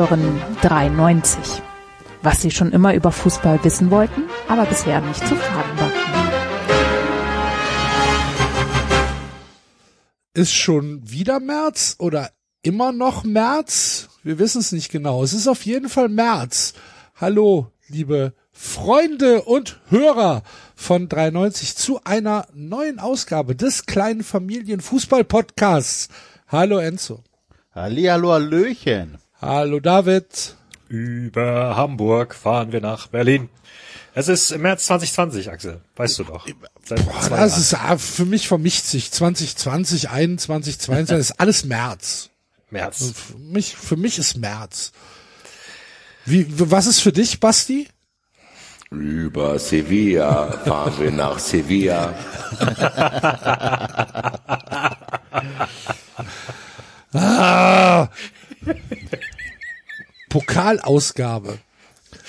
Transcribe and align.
Hören 0.00 0.40
93. 0.62 1.60
Was 2.22 2.40
Sie 2.40 2.50
schon 2.50 2.72
immer 2.72 2.94
über 2.94 3.12
Fußball 3.12 3.62
wissen 3.64 3.90
wollten, 3.90 4.22
aber 4.48 4.64
bisher 4.64 5.02
nicht 5.02 5.20
zu 5.28 5.36
fragen 5.36 5.78
war. 5.78 5.90
Ist 10.32 10.54
schon 10.54 11.02
wieder 11.04 11.38
März 11.38 11.96
oder 11.98 12.30
immer 12.62 12.92
noch 12.92 13.24
März? 13.24 14.08
Wir 14.22 14.38
wissen 14.38 14.62
es 14.62 14.72
nicht 14.72 14.90
genau. 14.90 15.22
Es 15.22 15.34
ist 15.34 15.48
auf 15.48 15.66
jeden 15.66 15.90
Fall 15.90 16.08
März. 16.08 16.72
Hallo, 17.20 17.70
liebe 17.88 18.32
Freunde 18.52 19.42
und 19.42 19.80
Hörer 19.90 20.44
von 20.74 21.10
93 21.10 21.76
zu 21.76 22.02
einer 22.04 22.46
neuen 22.54 23.00
Ausgabe 23.00 23.54
des 23.54 23.84
kleinen 23.84 24.24
Familienfußball-Podcasts. 24.24 26.08
Hallo 26.48 26.78
Enzo. 26.78 27.22
Hallihallo, 27.74 28.32
Hallöchen. 28.32 29.18
Hallo 29.42 29.80
David. 29.80 30.54
Über 30.88 31.74
Hamburg 31.74 32.34
fahren 32.34 32.72
wir 32.72 32.82
nach 32.82 33.06
Berlin. 33.06 33.48
Es 34.12 34.28
ist 34.28 34.50
im 34.50 34.60
März 34.60 34.84
2020, 34.84 35.50
Axel. 35.50 35.80
Weißt 35.96 36.18
du 36.18 36.24
doch. 36.24 36.46
Boah, 36.46 37.30
das 37.30 37.56
ist 37.56 37.72
ah, 37.72 37.96
für 37.96 38.26
mich 38.26 38.48
vermischt 38.48 38.84
sich 38.84 39.10
2020, 39.10 40.10
21, 40.10 40.78
22, 40.78 41.16
das 41.16 41.30
ist 41.30 41.40
alles 41.40 41.64
März. 41.64 42.28
März. 42.68 43.00
Also 43.00 43.14
für 43.14 43.38
mich, 43.38 43.76
für 43.76 43.96
mich 43.96 44.18
ist 44.18 44.36
März. 44.36 44.92
Wie, 46.26 46.44
was 46.70 46.86
ist 46.86 47.00
für 47.00 47.12
dich, 47.12 47.40
Basti? 47.40 47.88
Über 48.90 49.58
Sevilla 49.58 50.52
fahren 50.66 50.92
wir 50.98 51.12
nach 51.12 51.38
Sevilla. 51.38 52.14
ah, 57.14 58.08
Pokalausgabe. 60.30 61.58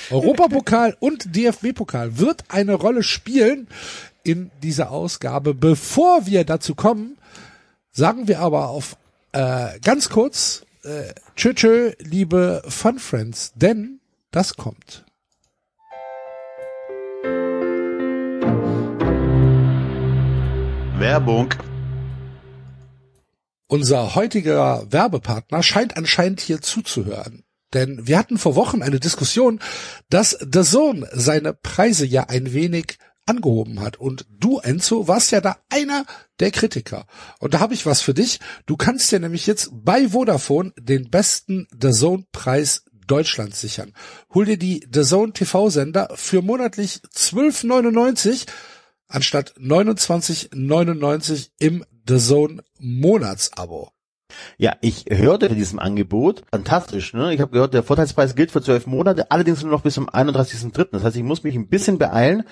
Europapokal 0.10 0.98
und 1.00 1.36
DFB-Pokal 1.36 2.18
wird 2.18 2.44
eine 2.50 2.74
Rolle 2.74 3.04
spielen 3.04 3.68
in 4.24 4.52
dieser 4.62 4.92
Ausgabe. 4.92 5.54
Bevor 5.54 6.26
wir 6.26 6.44
dazu 6.44 6.76
kommen, 6.76 7.18
sagen 7.92 8.28
wir 8.28 8.40
aber 8.40 8.70
auf 8.70 8.98
äh, 9.32 9.80
ganz 9.80 10.10
kurz 10.10 10.66
äh, 10.84 11.14
tschö, 11.36 11.54
tschö, 11.54 11.92
liebe 12.00 12.64
Fun 12.68 13.00
Friends, 13.00 13.54
denn 13.56 14.00
das 14.32 14.56
kommt. 14.58 15.06
Werbung. 20.98 21.54
Unser 23.68 24.16
heutiger 24.16 24.92
Werbepartner 24.92 25.64
scheint 25.64 25.98
anscheinend 25.98 26.42
hier 26.42 26.62
zuzuhören. 26.62 27.44
Denn 27.74 28.08
wir 28.08 28.18
hatten 28.18 28.38
vor 28.38 28.56
Wochen 28.56 28.82
eine 28.82 29.00
Diskussion, 29.00 29.60
dass 30.10 30.38
The 30.40 30.64
Zone 30.64 31.08
seine 31.14 31.54
Preise 31.54 32.06
ja 32.06 32.24
ein 32.24 32.54
wenig 32.54 32.98
angehoben 33.26 33.80
hat. 33.80 33.98
Und 33.98 34.26
du, 34.30 34.60
Enzo, 34.60 35.08
warst 35.08 35.32
ja 35.32 35.42
da 35.42 35.58
einer 35.70 36.06
der 36.40 36.52
Kritiker. 36.52 37.06
Und 37.40 37.54
da 37.54 37.60
habe 37.60 37.74
ich 37.74 37.86
was 37.86 38.02
für 38.02 38.14
dich. 38.14 38.40
Du 38.66 38.76
kannst 38.78 39.12
dir 39.12 39.20
nämlich 39.20 39.48
jetzt 39.48 39.70
bei 39.72 40.10
Vodafone 40.10 40.74
den 40.78 41.10
besten 41.10 41.68
The 41.80 41.92
Zone 41.92 42.26
Preis 42.32 42.84
Deutschlands 43.08 43.62
sichern. 43.62 43.94
Hol 44.34 44.46
dir 44.46 44.58
die 44.58 44.88
The 44.92 45.04
Zone 45.04 45.34
TV-Sender 45.34 46.10
für 46.16 46.42
monatlich 46.42 47.02
12,99 47.16 48.48
anstatt 49.08 49.54
29,99 49.58 51.50
im 51.60 51.86
The 52.08 52.18
Zone 52.18 52.64
Monatsabo. 52.80 53.92
Ja, 54.58 54.76
ich 54.82 55.06
hörte 55.10 55.48
von 55.48 55.58
diesem 55.58 55.80
Angebot. 55.80 56.44
Fantastisch, 56.52 57.14
ne? 57.14 57.34
Ich 57.34 57.42
habe 57.42 57.52
gehört, 57.52 57.74
der 57.74 57.84
Vorteilspreis 57.84 58.36
gilt 58.36 58.52
für 58.52 58.62
zwölf 58.62 58.88
Monate, 58.88 59.32
allerdings 59.32 59.62
nur 59.62 59.72
noch 59.72 59.82
bis 59.82 59.96
zum 59.96 60.10
31.3. 60.10 60.90
Das 60.92 61.04
heißt, 61.04 61.16
ich 61.16 61.24
muss 61.24 61.44
mich 61.44 61.56
ein 61.56 61.68
bisschen 61.68 61.98
beeilen, 61.98 62.44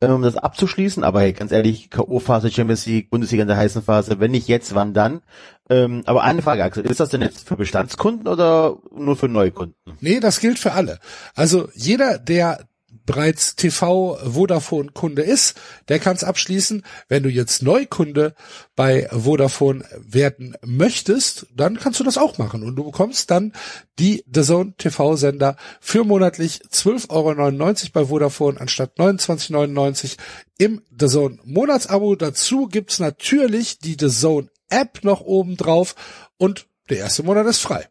ähm, 0.00 0.14
um 0.14 0.22
das 0.22 0.36
abzuschließen. 0.36 1.04
Aber 1.04 1.20
hey, 1.20 1.32
ganz 1.32 1.52
ehrlich, 1.52 1.90
K.O.-Phase, 1.90 2.52
Champions 2.52 2.86
League, 2.86 3.10
Bundesliga 3.10 3.42
in 3.42 3.48
der 3.48 3.56
heißen 3.56 3.82
Phase, 3.82 4.20
wenn 4.20 4.30
nicht 4.30 4.48
jetzt, 4.48 4.74
wann 4.74 4.94
dann? 4.94 5.20
Ähm, 5.68 6.02
aber 6.06 6.22
eine 6.22 6.42
Frage, 6.42 6.62
Axel, 6.64 6.84
ist 6.86 7.00
das 7.00 7.10
denn 7.10 7.22
jetzt 7.22 7.48
für 7.48 7.56
Bestandskunden 7.56 8.28
oder 8.28 8.76
nur 8.94 9.16
für 9.16 9.28
Neukunden? 9.28 9.74
Nee, 10.00 10.20
das 10.20 10.40
gilt 10.40 10.58
für 10.58 10.72
alle. 10.72 10.98
Also 11.34 11.68
jeder, 11.74 12.18
der 12.18 12.66
bereits 13.06 13.56
TV 13.56 14.18
Vodafone 14.22 14.90
Kunde 14.90 15.22
ist, 15.22 15.58
der 15.88 15.98
kann 15.98 16.16
es 16.16 16.24
abschließen. 16.24 16.82
Wenn 17.08 17.22
du 17.22 17.30
jetzt 17.30 17.62
Neukunde 17.62 18.34
bei 18.74 19.08
Vodafone 19.10 19.84
werden 19.98 20.56
möchtest, 20.62 21.46
dann 21.54 21.78
kannst 21.78 22.00
du 22.00 22.04
das 22.04 22.18
auch 22.18 22.36
machen 22.38 22.62
und 22.62 22.76
du 22.76 22.84
bekommst 22.84 23.30
dann 23.30 23.52
die 23.98 24.24
The 24.32 24.42
Zone 24.42 24.74
TV 24.76 25.16
Sender 25.16 25.56
für 25.80 26.04
monatlich 26.04 26.60
12,99 26.70 27.08
Euro 27.10 27.90
bei 27.92 28.04
Vodafone 28.06 28.60
anstatt 28.60 28.98
29,99 28.98 30.16
im 30.58 30.82
The 30.98 31.06
Zone 31.06 31.38
Monatsabo. 31.44 32.16
Dazu 32.16 32.66
gibt's 32.66 32.98
natürlich 32.98 33.78
die 33.78 33.96
The 33.98 34.10
Zone 34.10 34.48
App 34.68 35.04
noch 35.04 35.20
oben 35.20 35.56
drauf 35.56 35.94
und 36.36 36.66
der 36.90 36.98
erste 36.98 37.22
Monat 37.22 37.46
ist 37.46 37.60
frei. 37.60 37.88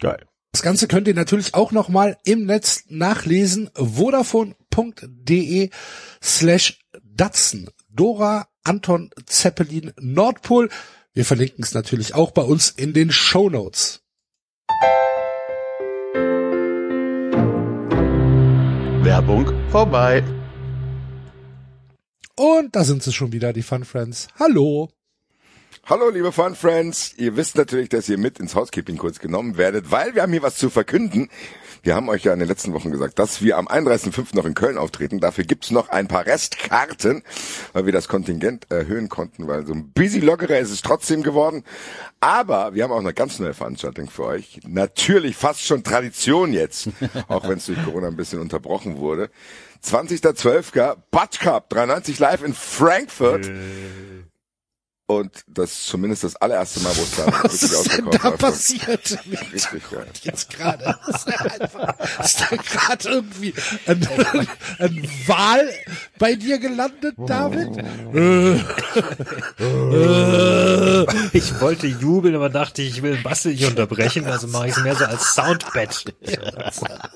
Geil. 0.00 0.26
Das 0.56 0.62
Ganze 0.62 0.88
könnt 0.88 1.06
ihr 1.06 1.12
natürlich 1.12 1.52
auch 1.52 1.70
nochmal 1.70 2.16
im 2.24 2.46
Netz 2.46 2.84
nachlesen. 2.88 3.68
Vodafone.de 3.74 5.68
slash 6.22 6.78
Datsen. 7.02 7.68
Dora 7.90 8.48
Anton 8.64 9.10
Zeppelin 9.26 9.92
Nordpol. 10.00 10.70
Wir 11.12 11.26
verlinken 11.26 11.62
es 11.62 11.74
natürlich 11.74 12.14
auch 12.14 12.30
bei 12.30 12.40
uns 12.40 12.70
in 12.70 12.94
den 12.94 13.12
Show 13.12 13.50
Notes. 13.50 14.00
Werbung 19.02 19.52
vorbei. 19.68 20.24
Und 22.34 22.74
da 22.74 22.82
sind 22.84 23.02
sie 23.02 23.12
schon 23.12 23.32
wieder, 23.32 23.52
die 23.52 23.62
Fun 23.62 23.84
Friends. 23.84 24.28
Hallo. 24.38 24.88
Hallo, 25.88 26.08
liebe 26.08 26.32
Fun 26.32 26.56
Friends. 26.56 27.14
Ihr 27.16 27.36
wisst 27.36 27.56
natürlich, 27.56 27.88
dass 27.88 28.08
ihr 28.08 28.18
mit 28.18 28.40
ins 28.40 28.56
Housekeeping 28.56 28.96
kurz 28.96 29.20
genommen 29.20 29.56
werdet, 29.56 29.92
weil 29.92 30.16
wir 30.16 30.22
haben 30.22 30.32
hier 30.32 30.42
was 30.42 30.56
zu 30.56 30.68
verkünden. 30.68 31.30
Wir 31.84 31.94
haben 31.94 32.08
euch 32.08 32.24
ja 32.24 32.32
in 32.32 32.40
den 32.40 32.48
letzten 32.48 32.72
Wochen 32.72 32.90
gesagt, 32.90 33.20
dass 33.20 33.40
wir 33.40 33.56
am 33.56 33.68
31.05. 33.68 34.34
noch 34.34 34.46
in 34.46 34.54
Köln 34.54 34.78
auftreten. 34.78 35.20
Dafür 35.20 35.44
gibt's 35.44 35.70
noch 35.70 35.88
ein 35.88 36.08
paar 36.08 36.26
Restkarten, 36.26 37.22
weil 37.72 37.86
wir 37.86 37.92
das 37.92 38.08
Kontingent 38.08 38.68
erhöhen 38.68 39.08
konnten, 39.08 39.46
weil 39.46 39.64
so 39.64 39.74
ein 39.74 39.92
busy 39.92 40.18
lockerer 40.18 40.58
ist 40.58 40.72
es 40.72 40.82
trotzdem 40.82 41.22
geworden. 41.22 41.62
Aber 42.18 42.74
wir 42.74 42.82
haben 42.82 42.90
auch 42.90 42.98
eine 42.98 43.14
ganz 43.14 43.38
neue 43.38 43.54
Veranstaltung 43.54 44.10
für 44.10 44.24
euch. 44.24 44.58
Natürlich 44.66 45.36
fast 45.36 45.64
schon 45.64 45.84
Tradition 45.84 46.52
jetzt, 46.52 46.88
auch 47.28 47.48
wenn 47.48 47.58
es 47.58 47.66
durch 47.66 47.80
Corona 47.84 48.08
ein 48.08 48.16
bisschen 48.16 48.40
unterbrochen 48.40 48.96
wurde. 48.96 49.30
20.12. 49.84 50.96
Butt 51.12 51.38
Cup 51.38 51.70
93 51.70 52.18
live 52.18 52.42
in 52.42 52.54
Frankfurt. 52.54 53.48
Und 55.08 55.44
das 55.46 55.70
ist 55.70 55.86
zumindest 55.86 56.24
das 56.24 56.34
allererste 56.34 56.80
Mal, 56.80 56.90
wo 56.96 57.02
es 57.02 57.10
da 57.14 57.26
Was 57.44 57.62
ist 57.62 57.96
denn 57.96 58.10
da 58.10 58.24
war. 58.24 58.32
passiert? 58.32 59.18
Richtig, 59.52 59.82
ja. 59.92 59.98
Jetzt 60.22 60.50
gerade. 60.50 60.96
Ist 61.06 61.28
ist 62.24 62.40
da 62.40 62.56
gerade 62.56 63.08
irgendwie 63.08 63.54
ein, 63.86 64.08
ein 64.80 65.08
Wal 65.26 65.70
bei 66.18 66.34
dir 66.34 66.58
gelandet, 66.58 67.14
David? 67.18 67.68
Ich 71.32 71.60
wollte 71.60 71.86
jubeln, 71.86 72.34
aber 72.34 72.48
dachte, 72.48 72.82
ich 72.82 73.00
will 73.02 73.16
Basti 73.22 73.50
nicht 73.50 73.64
unterbrechen, 73.64 74.26
also 74.26 74.48
mache 74.48 74.66
ich 74.68 74.76
es 74.76 74.82
mehr 74.82 74.96
so 74.96 75.04
als 75.04 75.34
Soundbett. 75.34 76.16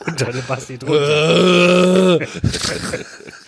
Unter 0.06 0.26
dem 0.26 0.46
Basti 0.46 0.78
drunter. 0.78 2.20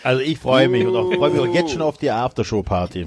Also 0.02 0.20
ich 0.20 0.38
freue 0.40 0.68
mich 0.68 0.84
und 0.84 0.96
auch, 0.96 1.12
freue 1.14 1.30
mich 1.30 1.40
auch 1.40 1.54
jetzt 1.54 1.70
schon 1.70 1.82
auf 1.82 1.98
die 1.98 2.10
Aftershow-Party. 2.10 3.06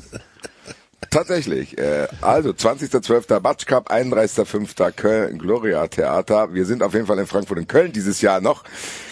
Tatsächlich. 1.10 1.78
Äh, 1.78 2.08
also 2.22 2.50
20.12. 2.50 3.40
Batsch 3.40 3.66
Cup, 3.66 3.92
31.05. 3.92 4.92
Köln 4.92 5.38
Gloria 5.38 5.88
Theater. 5.88 6.54
Wir 6.54 6.66
sind 6.66 6.84
auf 6.84 6.94
jeden 6.94 7.08
Fall 7.08 7.20
in 7.20 7.28
Frankfurt 7.28 7.58
und 7.58 7.68
Köln 7.68 7.92
dieses 7.92 8.22
Jahr 8.22 8.42
noch. 8.42 8.64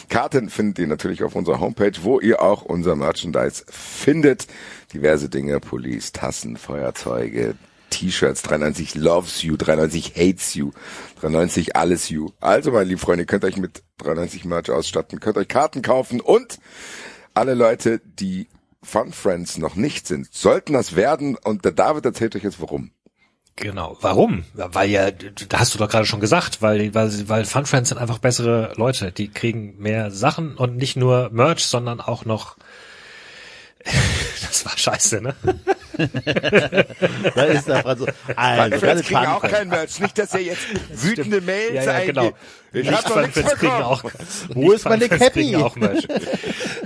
Karten 0.09 0.49
findet 0.49 0.79
ihr 0.79 0.87
natürlich 0.87 1.23
auf 1.23 1.35
unserer 1.35 1.59
Homepage, 1.59 1.93
wo 2.01 2.19
ihr 2.19 2.41
auch 2.41 2.63
unser 2.63 2.95
Merchandise 2.95 3.63
findet. 3.67 4.47
Diverse 4.93 5.29
Dinge, 5.29 5.59
Police, 5.59 6.11
Tassen, 6.11 6.57
Feuerzeuge, 6.57 7.55
T-Shirts, 7.89 8.41
93 8.41 8.95
loves 8.95 9.43
you, 9.43 9.55
93 9.55 10.13
hates 10.15 10.55
you, 10.55 10.71
93 11.21 11.75
alles 11.75 12.09
you. 12.09 12.29
Also, 12.39 12.71
meine 12.71 12.85
lieben 12.85 12.99
Freunde, 12.99 13.25
könnt 13.25 13.45
euch 13.45 13.57
mit 13.57 13.83
93 13.99 14.45
Merch 14.45 14.71
ausstatten, 14.71 15.19
könnt 15.19 15.37
euch 15.37 15.47
Karten 15.47 15.81
kaufen 15.81 16.19
und 16.19 16.57
alle 17.33 17.53
Leute, 17.53 18.01
die 18.03 18.47
Fun 18.83 19.11
Friends 19.11 19.57
noch 19.57 19.75
nicht 19.75 20.07
sind, 20.07 20.33
sollten 20.33 20.73
das 20.73 20.95
werden 20.95 21.35
und 21.35 21.65
der 21.65 21.71
David 21.71 22.05
erzählt 22.05 22.35
euch 22.35 22.43
jetzt 22.43 22.61
warum. 22.61 22.91
Genau. 23.55 23.97
Warum? 24.01 24.45
Weil 24.55 24.89
ja, 24.89 25.11
da 25.11 25.59
hast 25.59 25.75
du 25.75 25.77
doch 25.77 25.89
gerade 25.89 26.05
schon 26.05 26.19
gesagt, 26.19 26.61
weil, 26.61 26.93
weil, 26.95 27.29
weil 27.29 27.45
Fun 27.45 27.65
Friends 27.65 27.89
sind 27.89 27.99
einfach 27.99 28.17
bessere 28.17 28.73
Leute. 28.77 29.11
Die 29.11 29.29
kriegen 29.29 29.77
mehr 29.77 30.09
Sachen 30.09 30.57
und 30.57 30.75
nicht 30.75 30.95
nur 30.95 31.29
Merch, 31.31 31.65
sondern 31.65 32.01
auch 32.01 32.25
noch 32.25 32.57
Das 34.53 34.65
war 34.65 34.77
scheiße, 34.77 35.21
ne? 35.21 35.35
Da 37.35 37.43
ist 37.43 37.67
der 37.67 37.81
Franz. 37.81 38.05
Also, 38.35 38.85
ist 38.85 39.05
kriegen 39.05 39.25
auch 39.25 39.41
kein 39.41 39.67
Merch. 39.67 39.99
Nicht, 39.99 40.17
dass 40.17 40.33
ihr 40.35 40.43
jetzt 40.43 40.67
wütende 41.03 41.41
Mails 41.41 41.85
Ja, 41.85 41.99
ja, 41.99 42.05
genau. 42.05 42.31
Ich 42.71 42.89
Nicht 42.89 43.05
hab 43.05 43.11
Fun 43.11 43.21
nichts 43.23 43.39
Friends 43.39 43.53
kriegen 43.55 43.71
bekommen. 43.71 43.83
auch. 43.83 44.03
Wo 44.53 44.71
ist 44.71 44.85
meine 44.85 45.09
Cappy? 45.09 45.41
Kriegen 45.43 45.55
auch 45.63 45.75
Merch. 45.75 46.07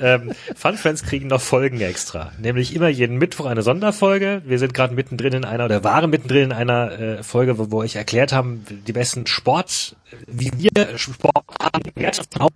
ähm, 0.02 0.34
Fun 0.56 0.78
Friends 0.78 1.04
kriegen 1.04 1.28
noch 1.28 1.42
Folgen 1.42 1.82
extra. 1.82 2.32
Nämlich 2.40 2.74
immer 2.76 2.88
jeden 2.88 3.18
Mittwoch 3.18 3.46
eine 3.46 3.64
Sonderfolge. 3.64 4.42
Wir 4.46 4.60
sind 4.60 4.74
gerade 4.74 4.94
mittendrin 4.94 5.34
in 5.34 5.46
einer 5.46 5.66
oder 5.66 5.84
waren 5.84 6.10
mittendrin 6.10 6.46
in 6.46 6.52
einer 6.54 6.92
äh, 7.00 7.24
Folge, 7.24 7.58
wo, 7.58 7.72
wo 7.72 7.84
ich 7.84 7.96
erklärt 7.96 8.32
haben, 8.34 8.66
die 8.70 8.94
besten 8.94 9.28
Sport, 9.28 9.96
wie 10.26 10.52
wir 10.56 10.98
Sportarten. 10.98 11.92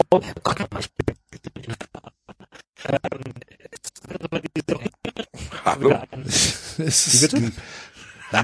Oh 0.09 0.21
Gott, 0.43 0.57
ich 0.79 0.91
bin 0.91 1.15
ähm, 2.87 3.33
Hallo? 5.65 6.01
Es 6.27 7.07
ist 7.07 7.21
bitte? 7.21 7.51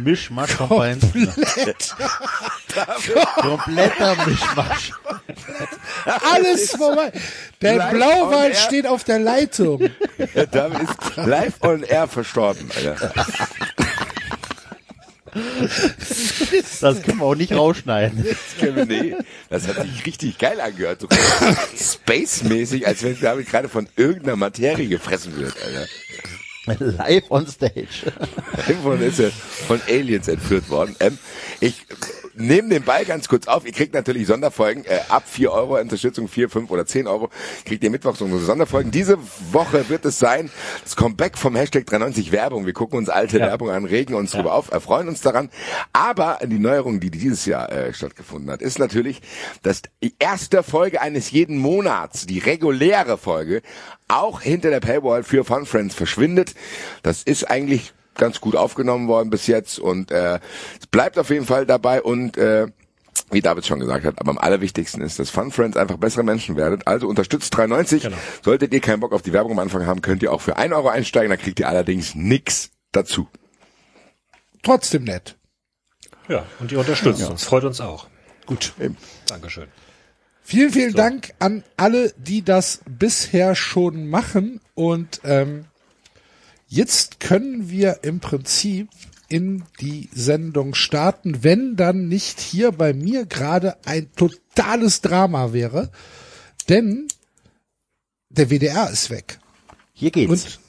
Mischmasch 0.01 0.51
von 0.51 0.68
Vereins. 0.68 1.06
Kompletter 3.39 4.16
Mischmasch. 4.25 4.92
alles 6.06 6.72
vorbei. 6.72 7.12
Der 7.62 7.75
Live 7.78 7.86
on 7.86 7.98
Blauwal 7.98 8.50
air. 8.50 8.56
steht 8.56 8.88
auf 8.88 9.04
der 9.06 9.19
Leitung. 9.19 9.89
David 10.51 10.81
ist 10.89 11.16
live 11.18 11.54
on 11.62 11.84
air 11.84 12.07
verstorben, 12.07 12.69
Alter. 12.75 13.13
Das 16.79 17.01
können 17.01 17.19
wir 17.19 17.25
auch 17.25 17.35
nicht 17.35 17.53
rausschneiden. 17.53 18.25
Nee, 18.88 19.15
das 19.50 19.68
hat 19.68 19.81
sich 19.81 20.06
richtig 20.06 20.38
geil 20.38 20.62
angehört. 20.62 21.01
So 21.01 21.07
Space-mäßig, 21.75 22.85
als 22.85 23.03
wenn 23.03 23.19
David 23.19 23.50
gerade 23.50 23.69
von 23.69 23.88
irgendeiner 23.95 24.35
Materie 24.35 24.88
gefressen 24.88 25.35
wird, 25.38 25.56
Alter. 25.63 25.88
Live 26.97 27.31
on 27.31 27.47
stage. 27.47 28.12
Irgendwann 28.68 29.01
ist 29.01 29.19
er 29.19 29.31
von 29.31 29.81
Aliens 29.88 30.27
entführt 30.27 30.69
worden. 30.69 30.95
Ähm, 31.00 31.18
ich 31.62 31.85
nehme 32.38 32.69
den 32.69 32.84
Ball 32.84 33.06
ganz 33.06 33.28
kurz 33.28 33.48
auf. 33.48 33.66
Ihr 33.66 33.72
kriegt 33.72 33.94
natürlich 33.94 34.28
Sonderfolgen. 34.28 34.86
Äh, 34.86 35.00
ab 35.10 35.24
4 35.28 35.51
Euro 35.51 35.80
Unterstützung, 35.80 36.28
4, 36.28 36.50
5 36.50 36.69
oder 36.72 36.86
10 36.86 37.07
Euro 37.07 37.30
kriegt 37.66 37.84
ihr 37.84 37.89
Mittwochs 37.89 38.22
unsere 38.22 38.42
Sonderfolgen. 38.42 38.92
Diese 38.92 39.18
Woche 39.51 39.89
wird 39.89 40.06
es 40.06 40.19
sein, 40.19 40.50
das 40.84 40.95
Comeback 40.95 41.38
vom 41.38 41.56
Hashtag 41.56 41.86
93 41.86 42.31
Werbung. 42.31 42.66
Wir 42.66 42.74
gucken 42.74 42.98
uns 42.98 43.10
alte 43.10 43.39
Ja. 43.39 43.48
Werbung 43.48 43.69
an, 43.69 43.86
regen 43.86 44.13
uns 44.13 44.31
drüber 44.31 44.54
auf, 44.54 44.72
erfreuen 44.72 45.07
uns 45.07 45.22
daran. 45.22 45.50
Aber 45.94 46.39
die 46.44 46.60
Neuerung, 46.60 47.00
die 47.00 47.12
dieses 47.12 47.45
Jahr 47.45 47.72
äh, 47.72 47.94
stattgefunden 47.94 48.50
hat, 48.51 48.62
ist 48.62 48.80
natürlich, 48.80 49.22
dass 49.63 49.81
die 50.04 50.13
erste 50.19 50.63
Folge 50.63 51.01
eines 51.01 51.31
jeden 51.31 51.57
Monats, 51.57 52.25
die 52.25 52.39
reguläre 52.39 53.18
Folge, 53.18 53.62
auch 54.07 54.42
hinter 54.42 54.69
der 54.69 54.80
Paywall 54.80 55.24
für 55.24 55.44
Fun 55.44 55.66
Friends 55.66 55.95
verschwindet. 55.95 56.54
Das 57.04 57.24
ist 57.24 57.50
eigentlich 57.50 57.94
ganz 58.18 58.42
gut 58.42 58.56
aufgenommen 58.56 59.08
worden 59.08 59.30
bis 59.30 59.48
jetzt 59.48 59.80
und 59.80 60.12
äh, 60.12 60.40
es 60.80 60.88
bleibt 60.88 61.18
auf 61.18 61.30
jeden 61.30 61.46
Fall 61.46 61.66
dabei 61.66 62.02
und 62.02 62.38
äh, 62.38 62.68
wie 63.31 63.42
David 63.42 63.66
schon 63.66 63.80
gesagt 63.80 64.06
hat, 64.06 64.19
aber 64.19 64.31
am 64.31 64.38
allerwichtigsten 64.38 65.02
ist, 65.02 65.19
dass 65.19 65.30
Fun 65.30 65.52
Friends 65.52 65.75
einfach 65.75 65.98
bessere 65.98 66.24
Menschen 66.24 66.56
werdet. 66.56 66.88
Also 66.88 67.08
unterstützt 67.08 67.54
3,90. 67.54 68.04
Genau. 68.04 68.18
Solltet 68.42 68.74
ihr 68.74 68.80
keinen 68.80 69.02
Bock 69.02 69.12
auf 69.12 69.22
die 69.22 69.34
Werbung 69.34 69.54
am 69.54 69.60
Anfang 69.60 69.86
haben, 69.86 70.02
könnt 70.02 70.24
ihr 70.24 70.31
auch 70.31 70.42
für 70.42 70.56
1 70.56 70.74
Euro 70.74 70.88
einsteigen, 70.88 71.30
dann 71.30 71.40
kriegt 71.40 71.60
ihr 71.60 71.68
allerdings 71.68 72.16
nix 72.16 72.72
dazu. 72.92 73.28
Trotzdem 74.63 75.04
nett. 75.04 75.38
Ja, 76.28 76.46
und 76.60 76.72
ihr 76.72 76.80
unterstützt 76.80 77.28
uns. 77.30 77.44
Freut 77.44 77.63
uns 77.63 77.81
auch. 77.81 78.08
Gut. 78.46 78.74
Dankeschön. 79.28 79.68
Vielen, 80.42 80.72
vielen 80.72 80.94
Dank 80.94 81.34
an 81.40 81.63
alle, 81.75 82.13
die 82.18 82.42
das 82.42 82.80
bisher 82.86 83.56
schon 83.56 84.08
machen. 84.08 84.62
Und 84.75 85.20
ähm, 85.25 85.66
jetzt 86.68 87.19
können 87.19 87.69
wir 87.69 88.00
im 88.04 88.19
Prinzip 88.19 88.90
in 89.30 89.64
die 89.81 90.10
Sendung 90.14 90.74
starten, 90.74 91.44
wenn 91.44 91.75
dann 91.75 92.08
nicht 92.08 92.40
hier 92.40 92.72
bei 92.72 92.94
mir 92.94 93.25
gerade 93.25 93.78
ein 93.86 94.10
totales 94.16 95.02
Drama 95.02 95.54
wäre. 95.54 95.92
Denn 96.69 97.08
der 98.30 98.50
WDR 98.50 98.90
ist 98.90 99.10
weg. 99.10 99.40
Hier 99.94 100.12
geht's. 100.12 100.30
Und 100.31 100.60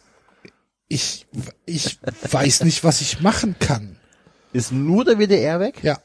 ich, 0.88 1.26
ich 1.66 1.98
weiß 2.30 2.64
nicht, 2.64 2.82
was 2.82 3.00
ich 3.00 3.20
machen 3.20 3.56
kann. 3.58 3.96
ist 4.52 4.72
nur 4.72 5.04
der 5.04 5.18
WDR 5.18 5.60
weg? 5.60 5.82
Ja. 5.82 6.00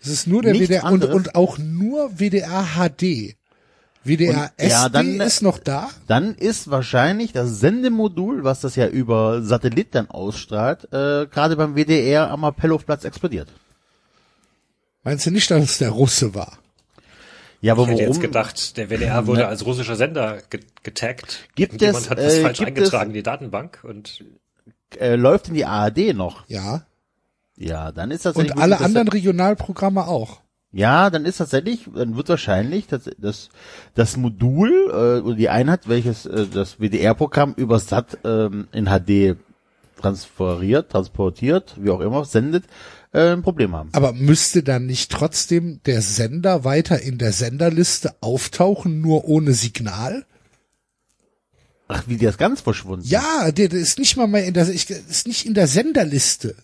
Es 0.00 0.08
ist 0.08 0.26
nur 0.26 0.42
der 0.42 0.52
Nichts 0.52 0.68
WDR 0.68 0.92
und, 0.92 1.04
und 1.04 1.34
auch 1.34 1.56
nur 1.58 2.18
WDR 2.18 2.74
HD. 2.76 3.36
WDR 4.04 4.30
Und- 4.58 4.68
ja, 4.68 4.86
SD 4.86 4.92
dann- 4.92 5.20
ist 5.20 5.42
noch 5.42 5.58
da. 5.58 5.88
Dann 6.06 6.34
ist 6.34 6.70
wahrscheinlich 6.70 7.32
das 7.32 7.60
Sendemodul, 7.60 8.44
was 8.44 8.60
das 8.60 8.76
ja 8.76 8.86
über 8.86 9.42
Satellit 9.42 9.94
dann 9.94 10.10
ausstrahlt, 10.10 10.84
äh, 10.92 11.26
gerade 11.26 11.56
beim 11.56 11.74
WDR 11.74 12.30
am 12.30 12.44
Appellhofplatz 12.44 13.04
explodiert. 13.04 13.48
Meinst 15.02 15.26
du 15.26 15.30
nicht, 15.30 15.50
dass 15.50 15.62
es 15.62 15.78
der 15.78 15.90
Russe 15.90 16.34
war? 16.34 16.58
Ja, 17.60 17.72
aber 17.72 17.84
Ich 17.84 17.88
hätte 17.90 18.00
warum? 18.02 18.12
jetzt 18.14 18.20
gedacht, 18.22 18.76
der 18.76 18.90
WDR 18.90 19.26
wurde 19.26 19.46
als 19.46 19.64
russischer 19.64 19.96
Sender 19.96 20.42
ge 20.50 20.60
getaggt. 20.82 21.48
Gibt 21.54 21.80
Jemand 21.80 22.04
es, 22.04 22.10
hat 22.10 22.18
das 22.18 22.34
äh, 22.34 22.42
falsch 22.42 22.58
gibt 22.58 22.68
eingetragen 22.68 23.10
in 23.10 23.14
die 23.14 23.22
Datenbank 23.22 23.78
und 23.84 24.22
äh, 24.98 25.14
läuft 25.16 25.48
in 25.48 25.54
die 25.54 25.64
ARD 25.64 26.12
noch? 26.14 26.44
Ja. 26.48 26.82
Ja, 27.56 27.90
dann 27.92 28.10
ist 28.10 28.26
das 28.26 28.36
Und 28.36 28.58
alle 28.58 28.80
anderen 28.80 29.08
Regionalprogramme 29.08 30.06
auch. 30.06 30.40
Ja, 30.74 31.08
dann 31.10 31.24
ist 31.24 31.36
tatsächlich, 31.38 31.88
dann 31.94 32.16
wird 32.16 32.28
wahrscheinlich 32.28 32.88
das, 32.88 33.02
das, 33.18 33.48
das 33.94 34.16
Modul 34.16 34.70
äh, 34.90 35.20
oder 35.24 35.36
die 35.36 35.48
Einheit, 35.48 35.88
welches 35.88 36.26
äh, 36.26 36.46
das 36.52 36.80
WDR-Programm 36.80 37.54
über 37.56 37.78
SAT 37.78 38.18
ähm, 38.24 38.66
in 38.72 38.86
HD 38.86 39.36
transferiert, 40.00 40.90
transportiert, 40.90 41.76
wie 41.78 41.90
auch 41.90 42.00
immer, 42.00 42.24
sendet, 42.24 42.64
äh, 43.12 43.30
ein 43.32 43.42
Problem 43.42 43.74
haben. 43.74 43.90
Aber 43.92 44.12
müsste 44.12 44.62
dann 44.64 44.86
nicht 44.86 45.12
trotzdem 45.12 45.80
der 45.86 46.02
Sender 46.02 46.64
weiter 46.64 47.00
in 47.00 47.18
der 47.18 47.32
Senderliste 47.32 48.12
auftauchen, 48.20 49.00
nur 49.00 49.26
ohne 49.28 49.52
Signal? 49.52 50.26
Ach, 51.86 52.02
wie 52.06 52.16
der 52.16 52.30
ist 52.30 52.38
ganz 52.38 52.60
verschwunden. 52.62 53.06
Ja, 53.06 53.52
der, 53.52 53.68
der 53.68 53.78
ist 53.78 53.98
nicht 53.98 54.16
mal 54.16 54.26
mehr 54.26 54.44
in 54.46 54.54
der, 54.54 54.68
ich- 54.68 54.90
ist 54.90 55.26
nicht 55.28 55.46
in 55.46 55.54
der 55.54 55.66
Senderliste. 55.68 56.56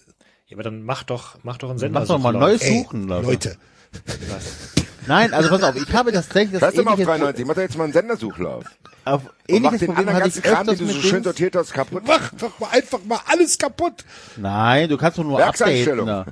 ja, 0.49 0.57
aber 0.57 0.63
dann 0.65 0.83
mach 0.83 1.05
doch, 1.05 1.37
mach 1.45 1.59
doch 1.59 1.71
einen 1.71 1.79
Mach 1.93 2.07
Sender. 2.07 2.07
doch 2.07 2.19
mal 2.19 2.59
Ey, 2.61 2.79
Suchen, 2.83 3.07
Leute. 3.07 3.27
Leute. 3.27 3.57
Nein, 5.07 5.33
also 5.33 5.49
pass 5.49 5.63
auf, 5.63 5.77
ich 5.77 5.93
habe 5.93 6.13
das 6.13 6.27
tatsächlich 6.27 6.61
das 6.61 6.69
Scheiß 6.69 6.75
doch 6.77 6.85
mal 6.85 6.93
auf 6.93 6.99
ähnliches- 7.01 7.07
93, 7.07 7.47
mach 7.47 7.55
doch 7.55 7.63
jetzt 7.63 7.77
mal 7.79 7.85
einen 7.85 7.93
Sendersuchlauf. 7.93 8.65
auf 9.05 9.23
ähnliches 9.49 9.81
den 9.81 9.87
Problem 9.89 10.09
anderen 10.09 10.17
hatte 10.25 10.29
ich 10.29 10.43
ganzen 10.43 10.55
Kram, 10.55 10.67
den 10.67 10.79
du 10.79 10.87
so 10.87 10.93
mit 10.95 11.03
schön 11.03 11.25
sortiert 11.25 11.57
hast, 11.57 11.73
kaputt. 11.73 12.03
Mach 12.07 12.31
doch 12.35 12.59
mal 12.61 12.69
einfach 12.71 12.99
mal 13.05 13.21
alles 13.27 13.59
kaputt. 13.59 14.05
Nein, 14.37 14.89
du 14.89 14.97
kannst 14.97 15.19
doch 15.19 15.25
nur 15.25 15.39
updaten. 15.43 15.59
Werkseinstellung. 15.67 16.25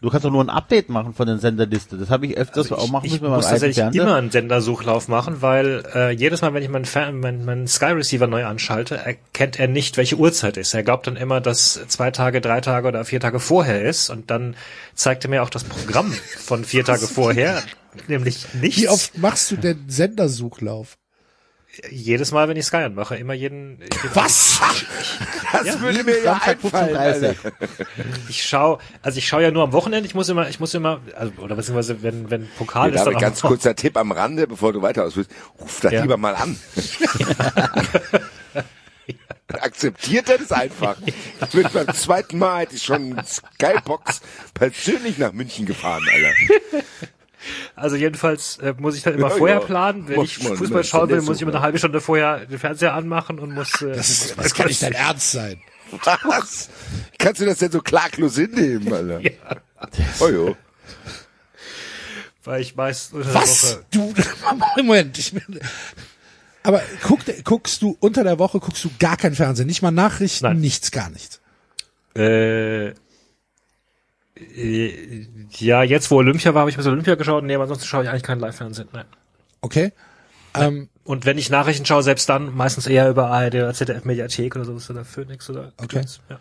Du 0.00 0.08
kannst 0.08 0.24
doch 0.24 0.30
nur 0.30 0.42
ein 0.42 0.48
Update 0.48 0.88
machen 0.88 1.12
von 1.12 1.26
der 1.26 1.36
Senderliste. 1.38 1.98
Das 1.98 2.08
habe 2.08 2.26
ich 2.26 2.38
öfters 2.38 2.72
auch 2.72 2.88
machen 2.88 3.04
ich 3.04 3.12
müssen 3.12 3.24
mit 3.24 3.32
muss 3.32 3.48
tatsächlich 3.48 3.76
Fernseher. 3.76 4.02
immer 4.02 4.16
einen 4.16 4.30
Sendersuchlauf 4.30 5.08
machen, 5.08 5.42
weil 5.42 5.84
äh, 5.94 6.10
jedes 6.10 6.40
Mal, 6.40 6.54
wenn 6.54 6.62
ich 6.62 6.70
meinen, 6.70 6.86
Fer 6.86 7.12
meinen, 7.12 7.44
meinen 7.44 7.68
Sky 7.68 7.92
Receiver 7.92 8.26
neu 8.26 8.46
anschalte, 8.46 8.96
erkennt 8.96 9.60
er 9.60 9.68
nicht, 9.68 9.98
welche 9.98 10.16
Uhrzeit 10.16 10.56
ist. 10.56 10.72
Er 10.72 10.82
glaubt 10.82 11.06
dann 11.06 11.16
immer, 11.16 11.42
dass 11.42 11.86
zwei 11.88 12.10
Tage, 12.10 12.40
drei 12.40 12.62
Tage 12.62 12.88
oder 12.88 13.04
vier 13.04 13.20
Tage 13.20 13.40
vorher 13.40 13.82
ist 13.82 14.08
und 14.08 14.30
dann 14.30 14.56
zeigt 14.94 15.24
er 15.24 15.30
mir 15.30 15.42
auch 15.42 15.50
das 15.50 15.64
Programm 15.64 16.12
von 16.38 16.64
vier 16.64 16.84
Tage 16.86 17.06
vorher, 17.06 17.62
nämlich 18.08 18.54
nichts. 18.54 18.80
Wie 18.80 18.88
oft 18.88 19.18
machst 19.18 19.50
du 19.50 19.56
denn 19.56 19.84
Sendersuchlauf? 19.88 20.96
Jedes 21.88 22.32
Mal, 22.32 22.48
wenn 22.48 22.56
ich 22.56 22.66
Sky 22.66 22.78
anmache, 22.78 23.16
immer 23.16 23.32
jeden. 23.32 23.78
Was? 24.12 24.60
Das 25.52 25.80
würde 25.80 26.02
mir 26.04 26.22
ja 26.22 26.40
einfallen, 26.42 26.96
15.30 26.96 26.96
Alter. 26.96 27.34
Ich 28.28 28.42
schaue, 28.42 28.78
also 29.02 29.18
ich 29.18 29.26
schaue 29.28 29.42
ja 29.42 29.50
nur 29.50 29.62
am 29.62 29.72
Wochenende. 29.72 30.06
Ich 30.06 30.14
muss 30.14 30.28
immer, 30.28 30.48
ich 30.48 30.58
muss 30.60 30.74
immer, 30.74 31.00
also, 31.16 31.32
oder 31.38 31.54
beziehungsweise 31.54 32.02
wenn 32.02 32.30
wenn 32.30 32.48
Pokal 32.58 32.90
Hier, 32.90 32.96
ist, 32.96 33.04
David, 33.04 33.14
dann 33.14 33.20
ganz 33.22 33.40
kurzer 33.40 33.74
Tipp 33.76 33.96
am 33.96 34.10
Rande, 34.12 34.46
bevor 34.46 34.72
du 34.72 34.82
weiter 34.82 35.04
ausführst. 35.04 35.30
Ruf 35.60 35.80
das 35.80 35.92
Ja. 35.92 36.02
lieber 36.02 36.16
mal 36.16 36.34
an. 36.34 36.58
Akzeptiert 39.48 40.28
er 40.28 40.38
das 40.38 40.52
einfach. 40.52 40.96
Ich 41.06 41.48
bin 41.52 41.66
beim 41.72 41.92
zweiten 41.94 42.38
Mal 42.38 42.60
hätte 42.62 42.76
ich 42.76 42.82
schon 42.84 43.20
Skybox 43.24 44.20
persönlich 44.54 45.18
nach 45.18 45.32
München 45.32 45.66
gefahren, 45.66 46.04
Alter. 46.12 46.84
Also 47.74 47.96
jedenfalls 47.96 48.58
äh, 48.58 48.74
muss 48.78 48.96
ich 48.96 49.02
dann 49.02 49.14
immer 49.14 49.28
Ja, 49.30 49.36
vorher 49.36 49.60
ja. 49.60 49.64
planen. 49.64 50.06
Wenn 50.08 50.16
Muss 50.16 50.36
ich 50.36 50.46
Fußball 50.46 50.68
ne? 50.82 50.84
schauen 50.84 51.08
will, 51.08 51.22
muss 51.22 51.36
ich 51.36 51.42
immer 51.42 51.52
eine 51.52 51.62
halbe 51.62 51.78
Stunde 51.78 52.00
vorher 52.00 52.44
den 52.46 52.58
Fernseher 52.58 52.94
anmachen 52.94 53.38
und 53.38 53.52
muss. 53.54 53.80
Äh, 53.82 53.92
Das, 53.92 54.10
ist, 54.10 54.34
das 54.38 54.54
kann 54.54 54.66
nicht 54.66 54.82
dein 54.82 54.92
Ernst 54.92 55.32
sein. 55.32 55.60
Was? 56.24 56.68
Kannst 57.18 57.40
du 57.40 57.46
das 57.46 57.58
denn 57.58 57.70
so 57.72 57.80
klaglos 57.80 58.36
hinnehmen, 58.36 58.92
Alter? 58.92 59.20
Ja, 59.20 59.30
Oh 60.20 60.28
jo. 60.28 60.56
weil 62.44 62.60
ich 62.62 62.76
meist 62.76 63.12
unter 63.12 63.26
der 63.32 63.34
Was? 63.40 63.74
Woche. 63.76 63.84
Du, 63.90 64.14
Moment. 64.82 65.18
Ich 65.18 65.32
bin, 65.32 65.60
aber 66.62 66.82
guck, 67.02 67.20
guckst 67.44 67.80
du 67.82 67.96
unter 68.00 68.22
der 68.24 68.38
Woche 68.38 68.60
guckst 68.60 68.84
du 68.84 68.90
gar 68.98 69.16
kein 69.16 69.34
Fernsehen, 69.34 69.66
nicht 69.66 69.82
mal 69.82 69.90
Nachrichten, 69.90 70.44
Nein. 70.44 70.60
nichts, 70.60 70.90
gar 70.90 71.08
nichts. 71.10 71.40
Äh, 72.14 72.90
ja, 75.58 75.82
jetzt 75.82 76.10
wo 76.10 76.16
Olympia 76.16 76.54
war, 76.54 76.60
habe 76.60 76.70
ich 76.70 76.76
mir 76.76 76.82
so 76.82 76.90
Olympia 76.90 77.14
geschaut. 77.14 77.44
Nee, 77.44 77.54
aber 77.54 77.64
ansonsten 77.64 77.86
schaue 77.86 78.04
ich 78.04 78.08
eigentlich 78.10 78.22
kein 78.22 78.40
Live-Fernsehen. 78.40 78.88
Nein. 78.92 79.04
Okay? 79.60 79.92
Ähm, 80.54 80.88
Und 81.04 81.26
wenn 81.26 81.38
ich 81.38 81.50
Nachrichten 81.50 81.84
schaue, 81.86 82.02
selbst 82.02 82.28
dann 82.28 82.54
meistens 82.56 82.86
eher 82.86 83.08
über 83.08 83.28
ARD 83.30 83.54
oder 83.56 83.74
ZDF 83.74 84.04
Mediathek 84.04 84.56
oder 84.56 84.64
sowas 84.64 84.90
oder 84.90 85.04
Phoenix 85.04 85.48
oder 85.50 85.72
Okay. 85.76 86.02
Ja. 86.28 86.38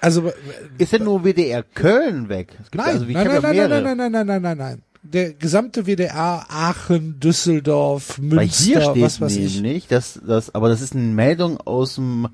also 0.00 0.28
äh, 0.28 0.32
Ist 0.78 0.92
denn 0.92 1.04
nur 1.04 1.22
WDR 1.24 1.62
Köln 1.62 2.28
weg? 2.28 2.56
Es 2.62 2.70
gibt 2.70 2.82
nein, 2.84 2.94
also, 2.94 3.04
nein, 3.04 3.12
nein, 3.14 3.26
ja 3.26 3.40
nein, 3.40 3.52
mehrere. 3.56 3.82
nein, 3.82 3.96
nein, 3.96 4.12
nein, 4.12 4.26
nein, 4.26 4.42
nein, 4.42 4.58
nein. 4.58 4.82
Der 5.04 5.32
gesamte 5.34 5.86
WDR, 5.86 6.46
Aachen, 6.48 7.18
Düsseldorf, 7.18 8.18
Weil 8.20 8.46
hier 8.46 8.76
Münster, 8.76 8.90
steht 8.92 9.02
was 9.02 9.20
weiß 9.20 9.36
ich. 9.36 9.60
nämlich, 9.60 9.88
dass 9.88 10.20
das, 10.24 10.54
aber 10.54 10.68
das 10.68 10.80
ist 10.80 10.94
eine 10.94 11.02
Meldung 11.02 11.58
aus 11.60 11.96
dem 11.96 12.28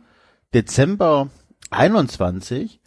Dezember 0.52 1.28
21. 1.70 2.78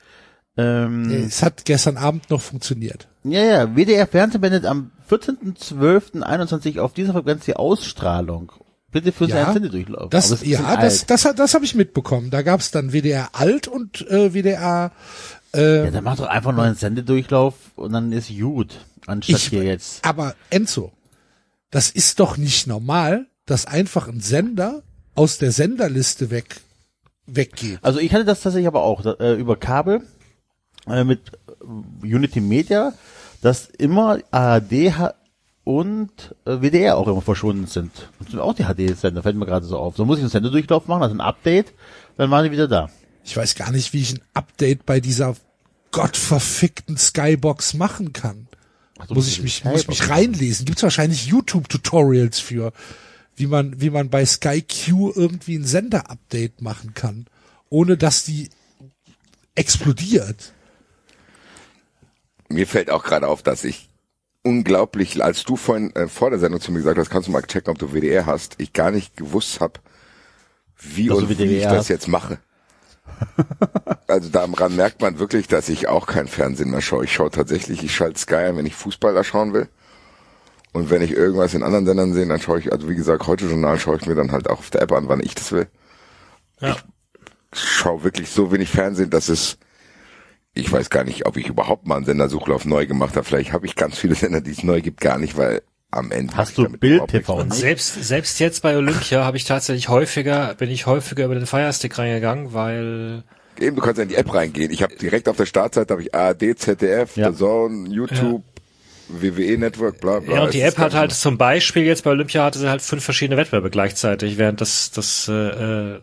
Ähm, 0.57 1.09
Es 1.27 1.43
hat 1.43 1.65
gestern 1.65 1.97
Abend 1.97 2.29
noch 2.29 2.41
funktioniert. 2.41 3.07
ja, 3.23 3.41
ja, 3.43 3.75
WDR 3.75 4.05
Fernsehen 4.07 4.41
beendet 4.41 4.65
am 4.65 4.91
14.12.21 5.09 6.79
auf 6.79 6.93
dieser 6.93 7.13
Frequenz 7.13 7.45
die 7.45 7.55
Ausstrahlung. 7.55 8.51
Bitte 8.91 9.11
für 9.13 9.25
Ja, 9.25 9.45
seinen 9.45 9.53
Sendedurchlauf. 9.53 10.09
Das, 10.09 10.45
ja, 10.45 10.75
das, 10.75 11.05
das, 11.05 11.23
hat- 11.23 11.39
das 11.39 11.53
habe 11.53 11.63
ich 11.63 11.75
mitbekommen. 11.75 12.29
Da 12.29 12.41
gab 12.41 12.59
es 12.59 12.71
dann 12.71 12.91
WDR 12.91 13.29
alt 13.33 13.67
und 13.69 14.01
äh, 14.09 14.33
WDR. 14.33 14.91
Äh, 15.53 15.85
ja, 15.85 15.91
dann 15.91 16.03
mach 16.03 16.17
doch 16.17 16.27
einfach 16.27 16.51
nur 16.53 16.63
einen 16.63 16.75
Sendedurchlauf 16.75 17.53
und 17.75 17.93
dann 17.93 18.11
ist 18.11 18.29
gut. 18.37 18.79
Anstatt 19.07 19.37
ich, 19.37 19.47
hier 19.47 19.63
jetzt. 19.63 20.03
aber 20.05 20.35
Enzo, 20.49 20.91
das 21.71 21.89
ist 21.89 22.19
doch 22.19 22.37
nicht 22.37 22.67
normal, 22.67 23.25
dass 23.45 23.65
einfach 23.65 24.07
ein 24.09 24.19
Sender 24.19 24.83
aus 25.15 25.37
der 25.39 25.51
Senderliste 25.51 26.29
weg 26.29 26.57
weggeht. 27.25 27.79
Also 27.81 27.99
ich 27.99 28.13
hatte 28.13 28.25
das 28.25 28.41
tatsächlich 28.41 28.67
aber 28.67 28.83
auch 28.83 29.03
äh, 29.19 29.33
über 29.35 29.55
Kabel 29.57 30.01
äh, 30.87 31.03
mit 31.03 31.31
Unity 32.03 32.41
Media, 32.41 32.93
dass 33.41 33.67
immer 33.67 34.19
ARD 34.31 35.13
und 35.63 36.35
äh, 36.45 36.57
WDR 36.61 36.97
auch 36.97 37.07
immer 37.07 37.21
verschwunden 37.21 37.67
sind. 37.67 37.91
Und 38.19 38.29
sind 38.29 38.39
auch 38.39 38.53
die 38.53 38.63
HD-Sender, 38.63 39.23
fällt 39.23 39.35
mir 39.35 39.45
gerade 39.45 39.65
so 39.65 39.77
auf. 39.77 39.95
So 39.95 40.05
muss 40.05 40.17
ich 40.17 40.23
einen 40.23 40.31
Senderdurchlauf 40.31 40.87
machen, 40.87 41.03
also 41.03 41.15
ein 41.15 41.21
Update, 41.21 41.73
dann 42.17 42.31
waren 42.31 42.45
die 42.45 42.51
wieder 42.51 42.67
da. 42.67 42.89
Ich 43.23 43.37
weiß 43.37 43.55
gar 43.55 43.71
nicht, 43.71 43.93
wie 43.93 44.01
ich 44.01 44.13
ein 44.13 44.21
Update 44.33 44.85
bei 44.85 44.99
dieser 44.99 45.35
gottverfickten 45.91 46.97
Skybox 46.97 47.75
machen 47.75 48.13
kann. 48.13 48.47
Also 48.97 49.13
muss 49.13 49.27
ich 49.27 49.41
mich, 49.41 49.63
muss 49.65 49.81
ich 49.81 49.87
mich 49.87 50.09
reinlesen. 50.09 50.65
Gibt's 50.65 50.83
wahrscheinlich 50.83 51.27
YouTube-Tutorials 51.27 52.39
für, 52.39 52.71
wie 53.35 53.47
man, 53.47 53.81
wie 53.81 53.89
man 53.89 54.09
bei 54.09 54.25
Sky 54.25 54.61
Q 54.61 55.11
irgendwie 55.15 55.55
ein 55.55 55.65
Sender-Update 55.65 56.61
machen 56.61 56.93
kann, 56.93 57.25
ohne 57.69 57.97
dass 57.97 58.23
die 58.23 58.49
explodiert. 59.55 60.53
Mir 62.53 62.67
fällt 62.67 62.89
auch 62.89 63.03
gerade 63.03 63.27
auf, 63.27 63.43
dass 63.43 63.63
ich 63.63 63.89
unglaublich, 64.43 65.23
als 65.23 65.43
du 65.43 65.55
vorhin 65.55 65.95
äh, 65.95 66.07
vor 66.07 66.29
der 66.29 66.39
Sendung 66.39 66.61
zu 66.61 66.71
mir 66.71 66.79
gesagt 66.79 66.97
hast, 66.97 67.09
kannst 67.09 67.27
du 67.27 67.31
mal 67.31 67.41
checken, 67.43 67.71
ob 67.71 67.79
du 67.79 67.93
WDR 67.93 68.25
hast, 68.25 68.55
ich 68.59 68.73
gar 68.73 68.91
nicht 68.91 69.15
gewusst 69.15 69.61
habe, 69.61 69.73
wie 70.79 71.07
Dass 71.07 71.19
und 71.19 71.29
wie 71.29 71.43
ich 71.43 71.63
das 71.63 71.77
hast. 71.77 71.89
jetzt 71.89 72.07
mache. 72.07 72.39
also 74.07 74.29
daran 74.29 74.75
merkt 74.75 75.01
man 75.01 75.19
wirklich, 75.19 75.47
dass 75.47 75.69
ich 75.69 75.87
auch 75.87 76.07
kein 76.07 76.27
Fernsehen 76.27 76.71
mehr 76.71 76.81
schaue. 76.81 77.05
Ich 77.05 77.13
schaue 77.13 77.29
tatsächlich, 77.29 77.83
ich 77.83 77.93
schalte 77.93 78.19
Sky 78.19 78.35
ein, 78.35 78.57
wenn 78.57 78.65
ich 78.65 78.75
Fußball 78.75 79.13
da 79.13 79.23
schauen 79.23 79.53
will. 79.53 79.67
Und 80.73 80.89
wenn 80.89 81.01
ich 81.01 81.11
irgendwas 81.11 81.53
in 81.53 81.63
anderen 81.63 81.85
Sendern 81.85 82.13
sehe, 82.13 82.25
dann 82.25 82.39
schaue 82.39 82.59
ich, 82.59 82.71
also 82.71 82.89
wie 82.89 82.95
gesagt, 82.95 83.27
heute 83.27 83.45
Journal 83.45 83.77
schaue 83.77 83.97
ich 83.97 84.05
mir 84.05 84.15
dann 84.15 84.31
halt 84.31 84.49
auch 84.49 84.59
auf 84.59 84.69
der 84.69 84.81
App 84.81 84.91
an, 84.93 85.09
wann 85.09 85.19
ich 85.19 85.35
das 85.35 85.51
will. 85.51 85.67
Ja. 86.61 86.77
Ich 87.53 87.59
schaue 87.59 88.03
wirklich 88.03 88.29
so 88.29 88.51
wenig 88.51 88.69
Fernsehen, 88.69 89.09
dass 89.09 89.27
es, 89.27 89.57
ich 90.53 90.71
weiß 90.71 90.89
gar 90.89 91.03
nicht, 91.03 91.25
ob 91.25 91.37
ich 91.37 91.47
überhaupt 91.47 91.87
mal 91.87 91.95
einen 91.95 92.05
Sendersuchlauf 92.05 92.65
neu 92.65 92.85
gemacht 92.85 93.15
habe. 93.15 93.25
Vielleicht 93.25 93.53
habe 93.53 93.65
ich 93.65 93.75
ganz 93.75 93.97
viele 93.97 94.15
Sender, 94.15 94.41
die 94.41 94.51
es 94.51 94.63
neu 94.63 94.81
gibt, 94.81 94.99
gar 94.99 95.17
nicht, 95.17 95.37
weil 95.37 95.61
am 95.91 96.11
Ende. 96.11 96.35
Hast 96.35 96.57
du 96.57 96.69
Bild 96.69 97.07
TV? 97.07 97.45
selbst, 97.49 98.03
selbst 98.03 98.39
jetzt 98.39 98.61
bei 98.61 98.75
Olympia 98.77 99.25
habe 99.25 99.37
ich 99.37 99.43
tatsächlich 99.43 99.89
häufiger, 99.89 100.55
bin 100.55 100.69
ich 100.69 100.85
häufiger 100.85 101.25
über 101.25 101.35
den 101.35 101.45
Firestick 101.45 101.97
reingegangen, 101.97 102.53
weil 102.53 103.23
Eben, 103.59 103.75
du 103.75 103.81
kannst 103.81 103.99
in 103.99 104.07
die 104.07 104.15
App 104.15 104.33
reingehen. 104.33 104.71
Ich 104.71 104.81
habe 104.81 104.95
direkt 104.95 105.27
auf 105.27 105.37
der 105.37 105.45
Startseite 105.45 105.93
habe 105.93 106.01
ich 106.01 106.15
ARD, 106.15 106.57
ZDF, 106.57 107.15
Ja. 107.17 107.31
The 107.31 107.37
Zone, 107.37 107.89
YouTube, 107.89 108.43
WWE 109.09 109.57
Network, 109.57 109.99
bla 109.99 110.19
bla. 110.19 110.35
Ja, 110.35 110.43
und 110.43 110.53
die 110.53 110.61
App 110.61 110.77
hat 110.77 110.93
halt 110.93 111.11
zum 111.11 111.37
Beispiel 111.37 111.83
jetzt 111.83 112.03
bei 112.03 112.11
Olympia 112.11 112.45
hatte 112.45 112.59
sie 112.59 112.69
halt 112.69 112.81
fünf 112.81 113.03
verschiedene 113.03 113.37
Wettbewerbe 113.37 113.69
gleichzeitig, 113.69 114.37
während 114.37 114.61
das, 114.61 114.91
das 114.91 115.27
äh, 115.27 115.33
äh, 115.33 116.01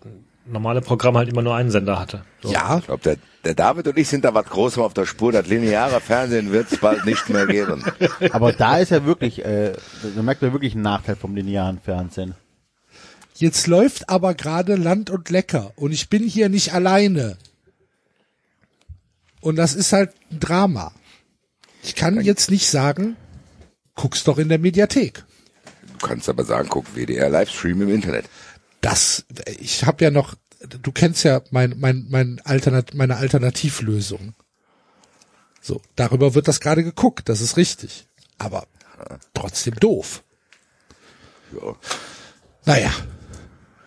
normale 0.51 0.81
Programm 0.81 1.17
halt 1.17 1.29
immer 1.29 1.43
nur 1.43 1.55
einen 1.55 1.71
Sender 1.71 1.99
hatte. 1.99 2.25
So. 2.43 2.53
Ja, 2.53 2.79
Ich 2.79 2.87
glaube, 2.87 3.03
der, 3.03 3.17
der 3.45 3.55
David 3.55 3.89
und 3.89 3.99
ich 3.99 4.09
sind 4.09 4.25
da 4.25 4.35
was 4.35 4.47
Großem 4.47 4.83
auf 4.83 4.95
der 4.95 5.07
Spur. 5.07 5.33
Das 5.33 5.47
lineare 5.47 6.01
Fernsehen 6.01 6.53
wird 6.53 6.73
es 6.73 6.79
bald 6.79 7.05
nicht 7.05 7.29
mehr 7.29 7.47
geben. 7.47 7.85
Aber 8.33 8.53
da 8.53 8.79
ist 8.79 8.91
ja 8.91 9.05
wirklich, 9.05 9.45
äh, 9.45 9.73
da 10.15 10.23
merkt 10.23 10.43
man 10.43 10.53
wirklich 10.53 10.75
einen 10.75 10.83
Nachteil 10.83 11.17
vom 11.17 11.35
linearen 11.35 11.81
Fernsehen. 11.81 12.35
jetzt 13.35 13.67
läuft 13.67 14.09
aber 14.11 14.35
gerade 14.35 14.75
Land 14.75 15.11
und 15.11 15.31
Lecker 15.31 15.73
und 15.77 15.93
ich 15.93 16.09
bin 16.09 16.25
hier 16.25 16.49
nicht 16.49 16.75
alleine. 16.75 17.37
Und 19.41 19.57
das 19.57 19.75
ist 19.75 19.93
halt 19.93 20.11
ein 20.33 20.41
Drama. 20.41 20.93
Ich 21.83 21.95
kann 21.95 22.21
jetzt 22.21 22.51
nicht 22.51 22.69
sagen, 22.69 23.17
guck's 23.95 24.25
doch 24.25 24.39
in 24.39 24.49
der 24.49 24.59
Mediathek. 24.59 25.25
Du 26.01 26.07
kannst 26.07 26.29
aber 26.29 26.45
sagen, 26.45 26.69
guck, 26.69 26.97
WDR 26.97 27.29
Livestream 27.29 27.83
im 27.83 27.89
Internet. 27.89 28.27
Das, 28.81 29.25
ich 29.59 29.85
habe 29.85 30.05
ja 30.05 30.11
noch, 30.11 30.35
du 30.61 30.93
kennst 30.93 31.25
ja 31.25 31.43
mein, 31.51 31.75
mein, 31.79 32.07
mein 32.09 32.41
Alternat, 32.45 32.95
meine 32.95 33.17
Alternativlösung. 33.17 34.35
So, 35.61 35.83
darüber 35.97 36.35
wird 36.35 36.49
das 36.49 36.61
gerade 36.61 36.85
geguckt, 36.85 37.29
das 37.29 37.41
ist 37.41 37.57
richtig. 37.57 38.09
Aber 38.39 38.67
trotzdem 39.35 39.75
doof. 39.75 40.23
Ja. 41.53 41.75
Naja, 42.65 42.93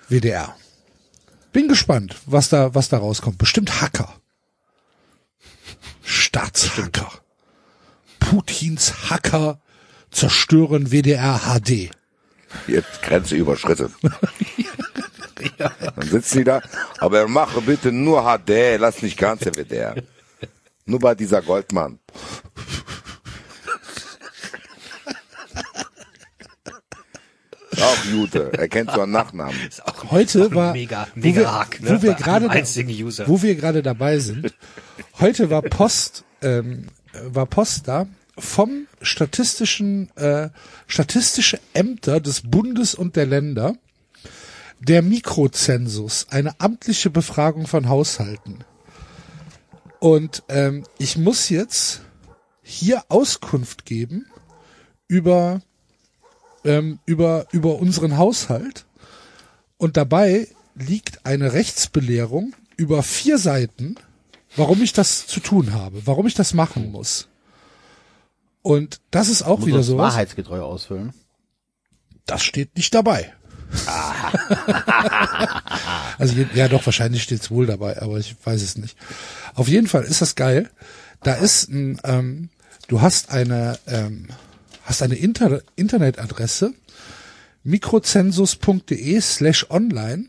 WDR. 0.09 0.55
Bin 1.53 1.67
gespannt, 1.67 2.15
was 2.25 2.49
da, 2.49 2.73
was 2.73 2.89
da 2.89 2.97
rauskommt. 2.97 3.37
Bestimmt 3.37 3.81
Hacker. 3.81 4.15
Staatshacker. 6.03 7.11
Putins 8.19 9.09
Hacker 9.09 9.61
zerstören 10.11 10.91
WDR 10.91 11.39
HD. 11.39 11.91
Jetzt 12.67 13.01
Grenze 13.01 13.35
überschritten. 13.35 13.93
Dann 15.57 16.07
sitzen 16.07 16.39
die 16.39 16.43
da, 16.43 16.61
aber 16.99 17.27
mache 17.27 17.61
bitte 17.61 17.91
nur 17.91 18.23
HD, 18.23 18.77
lass 18.79 19.01
nicht 19.01 19.17
ganze 19.17 19.51
WDR. 19.55 19.95
Nur 20.85 20.99
bei 20.99 21.15
dieser 21.15 21.41
Goldmann. 21.41 21.99
Auch 27.81 28.05
Jude, 28.05 28.51
er 28.53 28.67
kennt 28.67 28.91
so 28.91 29.01
einen 29.01 29.11
Nachnamen. 29.11 29.55
Ist 29.67 29.85
auch, 29.85 30.11
Heute 30.11 30.47
auch 30.47 30.55
war, 30.55 30.73
mega, 30.73 31.07
wo 31.15 31.19
mega 31.19 31.41
wir, 31.41 31.51
Hack, 31.53 31.81
ne? 31.81 31.89
wo 31.89 32.01
wir 32.01 32.13
gerade, 32.13 32.49
User. 33.03 33.27
wo 33.27 33.41
wir 33.41 33.55
gerade 33.55 33.81
dabei 33.81 34.19
sind. 34.19 34.53
Heute 35.19 35.49
war 35.49 35.61
Post, 35.61 36.23
ähm, 36.41 36.87
war 37.13 37.45
Post 37.45 37.87
da 37.87 38.07
vom 38.37 38.87
statistischen, 39.01 40.15
äh, 40.15 40.49
statistische 40.87 41.59
Ämter 41.73 42.19
des 42.19 42.41
Bundes 42.41 42.95
und 42.95 43.15
der 43.15 43.25
Länder. 43.25 43.75
Der 44.81 45.03
Mikrozensus, 45.03 46.27
eine 46.29 46.59
amtliche 46.59 47.09
Befragung 47.09 47.67
von 47.67 47.87
Haushalten. 47.87 48.63
Und 49.99 50.43
ähm, 50.49 50.83
ich 50.97 51.17
muss 51.17 51.49
jetzt 51.49 52.01
hier 52.63 53.03
Auskunft 53.09 53.85
geben 53.85 54.25
über 55.07 55.61
ähm, 56.63 56.99
über 57.05 57.45
über 57.51 57.75
unseren 57.75 58.17
Haushalt 58.17 58.85
und 59.77 59.97
dabei 59.97 60.47
liegt 60.73 61.25
eine 61.25 61.53
Rechtsbelehrung 61.53 62.55
über 62.77 63.03
vier 63.03 63.37
Seiten, 63.37 63.95
warum 64.55 64.81
ich 64.81 64.93
das 64.93 65.27
zu 65.27 65.39
tun 65.39 65.73
habe, 65.73 66.07
warum 66.07 66.25
ich 66.25 66.33
das 66.33 66.55
machen 66.55 66.91
muss. 66.91 67.27
Und 68.63 69.01
das 69.11 69.27
ist 69.27 69.43
auch 69.43 69.59
Muss 69.59 69.67
wieder 69.67 69.83
so. 69.83 69.97
wahrheitsgetreu 69.97 70.61
ausfüllen. 70.61 71.13
Das 72.25 72.43
steht 72.43 72.75
nicht 72.75 72.93
dabei. 72.95 73.33
also 76.17 76.35
ja, 76.53 76.67
doch 76.67 76.85
wahrscheinlich 76.85 77.23
steht's 77.23 77.51
wohl 77.51 77.65
dabei, 77.65 78.01
aber 78.01 78.17
ich 78.17 78.35
weiß 78.43 78.61
es 78.61 78.77
nicht. 78.77 78.97
Auf 79.55 79.67
jeden 79.67 79.87
Fall 79.87 80.03
ist 80.03 80.21
das 80.21 80.35
geil. 80.35 80.69
Da 81.23 81.33
ist 81.33 81.69
ein, 81.69 81.99
ähm, 82.03 82.49
du 82.87 83.01
hast 83.01 83.31
eine, 83.31 83.79
ähm, 83.87 84.27
hast 84.83 85.03
eine 85.03 85.15
Inter 85.15 85.61
Internetadresse 85.75 86.73
mikrozensus.de 87.63 89.21
slash 89.21 89.67
online 89.69 90.25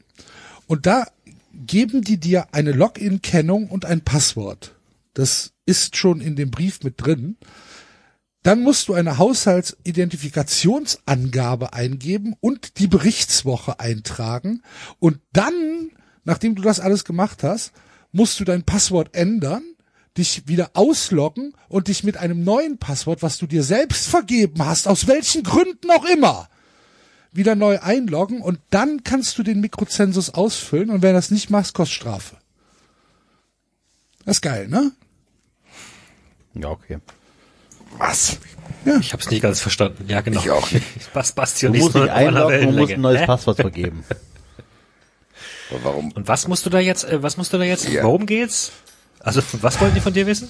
und 0.66 0.86
da 0.86 1.06
geben 1.54 2.02
die 2.02 2.18
dir 2.18 2.48
eine 2.52 2.72
Login-Kennung 2.72 3.68
und 3.68 3.84
ein 3.84 4.02
Passwort. 4.02 4.74
Das 5.14 5.52
ist 5.66 5.96
schon 5.96 6.20
in 6.20 6.36
dem 6.36 6.50
Brief 6.50 6.82
mit 6.82 6.94
drin. 6.96 7.36
Dann 8.42 8.62
musst 8.62 8.88
du 8.88 8.94
eine 8.94 9.18
Haushaltsidentifiktionsangabe 9.18 11.74
eingeben 11.74 12.34
und 12.40 12.78
die 12.78 12.88
Berichtswoche 12.88 13.78
eintragen. 13.78 14.62
Und 14.98 15.20
dann, 15.32 15.90
nachdem 16.24 16.56
du 16.56 16.62
das 16.62 16.80
alles 16.80 17.04
gemacht 17.04 17.44
hast, 17.44 17.72
musst 18.10 18.40
du 18.40 18.44
dein 18.44 18.64
Passwort 18.64 19.14
ändern, 19.14 19.62
dich 20.18 20.48
wieder 20.48 20.70
ausloggen 20.74 21.54
und 21.68 21.88
dich 21.88 22.04
mit 22.04 22.16
einem 22.16 22.44
neuen 22.44 22.78
Passwort, 22.78 23.22
was 23.22 23.38
du 23.38 23.46
dir 23.46 23.62
selbst 23.62 24.08
vergeben 24.08 24.64
hast, 24.64 24.88
aus 24.88 25.06
welchen 25.06 25.42
Gründen 25.42 25.90
auch 25.90 26.04
immer, 26.04 26.48
wieder 27.32 27.54
neu 27.54 27.80
einloggen 27.80 28.42
und 28.42 28.58
dann 28.70 29.04
kannst 29.04 29.38
du 29.38 29.42
den 29.42 29.60
Mikrozensus 29.60 30.30
ausfüllen 30.30 30.90
und 30.90 31.00
wenn 31.00 31.10
du 31.10 31.18
das 31.18 31.30
nicht 31.30 31.48
machst, 31.48 31.74
kostet 31.74 31.96
Strafe. 31.96 32.36
Das 34.26 34.36
ist 34.36 34.42
geil, 34.42 34.68
ne? 34.68 34.92
Ja, 36.54 36.68
okay. 36.68 36.98
Was? 37.98 38.38
Ich 39.00 39.12
habe 39.12 39.22
es 39.22 39.30
nicht 39.30 39.42
ganz 39.42 39.60
verstanden. 39.60 40.06
Ja, 40.08 40.20
genau. 40.22 40.40
Ich 40.40 40.50
auch 40.50 40.70
nicht. 40.72 40.84
Was 41.14 41.32
Basti 41.32 41.66
Du 41.66 41.72
musst 41.74 41.94
dich 41.94 42.10
einloggen 42.10 42.68
und 42.68 42.76
musst 42.76 42.92
ein 42.92 43.00
neues 43.00 43.20
Hä? 43.20 43.26
Passwort 43.26 43.56
vergeben. 43.58 44.04
Warum? 45.82 46.10
Und 46.12 46.28
was 46.28 46.48
musst 46.48 46.66
du 46.66 46.70
da 46.70 46.80
jetzt, 46.80 47.04
äh, 47.04 47.22
was 47.22 47.36
musst 47.38 47.52
du 47.52 47.58
da 47.58 47.64
jetzt, 47.64 47.88
Ja. 47.88 48.02
worum 48.02 48.26
geht's? 48.26 48.72
Also, 49.20 49.40
was 49.62 49.80
wollten 49.80 49.94
die 49.94 50.00
von 50.02 50.12
dir 50.12 50.26
wissen? 50.26 50.48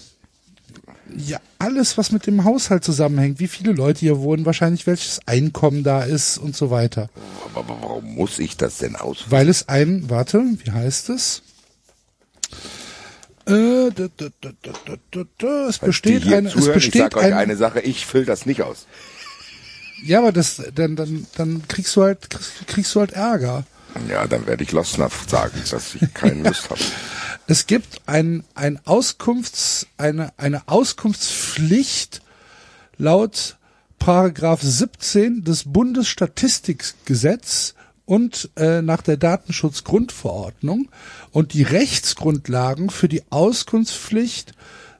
Ja, 1.14 1.38
alles, 1.61 1.96
was 1.99 2.11
mit 2.11 2.26
dem 2.26 2.42
Haushalt 2.44 2.82
zusammenhängt, 2.82 3.38
wie 3.38 3.46
viele 3.46 3.72
Leute 3.72 4.00
hier 4.00 4.18
wohnen, 4.18 4.46
wahrscheinlich 4.46 4.87
welches 4.87 5.20
Einkommen 5.26 5.84
da 5.84 6.02
ist 6.02 6.38
und 6.38 6.56
so 6.56 6.70
weiter. 6.70 7.08
Aber 7.54 7.76
warum 7.80 8.14
muss 8.14 8.38
ich 8.40 8.56
das 8.56 8.78
denn 8.78 8.96
ausfüllen? 8.96 9.30
Weil 9.30 9.49
es 9.49 9.68
ein, 9.68 10.08
warte, 10.11 10.42
wie 10.64 10.70
heißt 10.72 11.11
es? 11.11 11.42
Es 13.44 13.94
Die 15.80 15.87
besteht 15.87 16.26
eine, 16.26 16.49
es 16.49 16.54
zuhören, 16.54 16.68
ich 16.68 16.75
besteht 16.75 17.02
sag 17.02 17.16
euch 17.16 17.25
ein, 17.25 17.34
eine 17.34 17.56
Sache, 17.56 17.80
ich 17.80 18.06
fülle 18.06 18.25
das 18.25 18.46
nicht 18.46 18.62
aus. 18.62 18.87
ja, 20.04 20.18
aber 20.18 20.32
das, 20.32 20.62
dann, 20.75 20.96
dann, 20.96 21.26
dann 21.37 21.62
kriegst 21.68 21.94
du 21.96 22.02
halt, 22.02 22.30
kriegst, 22.30 22.66
kriegst 22.66 22.94
du 22.94 23.00
halt 23.00 23.12
Ärger. 23.12 23.64
Ja, 24.08 24.26
dann 24.26 24.46
werde 24.46 24.62
ich 24.62 24.72
Lostnaff 24.72 25.26
sagen, 25.28 25.61
dass 25.70 25.94
ich 25.94 26.14
keine 26.14 26.42
Lust 26.49 26.70
habe. 26.70 26.80
Es 27.46 27.66
gibt 27.66 28.00
ein, 28.06 28.44
ein 28.54 28.80
Auskunfts, 28.84 29.87
eine, 29.99 30.32
eine 30.38 30.66
Auskunftspflicht 30.68 32.22
laut 32.96 33.58
Paragraph 33.99 34.62
17 34.62 35.44
des 35.44 35.64
Bundesstatistikgesetz 35.64 37.75
und 38.12 38.50
äh, 38.57 38.83
nach 38.83 39.00
der 39.00 39.16
Datenschutzgrundverordnung. 39.16 40.90
Und 41.31 41.54
die 41.54 41.62
Rechtsgrundlagen 41.62 42.90
für 42.90 43.09
die 43.09 43.23
Auskunftspflicht 43.31 44.52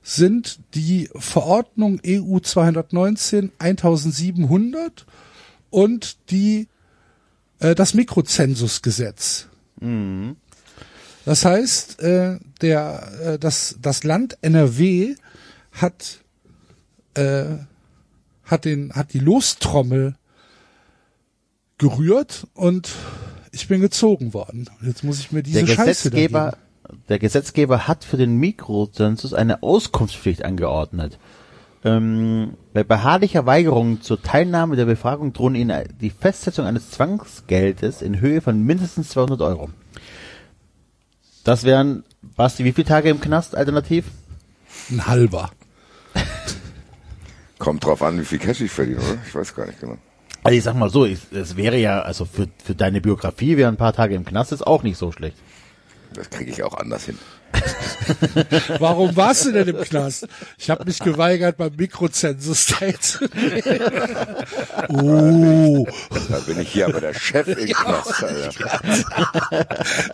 sind 0.03 0.61
die 0.75 1.11
Verordnung 1.15 2.01
EU 2.07 2.39
219 2.39 3.53
1700 3.59 5.05
und 5.69 6.31
die 6.31 6.69
äh, 7.59 7.75
das 7.75 7.93
Mikrozensusgesetz. 7.93 9.49
Das 11.27 11.45
heißt, 11.45 12.01
äh, 12.01 12.39
der, 12.63 13.13
äh, 13.23 13.39
das, 13.39 13.77
das 13.83 14.05
Land 14.05 14.39
NRW 14.41 15.17
hat, 15.73 16.25
äh, 17.13 17.45
hat, 18.45 18.65
den, 18.65 18.95
hat 18.95 19.13
die 19.13 19.19
Lostrommel 19.19 20.15
gerührt 21.83 22.47
und 22.55 22.91
ich 23.51 23.67
bin 23.67 23.81
gezogen 23.81 24.33
worden. 24.33 24.71
Jetzt 24.83 25.03
muss 25.03 25.19
ich 25.19 25.33
mir 25.33 25.43
diese 25.43 25.65
Der 25.65 25.67
Scheiße 25.67 26.11
Gesetzgeber, 26.11 26.57
der 27.09 27.19
Gesetzgeber 27.19 27.89
hat 27.89 28.05
für 28.05 28.17
den 28.17 28.37
Mikrozensus 28.37 29.35
eine 29.35 29.63
Auskunftspflicht 29.65 30.45
angeordnet. 30.45 31.19
Ähm, 31.85 32.55
bei 32.73 32.85
beharrlicher 32.85 33.47
Weigerung 33.47 34.01
zur 34.01 34.23
Teilnahme 34.23 34.77
der 34.77 34.85
Befragung 34.85 35.33
drohen 35.33 35.57
Ihnen 35.57 35.83
die 36.01 36.11
Festsetzung 36.11 36.67
eines 36.67 36.91
Zwangsgeldes 36.93 38.01
in 38.01 38.21
Höhe 38.21 38.41
von 38.41 38.63
mindestens 38.63 39.09
200 39.11 39.41
Euro. 39.41 39.69
Das 41.43 41.65
wären, 41.65 42.05
Basti, 42.37 42.65
wie 42.65 42.73
viele 42.73 42.87
Tage 42.87 43.11
im 43.11 43.21
Knast 43.21 43.57
alternativ? 43.57 44.05
Ein 44.89 45.09
halber. 45.09 45.51
Kommt 47.59 47.85
drauf 47.85 48.03
an, 48.03 48.21
wie 48.21 48.25
viel 48.25 48.39
Cash 48.39 48.61
ich 48.61 48.71
verdiene, 48.71 48.99
oder? 48.99 49.19
Ich 49.27 49.35
weiß 49.35 49.53
gar 49.57 49.67
nicht 49.67 49.81
genau. 49.81 49.99
Also 50.45 50.59
ich 50.59 50.65
sag 50.65 50.75
mal 50.75 50.91
so, 50.91 51.07
es 51.07 51.57
wäre 51.57 51.77
ja, 51.77 52.03
also 52.03 52.25
für, 52.25 52.49
für 52.65 52.75
deine 52.75 53.01
Biografie 53.01 53.57
wäre 53.57 53.69
ein 53.71 53.77
paar 53.77 53.93
Tage 53.93 54.15
im 54.15 54.25
Knast 54.25 54.53
ist 54.53 54.67
auch 54.67 54.83
nicht 54.83 54.99
so 54.99 55.13
schlecht. 55.13 55.37
Das 56.15 56.29
kriege 56.31 56.51
ich 56.51 56.63
auch 56.63 56.75
anders 56.75 57.05
hin. 57.07 57.19
Warum 58.79 59.15
warst 59.15 59.45
du 59.47 59.53
denn 59.53 59.69
im 59.69 59.81
Knast? 59.83 60.27
Ich 60.59 60.69
habe 60.71 60.85
mich 60.85 60.99
geweigert, 60.99 61.59
beim 61.59 61.75
Mikrozensus 61.77 62.67
teilzunehmen. 62.67 63.81
Oh, 64.89 65.87
Da 66.31 66.39
bin 66.47 66.61
ich 66.61 66.73
hier 66.73 66.87
aber 66.87 67.01
der 67.01 67.15
Chef 67.15 67.47
im 67.49 67.69
Knast, 67.73 68.25
Alter. 68.25 68.81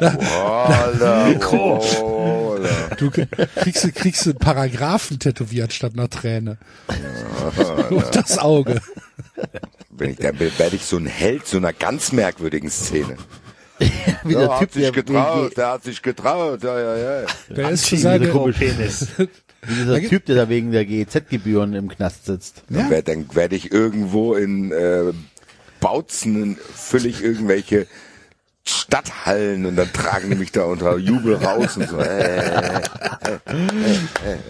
Alter, 0.00 1.52
oh, 1.52 2.56
Alter. 2.60 2.96
du 2.96 3.10
kriegst, 3.10 3.84
du- 3.84 3.92
kriegst 3.92 4.26
einen 4.26 4.38
Paragraphen 4.38 5.18
tätowiert 5.18 5.72
statt 5.72 5.92
einer 5.94 6.10
Träne. 6.10 6.58
Und 7.90 8.04
das 8.14 8.38
Auge. 8.38 8.80
Bin 9.98 10.10
ich, 10.10 10.16
dann 10.16 10.38
werde 10.38 10.76
ich 10.76 10.84
so 10.84 10.96
ein 10.96 11.06
Held 11.06 11.46
so 11.46 11.56
einer 11.58 11.72
ganz 11.72 12.12
merkwürdigen 12.12 12.70
Szene. 12.70 13.16
Wie 14.24 14.32
Der 14.32 14.40
der 14.40 14.50
hat 14.50 14.60
Typ, 14.60 14.72
sich 14.72 14.82
der, 14.82 14.92
getraut, 14.92 15.56
der 15.56 15.68
hat 15.70 15.84
sich 15.84 16.02
getraut, 16.02 16.62
ja, 16.64 16.80
ja, 16.80 16.96
ja. 16.96 17.26
Der 17.50 17.70
ist 17.70 17.82
Anziehen, 17.84 17.98
seine, 17.98 18.28
Penis. 18.52 19.06
wie 19.18 19.74
dieser 19.74 20.00
Typ, 20.02 20.24
der 20.26 20.36
da 20.36 20.48
wegen 20.48 20.72
der 20.72 20.84
GEZ-Gebühren 20.84 21.74
im 21.74 21.88
Knast 21.88 22.26
sitzt. 22.26 22.62
Dann 22.68 22.86
Ja. 22.86 22.90
werde 22.90 23.12
dann 23.12 23.34
werd 23.34 23.52
ich 23.52 23.70
irgendwo 23.72 24.34
in 24.34 24.72
äh, 24.72 25.12
Bautzen 25.80 26.56
fülle 26.74 27.08
ich 27.08 27.22
irgendwelche 27.22 27.86
Stadthallen 28.64 29.64
und 29.64 29.76
dann 29.76 29.92
tragen 29.92 30.28
die 30.30 30.36
mich 30.36 30.50
da 30.52 30.64
unter 30.64 30.96
Jubel 30.98 31.36
raus 31.36 31.76
und 31.76 31.88
so. 31.88 31.98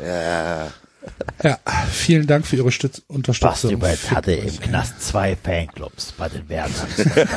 Äh, 0.02 0.66
ja, 1.42 1.58
vielen 1.90 2.26
Dank 2.26 2.46
für 2.46 2.56
Ihre 2.56 2.72
Stütz 2.72 3.00
Basti 3.00 3.12
Unterstützung. 3.14 3.78
Beit 3.78 4.10
hatte 4.10 4.32
im 4.32 4.60
Knast 4.60 5.02
zwei 5.02 5.36
Fanclubs 5.36 6.12
bei 6.12 6.28
den 6.28 6.48
Wärtern. 6.48 6.88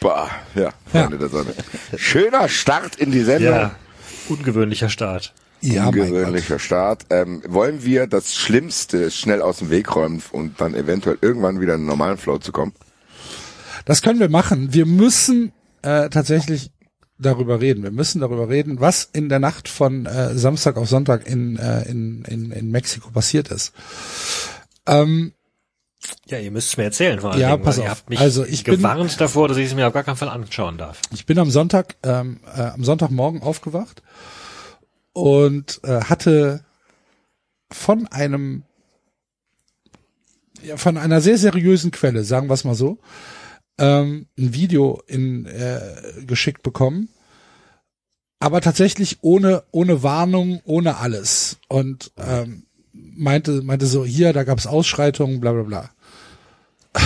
bah, 0.00 0.30
ja, 0.54 0.72
Freunde 0.90 1.18
der 1.18 1.28
Sonne. 1.28 1.54
Schöner 1.96 2.48
Start 2.48 2.96
in 2.96 3.10
die 3.10 3.22
Sendung. 3.22 3.52
Ja, 3.52 3.72
ungewöhnlicher 4.28 4.88
Start. 4.88 5.34
Ja. 5.60 5.86
Ungewöhnlicher 5.88 6.58
Start. 6.58 7.04
Ähm, 7.10 7.42
wollen 7.46 7.84
wir 7.84 8.06
das 8.06 8.34
Schlimmste 8.34 9.10
schnell 9.10 9.42
aus 9.42 9.58
dem 9.58 9.68
Weg 9.68 9.94
räumen 9.94 10.22
und 10.32 10.60
dann 10.60 10.74
eventuell 10.74 11.18
irgendwann 11.20 11.60
wieder 11.60 11.74
in 11.74 11.80
einen 11.80 11.86
normalen 11.86 12.16
Flow 12.16 12.38
zu 12.38 12.50
kommen? 12.50 12.72
Das 13.84 14.00
können 14.02 14.20
wir 14.20 14.30
machen. 14.30 14.72
Wir 14.72 14.86
müssen 14.86 15.52
äh, 15.82 16.08
tatsächlich 16.10 16.70
darüber 17.18 17.60
reden. 17.60 17.82
Wir 17.82 17.90
müssen 17.90 18.20
darüber 18.20 18.48
reden, 18.48 18.80
was 18.80 19.08
in 19.12 19.28
der 19.28 19.38
Nacht 19.40 19.68
von 19.68 20.06
äh, 20.06 20.34
Samstag 20.36 20.76
auf 20.76 20.88
Sonntag 20.88 21.26
in, 21.26 21.56
äh, 21.58 21.82
in, 21.88 22.24
in, 22.24 22.50
in 22.50 22.70
Mexiko 22.70 23.10
passiert 23.10 23.48
ist. 23.48 23.72
Ähm, 24.86 25.32
Ja, 26.26 26.38
ihr 26.38 26.50
müsst 26.50 26.68
es 26.70 26.76
mir 26.78 26.84
erzählen 26.84 27.20
vor 27.20 27.32
allen 27.32 27.40
Ja, 27.40 27.52
Dingen, 27.52 27.62
pass 27.62 27.78
auf. 27.78 27.88
habt 27.88 28.08
mich 28.08 28.18
Also, 28.20 28.44
ich 28.46 28.64
bin- 28.64 28.76
gewarnt 28.76 29.20
davor, 29.20 29.48
dass 29.48 29.58
ich 29.58 29.66
es 29.66 29.74
mir 29.74 29.86
auf 29.86 29.92
gar 29.92 30.02
keinen 30.04 30.16
Fall 30.16 30.30
anschauen 30.30 30.78
darf. 30.78 31.00
ich 31.12 31.26
bin 31.26 31.38
am 31.38 31.50
Sonntag, 31.50 31.96
ähm, 32.02 32.40
äh, 32.56 32.60
am 32.62 32.84
Sonntagmorgen 32.84 33.42
aufgewacht 33.42 34.02
und 35.12 35.80
äh, 35.84 36.00
hatte 36.04 36.64
von 37.70 38.06
einem 38.08 38.62
ja, 40.62 40.76
von 40.76 40.96
einer 40.96 41.20
sehr 41.20 41.38
seriösen 41.38 41.90
Quelle, 41.90 42.24
sagen 42.24 42.48
wir 42.48 42.54
es 42.54 42.64
mal 42.64 42.74
so, 42.74 42.98
ähm, 43.80 44.26
ein 44.38 44.54
Video 44.54 45.02
in 45.06 45.46
äh, 45.46 45.80
geschickt 46.26 46.62
bekommen, 46.62 47.08
aber 48.38 48.60
tatsächlich 48.60 49.18
ohne 49.22 49.64
ohne 49.72 50.02
Warnung, 50.04 50.60
ohne 50.64 50.98
alles 50.98 51.58
und 51.68 52.12
ähm, 52.16 52.64
meinte 52.92 53.62
meinte 53.62 53.86
so 53.86 54.04
hier, 54.04 54.32
da 54.32 54.44
gab 54.44 54.58
es 54.58 54.68
Ausschreitungen, 54.68 55.40
bla 55.40 55.52
bla 55.52 55.62
bla. 55.62 55.90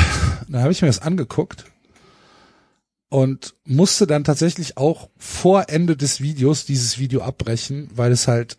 Dann 0.49 0.61
habe 0.61 0.73
ich 0.73 0.83
mir 0.83 0.89
das 0.89 1.01
angeguckt 1.01 1.65
und 3.09 3.55
musste 3.65 4.07
dann 4.09 4.25
tatsächlich 4.25 4.77
auch 4.77 5.09
vor 5.17 5.69
Ende 5.69 5.97
des 5.97 6.21
Videos 6.21 6.65
dieses 6.65 6.99
Video 6.99 7.23
abbrechen, 7.23 7.89
weil 7.95 8.11
es 8.11 8.27
halt 8.27 8.59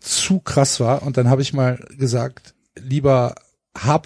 zu 0.00 0.38
krass 0.38 0.78
war. 0.78 1.02
Und 1.02 1.16
dann 1.16 1.28
habe 1.28 1.42
ich 1.42 1.52
mal 1.52 1.84
gesagt, 1.98 2.54
lieber 2.78 3.34
H. 3.76 3.98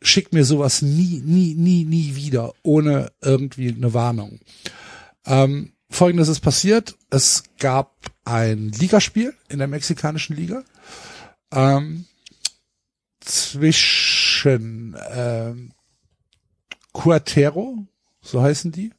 -Punkt, 0.00 0.08
schick 0.08 0.32
mir 0.32 0.44
sowas 0.44 0.82
nie, 0.82 1.22
nie, 1.24 1.54
nie, 1.54 1.84
nie 1.84 2.16
wieder, 2.16 2.52
ohne 2.62 3.12
irgendwie 3.20 3.68
eine 3.68 3.94
Warnung. 3.94 4.40
Ähm, 5.26 5.72
Folgendes 5.90 6.28
ist 6.28 6.40
passiert. 6.40 6.96
Es 7.10 7.42
gab 7.58 7.94
ein 8.24 8.70
Ligaspiel 8.70 9.34
in 9.48 9.58
der 9.58 9.68
mexikanischen 9.68 10.36
Liga. 10.36 10.64
Ähm, 11.52 12.06
zwischen 13.20 14.96
ähm, 15.12 15.72
Cuatero, 16.92 17.86
so 18.22 18.40
heißen 18.40 18.72
die, 18.72 18.92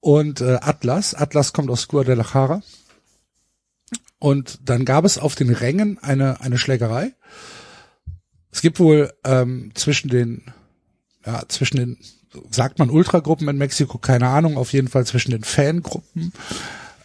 und 0.00 0.40
äh, 0.40 0.58
Atlas. 0.60 1.14
Atlas 1.14 1.52
kommt 1.52 1.70
aus 1.70 1.88
Guadalajara. 1.88 2.62
Und 4.18 4.58
dann 4.64 4.84
gab 4.84 5.04
es 5.04 5.18
auf 5.18 5.36
den 5.36 5.50
Rängen 5.50 5.98
eine, 5.98 6.40
eine 6.40 6.58
Schlägerei. 6.58 7.14
Es 8.50 8.60
gibt 8.62 8.80
wohl 8.80 9.12
ähm, 9.24 9.72
zwischen 9.74 10.08
den, 10.08 10.52
ja, 11.24 11.42
zwischen 11.48 11.76
den, 11.76 11.98
sagt 12.50 12.78
man 12.78 12.90
Ultragruppen 12.90 13.48
in 13.48 13.58
Mexiko, 13.58 13.98
keine 13.98 14.28
Ahnung, 14.28 14.56
auf 14.56 14.72
jeden 14.72 14.88
Fall 14.88 15.06
zwischen 15.06 15.30
den 15.30 15.44
Fangruppen, 15.44 16.32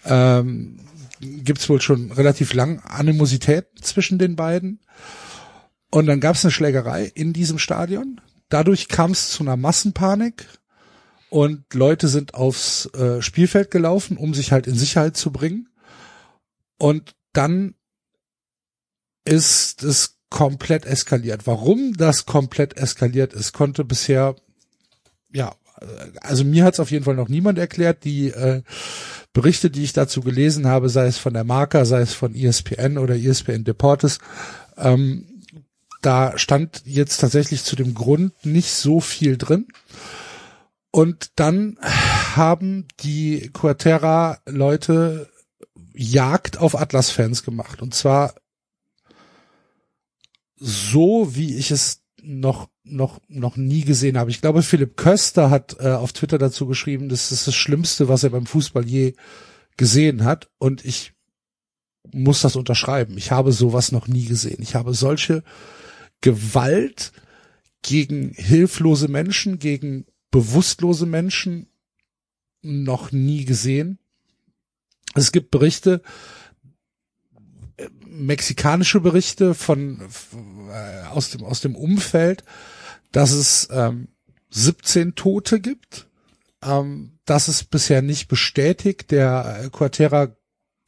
ähm, 0.06 0.79
gibt's 1.19 1.69
wohl 1.69 1.82
schon 1.82 2.12
relativ 2.12 2.53
lang 2.53 2.79
Animosität 2.79 3.67
zwischen 3.82 4.17
den 4.17 4.36
beiden. 4.36 4.79
Und 5.89 6.08
dann 6.08 6.19
gab's 6.19 6.43
eine 6.43 6.51
Schlägerei 6.51 7.06
in 7.13 7.34
diesem 7.34 7.60
Stadion. 7.60 8.19
Dadurch 8.49 8.88
kam 8.88 9.12
es 9.12 9.29
zu 9.29 9.43
einer 9.43 9.58
Massenpanik 9.58 10.47
und 11.29 11.73
Leute 11.73 12.08
sind 12.08 12.34
aufs 12.34 12.88
äh, 12.93 13.21
Spielfeld 13.21 13.71
gelaufen, 13.71 14.17
um 14.17 14.34
sich 14.34 14.51
halt 14.51 14.67
in 14.67 14.75
Sicherheit 14.75 15.17
zu 15.17 15.32
bringen. 15.32 15.69
Und 16.77 17.15
dann 17.32 17.75
ist 19.25 19.84
es 19.84 20.19
komplett 20.34 20.88
eskaliert. 20.88 21.46
Warum 21.46 21.93
das 21.93 22.26
komplett 22.26 22.76
eskaliert 22.76 23.34
ist, 23.34 23.54
konnte 23.54 23.86
bisher, 23.86 24.36
ja, 25.32 25.54
also 26.22 26.43
mir 26.43 26.63
hat 26.63 26.74
es 26.74 26.80
auf 26.80 26.89
jeden 26.89 27.06
Fall 27.06 27.13
noch 27.13 27.30
niemand 27.30 27.60
erklärt. 27.60 28.04
Die 28.04 28.30
äh, 28.30 28.63
Berichte, 29.32 29.69
die 29.69 29.84
ich 29.84 29.93
dazu 29.93 30.22
gelesen 30.22 30.65
habe, 30.65 30.89
sei 30.89 31.06
es 31.06 31.19
von 31.19 31.36
der 31.36 31.43
Marker, 31.43 31.86
sei 31.86 32.02
es 32.02 32.13
von 32.13 32.34
ESPN 32.34 32.98
oder 32.98 33.15
ESPN 33.15 33.63
Deportes, 33.63 34.17
ähm, 34.76 35.28
da 36.02 36.36
stand 36.36 36.82
jetzt 36.84 37.17
tatsächlich 37.22 37.63
zu 37.63 37.76
dem 37.76 37.93
Grund 37.93 38.34
nicht 38.43 38.72
so 38.72 39.02
viel 39.02 39.38
drin. 39.38 39.67
Und 40.89 41.30
dann 41.36 41.78
haben 42.36 42.88
die 43.02 43.52
Quaterra-Leute 43.54 45.30
Jagd 45.93 46.58
auf 46.58 46.76
Atlas-Fans 46.76 47.43
gemacht. 47.43 47.84
Und 47.84 47.93
zwar 47.93 48.34
so, 50.65 51.36
wie 51.36 51.58
ich 51.58 51.71
es 51.71 52.04
noch 52.21 52.69
noch 52.86 53.19
noch 53.28 53.58
nie 53.58 53.82
gesehen 53.82 54.17
habe. 54.17 54.32
Ich 54.32 54.39
glaube, 54.39 54.63
Philipp 54.63 54.95
Köster 54.95 55.49
hat 55.49 55.76
äh, 55.80 55.89
auf 55.89 56.13
Twitter 56.13 56.38
dazu 56.38 56.67
geschrieben, 56.67 57.10
das 57.10 57.34
ist 57.34 57.47
das 57.47 57.56
Schlimmste, 57.56 58.08
was 58.08 58.23
er 58.23 58.30
beim 58.30 58.45
Fußball 58.45 58.88
je 58.88 59.13
gesehen 59.76 60.23
hat. 60.23 60.49
Und 60.60 60.86
ich 60.86 61.12
muss 62.13 62.41
das 62.41 62.56
unterschreiben. 62.56 63.17
Ich 63.17 63.32
habe 63.32 63.52
sowas 63.52 63.91
noch 63.91 64.08
nie 64.08 64.26
gesehen. 64.26 64.62
Ich 64.62 64.76
habe 64.76 64.93
solche 64.93 65.43
Gewalt 66.21 67.12
gegen 67.82 68.32
hilflose 68.34 69.10
Menschen, 69.10 69.60
gegen 69.60 70.06
bewusstlose 70.32 71.06
Menschen 71.06 71.67
noch 72.62 73.12
nie 73.12 73.43
gesehen. 73.43 73.99
Es 75.13 75.34
gibt 75.34 75.52
Berichte, 75.52 76.02
mexikanische 78.13 78.99
Berichte 78.99 79.54
von 79.54 80.02
äh, 80.69 81.08
aus 81.08 81.32
dem 81.32 81.43
aus 81.43 81.62
dem 81.62 81.76
Umfeld, 81.76 82.43
dass 83.12 83.32
es 83.32 83.67
ähm, 83.71 84.10
17 84.49 85.15
Tote 85.15 85.60
gibt. 85.60 86.08
Ähm, 86.63 87.19
das 87.26 87.47
ist 87.49 87.69
bisher 87.71 88.02
nicht 88.02 88.28
bestätigt. 88.28 89.12
Der 89.12 89.69
Quatera 89.71 90.36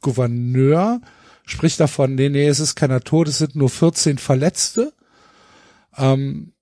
Gouverneur 0.00 1.00
spricht 1.44 1.80
davon, 1.80 2.14
nee, 2.14 2.28
nee, 2.28 2.46
es 2.46 2.60
ist 2.60 2.74
keiner 2.74 3.00
tot, 3.00 3.28
es 3.28 3.38
sind 3.38 3.56
nur 3.56 3.70
14 3.70 4.18
Verletzte. 4.18 4.92
Ähm, 5.96 6.52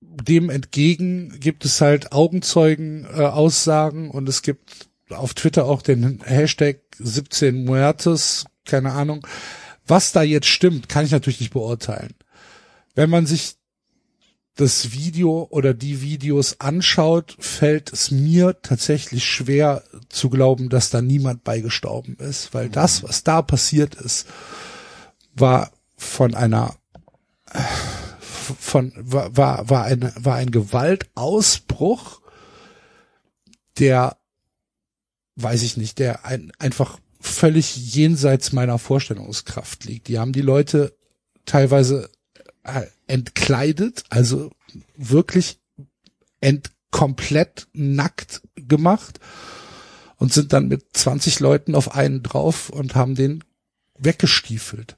dem 0.00 0.50
entgegen 0.50 1.40
gibt 1.40 1.64
es 1.64 1.80
halt 1.80 2.12
Augenzeugen-Aussagen 2.12 4.06
äh, 4.06 4.12
und 4.12 4.28
es 4.28 4.42
gibt 4.42 4.90
auf 5.10 5.34
Twitter 5.34 5.64
auch 5.66 5.82
den 5.82 6.20
Hashtag 6.24 6.80
17 6.98 7.64
Muertes, 7.64 8.44
keine 8.66 8.92
Ahnung. 8.92 9.26
Was 9.86 10.12
da 10.12 10.22
jetzt 10.22 10.48
stimmt, 10.48 10.88
kann 10.88 11.04
ich 11.04 11.12
natürlich 11.12 11.40
nicht 11.40 11.52
beurteilen. 11.52 12.14
Wenn 12.94 13.10
man 13.10 13.26
sich 13.26 13.56
das 14.56 14.92
Video 14.92 15.46
oder 15.50 15.74
die 15.74 16.00
Videos 16.00 16.60
anschaut, 16.60 17.36
fällt 17.38 17.92
es 17.92 18.10
mir 18.10 18.60
tatsächlich 18.62 19.24
schwer 19.24 19.84
zu 20.08 20.30
glauben, 20.30 20.70
dass 20.70 20.90
da 20.90 21.02
niemand 21.02 21.44
beigestorben 21.44 22.16
ist, 22.16 22.54
weil 22.54 22.70
das, 22.70 23.02
was 23.02 23.22
da 23.22 23.42
passiert 23.42 23.94
ist, 23.94 24.26
war 25.34 25.70
von 25.96 26.34
einer 26.34 26.74
von 28.58 28.92
war 28.96 29.36
war 29.36 29.68
war 29.68 29.84
ein 29.84 30.12
war 30.16 30.36
ein 30.36 30.50
Gewaltausbruch, 30.50 32.22
der 33.78 34.16
weiß 35.36 35.62
ich 35.62 35.76
nicht, 35.76 35.98
der 35.98 36.24
ein, 36.24 36.50
einfach 36.58 36.98
völlig 37.20 37.94
jenseits 37.94 38.52
meiner 38.52 38.78
Vorstellungskraft 38.78 39.84
liegt. 39.84 40.08
Die 40.08 40.18
haben 40.18 40.32
die 40.32 40.42
Leute 40.42 40.96
teilweise 41.44 42.10
äh, 42.62 42.82
entkleidet, 43.06 44.04
also 44.10 44.50
wirklich 44.96 45.60
ent 46.40 46.70
komplett 46.90 47.68
nackt 47.72 48.42
gemacht 48.54 49.20
und 50.16 50.32
sind 50.32 50.52
dann 50.52 50.68
mit 50.68 50.96
20 50.96 51.40
Leuten 51.40 51.74
auf 51.74 51.94
einen 51.94 52.22
drauf 52.22 52.70
und 52.70 52.94
haben 52.94 53.14
den 53.14 53.44
weggestiefelt. 53.98 54.96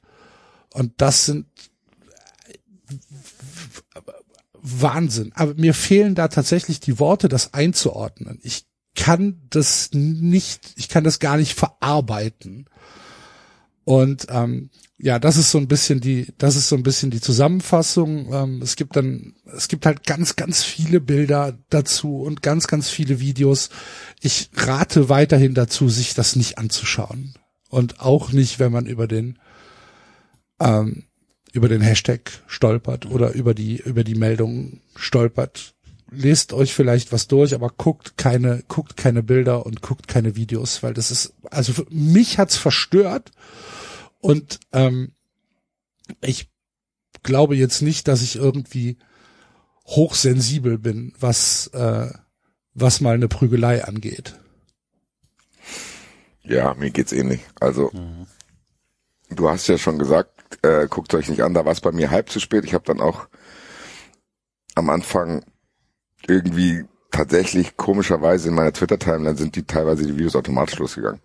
Und 0.73 0.93
das 0.99 1.25
sind 1.25 1.47
Wahnsinn. 4.53 5.33
Aber 5.35 5.55
mir 5.55 5.75
fehlen 5.75 6.15
da 6.15 6.29
tatsächlich 6.29 6.81
die 6.81 6.99
Worte, 6.99 7.29
das 7.29 7.55
einzuordnen. 7.55 8.39
Ich 8.43 8.68
kann 9.09 9.41
das 9.49 9.89
nicht, 9.95 10.75
ich 10.77 10.91
kann 10.91 11.03
das 11.03 11.19
gar 11.19 11.39
nicht 11.39 11.55
verarbeiten. 11.55 12.67
Und 13.85 14.27
ähm, 14.29 14.69
ja, 14.99 15.19
das 15.19 15.39
ist 15.39 15.51
so 15.51 15.57
ein 15.57 15.67
bisschen 15.67 16.01
die, 16.01 16.27
das 16.37 16.57
ist 16.57 16.69
so 16.69 16.77
ein 16.77 16.83
bisschen 16.83 17.11
die 17.11 17.23
Zusammenfassung. 17.23 18.31
Ähm, 18.35 18.61
es 18.61 18.77
gibt 18.77 18.97
dann, 18.97 19.35
es 19.57 19.69
gibt 19.69 19.87
halt 19.87 20.05
ganz, 20.05 20.37
ganz 20.37 20.63
viele 20.63 21.01
Bilder 21.01 21.57
dazu 21.71 22.21
und 22.21 22.43
ganz, 22.43 22.67
ganz 22.67 22.91
viele 22.91 23.19
Videos. 23.19 23.71
Ich 24.21 24.51
rate 24.53 25.09
weiterhin 25.09 25.55
dazu, 25.55 25.89
sich 25.89 26.13
das 26.13 26.37
nicht 26.37 26.59
anzuschauen 26.59 27.33
und 27.71 28.01
auch 28.01 28.31
nicht, 28.33 28.59
wenn 28.59 28.73
man 28.73 28.85
über 28.85 29.09
den 29.09 29.39
ähm, 30.61 31.05
über 31.55 31.71
den 31.71 31.81
Hashtag 31.81 32.31
stolpert 32.47 33.07
oder 33.07 33.33
über 33.33 33.55
die 33.55 33.79
über 33.79 34.05
die 34.05 34.17
Meldung 34.17 34.83
stolpert 34.97 35.75
lest 36.11 36.53
euch 36.53 36.75
vielleicht 36.75 37.13
was 37.13 37.29
durch, 37.29 37.55
aber 37.55 37.71
guckt 37.71 38.17
keine, 38.17 38.63
guckt 38.69 38.97
keine 38.97 39.23
Bilder 39.23 39.67
und 39.67 39.83
guckt 39.83 40.09
keine 40.09 40.37
Videos, 40.37 40.83
weil 40.83 40.95
das 40.95 41.11
ist, 41.11 41.35
also 41.51 41.85
mich 41.91 42.39
hat's 42.39 42.57
verstört 42.57 43.31
und 44.21 44.61
ähm, 44.73 45.13
ich 46.21 46.51
glaube 47.23 47.57
jetzt 47.57 47.83
nicht, 47.83 48.09
dass 48.09 48.23
ich 48.23 48.37
irgendwie 48.37 48.99
hochsensibel 49.87 50.79
bin, 50.79 51.13
was 51.19 51.69
äh, 51.69 52.11
was 52.75 53.01
mal 53.01 53.15
eine 53.15 53.29
Prügelei 53.29 53.85
angeht. 53.85 54.39
Ja, 56.43 56.75
mir 56.75 56.91
geht's 56.91 57.13
ähnlich. 57.13 57.41
Also 57.61 57.91
mhm. 57.93 58.27
du 59.31 59.49
hast 59.49 59.67
ja 59.67 59.79
schon 59.79 59.99
gesagt, 59.99 60.65
äh, 60.65 60.87
guckt 60.89 61.13
euch 61.15 61.29
nicht 61.29 61.43
an, 61.43 61.55
da 61.55 61.65
war 61.65 61.73
es 61.73 61.81
bei 61.81 61.93
mir 61.93 62.11
halb 62.11 62.31
zu 62.31 62.41
spät. 62.41 62.65
Ich 62.65 62.75
habe 62.75 62.85
dann 62.85 63.01
auch 63.01 63.29
am 64.75 64.91
Anfang 64.91 65.45
irgendwie 66.29 66.85
tatsächlich 67.11 67.77
komischerweise 67.77 68.49
in 68.49 68.55
meiner 68.55 68.73
Twitter-Timeline 68.73 69.37
sind 69.37 69.57
die 69.57 69.65
teilweise 69.65 70.07
die 70.07 70.15
Videos 70.15 70.37
automatisch 70.37 70.79
losgegangen. 70.79 71.21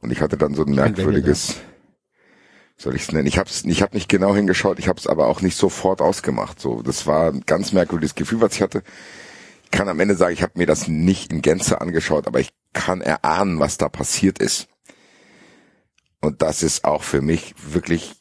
Und 0.00 0.10
ich 0.10 0.20
hatte 0.20 0.36
dann 0.36 0.54
so 0.54 0.64
ein 0.64 0.74
merkwürdiges, 0.74 1.56
soll 2.76 2.94
ich 2.94 3.02
es 3.02 3.12
nennen? 3.12 3.26
Ich 3.26 3.38
habe 3.38 3.48
ich 3.50 3.82
hab 3.82 3.94
nicht 3.94 4.08
genau 4.08 4.34
hingeschaut, 4.34 4.78
ich 4.78 4.88
habe 4.88 4.98
es 4.98 5.06
aber 5.06 5.26
auch 5.26 5.40
nicht 5.40 5.56
sofort 5.56 6.00
ausgemacht. 6.00 6.60
So, 6.60 6.82
das 6.82 7.06
war 7.06 7.32
ein 7.32 7.44
ganz 7.46 7.72
merkwürdiges 7.72 8.14
Gefühl, 8.14 8.40
was 8.40 8.54
ich 8.54 8.62
hatte. 8.62 8.82
Ich 9.64 9.70
kann 9.70 9.88
am 9.88 10.00
Ende 10.00 10.14
sagen, 10.14 10.34
ich 10.34 10.42
habe 10.42 10.52
mir 10.56 10.66
das 10.66 10.86
nicht 10.86 11.32
in 11.32 11.42
Gänze 11.42 11.80
angeschaut, 11.80 12.26
aber 12.26 12.40
ich 12.40 12.50
kann 12.72 13.00
erahnen, 13.00 13.58
was 13.58 13.78
da 13.78 13.88
passiert 13.88 14.38
ist. 14.38 14.68
Und 16.20 16.42
das 16.42 16.62
ist 16.62 16.84
auch 16.84 17.02
für 17.02 17.22
mich 17.22 17.54
wirklich 17.58 18.15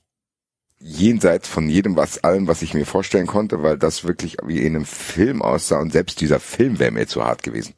jenseits 0.79 1.47
von 1.47 1.69
jedem 1.69 1.95
was 1.95 2.23
allem, 2.23 2.47
was 2.47 2.61
ich 2.61 2.73
mir 2.73 2.85
vorstellen 2.85 3.27
konnte, 3.27 3.63
weil 3.63 3.77
das 3.77 4.03
wirklich 4.03 4.37
wie 4.43 4.59
in 4.59 4.75
einem 4.75 4.85
Film 4.85 5.41
aussah 5.41 5.79
und 5.79 5.91
selbst 5.91 6.21
dieser 6.21 6.39
Film 6.39 6.79
wäre 6.79 6.91
mir 6.91 7.07
zu 7.07 7.23
hart 7.23 7.43
gewesen. 7.43 7.73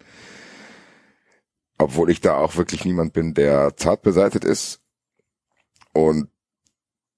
Obwohl 1.77 2.09
ich 2.09 2.21
da 2.21 2.37
auch 2.37 2.55
wirklich 2.55 2.85
niemand 2.85 3.13
bin, 3.13 3.33
der 3.33 3.77
zart 3.77 4.01
beseitet 4.01 4.43
ist. 4.43 4.79
Und 5.93 6.29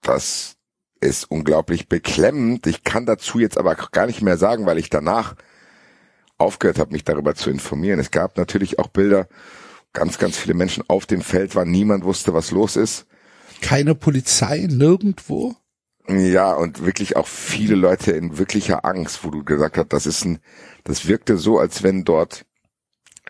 das 0.01 0.57
ist 1.01 1.31
unglaublich 1.31 1.87
beklemmend. 1.87 2.67
Ich 2.67 2.83
kann 2.83 3.05
dazu 3.05 3.39
jetzt 3.39 3.57
aber 3.57 3.75
gar 3.75 4.05
nicht 4.05 4.21
mehr 4.21 4.37
sagen, 4.37 4.65
weil 4.65 4.77
ich 4.77 4.89
danach 4.89 5.35
aufgehört 6.37 6.79
habe, 6.79 6.91
mich 6.91 7.03
darüber 7.03 7.35
zu 7.35 7.49
informieren. 7.49 7.99
Es 7.99 8.11
gab 8.11 8.37
natürlich 8.37 8.79
auch 8.79 8.87
Bilder, 8.87 9.27
ganz, 9.93 10.17
ganz 10.17 10.37
viele 10.37 10.53
Menschen 10.53 10.83
auf 10.87 11.05
dem 11.05 11.21
Feld 11.21 11.55
waren, 11.55 11.71
niemand 11.71 12.03
wusste, 12.03 12.33
was 12.33 12.51
los 12.51 12.75
ist. 12.75 13.05
Keine 13.61 13.95
Polizei, 13.95 14.67
nirgendwo? 14.69 15.55
Ja, 16.09 16.53
und 16.53 16.83
wirklich 16.83 17.15
auch 17.15 17.27
viele 17.27 17.75
Leute 17.75 18.11
in 18.11 18.39
wirklicher 18.39 18.83
Angst, 18.83 19.23
wo 19.23 19.29
du 19.29 19.43
gesagt 19.43 19.77
hast, 19.77 19.93
das 19.93 20.07
ist 20.07 20.25
ein, 20.25 20.39
das 20.83 21.07
wirkte 21.07 21.37
so, 21.37 21.59
als 21.59 21.83
wenn 21.83 22.03
dort 22.03 22.45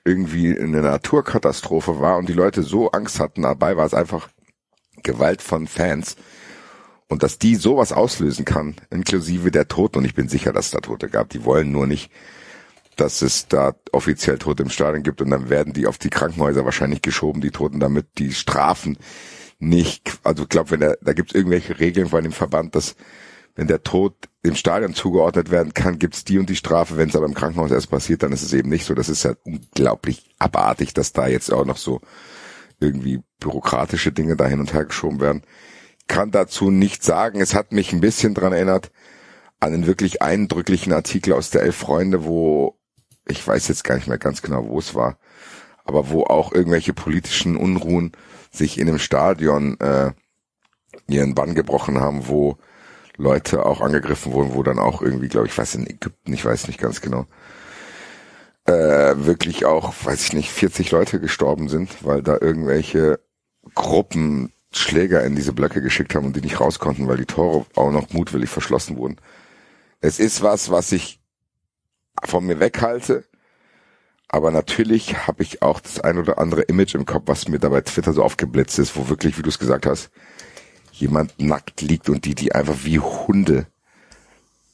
irgendwie 0.06 0.58
eine 0.58 0.82
Naturkatastrophe 0.82 2.00
war 2.00 2.18
und 2.18 2.30
die 2.30 2.34
Leute 2.34 2.64
so 2.64 2.92
Angst 2.92 3.20
hatten. 3.20 3.42
Dabei 3.42 3.76
war 3.76 3.86
es 3.86 3.94
einfach 3.94 4.30
Gewalt 5.04 5.42
von 5.42 5.68
Fans. 5.68 6.16
Und 7.10 7.22
dass 7.22 7.38
die 7.38 7.56
sowas 7.56 7.92
auslösen 7.92 8.46
kann, 8.46 8.76
inklusive 8.92 9.52
der 9.52 9.68
Toten, 9.68 9.98
und 9.98 10.06
ich 10.06 10.16
bin 10.16 10.30
sicher, 10.30 10.54
dass 10.54 10.68
es 10.68 10.72
da 10.72 10.80
Tote 10.80 11.10
gab, 11.10 11.30
die 11.30 11.44
wollen 11.44 11.72
nur 11.72 11.86
nicht 11.86 12.10
dass 13.00 13.22
es 13.22 13.48
da 13.48 13.76
offiziell 13.92 14.38
Tote 14.38 14.64
im 14.64 14.70
Stadion 14.70 15.04
gibt 15.04 15.22
und 15.22 15.30
dann 15.30 15.50
werden 15.50 15.74
die 15.74 15.88
auf 15.88 15.98
die 15.98 16.10
Krankenhäuser 16.10 16.66
wahrscheinlich 16.66 17.02
geschoben, 17.02 17.42
die 17.42 17.52
Toten, 17.52 17.80
damit 17.80 18.08
die 18.18 18.34
Strafen 18.34 18.98
nicht, 19.60 20.20
also 20.24 20.44
ich 20.44 20.50
glaube, 20.50 20.72
wenn 20.72 20.80
da, 20.80 20.94
da 21.02 21.14
gibt 21.14 21.30
es 21.30 21.36
irgendwelche 21.36 21.80
Regeln 21.80 22.08
von 22.08 22.24
dem 22.24 22.32
Verband, 22.32 22.76
dass 22.76 22.96
wenn 23.56 23.68
der 23.68 23.84
Tod 23.84 24.16
im 24.42 24.56
Stadion 24.56 24.94
zugeordnet 24.94 25.52
werden 25.52 25.74
kann, 25.74 26.00
gibt's 26.00 26.24
die 26.24 26.38
und 26.38 26.50
die 26.50 26.56
Strafe. 26.56 26.96
Wenn 26.96 27.10
es 27.10 27.16
aber 27.16 27.26
im 27.26 27.34
Krankenhaus 27.34 27.72
erst 27.72 27.90
passiert, 27.90 28.24
dann 28.24 28.32
ist 28.32 28.42
es 28.44 28.54
eben 28.54 28.70
nicht 28.70 28.86
so. 28.86 28.94
Das 28.94 29.10
ist 29.10 29.24
ja 29.24 29.34
unglaublich 29.44 30.34
abartig, 30.40 30.94
dass 30.94 31.12
da 31.12 31.28
jetzt 31.28 31.52
auch 31.52 31.66
noch 31.66 31.76
so 31.76 32.00
irgendwie 32.80 33.22
bürokratische 33.40 34.14
Dinge 34.14 34.38
da 34.38 34.48
hin 34.48 34.62
und 34.62 34.74
her 34.74 34.86
geschoben 34.86 35.20
werden. 35.20 35.42
Kann 36.08 36.32
dazu 36.32 36.72
nicht 36.72 37.04
sagen. 37.04 37.42
Es 37.42 37.54
hat 37.54 37.74
mich 37.74 37.92
ein 37.92 38.00
bisschen 38.00 38.34
dran 38.34 38.54
erinnert 38.54 38.92
an 39.60 39.74
einen 39.74 39.88
wirklich 39.88 40.22
eindrücklichen 40.22 40.94
Artikel 40.94 41.34
aus 41.34 41.50
der 41.50 41.64
Elf 41.64 41.76
Freunde, 41.76 42.24
wo 42.24 42.80
ich 43.28 43.46
weiß 43.46 43.68
jetzt 43.68 43.84
gar 43.84 43.96
nicht 43.96 44.08
mehr 44.08 44.18
ganz 44.18 44.42
genau, 44.42 44.68
wo 44.68 44.80
es 44.80 44.96
war, 44.96 45.20
aber 45.84 46.10
wo 46.10 46.24
auch 46.24 46.52
irgendwelche 46.52 46.94
politischen 46.94 47.58
Unruhen 47.58 48.14
sich 48.52 48.80
in 48.80 48.88
einem 48.88 49.00
Stadion 49.00 49.80
äh, 49.80 50.12
ihren 51.08 51.36
Bann 51.36 51.56
gebrochen 51.56 52.00
haben, 52.00 52.28
wo 52.28 52.58
Leute 53.18 53.66
auch 53.66 53.82
angegriffen 53.82 54.32
wurden, 54.32 54.54
wo 54.54 54.64
dann 54.64 54.80
auch 54.80 55.02
irgendwie, 55.02 55.28
glaube 55.28 55.48
ich, 55.48 55.58
was 55.58 55.76
in 55.76 55.86
Ägypten, 55.86 56.34
ich 56.34 56.46
weiß 56.46 56.68
nicht 56.68 56.80
ganz 56.80 57.02
genau, 57.02 57.26
äh, 58.66 59.16
wirklich 59.18 59.66
auch, 59.66 59.94
weiß 60.04 60.24
ich 60.26 60.34
nicht, 60.34 60.52
40 60.52 60.92
Leute 60.92 61.20
gestorben 61.20 61.70
sind, 61.70 62.06
weil 62.06 62.22
da 62.22 62.38
irgendwelche 62.40 63.20
Gruppen 63.76 64.54
Schläger 64.72 65.24
in 65.24 65.36
diese 65.36 65.54
Blöcke 65.54 65.82
geschickt 65.82 66.14
haben 66.14 66.28
und 66.28 66.36
die 66.36 66.42
nicht 66.42 66.60
raus 66.60 66.80
konnten, 66.80 67.08
weil 67.08 67.18
die 67.18 67.26
Tore 67.26 67.66
auch 67.76 67.92
noch 67.92 68.12
mutwillig 68.12 68.50
verschlossen 68.50 68.98
wurden. 68.98 69.18
Es 70.00 70.20
ist 70.20 70.42
was, 70.44 70.70
was 70.70 70.92
ich 70.92 71.20
von 72.24 72.46
mir 72.46 72.60
weghalte, 72.60 73.26
aber 74.30 74.52
natürlich 74.52 75.28
habe 75.28 75.44
ich 75.44 75.62
auch 75.62 75.80
das 75.80 76.00
ein 76.00 76.18
oder 76.20 76.38
andere 76.38 76.62
Image 76.62 76.96
im 76.96 77.06
Kopf, 77.06 77.24
was 77.26 77.48
mir 77.48 77.60
da 77.60 77.70
bei 77.70 77.82
Twitter 77.82 78.14
so 78.14 78.24
aufgeblitzt 78.24 78.78
ist, 78.80 78.96
wo 78.96 79.10
wirklich, 79.10 79.38
wie 79.38 79.42
du 79.42 79.50
es 79.50 79.60
gesagt 79.60 79.86
hast, 79.88 80.12
jemand 80.92 81.40
nackt 81.40 81.82
liegt 81.82 82.10
und 82.10 82.26
die 82.26 82.36
die 82.36 82.54
einfach 82.54 82.78
wie 82.84 83.00
Hunde 83.00 83.66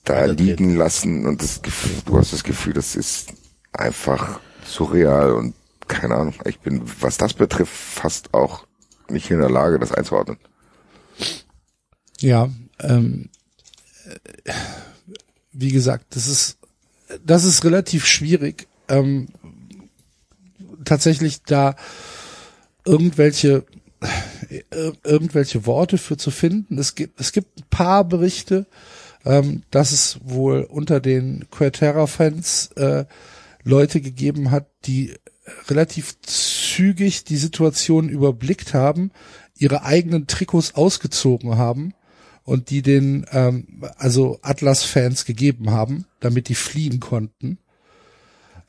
da 0.03 0.25
liegen 0.25 0.75
lassen 0.75 1.25
und 1.25 1.41
das 1.41 1.61
Gefühl, 1.61 2.01
du 2.05 2.17
hast 2.17 2.33
das 2.33 2.43
Gefühl, 2.43 2.73
das 2.73 2.95
ist 2.95 3.33
einfach 3.71 4.39
surreal 4.65 5.33
und 5.33 5.55
keine 5.87 6.15
Ahnung. 6.15 6.35
Ich 6.45 6.59
bin, 6.59 6.81
was 6.99 7.17
das 7.17 7.33
betrifft, 7.33 7.73
fast 7.73 8.33
auch 8.33 8.67
nicht 9.09 9.31
in 9.31 9.39
der 9.39 9.49
Lage, 9.49 9.79
das 9.79 9.91
einzuordnen. 9.91 10.37
Ja, 12.19 12.49
ähm, 12.79 13.29
wie 15.51 15.71
gesagt, 15.71 16.15
das 16.15 16.27
ist 16.27 16.57
das 17.23 17.43
ist 17.43 17.63
relativ 17.63 18.05
schwierig, 18.05 18.67
ähm, 18.87 19.27
tatsächlich 20.85 21.43
da 21.43 21.75
irgendwelche 22.85 23.65
irgendwelche 25.03 25.65
Worte 25.65 25.97
für 25.97 26.17
zu 26.17 26.31
finden. 26.31 26.77
Es 26.77 26.95
gibt, 26.95 27.19
es 27.19 27.31
gibt 27.31 27.59
ein 27.59 27.65
paar 27.69 28.03
Berichte, 28.03 28.67
ähm, 29.23 29.63
dass 29.71 29.91
es 29.91 30.19
wohl 30.23 30.61
unter 30.61 30.99
den 30.99 31.47
Querterra-Fans 31.49 32.71
äh, 32.75 33.05
Leute 33.63 34.01
gegeben 34.01 34.51
hat, 34.51 34.67
die 34.85 35.15
relativ 35.67 36.19
zügig 36.21 37.23
die 37.23 37.37
Situation 37.37 38.09
überblickt 38.09 38.73
haben, 38.73 39.11
ihre 39.57 39.83
eigenen 39.83 40.27
Trikots 40.27 40.75
ausgezogen 40.75 41.57
haben 41.57 41.93
und 42.43 42.69
die 42.69 42.81
den 42.81 43.25
ähm, 43.31 43.83
also 43.97 44.39
Atlas-Fans 44.41 45.25
gegeben 45.25 45.71
haben, 45.71 46.05
damit 46.19 46.49
die 46.49 46.55
fliehen 46.55 46.99
konnten. 46.99 47.57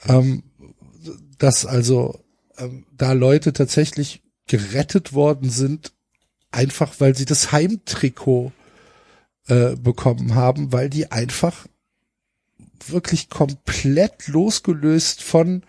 Ähm, 0.07 0.43
dass 1.39 1.67
also 1.67 2.21
ähm, 2.59 2.87
da 2.97 3.13
Leute 3.13 3.53
tatsächlich 3.53 4.23
gerettet 4.47 5.13
worden 5.13 5.51
sind, 5.51 5.93
einfach 6.51 6.95
weil 6.99 7.17
sie 7.17 7.25
das 7.25 7.53
Heimtrikot 7.53 8.53
äh, 9.49 9.77
bekommen 9.77 10.35
haben, 10.35 10.73
weil 10.73 10.89
die 10.89 11.11
einfach 11.11 11.67
wirklich 12.87 13.29
komplett 13.29 14.29
losgelöst 14.29 15.23
von 15.23 15.63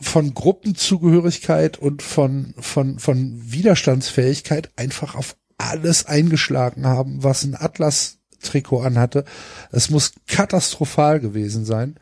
von 0.00 0.34
Gruppenzugehörigkeit 0.34 1.78
und 1.78 2.02
von 2.02 2.54
von 2.58 2.98
von 2.98 3.52
Widerstandsfähigkeit 3.52 4.70
einfach 4.76 5.14
auf 5.14 5.36
alles 5.56 6.06
eingeschlagen 6.06 6.86
haben, 6.86 7.22
was 7.22 7.44
ein 7.44 7.54
Atlas 7.54 8.18
Trikot 8.40 8.82
anhatte. 8.82 9.24
Es 9.70 9.90
muss 9.90 10.12
katastrophal 10.26 11.20
gewesen 11.20 11.64
sein. 11.64 11.96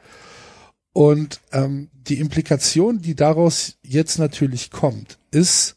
Und 0.93 1.41
ähm, 1.53 1.91
die 1.95 2.19
Implikation, 2.19 3.01
die 3.01 3.15
daraus 3.15 3.79
jetzt 3.83 4.19
natürlich 4.19 4.71
kommt, 4.71 5.19
ist, 5.31 5.77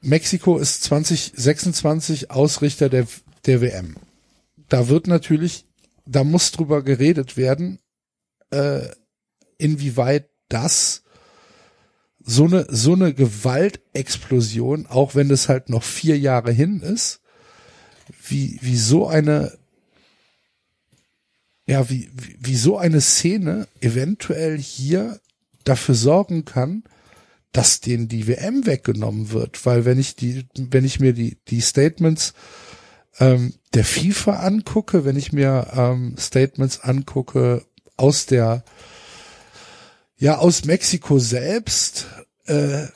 Mexiko 0.00 0.58
ist 0.58 0.82
2026 0.84 2.30
Ausrichter 2.30 2.88
der, 2.88 3.06
der 3.44 3.60
WM. 3.60 3.96
Da 4.68 4.88
wird 4.88 5.06
natürlich, 5.06 5.66
da 6.06 6.24
muss 6.24 6.52
drüber 6.52 6.82
geredet 6.82 7.36
werden, 7.36 7.78
äh, 8.50 8.88
inwieweit 9.58 10.30
das 10.48 11.02
so 12.22 12.44
eine, 12.44 12.66
so 12.70 12.94
eine 12.94 13.12
Gewaltexplosion, 13.12 14.86
auch 14.86 15.14
wenn 15.14 15.30
es 15.30 15.48
halt 15.48 15.68
noch 15.68 15.82
vier 15.82 16.18
Jahre 16.18 16.52
hin 16.52 16.80
ist, 16.80 17.20
wie, 18.26 18.58
wie 18.62 18.76
so 18.76 19.06
eine 19.06 19.58
ja, 21.70 21.88
wie, 21.88 22.10
wie, 22.12 22.36
wie 22.40 22.56
so 22.56 22.78
eine 22.78 23.00
Szene 23.00 23.68
eventuell 23.80 24.58
hier 24.58 25.20
dafür 25.62 25.94
sorgen 25.94 26.44
kann, 26.44 26.82
dass 27.52 27.80
denen 27.80 28.08
die 28.08 28.26
WM 28.26 28.66
weggenommen 28.66 29.30
wird, 29.30 29.64
weil 29.64 29.84
wenn 29.84 29.96
ich 29.96 30.16
die, 30.16 30.48
wenn 30.56 30.84
ich 30.84 30.98
mir 30.98 31.12
die 31.12 31.38
die 31.46 31.60
Statements 31.60 32.34
ähm, 33.20 33.54
der 33.72 33.84
FIFA 33.84 34.40
angucke, 34.40 35.04
wenn 35.04 35.14
ich 35.14 35.32
mir 35.32 35.68
ähm, 35.72 36.16
Statements 36.18 36.80
angucke 36.80 37.64
aus 37.96 38.26
der 38.26 38.64
ja 40.16 40.38
aus 40.38 40.64
Mexiko 40.64 41.20
selbst, 41.20 42.08
äh, 42.46 42.86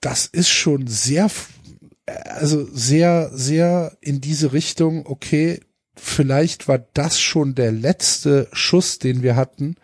das 0.00 0.26
ist 0.26 0.48
schon 0.48 0.86
sehr 0.86 1.28
also 2.06 2.68
sehr 2.72 3.32
sehr 3.34 3.96
in 4.00 4.20
diese 4.20 4.52
Richtung. 4.52 5.06
Okay, 5.06 5.58
vielleicht 5.94 6.68
war 6.68 6.78
das 6.94 7.20
schon 7.20 7.54
der 7.54 7.72
letzte 7.72 8.48
Schuss, 8.52 8.98
den 8.98 9.22
wir 9.22 9.36
hatten. 9.36 9.76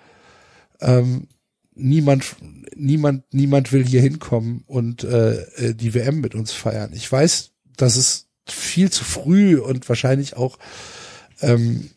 Ähm, 0.80 1.28
niemand, 1.74 2.36
niemand, 2.76 3.24
niemand 3.32 3.72
will 3.72 3.86
hier 3.86 4.00
hinkommen 4.00 4.64
und 4.66 5.04
äh, 5.04 5.42
äh 5.56 5.74
die 5.74 5.94
WM 5.94 6.20
mit 6.20 6.34
uns 6.34 6.52
feiern. 6.52 6.92
Ich 6.94 7.10
weiß, 7.10 7.50
das 7.76 7.96
ist 7.96 8.28
viel 8.46 8.90
zu 8.90 9.04
früh 9.04 9.58
und 9.58 9.88
wahrscheinlich 9.88 10.36
auch 10.36 10.58
ähm, 11.40 11.90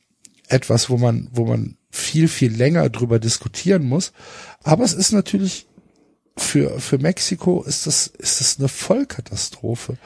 etwas, 0.47 0.89
wo 0.89 0.97
man, 0.97 1.29
wo 1.31 1.45
man 1.45 1.77
viel, 1.89 2.27
viel 2.27 2.53
länger 2.53 2.89
drüber 2.89 3.19
diskutieren 3.19 3.83
muss. 3.83 4.11
Aber 4.63 4.83
es 4.83 4.93
ist 4.93 5.11
natürlich 5.11 5.67
für, 6.37 6.79
für 6.79 6.97
Mexiko 6.97 7.63
ist 7.63 7.87
das, 7.87 8.07
ist 8.07 8.39
das 8.39 8.59
eine 8.59 8.67
Vollkatastrophe. 8.67 9.97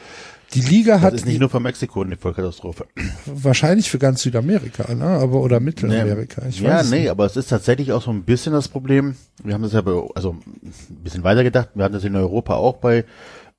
Die 0.55 0.61
Liga 0.61 1.01
hat. 1.01 1.13
Das 1.13 1.21
ist 1.21 1.27
nicht 1.27 1.39
nur 1.39 1.49
für 1.49 1.59
Mexiko 1.59 2.01
eine 2.01 2.17
Vollkatastrophe. 2.17 2.87
Wahrscheinlich 3.25 3.89
für 3.89 3.99
ganz 3.99 4.21
Südamerika, 4.21 4.93
ne? 4.93 5.05
Aber 5.05 5.41
oder 5.41 5.59
Mittelamerika. 5.59 6.45
Ich 6.47 6.61
ja, 6.61 6.81
nee, 6.83 7.01
nicht. 7.01 7.09
aber 7.09 7.25
es 7.25 7.35
ist 7.35 7.49
tatsächlich 7.49 7.91
auch 7.91 8.01
so 8.01 8.11
ein 8.11 8.23
bisschen 8.23 8.53
das 8.53 8.67
Problem. 8.67 9.15
Wir 9.43 9.53
haben 9.53 9.63
das 9.63 9.73
ja, 9.73 9.81
bei, 9.81 9.91
also 10.15 10.31
ein 10.31 11.03
bisschen 11.03 11.23
weiter 11.23 11.43
gedacht. 11.43 11.69
Wir 11.75 11.83
hatten 11.83 11.93
das 11.93 12.03
in 12.03 12.15
Europa 12.15 12.55
auch 12.55 12.77
bei 12.77 13.05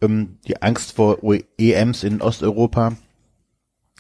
ähm, 0.01 0.39
die 0.47 0.63
Angst 0.63 0.93
vor 0.93 1.19
EMs 1.59 2.03
in 2.03 2.23
Osteuropa, 2.23 2.97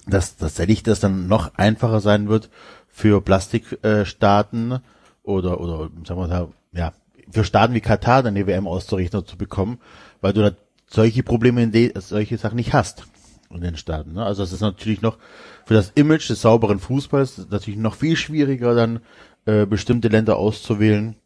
dass 0.06 0.36
tatsächlich 0.36 0.82
das 0.82 1.00
dann 1.00 1.28
noch 1.28 1.54
einfacher 1.56 2.00
sein 2.00 2.28
wird 2.28 2.50
für 2.88 3.20
Plastikstaaten 3.20 4.72
äh, 4.72 4.78
oder 5.22 5.60
oder 5.60 5.90
sagen 6.04 6.20
wir 6.20 6.28
mal, 6.28 6.48
ja 6.72 6.92
für 7.30 7.44
Staaten 7.44 7.74
wie 7.74 7.80
Katar 7.80 8.22
dann 8.22 8.34
die 8.34 8.46
WM 8.46 8.66
auszurichten 8.66 9.26
zu 9.26 9.36
bekommen, 9.36 9.78
weil 10.20 10.32
du 10.32 10.56
solche 10.88 11.22
Probleme 11.22 11.62
in 11.62 11.72
de, 11.72 11.92
solche 11.98 12.38
Sachen 12.38 12.56
nicht 12.56 12.72
hast 12.72 13.06
in 13.50 13.60
den 13.60 13.76
Staaten. 13.76 14.14
Ne? 14.14 14.24
Also 14.24 14.42
es 14.42 14.52
ist 14.52 14.60
natürlich 14.60 15.02
noch 15.02 15.18
für 15.64 15.74
das 15.74 15.92
Image 15.94 16.28
des 16.28 16.40
sauberen 16.40 16.78
Fußballs 16.78 17.46
natürlich 17.50 17.78
noch 17.78 17.94
viel 17.94 18.16
schwieriger, 18.16 18.74
dann 18.74 19.00
äh, 19.46 19.66
bestimmte 19.66 20.08
Länder 20.08 20.36
auszuwählen, 20.36 21.16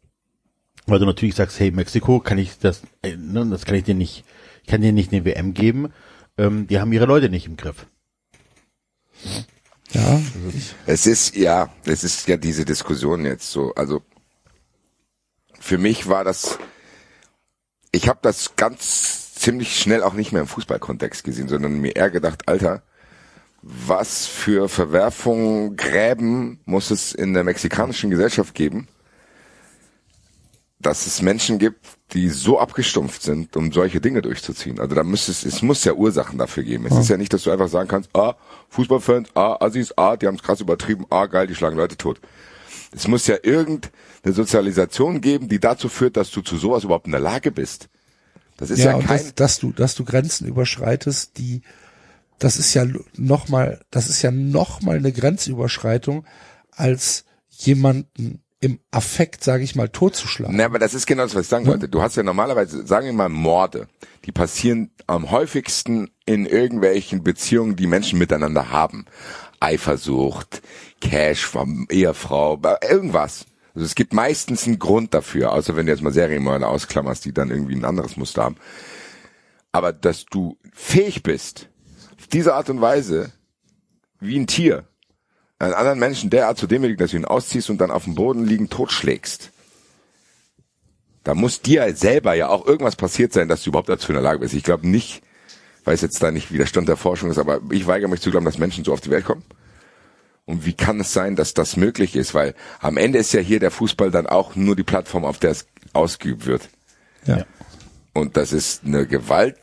weil 0.85 0.99
du 0.99 1.05
natürlich 1.05 1.35
sagst, 1.35 1.59
hey 1.59 1.71
Mexiko, 1.71 2.19
kann 2.19 2.37
ich 2.37 2.59
das, 2.59 2.81
äh, 3.01 3.15
ne, 3.15 3.45
das 3.49 3.65
kann 3.65 3.75
ich 3.75 3.83
dir 3.83 3.95
nicht, 3.95 4.23
ich 4.63 4.69
kann 4.69 4.81
dir 4.81 4.91
nicht 4.91 5.11
eine 5.11 5.25
WM 5.25 5.53
geben. 5.53 5.91
Ähm, 6.37 6.67
die 6.67 6.79
haben 6.79 6.93
ihre 6.93 7.05
Leute 7.05 7.29
nicht 7.29 7.45
im 7.45 7.57
Griff. 7.57 7.87
Ja. 9.91 10.21
Es 10.85 11.05
ist 11.05 11.35
ja, 11.35 11.69
es 11.85 12.03
ist 12.03 12.27
ja 12.27 12.37
diese 12.37 12.65
Diskussion 12.65 13.25
jetzt 13.25 13.51
so. 13.51 13.73
Also 13.75 14.01
für 15.59 15.77
mich 15.77 16.07
war 16.07 16.23
das, 16.23 16.57
ich 17.91 18.07
habe 18.07 18.19
das 18.21 18.55
ganz 18.55 19.30
ziemlich 19.41 19.79
schnell 19.79 20.03
auch 20.03 20.13
nicht 20.13 20.31
mehr 20.31 20.41
im 20.41 20.47
Fußballkontext 20.47 21.23
gesehen, 21.23 21.47
sondern 21.47 21.79
mir 21.79 21.95
eher 21.95 22.11
gedacht, 22.11 22.47
Alter, 22.47 22.83
was 23.63 24.27
für 24.27 24.69
Verwerfungen, 24.69 25.75
Gräben 25.75 26.59
muss 26.65 26.91
es 26.91 27.11
in 27.13 27.33
der 27.33 27.43
mexikanischen 27.43 28.09
Gesellschaft 28.09 28.53
geben, 28.53 28.87
dass 30.79 31.05
es 31.05 31.21
Menschen 31.21 31.59
gibt, 31.59 31.85
die 32.13 32.29
so 32.29 32.59
abgestumpft 32.59 33.21
sind, 33.21 33.55
um 33.55 33.71
solche 33.71 34.01
Dinge 34.01 34.21
durchzuziehen. 34.21 34.79
Also 34.79 34.95
da 34.95 35.03
muss 35.03 35.27
es, 35.27 35.45
es 35.45 35.61
muss 35.61 35.83
ja 35.83 35.93
Ursachen 35.93 36.37
dafür 36.37 36.63
geben. 36.63 36.85
Es 36.87 36.97
ist 36.97 37.09
ja 37.09 37.17
nicht, 37.17 37.33
dass 37.33 37.43
du 37.43 37.51
einfach 37.51 37.67
sagen 37.67 37.87
kannst, 37.87 38.09
ah, 38.15 38.35
Fußballfans, 38.69 39.29
ah, 39.35 39.57
Assis, 39.59 39.93
ah, 39.95 40.17
die 40.17 40.27
haben 40.27 40.35
es 40.35 40.43
krass 40.43 40.61
übertrieben, 40.61 41.05
ah, 41.09 41.27
geil, 41.27 41.47
die 41.47 41.55
schlagen 41.55 41.77
Leute 41.77 41.97
tot. 41.97 42.19
Es 42.93 43.07
muss 43.07 43.27
ja 43.27 43.37
irgendeine 43.41 44.33
Sozialisation 44.33 45.21
geben, 45.21 45.47
die 45.47 45.59
dazu 45.59 45.87
führt, 45.87 46.17
dass 46.17 46.31
du 46.31 46.41
zu 46.41 46.57
sowas 46.57 46.83
überhaupt 46.83 47.05
in 47.05 47.11
der 47.11 47.21
Lage 47.21 47.51
bist. 47.51 47.89
Das 48.61 48.69
ist 48.69 48.83
ja, 48.83 48.97
ja 48.97 49.03
kein, 49.03 49.17
das, 49.17 49.35
dass 49.35 49.57
du, 49.57 49.71
dass 49.71 49.95
du 49.95 50.05
Grenzen 50.05 50.47
überschreitest, 50.47 51.39
die, 51.39 51.63
das 52.37 52.57
ist 52.57 52.75
ja 52.75 52.85
noch 53.17 53.49
mal, 53.49 53.81
das 53.89 54.07
ist 54.07 54.21
ja 54.21 54.29
noch 54.29 54.81
mal 54.81 54.97
eine 54.97 55.11
Grenzüberschreitung, 55.11 56.25
als 56.69 57.25
jemanden 57.49 58.43
im 58.59 58.79
Affekt, 58.91 59.43
sage 59.43 59.63
ich 59.63 59.75
mal, 59.75 59.89
totzuschlagen. 59.89 60.55
Na, 60.55 60.65
aber 60.65 60.77
das 60.77 60.93
ist 60.93 61.07
genau 61.07 61.23
das, 61.23 61.33
was 61.33 61.41
ich 61.41 61.47
sagen 61.47 61.65
wollte. 61.65 61.89
Du 61.89 62.03
hast 62.03 62.15
ja 62.15 62.21
normalerweise, 62.21 62.85
sagen 62.85 63.07
wir 63.07 63.13
mal, 63.13 63.29
Morde. 63.29 63.87
Die 64.25 64.31
passieren 64.31 64.91
am 65.07 65.31
häufigsten 65.31 66.11
in 66.27 66.45
irgendwelchen 66.45 67.23
Beziehungen, 67.23 67.75
die 67.75 67.87
Menschen 67.87 68.19
miteinander 68.19 68.69
haben. 68.69 69.05
Eifersucht, 69.59 70.61
Cash 71.01 71.45
vom 71.45 71.87
Ehefrau, 71.89 72.61
irgendwas. 72.87 73.47
Also 73.73 73.85
es 73.85 73.95
gibt 73.95 74.13
meistens 74.13 74.67
einen 74.67 74.79
Grund 74.79 75.13
dafür, 75.13 75.53
außer 75.53 75.75
wenn 75.75 75.85
du 75.85 75.91
jetzt 75.91 76.01
mal 76.01 76.11
Serienmörder 76.11 76.67
ausklammerst, 76.67 77.23
die 77.25 77.33
dann 77.33 77.49
irgendwie 77.49 77.75
ein 77.75 77.85
anderes 77.85 78.17
Muster 78.17 78.43
haben. 78.43 78.57
Aber 79.71 79.93
dass 79.93 80.25
du 80.25 80.57
fähig 80.73 81.23
bist, 81.23 81.69
auf 82.19 82.27
diese 82.27 82.53
Art 82.53 82.69
und 82.69 82.81
Weise, 82.81 83.31
wie 84.19 84.37
ein 84.37 84.47
Tier, 84.47 84.85
einen 85.59 85.73
anderen 85.73 85.99
Menschen 85.99 86.29
derart 86.29 86.57
zu 86.57 86.67
demütigen, 86.67 86.97
dass 86.97 87.11
du 87.11 87.17
ihn 87.17 87.25
ausziehst 87.25 87.69
und 87.69 87.79
dann 87.79 87.91
auf 87.91 88.03
dem 88.03 88.15
Boden 88.15 88.45
liegen 88.45 88.69
totschlägst. 88.69 89.51
Da 91.23 91.35
muss 91.35 91.61
dir 91.61 91.95
selber 91.95 92.33
ja 92.33 92.49
auch 92.49 92.65
irgendwas 92.65 92.95
passiert 92.95 93.31
sein, 93.31 93.47
dass 93.47 93.63
du 93.63 93.69
überhaupt 93.69 93.89
dazu 93.89 94.09
in 94.09 94.15
der 94.15 94.23
Lage 94.23 94.39
bist. 94.39 94.55
Ich 94.55 94.63
glaube 94.63 94.87
nicht, 94.87 95.21
weiß 95.85 96.01
jetzt 96.01 96.21
da 96.21 96.31
nicht, 96.31 96.51
wie 96.51 96.57
der 96.57 96.65
Stand 96.65 96.89
der 96.89 96.97
Forschung 96.97 97.29
ist, 97.29 97.37
aber 97.37 97.61
ich 97.69 97.85
weigere 97.87 98.09
mich 98.09 98.21
zu 98.21 98.31
glauben, 98.31 98.45
dass 98.45 98.57
Menschen 98.57 98.83
so 98.83 98.91
auf 98.91 99.01
die 99.01 99.11
Welt 99.11 99.25
kommen. 99.25 99.43
Und 100.51 100.65
wie 100.65 100.73
kann 100.73 100.99
es 100.99 101.13
sein, 101.13 101.37
dass 101.37 101.53
das 101.53 101.77
möglich 101.77 102.17
ist? 102.17 102.33
Weil 102.33 102.55
am 102.81 102.97
Ende 102.97 103.19
ist 103.19 103.31
ja 103.31 103.39
hier 103.39 103.61
der 103.61 103.71
Fußball 103.71 104.11
dann 104.11 104.27
auch 104.27 104.53
nur 104.57 104.75
die 104.75 104.83
Plattform, 104.83 105.23
auf 105.23 105.37
der 105.37 105.51
es 105.51 105.65
ausgeübt 105.93 106.45
wird. 106.45 106.67
Ja. 107.25 107.45
Und 108.13 108.35
das 108.35 108.51
ist 108.51 108.83
eine 108.83 109.07
Gewalt, 109.07 109.55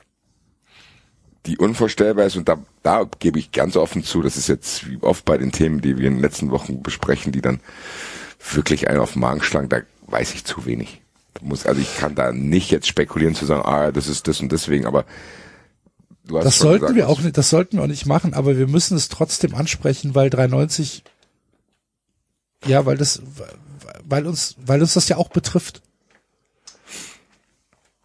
die 1.45 1.59
unvorstellbar 1.59 2.25
ist. 2.25 2.37
Und 2.37 2.49
da, 2.49 2.57
da 2.83 3.07
gebe 3.19 3.39
ich 3.39 3.53
ganz 3.53 3.77
offen 3.77 4.03
zu, 4.03 4.23
das 4.23 4.39
ist 4.39 4.49
jetzt 4.49 4.89
wie 4.89 4.97
oft 5.03 5.27
bei 5.27 5.37
den 5.37 5.53
Themen, 5.53 5.83
die 5.83 5.99
wir 5.99 6.09
in 6.09 6.15
den 6.15 6.23
letzten 6.23 6.51
Wochen 6.51 6.83
besprechen, 6.83 7.33
die 7.33 7.43
dann 7.43 7.61
wirklich 8.51 8.89
einen 8.89 9.01
auf 9.01 9.13
den 9.13 9.21
Magen 9.21 9.43
schlagen, 9.43 9.69
da 9.69 9.83
weiß 10.07 10.33
ich 10.33 10.47
zu 10.47 10.65
wenig. 10.65 11.03
Da 11.35 11.43
muss, 11.43 11.67
also 11.67 11.83
ich 11.83 11.99
kann 11.99 12.15
da 12.15 12.33
nicht 12.33 12.71
jetzt 12.71 12.89
spekulieren 12.89 13.35
zu 13.35 13.45
sagen, 13.45 13.61
ah, 13.63 13.93
das 13.93 14.09
ist 14.09 14.27
das 14.27 14.41
und 14.41 14.53
deswegen, 14.53 14.87
aber 14.87 15.05
du 16.29 16.39
hast 16.39 16.45
Das 16.45 16.59
sollten 16.59 16.81
gesagt, 16.81 16.97
wir 16.97 17.09
auch 17.09 17.21
nicht, 17.21 17.37
das 17.37 17.51
sollten 17.51 17.77
wir 17.77 17.85
auch 17.85 17.89
nicht 17.89 18.07
machen, 18.07 18.35
aber 18.35 18.57
wir 18.57 18.69
müssen 18.69 18.97
es 18.97 19.09
trotzdem 19.09 19.55
ansprechen, 19.55 20.15
weil 20.15 20.31
93, 20.31 21.03
ja, 22.67 22.87
weil 22.87 22.97
das, 22.97 23.23
weil 24.05 24.27
uns, 24.27 24.57
weil 24.65 24.81
uns 24.81 24.95
das 24.95 25.09
ja 25.09 25.17
auch 25.17 25.29
betrifft. 25.29 25.83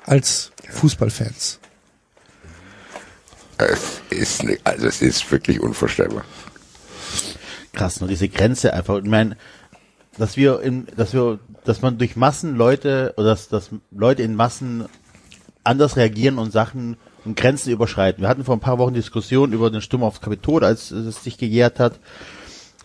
Als 0.05 0.51
Fußballfans. 0.69 1.59
Es 3.57 4.01
ist, 4.09 4.43
nicht, 4.43 4.65
also 4.65 4.87
es 4.87 5.01
ist 5.01 5.31
wirklich 5.31 5.61
unvorstellbar. 5.61 6.25
krass, 7.71 7.99
nur 7.99 8.09
diese 8.09 8.27
Grenze 8.27 8.73
einfach. 8.73 8.97
Ich 8.97 9.09
meine, 9.09 9.37
dass 10.17 10.35
wir 10.37 10.61
in, 10.61 10.87
dass 10.97 11.13
wir, 11.13 11.39
dass 11.63 11.81
man 11.81 11.97
durch 11.97 12.15
Massen 12.15 12.55
Leute 12.55 13.13
oder 13.17 13.27
dass, 13.27 13.47
dass 13.47 13.69
Leute 13.91 14.23
in 14.23 14.35
Massen 14.35 14.85
anders 15.63 15.95
reagieren 15.95 16.37
und 16.37 16.51
Sachen 16.51 16.97
und 17.25 17.37
Grenzen 17.37 17.71
überschreiten. 17.71 18.23
Wir 18.23 18.29
hatten 18.29 18.43
vor 18.43 18.55
ein 18.55 18.61
paar 18.61 18.77
Wochen 18.77 18.93
Diskussionen 18.93 19.53
über 19.53 19.69
den 19.69 19.81
Sturm 19.81 20.03
aufs 20.03 20.21
Kapitol, 20.21 20.63
als 20.63 20.91
es 20.91 21.23
sich 21.23 21.37
gejährt 21.37 21.79
hat, 21.79 21.99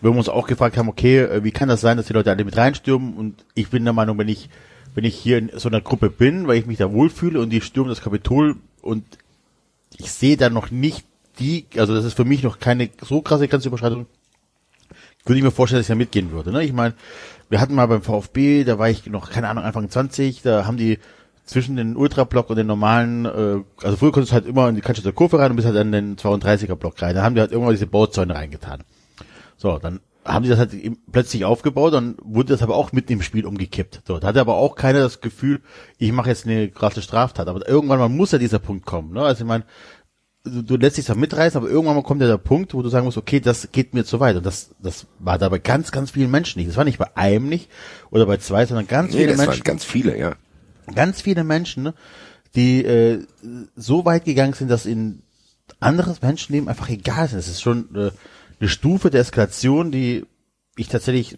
wo 0.01 0.11
wir 0.11 0.17
uns 0.17 0.29
auch 0.29 0.47
gefragt 0.47 0.77
haben, 0.77 0.89
okay, 0.89 1.19
äh, 1.19 1.43
wie 1.43 1.51
kann 1.51 1.69
das 1.69 1.81
sein, 1.81 1.97
dass 1.97 2.07
die 2.07 2.13
Leute 2.13 2.31
alle 2.31 2.45
mit 2.45 2.57
reinstürmen? 2.57 3.13
Und 3.13 3.45
ich 3.53 3.69
bin 3.69 3.83
der 3.83 3.93
Meinung, 3.93 4.17
wenn 4.17 4.29
ich, 4.29 4.49
wenn 4.95 5.03
ich 5.03 5.15
hier 5.15 5.37
in 5.37 5.51
so 5.55 5.69
einer 5.69 5.81
Gruppe 5.81 6.09
bin, 6.09 6.47
weil 6.47 6.57
ich 6.57 6.65
mich 6.65 6.77
da 6.77 6.91
wohlfühle 6.91 7.39
und 7.39 7.49
die 7.49 7.61
stürmen 7.61 7.89
das 7.89 8.01
Kapitol 8.01 8.55
und 8.81 9.03
ich 9.97 10.11
sehe 10.11 10.37
da 10.37 10.49
noch 10.49 10.71
nicht 10.71 11.05
die, 11.39 11.65
also 11.77 11.95
das 11.95 12.05
ist 12.05 12.15
für 12.15 12.25
mich 12.25 12.43
noch 12.43 12.59
keine 12.59 12.89
so 13.01 13.21
krasse 13.21 13.47
Grenzüberschreitung, 13.47 14.07
würde 15.25 15.37
ich 15.37 15.43
mir 15.43 15.51
vorstellen, 15.51 15.79
dass 15.79 15.85
ich 15.85 15.93
da 15.93 15.95
mitgehen 15.95 16.31
würde. 16.31 16.51
Ne? 16.51 16.63
Ich 16.63 16.73
meine, 16.73 16.95
wir 17.49 17.59
hatten 17.59 17.75
mal 17.75 17.87
beim 17.87 18.01
VfB, 18.01 18.63
da 18.63 18.79
war 18.79 18.89
ich 18.89 19.05
noch, 19.07 19.29
keine 19.29 19.49
Ahnung, 19.49 19.63
Anfang 19.63 19.89
20, 19.89 20.41
da 20.41 20.65
haben 20.65 20.77
die 20.77 20.99
zwischen 21.49 21.75
den 21.75 21.95
Ultrablock 21.95 22.49
und 22.49 22.55
den 22.57 22.67
normalen, 22.67 23.25
äh, 23.25 23.63
also 23.83 23.97
früher 23.97 24.11
konntest 24.11 24.31
du 24.31 24.35
halt 24.35 24.45
immer 24.45 24.69
in 24.69 24.75
die 24.75 24.81
Kanzler 24.81 25.11
Kurve 25.11 25.39
rein 25.39 25.51
und 25.51 25.55
bist 25.55 25.67
halt 25.67 25.77
an 25.77 25.91
den 25.91 26.15
32er 26.15 26.75
Block 26.75 27.01
rein. 27.01 27.15
Da 27.15 27.23
haben 27.23 27.35
die 27.35 27.41
halt 27.41 27.51
irgendwann 27.51 27.73
diese 27.73 27.87
Bauzäune 27.87 28.35
reingetan. 28.35 28.83
So, 29.57 29.77
dann 29.79 29.99
haben 30.25 30.43
die 30.43 30.49
das 30.49 30.59
halt 30.59 30.71
plötzlich 31.11 31.45
aufgebaut, 31.45 31.93
dann 31.93 32.15
wurde 32.21 32.53
das 32.53 32.61
aber 32.61 32.75
auch 32.75 32.91
mitten 32.91 33.13
im 33.13 33.21
Spiel 33.21 33.45
umgekippt. 33.45 34.03
So, 34.07 34.19
da 34.19 34.27
hatte 34.27 34.41
aber 34.41 34.55
auch 34.55 34.75
keiner 34.75 34.99
das 34.99 35.21
Gefühl, 35.21 35.61
ich 35.97 36.11
mache 36.11 36.29
jetzt 36.29 36.45
eine 36.45 36.69
krasse 36.69 37.01
Straftat. 37.01 37.47
Aber 37.47 37.67
irgendwann 37.67 37.99
mal 37.99 38.09
muss 38.09 38.31
ja 38.31 38.37
dieser 38.37 38.59
Punkt 38.59 38.85
kommen. 38.85 39.13
Ne? 39.13 39.21
Also 39.21 39.43
ich 39.43 39.47
meine, 39.47 39.65
du, 40.43 40.61
du 40.61 40.75
lässt 40.77 40.97
dich 40.97 41.05
da 41.05 41.15
mitreißen, 41.15 41.59
aber 41.59 41.69
irgendwann 41.69 41.95
mal 41.95 42.03
kommt 42.03 42.21
ja 42.21 42.27
der 42.27 42.37
Punkt, 42.37 42.73
wo 42.73 42.81
du 42.81 42.89
sagen 42.89 43.05
musst, 43.05 43.17
okay, 43.17 43.39
das 43.39 43.71
geht 43.71 43.93
mir 43.93 44.05
zu 44.05 44.19
weit. 44.19 44.35
Und 44.35 44.45
das, 44.45 44.75
das 44.81 45.07
war 45.17 45.37
da 45.37 45.49
bei 45.49 45.59
ganz, 45.59 45.91
ganz 45.91 46.11
vielen 46.11 46.31
Menschen 46.31 46.59
nicht. 46.59 46.69
Das 46.69 46.77
war 46.77 46.85
nicht 46.85 46.99
bei 46.99 47.15
einem 47.15 47.49
nicht 47.49 47.69
oder 48.11 48.25
bei 48.25 48.37
zwei, 48.37 48.65
sondern 48.65 48.87
ganz 48.87 49.13
Nee, 49.13 49.19
viele 49.19 49.29
das 49.31 49.39
waren 49.39 49.47
Menschen 49.47 49.63
ganz 49.63 49.83
viele, 49.83 50.17
ja. 50.17 50.35
Ganz 50.95 51.21
viele 51.21 51.43
Menschen, 51.43 51.93
die 52.55 52.83
äh, 52.83 53.25
so 53.75 54.05
weit 54.05 54.25
gegangen 54.25 54.53
sind, 54.53 54.69
dass 54.69 54.85
ihnen 54.85 55.23
anderes 55.79 56.21
Menschenleben 56.21 56.67
einfach 56.67 56.89
egal 56.89 57.25
ist. 57.25 57.33
Das 57.33 57.47
ist 57.47 57.61
schon 57.61 57.95
äh, 57.95 58.11
eine 58.59 58.69
Stufe 58.69 59.09
der 59.09 59.21
Eskalation, 59.21 59.91
die 59.91 60.25
ich 60.75 60.87
tatsächlich 60.87 61.37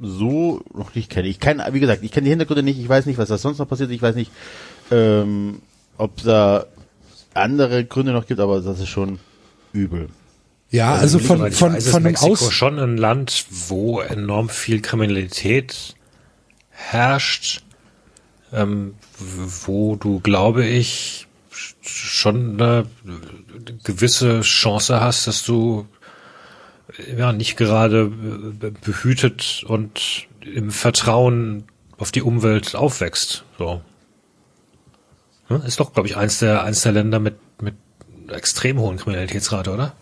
so 0.00 0.62
noch 0.72 0.94
nicht 0.94 1.10
kenne. 1.10 1.28
Ich 1.28 1.40
kenne, 1.40 1.66
wie 1.72 1.80
gesagt, 1.80 2.02
ich 2.02 2.12
kenne 2.12 2.24
die 2.24 2.30
Hintergründe 2.30 2.62
nicht, 2.62 2.78
ich 2.78 2.88
weiß 2.88 3.06
nicht, 3.06 3.18
was 3.18 3.28
da 3.28 3.38
sonst 3.38 3.58
noch 3.58 3.68
passiert, 3.68 3.90
ich 3.90 4.02
weiß 4.02 4.14
nicht, 4.14 4.30
ähm, 4.90 5.62
ob 5.98 6.22
da 6.22 6.66
andere 7.32 7.84
Gründe 7.84 8.12
noch 8.12 8.26
gibt, 8.26 8.40
aber 8.40 8.60
das 8.60 8.80
ist 8.80 8.88
schon 8.88 9.18
übel. 9.72 10.08
Ja, 10.70 10.94
also 10.94 11.18
von, 11.18 11.38
Soweit 11.38 11.52
ich 11.52 11.58
von, 11.58 11.72
weiß, 11.74 11.84
ist 11.84 11.90
von 11.92 12.02
Mexiko 12.02 12.32
Aus, 12.32 12.52
schon 12.52 12.78
ein 12.78 12.96
Land, 12.96 13.46
wo 13.68 14.00
enorm 14.00 14.48
viel 14.48 14.80
Kriminalität 14.80 15.94
herrscht, 16.70 17.62
ähm, 18.54 18.94
wo 19.18 19.96
du, 19.96 20.20
glaube 20.20 20.64
ich, 20.64 21.26
schon 21.82 22.60
eine 22.60 22.86
gewisse 23.84 24.40
Chance 24.40 25.00
hast, 25.00 25.26
dass 25.26 25.44
du 25.44 25.86
ja 27.16 27.32
nicht 27.32 27.56
gerade 27.56 28.10
behütet 28.84 29.64
und 29.66 30.26
im 30.40 30.70
Vertrauen 30.70 31.64
auf 31.98 32.12
die 32.12 32.22
Umwelt 32.22 32.74
aufwächst. 32.74 33.44
So. 33.58 33.82
Ist 35.66 35.80
doch, 35.80 35.92
glaube 35.92 36.08
ich, 36.08 36.16
eins 36.16 36.38
der, 36.38 36.64
eins 36.64 36.82
der 36.82 36.92
Länder 36.92 37.20
mit, 37.20 37.36
mit 37.60 37.74
extrem 38.28 38.78
hohen 38.78 38.96
Kriminalitätsrate, 38.96 39.70
oder? 39.70 39.94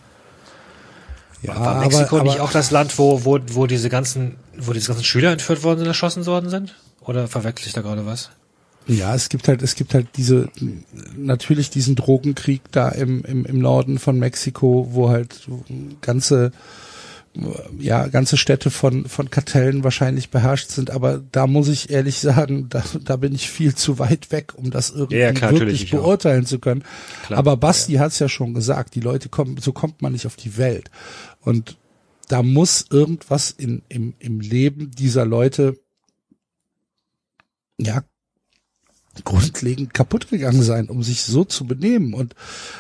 ja, 1.43 1.59
War 1.59 1.81
Mexiko 1.81 2.17
aber, 2.17 2.25
nicht 2.25 2.37
aber, 2.37 2.45
auch 2.45 2.53
das 2.53 2.71
Land, 2.71 2.99
wo, 2.99 3.25
wo, 3.25 3.39
wo 3.49 3.67
diese 3.67 3.89
ganzen, 3.89 4.37
wo 4.57 4.73
diese 4.73 4.89
ganzen 4.89 5.05
Schüler 5.05 5.33
entführt 5.33 5.63
worden 5.63 5.81
sind, 5.81 5.89
erschossen 5.89 6.25
worden 6.27 6.51
sind? 6.51 6.77
Oder 7.01 7.27
verwechsel 7.29 7.67
ich 7.67 7.75
da 7.75 7.83
gerade 7.83 8.07
was? 8.07 8.31
Ja, 8.89 9.15
es 9.15 9.29
gibt 9.29 9.49
halt, 9.49 9.63
es 9.63 9.75
gibt 9.77 9.95
halt 9.95 10.09
diese, 10.17 10.49
natürlich 11.17 11.71
diesen 11.71 11.95
Drogenkrieg 11.95 12.63
da 12.73 12.89
im, 12.89 13.25
im, 13.25 13.45
im 13.45 13.59
Norden 13.61 13.99
von 13.99 14.19
Mexiko, 14.19 14.89
wo 14.91 15.09
halt 15.09 15.49
ganze, 16.01 16.51
ja, 17.79 18.09
ganze 18.09 18.37
Städte 18.37 18.71
von, 18.71 19.07
von 19.07 19.31
Kartellen 19.31 19.85
wahrscheinlich 19.85 20.31
beherrscht 20.31 20.71
sind, 20.71 20.91
aber 20.91 21.23
da 21.33 21.47
muss 21.47 21.69
ich 21.69 21.91
ehrlich 21.91 22.19
sagen, 22.19 22.67
da, 22.69 22.83
da 23.05 23.17
bin 23.17 23.35
ich 23.35 23.49
viel 23.49 23.75
zu 23.75 23.99
weit 23.99 24.33
weg, 24.33 24.53
um 24.57 24.71
das 24.71 24.91
irgendwie 24.91 25.17
Ja, 25.19 25.33
klar, 25.33 25.53
wirklich 25.53 25.85
ich 25.85 25.95
auch. 25.95 26.01
beurteilen 26.03 26.45
zu 26.45 26.59
können. 26.59 26.83
Klar, 27.27 27.39
aber 27.39 27.57
Basti 27.57 27.95
hat's 27.95 28.19
ja 28.19 28.29
schon 28.29 28.53
gesagt, 28.53 28.95
die 28.97 29.01
Leute 29.01 29.29
kommen, 29.29 29.57
so 29.59 29.73
kommt 29.73 30.03
man 30.03 30.13
nicht 30.13 30.27
auf 30.27 30.37
die 30.37 30.57
Welt. 30.59 30.91
Und 31.41 31.79
da 32.29 32.43
muss 32.43 32.85
irgendwas 32.91 33.51
in, 33.51 33.83
im, 33.89 34.15
im 34.19 34.41
Leben 34.41 34.91
dieser 34.91 35.25
Leute, 35.25 35.79
ja, 37.79 38.03
grundlegend 39.25 39.93
kaputt 39.93 40.29
gegangen 40.31 40.63
sein, 40.63 40.89
um 40.89 41.03
sich 41.03 41.23
so 41.23 41.45
zu 41.45 41.67
benehmen. 41.67 42.15
Und 42.15 42.35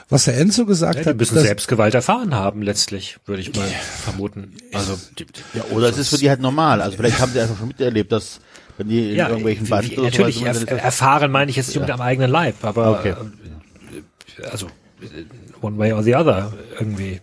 was 0.08 0.24
der 0.24 0.38
Enzo 0.38 0.64
gesagt 0.64 0.96
Ja, 0.96 1.02
die 1.02 1.08
hat, 1.10 1.16
müssen 1.18 1.34
dass- 1.34 1.44
Selbstgewalt 1.44 1.94
erfahren 1.94 2.34
haben, 2.34 2.62
letztlich, 2.62 3.18
würde 3.26 3.42
ich 3.42 3.54
mal 3.54 3.66
vermuten. 3.68 4.54
Also, 4.72 4.98
die, 5.18 5.26
Ja, 5.54 5.64
oder 5.72 5.88
es 5.90 5.98
ist 5.98 6.08
für 6.08 6.16
die 6.18 6.30
halt 6.30 6.40
normal. 6.40 6.80
Also 6.80 6.96
vielleicht 6.96 7.20
haben 7.20 7.32
sie 7.32 7.40
einfach 7.40 7.58
schon 7.58 7.68
miterlebt, 7.68 8.10
dass 8.12 8.40
wenn 8.78 8.88
die 8.88 9.10
in 9.10 9.16
ja, 9.16 9.28
irgendwelchen 9.28 9.66
wie- 9.66 9.70
Banden 9.70 9.90
wie- 9.90 9.98
oder 9.98 10.04
natürlich, 10.10 10.36
so, 10.38 10.44
erf 10.46 10.64
das- 10.64 10.78
erfahren 10.78 11.30
meine 11.30 11.50
ich 11.50 11.56
jetzt 11.56 11.74
nicht 11.76 11.86
Ja. 11.88 11.94
am 11.94 12.00
eigenen 12.00 12.30
Leib, 12.30 12.64
aber 12.64 12.98
Okay. 13.00 13.14
äh, 14.40 14.46
also 14.46 14.68
one 15.60 15.76
way 15.76 15.92
or 15.92 16.02
the 16.02 16.14
other 16.16 16.54
irgendwie. 16.78 17.20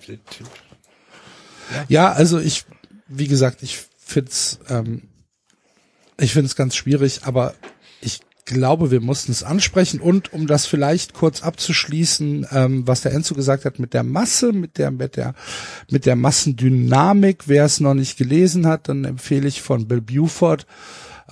Ja, 1.88 2.12
also 2.12 2.40
ich, 2.40 2.66
wie 3.08 3.28
gesagt, 3.28 3.64
ich 3.64 3.80
find's, 3.98 4.60
ähm, 4.70 5.04
ich 6.18 6.34
find's 6.34 6.56
ganz 6.56 6.76
schwierig, 6.76 7.22
aber 7.24 7.54
glaube, 8.50 8.90
wir 8.90 9.00
mussten 9.00 9.32
es 9.32 9.44
ansprechen 9.44 10.02
und 10.02 10.34
um 10.34 10.48
das 10.48 10.66
vielleicht 10.66 11.14
kurz 11.14 11.44
abzuschließen, 11.44 12.48
ähm, 12.52 12.88
was 12.88 13.02
der 13.02 13.14
Enzo 13.14 13.36
gesagt 13.36 13.64
hat 13.64 13.78
mit 13.78 13.94
der 13.94 14.04
Masse, 14.04 14.52
mit 14.52 14.78
der 14.78 14.90
mit 14.92 15.16
der 15.16 15.36
mit 15.90 16.06
der 16.06 16.16
Massendynamik. 16.16 17.48
Wer 17.48 17.66
es 17.66 17.80
noch 17.80 17.94
nicht 17.94 18.18
gelesen 18.18 18.66
hat, 18.66 18.90
dann 18.90 19.06
empfehle 19.06 19.48
ich 19.48 19.62
von 19.62 19.88
Bill 19.88 20.02
Buford 20.02 20.66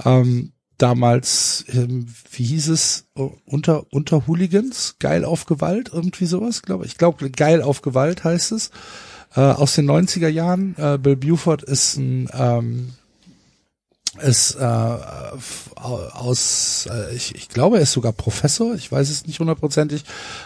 ähm, 0.06 0.54
damals, 0.78 1.66
ähm, 1.74 2.06
wie 2.32 2.44
hieß 2.44 2.70
es, 2.70 3.08
uh, 3.18 3.32
unter 3.46 3.92
unter 3.92 4.28
Hooligans, 4.28 4.98
geil 5.00 5.26
auf 5.26 5.46
Gewalt, 5.46 5.90
irgendwie 5.92 6.28
sowas, 6.28 6.62
glaube 6.62 6.86
ich. 6.86 6.92
Ich 6.92 6.98
glaube, 7.00 7.30
geil 7.32 7.64
auf 7.64 7.82
Gewalt 7.82 8.24
heißt 8.24 8.52
es. 8.52 8.70
Äh, 9.36 9.42
aus 9.42 9.76
den 9.76 9.90
90er 9.90 10.30
Jahren. 10.30 10.76
Äh, 10.78 10.98
Bill 11.00 11.18
Buford 11.18 11.64
ist 11.64 11.98
ein 11.98 12.30
ähm, 12.32 12.94
ist 14.20 14.56
äh, 14.56 14.64
aus, 15.76 16.88
äh, 16.92 17.16
ich, 17.16 17.36
ich 17.36 17.50
glaube, 17.50 17.78
er 17.78 17.84
ist 17.84 17.94
sogar 17.94 18.14
Professor, 18.14 18.76
ich 18.76 18.92
weiß 18.92 19.10
es 19.10 19.28
nicht 19.28 19.40
hundertprozentig, 19.40 20.04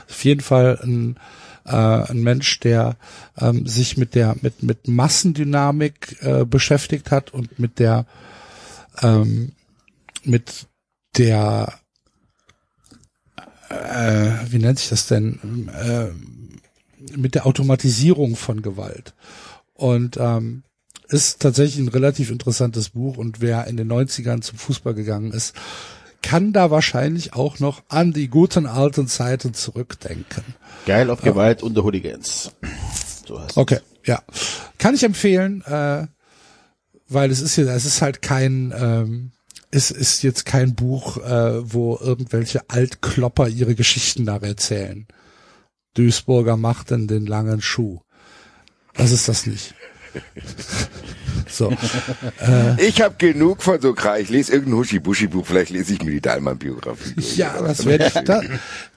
auf 0.09 0.24
jeden 0.24 0.41
Fall 0.41 0.80
ein, 0.84 1.17
äh, 1.65 1.72
ein 1.72 2.22
Mensch, 2.22 2.59
der 2.59 2.97
ähm, 3.38 3.67
sich 3.67 3.97
mit 3.97 4.15
der 4.15 4.36
mit 4.41 4.63
mit 4.63 4.88
Massendynamik 4.88 6.17
äh, 6.22 6.45
beschäftigt 6.45 7.11
hat 7.11 7.34
und 7.34 7.59
mit 7.59 7.80
der 7.80 8.05
ähm, 9.01 9.53
mit 10.24 10.67
der 11.17 11.74
äh, 13.69 14.32
wie 14.47 14.59
nennt 14.59 14.80
sich 14.80 14.89
das 14.89 15.07
denn 15.07 15.69
äh, 15.69 16.09
mit 17.15 17.36
der 17.36 17.45
Automatisierung 17.45 18.36
von 18.36 18.61
Gewalt. 18.61 19.13
Und 19.74 20.17
ähm, 20.19 20.63
ist 21.12 21.41
tatsächlich 21.41 21.86
ein 21.86 21.89
relativ 21.89 22.32
interessantes 22.32 22.89
Buch 22.89 23.18
und 23.18 23.41
wer 23.41 23.68
in 23.68 23.78
den 23.78 23.91
90ern 23.91 24.41
zum 24.41 24.57
Fußball 24.57 24.93
gegangen 24.93 25.32
ist, 25.32 25.55
kann 26.22 26.53
da 26.53 26.72
wahrscheinlich 26.72 27.34
auch 27.34 27.59
noch 27.59 27.84
an 27.89 28.14
die 28.14 28.28
guten 28.28 28.66
alten 28.66 29.07
Zeiten 29.07 29.53
zurückdenken. 29.53 30.43
Geil 30.86 31.09
auf 31.09 31.22
Gewalt 31.22 31.62
ja. 31.62 31.68
und 31.68 31.78
Hooligans. 31.78 32.51
So 33.28 33.41
heißt 33.41 33.57
okay, 33.57 33.80
ja. 34.05 34.22
Kann 34.78 34.95
ich 34.95 35.03
empfehlen, 35.03 35.64
äh, 35.66 36.07
weil 37.07 37.32
es 37.32 37.41
ist 37.41 37.55
ja, 37.55 37.66
es 37.74 37.86
ist 37.86 38.01
halt 38.01 38.22
kein, 38.22 38.74
ähm, 38.78 39.32
es 39.72 39.91
ist 39.91 40.22
jetzt 40.22 40.45
kein 40.45 40.76
Buch, 40.76 41.18
äh, 41.18 41.74
wo 41.74 41.97
irgendwelche 42.01 42.70
Altklopper 42.70 43.47
ihre 43.47 43.76
Geschichten 43.76 44.26
da 44.26 44.38
erzählen. 44.38 45.07
Duisburger 45.93 46.57
machten 46.57 47.07
den 47.07 47.26
langen 47.26 47.62
Schuh. 47.62 47.99
Das 48.93 49.12
ist 49.12 49.28
das 49.28 49.45
nicht. 49.45 49.74
So. 51.47 51.72
Äh, 52.39 52.88
ich 52.88 53.01
habe 53.01 53.16
genug 53.18 53.62
von 53.62 53.80
so 53.82 53.93
Kram. 53.93 54.20
Ich 54.22 54.30
lese 54.30 54.53
irgendein 54.53 54.78
Huschi-Buschi-Buch, 54.78 55.45
vielleicht 55.45 55.72
lese 55.72 55.93
ich 55.93 56.03
mir 56.03 56.12
die 56.12 56.22
Dahlmann-Biografie. 56.22 57.16
Ja, 57.36 57.62
das 57.62 57.86
werde 57.86 58.07
ich, 58.07 58.14
da, 58.14 58.41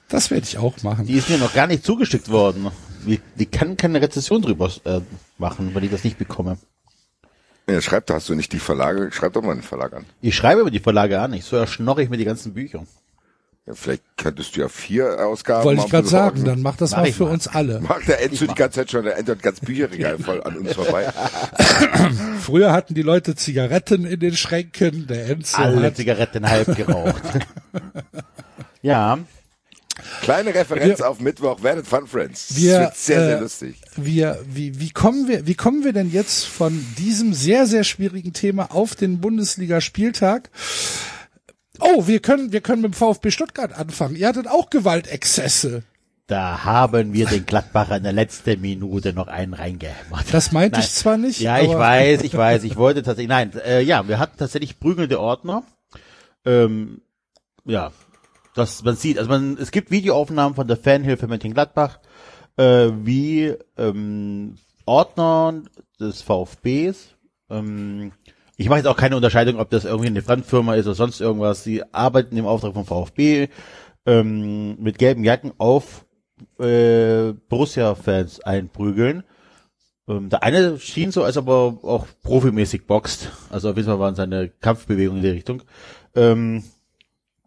das 0.07 0.31
werde 0.31 0.45
ich 0.47 0.57
auch 0.57 0.81
machen. 0.83 1.05
Die 1.05 1.15
ist 1.15 1.29
mir 1.29 1.37
noch 1.37 1.53
gar 1.53 1.67
nicht 1.67 1.85
zugeschickt 1.85 2.29
worden. 2.29 2.71
Die, 3.05 3.19
die 3.35 3.45
kann 3.45 3.77
keine 3.77 4.01
Rezession 4.01 4.41
drüber 4.41 4.71
äh, 4.85 5.01
machen, 5.37 5.75
weil 5.75 5.83
ich 5.83 5.91
das 5.91 6.03
nicht 6.03 6.17
bekomme. 6.17 6.57
Ja, 7.69 7.81
schreib, 7.81 8.09
hast 8.09 8.29
du 8.29 8.35
nicht 8.35 8.53
die 8.53 8.59
Verlage, 8.59 9.11
schreib 9.11 9.33
doch 9.33 9.41
mal 9.41 9.51
einen 9.51 9.63
Verlag 9.63 9.93
an. 9.93 10.05
Ich 10.21 10.35
schreibe 10.35 10.61
aber 10.61 10.71
die 10.71 10.79
Verlage 10.79 11.19
an, 11.19 11.33
ich 11.33 11.45
so 11.45 11.55
erschnorre 11.55 12.03
ich 12.03 12.09
mir 12.09 12.17
die 12.17 12.25
ganzen 12.25 12.53
Bücher. 12.53 12.85
Ja, 13.67 13.73
vielleicht 13.73 14.03
könntest 14.17 14.55
du 14.55 14.61
ja 14.61 14.69
vier 14.69 15.25
Ausgaben 15.25 15.63
Wollte 15.65 15.81
ich 15.85 15.89
gerade 15.89 16.07
sagen, 16.07 16.45
dann 16.45 16.61
mach 16.61 16.77
das 16.77 16.91
mach 16.91 16.99
mal 16.99 17.11
für 17.11 17.23
mal. 17.23 17.31
uns 17.31 17.47
alle. 17.47 17.79
Macht 17.79 18.07
der 18.07 18.21
Enzo 18.21 18.45
die 18.45 18.53
ganze 18.53 18.81
Zeit 18.81 18.91
schon, 18.91 19.05
der 19.05 19.17
ändert 19.17 19.41
ganz 19.41 19.59
Bücherregal 19.59 20.19
voll 20.23 20.43
an 20.43 20.57
uns 20.57 20.73
vorbei. 20.73 21.11
Früher 22.41 22.71
hatten 22.71 22.93
die 22.93 23.01
Leute 23.01 23.35
Zigaretten 23.35 24.05
in 24.05 24.19
den 24.19 24.35
Schränken, 24.35 25.07
der 25.07 25.29
Enzo 25.29 25.57
Alle 25.57 25.87
hat 25.87 25.97
Zigaretten 25.97 26.47
halb 26.47 26.75
geraucht. 26.75 27.23
ja. 28.83 29.17
Kleine 30.21 30.53
Referenz 30.53 30.99
wir, 30.99 31.09
auf 31.09 31.19
Mittwoch, 31.19 31.63
werdet 31.63 31.87
Fun 31.87 32.05
Friends. 32.05 32.55
Wir, 32.55 32.73
das 32.73 32.81
wird 32.81 32.97
sehr, 32.97 33.25
sehr 33.25 33.37
äh, 33.37 33.41
lustig. 33.41 33.81
Wir, 33.95 34.39
wie, 34.47 34.79
wie 34.79 34.91
kommen 34.91 35.27
wir, 35.27 35.47
wie 35.47 35.55
kommen 35.55 35.83
wir 35.83 35.93
denn 35.93 36.11
jetzt 36.11 36.45
von 36.45 36.85
diesem 36.99 37.33
sehr, 37.33 37.65
sehr 37.65 37.83
schwierigen 37.83 38.33
Thema 38.33 38.71
auf 38.75 38.93
den 38.93 39.21
Bundesliga-Spieltag? 39.21 40.51
Oh, 41.79 42.07
wir 42.07 42.19
können, 42.19 42.51
wir 42.51 42.61
können 42.61 42.81
mit 42.81 42.93
dem 42.93 42.97
VfB 42.97 43.31
Stuttgart 43.31 43.73
anfangen. 43.73 44.15
Ihr 44.15 44.27
hattet 44.27 44.47
auch 44.47 44.69
Gewaltexzesse. 44.69 45.83
Da 46.27 46.63
haben 46.63 47.13
wir 47.13 47.27
den 47.27 47.45
Gladbacher 47.45 47.97
in 47.97 48.03
der 48.03 48.13
letzten 48.13 48.59
Minute 48.59 49.13
noch 49.13 49.27
einen 49.27 49.53
reingehämmert. 49.53 50.33
Das 50.33 50.51
meinte 50.51 50.79
ich 50.79 50.89
zwar 50.91 51.17
nicht. 51.17 51.39
Ja, 51.39 51.59
ich 51.59 51.69
weiß, 51.69 52.23
ich 52.23 52.35
weiß. 52.35 52.63
Ich 52.63 52.77
wollte 52.77 53.03
tatsächlich, 53.03 53.29
nein, 53.29 53.51
äh, 53.63 53.81
ja, 53.81 54.07
wir 54.07 54.17
hatten 54.17 54.37
tatsächlich 54.37 54.79
prügelnde 54.79 55.19
Ordner. 55.19 55.63
Ähm, 56.43 57.01
ja, 57.63 57.91
das 58.55 58.83
man 58.83 58.95
sieht, 58.95 59.19
also 59.19 59.29
man, 59.29 59.57
es 59.59 59.69
gibt 59.69 59.91
Videoaufnahmen 59.91 60.55
von 60.55 60.67
der 60.67 60.77
Fanhilfe 60.77 61.27
Mönchengladbach, 61.27 61.99
äh, 62.57 62.89
wie 63.03 63.53
ähm, 63.77 64.55
Ordner 64.85 65.61
des 65.99 66.23
VfBs 66.23 67.15
ähm, 67.49 68.11
ich 68.57 68.69
mache 68.69 68.79
jetzt 68.79 68.87
auch 68.87 68.97
keine 68.97 69.15
Unterscheidung, 69.15 69.59
ob 69.59 69.69
das 69.69 69.85
irgendwie 69.85 70.07
eine 70.07 70.21
Fremdfirma 70.21 70.75
ist 70.75 70.85
oder 70.85 70.95
sonst 70.95 71.19
irgendwas. 71.21 71.63
Sie 71.63 71.83
arbeiten 71.93 72.37
im 72.37 72.45
Auftrag 72.45 72.73
vom 72.73 72.85
VfB 72.85 73.49
ähm, 74.05 74.81
mit 74.81 74.97
gelben 74.97 75.23
Jacken 75.23 75.53
auf 75.57 76.05
äh, 76.59 77.33
Borussia-Fans 77.49 78.41
einprügeln. 78.41 79.23
Ähm, 80.07 80.29
der 80.29 80.43
eine 80.43 80.79
schien 80.79 81.11
so, 81.11 81.23
als 81.23 81.37
ob 81.37 81.47
er 81.47 81.77
auch 81.83 82.07
profimäßig 82.23 82.85
boxt. 82.85 83.31
Also 83.49 83.69
auf 83.71 83.75
jeden 83.75 83.87
Fall 83.87 83.99
waren 83.99 84.15
seine 84.15 84.49
Kampfbewegungen 84.49 85.23
in 85.23 85.29
die 85.29 85.35
Richtung. 85.35 85.63
Ähm, 86.15 86.63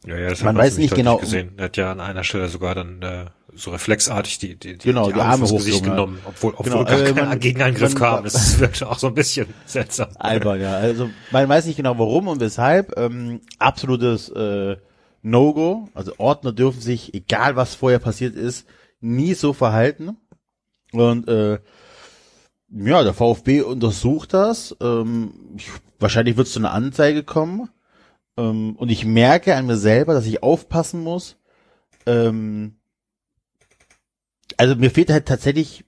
ja, 0.07 0.17
ja, 0.17 0.29
das 0.31 0.43
man 0.43 0.57
weiß 0.57 0.79
nicht 0.79 0.95
genau. 0.95 1.19
Gesehen. 1.19 1.53
Er 1.57 1.65
hat 1.65 1.77
ja 1.77 1.93
an 1.93 2.01
einer 2.01 2.25
Stelle 2.25 2.49
sogar 2.49 2.75
dann 2.75 3.03
äh, 3.03 3.27
so 3.55 3.71
reflexartig 3.71 4.39
die, 4.39 4.57
die, 4.57 4.79
die, 4.79 4.89
genau, 4.89 5.07
die, 5.07 5.15
Arme, 5.15 5.45
Arme 5.45 5.53
Gesicht 5.53 5.83
genommen, 5.83 6.21
obwohl, 6.25 6.53
obwohl 6.57 6.85
genau, 6.85 6.85
gar 6.85 7.01
äh, 7.01 7.13
kein 7.13 7.41
Gegenangriff 7.41 7.95
man, 7.95 8.03
kam. 8.03 8.25
Das 8.25 8.59
wirkt 8.61 8.83
auch 8.83 8.99
so 8.99 9.09
ein 9.09 9.15
bisschen 9.15 9.47
seltsam. 9.67 10.09
Albern, 10.19 10.61
ja. 10.61 10.75
Also 10.75 11.11
man 11.31 11.49
weiß 11.49 11.67
nicht 11.67 11.77
genau 11.77 11.99
warum 11.99 12.29
und 12.29 12.41
weshalb. 12.41 12.97
Ähm, 12.99 13.41
absolutes 13.59 14.29
äh, 14.29 14.77
No-Go. 15.23 15.89
Also 15.95 16.13
Ordner 16.19 16.53
dürfen 16.53 16.81
sich, 16.81 17.15
egal 17.15 17.57
was 17.57 17.75
vorher 17.75 17.99
passiert 17.99 18.37
ist, 18.37 18.67
nie 19.01 19.35
so 19.35 19.53
verhalten. 19.53 20.17
Und 20.93 21.29
äh, 21.29 21.59
ja, 22.71 23.03
der 23.03 23.15
VfB 23.15 23.63
untersucht 23.63 24.35
das. 24.35 24.77
Ähm, 24.81 25.33
ich, 25.57 25.71
wahrscheinlich 25.99 26.37
wird 26.37 26.47
es 26.47 26.53
zu 26.53 26.59
einer 26.59 26.73
Anzeige 26.73 27.23
kommen. 27.23 27.71
Ähm, 28.37 28.77
und 28.77 28.91
ich 28.91 29.05
merke 29.05 29.57
an 29.57 29.67
mir 29.67 29.77
selber, 29.77 30.15
dass 30.15 30.27
ich 30.27 30.43
aufpassen 30.43 31.03
muss. 31.03 31.37
Ähm, 32.07 32.75
also 34.57 34.77
mir 34.77 34.91
fehlt 34.91 35.11
halt 35.11 35.27
tatsächlich 35.27 35.85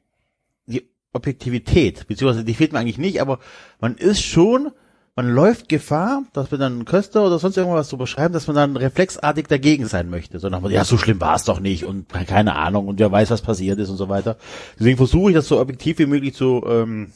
die 0.66 0.88
Objektivität, 1.12 2.06
beziehungsweise 2.06 2.44
die 2.44 2.54
fehlt 2.54 2.72
mir 2.72 2.78
eigentlich 2.78 2.98
nicht, 2.98 3.20
aber 3.20 3.38
man 3.80 3.96
ist 3.96 4.22
schon, 4.22 4.70
man 5.16 5.28
läuft 5.28 5.68
Gefahr, 5.68 6.24
dass 6.32 6.50
wir 6.50 6.58
dann 6.58 6.84
Köster 6.84 7.26
oder 7.26 7.38
sonst 7.38 7.56
irgendwas 7.56 7.88
so 7.88 7.96
beschreiben, 7.96 8.32
dass 8.32 8.46
man 8.46 8.56
dann 8.56 8.76
reflexartig 8.76 9.46
dagegen 9.48 9.86
sein 9.86 10.08
möchte. 10.08 10.38
So 10.38 10.48
nach, 10.48 10.62
ja, 10.70 10.84
so 10.84 10.98
schlimm 10.98 11.20
war 11.20 11.36
es 11.36 11.44
doch 11.44 11.60
nicht 11.60 11.84
und 11.84 12.08
keine 12.08 12.54
Ahnung 12.54 12.86
und 12.86 13.00
wer 13.00 13.10
weiß, 13.10 13.30
was 13.30 13.42
passiert 13.42 13.78
ist 13.78 13.90
und 13.90 13.96
so 13.96 14.08
weiter. 14.08 14.36
Deswegen 14.78 14.96
versuche 14.96 15.30
ich 15.30 15.34
das 15.34 15.48
so 15.48 15.60
objektiv 15.60 15.98
wie 15.98 16.06
möglich 16.06 16.34
zu, 16.34 16.62
ähm, 16.66 17.12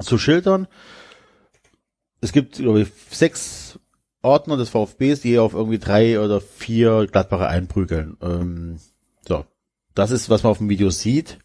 zu 0.00 0.18
schildern. 0.18 0.66
Es 2.20 2.32
gibt, 2.32 2.56
glaube 2.56 2.82
ich, 2.82 2.88
sechs 3.10 3.78
Ordner 4.22 4.56
des 4.56 4.68
VfBs, 4.68 5.20
die 5.20 5.38
auf 5.38 5.54
irgendwie 5.54 5.78
drei 5.78 6.20
oder 6.20 6.40
vier 6.40 7.06
Gladbacher 7.10 7.48
einprügeln. 7.48 8.16
Ähm. 8.20 8.78
Das 9.94 10.10
ist, 10.10 10.30
was 10.30 10.42
man 10.42 10.50
auf 10.50 10.58
dem 10.58 10.68
Video 10.68 10.90
sieht. 10.90 11.38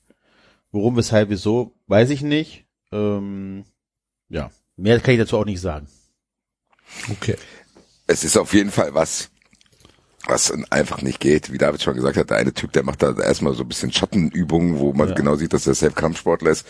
Worum, 0.71 0.97
weshalb, 0.97 1.29
wieso, 1.29 1.73
weiß 1.87 2.09
ich 2.09 2.21
nicht. 2.21 2.65
Ähm, 2.91 3.65
ja. 4.29 4.51
Mehr 4.75 4.99
kann 4.99 5.13
ich 5.13 5.19
dazu 5.19 5.37
auch 5.37 5.45
nicht 5.45 5.61
sagen. 5.61 5.87
Okay. 7.09 7.35
Es 8.07 8.23
ist 8.23 8.37
auf 8.37 8.53
jeden 8.53 8.71
Fall 8.71 8.93
was, 8.93 9.31
was 10.25 10.51
einfach 10.69 11.01
nicht 11.01 11.19
geht. 11.19 11.51
Wie 11.51 11.57
David 11.57 11.81
schon 11.81 11.95
gesagt 11.95 12.17
hat, 12.17 12.29
der 12.29 12.37
eine 12.37 12.53
Typ, 12.53 12.73
der 12.73 12.83
macht 12.83 13.01
da 13.01 13.17
erstmal 13.17 13.53
so 13.53 13.63
ein 13.63 13.67
bisschen 13.67 13.91
Schattenübungen, 13.91 14.79
wo 14.79 14.93
man 14.93 15.09
ja. 15.09 15.15
genau 15.15 15.35
sieht, 15.35 15.53
dass 15.53 15.63
der 15.63 15.75
selbst 15.75 15.97
Kampfsportler 15.97 16.51
ist 16.51 16.67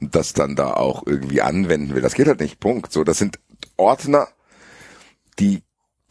und 0.00 0.14
das 0.14 0.32
dann 0.32 0.56
da 0.56 0.74
auch 0.74 1.06
irgendwie 1.06 1.42
anwenden 1.42 1.94
will. 1.94 2.02
Das 2.02 2.14
geht 2.14 2.26
halt 2.26 2.40
nicht. 2.40 2.60
Punkt. 2.60 2.92
So, 2.92 3.04
das 3.04 3.18
sind 3.18 3.38
Ordner, 3.76 4.28
die 5.38 5.62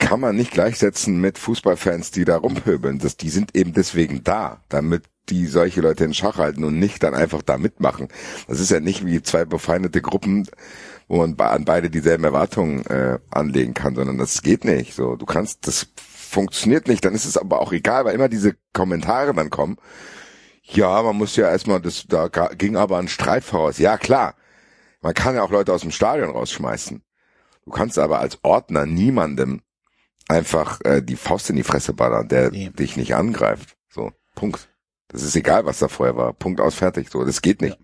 kann 0.03 0.19
man 0.19 0.35
nicht 0.35 0.51
gleichsetzen 0.51 1.19
mit 1.21 1.37
Fußballfans, 1.37 2.11
die 2.11 2.25
da 2.25 2.35
rumpöbeln. 2.35 2.99
Das, 2.99 3.15
die 3.15 3.29
sind 3.29 3.55
eben 3.55 3.73
deswegen 3.73 4.23
da, 4.23 4.61
damit 4.67 5.03
die 5.29 5.47
solche 5.47 5.79
Leute 5.79 6.03
in 6.03 6.13
Schach 6.13 6.37
halten 6.37 6.65
und 6.65 6.77
nicht 6.77 7.01
dann 7.03 7.13
einfach 7.13 7.41
da 7.41 7.57
mitmachen. 7.57 8.09
Das 8.47 8.59
ist 8.59 8.69
ja 8.69 8.81
nicht 8.81 9.05
wie 9.05 9.21
zwei 9.21 9.45
befeindete 9.45 10.01
Gruppen, 10.01 10.45
wo 11.07 11.17
man 11.17 11.39
an 11.39 11.63
beide 11.63 11.89
dieselben 11.89 12.25
Erwartungen 12.25 12.85
äh, 12.87 13.17
anlegen 13.31 13.73
kann, 13.73 13.95
sondern 13.95 14.17
das 14.17 14.41
geht 14.41 14.65
nicht. 14.65 14.93
So, 14.93 15.15
du 15.15 15.25
kannst, 15.25 15.65
das 15.67 15.87
funktioniert 15.95 16.89
nicht. 16.89 17.05
Dann 17.05 17.15
ist 17.15 17.25
es 17.25 17.37
aber 17.37 17.61
auch 17.61 17.71
egal, 17.71 18.03
weil 18.03 18.15
immer 18.15 18.27
diese 18.27 18.55
Kommentare 18.73 19.33
dann 19.33 19.49
kommen. 19.49 19.77
Ja, 20.63 21.01
man 21.01 21.15
muss 21.15 21.37
ja 21.37 21.49
erstmal, 21.49 21.79
das, 21.81 22.05
da 22.07 22.27
ging 22.27 22.75
aber 22.75 22.97
ein 22.97 23.07
Streit 23.07 23.45
voraus. 23.45 23.77
Ja, 23.77 23.97
klar. 23.97 24.35
Man 25.01 25.13
kann 25.13 25.35
ja 25.35 25.43
auch 25.43 25.51
Leute 25.51 25.71
aus 25.71 25.81
dem 25.81 25.91
Stadion 25.91 26.29
rausschmeißen. 26.29 27.01
Du 27.65 27.71
kannst 27.71 27.97
aber 27.97 28.19
als 28.19 28.39
Ordner 28.43 28.85
niemandem 28.85 29.61
einfach 30.27 30.79
äh, 30.83 31.01
die 31.01 31.15
Faust 31.15 31.49
in 31.49 31.55
die 31.55 31.63
Fresse 31.63 31.93
ballern, 31.93 32.27
der 32.27 32.51
Nee. 32.51 32.69
dich 32.69 32.97
nicht 32.97 33.15
angreift. 33.15 33.75
So, 33.89 34.11
Punkt. 34.35 34.69
Das 35.09 35.21
ist 35.21 35.35
egal, 35.35 35.65
was 35.65 35.79
da 35.79 35.87
vorher 35.87 36.15
war. 36.15 36.33
Punkt 36.33 36.59
aus, 36.59 36.75
fertig. 36.75 37.09
So, 37.09 37.23
das 37.23 37.41
geht 37.41 37.61
nicht. 37.61 37.77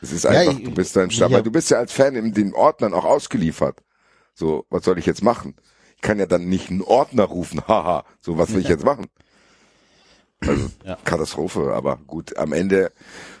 Das 0.00 0.12
ist 0.12 0.24
Ja, 0.24 0.30
einfach, 0.30 0.58
ich- 0.58 0.64
du 0.64 0.70
bist 0.72 0.96
da 0.96 1.02
im 1.02 1.10
Stab, 1.10 1.30
weil 1.30 1.42
du 1.42 1.50
bist 1.52 1.70
ja 1.70 1.78
als 1.78 1.92
Fan 1.92 2.16
in 2.16 2.32
den 2.34 2.52
Ordnern 2.54 2.92
auch 2.94 3.04
ausgeliefert. 3.04 3.82
So, 4.34 4.66
was 4.70 4.84
soll 4.84 4.98
ich 4.98 5.06
jetzt 5.06 5.22
machen? 5.22 5.56
Ich 5.96 6.02
kann 6.02 6.18
ja 6.18 6.26
dann 6.26 6.48
nicht 6.48 6.70
einen 6.70 6.82
Ordner 6.82 7.24
rufen, 7.24 7.60
haha, 7.68 8.04
so 8.20 8.38
was 8.38 8.52
will 8.52 8.60
ich 8.60 8.68
jetzt 8.68 8.84
machen? 8.84 9.06
Also, 10.40 10.70
Ja. 10.84 10.96
Katastrophe, 11.04 11.72
aber 11.74 11.96
gut, 12.06 12.36
am 12.38 12.52
Ende 12.52 12.92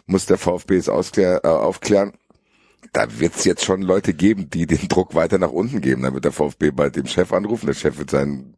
muss 0.06 0.26
der 0.26 0.36
VfB 0.36 0.76
es 0.76 0.88
äh, 0.88 1.38
aufklären. 1.42 2.12
Da 2.92 3.20
wird 3.20 3.36
es 3.36 3.44
jetzt 3.44 3.64
schon 3.64 3.82
Leute 3.82 4.14
geben, 4.14 4.50
die 4.50 4.66
den 4.66 4.88
Druck 4.88 5.14
weiter 5.14 5.38
nach 5.38 5.50
unten 5.52 5.80
geben. 5.80 6.02
Dann 6.02 6.14
wird 6.14 6.24
der 6.24 6.32
VfB 6.32 6.70
bald 6.72 6.96
dem 6.96 7.06
Chef 7.06 7.32
anrufen, 7.32 7.66
der 7.66 7.74
Chef 7.74 7.98
wird 7.98 8.10
seinen 8.10 8.56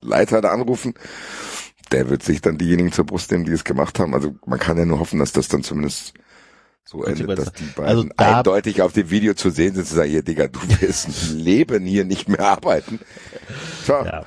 Leiter 0.00 0.40
da 0.40 0.50
anrufen. 0.52 0.94
Der 1.92 2.08
wird 2.08 2.22
sich 2.22 2.40
dann 2.40 2.58
diejenigen 2.58 2.92
zur 2.92 3.04
Brust 3.04 3.30
nehmen, 3.30 3.44
die 3.44 3.52
es 3.52 3.64
gemacht 3.64 3.98
haben. 3.98 4.14
Also 4.14 4.34
man 4.46 4.58
kann 4.58 4.78
ja 4.78 4.84
nur 4.86 4.98
hoffen, 5.00 5.18
dass 5.18 5.32
das 5.32 5.48
dann 5.48 5.62
zumindest 5.62 6.14
so 6.84 7.04
endet, 7.04 7.38
dass 7.38 7.52
die 7.52 7.64
beiden 7.64 7.84
Also 7.84 8.04
da- 8.16 8.38
eindeutig 8.38 8.80
auf 8.82 8.92
dem 8.92 9.10
Video 9.10 9.34
zu 9.34 9.50
sehen 9.50 9.74
sind, 9.74 9.86
zu 9.86 9.94
sagen, 9.96 10.10
hier 10.10 10.22
Digga, 10.22 10.48
du 10.48 10.60
wirst 10.80 11.08
ein 11.08 11.38
Leben 11.38 11.84
hier 11.84 12.04
nicht 12.04 12.28
mehr 12.28 12.40
arbeiten. 12.40 13.00
So, 13.84 13.92
Ja. 13.92 14.24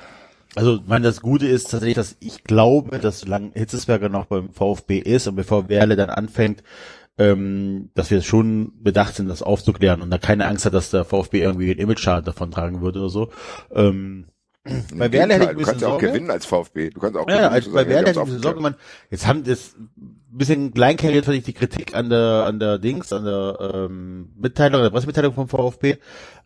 Also, 0.56 0.76
ich 0.78 0.86
meine, 0.88 1.04
das 1.04 1.20
Gute 1.20 1.46
ist 1.46 1.70
tatsächlich, 1.70 1.94
dass 1.94 2.16
ich 2.18 2.42
glaube, 2.42 2.98
dass 2.98 3.20
solange 3.20 3.52
Hitzesberger 3.54 4.08
noch 4.08 4.26
beim 4.26 4.52
VfB 4.52 4.98
ist 4.98 5.28
und 5.28 5.36
bevor 5.36 5.68
Werle 5.68 5.94
dann 5.94 6.10
anfängt, 6.10 6.64
ähm, 7.20 7.90
dass 7.94 8.10
wir 8.10 8.22
schon 8.22 8.72
bedacht 8.82 9.14
sind, 9.14 9.28
das 9.28 9.42
aufzuklären 9.42 10.00
und 10.00 10.10
da 10.10 10.16
keine 10.16 10.46
Angst 10.46 10.64
hat, 10.64 10.72
dass 10.72 10.90
der 10.90 11.04
VfB 11.04 11.42
irgendwie 11.42 11.70
einen 11.70 11.78
Image-Schaden 11.78 12.24
davon 12.24 12.50
tragen 12.50 12.80
würde 12.80 12.98
oder 13.00 13.10
so. 13.10 13.30
Ähm, 13.72 14.24
bei 14.64 15.10
Werle 15.12 15.34
hätte 15.34 15.44
ich 15.44 15.50
ein 15.50 15.56
du 15.56 15.58
bisschen 15.58 15.64
kannst 15.64 15.82
ja 15.82 15.88
auch 15.88 15.92
Sorge. 15.92 16.08
gewinnen 16.08 16.30
als 16.30 16.44
VfB. 16.46 16.90
Du 16.90 17.00
kannst 17.00 17.16
auch 17.16 17.26
Ja, 17.28 17.36
gewinnen, 17.36 17.52
als, 17.52 17.64
zu 17.64 17.72
bei 17.72 17.88
Werder 17.88 17.88
wir 17.88 17.96
hätte 18.08 18.10
ich 18.10 18.16
haben's 18.18 18.30
diese 18.30 18.42
Sorge, 18.42 18.60
man, 18.60 18.74
jetzt 19.10 19.26
haben 19.26 19.44
das 19.44 19.74
ein 19.78 20.38
bisschen 20.38 20.74
kleinkariert 20.74 21.24
fand 21.24 21.38
ich 21.38 21.44
die 21.44 21.54
Kritik 21.54 21.94
an 21.96 22.10
der, 22.10 22.44
an 22.46 22.58
der 22.60 22.78
Dings, 22.78 23.12
an 23.12 23.24
der 23.24 23.58
ähm, 23.74 24.30
Mitteilung, 24.38 24.76
an 24.80 24.84
der 24.84 24.90
Pressemitteilung 24.90 25.34
vom 25.34 25.48
VfB. 25.48 25.96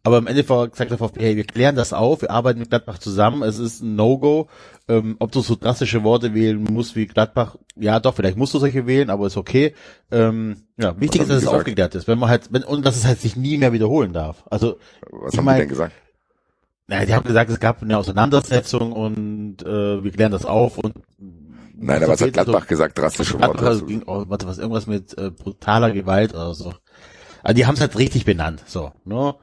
Aber 0.05 0.19
am 0.19 0.27
Ende 0.27 0.49
war 0.49 0.69
gesagt 0.69 0.91
der 0.91 0.99
VfB, 0.99 1.21
hey, 1.23 1.37
wir 1.37 1.45
klären 1.45 1.77
das 1.77 1.93
auf, 1.93 2.23
wir 2.23 2.31
arbeiten 2.31 2.61
mit 2.61 2.69
Gladbach 2.71 2.99
zusammen, 2.99 3.43
es 3.43 3.59
ist 3.59 3.83
ein 3.83 3.97
No-Go. 3.97 4.49
Ähm, 4.87 5.17
ob 5.19 5.33
du 5.33 5.41
so 5.41 5.57
drastische 5.57 6.05
Worte 6.05 6.35
wählen 6.35 6.63
musst 6.63 6.95
wie 6.95 7.07
Gladbach, 7.07 7.57
ja 7.75 8.01
doch, 8.01 8.15
vielleicht 8.15 8.37
musst 8.37 8.53
du 8.55 8.59
solche 8.59 8.87
wählen, 8.87 9.09
aber 9.11 9.27
ist 9.27 9.37
okay. 9.39 9.75
Ähm, 10.13 10.59
ja, 10.77 10.99
wichtig 11.01 11.23
ist, 11.23 11.31
dass 11.31 11.39
es 11.39 11.43
gesagt? 11.45 11.59
aufgeklärt 11.61 11.95
ist, 11.95 12.07
wenn 12.07 12.19
man 12.19 12.29
halt, 12.29 12.53
wenn, 12.53 12.65
und 12.65 12.85
dass 12.85 12.97
es 12.97 13.07
halt 13.07 13.21
sich 13.21 13.35
nie 13.37 13.57
mehr 13.57 13.73
wiederholen 13.73 14.13
darf. 14.13 14.45
Also, 14.51 14.77
Was 15.11 15.37
haben 15.39 15.47
die 15.47 15.55
denn 15.55 15.69
gesagt? 15.69 15.93
Naja, 16.87 17.07
die 17.07 17.15
haben 17.15 17.27
gesagt, 17.27 17.51
es 17.51 17.61
gab 17.61 17.83
eine 17.83 17.97
Auseinandersetzung 17.99 18.93
und 18.93 19.63
äh, 19.63 20.03
wir 20.05 20.11
klären 20.13 20.33
das 20.33 20.45
auf 20.45 20.79
und 20.79 20.95
Nein, 21.77 22.03
aber 22.03 22.13
was 22.13 22.21
hat 22.21 22.29
geht 22.29 22.37
so- 22.37 22.45
Gladbach 22.45 22.67
gesagt? 22.69 22.99
Drastische 22.99 23.37
Gladbach 23.37 23.61
Worte. 23.63 23.71
hast 23.75 23.81
du- 23.83 23.87
ging, 23.87 24.03
oh, 24.07 24.25
warte, 24.29 24.47
was, 24.47 24.59
irgendwas 24.59 24.87
mit 24.87 25.17
äh, 25.19 25.31
brutaler 25.31 25.91
Gewalt 25.93 26.33
oder 26.35 26.55
so. 26.55 26.73
Also 27.43 27.55
die 27.57 27.67
haben 27.67 27.75
es 27.75 27.81
halt 27.81 27.99
richtig 27.99 28.25
benannt, 28.25 28.63
so, 28.67 28.93
ne? 29.05 29.35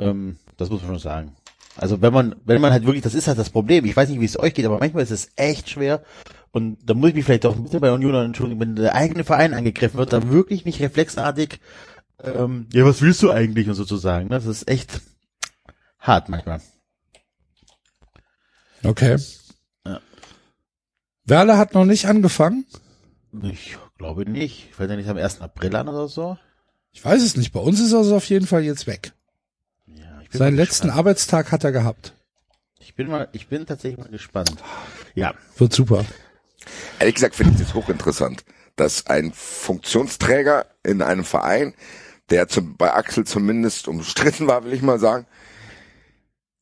Ähm, 0.00 0.38
das 0.56 0.70
muss 0.70 0.80
man 0.82 0.90
schon 0.92 0.98
sagen. 0.98 1.32
Also 1.76 2.00
wenn 2.02 2.12
man, 2.12 2.34
wenn 2.44 2.60
man 2.60 2.72
halt 2.72 2.84
wirklich, 2.86 3.02
das 3.04 3.14
ist 3.14 3.28
halt 3.28 3.38
das 3.38 3.50
Problem. 3.50 3.84
Ich 3.84 3.96
weiß 3.96 4.08
nicht, 4.08 4.20
wie 4.20 4.24
es 4.24 4.38
euch 4.38 4.54
geht, 4.54 4.66
aber 4.66 4.78
manchmal 4.78 5.02
ist 5.04 5.12
es 5.12 5.28
echt 5.36 5.68
schwer. 5.70 6.02
Und 6.50 6.78
da 6.84 6.94
muss 6.94 7.10
ich 7.10 7.14
mich 7.14 7.24
vielleicht 7.24 7.46
auch 7.46 7.54
ein 7.54 7.62
bisschen 7.62 7.80
bei 7.80 7.92
Union 7.92 8.14
entschuldigen, 8.14 8.60
wenn 8.60 8.74
der 8.74 8.94
eigene 8.94 9.22
Verein 9.22 9.54
angegriffen 9.54 9.98
wird, 9.98 10.12
dann 10.12 10.30
wirklich 10.30 10.64
nicht 10.64 10.80
reflexartig, 10.80 11.60
ähm, 12.24 12.66
ja, 12.72 12.84
was 12.84 13.00
willst 13.02 13.22
du 13.22 13.30
eigentlich 13.30 13.68
und 13.68 13.74
sozusagen. 13.74 14.24
Ne? 14.28 14.36
Das 14.36 14.46
ist 14.46 14.68
echt 14.68 15.00
hart 16.08 16.28
manchmal. 16.28 16.60
Okay. 18.82 19.16
Ja. 19.86 20.00
Werle 21.24 21.56
hat 21.58 21.74
noch 21.74 21.84
nicht 21.84 22.06
angefangen. 22.06 22.66
Ich 23.42 23.76
glaube 23.98 24.28
nicht. 24.28 24.74
Fällt 24.74 24.90
ja 24.90 24.96
nicht 24.96 25.08
am 25.08 25.16
1. 25.16 25.40
April 25.40 25.76
an 25.76 25.88
oder 25.88 26.08
so? 26.08 26.38
Ich 26.92 27.04
weiß 27.04 27.22
es 27.22 27.36
nicht. 27.36 27.52
Bei 27.52 27.60
uns 27.60 27.80
ist 27.80 27.92
er 27.92 27.98
also 27.98 28.16
auf 28.16 28.24
jeden 28.28 28.46
Fall 28.46 28.62
jetzt 28.64 28.86
weg. 28.86 29.12
Ja, 29.86 30.20
ich 30.22 30.30
bin 30.30 30.38
Seinen 30.38 30.56
letzten 30.56 30.86
gespannt. 30.86 30.98
Arbeitstag 30.98 31.52
hat 31.52 31.64
er 31.64 31.72
gehabt. 31.72 32.14
Ich 32.80 32.94
bin 32.94 33.08
mal, 33.08 33.28
ich 33.32 33.48
bin 33.48 33.66
tatsächlich 33.66 33.98
mal 33.98 34.10
gespannt. 34.10 34.56
Ja, 35.14 35.34
Wird 35.56 35.72
super. 35.72 36.04
Ehrlich 36.98 37.14
gesagt 37.14 37.34
finde 37.34 37.52
ich 37.54 37.60
das 37.60 37.74
hochinteressant, 37.74 38.44
dass 38.76 39.06
ein 39.06 39.32
Funktionsträger 39.32 40.66
in 40.82 41.02
einem 41.02 41.24
Verein, 41.24 41.74
der 42.30 42.48
zum, 42.48 42.76
bei 42.76 42.92
Axel 42.92 43.24
zumindest 43.24 43.88
umstritten 43.88 44.46
war, 44.46 44.64
will 44.64 44.72
ich 44.72 44.82
mal 44.82 44.98
sagen, 44.98 45.26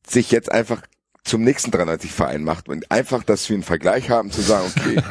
sich 0.09 0.31
jetzt 0.31 0.51
einfach 0.51 0.81
zum 1.27 1.43
nächsten 1.43 1.71
93 1.71 2.11
Verein 2.11 2.43
macht 2.43 2.69
und 2.69 2.89
einfach, 2.89 3.21
dass 3.21 3.49
wir 3.49 3.55
einen 3.55 3.63
Vergleich 3.63 4.09
haben, 4.09 4.31
zu 4.31 4.41
sagen, 4.41 4.71
okay, 4.75 5.01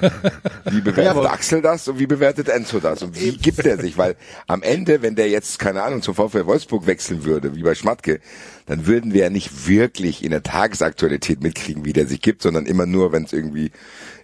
wie 0.71 0.81
bewertet 0.81 1.23
Ja, 1.23 1.31
Axel 1.31 1.61
das 1.61 1.87
und 1.89 1.99
wie 1.99 2.07
bewertet 2.07 2.49
Enzo 2.49 2.81
das 2.81 3.03
und 3.03 3.21
wie 3.21 3.37
gibt 3.37 3.65
er 3.67 3.79
sich, 3.79 3.99
weil 3.99 4.17
am 4.47 4.63
Ende, 4.63 5.03
wenn 5.03 5.15
der 5.15 5.29
jetzt, 5.29 5.59
keine 5.59 5.83
Ahnung, 5.83 6.01
zum 6.01 6.15
VfL 6.15 6.47
Wolfsburg 6.47 6.87
wechseln 6.87 7.25
würde, 7.25 7.55
wie 7.55 7.63
bei 7.63 7.75
Schmatke, 7.75 8.21
dann 8.65 8.87
würden 8.87 9.13
wir 9.13 9.25
ja 9.25 9.31
nicht 9.31 9.69
wirklich 9.69 10.25
in 10.25 10.31
der 10.31 10.43
Tagesaktualität 10.43 11.43
mitkriegen, 11.43 11.85
wie 11.85 11.93
der 11.93 12.07
sich 12.07 12.23
gibt, 12.23 12.43
sondern 12.43 12.65
immer 12.65 12.87
nur, 12.87 13.13
wenn 13.13 13.25
es 13.25 13.35
irgendwie 13.35 13.71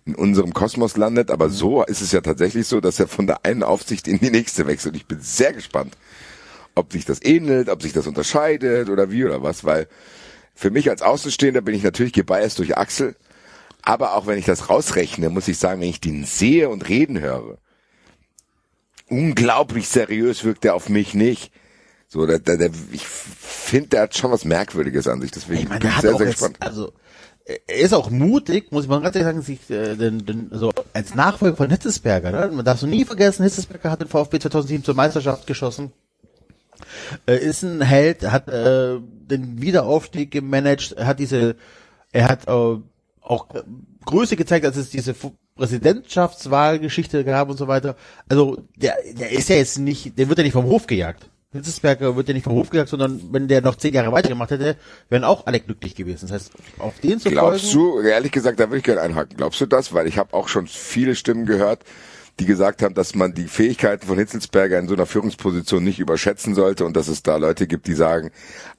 in 0.07 0.15
unserem 0.15 0.55
Kosmos 0.55 0.97
landet, 0.97 1.31
aber 1.31 1.51
so 1.51 1.85
ist 1.85 2.01
es 2.01 2.11
ja 2.11 2.23
tatsächlich 2.23 2.67
so, 2.67 2.81
dass 2.81 2.99
er 2.99 3.07
von 3.07 3.27
der 3.27 3.45
einen 3.45 3.63
Aufsicht 3.63 4.09
in 4.09 4.19
die 4.19 4.31
nächste 4.31 4.67
wechselt. 4.67 4.97
Ich 4.97 5.07
bin 5.07 5.21
sehr 5.21 5.53
gespannt, 5.53 5.97
ob 6.75 6.93
sich 6.93 7.05
das 7.05 7.23
ähnelt, 7.23 7.69
ob 7.69 7.83
sich 7.83 7.93
das 7.93 8.07
unterscheidet 8.07 8.89
oder 8.89 9.11
wie 9.11 9.27
oder 9.27 9.43
was, 9.43 9.63
weil 9.65 9.87
für 10.55 10.71
mich 10.71 10.91
als 10.91 11.03
Außenstehender 11.03 11.61
bin 11.61 11.75
ich 11.75 11.83
natürlich 11.83 12.13
gebiased 12.13 12.59
durch 12.59 12.77
Axel, 12.77 13.17
aber 13.83 14.15
auch 14.15 14.27
wenn 14.27 14.39
ich 14.39 14.45
das 14.45 14.69
rausrechne, 14.69 15.29
muss 15.29 15.49
ich 15.49 15.59
sagen, 15.59 15.81
wenn 15.81 15.89
ich 15.89 16.01
den 16.01 16.25
sehe 16.25 16.69
und 16.69 16.89
reden 16.89 17.21
höre, 17.21 17.59
unglaublich 19.09 19.89
seriös 19.89 20.45
wirkt 20.45 20.65
er 20.65 20.75
auf 20.75 20.89
mich 20.89 21.15
nicht. 21.15 21.53
So, 22.09 22.27
der, 22.27 22.39
der, 22.39 22.59
der, 22.59 22.71
ich 22.93 23.07
finde, 23.07 23.89
der 23.89 24.03
hat 24.03 24.17
schon 24.17 24.31
was 24.31 24.45
Merkwürdiges 24.45 25.09
an 25.09 25.21
sich, 25.21 25.31
deswegen 25.31 25.63
ich 25.63 25.69
meine, 25.69 25.81
bin 25.81 25.91
ich 25.91 26.01
sehr, 26.01 26.17
sehr 26.17 26.27
jetzt, 26.27 26.39
gespannt. 26.39 26.57
also 26.61 26.93
er 27.45 27.77
ist 27.77 27.93
auch 27.93 28.11
mutig, 28.11 28.71
muss 28.71 28.85
ich 28.85 28.91
mal 28.91 29.01
ganz 29.01 29.17
ehrlich 29.17 29.27
sagen, 29.27 29.43
sich 29.43 29.71
äh, 29.71 29.97
denn, 29.97 30.25
denn, 30.25 30.49
so 30.53 30.71
als 30.93 31.15
Nachfolger 31.15 31.57
von 31.57 31.71
Hitzesberger. 31.71 32.31
Ne? 32.31 32.51
Man 32.55 32.65
darf 32.65 32.79
so 32.79 32.87
nie 32.87 33.05
vergessen, 33.05 33.43
Hitzesberger 33.43 33.91
hat 33.91 34.01
den 34.01 34.09
VfB 34.09 34.39
2007 34.39 34.85
zur 34.85 34.95
Meisterschaft 34.95 35.47
geschossen. 35.47 35.93
Äh, 37.27 37.39
ist 37.39 37.63
ein 37.63 37.81
Held, 37.81 38.31
hat 38.31 38.49
äh, 38.49 38.99
den 39.33 39.61
Wiederaufstieg 39.61 40.31
gemanagt, 40.31 40.97
hat 40.99 41.19
diese, 41.19 41.57
er 42.13 42.29
hat 42.29 42.47
äh, 42.47 42.77
auch 43.21 43.55
äh, 43.55 43.63
Größe 44.05 44.37
gezeigt, 44.37 44.65
als 44.65 44.77
es 44.77 44.91
diese 44.91 45.15
Präsidentschaftswahlgeschichte 45.57 47.25
gab 47.25 47.49
und 47.49 47.57
so 47.57 47.69
weiter. 47.69 47.97
Also 48.29 48.59
der, 48.77 48.97
der 49.19 49.31
ist 49.31 49.49
ja 49.49 49.57
jetzt 49.57 49.79
nicht, 49.79 50.19
der 50.19 50.29
wird 50.29 50.39
ja 50.39 50.45
nicht 50.45 50.55
vom 50.55 50.67
Hof 50.67 50.87
gejagt. 50.87 51.29
Hitzesberger 51.53 52.17
wird 52.17 52.29
ja 52.29 52.35
nicht 52.35 52.45
vom 52.45 52.55
Hof 52.55 52.71
gejagt, 52.71 52.89
sondern 52.89 53.21
wenn 53.31 53.47
der 53.47 53.61
noch 53.61 53.77
zehn 53.77 53.93
Jahre 53.93 54.11
weitergemacht 54.11 54.51
hätte, 54.51 54.77
wären 55.11 55.25
auch 55.25 55.47
alle 55.47 55.61
glücklich 55.61 55.95
gewesen. 55.95 56.29
Das 56.29 56.33
heißt, 56.33 56.53
auf 56.79 56.99
den 57.01 57.21
zu 57.21 57.31
Glaubst 57.31 57.73
folgen, 57.73 58.03
du, 58.03 58.09
ehrlich 58.09 58.33
gesagt, 58.33 58.59
da 58.59 58.69
würde 58.69 58.79
ich 58.79 58.85
gerne 58.85 59.03
einhaken. 59.03 59.37
Glaubst 59.37 59.61
du 59.61 59.67
das? 59.67 59.93
Weil 59.93 60.07
ich 60.07 60.17
habe 60.17 60.33
auch 60.33 60.49
schon 60.49 60.67
viele 60.67 61.15
Stimmen 61.15 61.45
gehört, 61.45 61.85
die 62.41 62.47
gesagt 62.47 62.83
haben, 62.83 62.95
dass 62.95 63.15
man 63.15 63.35
die 63.35 63.47
Fähigkeiten 63.47 64.07
von 64.07 64.19
Hitzelsberger 64.19 64.79
in 64.79 64.89
so 64.89 64.95
einer 64.95 65.07
Führungsposition 65.07 65.85
nicht 65.85 65.99
überschätzen 65.99 66.55
sollte 66.55 66.85
und 66.85 66.97
dass 66.97 67.09
es 67.09 67.23
da 67.23 67.37
Leute 67.37 67.67
gibt, 67.67 67.87
die 67.87 67.95
sagen, 67.95 68.31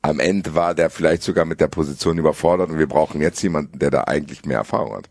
am 0.01 0.19
Ende 0.19 0.55
war 0.55 0.73
der 0.73 0.89
vielleicht 0.89 1.23
sogar 1.23 1.45
mit 1.45 1.61
der 1.61 1.67
Position 1.67 2.17
überfordert 2.17 2.69
und 2.69 2.79
wir 2.79 2.87
brauchen 2.87 3.21
jetzt 3.21 3.41
jemanden, 3.41 3.79
der 3.79 3.91
da 3.91 4.03
eigentlich 4.05 4.45
mehr 4.45 4.57
Erfahrung 4.57 4.95
hat. 4.95 5.09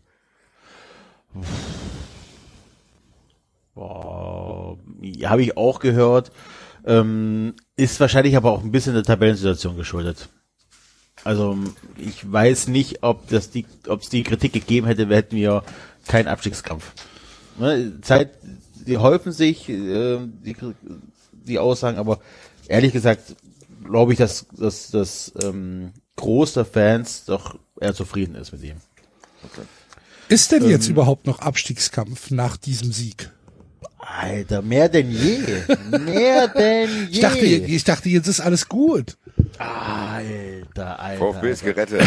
ja, 5.01 5.29
habe 5.29 5.41
ich 5.41 5.57
auch 5.57 5.79
gehört, 5.79 6.31
ähm, 6.85 7.53
ist 7.75 7.99
wahrscheinlich 7.99 8.35
aber 8.35 8.51
auch 8.51 8.63
ein 8.63 8.71
bisschen 8.71 8.93
der 8.93 9.03
Tabellensituation 9.03 9.77
geschuldet. 9.77 10.29
Also 11.23 11.57
ich 11.97 12.29
weiß 12.29 12.67
nicht, 12.67 13.03
ob 13.03 13.27
das 13.29 13.49
die, 13.49 13.65
ob 13.87 14.01
es 14.01 14.09
die 14.09 14.23
Kritik 14.23 14.53
gegeben 14.53 14.87
hätte, 14.87 15.07
hätten 15.07 15.37
wir 15.37 15.63
keinen 16.07 16.27
Abstiegskampf. 16.27 16.91
Ne, 17.59 17.93
Zeit, 18.01 18.31
die 18.87 18.97
häufen 18.97 19.31
sich, 19.31 19.69
äh, 19.69 20.19
die, 20.43 20.55
die 21.31 21.59
Aussagen, 21.59 21.97
aber 21.97 22.19
ehrlich 22.67 22.93
gesagt 22.93 23.35
glaube 23.83 24.13
ich, 24.13 24.17
dass, 24.19 24.45
dass 24.57 24.91
das 24.91 25.33
ähm, 25.43 25.91
Groß 26.15 26.53
der 26.53 26.65
Fans 26.65 27.25
doch 27.25 27.57
eher 27.79 27.93
zufrieden 27.93 28.35
ist 28.35 28.51
mit 28.53 28.63
ihm. 28.63 28.77
Ist 30.29 30.51
denn 30.51 30.63
Ähm. 30.63 30.69
jetzt 30.69 30.87
überhaupt 30.87 31.27
noch 31.27 31.39
Abstiegskampf 31.39 32.31
nach 32.31 32.57
diesem 32.57 32.91
Sieg? 32.91 33.29
Alter, 33.97 34.61
mehr 34.61 34.89
denn 34.89 35.11
je. 35.11 35.39
Mehr 35.99 36.47
denn 36.49 36.89
je. 36.89 37.05
Ich 37.11 37.19
dachte, 37.19 37.45
ich 37.45 37.83
dachte, 37.83 38.09
jetzt 38.09 38.27
ist 38.27 38.39
alles 38.41 38.67
gut. 38.67 39.17
Alter, 39.57 40.99
Alter. 40.99 41.33
VfB 41.33 41.51
ist 41.51 41.63
gerettet. 41.63 42.01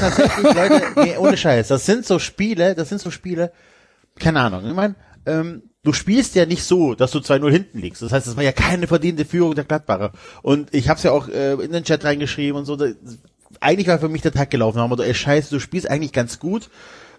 tatsächlich, 0.00 0.42
Leute, 0.54 0.82
nee, 0.96 1.16
ohne 1.16 1.36
Scheiß, 1.36 1.68
das 1.68 1.84
sind 1.86 2.06
so 2.06 2.18
Spiele, 2.18 2.74
das 2.74 2.88
sind 2.88 3.00
so 3.00 3.10
Spiele, 3.10 3.52
keine 4.18 4.40
Ahnung, 4.40 4.66
ich 4.66 4.74
meine, 4.74 4.94
ähm, 5.26 5.62
du 5.82 5.92
spielst 5.92 6.34
ja 6.34 6.46
nicht 6.46 6.64
so, 6.64 6.94
dass 6.94 7.10
du 7.10 7.18
2-0 7.18 7.50
hinten 7.50 7.78
liegst. 7.78 8.02
Das 8.02 8.12
heißt, 8.12 8.26
es 8.26 8.36
war 8.36 8.42
ja 8.42 8.52
keine 8.52 8.86
verdiente 8.86 9.24
Führung 9.24 9.54
der 9.54 9.64
Gladbacher. 9.64 10.12
Und 10.42 10.72
ich 10.74 10.88
habe 10.88 10.98
es 10.98 11.04
ja 11.04 11.12
auch 11.12 11.28
äh, 11.28 11.52
in 11.54 11.72
den 11.72 11.84
Chat 11.84 12.04
reingeschrieben 12.04 12.58
und 12.58 12.64
so, 12.64 12.76
da, 12.76 12.86
eigentlich 13.60 13.88
war 13.88 13.98
für 13.98 14.08
mich 14.08 14.22
der 14.22 14.32
Tag 14.32 14.50
gelaufen. 14.50 14.78
Aber 14.78 15.04
ey, 15.04 15.14
scheiße, 15.14 15.50
du 15.50 15.60
spielst 15.60 15.88
eigentlich 15.88 16.12
ganz 16.12 16.38
gut 16.38 16.68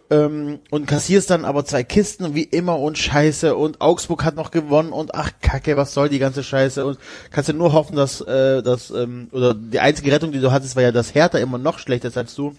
ähm, 0.10 0.60
und 0.70 0.88
kassierst 0.88 1.30
dann 1.30 1.46
aber 1.46 1.66
zwei 1.66 1.84
Kisten 1.84 2.36
wie 2.36 2.44
immer 2.44 2.80
und 2.80 2.98
Scheiße 2.98 3.56
und 3.56 3.82
Augsburg 3.82 4.24
hat 4.24 4.36
noch 4.36 4.52
gewonnen 4.52 4.92
und 4.92 5.16
ach 5.16 5.32
Kacke, 5.42 5.78
was 5.78 5.94
soll 5.94 6.10
die 6.10 6.20
ganze 6.20 6.44
Scheiße 6.44 6.86
und 6.86 7.00
kannst 7.32 7.50
du 7.50 7.54
nur 7.54 7.74
hoffen, 7.74 7.96
dass 7.96 8.22
äh, 8.22 8.62
dass 8.62 8.92
ähm, 8.92 9.30
oder 9.32 9.54
die 9.54 9.80
einzige 9.80 10.12
Rettung, 10.12 10.32
die 10.32 10.42
du 10.42 10.52
hattest, 10.52 10.76
war 10.76 10.84
ja, 10.84 10.92
dass 10.92 11.16
Hertha 11.16 11.38
immer 11.38 11.58
noch 11.58 11.80
schlechter 11.80 12.10
ist 12.10 12.18
als 12.18 12.36
du. 12.36 12.56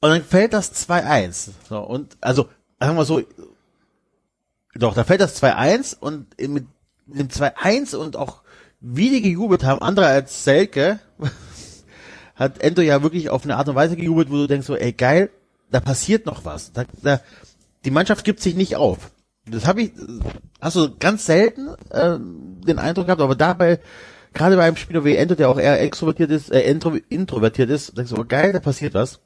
Und 0.00 0.10
dann 0.10 0.22
fällt 0.22 0.52
das 0.52 0.72
2-1. 0.88 1.50
So, 1.68 1.80
und 1.80 2.16
also, 2.20 2.48
sagen 2.78 2.96
wir 2.96 3.04
so, 3.04 3.22
doch, 4.74 4.94
da 4.94 5.04
fällt 5.04 5.20
das 5.20 5.42
2-1 5.42 5.96
und 5.98 6.38
mit 6.38 6.66
dem 7.06 7.28
2-1 7.28 7.96
und 7.96 8.16
auch 8.16 8.42
wie 8.80 9.10
die 9.10 9.22
gejubelt 9.22 9.64
haben, 9.64 9.82
andere 9.82 10.06
als 10.06 10.44
Selke, 10.44 11.00
hat 12.36 12.60
Endo 12.60 12.82
ja 12.82 13.02
wirklich 13.02 13.30
auf 13.30 13.42
eine 13.42 13.56
Art 13.56 13.68
und 13.68 13.74
Weise 13.74 13.96
gejubelt, 13.96 14.30
wo 14.30 14.36
du 14.36 14.46
denkst 14.46 14.66
so, 14.66 14.76
ey 14.76 14.92
geil, 14.92 15.30
da 15.70 15.80
passiert 15.80 16.26
noch 16.26 16.44
was. 16.44 16.72
Da, 16.72 16.84
da, 17.02 17.20
die 17.84 17.90
Mannschaft 17.90 18.24
gibt 18.24 18.40
sich 18.40 18.54
nicht 18.54 18.76
auf. 18.76 19.10
Das 19.46 19.66
habe 19.66 19.82
ich, 19.82 19.92
hast 20.60 20.76
du 20.76 20.96
ganz 20.96 21.26
selten 21.26 21.68
äh, 21.90 22.18
den 22.20 22.78
Eindruck 22.78 23.06
gehabt, 23.06 23.22
aber 23.22 23.34
dabei, 23.34 23.80
gerade 24.34 24.56
bei 24.56 24.64
einem 24.64 24.76
Spieler 24.76 25.04
wie 25.04 25.16
Endo, 25.16 25.34
der 25.34 25.48
auch 25.48 25.58
eher 25.58 25.80
extrovertiert 25.80 26.30
ist, 26.30 26.52
äh, 26.52 26.60
intro, 26.70 26.96
introvertiert 27.08 27.70
ist, 27.70 27.96
denkst 27.96 28.12
du, 28.12 28.20
oh 28.20 28.24
geil, 28.28 28.52
da 28.52 28.60
passiert 28.60 28.94
was. 28.94 29.20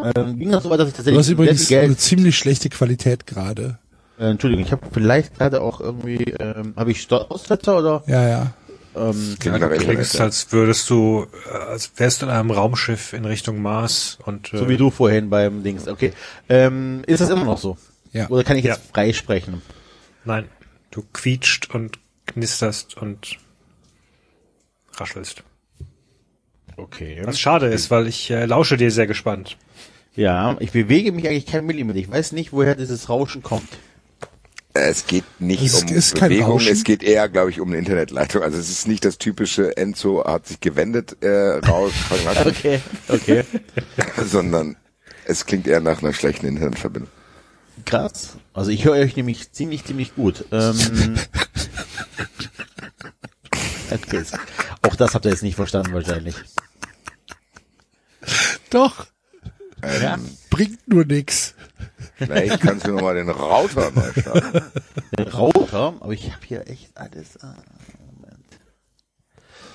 Ähm, 0.00 0.38
ging 0.38 0.50
das 0.50 0.62
so 0.64 0.70
weit, 0.70 0.80
dass 0.80 0.88
ich 0.88 0.94
tatsächlich 0.94 1.14
Du 1.14 1.18
hast 1.20 1.28
übrigens 1.28 1.58
sehr 1.60 1.66
viel 1.68 1.78
eine 1.78 1.88
Geld, 1.88 2.00
ziemlich 2.00 2.36
schlechte 2.38 2.68
Qualität 2.68 3.26
gerade. 3.26 3.78
äh, 4.18 4.30
Entschuldigung, 4.30 4.64
ich 4.64 4.72
habe 4.72 4.82
vielleicht 4.92 5.38
gerade 5.38 5.60
auch 5.62 5.80
irgendwie, 5.80 6.22
ähm, 6.40 6.74
habe 6.76 6.90
ich 6.90 7.10
Aussetzer 7.12 7.78
oder 7.78 8.02
Ja, 8.06 8.28
ja. 8.28 8.54
ähm, 8.96 9.36
Klingt 9.38 9.60
nach 9.60 9.68
Du 9.70 9.76
klingst, 9.76 10.20
als 10.20 10.50
würdest 10.52 10.90
du, 10.90 11.26
äh, 11.52 11.56
als 11.56 11.92
wärst 11.96 12.22
du 12.22 12.26
in 12.26 12.32
einem 12.32 12.50
Raumschiff 12.50 13.12
in 13.12 13.24
Richtung 13.24 13.62
Mars 13.62 14.18
und 14.24 14.52
äh, 14.52 14.58
so 14.58 14.68
wie 14.68 14.76
du 14.76 14.90
vorhin 14.90 15.30
beim 15.30 15.62
Dings. 15.62 15.86
Okay, 15.86 16.12
ähm, 16.48 17.02
ist 17.06 17.20
das 17.20 17.30
immer 17.30 17.44
noch 17.44 17.58
so? 17.58 17.76
Ja. 18.12 18.28
Oder 18.28 18.42
kann 18.44 18.56
ich 18.56 18.64
jetzt 18.64 18.78
Ja. 18.78 18.90
frei 18.92 19.12
sprechen? 19.12 19.62
Nein, 20.24 20.48
du 20.90 21.04
quietscht 21.12 21.72
und 21.74 21.98
knisterst 22.26 22.96
und 22.96 23.36
raschelst. 24.96 25.42
Okay. 26.76 27.20
Was 27.24 27.38
schade 27.38 27.66
ist, 27.66 27.90
weil 27.90 28.08
ich 28.08 28.30
äh, 28.30 28.46
lausche 28.46 28.76
dir 28.76 28.90
sehr 28.90 29.06
gespannt. 29.06 29.56
Ja, 30.16 30.56
ich 30.60 30.72
bewege 30.72 31.12
mich 31.12 31.28
eigentlich 31.28 31.46
kein 31.46 31.66
Millimeter. 31.66 31.98
Ich 31.98 32.10
weiß 32.10 32.32
nicht, 32.32 32.52
woher 32.52 32.74
dieses 32.74 33.08
Rauschen 33.08 33.42
kommt. 33.42 33.68
Es 34.76 35.06
geht 35.06 35.24
nicht 35.38 35.62
Es 35.62 35.82
um 35.82 35.88
ist 35.88 36.18
Bewegung, 36.18 36.60
es 36.60 36.82
geht 36.82 37.04
eher, 37.04 37.28
glaube 37.28 37.50
ich, 37.50 37.60
um 37.60 37.68
eine 37.68 37.78
Internetleitung. 37.78 38.42
Also 38.42 38.58
es 38.58 38.68
ist 38.68 38.88
nicht 38.88 39.04
das 39.04 39.18
typische 39.18 39.76
Enzo 39.76 40.24
hat 40.24 40.48
sich 40.48 40.58
gewendet 40.58 41.22
äh, 41.22 41.58
raus, 41.58 41.92
Okay, 42.44 42.80
okay. 43.08 43.44
sondern 44.24 44.76
es 45.26 45.46
klingt 45.46 45.68
eher 45.68 45.80
nach 45.80 46.02
einer 46.02 46.12
schlechten 46.12 46.46
Internetverbindung. 46.46 47.10
Krass. 47.84 48.36
Also 48.52 48.70
ich 48.70 48.84
höre 48.84 48.94
euch 48.94 49.16
nämlich 49.16 49.52
ziemlich, 49.52 49.84
ziemlich 49.84 50.16
gut. 50.16 50.44
Ähm, 50.50 50.74
okay. 53.92 54.24
Auch 54.82 54.96
das 54.96 55.14
habt 55.14 55.24
ihr 55.24 55.30
jetzt 55.30 55.42
nicht 55.44 55.56
verstanden 55.56 55.92
wahrscheinlich. 55.92 56.34
Doch, 58.70 59.06
Ja. 60.02 60.18
bringt 60.50 60.86
nur 60.88 61.04
nix. 61.04 61.54
Vielleicht 62.16 62.60
kannst 62.60 62.86
du 62.86 62.92
nochmal 62.92 63.14
den 63.16 63.28
Router 63.28 63.90
neu 63.90 64.20
starten. 64.20 64.62
Den 65.18 65.28
Router, 65.28 65.94
aber 66.00 66.12
ich 66.12 66.32
habe 66.32 66.42
hier 66.46 66.68
echt 66.68 66.96
alles. 66.96 67.38
Ah, 67.42 67.56
Moment. 67.98 68.44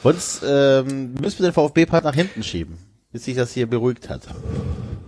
Sonst 0.03 0.41
ähm, 0.45 1.14
müssen 1.16 1.39
wir 1.39 1.49
den 1.49 1.53
VfB-Part 1.53 2.03
nach 2.05 2.16
hinten 2.16 2.43
schieben, 2.43 2.78
bis 3.12 3.26
sich 3.26 3.36
das 3.36 3.51
hier 3.51 3.68
beruhigt 3.68 4.10
hat. 4.10 4.22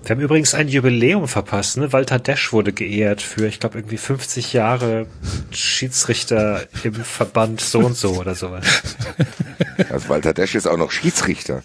Wir 0.03 0.15
haben 0.15 0.21
übrigens 0.21 0.55
ein 0.55 0.67
Jubiläum 0.67 1.27
verpasst. 1.27 1.77
Ne? 1.77 1.93
Walter 1.93 2.17
Desch 2.17 2.51
wurde 2.51 2.73
geehrt 2.73 3.21
für, 3.21 3.45
ich 3.45 3.59
glaube, 3.59 3.77
irgendwie 3.77 3.97
50 3.97 4.51
Jahre 4.51 5.05
Schiedsrichter 5.51 6.63
im 6.83 6.95
Verband 6.95 7.61
so 7.61 7.79
und 7.79 7.95
so 7.95 8.15
oder 8.15 8.33
sowas. 8.33 8.65
Also 9.89 10.09
Walter 10.09 10.33
Desch 10.33 10.55
ist 10.55 10.67
auch 10.67 10.77
noch 10.77 10.91
Schiedsrichter. 10.91 11.63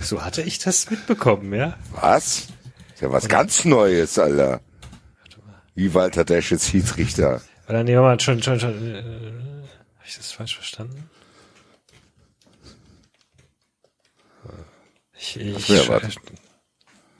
So 0.00 0.24
hatte 0.24 0.42
ich 0.42 0.58
das 0.58 0.90
mitbekommen, 0.90 1.52
ja. 1.54 1.76
Was? 1.92 2.48
Ist 2.94 3.02
ja 3.02 3.12
was 3.12 3.28
ganz 3.28 3.64
Neues, 3.64 4.18
Alter. 4.18 4.60
Wie 5.74 5.94
Walter 5.94 6.24
Desch 6.24 6.52
ist 6.52 6.68
Schiedsrichter. 6.68 7.40
Oder 7.68 7.84
nee, 7.84 7.94
mal 7.96 8.18
schon, 8.18 8.42
schon, 8.42 8.58
schon. 8.58 8.94
Äh, 8.94 9.02
Habe 9.02 10.06
ich 10.06 10.16
das 10.16 10.32
falsch 10.32 10.56
verstanden? 10.56 11.08
Ich, 15.16 15.38
ich, 15.38 15.70
erwartet? 15.70 16.16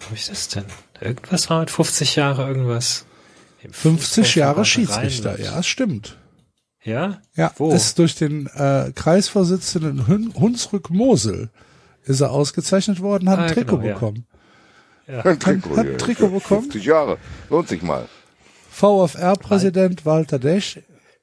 Wo 0.01 0.15
ich 0.15 0.27
das 0.27 0.49
denn? 0.49 0.65
Irgendwas 1.01 1.51
war 1.51 1.61
mit 1.61 1.71
50 1.71 2.17
Jahre 2.17 2.49
irgendwas. 2.49 3.05
Im 3.63 3.73
50 3.73 4.37
Jahre 4.37 4.65
Schiedsrichter, 4.65 5.39
ja, 5.39 5.59
es 5.59 5.67
stimmt. 5.67 6.17
Ja? 6.83 7.21
Ja, 7.37 7.53
Wo? 7.57 7.73
ist 7.73 7.99
durch 7.99 8.15
den 8.15 8.47
äh, 8.47 8.91
Kreisvorsitzenden 8.95 10.07
Hun 10.07 10.35
Hunsrück 10.35 10.89
Mosel 10.89 11.51
ist 12.05 12.21
er 12.21 12.31
ausgezeichnet 12.31 13.01
worden, 13.01 13.29
hat 13.29 13.39
ein 13.39 13.45
Ah, 13.51 13.53
Trikot 13.55 13.77
genau, 13.79 13.89
ja. 13.89 13.95
bekommen. 13.95 14.27
Ein 15.07 15.39
Trikot, 15.41 15.77
hat 15.77 15.85
hier. 15.87 15.93
ein 15.95 15.99
Trikot 15.99 16.29
bekommen? 16.29 16.63
50 16.63 16.85
Jahre. 16.85 17.19
Lohnt 17.49 17.69
sich 17.69 17.83
mal. 17.83 18.07
VfR-Präsident 18.71 20.05
Walter 20.07 20.39
Desch 20.39 20.81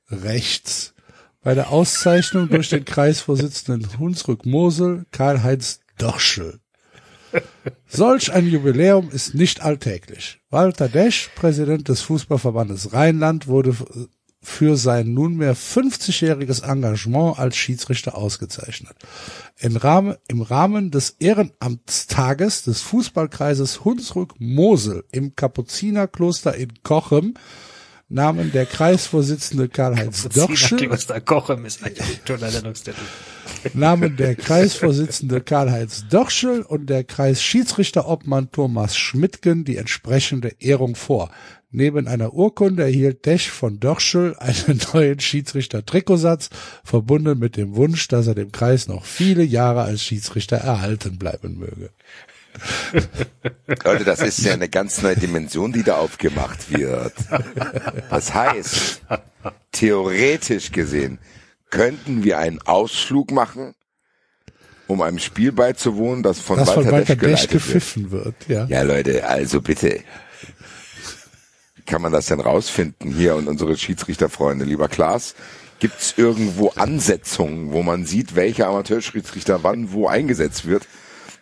rechts. 0.09 0.93
Bei 1.41 1.53
der 1.55 1.69
Auszeichnung 1.71 2.49
durch 2.49 2.69
den 2.69 2.83
Kreisvorsitzenden 2.85 3.97
Hunsrück 3.99 4.45
Mosel 4.45 5.05
Karl-Heinz 5.11 5.79
Doschel. 5.97 6.59
Solch 7.87 8.31
ein 8.33 8.47
Jubiläum 8.47 9.09
ist 9.11 9.33
nicht 9.35 9.61
alltäglich. 9.61 10.39
Walter 10.49 10.89
Desch, 10.89 11.29
Präsident 11.35 11.87
des 11.89 12.01
Fußballverbandes 12.01 12.93
Rheinland, 12.93 13.47
wurde 13.47 13.75
für 14.47 14.77
sein 14.77 15.13
nunmehr 15.13 15.55
50-jähriges 15.55 16.63
Engagement 16.63 17.37
als 17.37 17.57
Schiedsrichter 17.57 18.17
ausgezeichnet. 18.17 18.95
Im 19.59 19.75
Rahmen, 19.75 20.15
Im 20.29 20.41
Rahmen 20.41 20.89
des 20.89 21.17
Ehrenamtstages 21.19 22.63
des 22.63 22.81
Fußballkreises 22.81 23.83
Hunsrück-Mosel 23.83 25.03
im 25.11 25.35
Kapuzinerkloster 25.35 26.55
in 26.55 26.71
Kochem 26.81 27.33
nahmen 28.09 28.53
der 28.53 28.65
Kreisvorsitzende 28.65 29.67
Karl-Heinz 29.67 30.29
Nennungstitel. 32.39 33.01
nahmen 33.73 34.15
der 34.15 34.35
Kreisvorsitzende 34.35 35.41
Karl-Heinz 35.41 36.05
Dochschel 36.09 36.61
und 36.61 36.89
der 36.89 37.03
Kreisschiedsrichterobmann 37.03 38.51
Thomas 38.51 38.95
Schmidtgen 38.95 39.65
die 39.65 39.75
entsprechende 39.75 40.55
Ehrung 40.59 40.95
vor. 40.95 41.31
Neben 41.69 42.07
einer 42.07 42.33
Urkunde 42.33 42.83
erhielt 42.83 43.25
Desch 43.25 43.49
von 43.49 43.79
Dochschel 43.79 44.35
einen 44.37 44.79
neuen 44.93 45.19
Schiedsrichter-Trikotsatz, 45.19 46.49
verbunden 46.83 47.37
mit 47.39 47.57
dem 47.57 47.75
Wunsch, 47.75 48.07
dass 48.07 48.27
er 48.27 48.35
dem 48.35 48.51
Kreis 48.51 48.87
noch 48.87 49.03
viele 49.05 49.43
Jahre 49.43 49.81
als 49.83 50.01
Schiedsrichter 50.01 50.57
erhalten 50.57 51.17
bleiben 51.17 51.57
möge. 51.59 51.89
Leute, 53.83 54.03
das 54.03 54.21
ist 54.21 54.39
ja 54.43 54.53
eine 54.53 54.69
ganz 54.69 55.01
neue 55.01 55.15
Dimension, 55.15 55.73
die 55.73 55.83
da 55.83 55.97
aufgemacht 55.97 56.71
wird. 56.75 57.13
Das 58.09 58.33
heißt, 58.33 59.01
theoretisch 59.71 60.71
gesehen, 60.71 61.19
könnten 61.69 62.23
wir 62.23 62.39
einen 62.39 62.59
Ausflug 62.61 63.31
machen, 63.31 63.75
um 64.87 65.01
einem 65.01 65.19
Spiel 65.19 65.51
beizuwohnen, 65.51 66.23
das 66.23 66.39
von 66.39 66.57
Das 66.57 66.69
Walter, 66.69 66.81
von 66.83 66.91
Walter 66.91 67.15
Desch 67.15 67.41
Desch 67.41 67.49
geleitet 67.49 67.51
wird. 67.51 67.63
gepfiffen 67.63 68.11
wird, 68.11 68.35
ja. 68.47 68.65
Ja, 68.65 68.81
Leute, 68.83 69.27
also 69.27 69.61
bitte. 69.61 69.99
Wie 71.87 71.91
kann 71.93 72.01
man 72.01 72.11
das 72.11 72.25
denn 72.25 72.41
rausfinden 72.41 73.13
hier 73.13 73.37
und 73.37 73.47
unsere 73.47 73.77
Schiedsrichterfreunde? 73.77 74.65
Lieber 74.65 74.89
Klaas, 74.89 75.35
gibt's 75.79 76.15
irgendwo 76.17 76.71
Ansetzungen, 76.75 77.71
wo 77.71 77.81
man 77.81 78.05
sieht, 78.05 78.35
welcher 78.35 78.67
Amateurschiedsrichter 78.67 79.63
wann 79.63 79.93
wo 79.93 80.05
eingesetzt 80.05 80.67
wird, 80.67 80.85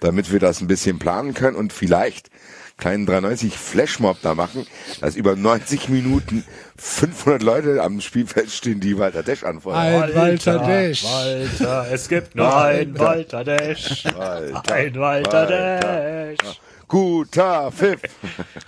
damit 0.02 0.32
wir 0.32 0.40
das 0.40 0.62
ein 0.62 0.68
bisschen 0.68 1.00
planen 1.00 1.34
können 1.34 1.56
und 1.56 1.74
vielleicht 1.74 2.30
kleinen 2.78 3.08
93 3.08 3.58
Flashmob 3.58 4.18
da 4.22 4.36
machen, 4.36 4.68
dass 5.02 5.16
über 5.16 5.36
90 5.36 5.90
Minuten 5.90 6.46
500 6.78 7.42
Leute 7.42 7.82
am 7.82 8.00
Spielfeld 8.00 8.52
stehen, 8.52 8.80
die 8.80 9.00
Walter 9.00 9.24
Desch 9.24 9.44
anfeuern. 9.44 9.80
Ein 9.80 10.14
Walter 10.14 10.60
Desch. 10.60 11.06
Walter, 11.06 11.88
es 11.92 12.08
gibt 12.08 12.36
nur 12.36 12.56
ein 12.56 13.00
Walter 13.00 13.44
Desch. 13.44 14.06
Walter, 14.16 14.74
Ein 14.76 14.96
Walter 14.96 15.32
Walter. 15.32 16.36
Desch. 16.36 16.62
Guter 16.88 17.72
Pfiff. 17.72 18.02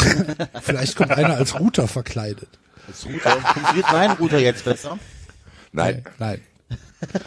Vielleicht 0.61 0.95
kommt 0.95 1.11
einer 1.11 1.35
als 1.35 1.59
Router 1.59 1.87
verkleidet. 1.87 2.49
Das 2.87 3.05
Router, 3.05 3.31
funktioniert 3.41 3.91
mein 3.91 4.11
Router 4.11 4.39
jetzt 4.39 4.63
besser? 4.65 4.97
Nein, 5.71 6.03
Nein. 6.19 6.41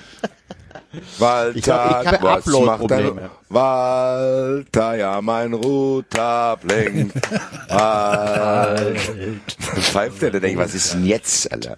Walter, 1.19 1.57
Ich 1.57 1.69
hab- 1.71 2.03
ich 2.03 2.09
hab 2.09 2.23
was 2.23 2.47
macht 2.47 2.91
er? 2.91 3.31
Walter, 3.49 4.97
ja, 4.97 5.21
mein 5.21 5.55
Router 5.55 6.57
blinkt. 6.61 7.15
Walter. 7.69 8.97
Pfeift 9.81 10.23
er, 10.25 10.31
der 10.33 10.41
denkt, 10.41 10.59
was 10.59 10.75
ist 10.75 10.95
denn 10.95 11.07
jetzt, 11.07 11.53
Alter? 11.53 11.77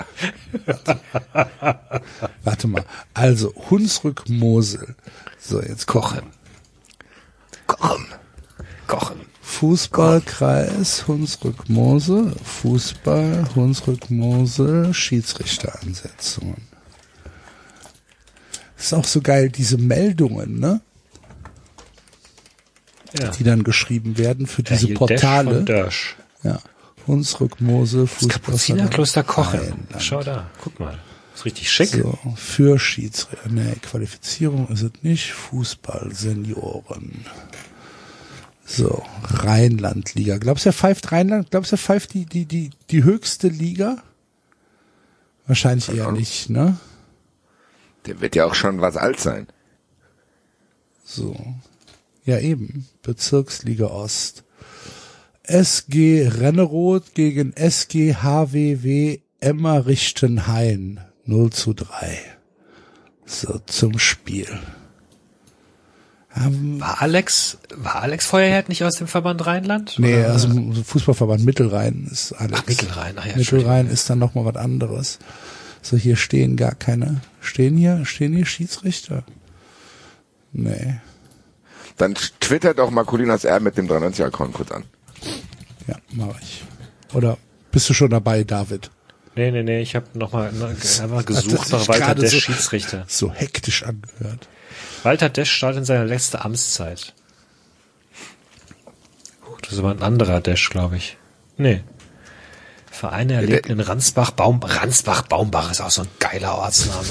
Warte 2.43 2.67
mal. 2.69 2.85
Also 3.13 3.53
Hunsrück 3.69 4.29
Mosel. 4.29 4.95
So, 5.39 5.61
jetzt 5.61 5.87
Kochen. 5.87 6.23
Kochen. 7.67 8.07
Kochen. 8.93 9.21
Fußballkreis 9.41 11.09
Hunsrück-Mosel, 11.09 12.35
Fußball 12.45 13.49
Hunsrück-Mosel, 13.57 14.93
Schiedsrichteransetzungen. 14.93 16.69
Ist 18.77 18.93
auch 18.93 19.05
so 19.05 19.23
geil, 19.23 19.49
diese 19.49 19.79
Meldungen, 19.79 20.61
ne? 20.61 20.81
Ja. 23.19 23.29
Die 23.31 23.45
dann 23.45 23.63
geschrieben 23.63 24.19
werden 24.19 24.47
für 24.47 24.63
diese 24.63 24.89
Dash 24.89 24.97
Portale. 24.97 25.63
Dörsch. 25.63 26.17
Ja. 26.43 26.61
Hunsrück-Mosel, 27.07 28.09
Das 28.21 28.29
Kapuzinerkloster 28.29 29.23
Kochen. 29.23 29.61
Rheinland. 29.61 30.03
Schau 30.03 30.23
da, 30.23 30.51
guck 30.63 30.79
mal. 30.79 30.99
Ist 31.35 31.47
richtig 31.47 31.71
schick. 31.73 31.89
So, 31.89 32.19
für 32.37 32.79
Schiedsrichter. 32.79 33.49
Nee, 33.49 33.77
Qualifizierung 33.83 34.69
ist 34.69 34.83
es 34.83 34.93
nicht. 35.03 35.33
Fußball, 35.33 36.11
Senioren. 36.13 37.25
So, 38.75 39.03
Rheinland-Liga. 39.25 40.39
Glaubst 40.39 40.65
du, 40.65 40.71
er 40.71 40.73
pfeift 40.73 41.13
Rheinland? 41.13 41.51
Glaubst 41.51 41.73
du, 41.73 41.75
er 41.75 41.79
pfeift 41.79 42.15
die, 42.15 42.25
die, 42.25 42.47
die, 42.47 42.71
die 42.89 43.05
höchste 43.05 43.49
Liga? 43.49 44.03
Wahrscheinlich 45.47 45.91
eher 45.91 46.11
nicht, 46.11 46.49
ne? 46.49 46.79
Der 48.07 48.23
wird 48.23 48.35
ja 48.35 48.47
auch 48.47 48.55
schon 48.55 48.81
was 48.81 48.97
alt 48.97 49.21
sein. 49.21 49.47
So. 51.05 51.37
Ja, 52.25 52.39
eben. 52.39 52.89
Bezirksliga 53.03 53.89
Ost. 53.89 54.43
SG 55.43 56.27
Renneroth 56.29 57.15
gegen 57.15 57.53
SG 57.53 58.15
HWW 58.15 59.19
Emmerichtenhain. 59.41 61.01
0 61.27 61.51
zu 61.51 61.75
3. 61.75 62.19
So, 63.27 63.59
zum 63.67 63.99
Spiel. 63.99 64.49
Ähm, 66.35 66.81
War 66.81 67.03
Alex, 67.03 67.59
war 67.77 67.97
Alex 68.03 68.27
Feuerherd 68.27 68.69
nicht 68.71 68.83
aus 68.85 68.95
dem 68.95 69.07
Verband 69.07 69.45
Rheinland? 69.47 69.97
nee, 69.99 70.19
Oder- 70.19 70.33
also 70.33 70.49
Fußballverband 70.85 71.45
Mittelrhein 71.45 72.09
ist 72.11 72.33
alles. 72.33 72.59
Ach, 72.63 72.67
Mittelrhein, 72.67 73.15
ach 73.19 73.27
ja, 73.27 73.37
Mittelrhein 73.37 73.89
ist 73.91 74.09
dann 74.09 74.19
noch 74.19 74.35
mal 74.35 74.45
was 74.47 74.57
anderes. 74.57 75.19
So, 75.83 75.97
hier 75.97 76.17
stehen 76.17 76.57
gar 76.57 76.75
keine. 76.75 77.21
Stehen 77.41 77.77
hier, 77.77 78.05
stehen 78.07 78.33
hier 78.35 78.47
Schiedsrichter? 78.47 79.25
Nee. 80.53 81.01
Dann 81.99 82.15
twittert 82.41 82.79
doch 82.79 82.91
mal 82.91 83.05
Colinas 83.05 83.45
R 83.45 83.61
mit 83.61 83.77
dem 83.77 83.87
93-Account 83.89 84.55
kurz 84.55 84.71
an. 84.71 84.85
Ja, 85.87 85.97
mache 86.13 86.37
ich. 86.41 86.63
Oder 87.13 87.37
bist 87.71 87.89
du 87.91 87.95
schon 87.95 88.11
dabei, 88.11 88.45
David? 88.45 88.91
Nee, 89.35 89.51
nee, 89.51 89.63
nee, 89.63 89.81
ich 89.83 89.95
habe 89.97 90.07
nochmal 90.15 90.49
einfach 90.49 91.25
gesucht 91.25 91.71
nach 91.73 91.89
Walter 91.89 92.05
gerade 92.07 92.21
Desch 92.23 92.33
so- 92.33 92.41
Schiedsrichter. 92.41 93.05
So 93.09 93.31
hektisch 93.33 93.83
angehört. 93.83 94.49
Walter 95.03 95.29
Desch 95.29 95.51
startet 95.51 95.79
in 95.79 95.85
seiner 95.85 96.05
letzten 96.05 96.39
Amtszeit. 96.39 97.15
Oh, 99.45 99.57
das 99.63 99.73
ist 99.73 99.79
aber 99.79 99.91
ein 99.91 100.03
anderer 100.03 100.41
Desch, 100.41 100.71
glaube 100.71 100.97
ich. 100.97 101.17
Nee. 101.57 101.83
Vereine 102.91 103.35
erlebten 103.35 103.73
in 103.73 103.81
Ransbach, 103.81 104.31
Baum, 104.33 104.61
Ransbach, 104.63 105.23
Baumbach 105.23 105.71
ist 105.71 105.81
auch 105.81 105.91
so 105.91 106.03
ein 106.03 106.09
geiler 106.19 106.57
Ortsname. 106.59 107.09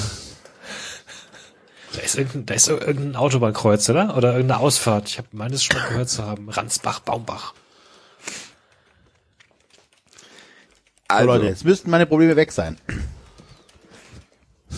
Da 1.94 2.00
ist 2.00 2.16
irgendein, 2.16 2.46
da 2.46 2.54
ist 2.54 2.70
irgendein 2.70 3.16
Autobahnkreuz, 3.18 3.90
oder? 3.90 4.16
Oder 4.16 4.34
irgendeine 4.34 4.62
Ausfahrt. 4.62 5.10
Ich 5.10 5.18
habe 5.18 5.28
meines 5.34 5.64
schon 5.64 5.78
mal 5.78 5.90
gehört 5.90 6.10
zu 6.10 6.26
haben. 6.26 6.50
Ransbach, 6.50 7.02
Baumbach. 7.02 7.54
So, 11.10 11.18
Also, 11.18 11.26
Leute, 11.26 11.46
jetzt 11.48 11.66
müssten 11.66 11.90
meine 11.90 12.06
Probleme 12.06 12.38
weg 12.38 12.54
sein. 12.54 12.78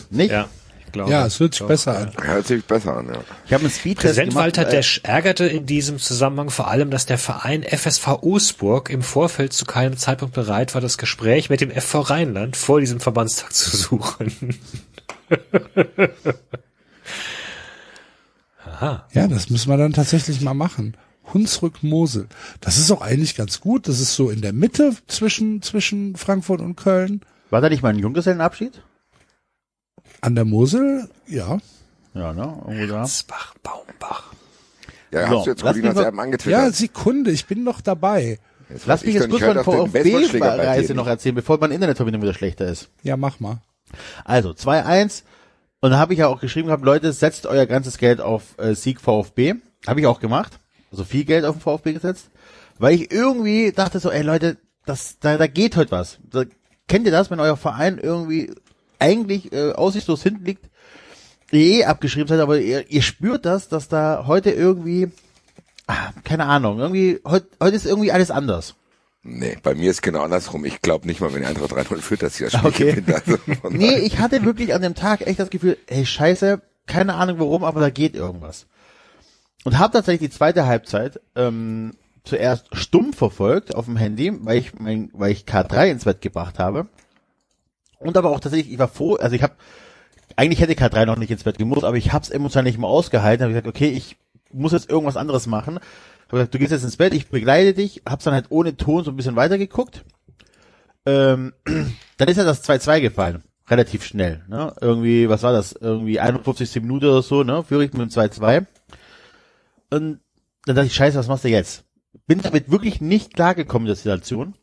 Nicht? 0.09 0.32
Ja, 0.32 0.49
ich 0.94 0.96
glaube. 0.96 1.10
Ja, 1.12 1.26
es 1.26 1.39
hört 1.39 1.56
sich 1.56 1.62
Doch, 1.62 1.68
besser 1.68 1.94
ja. 1.94 2.02
an. 2.02 2.12
hört 2.22 2.46
sich 2.46 2.64
besser 2.64 2.96
an, 2.98 3.08
ja. 3.08 3.24
Ich 3.48 3.54
habe 3.54 3.64
einen 3.64 3.72
Speedtest 3.72 4.06
Präsident 4.06 4.30
gemacht. 4.30 4.46
Walter 4.46 4.68
äh, 4.68 4.72
Desch 4.72 5.02
ärgerte 5.04 5.46
in 5.46 5.66
diesem 5.66 5.98
Zusammenhang 5.98 6.52
vor 6.52 6.68
allem, 6.68 6.91
dass 6.91 7.08
der 7.08 7.18
Verein 7.18 7.64
FSV 7.64 8.20
Usburg 8.22 8.91
im 8.91 9.02
Vorfeld 9.02 9.54
zu 9.54 9.66
keinem 9.66 9.98
Zeitpunkt 9.98 10.36
bereit 10.36 10.76
war, 10.76 10.82
das 10.82 11.00
Gespräch 11.00 11.50
mit 11.50 11.62
dem 11.62 11.72
FV 11.72 12.02
Rheinland 12.02 12.56
vor 12.56 12.80
diesem 12.80 13.00
Verbandstag 13.00 13.54
zu 13.54 13.76
suchen. 13.76 14.56
Aha. 18.66 19.08
Ja, 19.14 19.28
das 19.28 19.50
müssen 19.50 19.70
wir 19.70 19.78
dann 19.78 19.94
tatsächlich 19.94 20.41
mal 20.41 20.54
machen. 20.54 20.96
Hunsrück-Mosel. 21.34 22.28
Das 22.62 22.78
ist 22.78 22.91
auch 22.91 23.02
eigentlich 23.02 23.36
ganz 23.36 23.62
gut. 23.62 23.88
Das 23.88 24.00
ist 24.00 24.14
so 24.16 24.30
in 24.30 24.41
der 24.41 24.54
Mitte 24.54 24.96
zwischen, 25.08 25.64
zwischen 25.64 26.16
Frankfurt 26.18 26.62
und 26.62 26.76
Köln. 26.76 27.22
War 27.50 27.62
da 27.62 27.70
nicht 27.70 27.82
mal 27.82 27.89
ein 27.89 27.98
Junggesellenabschied? 27.98 28.84
An 30.24 30.36
der 30.36 30.45
Mosel, 30.45 31.09
ja. 31.28 31.57
Ja, 32.13 32.32
ne? 32.32 32.63
Irgendwo 32.65 32.88
da. 32.88 32.99
Ransbach, 32.99 33.55
Baumbach. 33.61 34.32
Ja, 35.11 35.28
So, 35.28 35.38
hast 35.38 35.45
du 35.45 35.49
jetzt 35.49 35.61
Colinas 35.63 35.97
Erben 35.97 36.19
angetwittert? 36.21 36.61
Ja, 36.61 36.71
Sekunde, 36.71 37.32
ich 37.32 37.45
bin 37.45 37.65
noch 37.65 37.82
dabei. 37.82 38.39
Jetzt 38.69 38.86
Lass 38.86 39.01
mich 39.01 39.15
ich 39.15 39.21
jetzt 39.21 39.30
kurz 39.30 39.41
mal 39.41 39.61
VfB-Reise 39.61 40.88
dir 40.88 40.93
noch 40.95 41.07
erzählen, 41.07 41.36
bevor 41.36 41.59
meine 41.59 41.74
Internetverbindung 41.74 42.21
wieder 42.21 42.34
schlechter 42.34 42.65
ist. 42.65 42.88
Ja, 43.01 43.17
mach 43.17 43.41
mal. 43.41 43.57
Also 44.24 44.51
2-1 44.51 45.24
und 45.82 45.91
da 45.91 45.97
habe 45.97 46.13
ich 46.13 46.19
ja 46.19 46.30
auch 46.30 46.39
geschrieben 46.39 46.67
gehabt, 46.67 46.86
Leute, 46.86 47.11
setzt 47.11 47.45
euer 47.45 47.65
ganzes 47.65 47.97
Geld 47.97 48.21
auf 48.21 48.57
äh, 48.59 48.76
Sieg 48.76 49.01
VfB. 49.01 49.55
Habe 49.86 49.99
ich 49.99 50.07
auch 50.07 50.21
gemacht. 50.21 50.57
Also 50.89 51.03
viel 51.03 51.26
Geld 51.26 51.43
auf 51.43 51.57
den 51.57 51.61
VfB 51.61 51.91
gesetzt, 51.91 52.30
weil 52.80 52.95
ich 52.95 53.11
irgendwie 53.11 53.74
dachte 53.74 53.99
so, 53.99 54.09
ey 54.09 54.21
Leute, 54.21 54.55
das 54.86 55.19
da, 55.19 55.38
da 55.38 55.47
geht 55.47 55.76
heute 55.76 55.91
was. 55.91 56.19
Da, 56.24 56.45
kennt 56.88 57.05
ihr 57.05 57.11
das, 57.11 57.32
wenn 57.32 57.39
euer 57.39 57.57
Verein 57.57 57.97
irgendwie 57.97 58.53
eigentlich 59.04 59.51
äh, 59.51 59.72
aussichtslos 59.74 60.24
hinten 60.24 60.45
liegt, 60.45 60.66
eh 61.51 61.84
abgeschrieben 61.86 62.28
seid, 62.28 62.39
aber 62.39 62.60
ihr, 62.60 62.89
ihr 62.89 63.01
spürt 63.01 63.45
das, 63.45 63.68
dass 63.70 63.88
da 63.89 64.24
heute 64.26 64.49
irgendwie 64.51 65.12
ah, 65.88 66.12
keine 66.24 66.45
Ahnung, 66.45 66.80
irgendwie 66.80 67.20
heute 67.26 67.47
heute 67.62 67.76
ist 67.76 67.86
irgendwie 67.86 68.12
alles 68.12 68.32
anders. 68.32 68.76
Nee, 69.26 69.58
bei 69.64 69.74
mir 69.74 69.89
ist 69.91 70.01
genau 70.01 70.22
andersrum. 70.24 70.66
Ich 70.66 70.82
glaube 70.82 71.08
nicht 71.08 71.22
mal, 71.22 71.34
wenn 71.34 71.41
die 71.43 71.47
Eintracht 71.47 71.72
3-0 71.72 71.97
führt, 72.01 72.24
dass 72.24 72.36
sie 72.36 72.43
das 72.43 72.54
Spiel 72.54 72.68
Okay. 72.68 72.91
gewinnt. 72.93 73.14
Also 73.14 73.38
Nee, 73.70 73.99
ich 73.99 74.20
hatte 74.20 74.43
wirklich 74.43 74.74
an 74.74 74.82
dem 74.82 74.95
Tag 74.95 75.26
echt 75.26 75.39
das 75.39 75.49
Gefühl, 75.49 75.78
ey, 75.88 76.06
scheiße, 76.06 76.62
keine 76.88 77.14
Ahnung 77.16 77.39
warum, 77.39 77.64
aber 77.64 77.80
da 77.80 77.89
geht 77.89 78.16
irgendwas. 78.16 78.66
Und 79.64 79.80
habe 79.80 79.93
tatsächlich 79.93 80.30
die 80.32 80.36
zweite 80.38 80.66
Halbzeit 80.66 81.22
ähm, 81.38 81.93
zuerst 82.26 82.68
stumm 82.74 83.14
verfolgt 83.14 83.76
auf 83.76 83.86
dem 83.86 83.95
Handy, 83.95 84.34
weil 84.41 84.58
ich 84.58 84.78
mein, 84.78 85.10
weil 85.14 85.32
ich 85.32 85.45
K3 85.45 85.89
ins 85.91 86.04
Bett 86.04 86.20
gebracht 86.22 86.60
habe. 86.60 86.88
Und 88.04 88.18
aber 88.18 88.30
auch 88.30 88.39
tatsächlich, 88.39 88.74
ich 88.74 88.80
war 88.80 88.88
froh, 88.88 89.16
also 89.16 89.36
ich 89.36 89.43
habe, 89.43 89.56
eigentlich 90.36 90.60
hätte 90.60 90.74
K3 90.74 91.06
noch 91.06 91.18
nicht 91.18 91.32
ins 91.32 91.43
Bett 91.43 91.58
gemusst, 91.58 91.84
aber 91.84 91.97
ich 91.97 92.12
habe 92.14 92.24
es 92.24 92.30
emotional 92.30 92.64
nicht 92.64 92.78
mehr 92.78 92.89
ausgehalten. 92.89 93.43
Habe 93.43 93.54
gesagt, 93.54 93.68
okay, 93.68 93.89
ich 93.89 94.18
muss 94.51 94.72
jetzt 94.72 94.89
irgendwas 94.89 95.18
anderes 95.18 95.47
machen. 95.47 95.76
Habe 96.28 96.38
gesagt, 96.38 96.54
du 96.54 96.60
gehst 96.60 96.72
jetzt 96.72 96.84
ins 96.84 96.97
Bett, 96.97 97.14
ich 97.14 97.30
begleite 97.30 97.74
dich. 97.74 98.01
Hab's 98.08 98.24
dann 98.24 98.34
halt 98.34 98.47
ohne 98.49 98.76
Ton 98.76 99.04
so 99.04 99.12
ein 99.12 99.16
bisschen 99.16 99.36
weitergeguckt. 99.36 100.04
Ähm, 101.06 101.54
dann 102.18 102.28
ist 102.28 102.38
ja 102.38 102.43
das 102.43 102.68
2-2 102.68 103.01
gefallen. 103.01 103.43
Relativ 103.70 104.04
schnell. 104.04 104.43
Ne? 104.47 104.74
Irgendwie, 104.82 105.30
was 105.30 105.43
war 105.43 105.54
das? 105.54 105.72
Irgendwie 105.74 106.20
51. 106.20 106.76
Minute 106.82 107.10
oder 107.10 107.22
so, 107.22 107.43
ne? 107.43 107.64
Führe 107.64 107.86
ich 107.86 107.93
mit 107.93 108.01
dem 108.01 108.10
2-2. 108.10 108.66
Und 109.89 110.20
dann 110.66 110.76
dachte 110.76 110.88
ich, 110.88 110.95
scheiße, 110.95 111.18
was 111.18 111.28
machst 111.28 111.43
du 111.43 111.49
jetzt? 111.49 111.86
Bin 112.28 112.41
damit 112.41 112.72
wirklich 112.72 112.99
nicht 112.99 113.34
klargekommen 113.34 113.86
in 113.86 113.89
der 113.91 113.95
Situation. 113.95 114.56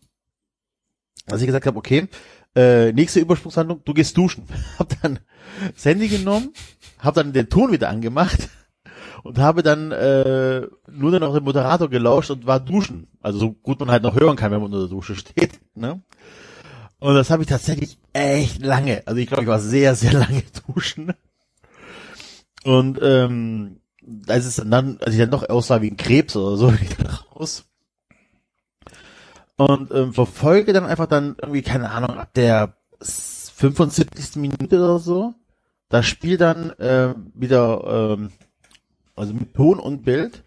Als 1.26 1.40
ich 1.40 1.46
gesagt 1.46 1.66
habe, 1.66 1.78
okay, 1.78 2.08
äh, 2.54 2.92
nächste 2.92 3.20
Übersprungshandlung, 3.20 3.82
du 3.84 3.94
gehst 3.94 4.16
duschen. 4.16 4.44
Hab 4.78 5.00
dann 5.02 5.20
das 5.74 5.84
Handy 5.84 6.08
genommen, 6.08 6.52
hab 6.98 7.14
dann 7.14 7.32
den 7.32 7.48
Ton 7.48 7.72
wieder 7.72 7.88
angemacht 7.88 8.48
und 9.22 9.38
habe 9.38 9.62
dann 9.62 9.92
äh, 9.92 10.66
nur 10.90 11.18
noch 11.18 11.34
den 11.34 11.44
Moderator 11.44 11.88
gelauscht 11.88 12.30
und 12.30 12.46
war 12.46 12.60
duschen. 12.60 13.08
Also 13.20 13.38
so 13.38 13.52
gut 13.52 13.80
man 13.80 13.90
halt 13.90 14.02
noch 14.02 14.18
hören 14.18 14.36
kann, 14.36 14.52
wenn 14.52 14.60
man 14.60 14.72
unter 14.72 14.86
der 14.86 14.88
Dusche 14.88 15.16
steht. 15.16 15.60
Ne? 15.74 16.02
Und 16.98 17.14
das 17.14 17.30
habe 17.30 17.42
ich 17.42 17.48
tatsächlich 17.48 17.98
echt 18.12 18.62
lange. 18.62 19.02
Also 19.06 19.20
ich 19.20 19.26
glaube, 19.26 19.42
ich 19.42 19.48
war 19.48 19.60
sehr, 19.60 19.94
sehr 19.94 20.12
lange 20.18 20.42
duschen. 20.66 21.12
Und 22.64 22.98
ähm, 23.02 23.80
als 24.28 24.46
es 24.46 24.56
dann, 24.56 24.98
als 25.00 25.14
ich 25.14 25.20
dann 25.20 25.30
doch 25.30 25.48
aussah 25.48 25.82
wie 25.82 25.90
ein 25.90 25.96
Krebs 25.96 26.36
oder 26.36 26.56
so, 26.56 26.68
bin 26.68 26.78
ich 26.82 26.96
dann 26.96 27.06
raus. 27.06 27.64
Und 29.60 29.90
ähm, 29.90 30.14
verfolge 30.14 30.72
dann 30.72 30.86
einfach 30.86 31.04
dann 31.04 31.36
irgendwie, 31.38 31.60
keine 31.60 31.90
Ahnung, 31.90 32.16
ab 32.16 32.32
der 32.32 32.78
75. 33.02 34.36
Minute 34.36 34.78
oder 34.78 34.98
so, 34.98 35.34
das 35.90 36.06
Spiel 36.06 36.38
dann 36.38 36.70
äh, 36.78 37.14
wieder, 37.34 38.16
ähm, 38.16 38.30
also 39.14 39.34
mit 39.34 39.52
Ton 39.52 39.78
und 39.78 40.02
Bild. 40.02 40.44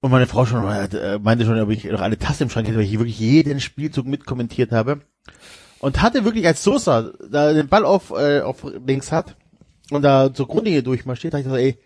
Und 0.00 0.10
meine 0.10 0.26
Frau 0.26 0.46
schon 0.46 0.64
äh, 0.64 1.20
meinte 1.20 1.44
schon, 1.44 1.60
ob 1.60 1.70
ich 1.70 1.84
noch 1.84 2.00
eine 2.00 2.18
Tasse 2.18 2.42
im 2.42 2.50
Schrank 2.50 2.66
hätte, 2.66 2.78
weil 2.78 2.86
ich 2.86 2.98
wirklich 2.98 3.20
jeden 3.20 3.60
Spielzug 3.60 4.04
mitkommentiert 4.04 4.72
habe. 4.72 5.02
Und 5.78 6.02
hatte 6.02 6.24
wirklich, 6.24 6.44
als 6.48 6.64
Sosa 6.64 7.12
da 7.30 7.52
den 7.52 7.68
Ball 7.68 7.84
auf, 7.84 8.10
äh, 8.10 8.40
auf 8.40 8.66
links 8.84 9.12
hat 9.12 9.36
und 9.92 10.02
da 10.02 10.34
zur 10.34 10.48
Grundlinie 10.48 10.82
durchmarschiert, 10.82 11.34
dachte 11.34 11.44
ich 11.44 11.48
so, 11.48 11.56
ey, 11.56 11.78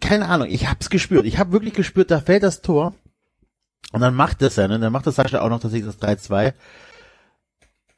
keine 0.00 0.28
Ahnung, 0.28 0.48
ich 0.50 0.68
hab's 0.68 0.90
gespürt. 0.90 1.24
Ich 1.24 1.38
habe 1.38 1.52
wirklich 1.52 1.72
gespürt, 1.72 2.10
da 2.10 2.20
fällt 2.20 2.42
das 2.42 2.60
Tor. 2.60 2.92
Und 3.92 4.00
dann 4.00 4.14
macht 4.14 4.42
es 4.42 4.58
er, 4.58 4.68
ne? 4.68 4.78
Dann 4.78 4.92
macht 4.92 5.06
das 5.06 5.16
Sascha 5.16 5.40
auch 5.40 5.48
noch 5.48 5.60
tatsächlich 5.60 5.94
das 5.94 6.00
3-2. 6.00 6.54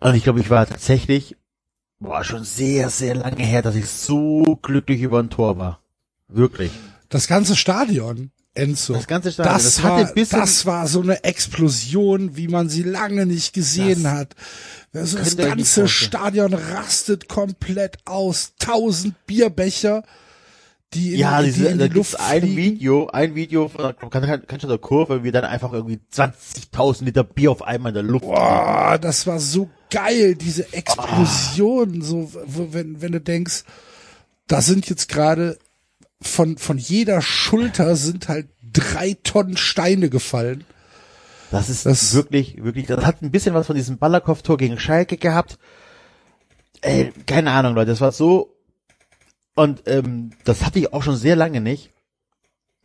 Und 0.00 0.14
ich 0.14 0.22
glaube, 0.22 0.40
ich 0.40 0.50
war 0.50 0.66
tatsächlich 0.66 1.36
boah, 1.98 2.24
schon 2.24 2.44
sehr, 2.44 2.90
sehr 2.90 3.14
lange 3.14 3.42
her, 3.42 3.62
dass 3.62 3.74
ich 3.74 3.88
so 3.88 4.58
glücklich 4.62 5.00
über 5.00 5.20
ein 5.20 5.30
Tor 5.30 5.58
war. 5.58 5.80
Wirklich. 6.28 6.70
Das 7.08 7.26
ganze 7.26 7.56
Stadion, 7.56 8.30
Enzo. 8.54 8.92
Das 8.92 9.06
ganze 9.06 9.32
Stadion, 9.32 9.54
Das, 9.54 9.64
das 9.76 9.82
war, 9.82 10.04
das 10.40 10.66
war 10.66 10.86
so 10.86 11.00
eine 11.00 11.24
Explosion, 11.24 12.36
wie 12.36 12.48
man 12.48 12.68
sie 12.68 12.82
lange 12.82 13.24
nicht 13.26 13.54
gesehen 13.54 14.02
Das 14.04 14.12
hat. 14.12 14.36
Also 14.92 15.18
das 15.18 15.36
ganze. 15.36 15.88
Stadion 15.88 16.54
rastet 16.54 17.28
komplett 17.28 17.98
aus. 18.04 18.52
Tausend 18.58 19.14
Bierbecher, 19.26 20.04
die 20.94 21.14
in, 21.14 21.18
Ja, 21.20 21.40
die 21.40 21.46
diese, 21.46 21.68
in 21.68 21.78
da 21.78 21.88
die 21.88 21.94
Luft 21.94 22.12
gibt's 22.12 22.24
ein. 22.24 22.42
Video, 22.56 23.08
ein 23.08 23.34
Video 23.34 23.68
von, 23.68 23.94
kann, 24.10 24.10
kann, 24.22 24.42
kannst 24.46 24.64
du 24.64 24.68
der 24.68 24.78
Kurve, 24.78 25.22
wie 25.24 25.30
dann 25.32 25.44
einfach 25.44 25.72
irgendwie 25.72 26.00
20.000 26.14 27.04
Liter 27.04 27.24
Bier 27.24 27.50
auf 27.50 27.62
einmal 27.62 27.90
in 27.90 27.94
der 27.94 28.02
Luft 28.04 28.24
liegen. 28.24 28.34
Boah, 28.36 28.98
das 29.00 29.26
war 29.26 29.38
so 29.40 29.68
geil, 29.90 30.34
diese 30.34 30.72
Explosion, 30.72 32.02
so, 32.02 32.30
wo, 32.46 32.72
wenn, 32.72 33.00
wenn 33.02 33.12
du 33.12 33.20
denkst, 33.20 33.64
da 34.46 34.60
sind 34.62 34.88
jetzt 34.88 35.08
gerade 35.08 35.58
von, 36.20 36.56
von 36.58 36.78
jeder 36.78 37.20
Schulter 37.22 37.94
sind 37.96 38.28
halt 38.28 38.48
drei 38.72 39.16
Tonnen 39.22 39.56
Steine 39.56 40.08
gefallen. 40.10 40.64
Das 41.50 41.68
ist 41.70 41.86
Das- 41.86 42.14
wirklich, 42.14 42.62
wirklich, 42.62 42.86
das 42.86 43.04
hat 43.04 43.22
ein 43.22 43.30
bisschen 43.30 43.54
was 43.54 43.66
von 43.66 43.76
diesem 43.76 43.98
Ballerkopf-Tor 43.98 44.56
gegen 44.58 44.78
Schalke 44.78 45.16
gehabt. 45.16 45.58
Ey, 46.80 47.12
keine 47.26 47.50
Ahnung, 47.52 47.74
Leute, 47.74 47.90
das 47.90 48.00
war 48.00 48.12
so, 48.12 48.54
und 49.58 49.82
ähm, 49.86 50.30
das 50.44 50.64
hatte 50.64 50.78
ich 50.78 50.92
auch 50.92 51.02
schon 51.02 51.16
sehr 51.16 51.34
lange 51.34 51.60
nicht. 51.60 51.90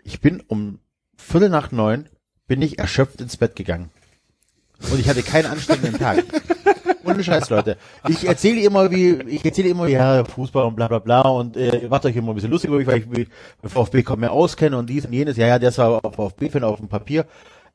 Ich 0.03 0.21
bin 0.21 0.41
um 0.47 0.79
Viertel 1.15 1.49
nach 1.49 1.71
neun, 1.71 2.09
bin 2.47 2.63
ich 2.63 2.79
erschöpft 2.79 3.21
ins 3.21 3.37
Bett 3.37 3.55
gegangen. 3.55 3.91
Und 4.91 4.99
ich 4.99 5.07
hatte 5.07 5.21
keinen 5.21 5.45
anstrengenden 5.45 5.99
Tag. 5.99 6.23
Ohne 7.05 7.23
Scheiß, 7.23 7.51
Leute. 7.51 7.77
Ich 8.09 8.27
erzähle 8.27 8.61
immer, 8.61 8.89
wie, 8.89 9.11
ich 9.27 9.45
erzähle 9.45 9.69
immer, 9.69 9.87
ja, 9.87 10.25
Fußball 10.25 10.65
und 10.65 10.75
bla 10.75 10.87
bla 10.87 10.97
bla 10.97 11.21
und 11.21 11.57
äh, 11.57 11.87
macht 11.87 12.07
euch 12.07 12.15
immer 12.15 12.31
ein 12.31 12.35
bisschen 12.35 12.49
lustig 12.49 12.69
über 12.69 12.79
mich, 12.79 12.87
weil 12.87 13.01
ich 13.01 13.05
mich 13.05 13.27
mit 13.61 13.71
VfB 13.71 14.01
kaum 14.01 14.21
mehr 14.21 14.31
auskenne 14.31 14.75
und 14.75 14.89
dies 14.89 15.05
und 15.05 15.13
jenes. 15.13 15.37
Ja, 15.37 15.45
ja, 15.45 15.59
der 15.59 15.69
ist 15.69 15.75
zwar 15.75 16.03
auf 16.03 16.15
VfB-Fan 16.15 16.63
auf 16.63 16.79
dem 16.79 16.87
Papier. 16.87 17.27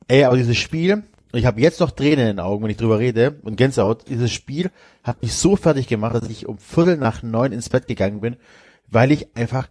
Ey, 0.09 0.25
aber 0.25 0.35
dieses 0.35 0.57
Spiel, 0.57 1.03
ich 1.31 1.45
habe 1.45 1.61
jetzt 1.61 1.79
noch 1.79 1.91
Tränen 1.91 2.19
in 2.19 2.35
den 2.35 2.39
Augen, 2.41 2.65
wenn 2.65 2.71
ich 2.71 2.77
drüber 2.77 2.99
rede 2.99 3.39
und 3.43 3.55
Gänsehaut, 3.55 4.09
dieses 4.09 4.29
Spiel 4.29 4.71
hat 5.03 5.21
mich 5.21 5.33
so 5.33 5.55
fertig 5.55 5.87
gemacht, 5.87 6.15
dass 6.15 6.29
ich 6.29 6.47
um 6.47 6.57
Viertel 6.57 6.97
nach 6.97 7.23
neun 7.23 7.53
ins 7.53 7.69
Bett 7.69 7.87
gegangen 7.87 8.19
bin, 8.19 8.35
weil 8.91 9.11
ich 9.11 9.35
einfach, 9.35 9.69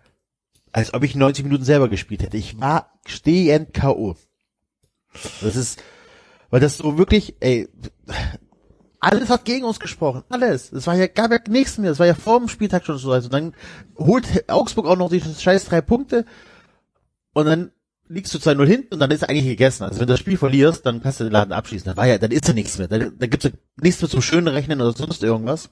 als 0.72 0.94
ob 0.94 1.02
ich 1.04 1.14
90 1.14 1.44
Minuten 1.44 1.64
selber 1.64 1.88
gespielt 1.88 2.22
hätte. 2.22 2.36
Ich 2.36 2.60
war 2.60 2.98
stehend 3.06 3.74
K.O. 3.74 4.16
Das 5.40 5.56
ist, 5.56 5.82
weil 6.50 6.60
das 6.60 6.78
so 6.78 6.98
wirklich, 6.98 7.36
ey, 7.40 7.68
alles 9.00 9.30
hat 9.30 9.44
gegen 9.44 9.64
uns 9.64 9.80
gesprochen. 9.80 10.24
Alles. 10.28 10.72
Es 10.72 10.86
war 10.86 10.94
ja, 10.94 11.06
gab 11.06 11.30
ja 11.30 11.38
nichts 11.48 11.78
mehr. 11.78 11.92
Es 11.92 11.98
war 11.98 12.06
ja 12.06 12.14
vor 12.14 12.38
dem 12.38 12.48
Spieltag 12.48 12.84
schon 12.84 12.98
so. 12.98 13.12
Also 13.12 13.28
dann 13.28 13.54
holt 13.96 14.50
Augsburg 14.50 14.86
auch 14.86 14.96
noch 14.96 15.10
die 15.10 15.20
scheiß 15.20 15.66
drei 15.66 15.80
Punkte 15.80 16.24
und 17.32 17.46
dann 17.46 17.70
liegst 18.08 18.32
du 18.34 18.38
2-0 18.38 18.66
hinten 18.66 18.94
und 18.94 19.00
dann 19.00 19.10
ist 19.10 19.28
eigentlich 19.28 19.44
gegessen. 19.44 19.84
Also 19.84 20.00
wenn 20.00 20.06
du 20.06 20.14
das 20.14 20.20
Spiel 20.20 20.38
verlierst, 20.38 20.84
dann 20.86 21.02
kannst 21.02 21.20
du 21.20 21.24
den 21.24 21.32
Laden 21.32 21.52
abschließen. 21.52 21.86
Dann 21.86 21.96
war 21.96 22.06
ja, 22.06 22.18
dann 22.18 22.30
ist 22.30 22.48
ja 22.48 22.54
nichts 22.54 22.78
mehr. 22.78 22.88
Dann, 22.88 23.18
dann 23.18 23.30
gibt's 23.30 23.44
ja 23.44 23.50
nichts 23.80 24.00
mehr 24.00 24.08
zum 24.08 24.22
schönen 24.22 24.48
Rechnen 24.48 24.80
oder 24.80 24.92
sonst 24.92 25.22
irgendwas. 25.22 25.70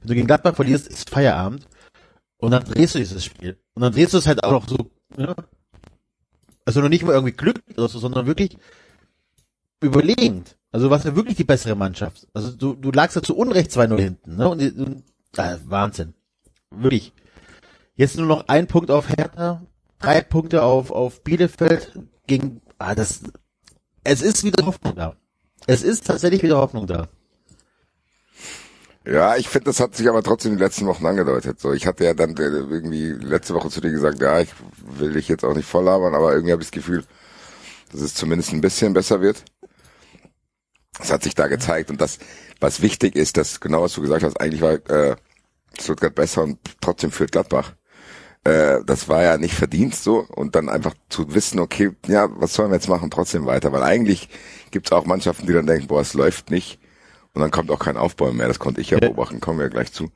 Wenn 0.00 0.08
du 0.08 0.14
gegen 0.14 0.26
Gladbach 0.26 0.54
verlierst, 0.54 0.86
ist 0.86 1.10
Feierabend 1.10 1.66
und 2.38 2.52
dann 2.52 2.64
drehst 2.64 2.94
du 2.94 2.98
dieses 2.98 3.24
Spiel. 3.24 3.58
Und 3.74 3.82
dann 3.82 3.92
drehst 3.92 4.14
du 4.14 4.18
es 4.18 4.26
halt 4.26 4.42
auch 4.44 4.52
noch 4.52 4.68
so, 4.68 4.90
ja. 5.16 5.34
Also 6.64 6.80
noch 6.80 6.88
nicht 6.88 7.04
mal 7.04 7.12
irgendwie 7.12 7.32
Glück 7.32 7.62
oder 7.76 7.88
so, 7.88 7.98
sondern 7.98 8.26
wirklich 8.26 8.56
überlegend. 9.80 10.56
Also 10.70 10.90
was 10.90 11.04
ja 11.04 11.16
wirklich 11.16 11.36
die 11.36 11.44
bessere 11.44 11.74
Mannschaft. 11.74 12.26
Also 12.34 12.52
du, 12.52 12.74
du 12.74 12.90
lagst 12.90 13.16
ja 13.16 13.22
zu 13.22 13.36
Unrecht 13.36 13.70
2-0 13.70 14.00
hinten. 14.00 14.36
Ne? 14.36 14.48
Und, 14.48 14.60
und 14.60 15.02
ah, 15.36 15.56
Wahnsinn. 15.64 16.14
Wirklich. 16.70 17.12
Jetzt 17.94 18.16
nur 18.16 18.26
noch 18.26 18.48
ein 18.48 18.66
Punkt 18.66 18.90
auf 18.90 19.08
Hertha, 19.08 19.62
drei 19.98 20.20
Punkte 20.20 20.62
auf, 20.62 20.90
auf 20.90 21.24
Bielefeld 21.24 21.98
gegen, 22.26 22.60
ah, 22.78 22.94
das, 22.94 23.22
es 24.04 24.22
ist 24.22 24.44
wieder 24.44 24.66
Hoffnung 24.66 24.94
da. 24.94 25.16
Es 25.66 25.82
ist 25.82 26.06
tatsächlich 26.06 26.42
wieder 26.42 26.58
Hoffnung 26.58 26.86
da. 26.86 27.08
Ja, 29.10 29.36
ich 29.36 29.48
finde, 29.48 29.66
das 29.66 29.80
hat 29.80 29.96
sich 29.96 30.06
aber 30.06 30.22
trotzdem 30.22 30.56
die 30.58 30.62
letzten 30.62 30.86
Wochen 30.86 31.06
angedeutet. 31.06 31.58
So, 31.60 31.72
ich 31.72 31.86
hatte 31.86 32.04
ja 32.04 32.12
dann 32.12 32.36
äh, 32.36 32.42
irgendwie 32.42 33.12
letzte 33.12 33.54
Woche 33.54 33.70
zu 33.70 33.80
dir 33.80 33.90
gesagt, 33.90 34.20
ja, 34.20 34.40
ich 34.40 34.50
will 34.82 35.14
dich 35.14 35.28
jetzt 35.28 35.44
auch 35.44 35.54
nicht 35.54 35.66
voll 35.66 35.84
labern, 35.84 36.14
aber 36.14 36.32
irgendwie 36.32 36.52
habe 36.52 36.60
ich 36.60 36.68
das 36.68 36.72
Gefühl, 36.72 37.04
dass 37.90 38.02
es 38.02 38.14
zumindest 38.14 38.52
ein 38.52 38.60
bisschen 38.60 38.92
besser 38.92 39.22
wird. 39.22 39.44
Das 40.98 41.10
hat 41.10 41.22
sich 41.22 41.34
da 41.34 41.46
gezeigt 41.46 41.90
und 41.90 42.02
das, 42.02 42.18
was 42.60 42.82
wichtig 42.82 43.16
ist, 43.16 43.38
dass 43.38 43.60
genau 43.60 43.82
was 43.82 43.94
du 43.94 44.02
gesagt 44.02 44.24
hast, 44.24 44.38
eigentlich 44.40 44.60
war 44.60 44.72
äh, 44.90 45.16
Stuttgart 45.80 46.14
besser 46.14 46.42
und 46.42 46.58
trotzdem 46.82 47.10
führt 47.10 47.32
Gladbach. 47.32 47.76
Äh, 48.44 48.80
das 48.84 49.08
war 49.08 49.22
ja 49.22 49.38
nicht 49.38 49.54
verdient 49.54 49.94
so 49.94 50.26
und 50.28 50.54
dann 50.54 50.68
einfach 50.68 50.94
zu 51.08 51.34
wissen, 51.34 51.60
okay, 51.60 51.92
ja, 52.08 52.28
was 52.38 52.52
sollen 52.52 52.70
wir 52.70 52.76
jetzt 52.76 52.88
machen, 52.88 53.10
trotzdem 53.10 53.46
weiter, 53.46 53.72
weil 53.72 53.84
eigentlich 53.84 54.28
gibt's 54.70 54.92
auch 54.92 55.06
Mannschaften, 55.06 55.46
die 55.46 55.54
dann 55.54 55.66
denken, 55.66 55.86
boah, 55.86 56.02
es 56.02 56.12
läuft 56.12 56.50
nicht 56.50 56.78
und 57.38 57.42
dann 57.42 57.52
kommt 57.52 57.70
auch 57.70 57.78
kein 57.78 57.96
Aufbau 57.96 58.32
mehr. 58.32 58.48
Das 58.48 58.58
konnte 58.58 58.80
ich 58.80 58.90
ja 58.90 58.98
beobachten, 58.98 59.38
kommen 59.38 59.60
wir 59.60 59.68
gleich 59.68 59.92
zu. 59.92 60.10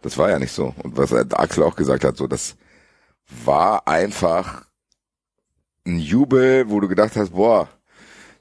Das 0.00 0.16
war 0.16 0.30
ja 0.30 0.38
nicht 0.38 0.52
so. 0.52 0.74
Und 0.82 0.96
was 0.96 1.12
Axel 1.12 1.62
auch 1.64 1.76
gesagt 1.76 2.02
hat, 2.02 2.16
so, 2.16 2.26
das 2.26 2.56
war 3.44 3.86
einfach 3.86 4.64
ein 5.86 5.98
Jubel, 5.98 6.70
wo 6.70 6.80
du 6.80 6.88
gedacht 6.88 7.14
hast, 7.16 7.32
boah, 7.32 7.68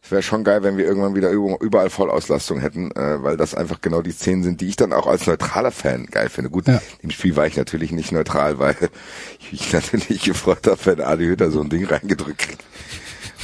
es 0.01 0.11
wäre 0.11 0.23
schon 0.23 0.45
geil, 0.45 0.63
wenn 0.63 0.77
wir 0.77 0.85
irgendwann 0.85 1.13
wieder 1.13 1.29
überall 1.31 1.89
Vollauslastung 1.89 2.61
hätten, 2.61 2.91
äh, 2.91 3.21
weil 3.21 3.35
das 3.35 3.53
einfach 3.53 3.81
genau 3.81 4.01
die 4.01 4.11
Szenen 4.11 4.43
sind, 4.43 4.61
die 4.61 4.69
ich 4.69 4.77
dann 4.77 4.93
auch 4.93 5.07
als 5.07 5.27
neutraler 5.27 5.71
Fan 5.71 6.05
geil 6.05 6.29
finde. 6.29 6.49
Gut, 6.51 6.67
Ja. 6.69 6.81
im 7.01 7.11
Spiel 7.11 7.35
war 7.35 7.47
ich 7.47 7.57
natürlich 7.57 7.91
nicht 7.91 8.13
neutral, 8.13 8.59
weil 8.59 8.77
ich 9.39 9.51
mich 9.51 9.73
natürlich 9.73 10.23
gefreut 10.23 10.65
habe, 10.67 10.79
wenn 10.85 11.01
Adi 11.01 11.25
Hütter 11.25 11.51
so 11.51 11.59
ein 11.59 11.69
Ding 11.69 11.85
reingedrückt 11.85 12.37
kriegt. 12.39 12.63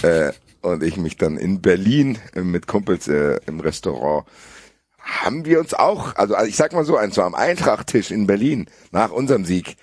Äh, 0.01 0.31
und 0.61 0.81
ich 0.81 0.97
mich 0.97 1.17
dann 1.17 1.37
in 1.37 1.61
Berlin 1.61 2.17
äh, 2.35 2.41
mit 2.41 2.67
Kumpels 2.67 3.07
äh, 3.09 3.39
im 3.45 3.59
Restaurant 3.59 4.25
haben 5.07 5.45
wir 5.45 5.59
uns 5.59 5.73
auch, 5.73 6.15
also 6.15 6.35
ich 6.45 6.57
sag 6.57 6.73
mal 6.73 6.83
so, 6.83 6.97
ein 6.97 7.11
so 7.11 7.21
am 7.21 7.33
Eintrachttisch 7.33 8.11
in 8.11 8.27
Berlin 8.27 8.69
nach 8.91 9.11
unserem 9.11 9.45
Sieg 9.45 9.77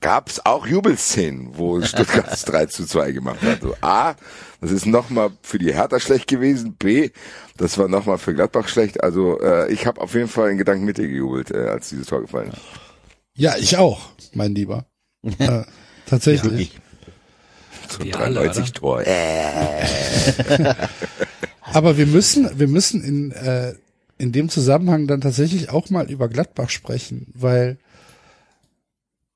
gab's 0.00 0.40
auch 0.44 0.66
Jubelszenen, 0.66 1.58
wo 1.58 1.82
Stuttgart 1.82 2.30
das 2.30 2.44
3 2.44 2.66
zu 2.66 2.86
2 2.86 3.12
gemacht 3.12 3.42
hat. 3.42 3.60
So, 3.62 3.74
A, 3.80 4.14
das 4.60 4.70
ist 4.70 4.86
nochmal 4.86 5.30
für 5.42 5.58
die 5.58 5.74
Hertha 5.74 5.98
schlecht 5.98 6.28
gewesen. 6.28 6.74
B, 6.74 7.10
das 7.56 7.76
war 7.76 7.88
nochmal 7.88 8.18
für 8.18 8.34
Gladbach 8.34 8.68
schlecht. 8.68 9.02
Also 9.02 9.40
äh, 9.40 9.72
ich 9.72 9.86
habe 9.86 10.00
auf 10.00 10.14
jeden 10.14 10.28
Fall 10.28 10.50
in 10.50 10.58
Gedanken 10.58 10.84
mit 10.84 10.98
dir 10.98 11.08
gejubelt, 11.08 11.50
äh, 11.50 11.68
als 11.68 11.88
dieses 11.88 12.06
Tor 12.06 12.20
gefallen 12.20 12.50
ist. 12.52 12.60
Ja, 13.34 13.56
ich 13.56 13.76
auch, 13.76 14.10
mein 14.32 14.54
Lieber. 14.54 14.86
äh, 15.38 15.62
tatsächlich. 16.06 16.44
Wirklich. 16.44 16.80
So 17.88 18.04
Wir 18.04 18.18
alle, 18.18 18.34
93 18.34 18.72
Tor. 18.72 19.02
Äh. 19.04 19.84
Aber 21.62 21.98
wir 21.98 22.06
müssen, 22.06 22.48
wir 22.58 22.68
müssen 22.68 23.02
in, 23.02 23.32
äh, 23.32 23.74
in 24.18 24.32
dem 24.32 24.48
Zusammenhang 24.48 25.06
dann 25.06 25.20
tatsächlich 25.20 25.70
auch 25.70 25.90
mal 25.90 26.10
über 26.10 26.28
Gladbach 26.28 26.70
sprechen, 26.70 27.26
weil 27.34 27.78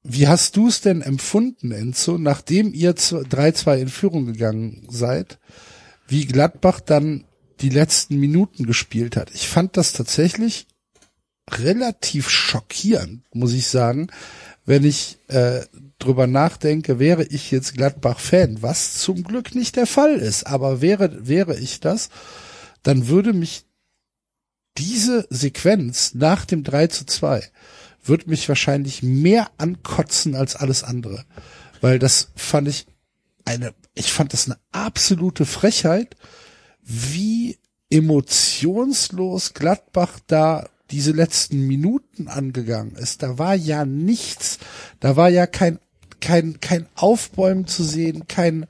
wie 0.02 0.28
hast 0.28 0.56
du 0.56 0.68
es 0.68 0.80
denn 0.80 1.02
empfunden, 1.02 1.72
Enzo, 1.72 2.16
nachdem 2.16 2.72
ihr 2.72 2.96
zu- 2.96 3.18
3-2 3.20 3.76
in 3.80 3.88
Führung 3.88 4.26
gegangen 4.26 4.86
seid, 4.90 5.38
wie 6.08 6.24
Gladbach 6.26 6.80
dann 6.80 7.24
die 7.60 7.68
letzten 7.68 8.16
Minuten 8.18 8.64
gespielt 8.64 9.16
hat? 9.16 9.30
Ich 9.34 9.48
fand 9.48 9.76
das 9.76 9.92
tatsächlich 9.92 10.66
relativ 11.50 12.30
schockierend, 12.30 13.22
muss 13.34 13.52
ich 13.52 13.66
sagen, 13.66 14.08
wenn 14.64 14.84
ich 14.84 15.18
äh, 15.28 15.60
drüber 15.98 16.26
nachdenke, 16.26 16.98
wäre 16.98 17.24
ich 17.24 17.50
jetzt 17.50 17.74
Gladbach-Fan, 17.74 18.62
was 18.62 18.94
zum 18.98 19.22
Glück 19.22 19.54
nicht 19.54 19.76
der 19.76 19.86
Fall 19.86 20.14
ist, 20.16 20.46
aber 20.46 20.80
wäre, 20.80 21.28
wäre 21.28 21.58
ich 21.58 21.80
das, 21.80 22.08
dann 22.82 23.08
würde 23.08 23.32
mich 23.32 23.64
diese 24.78 25.26
Sequenz 25.30 26.14
nach 26.14 26.44
dem 26.44 26.62
3 26.62 26.86
zu 26.88 27.06
2 27.06 27.42
würde 28.02 28.30
mich 28.30 28.48
wahrscheinlich 28.48 29.02
mehr 29.02 29.50
ankotzen 29.58 30.34
als 30.34 30.56
alles 30.56 30.84
andere. 30.84 31.24
Weil 31.80 31.98
das 31.98 32.28
fand 32.34 32.68
ich 32.68 32.86
eine, 33.44 33.74
ich 33.94 34.12
fand 34.12 34.32
das 34.32 34.46
eine 34.46 34.58
absolute 34.72 35.44
Frechheit, 35.44 36.16
wie 36.82 37.58
emotionslos 37.90 39.54
Gladbach 39.54 40.18
da 40.26 40.68
diese 40.90 41.12
letzten 41.12 41.66
Minuten 41.66 42.28
angegangen 42.28 42.96
ist. 42.96 43.22
Da 43.22 43.38
war 43.38 43.54
ja 43.54 43.84
nichts, 43.84 44.58
da 45.00 45.16
war 45.16 45.28
ja 45.28 45.46
kein, 45.46 45.78
kein, 46.20 46.60
kein 46.60 46.86
Aufbäumen 46.94 47.66
zu 47.66 47.84
sehen, 47.84 48.26
kein, 48.28 48.66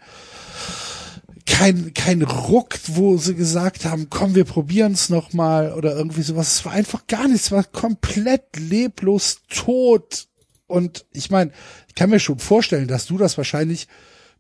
kein, 1.51 1.93
kein 1.95 2.23
Ruck, 2.23 2.79
wo 2.87 3.19
sie 3.19 3.35
gesagt 3.35 3.85
haben, 3.85 4.09
komm, 4.09 4.35
wir 4.35 4.45
probieren 4.45 4.93
es 4.93 5.11
nochmal 5.11 5.73
oder 5.73 5.95
irgendwie 5.97 6.23
sowas. 6.23 6.55
Es 6.55 6.65
war 6.65 6.73
einfach 6.73 7.07
gar 7.09 7.27
nichts, 7.27 7.47
es 7.47 7.53
war 7.53 7.65
komplett 7.65 8.57
leblos 8.57 9.41
tot. 9.49 10.29
Und 10.67 11.05
ich 11.13 11.31
meine, 11.31 11.51
ich 11.89 11.97
kann 11.97 12.11
mir 12.11 12.21
schon 12.21 12.39
vorstellen, 12.39 12.87
dass 12.87 13.07
du 13.07 13.19
das 13.19 13.37
wahrscheinlich 13.37 13.89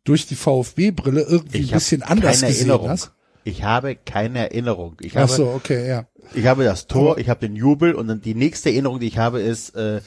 durch 0.04 0.26
die 0.26 0.36
VfB-Brille 0.36 1.22
irgendwie 1.22 1.58
ein 1.58 1.66
hab 1.66 1.74
bisschen 1.74 2.02
anders 2.02 2.40
keine 2.40 2.52
gesehen 2.52 2.68
Erinnerung. 2.68 2.88
hast. 2.90 3.12
ich 3.44 3.64
habe 3.64 3.96
keine 3.96 4.38
Erinnerung. 4.50 4.96
Ich 5.00 5.16
Ach 5.16 5.22
habe, 5.22 5.32
so, 5.32 5.48
okay, 5.48 5.88
ja. 5.88 6.06
ich 6.34 6.46
habe 6.46 6.64
das 6.64 6.86
Tor, 6.86 7.18
ich 7.18 7.28
habe 7.28 7.40
den 7.40 7.56
Jubel 7.56 7.94
und 7.94 8.06
dann 8.06 8.20
die 8.20 8.34
nächste 8.34 8.70
Erinnerung, 8.70 9.00
die 9.00 9.08
ich 9.08 9.18
habe, 9.18 9.40
ist, 9.40 9.74
äh, 9.74 10.00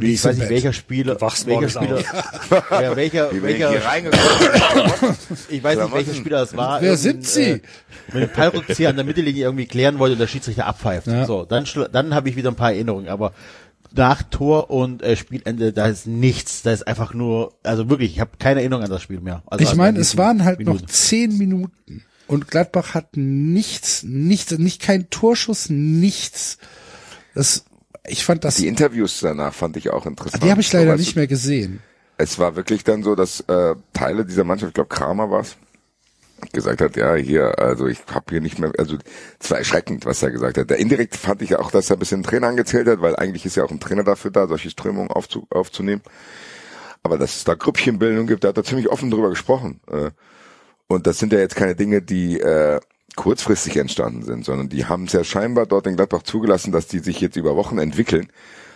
Du 0.00 0.06
ich 0.06 0.24
weiß 0.24 0.36
nicht, 0.38 0.48
welcher 0.48 0.72
Spieler, 0.72 1.20
welcher 1.20 1.68
Spieler, 1.68 2.00
ja, 2.70 2.96
welcher, 2.96 3.32
Wie 3.32 3.42
welcher, 3.42 3.72
ich 5.48 5.62
weiß 5.62 5.78
nicht, 5.78 5.94
welcher. 5.94 6.14
Spieler 6.14 6.38
das 6.38 6.56
war. 6.56 6.80
Wer 6.82 6.96
sind 6.96 7.24
Sie? 7.24 7.42
Äh, 7.42 7.60
mit 8.12 8.22
dem 8.24 8.30
Fallrückzieher 8.30 8.88
an 8.90 8.96
der 8.96 9.04
Mittellinie 9.04 9.44
irgendwie 9.44 9.66
klären 9.66 10.00
wollte 10.00 10.14
und 10.14 10.18
der 10.18 10.26
Schiedsrichter 10.26 10.66
abpfeift. 10.66 11.06
Ja. 11.06 11.26
So, 11.26 11.44
dann, 11.44 11.64
dann 11.92 12.12
habe 12.14 12.28
ich 12.28 12.34
wieder 12.34 12.50
ein 12.50 12.56
paar 12.56 12.72
Erinnerungen, 12.72 13.08
aber 13.08 13.32
nach 13.92 14.22
Tor 14.24 14.70
und 14.70 15.02
äh, 15.02 15.16
Spielende, 15.16 15.72
da 15.72 15.86
ist 15.86 16.06
nichts, 16.06 16.62
da 16.62 16.72
ist 16.72 16.86
einfach 16.88 17.14
nur, 17.14 17.54
also 17.62 17.88
wirklich, 17.88 18.12
ich 18.12 18.20
habe 18.20 18.32
keine 18.38 18.60
Erinnerung 18.60 18.82
an 18.84 18.90
das 18.90 19.02
Spiel 19.02 19.20
mehr. 19.20 19.44
Also 19.46 19.62
Ich 19.64 19.76
meine, 19.76 20.00
es 20.00 20.16
waren 20.16 20.44
halt 20.44 20.58
Minuten. 20.58 20.80
noch 20.80 20.86
zehn 20.90 21.38
Minuten 21.38 22.02
und 22.26 22.48
Gladbach 22.48 22.94
hat 22.94 23.16
nichts, 23.16 24.02
nichts, 24.02 24.50
nicht 24.58 24.82
kein 24.82 25.10
Torschuss, 25.10 25.70
nichts. 25.70 26.58
Das, 27.34 27.64
ich 28.06 28.24
fand 28.24 28.44
das, 28.44 28.56
Die 28.56 28.62
die, 28.62 28.68
Interviews 28.68 29.20
danach 29.20 29.54
fand 29.54 29.76
ich 29.76 29.90
auch 29.90 30.06
interessant. 30.06 30.42
habe 30.50 30.60
ich 30.60 30.72
leider 30.72 30.92
So, 30.92 30.98
nicht 30.98 31.16
mehr 31.16 31.26
gesehen. 31.26 31.80
Es 32.16 32.38
war 32.38 32.54
wirklich 32.56 32.84
dann 32.84 33.02
so, 33.02 33.14
dass 33.14 33.40
äh, 33.40 33.74
Teile 33.92 34.24
dieser 34.24 34.44
Mannschaft, 34.44 34.70
ich 34.70 34.74
glaube 34.74 34.88
Kramer 34.94 35.30
war's, 35.30 35.56
gesagt 36.52 36.80
hat, 36.80 36.96
ja, 36.96 37.14
hier, 37.14 37.58
also 37.58 37.86
ich 37.86 38.00
habe 38.12 38.26
hier 38.30 38.40
nicht 38.40 38.58
mehr, 38.58 38.70
also 38.78 38.96
es 39.40 39.50
war 39.50 39.58
erschreckend, 39.58 40.04
was 40.04 40.22
er 40.22 40.30
gesagt 40.30 40.58
hat. 40.58 40.70
Der 40.70 40.78
indirekt 40.78 41.16
fand 41.16 41.42
ich 41.42 41.56
auch, 41.56 41.70
dass 41.70 41.90
er 41.90 41.96
ein 41.96 41.98
bisschen 41.98 42.22
Trainer 42.22 42.48
angezählt 42.48 42.86
hat, 42.86 43.00
weil 43.00 43.16
eigentlich 43.16 43.46
ist 43.46 43.56
ja 43.56 43.64
auch 43.64 43.70
ein 43.70 43.80
Trainer 43.80 44.04
dafür 44.04 44.30
da, 44.30 44.46
solche 44.46 44.70
Strömungen 44.70 45.10
aufzu, 45.10 45.46
aufzunehmen. 45.50 46.02
Aber 47.02 47.18
dass 47.18 47.36
es 47.36 47.44
da 47.44 47.54
Grüppchenbildung 47.54 48.26
gibt, 48.26 48.44
da 48.44 48.48
hat 48.48 48.56
er 48.56 48.64
ziemlich 48.64 48.88
offen 48.90 49.10
drüber 49.10 49.30
gesprochen. 49.30 49.80
Äh, 49.90 50.10
und 50.86 51.06
das 51.06 51.18
sind 51.18 51.32
ja 51.32 51.38
jetzt 51.38 51.56
keine 51.56 51.74
Dinge, 51.74 52.02
die 52.02 52.38
äh, 52.40 52.80
kurzfristig 53.16 53.76
entstanden 53.76 54.22
sind, 54.22 54.44
sondern 54.44 54.68
die 54.68 54.86
haben 54.86 55.04
es 55.04 55.12
ja 55.12 55.24
scheinbar 55.24 55.66
dort 55.66 55.86
in 55.86 55.96
Gladbach 55.96 56.22
zugelassen, 56.22 56.72
dass 56.72 56.88
die 56.88 56.98
sich 56.98 57.20
jetzt 57.20 57.36
über 57.36 57.56
Wochen 57.56 57.78
entwickeln. 57.78 58.28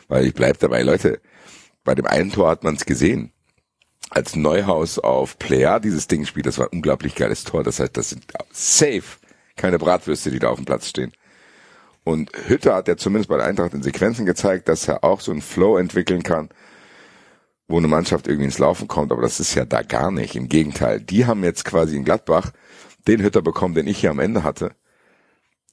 Weil 0.09 0.27
ich 0.27 0.35
bleib 0.35 0.59
dabei, 0.59 0.83
Leute, 0.83 1.21
bei 1.85 1.95
dem 1.95 2.07
einen 2.07 2.31
Tor 2.31 2.51
hat 2.51 2.65
man 2.65 2.77
es 2.77 2.87
gesehen. 2.87 3.33
Als 4.11 4.37
Neuhaus 4.37 4.99
auf 4.99 5.39
Player 5.39 5.81
dieses 5.81 6.07
Ding 6.07 6.25
spielt, 6.25 6.47
das 6.47 6.59
war 6.59 6.67
ein 6.67 6.77
unglaublich 6.77 7.15
geiles 7.15 7.45
Tor. 7.45 7.63
Das 7.63 7.79
heißt, 7.81 7.97
das 7.97 8.11
sind 8.11 8.25
safe 8.53 9.19
keine 9.57 9.79
Bratwürste, 9.79 10.31
die 10.31 10.39
da 10.39 10.49
auf 10.49 10.57
dem 10.57 10.65
Platz 10.65 10.89
stehen. 10.89 11.13
Und 12.05 12.31
Hütter 12.47 12.75
hat 12.75 12.89
ja 12.89 12.97
zumindest 12.97 13.29
bei 13.29 13.37
der 13.37 13.45
Eintracht 13.45 13.75
in 13.75 13.83
Sequenzen 13.83 14.25
gezeigt, 14.25 14.69
dass 14.69 14.89
er 14.89 15.05
auch 15.05 15.21
so 15.21 15.31
einen 15.31 15.43
Flow 15.43 15.77
entwickeln 15.77 16.23
kann, 16.23 16.49
wo 17.67 17.77
eine 17.77 17.89
Mannschaft 17.89 18.27
irgendwie 18.27 18.47
ins 18.47 18.59
Laufen 18.59 18.89
kommt, 18.89 19.13
aber 19.13 19.21
das 19.21 19.41
ist 19.41 19.55
ja 19.55 19.67
da 19.67 19.83
gar 19.83 20.11
nicht. 20.11 20.35
Im 20.35 20.49
Gegenteil, 20.49 21.03
die 21.03 21.27
haben 21.27 21.45
jetzt 21.45 21.67
quasi 21.67 21.97
in 21.97 22.05
Gladbach 22.05 22.53
den 23.09 23.23
Hütter 23.23 23.43
bekommen, 23.43 23.75
den 23.75 23.87
ich 23.89 23.99
hier 23.99 24.11
am 24.11 24.21
Ende 24.21 24.45
hatte, 24.45 24.77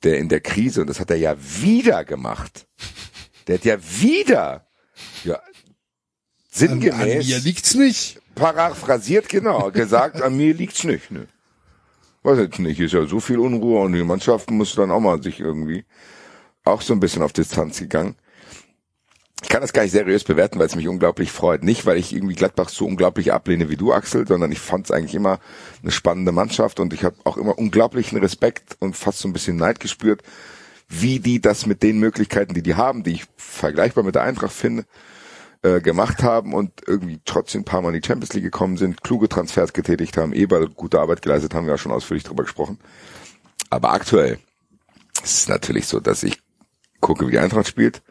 der 0.03 0.17
in 0.17 0.29
der 0.29 0.41
Krise, 0.41 0.81
und 0.81 0.88
das 0.88 0.99
hat 0.99 1.11
er 1.11 1.17
ja 1.17 1.36
wieder 1.38 2.03
gemacht. 2.05 2.67
Der 3.47 3.55
hat 3.57 3.65
ja 3.65 3.77
wieder, 3.79 4.67
ja, 5.23 5.36
An, 5.36 5.41
an 5.41 5.53
sinngemäß, 6.51 7.27
mir 7.27 7.39
liegt's 7.39 7.75
nicht. 7.75 8.21
paraphrasiert 8.33 9.29
genau, 9.29 9.71
gesagt, 9.71 10.21
an 10.21 10.36
mir 10.38 10.53
liegt's 10.53 10.83
nicht, 10.83 11.11
ne. 11.11 11.27
Weiß 12.23 12.39
jetzt 12.39 12.57
nicht, 12.57 12.79
ist 12.79 12.93
ja 12.93 13.05
so 13.05 13.19
viel 13.19 13.38
Unruhe 13.38 13.81
und 13.81 13.93
die 13.93 14.03
Mannschaft 14.03 14.49
muss 14.49 14.73
dann 14.73 14.89
auch 14.89 14.99
mal 14.99 15.21
sich 15.21 15.39
irgendwie 15.39 15.86
auch 16.63 16.81
so 16.81 16.93
ein 16.93 16.99
bisschen 16.99 17.21
auf 17.21 17.33
Distanz 17.33 17.79
gegangen. 17.79 18.15
Ich 19.41 19.49
kann 19.49 19.61
das 19.61 19.73
gar 19.73 19.83
nicht 19.83 19.91
seriös 19.91 20.23
bewerten, 20.23 20.59
weil 20.59 20.67
es 20.67 20.75
mich 20.75 20.88
unglaublich 20.88 21.31
freut. 21.31 21.63
Nicht, 21.63 21.86
weil 21.86 21.97
ich 21.97 22.13
irgendwie 22.13 22.36
Gladbach 22.36 22.69
so 22.69 22.86
unglaublich 22.86 23.33
ablehne 23.33 23.69
wie 23.69 23.75
du, 23.75 23.93
Axel, 23.93 24.27
sondern 24.27 24.51
ich 24.51 24.59
fand 24.59 24.86
es 24.86 24.91
eigentlich 24.91 25.13
immer 25.13 25.39
eine 25.81 25.91
spannende 25.91 26.31
Mannschaft 26.31 26.79
und 26.79 26.93
ich 26.93 27.03
habe 27.03 27.17
auch 27.25 27.38
immer 27.38 27.57
unglaublichen 27.57 28.17
Respekt 28.17 28.77
und 28.79 28.95
fast 28.95 29.19
so 29.19 29.27
ein 29.27 29.33
bisschen 29.33 29.57
Neid 29.57 29.79
gespürt, 29.79 30.23
wie 30.88 31.19
die 31.19 31.41
das 31.41 31.65
mit 31.65 31.83
den 31.83 31.99
Möglichkeiten, 31.99 32.53
die 32.53 32.63
die 32.63 32.75
haben, 32.75 33.03
die 33.03 33.13
ich 33.13 33.25
vergleichbar 33.38 34.03
mit 34.03 34.15
der 34.15 34.23
Eintracht 34.23 34.53
finde, 34.53 34.86
äh, 35.63 35.81
gemacht 35.81 36.23
haben 36.23 36.53
und 36.53 36.71
irgendwie 36.88 37.19
trotzdem 37.25 37.61
ein 37.61 37.65
paar 37.65 37.81
Mal 37.81 37.93
in 37.93 38.01
die 38.01 38.07
Champions 38.07 38.33
League 38.33 38.43
gekommen 38.43 38.77
sind, 38.77 39.03
kluge 39.03 39.27
Transfers 39.27 39.73
getätigt 39.73 40.15
haben, 40.15 40.31
Eberl 40.31 40.69
gute 40.69 40.99
Arbeit 40.99 41.21
geleistet, 41.21 41.53
haben 41.53 41.65
wir 41.65 41.73
ja 41.73 41.77
schon 41.77 41.91
ausführlich 41.91 42.23
drüber 42.23 42.43
gesprochen. 42.43 42.79
Aber 43.69 43.91
aktuell 43.91 44.39
ist 45.23 45.39
es 45.39 45.47
natürlich 45.47 45.88
so, 45.88 45.99
dass 45.99 46.23
ich 46.23 46.39
gucke, 47.01 47.27
wie 47.27 47.31
die 47.31 47.39
Eintracht 47.39 47.67
spielt, 47.67 48.01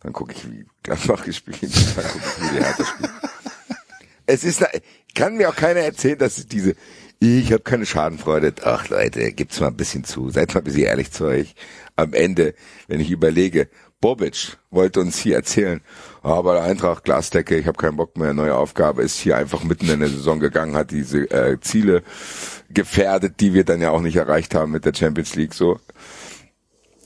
dann 0.00 0.12
gucke 0.12 0.32
ich, 0.32 0.50
wie 0.50 0.66
Gladbach 0.82 1.24
gespielt, 1.24 1.60
dann 1.62 2.04
gucke 2.04 2.24
ich, 2.24 2.42
wie 2.42 2.56
die 2.56 2.64
Hertha 2.64 2.84
spielt. 2.84 3.10
Es 4.26 4.44
ist, 4.44 4.64
kann 5.14 5.36
mir 5.36 5.48
auch 5.48 5.56
keiner 5.56 5.80
erzählen, 5.80 6.18
dass 6.18 6.38
es 6.38 6.46
diese, 6.46 6.76
ich 7.18 7.52
habe 7.52 7.62
keine 7.62 7.84
Schadenfreude. 7.84 8.54
Ach 8.64 8.88
Leute, 8.88 9.32
gibt's 9.32 9.60
mal 9.60 9.68
ein 9.68 9.76
bisschen 9.76 10.04
zu, 10.04 10.30
seid 10.30 10.54
mal 10.54 10.60
ein 10.60 10.64
bisschen 10.64 10.84
ehrlich 10.84 11.10
zu 11.10 11.26
euch. 11.26 11.54
Am 11.96 12.14
Ende, 12.14 12.54
wenn 12.86 13.00
ich 13.00 13.10
überlege, 13.10 13.68
Bobic 14.00 14.56
wollte 14.70 15.00
uns 15.00 15.18
hier 15.18 15.36
erzählen, 15.36 15.82
ah, 16.22 16.40
bei 16.40 16.54
der 16.54 16.62
Eintracht 16.62 17.04
Glasdecke, 17.04 17.56
ich 17.58 17.66
habe 17.66 17.76
keinen 17.76 17.96
Bock 17.96 18.16
mehr, 18.16 18.32
neue 18.32 18.54
Aufgabe, 18.54 19.02
ist 19.02 19.18
hier 19.18 19.36
einfach 19.36 19.62
mitten 19.64 19.90
in 19.90 20.00
der 20.00 20.08
Saison 20.08 20.40
gegangen, 20.40 20.76
hat 20.76 20.90
diese 20.90 21.30
äh, 21.30 21.60
Ziele 21.60 22.02
gefährdet, 22.70 23.40
die 23.40 23.52
wir 23.52 23.64
dann 23.64 23.82
ja 23.82 23.90
auch 23.90 24.00
nicht 24.00 24.16
erreicht 24.16 24.54
haben 24.54 24.72
mit 24.72 24.86
der 24.86 24.94
Champions 24.94 25.34
League. 25.34 25.52
So 25.52 25.78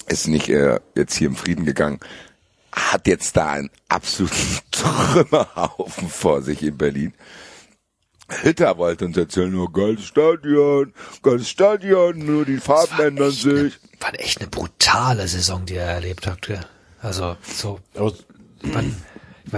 ist 0.07 0.29
nicht 0.29 0.49
äh, 0.49 0.79
jetzt 0.95 1.17
hier 1.17 1.27
im 1.27 1.37
Frieden 1.37 1.65
gegangen, 1.65 1.99
hat 2.75 3.07
jetzt 3.07 3.37
da 3.37 3.53
einen 3.53 3.71
absoluten 3.89 4.59
Trümmerhaufen 4.71 6.09
vor 6.09 6.43
sich 6.43 6.63
in 6.63 6.77
Berlin. 6.77 7.15
Hütter 8.29 8.79
wollte 8.79 9.05
uns 9.05 9.17
erzählen, 9.17 9.51
nur 9.51 9.73
geiles 9.73 10.05
Stadion, 10.05 10.95
geiles 11.23 11.49
Stadion, 11.49 12.19
nur 12.25 12.45
die 12.45 12.57
Farben 12.57 12.99
ändern 12.99 13.31
sich. 13.31 13.79
War 14.01 14.19
echt 14.19 14.41
eine 14.41 14.49
brutale 14.49 15.29
Saison, 15.29 15.67
die 15.67 15.75
er 15.77 15.89
erlebt 15.89 16.27
hat. 16.27 16.43
gell? 16.43 16.61
Also 17.03 17.37
so, 17.43 17.81
Aber 17.95 18.13
mein, 18.63 18.97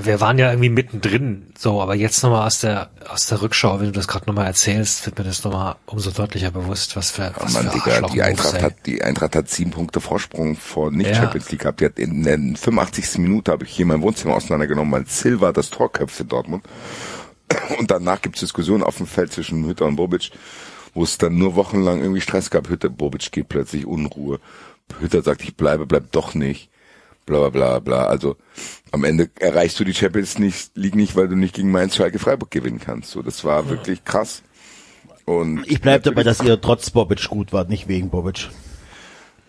wir 0.04 0.20
waren 0.20 0.38
ja 0.38 0.50
irgendwie 0.50 0.68
mittendrin, 0.68 1.52
so, 1.56 1.80
aber 1.80 1.94
jetzt 1.94 2.22
nochmal 2.22 2.46
aus 2.46 2.60
der 2.60 2.90
aus 3.08 3.26
der 3.26 3.40
Rückschau, 3.40 3.78
wenn 3.78 3.86
du 3.86 3.92
das 3.92 4.08
gerade 4.08 4.26
nochmal 4.26 4.46
erzählst, 4.46 5.06
wird 5.06 5.18
mir 5.18 5.24
das 5.24 5.44
nochmal 5.44 5.76
umso 5.86 6.10
deutlicher 6.10 6.50
bewusst, 6.50 6.96
was 6.96 7.10
für, 7.10 7.32
Oh 7.36 7.44
was 7.44 7.52
Mann, 7.54 7.70
für 7.70 7.78
Digga, 7.78 8.08
die 8.08 8.22
Eintracht 8.22 8.62
hat, 8.62 8.74
die 8.84 9.02
Eintracht 9.02 9.36
hat 9.36 9.48
sieben 9.48 9.70
Punkte 9.70 10.00
Vorsprung 10.00 10.56
vor 10.56 10.90
nicht 10.90 11.10
Ja. 11.10 11.16
Champions 11.16 11.50
League 11.50 11.60
gehabt. 11.60 11.80
Die 11.80 11.84
hat 11.86 11.98
in 11.98 12.24
der 12.24 12.36
85. 12.36 13.18
Minute 13.18 13.52
habe 13.52 13.64
ich 13.64 13.70
hier 13.70 13.86
mein 13.86 14.02
Wohnzimmer 14.02 14.34
auseinandergenommen, 14.34 14.92
weil 14.92 15.06
Silva 15.06 15.52
das 15.52 15.70
Tor 15.70 15.92
köpft 15.92 16.20
in 16.20 16.28
Dortmund. 16.28 16.64
Und 17.78 17.90
danach 17.90 18.20
gibt's 18.22 18.40
Diskussionen 18.40 18.82
auf 18.82 18.96
dem 18.96 19.06
Feld 19.06 19.32
zwischen 19.32 19.64
Hütter 19.66 19.86
und 19.86 19.96
Bobic, 19.96 20.30
wo 20.94 21.04
es 21.04 21.16
dann 21.18 21.38
nur 21.38 21.54
wochenlang 21.54 22.00
irgendwie 22.00 22.20
Stress 22.20 22.50
gab. 22.50 22.68
Hütter, 22.68 22.88
Bobic 22.88 23.30
geht 23.30 23.48
plötzlich 23.48 23.86
Unruhe. 23.86 24.40
Hütter 25.00 25.22
sagt, 25.22 25.42
ich 25.42 25.56
bleibe, 25.56 25.86
bleib 25.86 26.10
doch 26.12 26.34
nicht. 26.34 26.70
Bla 27.24 27.38
bla 27.38 27.48
bla 27.50 27.78
bla. 27.80 28.06
Also 28.06 28.36
am 28.96 29.04
Ende 29.04 29.28
erreichst 29.38 29.78
du 29.78 29.84
die 29.84 29.94
Champions 29.94 30.38
League 30.38 30.94
nicht, 30.94 31.16
weil 31.16 31.28
du 31.28 31.36
nicht 31.36 31.54
gegen 31.54 31.70
Mainz, 31.70 31.96
Schalke, 31.96 32.18
Freiburg 32.18 32.50
gewinnen 32.50 32.80
kannst. 32.80 33.10
So, 33.10 33.22
das 33.22 33.44
war 33.44 33.68
wirklich 33.68 34.04
krass. 34.04 34.42
Und 35.26 35.70
ich 35.70 35.82
bleib 35.82 36.02
dabei, 36.04 36.22
dass 36.22 36.42
ihr 36.42 36.58
trotz 36.60 36.90
Bobic 36.90 37.28
gut 37.28 37.52
wart, 37.52 37.68
nicht 37.68 37.88
wegen 37.88 38.08
Bobic. 38.08 38.48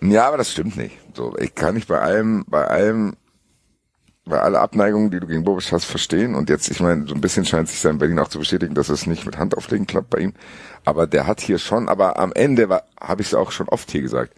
Ja, 0.01 0.27
aber 0.27 0.37
das 0.37 0.51
stimmt 0.51 0.75
nicht. 0.75 0.97
So, 1.15 1.35
ich 1.37 1.55
kann 1.55 1.75
nicht 1.75 1.87
bei 1.87 1.99
allem, 1.99 2.43
bei 2.47 2.67
allem, 2.67 3.15
bei 4.25 4.39
aller 4.41 4.59
Abneigung, 4.59 5.11
die 5.11 5.19
du 5.21 5.27
gegen 5.27 5.45
Bobic 5.45 5.71
hast, 5.71 5.85
verstehen. 5.85 6.35
Und 6.35 6.49
jetzt, 6.49 6.69
ich 6.69 6.81
meine, 6.81 7.07
so 7.07 7.15
ein 7.15 7.21
bisschen 7.21 7.45
scheint 7.45 7.69
sich 7.69 7.79
sein 7.79 7.99
Berlin 7.99 8.19
auch 8.19 8.27
zu 8.27 8.39
bestätigen, 8.39 8.75
dass 8.75 8.89
es 8.89 9.07
nicht 9.07 9.25
mit 9.25 9.37
Handauflegen 9.37 9.87
klappt 9.87 10.09
bei 10.09 10.19
ihm. 10.19 10.33
Aber 10.83 11.07
der 11.07 11.25
hat 11.25 11.39
hier 11.39 11.57
schon, 11.57 11.87
aber 11.87 12.19
am 12.19 12.33
Ende 12.33 12.67
war, 12.67 12.83
habe 12.99 13.21
ich 13.21 13.29
es 13.29 13.33
auch 13.33 13.51
schon 13.51 13.69
oft 13.69 13.89
hier 13.91 14.01
gesagt, 14.01 14.33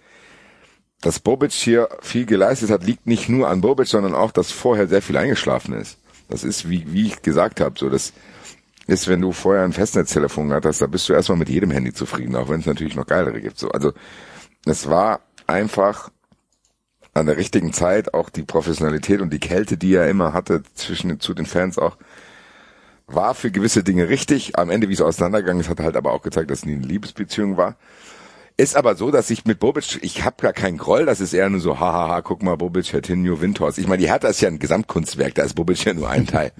dass 1.02 1.20
Bobic 1.20 1.52
hier 1.52 1.90
viel 2.02 2.26
geleistet 2.26 2.70
hat, 2.70 2.84
liegt 2.84 3.08
nicht 3.08 3.30
nur 3.30 3.48
an 3.48 3.62
Bobic, 3.62 3.88
sondern 3.88 4.16
auch, 4.16 4.32
dass 4.32 4.52
vorher 4.52 4.88
sehr 4.88 5.02
viel 5.02 5.18
eingeschlafen 5.18 5.74
ist. 5.74 5.98
Das 6.28 6.44
ist, 6.44 6.70
wie, 6.70 6.92
wie 6.92 7.08
ich 7.08 7.22
gesagt 7.22 7.62
habe, 7.62 7.76
so 7.78 7.90
das 7.90 8.14
ist, 8.88 9.08
wenn 9.08 9.22
du 9.22 9.32
vorher 9.32 9.64
ein 9.64 9.74
Festnetztelefon 9.74 10.52
hattest, 10.52 10.82
da 10.82 10.88
bist 10.88 11.08
du 11.08 11.14
erstmal 11.14 11.38
mit 11.38 11.50
jedem 11.50 11.72
Handy 11.72 11.94
zufrieden, 11.94 12.36
auch 12.36 12.50
wenn 12.50 12.60
es 12.60 12.66
natürlich 12.66 12.96
noch 12.96 13.06
geilere 13.06 13.40
gibt. 13.40 13.58
So, 13.60 13.70
also 13.70 13.94
es 14.66 14.90
war 14.90 15.22
einfach 15.48 16.10
an 17.14 17.28
der 17.28 17.38
richtigen 17.38 17.72
Zeit 17.74 18.14
auch 18.14 18.30
die 18.30 18.44
Professionalität 18.44 19.22
und 19.22 19.32
die 19.32 19.40
Kälte, 19.40 19.78
die 19.78 19.94
er 19.94 20.10
immer 20.10 20.34
hatte 20.34 20.64
zwischen 20.74 21.20
zu 21.20 21.34
den 21.34 21.46
Fans 21.46 21.78
auch, 21.78 21.98
war 23.08 23.34
für 23.36 23.52
gewisse 23.52 23.84
Dinge 23.84 24.10
richtig. 24.10 24.58
Am 24.58 24.70
Ende, 24.70 24.90
wie 24.90 24.94
es 24.94 25.02
auseinandergegangen 25.02 25.62
ist, 25.62 25.70
hat 25.70 25.80
halt 25.80 25.96
aber 25.96 26.12
auch 26.12 26.22
gezeigt, 26.22 26.52
dass 26.52 26.60
es 26.60 26.66
nie 26.66 26.74
eine 26.74 26.86
Liebesbeziehung 26.86 27.58
war. 27.58 27.76
Ist 28.60 28.76
aber 28.76 28.96
so, 28.96 29.10
dass 29.10 29.30
ich 29.30 29.46
mit 29.46 29.62
Bobic, 29.62 30.00
ich 30.02 30.26
habe 30.26 30.36
gar 30.42 30.52
keinen 30.52 30.78
Groll, 30.78 31.06
das 31.06 31.22
ist 31.22 31.32
eher 31.32 31.50
nur 31.50 31.62
so, 31.62 31.80
hahaha, 31.80 32.20
guck 32.20 32.44
mal, 32.44 32.58
Bobic, 32.58 32.92
Hertinho, 32.92 33.40
Windhorst. 33.40 33.78
Ich 33.78 33.88
meine, 33.88 34.02
die 34.02 34.10
Hertha 34.10 34.28
ist 34.28 34.42
ja 34.42 34.50
ein 34.50 34.60
Gesamtkunstwerk, 34.60 35.34
da 35.34 35.44
ist 35.44 35.54
Bobic 35.54 35.86
ja 35.86 35.94
nur 35.94 36.10
ein 36.10 36.28
Teil. 36.28 36.52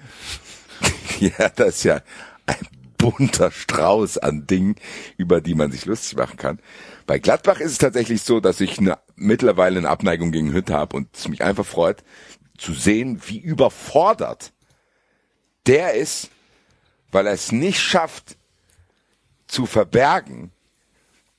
die 1.20 1.28
Hertha 1.28 1.64
ist 1.64 1.84
ja 1.84 2.00
ein 2.46 2.66
bunter 2.96 3.50
Strauß 3.50 4.16
an 4.16 4.46
Dingen, 4.46 4.76
über 5.18 5.42
die 5.42 5.54
man 5.54 5.72
sich 5.72 5.84
lustig 5.84 6.16
machen 6.16 6.38
kann. 6.38 6.58
Bei 7.06 7.18
Gladbach 7.18 7.60
ist 7.60 7.72
es 7.72 7.76
tatsächlich 7.76 8.22
so, 8.22 8.40
dass 8.40 8.62
ich 8.62 8.78
eine, 8.78 8.96
mittlerweile 9.16 9.76
eine 9.76 9.90
Abneigung 9.90 10.32
gegen 10.32 10.54
Hütte 10.54 10.72
habe 10.72 10.96
und 10.96 11.14
es 11.14 11.28
mich 11.28 11.44
einfach 11.44 11.66
freut, 11.66 12.02
zu 12.56 12.72
sehen, 12.72 13.20
wie 13.26 13.40
überfordert 13.40 14.54
der 15.66 15.96
ist, 15.96 16.30
weil 17.12 17.26
er 17.26 17.34
es 17.34 17.52
nicht 17.52 17.80
schafft 17.80 18.38
zu 19.46 19.66
verbergen, 19.66 20.50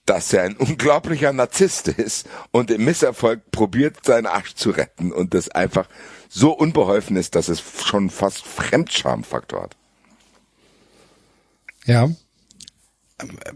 dass 0.06 0.34
er 0.34 0.44
ein 0.44 0.58
unglaublicher 0.58 1.32
Narzisst 1.34 1.88
ist 1.88 2.28
und 2.52 2.72
im 2.72 2.86
Misserfolg 2.86 3.52
probiert, 3.52 4.06
seinen 4.06 4.26
Arsch 4.26 4.56
zu 4.56 4.72
retten 4.72 5.12
und 5.12 5.34
das 5.34 5.50
einfach 5.50 5.88
so 6.30 6.52
unbeholfen 6.52 7.18
ist, 7.18 7.36
dass 7.36 7.50
es 7.50 7.62
schon 7.84 8.10
fast 8.10 8.44
Fremdschamfaktor 8.46 9.64
hat. 9.64 9.76
Ja. 11.86 12.10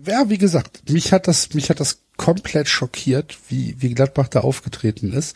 Ja, 0.05 0.29
wie 0.29 0.37
gesagt, 0.37 0.89
mich 0.89 1.11
hat 1.11 1.27
das, 1.27 1.53
mich 1.53 1.69
hat 1.69 1.79
das 1.79 2.01
komplett 2.17 2.67
schockiert, 2.69 3.37
wie, 3.49 3.75
wie 3.81 3.93
Gladbach 3.93 4.27
da 4.27 4.41
aufgetreten 4.41 5.11
ist. 5.11 5.35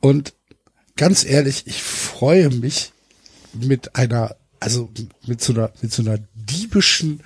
Und 0.00 0.34
ganz 0.96 1.24
ehrlich, 1.24 1.66
ich 1.66 1.82
freue 1.82 2.50
mich 2.50 2.92
mit 3.52 3.96
einer, 3.96 4.36
also 4.60 4.88
mit 5.26 5.40
so 5.40 5.52
einer, 5.52 5.72
mit 5.82 5.92
so 5.92 6.02
einer 6.02 6.18
diebischen 6.34 7.22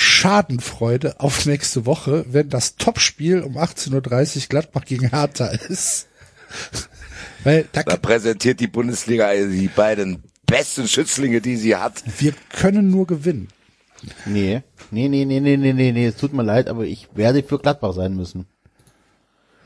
Schadenfreude 0.00 1.20
auf 1.20 1.44
nächste 1.44 1.84
Woche, 1.84 2.24
wenn 2.28 2.48
das 2.48 2.76
Topspiel 2.76 3.42
um 3.42 3.58
18.30 3.58 4.36
Uhr 4.36 4.42
Gladbach 4.48 4.84
gegen 4.86 5.10
Hertha 5.10 5.46
ist. 5.48 6.08
Weil 7.44 7.66
da, 7.72 7.82
Da 7.82 7.96
präsentiert 7.96 8.60
die 8.60 8.66
Bundesliga 8.66 9.30
die 9.34 9.68
beiden 9.68 10.22
besten 10.46 10.88
Schützlinge, 10.88 11.40
die 11.40 11.56
sie 11.56 11.76
hat. 11.76 12.02
wir 12.18 12.32
können 12.50 12.90
nur 12.90 13.06
gewinnen. 13.06 13.48
Nee, 14.24 14.62
nee, 14.90 15.08
nee, 15.08 15.26
nee, 15.26 15.40
nee, 15.40 15.56
nee, 15.58 15.72
nee, 15.74 15.92
nee, 15.92 16.06
es 16.06 16.16
tut 16.16 16.32
mir 16.32 16.42
leid, 16.42 16.68
aber 16.68 16.84
ich 16.84 17.08
werde 17.14 17.42
für 17.42 17.58
Gladbach 17.58 17.92
sein 17.92 18.16
müssen. 18.16 18.46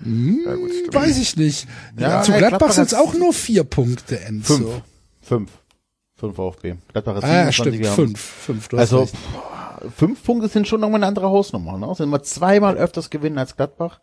Ja, 0.04 0.54
gut. 0.56 0.70
Weiß 0.92 1.16
ich 1.16 1.36
nicht. 1.36 1.68
Ja, 1.96 2.22
Zu 2.22 2.32
hey, 2.32 2.40
Gladbach 2.40 2.58
Gladbach 2.58 2.72
sind 2.74 2.86
es 2.88 2.94
auch 2.94 3.14
nur 3.14 3.32
vier 3.32 3.62
Punkte, 3.62 4.20
Enzo. 4.20 4.56
Fünf. 4.56 4.82
Fünf. 5.22 5.50
Fünf 6.16 6.36
VfB. 6.36 6.74
Gladbach 6.92 7.16
ist 7.18 7.24
Ah, 7.24 7.44
ja, 7.44 7.52
27, 7.52 7.86
stimmt. 7.86 8.18
Fünf. 8.18 8.20
Fünf, 8.20 8.74
Also 8.74 9.00
recht. 9.02 9.14
Fünf 9.90 10.22
Punkte 10.24 10.48
sind 10.48 10.68
schon 10.68 10.80
nochmal 10.80 10.98
eine 10.98 11.06
andere 11.06 11.28
Hausnummer. 11.28 11.78
Ne? 11.78 11.94
Sind 11.94 12.10
wir 12.10 12.22
zweimal 12.22 12.76
öfters 12.76 13.10
gewinnen 13.10 13.38
als 13.38 13.56
Gladbach. 13.56 14.00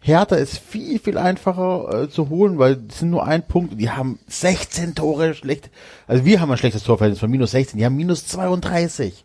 Hertha 0.00 0.36
ist 0.36 0.58
viel, 0.58 0.98
viel 0.98 1.18
einfacher 1.18 2.02
äh, 2.02 2.08
zu 2.08 2.28
holen, 2.28 2.58
weil 2.58 2.78
es 2.88 3.00
sind 3.00 3.10
nur 3.10 3.26
ein 3.26 3.42
Punkt. 3.42 3.80
Die 3.80 3.90
haben 3.90 4.18
16 4.28 4.94
Tore 4.94 5.34
schlecht. 5.34 5.70
Also 6.06 6.24
wir 6.24 6.40
haben 6.40 6.50
ein 6.50 6.58
schlechtes 6.58 6.84
Torverhältnis 6.84 7.20
von 7.20 7.30
minus 7.30 7.50
16. 7.50 7.78
Die 7.78 7.84
haben 7.84 7.96
minus 7.96 8.26
32. 8.26 9.24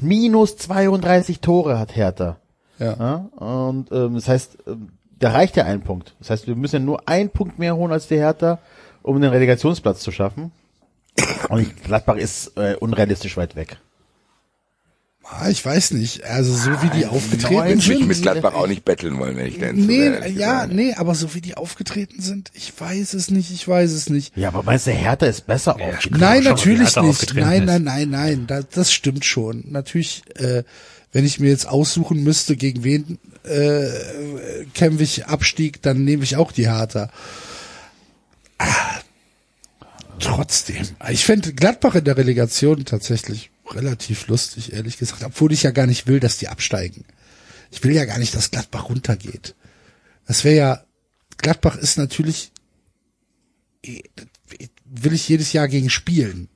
Minus 0.00 0.56
32 0.56 1.40
Tore 1.40 1.78
hat 1.78 1.94
Hertha. 1.94 2.38
Ja. 2.78 2.96
Ja? 2.98 3.14
Und 3.36 3.92
ähm, 3.92 4.14
das 4.16 4.28
heißt, 4.28 4.58
ähm, 4.66 4.88
da 5.20 5.30
reicht 5.30 5.56
ja 5.56 5.64
ein 5.64 5.82
Punkt. 5.82 6.16
Das 6.18 6.30
heißt, 6.30 6.48
wir 6.48 6.56
müssen 6.56 6.76
ja 6.76 6.80
nur 6.80 7.08
einen 7.08 7.30
Punkt 7.30 7.58
mehr 7.60 7.76
holen 7.76 7.92
als 7.92 8.08
die 8.08 8.16
Hertha, 8.16 8.58
um 9.02 9.20
den 9.20 9.30
Relegationsplatz 9.30 10.00
zu 10.00 10.10
schaffen. 10.10 10.50
Und 11.48 11.84
Gladbach 11.84 12.16
ist 12.16 12.56
äh, 12.56 12.74
unrealistisch 12.74 13.36
weit 13.36 13.54
weg. 13.54 13.76
Ah, 15.24 15.48
ich 15.48 15.64
weiß 15.64 15.92
nicht. 15.92 16.24
Also 16.24 16.52
so 16.52 16.70
wie 16.82 16.90
die 16.90 17.06
aufgetreten 17.06 17.54
neun 17.54 17.78
Ich 17.78 17.84
sind. 17.86 18.06
mit 18.06 18.20
Gladbach 18.22 18.54
auch 18.54 18.66
nicht 18.66 18.84
betteln 18.84 19.18
wollen, 19.18 19.36
wenn 19.36 19.46
ich 19.46 19.58
denn 19.58 19.86
Nee, 19.86 20.10
ja, 20.36 20.66
nee, 20.66 20.94
aber 20.94 21.14
so 21.14 21.34
wie 21.34 21.40
die 21.40 21.56
aufgetreten 21.56 22.20
sind, 22.20 22.50
ich 22.54 22.72
weiß 22.78 23.14
es 23.14 23.30
nicht, 23.30 23.50
ich 23.50 23.66
weiß 23.66 23.92
es 23.92 24.10
nicht. 24.10 24.36
Ja, 24.36 24.48
aber 24.48 24.62
meinst 24.62 24.86
du, 24.86 24.90
Hertha 24.90 25.26
ist 25.26 25.46
besser 25.46 25.76
aufgetreten? 25.80 26.18
Nein, 26.18 26.42
natürlich 26.44 26.96
nicht. 26.96 27.34
Nein, 27.34 27.64
nein, 27.64 27.82
nein, 27.84 28.10
nein, 28.10 28.44
das, 28.46 28.66
das 28.70 28.92
stimmt 28.92 29.24
schon. 29.24 29.64
Natürlich, 29.70 30.22
äh, 30.36 30.64
wenn 31.12 31.24
ich 31.24 31.40
mir 31.40 31.50
jetzt 31.50 31.66
aussuchen 31.68 32.22
müsste, 32.24 32.56
gegen 32.56 32.84
wen 32.84 33.18
äh, 33.44 33.88
kämpfe 34.74 35.02
ich 35.02 35.26
Abstieg, 35.26 35.80
dann 35.82 36.04
nehme 36.04 36.24
ich 36.24 36.36
auch 36.36 36.52
die 36.52 36.68
Hertha. 36.70 37.10
Ah, 38.58 38.66
trotzdem, 40.18 40.86
ich 41.10 41.24
fände 41.24 41.52
Gladbach 41.52 41.94
in 41.94 42.04
der 42.04 42.16
Relegation 42.16 42.84
tatsächlich 42.84 43.50
relativ 43.74 44.28
lustig, 44.28 44.72
ehrlich 44.72 44.98
gesagt, 44.98 45.22
obwohl 45.24 45.52
ich 45.52 45.62
ja 45.62 45.70
gar 45.70 45.86
nicht 45.86 46.06
will, 46.06 46.20
dass 46.20 46.38
die 46.38 46.48
absteigen. 46.48 47.04
Ich 47.70 47.82
will 47.82 47.92
ja 47.94 48.04
gar 48.04 48.18
nicht, 48.18 48.34
dass 48.34 48.50
Gladbach 48.50 48.88
runtergeht. 48.88 49.54
Das 50.26 50.44
wäre 50.44 50.56
ja, 50.56 50.84
Gladbach 51.38 51.76
ist 51.76 51.96
natürlich, 51.98 52.52
will 54.84 55.12
ich 55.12 55.28
jedes 55.28 55.52
Jahr 55.52 55.68
gegen 55.68 55.90
spielen. 55.90 56.48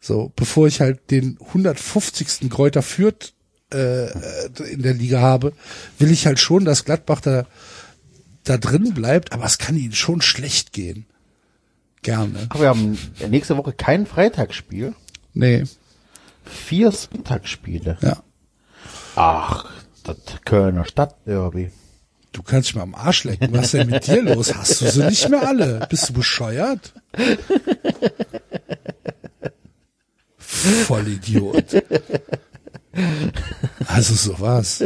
So, 0.00 0.32
bevor 0.36 0.66
ich 0.66 0.80
halt 0.80 1.10
den 1.10 1.38
150. 1.40 2.50
Kräuter 2.50 2.82
Fürth 2.82 3.32
äh, 3.72 4.10
in 4.70 4.82
der 4.82 4.94
Liga 4.94 5.20
habe, 5.20 5.52
will 5.98 6.10
ich 6.10 6.26
halt 6.26 6.38
schon, 6.38 6.64
dass 6.64 6.84
Gladbach 6.84 7.20
da, 7.20 7.46
da 8.44 8.58
drin 8.58 8.94
bleibt, 8.94 9.32
aber 9.32 9.44
es 9.44 9.58
kann 9.58 9.76
ihnen 9.76 9.94
schon 9.94 10.20
schlecht 10.20 10.72
gehen. 10.72 11.06
Gerne. 12.02 12.46
Ach, 12.50 12.60
wir 12.60 12.68
haben 12.68 12.98
nächste 13.28 13.56
Woche 13.56 13.72
kein 13.72 14.06
Freitagsspiel, 14.06 14.94
Nee, 15.34 15.64
vier 16.46 16.92
Sonntagsspiele. 16.92 17.98
ja. 18.02 18.22
Ach, 19.16 19.70
das 20.04 20.16
Kölner 20.44 20.84
Stadtderby. 20.84 21.70
Du 22.32 22.42
kannst 22.42 22.68
dich 22.68 22.74
mal 22.76 22.82
am 22.82 22.94
Arsch 22.94 23.24
lecken. 23.24 23.48
Was 23.52 23.66
ist 23.66 23.74
denn 23.74 23.88
mit 23.88 24.06
dir 24.06 24.22
los? 24.22 24.54
Hast 24.54 24.82
du 24.82 24.90
sie 24.90 25.04
nicht 25.04 25.28
mehr 25.30 25.48
alle? 25.48 25.86
Bist 25.88 26.10
du 26.10 26.12
bescheuert? 26.12 26.92
Vollidiot. 30.38 31.82
Also 33.86 34.14
sowas. 34.14 34.84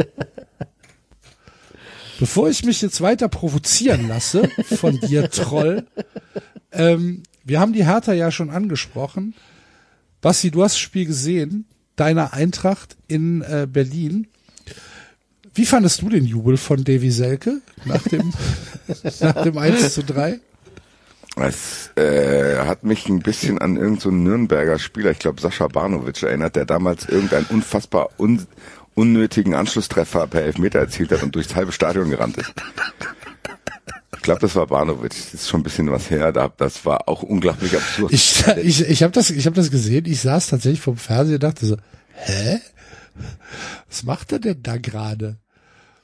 Bevor 2.19 2.49
ich 2.49 2.63
mich 2.63 2.81
jetzt 2.81 3.01
weiter 3.01 3.27
provozieren 3.27 4.07
lasse 4.07 4.49
von 4.77 4.99
dir, 4.99 5.29
Troll, 5.29 5.87
ähm, 6.71 7.23
wir 7.43 7.59
haben 7.59 7.73
die 7.73 7.85
Hertha 7.85 8.13
ja 8.13 8.31
schon 8.31 8.49
angesprochen. 8.49 9.33
Basti, 10.21 10.51
du 10.51 10.63
hast 10.63 10.73
das 10.73 10.79
Spiel 10.79 11.05
gesehen, 11.05 11.65
deiner 11.95 12.33
Eintracht 12.33 12.95
in 13.07 13.41
äh, 13.41 13.67
Berlin. 13.69 14.27
Wie 15.53 15.65
fandest 15.65 16.01
du 16.01 16.09
den 16.09 16.25
Jubel 16.25 16.57
von 16.57 16.83
Davy 16.83 17.11
Selke 17.11 17.61
nach 17.85 18.01
dem, 18.03 18.31
nach 19.19 19.43
dem 19.43 19.57
1 19.57 19.93
zu 19.93 20.03
3? 20.03 20.39
Es 21.37 21.91
äh, 21.95 22.65
hat 22.65 22.83
mich 22.83 23.07
ein 23.07 23.19
bisschen 23.19 23.57
an 23.57 23.75
irgendeinen 23.75 23.99
so 23.99 24.11
Nürnberger 24.11 24.79
Spieler, 24.79 25.11
ich 25.11 25.19
glaube 25.19 25.41
Sascha 25.41 25.67
Barnovic 25.67 26.21
erinnert, 26.23 26.55
der 26.55 26.65
damals 26.65 27.05
irgendeinen 27.05 27.45
unfassbar 27.49 28.09
un 28.17 28.45
unnötigen 28.93 29.55
Anschlusstreffer 29.55 30.27
per 30.27 30.41
Elfmeter 30.41 30.79
erzielt 30.79 31.11
hat 31.11 31.23
und 31.23 31.33
durchs 31.33 31.55
halbe 31.55 31.71
Stadion 31.71 32.09
gerannt 32.09 32.37
ist. 32.37 32.53
Ich 34.21 34.23
glaube, 34.23 34.39
das 34.39 34.55
war 34.55 34.67
Barnovic. 34.67 35.09
Das 35.09 35.33
ist 35.33 35.49
schon 35.49 35.61
ein 35.61 35.63
bisschen 35.63 35.89
was 35.89 36.11
her. 36.11 36.31
Da, 36.31 36.47
das 36.55 36.85
war 36.85 37.09
auch 37.09 37.23
unglaublich 37.23 37.75
absurd. 37.75 38.13
Ich, 38.13 38.45
ich, 38.63 38.87
ich 38.87 39.01
habe 39.01 39.11
das, 39.11 39.31
ich 39.31 39.47
hab 39.47 39.55
das 39.55 39.71
gesehen. 39.71 40.05
Ich 40.05 40.21
saß 40.21 40.45
tatsächlich 40.45 40.79
vom 40.79 40.95
Fernseher 40.95 41.37
und 41.37 41.43
dachte 41.43 41.65
so, 41.65 41.77
hä? 42.13 42.59
Was 43.89 44.03
macht 44.03 44.31
er 44.31 44.37
denn 44.37 44.61
da 44.61 44.77
gerade? 44.77 45.39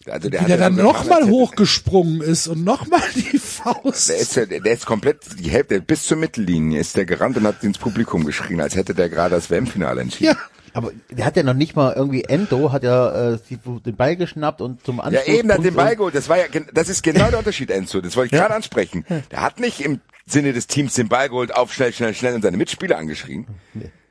also 0.09 0.31
Wie 0.31 0.39
hat 0.39 0.49
der 0.49 0.57
dann 0.57 0.77
nochmal 0.77 1.29
hochgesprungen 1.29 2.21
ist 2.21 2.47
und 2.47 2.63
nochmal 2.63 3.03
die 3.13 3.36
Faust. 3.73 4.09
Der 4.09 4.17
ist, 4.17 4.35
ja- 4.35 4.45
der 4.45 4.71
ist 4.73 4.85
komplett 4.85 5.19
die 5.39 5.49
Hälfte 5.49 5.81
bis 5.81 6.03
zur 6.05 6.17
Mittellinie 6.17 6.79
ist 6.79 6.95
der 6.97 7.05
gerannt 7.05 7.37
und 7.37 7.45
hat 7.45 7.63
ins 7.63 7.77
Publikum 7.77 8.25
geschrien, 8.25 8.61
als 8.61 8.75
hätte 8.75 8.93
der 8.93 9.09
gerade 9.09 9.35
das 9.35 9.49
WM-Finale 9.49 10.01
entschieden. 10.01 10.35
ja, 10.35 10.37
Aber 10.73 10.91
der 11.09 11.25
hat 11.25 11.35
ja 11.37 11.43
noch 11.43 11.53
nicht 11.53 11.75
mal 11.75 11.93
irgendwie 11.93 12.23
Endo, 12.23 12.71
hat 12.71 12.83
ja 12.83 13.33
äh, 13.33 13.39
den 13.85 13.95
Ball 13.95 14.15
geschnappt 14.15 14.61
und 14.61 14.85
zum 14.85 14.97
Ja, 14.97 15.03
Anschluss. 15.03 15.27
eben, 15.27 15.47
der 15.47 15.57
hat 15.57 15.65
den 15.65 15.73
Ball 15.75 15.95
geholt. 15.95 16.15
Das 16.15 16.29
war 16.29 16.37
ja, 16.37 16.45
das 16.73 16.89
ist 16.89 17.01
genau 17.03 17.29
der 17.29 17.39
Unterschied, 17.39 17.71
Enzo. 17.71 18.01
Das 18.01 18.15
wollte 18.15 18.35
ich 18.35 18.39
gerade 18.41 18.53
ansprechen. 18.55 19.05
Der 19.31 19.41
hat 19.41 19.59
nicht 19.59 19.81
im 19.81 20.01
Sinne 20.25 20.53
des 20.53 20.67
Teams 20.67 20.93
den 20.93 21.07
Ball 21.07 21.29
geholt, 21.29 21.55
auf 21.55 21.73
schnell, 21.73 21.93
schnell, 21.93 22.13
schnell 22.13 22.35
und 22.35 22.41
seine 22.41 22.57
Mitspieler 22.57 22.97
angeschrien. 22.97 23.47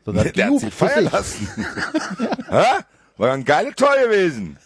Sondern 0.04 0.32
Der 0.34 0.46
hat 0.46 0.60
sich 0.60 0.74
feiern 0.74 1.08
lassen. 1.12 1.48
Ha? 2.50 2.78
War 3.18 3.32
ein 3.32 3.44
geiles 3.44 3.74
Tor 3.76 3.94
gewesen. 4.04 4.56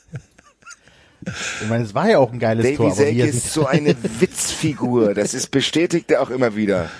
Ich 1.26 1.68
meine, 1.68 1.84
es 1.84 1.94
war 1.94 2.08
ja 2.08 2.18
auch 2.18 2.32
ein 2.32 2.38
geiles 2.38 2.64
Davy 2.64 2.76
Tor. 2.76 2.96
Er 2.98 3.26
ist 3.26 3.52
so 3.52 3.66
eine 3.66 3.94
Witzfigur. 4.20 5.14
Das 5.14 5.34
ist 5.34 5.50
bestätigt 5.50 6.10
er 6.10 6.22
auch 6.22 6.30
immer 6.30 6.56
wieder. 6.56 6.90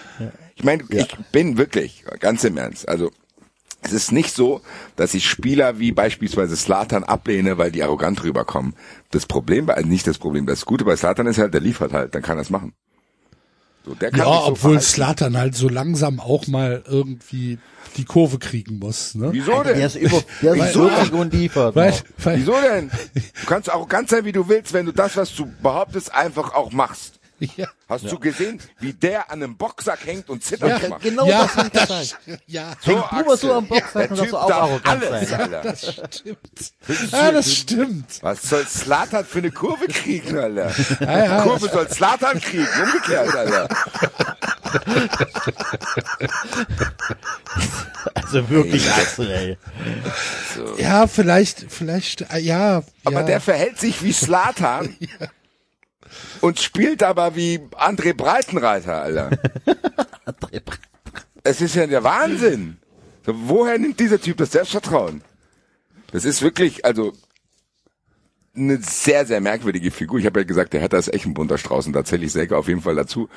Ich 0.55 0.65
meine, 0.65 0.83
ich 0.91 1.17
bin 1.33 1.57
wirklich, 1.57 2.05
ganz 2.19 2.45
im 2.45 2.57
Ernst, 2.57 2.89
also 2.89 3.11
es 3.83 3.93
ist 3.93 4.13
nicht 4.13 4.35
so, 4.35 4.61
dass 4.97 5.15
ich 5.15 5.27
Spieler 5.27 5.79
wie 5.79 5.93
beispielsweise 5.93 6.55
Slatan 6.55 7.03
ablehne, 7.03 7.57
weil 7.57 7.71
die 7.71 7.83
arrogant 7.83 8.23
rüberkommen. 8.23 8.75
Das 9.11 9.25
Problem, 9.25 9.71
also 9.71 9.89
nicht 9.89 10.07
das 10.07 10.19
Problem, 10.19 10.47
das 10.47 10.67
Gute 10.67 10.85
bei 10.85 10.97
Slatan 10.97 11.27
ist 11.27 11.39
halt, 11.39 11.55
der 11.55 11.63
liefert 11.63 11.93
halt, 11.93 12.15
dann 12.15 12.23
kann 12.23 12.37
er 12.37 12.43
es 12.43 12.51
machen. 12.51 12.75
So, 13.85 13.95
der 13.95 14.11
kann 14.11 14.21
ja 14.21 14.25
so 14.25 14.47
obwohl. 14.47 14.81
Slatan 14.81 15.37
halt 15.37 15.55
so 15.55 15.69
langsam 15.69 16.21
auch 16.21 16.47
mal 16.47 16.83
irgendwie 16.87 17.59
die 17.97 18.05
Kurve 18.05 18.39
kriegen 18.39 18.79
muss. 18.79 19.15
Ne? 19.15 19.31
Wieso 19.33 19.63
der 19.63 19.75
denn? 19.75 19.83
ist 19.83 19.97
über, 19.97 20.23
der 20.43 20.55
ist 20.55 20.69
Wieso? 20.69 20.89
40 20.89 21.13
und 21.13 21.33
liefert. 21.35 21.75
Weil, 21.75 21.95
weil, 22.19 22.39
Wieso 22.39 22.53
denn? 22.61 22.91
Du 23.15 23.47
kannst 23.47 23.71
arrogant 23.71 24.09
sein, 24.09 24.25
wie 24.25 24.33
du 24.33 24.49
willst, 24.49 24.73
wenn 24.73 24.87
du 24.87 24.93
das, 24.93 25.17
was 25.17 25.35
du 25.35 25.51
behauptest, 25.63 26.15
einfach 26.15 26.55
auch 26.55 26.73
machst. 26.73 27.20
Ja, 27.57 27.69
Hast 27.89 28.11
du 28.11 28.19
gesehen, 28.19 28.61
wie 28.79 28.93
der 28.93 29.31
an 29.31 29.43
einem 29.43 29.57
Bocksack 29.57 30.05
hängt 30.05 30.29
und 30.29 30.45
zittert 30.45 30.83
ja, 30.83 30.89
macht? 30.89 31.03
genau 31.03 31.27
ja, 31.27 31.43
das 31.55 31.71
das, 31.73 31.89
gesagt. 31.99 32.43
ja, 32.47 32.73
So, 32.81 32.93
Häng 32.93 33.03
du 33.11 33.17
mal 33.17 33.25
so 33.25 33.33
Axel, 33.33 33.51
am 33.53 33.67
Boxsack 33.67 34.15
der 34.15 34.23
und 34.23 34.35
auch 34.35 34.51
arrogant 34.51 34.87
alles, 34.87 35.31
sein. 35.31 35.41
Alter. 35.41 35.63
das 35.63 35.93
stimmt. 35.93 37.13
Ja, 37.13 37.33
das 37.33 37.53
stimmt. 37.55 38.19
Was 38.23 38.43
soll 38.43 38.67
Slatan 38.67 39.25
für 39.25 39.39
eine 39.39 39.51
Kurve 39.51 39.87
kriegen, 39.89 40.39
Alter? 40.39 40.73
Ja, 41.01 41.25
ja, 41.25 41.43
Kurve 41.43 41.69
soll 41.69 41.89
Slatan 41.89 42.41
kriegen, 42.41 42.69
umgekehrt, 42.83 43.35
Alter. 43.35 43.69
Also 48.15 48.49
wirklich 48.51 48.91
Axel, 48.91 49.31
ey. 49.31 49.59
So. 50.55 50.77
Ja, 50.79 51.07
vielleicht, 51.07 51.67
vielleicht, 51.69 52.33
äh, 52.33 52.39
ja. 52.39 52.83
Aber 53.05 53.21
ja. 53.21 53.27
der 53.27 53.41
verhält 53.41 53.79
sich 53.79 54.03
wie 54.03 54.13
Slatan 54.13 54.97
und 56.41 56.61
spielt 56.61 57.03
aber 57.03 57.37
wie 57.37 57.61
André 57.73 58.15
Breitenreiter, 58.15 59.03
Alter. 59.03 59.31
Es 61.43 61.63
ist 61.63 61.75
ja 61.75 61.87
der 61.87 62.05
Wahnsinn. 62.05 62.77
So, 63.25 63.33
woher 63.35 63.79
nimmt 63.79 63.99
dieser 63.99 64.21
Typ 64.21 64.37
das 64.37 64.53
Selbstvertrauen? 64.53 65.23
Das 66.13 66.27
ist 66.27 66.43
wirklich, 66.43 66.85
also 66.85 67.15
eine 68.55 68.79
sehr, 68.79 69.27
sehr 69.27 69.41
merkwürdige 69.41 69.91
Figur. 69.91 70.19
Ich 70.19 70.27
habe 70.27 70.41
ja 70.41 70.45
gesagt, 70.45 70.73
der 70.73 70.81
Hertha 70.81 70.99
ist 70.99 71.13
echt 71.13 71.27
ein 71.27 71.35
bunter 71.35 71.59
Strauß 71.59 71.87
und 71.87 71.93
da 71.93 72.05
zähle 72.05 72.27
ich 72.27 72.33
Selke 72.33 72.57
auf 72.57 72.69
jeden 72.69 72.83
Fall 72.83 72.95
dazu. 72.95 73.29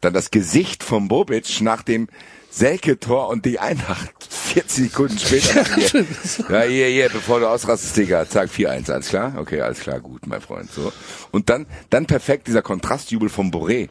Dann 0.00 0.14
das 0.14 0.30
Gesicht 0.30 0.82
von 0.82 1.08
Bobic 1.08 1.60
nach 1.60 1.82
dem 1.82 2.08
Selke-Tor 2.50 3.28
und 3.28 3.44
die 3.44 3.58
Eintracht 3.58 4.14
40 4.30 4.90
Sekunden 4.90 5.18
später. 5.18 5.64
wir, 5.76 6.04
ja, 6.48 6.62
hier, 6.62 6.86
hier, 6.86 7.08
bevor 7.10 7.40
du 7.40 7.48
ausrastest, 7.48 7.96
Digga, 7.96 8.28
zack, 8.28 8.50
4-1, 8.50 8.90
alles 8.90 9.08
klar? 9.08 9.34
Okay, 9.36 9.60
alles 9.60 9.80
klar, 9.80 10.00
gut, 10.00 10.26
mein 10.26 10.40
Freund, 10.40 10.70
so. 10.70 10.92
Und 11.30 11.50
dann, 11.50 11.66
dann 11.90 12.06
perfekt 12.06 12.46
dieser 12.48 12.62
Kontrastjubel 12.62 13.28
von 13.28 13.50
Boré. 13.50 13.88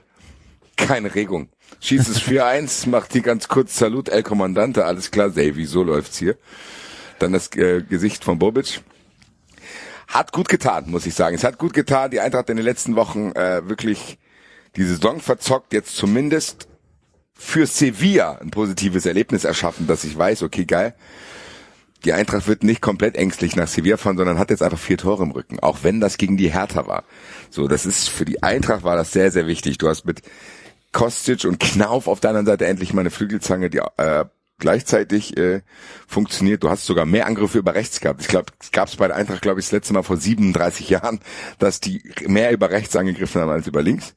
Keine 0.75 1.13
Regung. 1.13 1.49
Schießt 1.79 2.09
es 2.09 2.21
4-1, 2.21 2.89
macht 2.89 3.13
die 3.13 3.21
ganz 3.21 3.47
kurz 3.47 3.77
Salut, 3.77 4.09
El 4.09 4.23
Kommandante, 4.23 4.85
alles 4.85 5.11
klar, 5.11 5.29
Davy, 5.29 5.65
so 5.65 5.83
läuft's 5.83 6.17
hier. 6.17 6.37
Dann 7.19 7.33
das 7.33 7.49
äh, 7.55 7.81
Gesicht 7.81 8.23
von 8.23 8.39
Bobic. 8.39 8.81
Hat 10.07 10.31
gut 10.31 10.49
getan, 10.49 10.89
muss 10.89 11.05
ich 11.05 11.15
sagen. 11.15 11.35
Es 11.35 11.43
hat 11.43 11.57
gut 11.57 11.73
getan. 11.73 12.11
Die 12.11 12.19
Eintracht 12.19 12.49
in 12.49 12.55
den 12.55 12.65
letzten 12.65 12.95
Wochen 12.95 13.31
äh, 13.33 13.67
wirklich 13.67 14.17
die 14.75 14.83
Saison 14.83 15.19
verzockt, 15.19 15.73
jetzt 15.73 15.95
zumindest 15.95 16.67
für 17.37 17.65
Sevilla 17.65 18.39
ein 18.41 18.51
positives 18.51 19.05
Erlebnis 19.05 19.43
erschaffen, 19.43 19.87
dass 19.87 20.03
ich 20.03 20.17
weiß, 20.17 20.43
okay, 20.43 20.65
geil. 20.65 20.95
Die 22.05 22.13
Eintracht 22.13 22.47
wird 22.47 22.63
nicht 22.63 22.81
komplett 22.81 23.15
ängstlich 23.15 23.55
nach 23.55 23.67
Sevilla 23.67 23.97
fahren, 23.97 24.17
sondern 24.17 24.37
hat 24.37 24.49
jetzt 24.49 24.61
einfach 24.61 24.77
vier 24.77 24.97
Tore 24.97 25.23
im 25.23 25.31
Rücken, 25.31 25.59
auch 25.59 25.79
wenn 25.81 25.99
das 25.99 26.17
gegen 26.17 26.37
die 26.37 26.53
Hertha 26.53 26.87
war. 26.87 27.03
So, 27.49 27.67
das 27.67 27.85
ist 27.85 28.09
für 28.09 28.25
die 28.25 28.43
Eintracht 28.43 28.83
war 28.83 28.95
das 28.95 29.11
sehr, 29.11 29.31
sehr 29.31 29.47
wichtig. 29.47 29.77
Du 29.77 29.87
hast 29.87 30.05
mit 30.05 30.21
Kostic 30.91 31.45
und 31.45 31.59
Knauf 31.59 32.07
auf 32.07 32.19
der 32.19 32.31
anderen 32.31 32.45
Seite 32.45 32.65
endlich 32.65 32.93
mal 32.93 33.01
eine 33.01 33.09
Flügelzange, 33.09 33.69
die 33.69 33.81
äh, 33.97 34.25
gleichzeitig 34.59 35.37
äh, 35.37 35.61
funktioniert. 36.07 36.63
Du 36.63 36.69
hast 36.69 36.85
sogar 36.85 37.05
mehr 37.05 37.27
Angriffe 37.27 37.59
über 37.59 37.75
rechts 37.75 37.99
gehabt. 37.99 38.21
Ich 38.21 38.27
glaube, 38.27 38.51
gab 38.71 38.87
es 38.87 38.95
bei 38.95 39.07
der 39.07 39.15
Eintracht, 39.15 39.41
glaube 39.41 39.59
ich, 39.59 39.65
das 39.67 39.71
letzte 39.71 39.93
Mal 39.93 40.03
vor 40.03 40.17
37 40.17 40.89
Jahren, 40.89 41.19
dass 41.59 41.79
die 41.79 42.01
mehr 42.25 42.51
über 42.51 42.69
rechts 42.69 42.95
angegriffen 42.95 43.41
haben 43.41 43.51
als 43.51 43.67
über 43.67 43.81
links. 43.81 44.15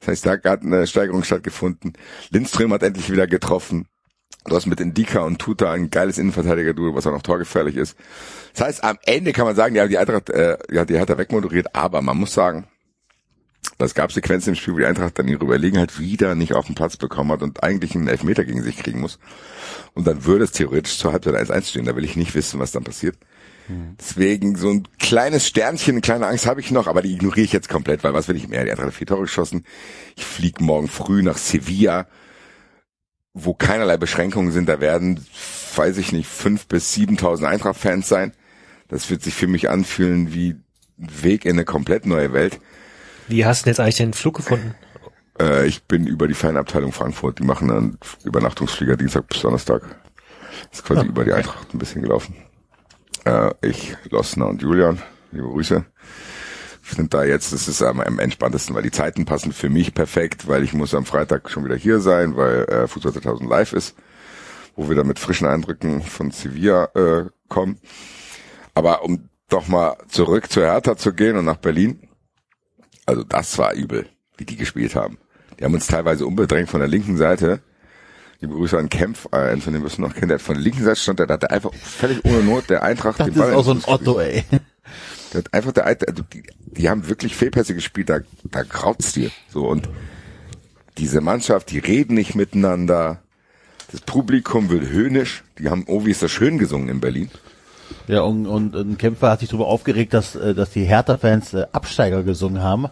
Das 0.00 0.08
heißt, 0.08 0.26
da 0.26 0.50
hat 0.50 0.62
eine 0.62 0.86
Steigerung 0.86 1.24
stattgefunden. 1.24 1.92
Lindström 2.30 2.72
hat 2.72 2.82
endlich 2.82 3.10
wieder 3.10 3.26
getroffen. 3.26 3.86
Du 4.44 4.54
hast 4.54 4.66
mit 4.66 4.80
Indika 4.80 5.20
und 5.20 5.38
Tuta 5.38 5.72
ein 5.72 5.90
geiles 5.90 6.16
Innenverteidiger-Duo, 6.18 6.94
was 6.94 7.06
auch 7.06 7.12
noch 7.12 7.22
torgefährlich 7.22 7.76
ist. 7.76 7.96
Das 8.54 8.66
heißt, 8.66 8.84
am 8.84 8.98
Ende 9.04 9.32
kann 9.32 9.44
man 9.44 9.56
sagen, 9.56 9.74
ja, 9.74 9.86
die 9.86 9.98
Eintracht, 9.98 10.30
äh, 10.30 10.56
ja, 10.70 10.84
die 10.84 10.98
hat 10.98 11.10
er 11.10 11.18
wegmoderiert, 11.18 11.74
aber 11.74 12.00
man 12.02 12.16
muss 12.16 12.32
sagen, 12.32 12.66
das 13.76 13.94
gab 13.94 14.10
Sequenzen 14.12 14.50
im 14.50 14.54
Spiel, 14.54 14.74
wo 14.74 14.78
die 14.78 14.86
Eintracht 14.86 15.18
dann 15.18 15.28
ihre 15.28 15.44
Überlegenheit 15.44 15.98
wieder 15.98 16.34
nicht 16.34 16.54
auf 16.54 16.66
den 16.66 16.74
Platz 16.74 16.96
bekommen 16.96 17.32
hat 17.32 17.42
und 17.42 17.62
eigentlich 17.62 17.94
einen 17.94 18.08
Elfmeter 18.08 18.44
gegen 18.44 18.62
sich 18.62 18.76
kriegen 18.76 19.00
muss. 19.00 19.18
Und 19.94 20.06
dann 20.06 20.24
würde 20.24 20.44
es 20.44 20.52
theoretisch 20.52 20.98
zur 20.98 21.12
Halbzeit 21.12 21.34
1-1 21.34 21.70
stehen. 21.70 21.84
Da 21.84 21.94
will 21.94 22.04
ich 22.04 22.16
nicht 22.16 22.34
wissen, 22.34 22.58
was 22.58 22.72
dann 22.72 22.84
passiert. 22.84 23.16
Deswegen 23.98 24.56
so 24.56 24.70
ein 24.70 24.88
kleines 24.98 25.46
Sternchen, 25.46 25.94
eine 25.94 26.00
kleine 26.00 26.26
Angst 26.26 26.46
habe 26.46 26.60
ich 26.60 26.70
noch, 26.70 26.86
aber 26.86 27.02
die 27.02 27.12
ignoriere 27.12 27.44
ich 27.44 27.52
jetzt 27.52 27.68
komplett, 27.68 28.02
weil 28.02 28.14
was 28.14 28.28
will 28.28 28.36
ich 28.36 28.48
mehr? 28.48 28.64
Die 28.64 28.70
Eintracht 28.70 28.88
hat 28.88 28.94
vier 28.94 29.06
Tore 29.06 29.22
geschossen. 29.22 29.64
Ich 30.16 30.24
fliege 30.24 30.62
morgen 30.64 30.88
früh 30.88 31.22
nach 31.22 31.36
Sevilla, 31.36 32.06
wo 33.34 33.54
keinerlei 33.54 33.96
Beschränkungen 33.96 34.52
sind. 34.52 34.68
Da 34.68 34.80
werden, 34.80 35.24
weiß 35.76 35.98
ich 35.98 36.12
nicht, 36.12 36.28
fünf 36.28 36.66
bis 36.66 36.94
siebentausend 36.94 37.48
Eintracht-Fans 37.48 38.08
sein. 38.08 38.32
Das 38.88 39.10
wird 39.10 39.22
sich 39.22 39.34
für 39.34 39.46
mich 39.46 39.68
anfühlen 39.68 40.32
wie 40.32 40.56
ein 40.98 41.22
Weg 41.22 41.44
in 41.44 41.52
eine 41.52 41.64
komplett 41.64 42.06
neue 42.06 42.32
Welt. 42.32 42.58
Wie 43.28 43.44
hast 43.44 43.60
du 43.60 43.64
denn 43.64 43.72
jetzt 43.72 43.80
eigentlich 43.80 43.96
den 43.96 44.14
Flug 44.14 44.36
gefunden? 44.36 44.74
Äh, 45.38 45.66
ich 45.66 45.82
bin 45.84 46.06
über 46.06 46.26
die 46.26 46.34
Fanabteilung 46.34 46.92
Frankfurt. 46.92 47.38
Die 47.38 47.44
machen 47.44 47.68
dann 47.68 47.98
Übernachtungsflieger 48.24 48.96
Dienstag 48.96 49.28
bis 49.28 49.42
Donnerstag. 49.42 49.82
ist 50.72 50.84
quasi 50.84 51.06
über 51.06 51.24
die 51.24 51.32
Eintracht 51.32 51.74
ein 51.74 51.78
bisschen 51.78 52.02
gelaufen. 52.02 52.34
Äh, 53.24 53.50
ich, 53.62 53.96
Losner 54.10 54.48
und 54.48 54.62
Julian, 54.62 55.00
liebe 55.32 55.48
Grüße, 55.48 55.84
sind 56.94 57.14
da 57.14 57.24
jetzt, 57.24 57.52
das 57.52 57.68
ist 57.68 57.82
am, 57.82 58.00
am 58.00 58.18
entspanntesten, 58.18 58.74
weil 58.74 58.82
die 58.82 58.90
Zeiten 58.90 59.24
passen 59.24 59.52
für 59.52 59.68
mich 59.68 59.94
perfekt, 59.94 60.48
weil 60.48 60.62
ich 60.62 60.72
muss 60.72 60.94
am 60.94 61.04
Freitag 61.04 61.50
schon 61.50 61.64
wieder 61.64 61.76
hier 61.76 62.00
sein, 62.00 62.36
weil 62.36 62.64
äh, 62.64 62.86
Fußball 62.88 63.12
2000 63.12 63.48
live 63.48 63.72
ist, 63.72 63.94
wo 64.76 64.88
wir 64.88 64.96
dann 64.96 65.06
mit 65.06 65.18
frischen 65.18 65.46
Eindrücken 65.46 66.02
von 66.02 66.30
Sevilla 66.30 66.84
äh, 66.94 67.24
kommen. 67.48 67.78
Aber 68.74 69.04
um 69.04 69.28
doch 69.48 69.68
mal 69.68 69.96
zurück 70.08 70.50
zur 70.50 70.64
Hertha 70.64 70.96
zu 70.96 71.12
gehen 71.12 71.36
und 71.36 71.44
nach 71.44 71.56
Berlin, 71.56 72.08
also 73.06 73.24
das 73.24 73.58
war 73.58 73.72
übel, 73.74 74.06
wie 74.36 74.44
die 74.44 74.56
gespielt 74.56 74.94
haben. 74.94 75.18
Die 75.58 75.64
haben 75.64 75.74
uns 75.74 75.86
teilweise 75.86 76.26
unbedrängt 76.26 76.68
von 76.68 76.80
der 76.80 76.88
linken 76.88 77.16
Seite. 77.16 77.60
Liebe 78.40 78.54
Grüße 78.54 78.78
an 78.78 78.88
Kempf, 78.88 79.26
äh, 79.32 79.36
einen 79.36 79.60
von 79.60 79.72
dem 79.72 79.82
wirst 79.82 79.98
du 79.98 80.02
noch 80.02 80.14
kennen, 80.14 80.28
der 80.28 80.36
hat 80.36 80.42
von 80.42 80.54
der 80.54 80.62
linken 80.62 80.84
Seite 80.84 81.00
stand, 81.00 81.18
der 81.18 81.26
hatte 81.28 81.50
einfach 81.50 81.74
völlig 81.74 82.24
ohne 82.24 82.42
Not 82.44 82.70
der 82.70 82.82
Eintracht 82.84 83.18
Das 83.18 83.26
den 83.26 83.34
ist 83.34 83.40
Ball. 83.40 83.54
auch 83.54 83.64
so 83.64 83.72
ein 83.72 83.82
Otto, 83.84 84.20
ey. 84.20 84.44
der 85.32 85.38
hat 85.38 85.52
einfach 85.54 85.72
der 85.72 85.86
alte, 85.86 86.06
also 86.06 86.22
die, 86.22 86.44
die 86.66 86.88
haben 86.88 87.08
wirklich 87.08 87.34
Fehlpässe 87.34 87.74
gespielt, 87.74 88.10
da, 88.10 88.20
da 88.44 88.62
graut's 88.62 89.12
dir. 89.12 89.30
So 89.48 89.66
und 89.66 89.88
diese 90.98 91.20
Mannschaft, 91.20 91.70
die 91.70 91.78
reden 91.78 92.14
nicht 92.14 92.34
miteinander. 92.34 93.22
Das 93.90 94.00
Publikum 94.02 94.68
wird 94.68 94.88
höhnisch. 94.88 95.44
Die 95.58 95.70
haben, 95.70 95.84
oh, 95.86 96.04
wie 96.04 96.10
ist 96.10 96.22
das 96.22 96.30
schön 96.30 96.58
gesungen 96.58 96.88
in 96.88 97.00
Berlin. 97.00 97.30
Ja, 98.06 98.20
und, 98.20 98.46
und 98.46 98.74
ein 98.74 98.98
Kämpfer 98.98 99.30
hat 99.30 99.40
sich 99.40 99.48
darüber 99.48 99.66
aufgeregt, 99.68 100.12
dass, 100.12 100.34
äh, 100.36 100.54
dass 100.54 100.70
die 100.70 100.84
Hertha-Fans 100.84 101.54
äh, 101.54 101.66
Absteiger 101.72 102.22
gesungen 102.22 102.62
haben. 102.62 102.88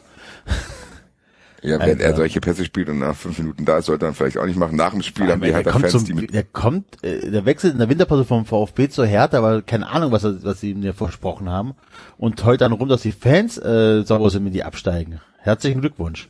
Ja, 1.63 1.79
wenn 1.81 1.99
er 1.99 2.07
Alter. 2.09 2.17
solche 2.19 2.41
Pässe 2.41 2.65
spielt 2.65 2.89
und 2.89 2.99
nach 2.99 3.17
fünf 3.17 3.39
Minuten 3.39 3.65
da 3.65 3.79
ist, 3.79 3.87
sollte 3.87 4.07
er 4.07 4.13
vielleicht 4.15 4.39
auch 4.39 4.45
nicht 4.47 4.59
machen. 4.59 4.77
Nach 4.77 4.91
dem 4.93 5.03
Spiel 5.03 5.29
haben 5.31 5.41
die 5.41 5.55
halt 5.55 5.69
Fans, 5.69 5.91
zum, 5.91 6.05
die 6.05 6.13
mit, 6.15 6.35
der 6.35 6.45
kommt, 6.45 7.03
äh, 7.03 7.31
der 7.31 7.45
wechselt 7.47 7.73
in 7.73 7.79
der 7.79 7.89
Winterpause 7.89 8.25
vom 8.25 8.45
VfB 8.47 8.89
zur 8.89 9.07
Hertha, 9.07 9.39
aber 9.39 9.63
keine 9.63 9.89
Ahnung, 9.89 10.13
was, 10.13 10.23
er- 10.25 10.43
was 10.45 10.61
sie 10.61 10.75
mir 10.75 10.93
versprochen 10.95 11.49
haben. 11.49 11.75
Und 12.19 12.45
heult 12.45 12.61
dann 12.61 12.73
rum, 12.73 12.89
dass 12.89 13.03
die 13.03 13.13
Fans 13.13 13.57
äh, 13.59 14.03
sauer 14.05 14.31
sind, 14.31 14.45
wenn 14.45 14.53
die 14.53 14.65
absteigen. 14.65 15.21
Herzlichen 15.39 15.81
Glückwunsch. 15.81 16.29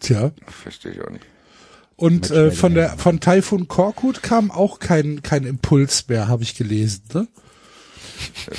Tja. 0.00 0.30
verstehe 0.46 0.92
ich 0.92 1.00
auch 1.02 1.10
nicht. 1.10 1.24
Und 1.96 2.30
äh, 2.30 2.52
von 2.52 2.74
der 2.74 2.90
von 2.90 3.18
Taifun 3.18 3.66
Korkut 3.66 4.22
kam 4.22 4.52
auch 4.52 4.78
kein 4.78 5.22
kein 5.22 5.42
Impuls 5.44 6.06
mehr, 6.08 6.28
habe 6.28 6.44
ich 6.44 6.54
gelesen. 6.56 7.02
Ne? 7.12 7.26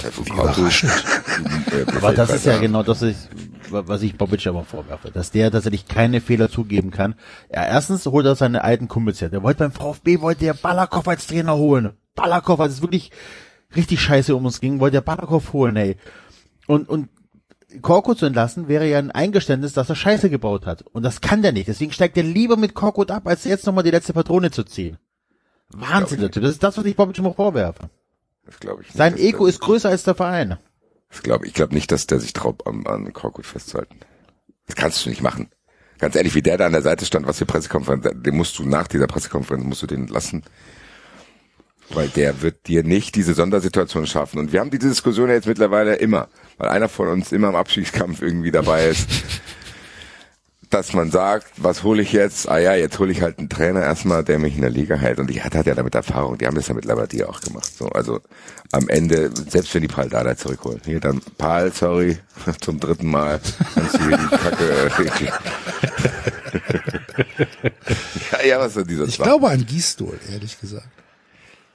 Taifun 0.01 0.25
Korkut, 0.27 0.83
äh, 0.83 1.85
Aber 1.95 2.13
das 2.13 2.29
ist 2.31 2.45
ja 2.45 2.57
genau 2.57 2.83
das, 2.83 3.01
ist, 3.01 3.29
was 3.71 4.01
ich 4.01 4.17
Bobic 4.17 4.45
aber 4.47 4.63
vorwerfe, 4.63 5.11
dass 5.11 5.31
der 5.31 5.51
tatsächlich 5.51 5.87
keine 5.87 6.21
Fehler 6.21 6.49
zugeben 6.49 6.91
kann. 6.91 7.15
Ja, 7.53 7.65
erstens 7.65 8.05
holt 8.05 8.25
er 8.25 8.35
seine 8.35 8.63
alten 8.63 8.87
Kumpels 8.87 9.21
her. 9.21 9.29
Der 9.29 9.43
wollte 9.43 9.59
beim 9.59 9.71
VfB, 9.71 10.21
wollte 10.21 10.45
der 10.45 10.53
Balakow 10.53 11.07
als 11.07 11.27
Trainer 11.27 11.55
holen. 11.57 11.93
Balakow, 12.15 12.59
als 12.59 12.73
es 12.73 12.81
wirklich 12.81 13.11
richtig 13.75 14.01
scheiße 14.01 14.35
um 14.35 14.45
uns 14.45 14.59
ging, 14.59 14.79
wollte 14.79 14.97
der 14.97 15.01
Balakow 15.01 15.53
holen, 15.53 15.75
ey. 15.75 15.97
Und, 16.67 16.89
und 16.89 17.09
Korkut 17.81 18.17
zu 18.17 18.25
entlassen, 18.25 18.67
wäre 18.67 18.87
ja 18.87 18.97
ein 18.97 19.11
Eingeständnis, 19.11 19.73
dass 19.73 19.89
er 19.89 19.95
Scheiße 19.95 20.29
gebaut 20.29 20.65
hat. 20.65 20.81
Und 20.81 21.03
das 21.03 21.21
kann 21.21 21.41
der 21.41 21.51
nicht. 21.51 21.67
Deswegen 21.67 21.91
steigt 21.91 22.17
er 22.17 22.23
lieber 22.23 22.57
mit 22.57 22.73
Korkut 22.73 23.11
ab, 23.11 23.27
als 23.27 23.43
jetzt 23.43 23.65
nochmal 23.65 23.83
die 23.83 23.91
letzte 23.91 24.13
Patrone 24.13 24.51
zu 24.51 24.63
ziehen. 24.63 24.97
Wahnsinn, 25.69 26.19
Typ. 26.31 26.43
Das 26.43 26.51
ist 26.51 26.63
das, 26.63 26.77
was 26.77 26.85
ich 26.85 26.95
Bobic 26.95 27.17
immer 27.19 27.33
vorwerfe. 27.33 27.89
Das 28.45 28.59
glaube 28.59 28.81
ich 28.81 28.87
nicht. 28.87 28.97
Sein 28.97 29.17
Ego 29.17 29.45
ist 29.45 29.59
größer 29.59 29.89
als 29.89 30.03
der 30.03 30.15
Verein. 30.15 30.57
Ich 31.11 31.23
glaube, 31.23 31.47
ich 31.47 31.53
glaube 31.53 31.73
nicht, 31.73 31.91
dass 31.91 32.07
der 32.07 32.19
sich 32.19 32.33
traut, 32.33 32.65
an, 32.67 32.85
an 32.85 33.11
Korkut 33.13 33.45
festzuhalten. 33.45 33.99
Das 34.67 34.75
kannst 34.75 35.05
du 35.05 35.09
nicht 35.09 35.21
machen. 35.21 35.49
Ganz 35.97 36.15
ehrlich, 36.15 36.35
wie 36.35 36.41
der 36.41 36.57
da 36.57 36.65
an 36.65 36.71
der 36.71 36.81
Seite 36.81 37.05
stand, 37.05 37.27
was 37.27 37.39
für 37.39 37.45
Pressekonferenz, 37.45 38.07
den 38.13 38.35
musst 38.35 38.57
du 38.57 38.63
nach 38.63 38.87
dieser 38.87 39.07
Pressekonferenz, 39.07 39.65
musst 39.65 39.81
du 39.81 39.87
den 39.87 40.07
lassen. 40.07 40.43
Weil 41.89 42.07
der 42.09 42.41
wird 42.41 42.67
dir 42.67 42.83
nicht 42.83 43.15
diese 43.15 43.33
Sondersituation 43.33 44.05
schaffen. 44.05 44.39
Und 44.39 44.53
wir 44.53 44.59
haben 44.59 44.69
diese 44.69 44.87
Diskussion 44.87 45.29
jetzt 45.29 45.47
mittlerweile 45.47 45.95
immer, 45.95 46.29
weil 46.57 46.69
einer 46.69 46.87
von 46.87 47.07
uns 47.07 47.31
immer 47.31 47.49
im 47.49 47.55
Abschiedskampf 47.55 48.21
irgendwie 48.21 48.51
dabei 48.51 48.87
ist, 48.87 49.09
dass 50.69 50.93
man 50.93 51.09
sagt, 51.09 51.47
was 51.57 51.83
hole 51.83 52.01
ich 52.01 52.11
jetzt? 52.13 52.47
Ah 52.47 52.59
ja, 52.59 52.75
jetzt 52.75 52.99
hole 52.99 53.11
ich 53.11 53.21
halt 53.21 53.39
einen 53.39 53.49
Trainer 53.49 53.81
erstmal, 53.81 54.23
der 54.23 54.37
mich 54.39 54.55
in 54.55 54.61
der 54.61 54.69
Liga 54.69 54.95
hält. 54.95 55.19
Und 55.19 55.27
die 55.29 55.41
hat, 55.41 55.55
hat 55.55 55.65
ja 55.65 55.73
damit 55.73 55.95
Erfahrung. 55.95 56.37
Die 56.37 56.45
haben 56.45 56.55
das 56.55 56.67
ja 56.67 56.75
mittlerweile 56.75 57.07
die 57.07 57.23
auch 57.23 57.41
gemacht. 57.41 57.71
So, 57.75 57.87
also 57.87 58.21
am 58.71 58.87
Ende, 58.87 59.31
selbst 59.49 59.73
wenn 59.73 59.81
die 59.81 59.87
Pal 59.87 60.09
Dada 60.09 60.37
zurückholen. 60.37 60.79
Hier 60.85 60.99
dann 60.99 61.21
Pal, 61.37 61.73
sorry, 61.73 62.19
zum 62.61 62.79
dritten 62.79 63.09
Mal 63.09 63.39
kannst 63.73 63.95
du 63.95 64.07
hier 64.07 64.17
die 64.17 64.27
Kacke. 64.37 64.91
ja, 68.31 68.45
ja, 68.45 68.59
was 68.59 68.75
ist 68.75 68.89
dieser 68.89 69.05
Ich 69.05 69.15
Zwang? 69.15 69.27
glaube 69.27 69.49
an 69.49 69.65
Gistol, 69.65 70.19
ehrlich 70.31 70.59
gesagt. 70.59 70.87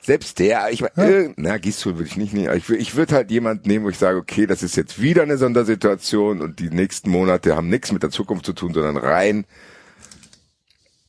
Selbst 0.04 0.38
der, 0.38 0.68
ich 0.70 0.82
meine, 0.82 0.92
äh, 0.96 1.32
na, 1.36 1.54
würde 1.54 2.04
ich 2.04 2.18
nicht 2.18 2.34
nehmen, 2.34 2.54
ich, 2.54 2.68
ich 2.68 2.94
würde 2.94 3.14
halt 3.14 3.30
jemand 3.30 3.64
nehmen, 3.64 3.86
wo 3.86 3.88
ich 3.88 3.96
sage, 3.96 4.18
okay, 4.18 4.46
das 4.46 4.62
ist 4.62 4.76
jetzt 4.76 5.00
wieder 5.00 5.22
eine 5.22 5.38
Sondersituation 5.38 6.42
und 6.42 6.58
die 6.58 6.68
nächsten 6.68 7.08
Monate 7.08 7.56
haben 7.56 7.70
nichts 7.70 7.90
mit 7.90 8.02
der 8.02 8.10
Zukunft 8.10 8.44
zu 8.44 8.52
tun, 8.52 8.74
sondern 8.74 8.98
rein 8.98 9.46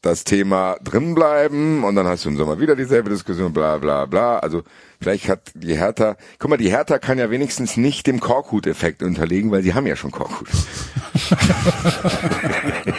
das 0.01 0.23
Thema 0.23 0.77
drin 0.81 1.13
bleiben 1.13 1.83
und 1.83 1.95
dann 1.95 2.07
hast 2.07 2.23
du 2.23 2.29
im 2.29 2.37
Sommer 2.37 2.57
wieder 2.61 2.77
dieselbe 2.77 3.09
Diskussion, 3.09 3.51
bla 3.51 3.79
bla 3.79 4.05
bla. 4.05 4.39
Also 4.39 4.63
vielleicht 5.01 5.27
hat 5.27 5.51
die 5.55 5.75
Hertha, 5.75 6.15
guck 6.39 6.51
mal, 6.51 6.57
die 6.57 6.69
Hertha 6.69 6.97
kann 6.97 7.17
ja 7.17 7.29
wenigstens 7.29 7.75
nicht 7.75 8.07
dem 8.07 8.21
Korkut-Effekt 8.21 9.03
unterlegen, 9.03 9.51
weil 9.51 9.61
sie 9.61 9.73
haben 9.73 9.87
ja 9.87 9.97
schon 9.97 10.11
Korkut. 10.11 10.47
das 11.31 12.95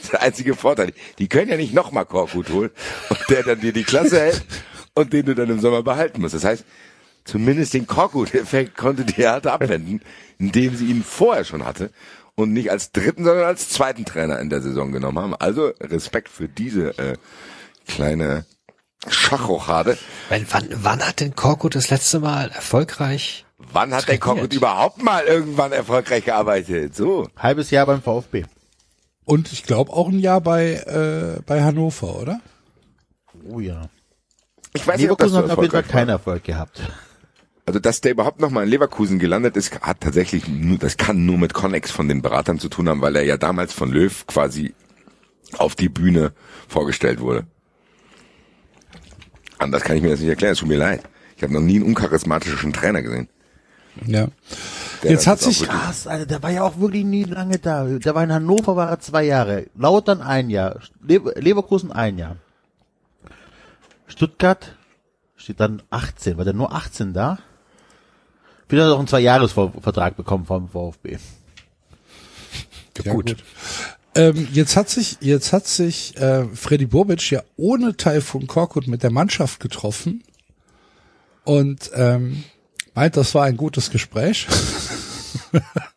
ist 0.00 0.12
der 0.12 0.22
einzige 0.22 0.54
Vorteil. 0.54 0.92
Die 1.18 1.26
können 1.28 1.50
ja 1.50 1.56
nicht 1.56 1.74
nochmal 1.74 2.04
Korkut 2.04 2.50
holen 2.50 2.70
und 3.08 3.18
der 3.30 3.42
dann 3.42 3.60
dir 3.60 3.72
die 3.72 3.82
Klasse 3.82 4.20
hält 4.20 4.44
und 4.96 5.12
den 5.12 5.26
du 5.26 5.34
dann 5.34 5.50
im 5.50 5.60
Sommer 5.60 5.82
behalten 5.82 6.20
musst. 6.20 6.34
Das 6.34 6.44
heißt, 6.44 6.64
zumindest 7.24 7.74
den 7.74 7.86
Korkut-Effekt 7.86 8.76
konnte 8.76 9.04
die 9.04 9.14
Hertha 9.14 9.52
abwenden, 9.52 10.00
indem 10.38 10.74
sie 10.74 10.86
ihn 10.86 11.04
vorher 11.04 11.44
schon 11.44 11.64
hatte 11.64 11.90
und 12.34 12.52
nicht 12.52 12.70
als 12.70 12.92
dritten, 12.92 13.24
sondern 13.24 13.44
als 13.44 13.68
zweiten 13.68 14.04
Trainer 14.04 14.40
in 14.40 14.50
der 14.50 14.62
Saison 14.62 14.92
genommen 14.92 15.18
haben. 15.18 15.34
Also 15.36 15.72
Respekt 15.80 16.28
für 16.28 16.48
diese 16.48 16.98
äh, 16.98 17.16
kleine 17.86 18.46
Schachrochade. 19.06 19.98
Wann, 20.30 20.46
wann, 20.50 20.68
wann 20.70 21.06
hat 21.06 21.20
denn 21.20 21.36
Korkut 21.36 21.74
das 21.74 21.90
letzte 21.90 22.18
Mal 22.18 22.50
erfolgreich? 22.50 23.44
Wann 23.58 23.94
hat 23.94 24.08
der 24.08 24.18
Korkut 24.18 24.52
überhaupt 24.52 25.02
mal 25.02 25.24
irgendwann 25.24 25.72
erfolgreich 25.72 26.24
gearbeitet? 26.24 26.94
So. 26.94 27.28
Halbes 27.36 27.70
Jahr 27.70 27.86
beim 27.86 28.02
VfB. 28.02 28.44
Und 29.24 29.52
ich 29.52 29.62
glaube 29.64 29.92
auch 29.92 30.08
ein 30.08 30.18
Jahr 30.18 30.40
bei, 30.40 30.74
äh, 30.74 31.42
bei 31.44 31.62
Hannover, 31.62 32.20
oder? 32.20 32.40
Oh 33.48 33.60
ja. 33.60 33.88
Ich 34.76 34.86
weiß 34.86 35.00
nicht, 35.00 35.10
ob 35.10 35.18
das 35.18 35.30
Leverkusen 35.30 35.46
so 35.46 35.52
hat 35.52 35.58
auf 35.58 35.62
jeden 35.62 35.72
Fall 35.72 35.82
keinen 35.82 36.08
Erfolg 36.10 36.44
gehabt. 36.44 36.80
Also, 37.66 37.80
dass 37.80 38.00
der 38.00 38.12
überhaupt 38.12 38.40
noch 38.40 38.50
mal 38.50 38.62
in 38.62 38.68
Leverkusen 38.68 39.18
gelandet 39.18 39.56
ist, 39.56 39.80
hat 39.80 40.00
tatsächlich 40.00 40.46
nur, 40.46 40.78
das 40.78 40.96
kann 40.96 41.26
nur 41.26 41.36
mit 41.36 41.52
Connex 41.52 41.90
von 41.90 42.06
den 42.08 42.22
Beratern 42.22 42.60
zu 42.60 42.68
tun 42.68 42.88
haben, 42.88 43.00
weil 43.00 43.16
er 43.16 43.24
ja 43.24 43.36
damals 43.36 43.72
von 43.72 43.90
Löw 43.90 44.26
quasi 44.26 44.74
auf 45.58 45.74
die 45.74 45.88
Bühne 45.88 46.32
vorgestellt 46.68 47.20
wurde. 47.20 47.46
Anders 49.58 49.82
kann 49.82 49.96
ich 49.96 50.02
mir 50.02 50.10
das 50.10 50.20
nicht 50.20 50.28
erklären, 50.28 50.52
es 50.52 50.58
tut 50.58 50.68
mir 50.68 50.76
leid. 50.76 51.02
Ich 51.36 51.42
habe 51.42 51.52
noch 51.52 51.60
nie 51.60 51.76
einen 51.76 51.86
uncharismatischen 51.86 52.72
Trainer 52.72 53.02
gesehen. 53.02 53.28
Ja. 54.04 54.28
Der 55.02 55.10
Jetzt 55.10 55.26
hat 55.26 55.40
sich, 55.40 55.64
Krass, 55.64 56.06
Alter, 56.06 56.26
der 56.26 56.42
war 56.42 56.50
ja 56.50 56.62
auch 56.62 56.78
wirklich 56.78 57.04
nie 57.04 57.24
lange 57.24 57.58
da. 57.58 57.84
Der 57.84 58.14
war 58.14 58.22
in 58.22 58.32
Hannover, 58.32 58.76
war 58.76 58.90
er 58.90 59.00
zwei 59.00 59.24
Jahre. 59.24 59.66
Lautern 59.74 60.20
ein 60.20 60.50
Jahr. 60.50 60.80
Le 61.02 61.20
Leverkusen 61.36 61.92
ein 61.92 62.18
Jahr. 62.18 62.36
Stuttgart 64.06 64.76
steht 65.36 65.60
dann 65.60 65.82
18. 65.90 66.36
War 66.38 66.44
der 66.44 66.54
nur 66.54 66.72
18 66.72 67.12
da? 67.12 67.38
Wieder 68.68 68.84
hat 68.84 68.90
er 68.90 68.94
auch 68.94 68.98
einen 68.98 69.08
Zwei-Jahres-Vertrag 69.08 70.16
bekommen 70.16 70.44
vom 70.44 70.68
VfB. 70.68 71.18
ja, 73.04 73.12
gut. 73.12 73.36
Ähm, 74.14 74.48
jetzt 74.52 74.76
hat 74.76 74.88
sich, 74.88 75.18
jetzt 75.20 75.52
hat 75.52 75.66
sich 75.66 76.16
äh, 76.16 76.46
Freddy 76.46 76.86
Bobic 76.86 77.30
ja 77.30 77.42
ohne 77.56 77.96
Taifun 77.96 78.46
Korkut 78.46 78.86
mit 78.86 79.02
der 79.02 79.10
Mannschaft 79.10 79.60
getroffen 79.60 80.24
und 81.44 81.90
ähm, 81.94 82.44
meint, 82.94 83.16
das 83.16 83.34
war 83.34 83.44
ein 83.44 83.56
gutes 83.56 83.90
Gespräch. 83.90 84.48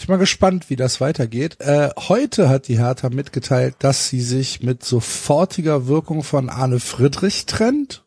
ich 0.00 0.06
bin 0.06 0.14
mal 0.14 0.18
gespannt, 0.18 0.70
wie 0.70 0.76
das 0.76 1.00
weitergeht. 1.02 1.60
Äh, 1.60 1.90
heute 2.08 2.48
hat 2.48 2.68
die 2.68 2.78
Hertha 2.78 3.10
mitgeteilt, 3.10 3.74
dass 3.80 4.08
sie 4.08 4.22
sich 4.22 4.62
mit 4.62 4.82
sofortiger 4.82 5.86
Wirkung 5.88 6.22
von 6.22 6.48
Arne 6.48 6.80
Friedrich 6.80 7.44
trennt. 7.44 8.02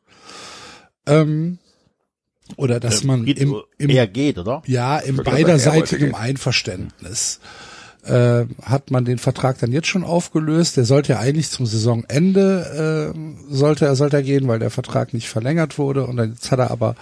Ähm, 1.06 1.60
oder 2.58 2.80
dass 2.80 3.04
man 3.04 3.26
Geht- 3.26 3.38
im, 3.40 3.62
im 3.78 3.90
eher 3.92 4.08
geht, 4.08 4.40
oder? 4.40 4.64
ja, 4.66 4.98
im 4.98 5.20
er 5.20 5.24
beiderseitigem 5.24 6.10
gehen. 6.10 6.16
Einverständnis 6.16 7.40
äh, 8.06 8.46
hat 8.62 8.92
man 8.92 9.06
den 9.06 9.18
Vertrag 9.18 9.60
dann 9.60 9.72
jetzt 9.72 9.88
schon 9.88 10.04
aufgelöst. 10.04 10.78
Der 10.78 10.86
sollte 10.86 11.14
ja 11.14 11.20
eigentlich 11.20 11.50
zum 11.50 11.66
Saisonende 11.66 13.14
äh, 13.16 13.54
sollte 13.54 13.86
er 13.86 13.96
sollte 13.96 14.18
er 14.18 14.24
gehen, 14.24 14.48
weil 14.48 14.60
der 14.60 14.70
Vertrag 14.70 15.14
nicht 15.14 15.30
verlängert 15.30 15.78
wurde. 15.78 16.06
Und 16.06 16.18
dann 16.18 16.32
jetzt 16.32 16.52
hat 16.52 16.60
er 16.60 16.72
aber 16.72 16.96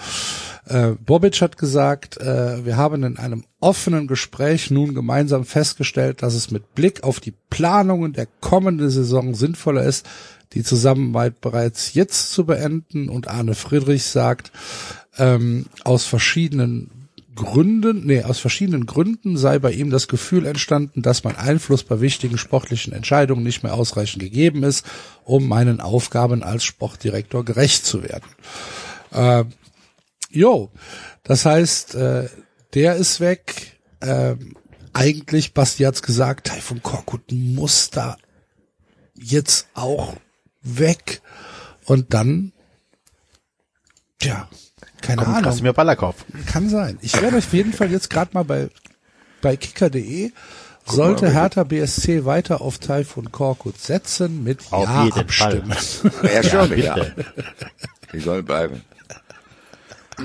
äh, 0.66 0.92
Bobic 0.92 1.42
hat 1.42 1.58
gesagt, 1.58 2.18
äh, 2.18 2.66
wir 2.66 2.78
haben 2.78 3.04
in 3.04 3.18
einem 3.18 3.44
offenen 3.60 4.08
Gespräch 4.08 4.70
nun 4.70 4.94
gemeinsam 4.94 5.44
festgestellt, 5.44 6.22
dass 6.22 6.36
es 6.36 6.52
mit 6.52 6.76
Blick 6.76 7.04
auf 7.04 7.20
die 7.20 7.34
Planungen 7.50 8.14
der 8.14 8.28
kommenden 8.40 8.90
Saison 8.90 9.34
sinnvoller 9.34 9.84
ist, 9.84 10.08
die 10.54 10.64
Zusammenarbeit 10.64 11.42
bereits 11.42 11.94
jetzt 11.94 12.32
zu 12.32 12.46
beenden. 12.46 13.10
Und 13.10 13.28
Arne 13.28 13.56
Friedrich 13.56 14.04
sagt, 14.04 14.52
ähm, 15.18 15.66
aus 15.84 16.06
verschiedenen 16.06 17.01
Gründen, 17.36 18.06
nee, 18.06 18.24
aus 18.24 18.40
verschiedenen 18.40 18.86
Gründen 18.86 19.38
sei 19.38 19.60
bei 19.60 19.72
ihm 19.72 19.90
das 19.90 20.08
Gefühl 20.08 20.46
entstanden, 20.46 21.02
dass 21.02 21.24
mein 21.24 21.38
Einfluss 21.38 21.84
bei 21.84 22.02
wichtigen 22.02 22.38
sportlichen 22.38 22.94
Entscheidungen 22.94 23.44
nicht 23.44 23.64
mehr 23.64 23.74
ausreichend 23.74 24.22
gegeben 24.22 24.64
ist, 24.64 24.86
um 25.24 25.48
meinen 25.48 25.80
Aufgaben 25.80 26.44
als 26.44 26.64
Sportdirektor 26.64 27.46
gerecht 27.46 27.86
zu 27.86 28.04
werden. 28.04 28.26
Äh, 29.12 29.46
jo, 30.30 30.72
das 31.24 31.46
heißt, 31.46 31.96
äh, 31.96 32.30
der 32.74 32.96
ist 32.96 33.20
weg. 33.20 33.80
Äh, 34.02 34.36
eigentlich, 34.94 35.54
Basti 35.54 35.84
hat's 35.84 36.02
gesagt, 36.02 36.48
Taifun 36.48 36.84
Korkut 36.84 37.32
muss 37.32 37.90
da 37.92 38.18
jetzt 39.16 39.68
auch 39.74 40.16
weg. 40.62 41.22
Und 41.86 42.14
dann, 42.14 42.52
tja, 44.22 44.48
keine 45.02 45.24
Kommt 45.24 45.38
Ahnung. 45.38 45.44
Kasimir 45.44 45.74
Balakov. 45.74 46.26
Kann 46.46 46.70
sein. 46.70 46.98
Ich 47.02 47.20
werde 47.22 47.38
auf 47.38 47.54
jeden 47.54 47.74
Fall 47.74 47.92
jetzt 47.92 48.10
gerade 48.10 48.32
mal 48.34 48.44
bei, 48.44 48.70
bei 49.42 49.56
kicker.de 49.56 50.32
sollte 50.86 51.26
mal, 51.26 51.34
Hertha 51.34 51.64
BSC 51.64 52.26
weiter 52.26 52.62
auf 52.62 52.80
Taifun 52.80 53.32
Korkut 53.32 53.78
setzen 53.80 54.44
mit 54.44 54.60
Auf 54.72 54.88
Ja 54.88 55.10
abstimmen. 55.16 55.76
Ja, 56.24 56.44
schon, 56.44 56.78
ja. 56.78 56.96
bitte. 56.96 57.26
Die 58.14 58.20
sollen 58.20 58.46
bleiben. 58.46 58.82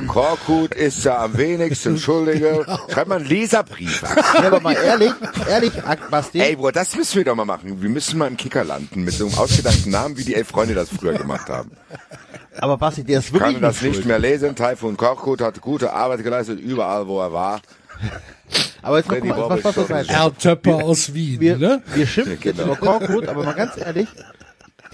Korkut 0.06 0.74
ist 0.74 1.04
ja 1.04 1.24
am 1.24 1.36
wenigsten 1.36 1.98
Schuldige. 1.98 2.64
Schreib 2.92 3.08
mal 3.08 3.16
einen 3.16 3.26
Leserbrief. 3.26 4.02
Ja, 4.34 4.46
aber 4.48 4.60
mal 4.60 4.74
ehrlich, 4.74 5.12
ehrlich, 5.48 5.72
Basti. 6.10 6.40
Ey, 6.40 6.56
boah, 6.56 6.72
das 6.72 6.94
müssen 6.96 7.16
wir 7.16 7.24
doch 7.24 7.34
mal 7.34 7.44
machen. 7.44 7.80
Wir 7.82 7.88
müssen 7.90 8.18
mal 8.18 8.26
im 8.28 8.36
Kicker 8.36 8.64
landen 8.64 9.04
mit 9.04 9.14
so 9.14 9.26
einem 9.26 9.34
ausgedachten 9.36 9.90
Namen, 9.90 10.16
wie 10.16 10.24
die 10.24 10.34
elf 10.34 10.48
Freunde 10.48 10.74
das 10.74 10.88
früher 10.90 11.14
gemacht 11.14 11.48
haben. 11.48 11.70
aber 12.58 12.76
Basti, 12.76 13.04
der 13.04 13.18
ist 13.20 13.26
Ich 13.28 13.32
wirklich 13.32 13.54
kann 13.54 13.62
das 13.62 13.78
schuld. 13.78 13.96
nicht 13.96 14.04
mehr 14.06 14.18
lesen. 14.18 14.54
Taifun 14.56 14.96
Korkut 14.96 15.40
hat 15.40 15.60
gute 15.60 15.92
Arbeit 15.92 16.22
geleistet, 16.22 16.60
überall 16.60 17.06
wo 17.08 17.20
er 17.20 17.32
war. 17.32 17.60
Aber 18.82 18.98
jetzt 18.98 19.08
mal, 19.08 19.14
Freddy 19.16 19.28
guck 19.28 19.38
mal, 19.38 19.50
was, 19.50 19.64
was 19.64 19.74
das 19.74 19.90
heißt. 19.90 20.10
Erdtöpper 20.10 20.74
aus 20.84 21.14
Wien, 21.14 21.40
Wir, 21.40 21.56
ne? 21.56 21.82
wir 21.94 22.06
schimpfen 22.06 22.38
jetzt 22.42 22.60
über 22.60 22.76
Korkut, 22.76 23.26
aber 23.28 23.42
mal 23.42 23.54
ganz 23.54 23.76
ehrlich, 23.78 24.08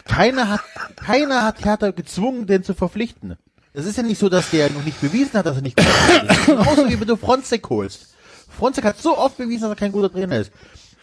keiner 0.05 0.49
hat, 0.49 0.61
keiner 0.97 1.45
hat 1.45 1.65
Hertha 1.65 1.91
gezwungen, 1.91 2.47
den 2.47 2.63
zu 2.65 2.75
verpflichten. 2.75 3.37
Das 3.75 3.87
ist 3.87 3.97
ja 3.97 4.03
nicht 4.03 4.19
so, 4.19 4.29
dass 4.29 4.51
der 4.51 4.71
noch 4.71 4.85
nicht 4.85 5.01
bewiesen 5.01 5.33
hat, 5.35 5.47
dass 5.47 5.57
er 5.57 5.63
nicht 5.63 5.77
gut 5.77 5.87
ist. 5.87 6.47
Genauso 6.47 6.89
wie 6.89 7.01
wenn 7.01 7.09
du 7.09 7.17
Fronzek 7.17 7.69
holst. 7.71 8.15
Fronzek 8.51 8.85
hat 8.85 8.99
so 9.01 9.17
oft 9.17 9.37
bewiesen, 9.39 9.63
dass 9.63 9.71
er 9.71 9.77
kein 9.77 9.93
guter 9.93 10.13
Trainer 10.13 10.39
ist. 10.39 10.53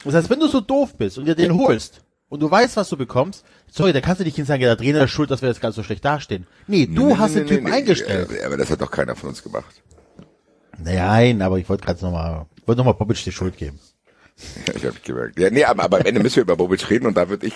Das 0.05 0.13
heißt, 0.13 0.29
wenn 0.29 0.39
du 0.39 0.47
so 0.47 0.61
doof 0.61 0.93
bist 0.95 1.17
und 1.17 1.25
dir 1.25 1.35
den 1.35 1.57
holst 1.57 2.01
und 2.29 2.41
du 2.41 2.49
weißt, 2.49 2.77
was 2.77 2.89
du 2.89 2.95
bekommst, 2.95 3.43
sorry, 3.71 3.91
da 3.91 4.01
kannst 4.01 4.21
du 4.21 4.23
nicht 4.23 4.35
hinsagen, 4.35 4.61
ja, 4.61 4.69
der 4.75 4.77
Trainer 4.77 5.03
ist 5.05 5.11
schuld, 5.11 5.31
dass 5.31 5.41
wir 5.41 5.49
jetzt 5.49 5.61
ganz 5.61 5.75
so 5.75 5.83
schlecht 5.83 6.05
dastehen. 6.05 6.45
Nee, 6.67 6.85
du 6.85 7.07
Nee, 7.07 7.15
hast 7.17 7.31
nee, 7.33 7.39
den 7.39 7.43
nee, 7.47 7.55
Typen 7.55 7.69
nee, 7.71 7.77
eingestellt. 7.77 8.29
Aber 8.45 8.55
das 8.55 8.69
hat 8.69 8.81
doch 8.81 8.91
keiner 8.91 9.15
von 9.15 9.29
uns 9.29 9.41
gemacht. 9.41 9.81
Nein, 10.77 11.41
aber 11.41 11.57
ich 11.57 11.67
wollte 11.67 11.85
gerade 11.85 12.01
nochmal, 12.05 12.45
wollte 12.65 12.77
nochmal 12.77 12.93
Bobic 12.93 13.23
die 13.23 13.31
Schuld 13.31 13.57
geben. 13.57 13.79
Ich 14.75 14.85
hab 14.85 15.03
gemerkt. 15.03 15.37
Ja, 15.37 15.49
nee, 15.49 15.65
aber, 15.65 15.83
aber 15.83 15.99
am 15.99 16.05
Ende 16.05 16.21
müssen 16.21 16.37
wir 16.37 16.43
über 16.43 16.55
Bobic 16.55 16.89
reden 16.89 17.07
und 17.07 17.17
da 17.17 17.27
würde 17.27 17.47
ich, 17.47 17.53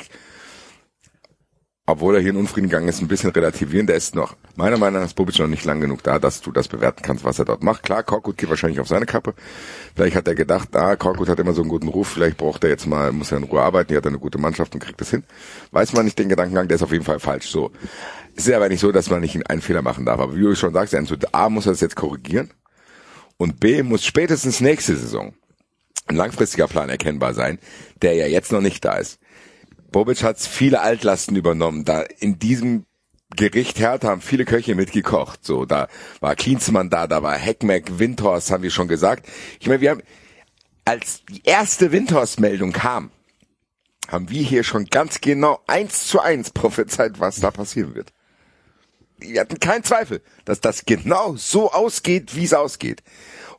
obwohl 1.85 2.15
er 2.15 2.21
hier 2.21 2.29
in 2.29 2.37
Unfrieden 2.37 2.69
gegangen 2.69 2.87
ist, 2.87 3.01
ein 3.01 3.09
bisschen 3.09 3.31
relativieren. 3.31 3.87
Der 3.87 3.97
ist 3.97 4.15
noch, 4.15 4.37
meiner 4.55 4.77
Meinung 4.77 5.01
nach 5.01 5.07
ist 5.07 5.15
Bobic 5.15 5.37
noch 5.39 5.47
nicht 5.47 5.65
lang 5.65 5.81
genug 5.81 6.01
da, 6.01 6.17
dass 6.17 6.41
du 6.41 6.51
das 6.51 6.69
bewerten 6.69 7.01
kannst, 7.01 7.25
was 7.25 7.39
er 7.39 7.45
dort 7.45 7.61
macht. 7.61 7.83
Klar, 7.83 8.03
Korkut 8.03 8.37
geht 8.37 8.49
wahrscheinlich 8.49 8.79
auf 8.79 8.87
seine 8.87 9.05
Kappe. 9.05 9.33
Vielleicht 9.93 10.15
hat 10.15 10.27
er 10.27 10.35
gedacht, 10.35 10.73
ah, 10.75 10.95
Korkut 10.95 11.27
hat 11.27 11.39
immer 11.39 11.51
so 11.53 11.61
einen 11.61 11.69
guten 11.69 11.89
Ruf, 11.89 12.07
vielleicht 12.07 12.37
braucht 12.37 12.63
er 12.63 12.69
jetzt 12.69 12.87
mal, 12.87 13.11
muss 13.11 13.31
er 13.31 13.39
in 13.39 13.43
Ruhe 13.43 13.61
arbeiten, 13.61 13.89
hier 13.89 13.97
hat 13.97 14.07
eine 14.07 14.19
gute 14.19 14.37
Mannschaft 14.37 14.73
und 14.73 14.79
kriegt 14.79 15.01
das 15.01 15.09
hin. 15.09 15.23
Weiß 15.71 15.91
man 15.91 16.05
nicht 16.05 16.17
den 16.17 16.29
Gedankengang, 16.29 16.69
der 16.69 16.75
ist 16.75 16.83
auf 16.83 16.91
jeden 16.93 17.03
Fall 17.03 17.19
falsch. 17.19 17.47
So. 17.47 17.71
Es 18.35 18.47
ist 18.47 18.53
aber 18.53 18.69
nicht 18.69 18.79
so, 18.79 18.93
dass 18.93 19.09
man 19.09 19.19
nicht 19.19 19.49
einen 19.49 19.61
Fehler 19.61 19.81
machen 19.81 20.05
darf. 20.05 20.21
Aber 20.21 20.35
wie 20.35 20.41
du 20.41 20.55
schon 20.55 20.73
sagst, 20.73 20.95
A 21.33 21.49
muss 21.49 21.65
er 21.65 21.73
das 21.73 21.81
jetzt 21.81 21.97
korrigieren 21.97 22.49
und 23.35 23.59
B 23.59 23.83
muss 23.83 24.05
spätestens 24.05 24.61
nächste 24.61 24.95
Saison 24.95 25.33
ein 26.07 26.15
langfristiger 26.15 26.67
Plan 26.67 26.89
erkennbar 26.89 27.33
sein, 27.33 27.59
der 28.01 28.13
ja 28.13 28.25
jetzt 28.25 28.51
noch 28.51 28.61
nicht 28.61 28.83
da 28.85 28.95
ist. 28.95 29.19
Bobic 29.93 30.23
hat 30.23 30.39
viele 30.39 30.81
Altlasten 30.81 31.37
übernommen. 31.37 31.85
Da 31.85 32.01
in 32.01 32.37
diesem 32.37 32.85
Gericht 33.35 33.79
Hertha 33.79 34.09
haben 34.09 34.21
viele 34.21 34.43
Köche 34.43 34.75
mitgekocht. 34.75 35.45
So, 35.45 35.65
da 35.65 35.87
war 36.19 36.35
Klinsmann 36.35 36.89
da, 36.89 37.07
da 37.07 37.23
war 37.23 37.37
Heckmeck, 37.37 37.99
Windhorst, 37.99 38.51
haben 38.51 38.63
wir 38.63 38.71
schon 38.71 38.89
gesagt. 38.89 39.27
Ich 39.61 39.67
meine, 39.67 39.79
wir 39.79 39.91
haben, 39.91 40.03
als 40.83 41.23
die 41.29 41.41
erste 41.45 41.93
Windhorst-Meldung 41.93 42.73
kam, 42.73 43.11
haben 44.09 44.29
wir 44.29 44.43
hier 44.43 44.63
schon 44.63 44.85
ganz 44.85 45.21
genau 45.21 45.61
eins 45.65 46.07
zu 46.07 46.19
eins 46.19 46.51
prophezeit, 46.51 47.19
was 47.19 47.39
da 47.39 47.51
passieren 47.51 47.95
wird. 47.95 48.11
die 49.21 49.39
hatten 49.39 49.59
keinen 49.59 49.83
Zweifel, 49.83 50.21
dass 50.43 50.59
das 50.59 50.85
genau 50.85 51.35
so 51.37 51.71
ausgeht, 51.71 52.35
wie 52.35 52.43
es 52.43 52.53
ausgeht. 52.53 53.01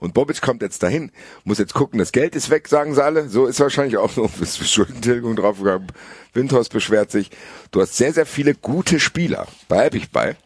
Und 0.05 0.13
Bobic 0.13 0.43
kommt 0.43 0.61
jetzt 0.61 0.83
dahin, 0.83 1.11
muss 1.45 1.57
jetzt 1.57 1.73
gucken, 1.73 1.99
das 1.99 2.13
Geld 2.13 2.37
ist 2.37 2.51
weg, 2.51 2.69
sagen 2.69 2.95
sie 2.95 3.03
alle. 3.03 3.27
So 3.31 3.47
ist 3.47 3.59
wahrscheinlich 3.59 3.97
auch 3.97 4.11
so 4.11 4.31
ist 4.39 4.71
Schuldentilgung 4.71 5.35
draufgegangen. 5.35 5.87
Windhorst 6.35 6.71
beschwert 6.73 7.11
sich. 7.11 7.31
Du 7.71 7.81
hast 7.81 7.97
sehr, 7.97 8.13
sehr 8.13 8.27
viele 8.27 8.55
gute 8.55 9.01
Spieler, 9.01 9.47
bleib 9.67 9.95
ich 9.95 10.11
bei, 10.11 10.37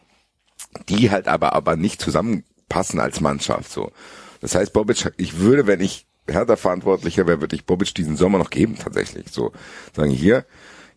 die 0.87 1.11
halt 1.11 1.27
aber, 1.27 1.51
aber 1.51 1.75
nicht 1.75 2.01
zusammenpassen 2.01 3.01
als 3.01 3.19
Mannschaft, 3.19 3.69
so. 3.69 3.91
Das 4.39 4.55
heißt, 4.55 4.71
Bobic, 4.71 5.11
ich 5.17 5.39
würde, 5.39 5.67
wenn 5.67 5.81
ich 5.81 6.07
Hertha 6.25 6.55
Verantwortlicher 6.55 7.27
wäre, 7.27 7.41
würde 7.41 7.57
ich 7.57 7.65
Bobic 7.65 7.93
diesen 7.93 8.15
Sommer 8.15 8.37
noch 8.37 8.51
geben, 8.51 8.77
tatsächlich. 8.81 9.25
So, 9.29 9.51
sagen 9.93 10.11
hier, 10.11 10.45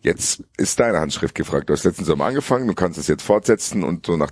jetzt 0.03 0.43
ist 0.57 0.79
deine 0.79 0.99
Handschrift 0.99 1.33
gefragt. 1.35 1.69
Du 1.69 1.73
hast 1.73 1.83
letzten 1.83 2.05
Sommer 2.05 2.25
angefangen, 2.25 2.67
du 2.67 2.73
kannst 2.73 2.99
es 2.99 3.07
jetzt 3.07 3.23
fortsetzen 3.23 3.83
und 3.83 4.05
so 4.05 4.17
nach 4.17 4.31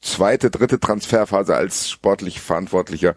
zweite, 0.00 0.50
dritte 0.50 0.80
Transferphase 0.80 1.54
als 1.54 1.90
sportlich 1.90 2.40
Verantwortlicher 2.40 3.16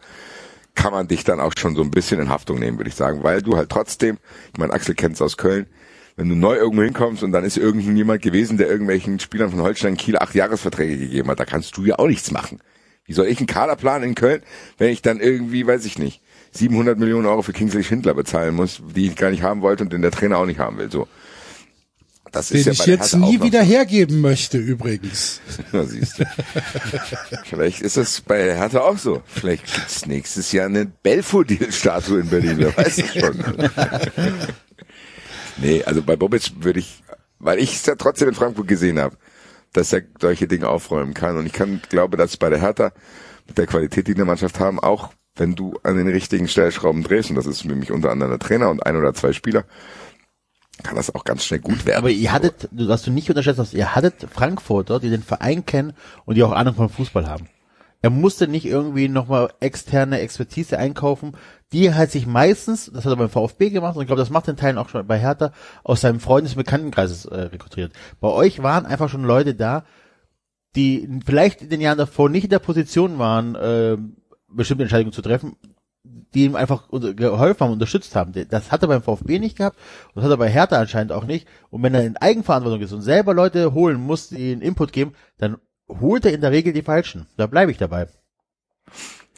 kann 0.75 0.93
man 0.93 1.07
dich 1.07 1.23
dann 1.23 1.39
auch 1.39 1.53
schon 1.57 1.75
so 1.75 1.81
ein 1.81 1.91
bisschen 1.91 2.19
in 2.19 2.29
Haftung 2.29 2.59
nehmen, 2.59 2.77
würde 2.77 2.89
ich 2.89 2.95
sagen, 2.95 3.23
weil 3.23 3.41
du 3.41 3.57
halt 3.57 3.69
trotzdem, 3.69 4.19
ich 4.53 4.59
meine, 4.59 4.73
Axel 4.73 4.93
kennt's 4.93 5.21
aus 5.21 5.35
Köln, 5.35 5.65
wenn 6.15 6.29
du 6.29 6.35
neu 6.35 6.55
irgendwo 6.55 6.83
hinkommst 6.83 7.23
und 7.23 7.31
dann 7.31 7.43
ist 7.43 7.57
irgendjemand 7.57 8.21
gewesen, 8.21 8.57
der 8.57 8.69
irgendwelchen 8.69 9.19
Spielern 9.19 9.49
von 9.49 9.61
Holstein 9.61 9.97
Kiel 9.97 10.17
acht 10.17 10.35
Jahresverträge 10.35 10.97
gegeben 10.97 11.29
hat, 11.29 11.39
da 11.39 11.45
kannst 11.45 11.77
du 11.77 11.85
ja 11.85 11.97
auch 11.97 12.07
nichts 12.07 12.31
machen. 12.31 12.59
Wie 13.05 13.13
soll 13.13 13.27
ich 13.27 13.39
einen 13.39 13.47
Kader 13.47 13.75
planen 13.75 14.03
in 14.03 14.15
Köln, 14.15 14.41
wenn 14.77 14.89
ich 14.89 15.01
dann 15.01 15.19
irgendwie, 15.19 15.65
weiß 15.65 15.85
ich 15.85 15.97
nicht, 15.97 16.21
700 16.51 16.97
Millionen 16.99 17.25
Euro 17.25 17.41
für 17.41 17.53
Kingsley 17.53 17.83
Schindler 17.83 18.13
bezahlen 18.13 18.55
muss, 18.55 18.81
die 18.95 19.07
ich 19.07 19.15
gar 19.15 19.31
nicht 19.31 19.43
haben 19.43 19.61
wollte 19.61 19.83
und 19.83 19.93
den 19.93 20.01
der 20.01 20.11
Trainer 20.11 20.37
auch 20.37 20.45
nicht 20.45 20.59
haben 20.59 20.77
will, 20.77 20.91
so. 20.91 21.07
Das 22.37 22.49
den 22.49 22.57
ist 22.59 22.65
ja 22.65 22.71
ich 22.73 22.85
jetzt 22.85 23.15
nie 23.15 23.41
wieder 23.41 23.63
hergeben 23.63 24.21
möchte, 24.21 24.59
übrigens. 24.59 25.41
Na, 25.71 25.83
siehst 25.83 26.19
du. 26.19 26.25
Vielleicht 27.45 27.81
ist 27.81 27.97
es 27.97 28.21
bei 28.21 28.55
Hertha 28.55 28.81
auch 28.81 28.99
so. 28.99 29.23
Vielleicht 29.25 29.65
gibt's 29.73 30.05
nächstes 30.05 30.51
Jahr 30.51 30.67
eine 30.67 30.85
Belfodil-Statue 30.85 32.19
in 32.19 32.29
Berlin, 32.29 32.57
wer 32.59 32.77
weiß 32.77 32.99
es 32.99 33.13
schon. 33.15 33.43
nee, 35.57 35.83
also 35.83 36.03
bei 36.03 36.15
Bobic 36.15 36.51
würde 36.59 36.79
ich, 36.79 37.03
weil 37.39 37.57
ich 37.57 37.73
es 37.73 37.85
ja 37.87 37.95
trotzdem 37.95 38.29
in 38.29 38.35
Frankfurt 38.35 38.67
gesehen 38.67 38.99
habe, 38.99 39.17
dass 39.73 39.91
er 39.91 40.03
solche 40.21 40.47
Dinge 40.47 40.69
aufräumen 40.69 41.15
kann. 41.15 41.37
Und 41.37 41.47
ich 41.47 41.53
kann, 41.53 41.81
glaube, 41.89 42.17
dass 42.17 42.37
bei 42.37 42.51
der 42.51 42.61
Hertha 42.61 42.91
mit 43.47 43.57
der 43.57 43.65
Qualität, 43.65 44.05
die 44.05 44.11
in 44.11 44.17
der 44.17 44.27
Mannschaft 44.27 44.59
haben, 44.59 44.79
auch 44.79 45.11
wenn 45.37 45.55
du 45.55 45.73
an 45.81 45.97
den 45.97 46.07
richtigen 46.07 46.47
Stellschrauben 46.47 47.01
drehst, 47.01 47.31
und 47.31 47.35
das 47.35 47.47
ist 47.47 47.65
nämlich 47.65 47.91
unter 47.91 48.11
anderem 48.11 48.31
der 48.31 48.39
Trainer 48.39 48.69
und 48.69 48.85
ein 48.85 48.95
oder 48.95 49.15
zwei 49.15 49.33
Spieler, 49.33 49.65
kann 50.83 50.95
das 50.95 51.13
auch 51.13 51.23
ganz 51.23 51.43
schnell 51.45 51.59
gut 51.59 51.85
werden. 51.85 51.97
Aber 51.97 52.09
ihr 52.09 52.31
hattet, 52.31 52.69
was 52.71 53.03
du 53.03 53.11
nicht 53.11 53.29
unterschätzt 53.29 53.59
hast, 53.59 53.73
ihr 53.73 53.95
hattet 53.95 54.27
Frankfurter, 54.31 54.99
die 54.99 55.09
den 55.09 55.23
Verein 55.23 55.65
kennen 55.65 55.93
und 56.25 56.35
die 56.35 56.43
auch 56.43 56.51
Ahnung 56.51 56.75
vom 56.75 56.89
Fußball 56.89 57.27
haben. 57.27 57.49
Er 58.01 58.11
musste 58.11 58.47
nicht 58.47 58.65
irgendwie 58.65 59.09
nochmal 59.09 59.51
externe 59.59 60.19
Expertise 60.19 60.77
einkaufen, 60.77 61.33
die 61.73 61.93
halt 61.93 62.11
sich 62.11 62.27
meistens, 62.27 62.91
das 62.93 63.05
hat 63.05 63.11
er 63.11 63.17
beim 63.17 63.29
VfB 63.29 63.71
gemacht 63.71 63.95
und 63.95 64.03
ich 64.03 64.07
glaube, 64.07 64.21
das 64.21 64.29
macht 64.29 64.47
den 64.47 64.55
Teilen 64.55 64.77
auch 64.77 64.89
schon 64.89 65.05
bei 65.07 65.19
Hertha, 65.19 65.51
aus 65.83 66.01
seinem 66.01 66.19
Freundes- 66.19 66.53
und 66.53 66.59
Bekanntenkreis 66.59 67.25
äh, 67.25 67.35
rekrutiert. 67.35 67.91
Bei 68.19 68.29
euch 68.29 68.61
waren 68.61 68.85
einfach 68.85 69.09
schon 69.09 69.23
Leute 69.23 69.55
da, 69.55 69.83
die 70.75 71.09
vielleicht 71.25 71.63
in 71.63 71.69
den 71.69 71.81
Jahren 71.81 71.97
davor 71.97 72.29
nicht 72.29 72.43
in 72.43 72.49
der 72.51 72.59
Position 72.59 73.17
waren, 73.17 73.55
äh, 73.55 73.97
bestimmte 74.47 74.83
Entscheidungen 74.83 75.11
zu 75.11 75.23
treffen, 75.23 75.57
die 76.33 76.45
ihm 76.45 76.55
einfach 76.55 76.89
geholfen 76.89 77.59
haben, 77.59 77.73
unterstützt 77.73 78.15
haben. 78.15 78.33
Das 78.49 78.71
hat 78.71 78.81
er 78.81 78.87
beim 78.87 79.01
VfB 79.01 79.39
nicht 79.39 79.57
gehabt 79.57 79.77
und 80.09 80.17
das 80.17 80.25
hat 80.25 80.31
er 80.31 80.37
bei 80.37 80.49
Hertha 80.49 80.79
anscheinend 80.79 81.11
auch 81.11 81.25
nicht. 81.25 81.47
Und 81.69 81.83
wenn 81.83 81.93
er 81.93 82.05
in 82.05 82.17
Eigenverantwortung 82.17 82.81
ist 82.81 82.91
und 82.91 83.01
selber 83.01 83.33
Leute 83.33 83.73
holen 83.73 83.99
muss, 83.99 84.29
die 84.29 84.51
ihn 84.51 84.61
Input 84.61 84.91
geben, 84.91 85.13
dann 85.37 85.57
holt 85.87 86.25
er 86.25 86.33
in 86.33 86.41
der 86.41 86.51
Regel 86.51 86.73
die 86.73 86.81
Falschen. 86.81 87.27
Da 87.37 87.47
bleibe 87.47 87.71
ich 87.71 87.77
dabei. 87.77 88.07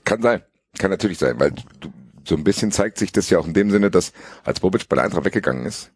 Kann 0.03 0.21
sein. 0.21 0.41
Kann 0.77 0.91
natürlich 0.91 1.17
sein, 1.17 1.39
weil 1.39 1.51
du, 1.51 1.91
so 2.23 2.35
ein 2.35 2.43
bisschen 2.43 2.71
zeigt 2.71 2.97
sich 2.97 3.11
das 3.11 3.29
ja 3.29 3.39
auch 3.39 3.47
in 3.47 3.53
dem 3.53 3.71
Sinne, 3.71 3.91
dass 3.91 4.13
als 4.43 4.59
Bobic 4.59 4.87
bei 4.87 4.95
der 4.95 5.05
Eintracht 5.05 5.25
weggegangen 5.25 5.65
ist, 5.65 5.91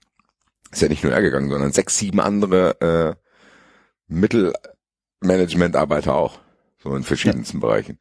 ist 0.72 0.82
ja 0.82 0.90
nicht 0.90 1.04
nur 1.04 1.14
er 1.14 1.22
gegangen, 1.22 1.50
sondern 1.50 1.72
sechs, 1.72 1.98
sieben 1.98 2.20
andere 2.20 2.82
äh, 2.82 3.16
Mittelmanagementarbeiter 4.08 6.16
auch. 6.16 6.40
So 6.82 6.96
in 6.96 7.04
verschiedensten 7.04 7.58
ja. 7.58 7.62
Bereichen. 7.62 8.00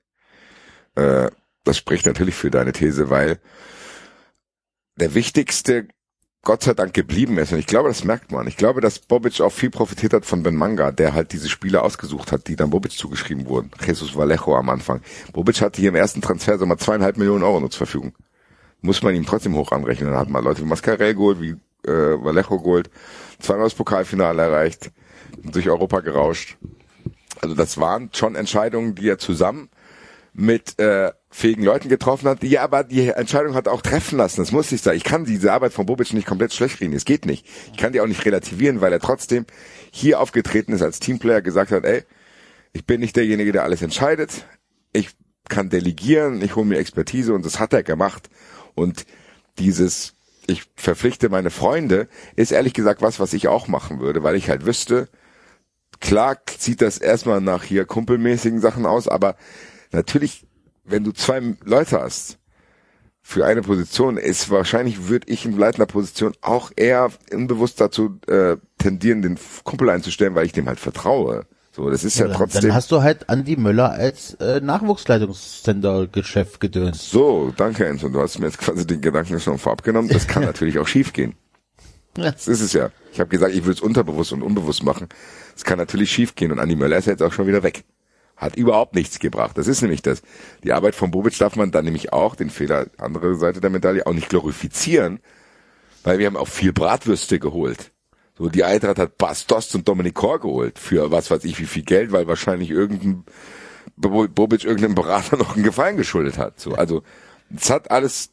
Äh, 0.97 1.31
das 1.65 1.77
spricht 1.77 2.07
natürlich 2.07 2.35
für 2.35 2.51
deine 2.51 2.73
These, 2.73 3.11
weil 3.11 3.41
der 4.97 5.15
wichtigste 5.15 5.89
Gott 6.45 6.65
sei 6.65 6.75
Dank 6.75 6.93
geblieben 6.93 7.39
ist. 7.39 7.53
Und 7.53 7.61
ich 7.61 7.69
glaube, 7.69 7.89
das 7.89 8.03
merkt 8.03 8.33
man. 8.33 8.49
Ich 8.49 8.57
glaube, 8.57 8.81
dass 8.81 8.99
Bobic 8.99 9.41
auch 9.41 9.53
viel 9.53 9.71
profitiert 9.71 10.13
hat 10.13 10.27
von 10.27 10.43
Ben 10.43 10.57
Manga, 10.57 10.91
der 10.91 11.15
halt 11.15 11.33
diese 11.33 11.49
Spiele 11.49 11.83
ausgesucht 11.83 12.33
hat, 12.33 12.49
die 12.49 12.57
dann 12.57 12.71
Bobic 12.71 12.93
zugeschrieben 12.93 13.47
wurden. 13.47 13.71
Jesus 13.87 14.17
Vallejo 14.17 14.57
am 14.57 14.69
Anfang. 14.69 15.03
Bobic 15.33 15.61
hatte 15.61 15.81
hier 15.81 15.91
im 15.91 15.95
ersten 15.95 16.21
Transfer 16.21 16.59
so 16.59 16.67
mal 16.67 16.79
zweieinhalb 16.79 17.17
Millionen 17.17 17.45
Euro 17.45 17.61
nur 17.61 17.71
zur 17.71 17.87
Verfügung. 17.87 18.15
Muss 18.81 19.03
man 19.03 19.15
ihm 19.15 19.25
trotzdem 19.25 19.55
hoch 19.55 19.71
anrechnen. 19.71 20.11
Dann 20.11 20.19
hat 20.19 20.29
man 20.29 20.43
Leute 20.43 20.63
wie 20.63 20.67
Mascarell 20.67 21.15
geholt, 21.15 21.41
wie 21.41 21.55
äh, 21.87 22.25
Vallejo 22.25 22.59
geholt, 22.59 22.91
zweimal 23.39 23.65
das 23.65 23.75
Pokalfinale 23.75 24.43
erreicht, 24.43 24.91
durch 25.45 25.69
Europa 25.69 26.01
gerauscht. 26.01 26.57
Also 27.41 27.55
das 27.55 27.79
waren 27.79 28.11
schon 28.13 28.35
Entscheidungen, 28.35 28.95
die 28.95 29.09
er 29.09 29.19
zusammen 29.19 29.71
mit 30.33 30.79
äh, 30.79 31.13
fähigen 31.33 31.65
Leuten 31.65 31.89
getroffen 31.89 32.29
hat, 32.29 32.43
die 32.43 32.59
aber 32.59 32.85
die 32.85 33.09
Entscheidung 33.09 33.55
hat 33.55 33.67
auch 33.67 33.81
treffen 33.81 34.19
lassen. 34.19 34.43
Das 34.43 34.53
muss 34.53 34.71
ich 34.71 34.83
sagen. 34.83 34.99
Ich 34.99 35.05
kann 35.05 35.25
diese 35.25 35.53
Arbeit 35.53 35.73
von 35.73 35.87
Bobic 35.87 36.13
nicht 36.13 36.27
komplett 36.27 36.53
schlecht 36.53 36.81
reden. 36.81 36.93
Es 36.93 37.07
geht 37.07 37.25
nicht. 37.25 37.47
Ich 37.73 37.79
kann 37.79 37.93
die 37.93 38.01
auch 38.01 38.07
nicht 38.07 38.25
relativieren, 38.25 38.83
weil 38.83 38.93
er 38.93 39.01
trotzdem 39.01 39.47
hier 39.91 40.21
aufgetreten 40.21 40.73
ist 40.75 40.83
als 40.83 41.01
Teamplayer, 41.01 41.41
gesagt 41.41 41.73
hat, 41.73 41.85
ey, 41.85 42.05
ich 42.75 42.85
bin 42.85 43.01
nicht 43.01 43.17
derjenige, 43.17 43.51
der 43.51 43.65
alles 43.65 43.81
entscheidet. 43.81 44.47
Ich 44.93 45.09
kann 45.49 45.71
delegieren, 45.71 46.43
ich 46.43 46.55
hole 46.55 46.67
mir 46.67 46.79
Expertise 46.79 47.33
und 47.33 47.45
das 47.47 47.59
hat 47.59 47.73
er 47.73 47.83
gemacht. 47.83 48.29
Und 48.75 49.07
dieses, 49.59 50.15
ich 50.47 50.65
verpflichte 50.77 51.31
meine 51.31 51.51
Freunde, 51.51 52.09
ist 52.37 52.53
ehrlich 52.53 52.75
gesagt 52.75 53.01
was, 53.01 53.21
was 53.21 53.33
ich 53.33 53.49
auch 53.49 53.69
machen 53.69 54.01
würde, 54.01 54.23
weil 54.23 54.37
ich 54.37 54.51
halt 54.51 54.67
wüsste, 54.67 55.09
klar 56.01 56.37
sieht 56.59 56.83
das 56.83 56.99
erstmal 56.99 57.41
nach 57.41 57.65
hier 57.65 57.87
kumpelmäßigen 57.87 58.61
Sachen 58.61 58.85
aus, 58.85 59.09
aber 59.09 59.37
natürlich, 59.93 60.47
wenn 60.85 61.05
du 61.05 61.13
zwei 61.13 61.57
Leute 61.65 62.01
hast 62.01 62.39
für 63.23 63.47
eine 63.47 63.63
Position, 63.63 64.17
ist 64.17 64.51
wahrscheinlich 64.51 65.09
würde 65.09 65.31
ich 65.31 65.45
in 65.45 65.57
leitender 65.57 65.87
Position 65.87 66.33
auch 66.41 66.73
eher 66.75 67.11
unbewusst 67.33 67.81
dazu 67.81 68.19
äh, 68.27 68.57
tendieren, 68.79 69.23
den 69.23 69.39
Kumpel 69.63 69.91
einzustellen, 69.91 70.35
weil 70.35 70.47
ich 70.47 70.53
dem 70.53 70.67
halt 70.67 70.81
vertraue. 70.81 71.47
So, 71.75 71.89
das 71.89 72.05
ist 72.05 72.19
ja, 72.19 72.27
ja 72.27 72.35
trotzdem. 72.35 72.61
Dann 72.63 72.75
hast 72.75 72.93
du 72.93 73.03
halt 73.03 73.31
Andi 73.31 73.57
Möller 73.57 73.93
als 73.93 74.35
äh, 74.35 74.61
Nachwuchsleitungscenter-Geschäft 74.61 76.61
gedönt. 76.61 76.97
So, 76.97 77.51
danke 77.57 77.87
Enzo. 77.87 78.11
Du 78.11 78.21
hast 78.21 78.39
mir 78.39 78.45
jetzt 78.47 78.59
quasi 78.59 78.87
den 78.87 79.01
Gedanken 79.01 79.41
schon 79.41 79.57
vorab 79.57 79.83
genommen. 79.83 80.09
Das 80.09 80.27
kann 80.27 80.43
natürlich 80.45 80.79
auch 80.79 80.87
schief 80.87 81.15
gehen. 81.15 81.35
Ja. 82.19 82.33
Das 82.33 82.47
ist 82.47 82.61
es 82.61 82.75
ja. 82.75 82.91
Ich 83.13 83.21
habe 83.21 83.31
gesagt, 83.31 83.55
ich 83.55 83.65
will 83.65 83.73
es 83.73 83.81
unterbewusst 83.81 84.35
und 84.35 84.43
unbewusst 84.43 84.83
machen. 84.83 85.09
Es 85.57 85.65
kann 85.65 85.79
natürlich 85.79 86.13
schief 86.13 86.35
gehen 86.35 86.53
und 86.53 86.59
Andi 86.59 86.77
Möller 86.77 86.99
ist 86.99 87.07
jetzt 87.07 87.23
auch 87.23 87.33
schon 87.33 87.47
wieder 87.47 87.63
weg. 87.63 87.85
Hat 88.43 88.57
überhaupt 88.57 88.97
nichts 88.97 89.21
gebracht. 89.21 89.57
Das 89.57 89.69
ist 89.69 89.83
nämlich 89.83 90.03
das. 90.03 90.21
Die 90.65 90.73
Arbeit 90.73 90.97
von 90.97 91.13
Bobic 91.13 91.39
darf 91.39 91.55
man 91.55 91.71
dann 91.71 91.85
nämlich 91.85 92.13
auch, 92.13 92.35
den 92.35 92.51
Fehler, 92.51 92.87
andere 92.99 93.37
Seite 93.37 93.61
der 93.61 93.71
Medaille, 93.71 94.05
auch 94.05 94.13
nicht 94.13 94.29
glorifizieren, 94.29 95.21
weil 96.03 96.19
wir 96.19 96.27
haben 96.27 96.37
auch 96.37 96.49
viel 96.49 96.73
Bratwürste 96.73 97.39
geholt. 97.39 97.93
So, 98.37 98.49
die 98.49 98.65
Eintracht 98.65 98.99
hat 98.99 99.17
Bastos 99.17 99.73
und 99.77 99.87
Dominik 99.87 100.15
Kor 100.15 100.41
geholt 100.41 100.81
für 100.81 101.13
was 101.13 101.31
weiß 101.31 101.45
ich 101.45 101.61
wie 101.61 101.67
viel 101.67 101.85
Geld, 101.85 102.11
weil 102.11 102.27
wahrscheinlich 102.27 102.71
irgendein 102.71 103.25
Bobic 103.97 104.65
irgendeinem 104.65 104.97
Berater 104.97 105.37
noch 105.39 105.55
einen 105.55 105.65
Gefallen 105.65 105.97
geschuldet 105.97 106.37
hat. 106.37 106.59
So, 106.59 106.73
also 106.73 107.05
es 107.57 107.71
hat 107.71 107.93
alles 107.93 108.31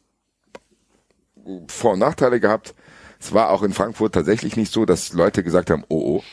Vor- 1.68 1.92
und 1.92 2.00
Nachteile 2.00 2.40
gehabt. 2.40 2.74
Es 3.20 3.32
war 3.32 3.50
auch 3.50 3.62
in 3.62 3.74
Frankfurt 3.74 4.12
tatsächlich 4.12 4.56
nicht 4.56 4.72
so, 4.72 4.86
dass 4.86 5.12
Leute 5.12 5.44
gesagt 5.44 5.70
haben, 5.70 5.84
oh 5.88 6.16
oh, 6.16 6.24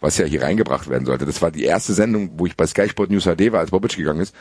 was 0.00 0.18
ja 0.18 0.26
hier 0.26 0.42
reingebracht 0.42 0.88
werden 0.88 1.06
sollte. 1.06 1.26
Das 1.26 1.42
war 1.42 1.50
die 1.50 1.64
erste 1.64 1.94
Sendung, 1.94 2.32
wo 2.36 2.46
ich 2.46 2.56
bei 2.56 2.66
Sky 2.66 2.88
Sport 2.88 3.10
News 3.10 3.24
HD 3.24 3.52
war, 3.52 3.60
als 3.60 3.70
Bobic 3.70 3.96
gegangen 3.96 4.20
ist, 4.20 4.34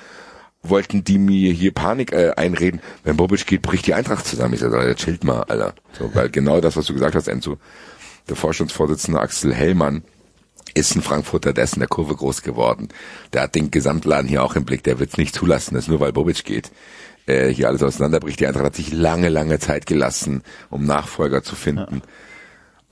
wollten 0.62 1.04
die 1.04 1.18
mir 1.18 1.52
hier 1.52 1.74
Panik 1.74 2.14
äh, 2.14 2.32
einreden, 2.36 2.82
wenn 3.04 3.18
Bobic 3.18 3.46
geht, 3.46 3.62
bricht 3.62 3.86
die 3.86 3.94
Eintracht 3.94 4.26
zusammen. 4.26 4.54
Ich 4.54 4.62
sage, 4.62 4.96
chillt 4.96 5.24
mal, 5.24 5.44
Alter. 5.44 5.76
So, 5.98 6.14
weil 6.14 6.30
genau 6.30 6.62
das, 6.62 6.76
was 6.78 6.86
du 6.86 6.94
gesagt 6.94 7.16
hast, 7.16 7.28
Enzo, 7.28 7.58
der 8.30 8.36
Vorstandsvorsitzende 8.36 9.20
Axel 9.20 9.54
Hellmann, 9.54 10.04
ist 10.74 10.96
ein 10.96 11.02
Frankfurter, 11.02 11.54
der 11.54 11.66
ist 11.66 11.74
in 11.74 11.82
der 11.82 11.90
Kurve 11.90 12.16
groß 12.16 12.42
geworden. 12.42 12.88
Der 13.32 13.44
hat 13.44 13.56
den 13.56 13.70
Gesamtladen 13.70 14.28
hier 14.28 14.44
auch 14.44 14.56
im 14.56 14.66
Blick, 14.66 14.84
der 14.84 15.00
wird 15.00 15.12
es 15.12 15.18
nicht 15.18 15.36
zulassen, 15.36 15.76
dass 15.76 15.88
nur 15.88 16.00
weil 16.00 16.14
Bobic 16.14 16.44
geht, 16.46 16.72
äh, 17.28 17.50
hier 17.50 17.68
alles 17.68 17.84
auseinanderbricht. 17.84 18.40
Die 18.40 18.48
Eintracht 18.48 18.66
hat 18.66 18.76
sich 18.76 18.92
lange, 18.92 19.30
lange 19.30 19.60
Zeit 19.60 19.86
gelassen, 19.86 20.42
um 20.70 20.86
Nachfolger 20.86 21.44
zu 21.44 21.56
finden. 21.56 22.02
Ja. 22.04 22.08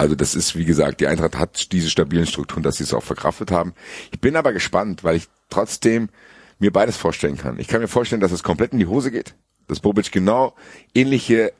Also 0.01 0.15
das 0.15 0.33
ist, 0.33 0.55
wie 0.55 0.65
gesagt, 0.65 0.99
die 0.99 1.05
Eintracht 1.05 1.37
hat 1.37 1.71
diese 1.71 1.91
stabilen 1.91 2.25
Strukturen, 2.25 2.63
dass 2.63 2.77
sie 2.77 2.85
es 2.85 2.91
auch 2.95 3.03
verkraftet 3.03 3.51
haben. 3.51 3.75
Ich 4.11 4.19
bin 4.19 4.35
aber 4.35 4.51
gespannt, 4.51 5.03
weil 5.03 5.15
ich 5.15 5.27
trotzdem 5.51 6.09
mir 6.57 6.73
beides 6.73 6.97
vorstellen 6.97 7.37
kann. 7.37 7.59
Ich 7.59 7.67
kann 7.67 7.81
mir 7.81 7.87
vorstellen, 7.87 8.19
dass 8.19 8.31
es 8.31 8.41
komplett 8.41 8.73
in 8.73 8.79
die 8.79 8.87
Hose 8.87 9.11
geht, 9.11 9.35
dass 9.67 9.79
Bobic 9.79 10.11
genau 10.11 10.55
ähnliche 10.95 11.53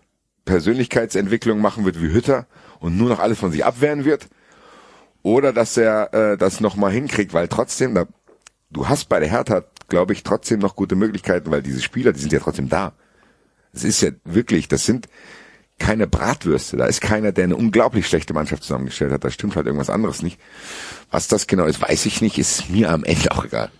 Persönlichkeitsentwicklung 0.45 1.61
machen 1.61 1.85
wird 1.85 2.01
wie 2.01 2.11
Hütter 2.11 2.47
und 2.79 2.97
nur 2.97 3.09
noch 3.09 3.19
alles 3.19 3.37
von 3.37 3.51
sich 3.51 3.63
abwehren 3.63 4.05
wird. 4.05 4.25
Oder 5.21 5.53
dass 5.53 5.77
er 5.77 6.11
äh, 6.11 6.35
das 6.35 6.61
nochmal 6.61 6.91
hinkriegt, 6.91 7.35
weil 7.35 7.47
trotzdem, 7.47 7.93
da 7.93 8.07
du 8.71 8.89
hast 8.89 9.07
bei 9.07 9.19
der 9.19 9.29
Hertha, 9.29 9.65
glaube 9.87 10.13
ich, 10.13 10.23
trotzdem 10.23 10.57
noch 10.57 10.75
gute 10.75 10.95
Möglichkeiten, 10.95 11.51
weil 11.51 11.61
diese 11.61 11.83
Spieler, 11.83 12.11
die 12.11 12.21
sind 12.21 12.33
ja 12.33 12.39
trotzdem 12.39 12.69
da. 12.69 12.93
Es 13.71 13.83
ist 13.83 14.01
ja 14.01 14.09
wirklich, 14.23 14.67
das 14.67 14.83
sind 14.83 15.07
keine 15.81 16.05
Bratwürste. 16.05 16.77
Da 16.77 16.85
ist 16.85 17.01
keiner, 17.01 17.31
der 17.31 17.45
eine 17.45 17.55
unglaublich 17.55 18.07
schlechte 18.07 18.33
Mannschaft 18.33 18.63
zusammengestellt 18.63 19.11
hat. 19.11 19.23
Da 19.23 19.31
stimmt 19.31 19.55
halt 19.55 19.65
irgendwas 19.65 19.89
anderes 19.89 20.21
nicht. 20.21 20.39
Was 21.09 21.27
das 21.27 21.47
genau 21.47 21.65
ist, 21.65 21.81
weiß 21.81 22.05
ich 22.05 22.21
nicht, 22.21 22.37
ist 22.37 22.69
mir 22.69 22.91
am 22.91 23.03
Ende 23.03 23.31
auch 23.31 23.45
egal. 23.45 23.71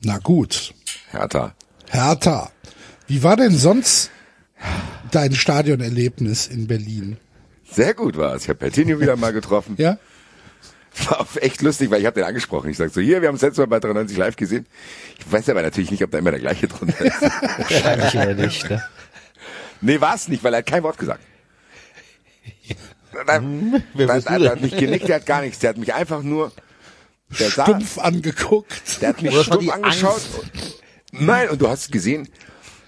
Na 0.00 0.18
gut. 0.18 0.74
Hertha. 1.12 1.54
Hertha. 1.88 2.50
Wie 3.06 3.22
war 3.22 3.36
denn 3.36 3.56
sonst 3.56 4.10
dein 5.12 5.34
Stadionerlebnis 5.34 6.48
in 6.48 6.66
Berlin? 6.66 7.16
Sehr 7.70 7.94
gut 7.94 8.16
war 8.16 8.34
es. 8.34 8.42
Ich 8.42 8.48
habe 8.48 8.58
Pertinho 8.58 9.00
wieder 9.00 9.16
mal 9.16 9.32
getroffen. 9.32 9.76
Ja? 9.78 9.98
War 11.06 11.20
auch 11.20 11.36
echt 11.36 11.62
lustig, 11.62 11.92
weil 11.92 12.00
ich 12.00 12.06
habe 12.06 12.14
den 12.14 12.24
angesprochen. 12.24 12.70
Ich 12.70 12.76
sag 12.76 12.90
so, 12.90 13.00
hier, 13.00 13.22
wir 13.22 13.28
haben 13.28 13.36
es 13.36 13.42
letztes 13.42 13.58
Mal 13.58 13.66
bei 13.66 13.78
93 13.78 14.16
live 14.18 14.34
gesehen. 14.34 14.66
Ich 15.18 15.30
weiß 15.30 15.48
aber 15.48 15.62
natürlich 15.62 15.92
nicht, 15.92 16.02
ob 16.02 16.10
da 16.10 16.18
immer 16.18 16.32
der 16.32 16.40
gleiche 16.40 16.66
drunter 16.66 17.04
ist. 17.04 17.22
Wahrscheinlich 17.22 18.14
eher 18.14 18.34
nicht, 18.34 18.68
ne? 18.68 18.82
Nee, 19.80 20.00
war 20.00 20.14
es 20.14 20.28
nicht, 20.28 20.42
weil 20.44 20.54
er 20.54 20.58
hat 20.58 20.66
kein 20.66 20.82
Wort 20.82 20.98
gesagt. 20.98 21.20
Nein, 23.26 23.82
Wer 23.94 24.06
nein, 24.06 24.22
nein, 24.24 24.40
der 24.42 24.50
hat 24.52 24.60
mich 24.60 24.76
genickt, 24.76 25.08
der 25.08 25.16
hat 25.16 25.26
gar 25.26 25.42
nichts. 25.42 25.58
Der 25.58 25.70
hat 25.70 25.76
mich 25.76 25.92
einfach 25.92 26.22
nur, 26.22 26.52
der 27.38 27.50
sah, 27.50 27.64
Stumpf 27.64 27.98
angeguckt. 27.98 29.02
der 29.02 29.10
hat 29.10 29.22
mich 29.22 29.32
Oder 29.32 29.44
stumpf 29.44 29.70
angeschaut. 29.70 30.22
Nein, 31.12 31.48
und 31.50 31.60
du 31.60 31.68
hast 31.68 31.90
gesehen, 31.90 32.28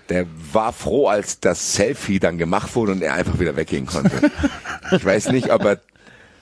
der 0.09 0.27
war 0.53 0.73
froh, 0.73 1.09
als 1.09 1.41
das 1.41 1.75
Selfie 1.75 2.21
dann 2.21 2.39
gemacht 2.39 2.75
wurde 2.75 2.93
und 2.93 3.03
er 3.03 3.15
einfach 3.15 3.39
wieder 3.41 3.57
weggehen 3.57 3.87
konnte. 3.87 4.31
ich 4.93 5.05
weiß 5.05 5.31
nicht, 5.31 5.53
ob 5.53 5.65
er 5.65 5.81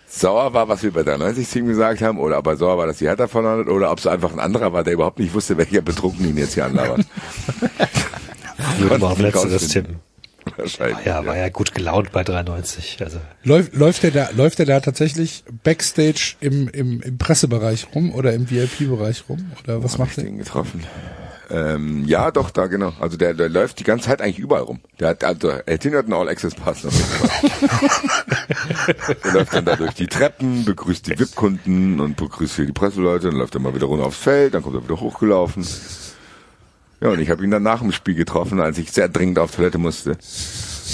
sauer 0.06 0.52
war, 0.52 0.68
was 0.68 0.82
wir 0.82 0.92
bei 0.92 1.02
der 1.02 1.18
90-Team 1.18 1.66
gesagt 1.66 2.02
haben, 2.02 2.18
oder 2.18 2.38
ob 2.38 2.46
er 2.48 2.56
sauer 2.56 2.76
war, 2.78 2.86
dass 2.86 2.98
die 2.98 3.06
Hertha 3.06 3.28
verloren 3.28 3.60
hat, 3.60 3.68
oder 3.68 3.90
ob 3.90 3.98
es 3.98 4.06
einfach 4.06 4.32
ein 4.32 4.40
anderer 4.40 4.72
war, 4.72 4.82
der 4.82 4.94
überhaupt 4.94 5.18
nicht 5.18 5.32
wusste, 5.32 5.56
welcher 5.56 5.82
Betrunken 5.82 6.28
ihn 6.28 6.36
jetzt 6.36 6.54
hier 6.54 6.64
anlabert. 6.64 7.06
Würde 8.78 8.98
man 8.98 9.12
auf 9.12 9.18
letzteres 9.18 9.68
tippen. 9.68 10.00
Wahrscheinlich. 10.60 11.04
Ja, 11.04 11.24
war 11.26 11.36
ja 11.36 11.48
gut 11.48 11.74
gelaunt 11.74 12.12
bei 12.12 12.24
93. 12.24 12.98
Also 13.02 13.18
Läuft, 13.42 13.74
läuft 13.74 14.02
der 14.02 14.10
da, 14.10 14.28
läuft 14.34 14.58
der 14.58 14.66
da 14.66 14.80
tatsächlich 14.80 15.44
Backstage 15.64 16.34
im, 16.40 16.68
im, 16.68 17.00
im 17.00 17.18
Pressebereich 17.18 17.86
rum 17.94 18.14
oder 18.14 18.32
im 18.32 18.50
VIP-Bereich 18.50 19.24
rum? 19.28 19.52
Oder 19.64 19.82
was 19.82 19.92
Hab 19.92 20.00
macht 20.00 20.10
ich 20.10 20.16
der? 20.16 20.24
den 20.24 20.38
getroffen? 20.38 20.84
Ähm, 21.50 22.04
ja, 22.06 22.30
doch, 22.30 22.50
da 22.50 22.68
genau. 22.68 22.92
Also 23.00 23.16
der, 23.16 23.34
der 23.34 23.48
läuft 23.48 23.80
die 23.80 23.84
ganze 23.84 24.06
Zeit 24.08 24.22
eigentlich 24.22 24.38
überall 24.38 24.62
rum. 24.62 24.78
Der 25.00 25.08
hat, 25.08 25.24
also, 25.24 25.50
Eltin 25.50 25.96
hat 25.96 26.04
einen 26.04 26.12
All-Access-Pass. 26.14 26.82
der 29.24 29.32
läuft 29.32 29.52
dann 29.52 29.64
da 29.64 29.74
durch 29.74 29.94
die 29.94 30.06
Treppen, 30.06 30.64
begrüßt 30.64 31.08
die 31.08 31.18
VIP-Kunden 31.18 31.98
und 31.98 32.16
begrüßt 32.16 32.54
hier 32.54 32.66
die 32.66 32.72
Presseleute, 32.72 33.30
dann 33.30 33.38
läuft 33.38 33.54
er 33.54 33.60
mal 33.60 33.74
wieder 33.74 33.86
runter 33.86 34.06
aufs 34.06 34.18
Feld, 34.18 34.54
dann 34.54 34.62
kommt 34.62 34.76
er 34.76 34.84
wieder 34.84 35.00
hochgelaufen. 35.00 35.66
Ja, 37.00 37.08
und 37.08 37.20
ich 37.20 37.30
habe 37.30 37.42
ihn 37.42 37.50
dann 37.50 37.62
nach 37.62 37.80
dem 37.80 37.92
Spiel 37.92 38.14
getroffen, 38.14 38.60
als 38.60 38.76
ich 38.78 38.92
sehr 38.92 39.08
dringend 39.08 39.38
auf 39.38 39.54
Toilette 39.54 39.78
musste, 39.78 40.18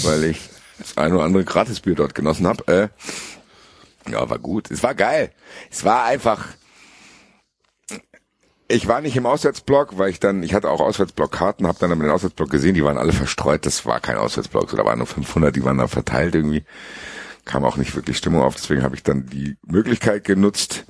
weil 0.03 0.23
ich 0.23 0.49
das 0.79 0.97
ein 0.97 1.13
oder 1.13 1.23
andere 1.23 1.43
Gratisbier 1.43 1.95
dort 1.95 2.15
genossen 2.15 2.47
habe. 2.47 2.67
Äh, 2.67 4.11
ja, 4.11 4.29
war 4.29 4.39
gut. 4.39 4.71
Es 4.71 4.83
war 4.83 4.95
geil. 4.95 5.31
Es 5.69 5.83
war 5.83 6.05
einfach, 6.05 6.47
ich 8.69 8.87
war 8.87 9.01
nicht 9.01 9.15
im 9.17 9.25
Auswärtsblock, 9.25 9.97
weil 9.97 10.09
ich 10.09 10.19
dann, 10.19 10.43
ich 10.43 10.53
hatte 10.53 10.69
auch 10.69 10.79
Auswärtsblockkarten, 10.79 11.67
habe 11.67 11.79
dann 11.79 11.91
aber 11.91 12.03
den 12.03 12.11
Auswärtsblock 12.11 12.49
gesehen, 12.49 12.73
die 12.73 12.83
waren 12.83 12.97
alle 12.97 13.13
verstreut, 13.13 13.65
das 13.65 13.85
war 13.85 13.99
kein 13.99 14.17
Auswärtsblock, 14.17 14.69
so, 14.69 14.77
da 14.77 14.85
waren 14.85 14.99
nur 14.99 15.07
500, 15.07 15.55
die 15.55 15.63
waren 15.63 15.77
da 15.77 15.87
verteilt 15.87 16.35
irgendwie, 16.35 16.63
kam 17.45 17.63
auch 17.63 17.77
nicht 17.77 17.95
wirklich 17.95 18.17
Stimmung 18.17 18.41
auf, 18.41 18.55
deswegen 18.55 18.83
habe 18.83 18.95
ich 18.95 19.03
dann 19.03 19.25
die 19.27 19.57
Möglichkeit 19.65 20.23
genutzt, 20.25 20.85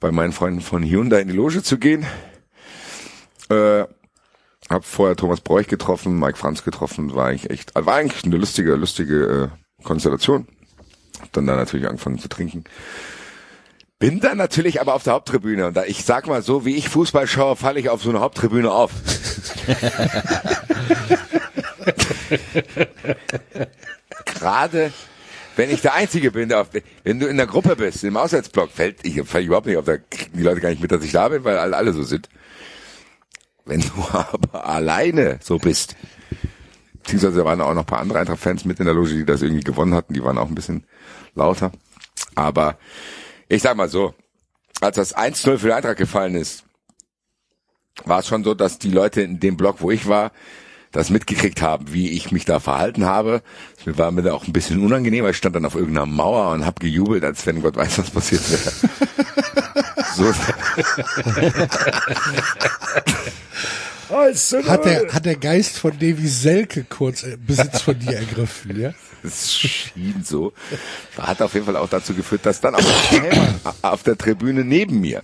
bei 0.00 0.12
meinen 0.12 0.32
Freunden 0.32 0.60
von 0.60 0.82
Hyundai 0.82 1.20
in 1.20 1.28
die 1.28 1.34
Loge 1.34 1.62
zu 1.62 1.78
gehen. 1.78 2.06
Äh, 3.50 3.84
hab 4.68 4.84
vorher 4.84 5.16
Thomas 5.16 5.40
Bräuch 5.40 5.66
getroffen, 5.66 6.18
Mike 6.18 6.36
Franz 6.36 6.62
getroffen, 6.64 7.14
war 7.14 7.28
eigentlich 7.28 7.50
echt, 7.50 7.74
war 7.74 7.94
eigentlich 7.94 8.24
eine 8.24 8.36
lustige, 8.36 8.74
lustige 8.74 9.50
äh, 9.50 9.82
Konstellation. 9.82 10.46
Hab 11.20 11.32
dann 11.32 11.46
da 11.46 11.56
natürlich 11.56 11.88
angefangen 11.88 12.18
zu 12.18 12.28
trinken. 12.28 12.64
Bin 13.98 14.20
dann 14.20 14.38
natürlich 14.38 14.80
aber 14.80 14.94
auf 14.94 15.02
der 15.02 15.14
Haupttribüne 15.14 15.66
und 15.66 15.76
da 15.76 15.84
ich 15.84 16.04
sag 16.04 16.28
mal 16.28 16.42
so, 16.42 16.64
wie 16.64 16.76
ich 16.76 16.88
Fußball 16.88 17.26
schaue, 17.26 17.56
falle 17.56 17.80
ich 17.80 17.90
auf 17.90 18.00
so 18.02 18.10
eine 18.10 18.20
Haupttribüne 18.20 18.70
auf. 18.70 18.92
Gerade 24.24 24.92
wenn 25.56 25.70
ich 25.70 25.80
der 25.80 25.94
Einzige 25.94 26.30
bin, 26.30 26.48
der 26.48 26.60
auf, 26.60 26.68
wenn 27.02 27.18
du 27.18 27.26
in 27.26 27.36
der 27.36 27.48
Gruppe 27.48 27.74
bist, 27.74 28.04
im 28.04 28.16
Auswärtsblock, 28.16 28.70
fällt 28.70 29.04
ich, 29.04 29.16
ich 29.16 29.34
überhaupt 29.34 29.66
nicht 29.66 29.76
auf, 29.76 29.86
da 29.86 29.96
kriegen 29.96 30.36
die 30.36 30.44
Leute 30.44 30.60
gar 30.60 30.68
nicht 30.70 30.80
mit, 30.80 30.92
dass 30.92 31.02
ich 31.02 31.10
da 31.10 31.28
bin, 31.28 31.42
weil 31.42 31.58
alle, 31.58 31.76
alle 31.76 31.92
so 31.92 32.04
sind. 32.04 32.28
Wenn 33.68 33.80
du 33.82 33.92
aber 34.12 34.66
alleine 34.66 35.38
so 35.42 35.58
bist, 35.58 35.94
beziehungsweise 37.02 37.38
da 37.38 37.44
waren 37.44 37.60
auch 37.60 37.74
noch 37.74 37.82
ein 37.82 37.86
paar 37.86 38.00
andere 38.00 38.18
Eintracht-Fans 38.18 38.64
mit 38.64 38.80
in 38.80 38.86
der 38.86 38.94
Loge, 38.94 39.10
die 39.10 39.24
das 39.26 39.42
irgendwie 39.42 39.62
gewonnen 39.62 39.94
hatten, 39.94 40.14
die 40.14 40.24
waren 40.24 40.38
auch 40.38 40.48
ein 40.48 40.54
bisschen 40.54 40.84
lauter. 41.34 41.70
Aber 42.34 42.78
ich 43.48 43.62
sag 43.62 43.76
mal 43.76 43.88
so, 43.88 44.14
als 44.80 44.96
das 44.96 45.14
1-0 45.14 45.58
für 45.58 45.66
die 45.66 45.72
Eintracht 45.72 45.98
gefallen 45.98 46.34
ist, 46.34 46.64
war 48.04 48.20
es 48.20 48.26
schon 48.26 48.42
so, 48.42 48.54
dass 48.54 48.78
die 48.78 48.90
Leute 48.90 49.20
in 49.20 49.38
dem 49.38 49.56
Block, 49.56 49.80
wo 49.80 49.90
ich 49.90 50.08
war, 50.08 50.32
das 50.92 51.10
mitgekriegt 51.10 51.62
haben, 51.62 51.92
wie 51.92 52.10
ich 52.10 52.32
mich 52.32 52.44
da 52.44 52.60
verhalten 52.60 53.04
habe. 53.04 53.42
Das 53.84 53.98
war 53.98 54.10
mir 54.10 54.22
da 54.22 54.32
auch 54.32 54.46
ein 54.46 54.52
bisschen 54.52 54.84
unangenehm, 54.84 55.24
weil 55.24 55.32
ich 55.32 55.36
stand 55.36 55.56
dann 55.56 55.64
auf 55.64 55.74
irgendeiner 55.74 56.06
Mauer 56.06 56.52
und 56.52 56.64
habe 56.64 56.80
gejubelt, 56.80 57.24
als 57.24 57.44
wenn 57.46 57.62
Gott 57.62 57.76
weiß, 57.76 57.98
was 57.98 58.10
passiert 58.10 58.50
wäre. 58.50 58.72
so. 60.16 60.32
Hat 64.66 64.84
der, 64.84 65.12
hat 65.12 65.26
der 65.26 65.36
Geist 65.36 65.78
von 65.78 65.92
Davy 65.92 66.28
Selke 66.28 66.84
kurz 66.84 67.24
äh, 67.24 67.36
Besitz 67.36 67.82
von 67.82 67.98
dir 67.98 68.16
ergriffen, 68.16 68.80
ja? 68.80 68.94
Es 69.22 69.54
schien 69.54 70.22
so. 70.24 70.52
Hat 71.18 71.42
auf 71.42 71.54
jeden 71.54 71.66
Fall 71.66 71.76
auch 71.76 71.88
dazu 71.88 72.14
geführt, 72.14 72.46
dass 72.46 72.60
dann 72.60 72.74
auch 72.74 72.82
auf 73.82 74.02
der 74.04 74.16
Tribüne 74.16 74.64
neben 74.64 75.00
mir 75.00 75.22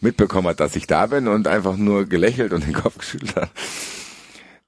mitbekommen 0.00 0.48
hat, 0.48 0.60
dass 0.60 0.76
ich 0.76 0.86
da 0.86 1.06
bin 1.06 1.28
und 1.28 1.48
einfach 1.48 1.76
nur 1.76 2.06
gelächelt 2.06 2.52
und 2.52 2.66
den 2.66 2.72
Kopf 2.72 2.98
geschüttelt 2.98 3.36
hat. 3.36 3.50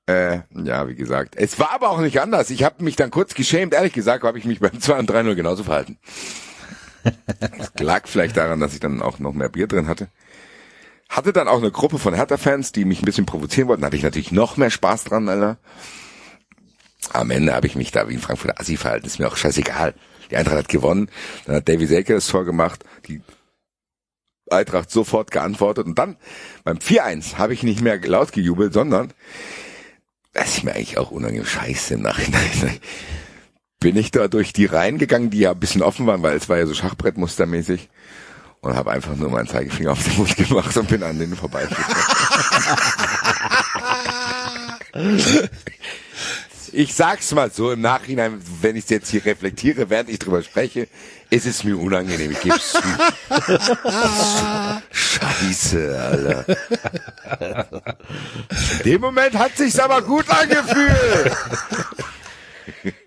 Äh, 0.06 0.40
ja, 0.50 0.86
wie 0.86 0.94
gesagt. 0.94 1.34
Es 1.36 1.58
war 1.58 1.70
aber 1.70 1.90
auch 1.90 2.00
nicht 2.00 2.20
anders. 2.20 2.50
Ich 2.50 2.62
habe 2.62 2.84
mich 2.84 2.96
dann 2.96 3.10
kurz 3.10 3.34
geschämt. 3.34 3.72
Ehrlich 3.72 3.94
gesagt 3.94 4.24
habe 4.24 4.38
ich 4.38 4.44
mich 4.44 4.60
beim 4.60 4.78
2 4.78 4.98
und 4.98 5.10
3-0 5.10 5.34
genauso 5.34 5.64
verhalten. 5.64 5.98
Das 7.38 7.70
lag 7.80 8.06
vielleicht 8.06 8.34
daran, 8.38 8.60
dass 8.60 8.72
ich 8.72 8.80
dann 8.80 9.02
auch 9.02 9.18
noch 9.18 9.34
mehr 9.34 9.50
Bier 9.50 9.66
drin 9.66 9.88
hatte. 9.88 10.08
Hatte 11.10 11.34
dann 11.34 11.48
auch 11.48 11.58
eine 11.58 11.70
Gruppe 11.70 11.98
von 11.98 12.14
Hertha-Fans, 12.14 12.72
die 12.72 12.86
mich 12.86 13.02
ein 13.02 13.04
bisschen 13.04 13.26
provozieren 13.26 13.68
wollten. 13.68 13.82
Da 13.82 13.88
hatte 13.88 13.96
ich 13.96 14.02
natürlich 14.02 14.32
noch 14.32 14.56
mehr 14.56 14.70
Spaß 14.70 15.04
dran, 15.04 15.28
Alter. 15.28 15.58
Am 17.12 17.30
Ende 17.30 17.52
habe 17.52 17.66
ich 17.66 17.76
mich 17.76 17.92
da 17.92 18.08
wie 18.08 18.14
ein 18.14 18.20
Frankfurter 18.20 18.58
Assi 18.58 18.78
verhalten. 18.78 19.06
Ist 19.06 19.18
mir 19.18 19.28
auch 19.28 19.36
scheißegal. 19.36 19.94
Die 20.30 20.36
Eintracht 20.36 20.56
hat 20.56 20.68
gewonnen. 20.68 21.10
Dann 21.44 21.56
hat 21.56 21.68
Davy 21.68 21.86
Selke 21.86 22.14
das 22.14 22.26
Tor 22.26 22.46
gemacht. 22.46 22.84
Die 23.06 23.20
Eintracht 24.50 24.90
sofort 24.90 25.30
geantwortet. 25.30 25.86
Und 25.86 25.98
dann 25.98 26.16
beim 26.64 26.78
4-1 26.78 27.36
habe 27.36 27.52
ich 27.52 27.62
nicht 27.62 27.82
mehr 27.82 28.00
laut 28.00 28.32
gejubelt, 28.32 28.72
sondern 28.72 29.12
das 30.34 30.58
ist 30.58 30.64
mir 30.64 30.74
eigentlich 30.74 30.98
auch 30.98 31.10
unangenehm 31.10 31.46
scheiße 31.46 31.94
im 31.94 32.02
Nachhinein. 32.02 32.80
Bin 33.80 33.96
ich 33.96 34.10
da 34.10 34.28
durch 34.28 34.52
die 34.52 34.66
Reihen 34.66 34.98
gegangen, 34.98 35.30
die 35.30 35.38
ja 35.40 35.52
ein 35.52 35.60
bisschen 35.60 35.82
offen 35.82 36.06
waren, 36.06 36.22
weil 36.22 36.36
es 36.36 36.48
war 36.48 36.58
ja 36.58 36.66
so 36.66 36.74
Schachbrettmustermäßig. 36.74 37.88
Und 38.60 38.76
habe 38.76 38.92
einfach 38.92 39.14
nur 39.14 39.30
meinen 39.30 39.46
Zeigefinger 39.46 39.92
auf 39.92 40.02
den 40.02 40.16
Mund 40.16 40.34
gemacht 40.36 40.74
und 40.76 40.88
bin 40.88 41.02
an 41.02 41.18
denen 41.18 41.36
vorbeigegangen. 41.36 41.96
Ich 46.76 46.92
sag's 46.94 47.32
mal 47.32 47.52
so 47.52 47.70
im 47.70 47.80
Nachhinein, 47.80 48.42
wenn 48.60 48.74
ich 48.74 48.90
jetzt 48.90 49.08
hier 49.08 49.24
reflektiere, 49.24 49.90
während 49.90 50.10
ich 50.10 50.18
drüber 50.18 50.42
spreche, 50.42 50.88
ist 51.30 51.46
es 51.46 51.62
mir 51.62 51.78
unangenehm. 51.78 52.32
Ich 52.32 52.40
geb's 52.40 52.72
zu. 52.72 52.82
Scheiße, 54.90 56.02
Alter. 56.02 56.44
In 58.78 58.84
dem 58.84 59.00
Moment 59.00 59.38
hat 59.38 59.56
sich's 59.56 59.78
aber 59.78 60.02
gut 60.02 60.28
angefühlt. 60.28 61.36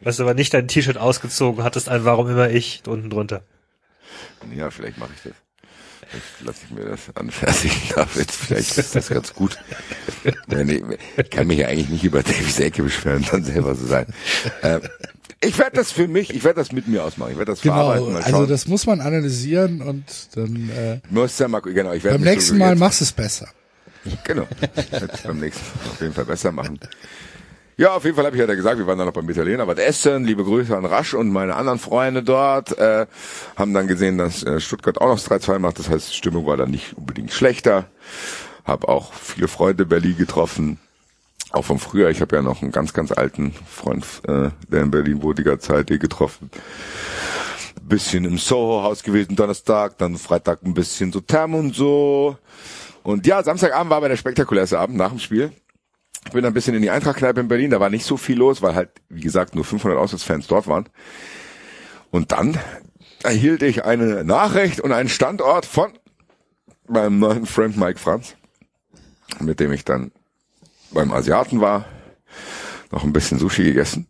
hast 0.06 0.22
aber 0.22 0.34
nicht 0.34 0.54
dein 0.54 0.70
T-Shirt 0.70 0.98
ausgezogen, 0.98 1.66
hattest 1.66 1.90
ein 1.90 2.06
Warum 2.06 2.30
immer 2.30 2.50
ich 2.50 2.84
unten 2.88 3.10
drunter. 3.10 3.44
Ja, 4.56 4.72
vielleicht 4.72 4.98
mache 4.98 5.12
ich 5.14 5.24
das. 5.24 5.34
Vielleicht 6.22 6.46
lasse 6.46 6.60
ich 6.66 6.72
mir 6.76 6.86
das 6.86 7.00
anfertigen, 7.16 7.78
David. 7.96 8.32
Vielleicht 8.32 8.78
ist 8.78 8.96
das 8.96 9.10
ganz 9.10 9.34
gut. 9.34 9.58
Ich 11.18 11.30
kann 11.30 11.48
mich 11.48 11.60
ja 11.60 11.68
eigentlich 11.68 11.90
nicht 11.90 12.04
über 12.04 12.22
Davy 12.24 12.50
Selke 12.52 12.84
beschweren, 12.84 13.26
dann 13.32 13.44
selber 13.44 13.76
so 13.76 13.86
sein. 13.86 14.08
Äh, 14.62 14.80
ich 15.42 15.58
werde 15.58 15.76
das 15.76 15.92
für 15.92 16.08
mich, 16.08 16.34
ich 16.34 16.44
werde 16.44 16.60
das 16.60 16.72
mit 16.72 16.88
mir 16.88 17.04
ausmachen. 17.04 17.32
Ich 17.32 17.38
werde 17.38 17.52
das 17.52 17.62
Genau, 17.62 17.76
verarbeiten, 17.76 18.14
mal 18.14 18.22
also 18.24 18.46
das 18.46 18.68
muss 18.68 18.86
man 18.86 19.00
analysieren 19.02 19.82
und 19.82 20.04
dann 20.36 20.70
äh, 20.70 21.00
Muss 21.10 21.38
ja 21.40 21.48
mal, 21.48 21.60
genau, 21.62 21.94
ich 21.94 22.04
werde 22.04 22.18
beim 22.20 22.28
nächsten 22.28 22.54
so 22.56 22.60
Mal 22.60 22.72
jetzt- 22.72 22.80
machst 22.80 23.02
du 23.02 23.06
es 23.06 23.12
besser. 23.12 23.48
Genau. 24.24 24.48
Ich 24.76 24.92
werde 24.92 25.10
es 25.14 25.22
beim 25.22 25.40
nächsten 25.40 25.64
Mal 25.84 25.92
auf 25.92 26.02
jeden 26.02 26.14
Fall 26.14 26.26
besser 26.26 26.52
machen. 26.52 26.80
Ja, 27.80 27.94
auf 27.94 28.06
jeden 28.06 28.16
Fall 28.16 28.26
habe 28.26 28.36
ich 28.36 28.40
ja 28.40 28.52
gesagt, 28.56 28.80
wir 28.80 28.88
waren 28.88 28.98
dann 28.98 29.06
noch 29.06 29.14
beim 29.14 29.30
Italiener, 29.30 29.68
was 29.68 29.78
essen, 29.78 30.24
liebe 30.24 30.44
Grüße 30.44 30.76
an 30.76 30.86
Rasch 30.86 31.14
und 31.14 31.30
meine 31.30 31.56
anderen 31.56 31.78
Freunde 31.78 32.24
dort, 32.24 32.76
äh, 32.80 33.06
haben 33.56 33.76
dann 33.76 33.88
gesehen, 33.88 34.18
dass 34.18 34.42
äh, 34.42 34.60
Stuttgart 34.60 35.00
auch 35.00 35.06
noch 35.06 35.20
3-2 35.20 35.60
macht, 35.60 35.78
das 35.78 35.88
heißt, 35.88 36.10
die 36.10 36.16
Stimmung 36.16 36.48
war 36.48 36.58
dann 36.58 36.72
nicht 36.72 36.98
unbedingt 36.98 37.32
schlechter. 37.32 37.86
Hab 38.66 38.86
auch 38.86 39.14
viele 39.14 39.48
Freunde 39.48 39.84
in 39.84 39.90
Berlin 39.90 40.18
getroffen, 40.18 40.80
auch 41.52 41.66
von 41.66 41.78
früher. 41.78 42.10
Ich 42.10 42.20
habe 42.20 42.36
ja 42.36 42.42
noch 42.42 42.64
einen 42.64 42.72
ganz, 42.72 42.94
ganz 42.94 43.12
alten 43.12 43.54
Freund, 43.70 44.06
äh, 44.28 44.50
der 44.72 44.82
in 44.82 44.90
Berlin 44.90 45.22
wohnt, 45.22 45.38
die 45.38 45.44
ganze 45.44 45.68
Zeit 45.68 45.90
hier 45.90 46.00
getroffen. 46.00 46.50
Bisschen 47.84 48.26
im 48.26 48.40
Soho-Haus 48.40 49.04
gewesen 49.04 49.36
Donnerstag, 49.36 50.00
dann 50.00 50.18
Freitag 50.18 50.64
ein 50.64 50.74
bisschen 50.74 51.12
so 51.14 51.22
Therm 51.22 51.54
und 51.54 51.76
so. 51.76 52.38
Und 53.04 53.28
ja, 53.28 53.44
Samstagabend 53.44 53.92
war 53.92 53.98
aber 53.98 54.10
der 54.10 54.18
spektakulärste 54.18 54.80
Abend 54.80 54.98
nach 54.98 55.10
dem 55.10 55.20
Spiel. 55.20 55.52
Ich 56.28 56.34
bin 56.34 56.44
ein 56.44 56.54
bisschen 56.54 56.76
in 56.76 56.82
die 56.82 56.90
Eintrachtkneipe 56.90 57.40
in 57.40 57.48
Berlin, 57.48 57.72
da 57.72 57.80
war 57.80 57.90
nicht 57.90 58.06
so 58.06 58.18
viel 58.18 58.38
los, 58.38 58.62
weil 58.62 58.76
halt, 58.76 58.90
wie 59.08 59.22
gesagt, 59.22 59.56
nur 59.56 59.64
500 59.64 59.98
Auswärtsfans 59.98 60.48
dort 60.48 60.68
waren. 60.68 60.90
Und 62.12 62.34
dann 62.34 62.60
erhielt 63.24 63.64
ich 63.64 63.86
eine 63.86 64.26
Nachricht 64.26 64.82
und 64.82 64.92
einen 64.92 65.08
Standort 65.08 65.66
von 65.66 65.94
meinem 66.90 67.20
neuen 67.20 67.46
Freund 67.46 67.78
Mike 67.78 67.98
Franz, 67.98 68.36
mit 69.40 69.62
dem 69.62 69.72
ich 69.72 69.86
dann 69.86 70.12
beim 70.92 71.14
Asiaten 71.14 71.62
war, 71.62 71.86
noch 72.92 73.06
ein 73.06 73.14
bisschen 73.14 73.40
Sushi 73.40 73.64
gegessen, 73.64 74.08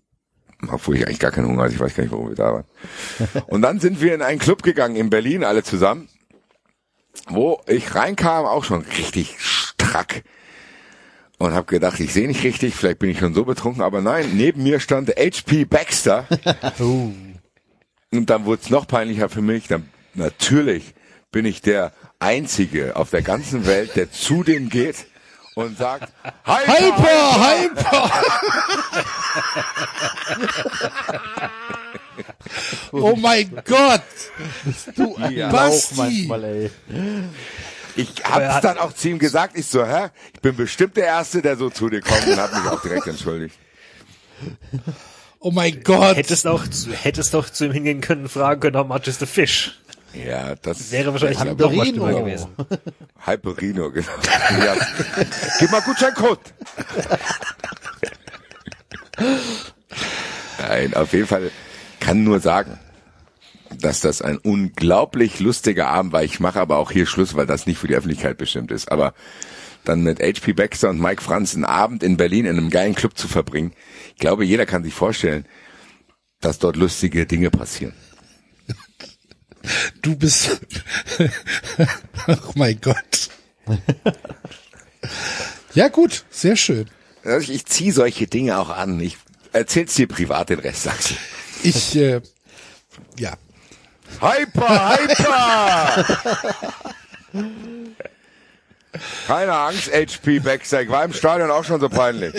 obwohl 0.71 0.95
ich 0.95 1.05
eigentlich 1.05 1.19
gar 1.19 1.29
keinen 1.29 1.45
Hunger 1.45 1.65
hatte, 1.65 1.75
ich 1.75 1.79
weiß 1.79 1.93
gar 1.93 2.01
nicht, 2.01 2.13
warum 2.13 2.29
wir 2.29 2.35
da 2.35 2.51
waren. 2.51 2.65
Und 3.45 3.61
dann 3.61 3.79
sind 3.79 4.01
wir 4.01 4.15
in 4.15 4.23
einen 4.23 4.39
Club 4.39 4.63
gegangen 4.63 4.95
in 4.95 5.11
Berlin, 5.11 5.43
alle 5.43 5.61
zusammen, 5.61 6.09
wo 7.29 7.61
ich 7.67 7.93
reinkam, 7.93 8.45
auch 8.45 8.63
schon 8.63 8.81
richtig 8.81 9.35
strack 9.39 10.23
und 11.37 11.53
habe 11.53 11.65
gedacht, 11.67 11.99
ich 11.99 12.13
sehe 12.13 12.27
nicht 12.27 12.43
richtig, 12.43 12.75
vielleicht 12.75 12.99
bin 12.99 13.09
ich 13.09 13.19
schon 13.19 13.33
so 13.33 13.45
betrunken, 13.45 13.81
aber 13.83 14.01
nein, 14.01 14.31
neben 14.33 14.63
mir 14.63 14.79
stand 14.79 15.09
HP 15.09 15.65
Baxter. 15.65 16.25
Und 18.09 18.29
dann 18.29 18.45
wurde 18.45 18.61
es 18.63 18.69
noch 18.69 18.87
peinlicher 18.87 19.27
für 19.27 19.41
mich. 19.41 19.67
Dann 19.67 19.89
natürlich 20.13 20.95
bin 21.31 21.45
ich 21.45 21.61
der 21.61 21.91
Einzige 22.19 22.95
auf 22.95 23.09
der 23.09 23.21
ganzen 23.21 23.65
Welt, 23.65 23.95
der 23.95 24.11
zu 24.11 24.43
dem 24.43 24.69
geht 24.69 25.05
und 25.55 25.77
sagt, 25.77 26.11
Hyper, 26.45 27.69
Hyper, 27.85 28.11
Oh 32.91 33.15
mein 33.15 33.51
Gott! 33.65 34.01
Du 34.95 35.17
Ja. 35.29 35.49
Basti. 35.49 35.95
manchmal, 35.95 36.43
ey. 36.43 36.71
Ich 37.97 38.13
hab's 38.23 38.61
dann 38.61 38.77
auch 38.77 38.93
zu 38.93 39.09
ihm 39.09 39.19
gesagt, 39.19 39.57
ich 39.57 39.65
so, 39.67 39.85
hä? 39.85 40.07
Ich 40.33 40.39
bin 40.41 40.55
bestimmt 40.55 40.95
der 40.97 41.05
Erste, 41.05 41.41
der 41.41 41.57
so 41.57 41.69
zu 41.69 41.89
dir 41.89 42.01
kommt 42.01 42.25
und 42.27 42.37
hab 42.37 42.53
mich 42.53 42.71
auch 42.71 42.81
direkt 42.81 43.07
entschuldigt. 43.07 43.55
Oh 45.39 45.51
mein 45.51 45.81
Gott! 45.83 46.15
Hättest 46.15 46.45
auch, 46.47 46.67
zu- 46.67 46.91
hättest 46.93 47.33
doch 47.33 47.49
zu 47.49 47.65
ihm 47.65 47.71
hingehen 47.71 48.01
können 48.01 48.23
und 48.23 48.29
fragen 48.29 48.59
können, 48.61 48.75
how 48.77 48.87
much 48.87 49.07
is 49.07 49.19
the 49.19 49.25
fish? 49.25 49.79
Ja, 50.13 50.55
das 50.55 50.91
Wäre 50.91 51.11
wahrscheinlich 51.11 51.37
schlimmer 51.39 51.55
gewesen. 52.13 52.47
Hyperino, 53.25 53.91
genau. 53.91 54.07
Ja. 54.63 54.75
Gib 55.59 55.69
mal 55.71 55.81
Gutscheincode. 55.81 56.39
Nein, 60.59 60.93
auf 60.93 61.13
jeden 61.13 61.27
Fall 61.27 61.51
kann 61.99 62.23
nur 62.23 62.39
sagen, 62.39 62.79
dass 63.79 64.01
das 64.01 64.21
ein 64.21 64.37
unglaublich 64.37 65.39
lustiger 65.39 65.87
Abend 65.87 66.13
war. 66.13 66.23
Ich 66.23 66.39
mache 66.39 66.59
aber 66.59 66.77
auch 66.77 66.91
hier 66.91 67.05
Schluss, 67.05 67.35
weil 67.35 67.45
das 67.45 67.65
nicht 67.65 67.77
für 67.79 67.87
die 67.87 67.95
Öffentlichkeit 67.95 68.37
bestimmt 68.37 68.71
ist. 68.71 68.91
Aber 68.91 69.13
dann 69.83 70.01
mit 70.01 70.19
HP 70.19 70.53
Baxter 70.53 70.89
und 70.89 70.99
Mike 70.99 71.21
Franz 71.21 71.55
einen 71.55 71.65
Abend 71.65 72.03
in 72.03 72.17
Berlin 72.17 72.45
in 72.45 72.57
einem 72.57 72.69
geilen 72.69 72.95
Club 72.95 73.17
zu 73.17 73.27
verbringen, 73.27 73.73
ich 74.09 74.19
glaube, 74.19 74.45
jeder 74.45 74.65
kann 74.65 74.83
sich 74.83 74.93
vorstellen, 74.93 75.45
dass 76.41 76.59
dort 76.59 76.75
lustige 76.75 77.25
Dinge 77.25 77.49
passieren. 77.49 77.93
Du 80.01 80.15
bist. 80.15 80.61
oh 82.27 82.51
mein 82.55 82.79
Gott. 82.81 83.29
Ja 85.73 85.89
gut, 85.89 86.25
sehr 86.29 86.55
schön. 86.55 86.89
Also 87.23 87.51
Ich, 87.51 87.55
ich 87.55 87.65
ziehe 87.65 87.93
solche 87.93 88.27
Dinge 88.27 88.57
auch 88.57 88.69
an. 88.69 88.99
Ich 88.99 89.17
erzähl's 89.51 89.93
dir 89.95 90.07
privat, 90.07 90.49
den 90.49 90.59
Rest 90.59 90.83
sagst 90.83 91.11
du. 91.11 91.15
Ich, 91.63 91.95
äh, 91.95 92.21
ja. 93.19 93.37
Hyper, 94.19 94.97
hyper! 94.97 96.05
Keine 99.27 99.53
Angst, 99.53 99.91
HP. 99.93 100.37
Ich 100.37 100.89
war 100.89 101.05
im 101.05 101.13
Stadion 101.13 101.51
auch 101.51 101.63
schon 101.63 101.79
so 101.79 101.89
peinlich. 101.89 102.33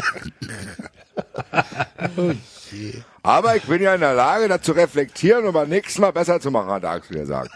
Aber 3.23 3.57
ich 3.57 3.65
bin 3.65 3.83
ja 3.83 3.95
in 3.95 4.01
der 4.01 4.15
Lage, 4.15 4.49
das 4.49 4.63
zu 4.63 4.73
reflektieren 4.73 5.45
und 5.45 5.53
beim 5.53 5.69
nächsten 5.69 6.01
Mal 6.01 6.13
besser 6.13 6.41
zu 6.41 6.51
machen, 6.51 6.71
hat 6.71 6.85
Axel 6.85 7.19
gesagt. 7.19 7.51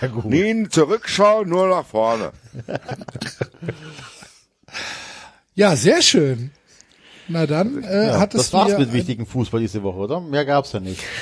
Ja, 0.00 0.08
gut. 0.08 0.24
Nie 0.26 0.68
zurückschauen, 0.68 1.48
nur 1.48 1.68
nach 1.68 1.86
vorne. 1.86 2.32
Ja, 5.54 5.76
sehr 5.76 6.02
schön. 6.02 6.50
Na 7.28 7.46
dann, 7.46 7.82
äh, 7.84 8.08
Ja, 8.08 8.20
hat 8.20 8.34
es 8.34 8.50
das 8.50 8.52
war's 8.52 8.78
mit 8.78 8.92
wichtigen 8.92 9.26
Fußball 9.26 9.60
diese 9.60 9.82
Woche, 9.82 9.98
oder? 9.98 10.20
Mehr 10.20 10.44
gab's 10.44 10.72
ja 10.72 10.80
nicht. 10.80 11.02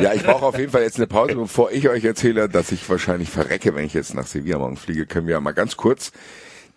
Ja, 0.00 0.14
ich 0.14 0.22
brauche 0.22 0.46
auf 0.46 0.58
jeden 0.58 0.70
Fall 0.70 0.82
jetzt 0.82 0.96
eine 0.96 1.08
Pause, 1.08 1.34
bevor 1.34 1.72
ich 1.72 1.88
euch 1.88 2.04
erzähle, 2.04 2.48
dass 2.48 2.70
ich 2.70 2.88
wahrscheinlich 2.88 3.28
verrecke, 3.28 3.74
wenn 3.74 3.84
ich 3.84 3.94
jetzt 3.94 4.14
nach 4.14 4.26
Sevilla 4.26 4.58
morgen 4.58 4.76
fliege. 4.76 5.06
Können 5.06 5.26
wir 5.26 5.34
ja 5.34 5.40
mal 5.40 5.52
ganz 5.52 5.76
kurz 5.76 6.12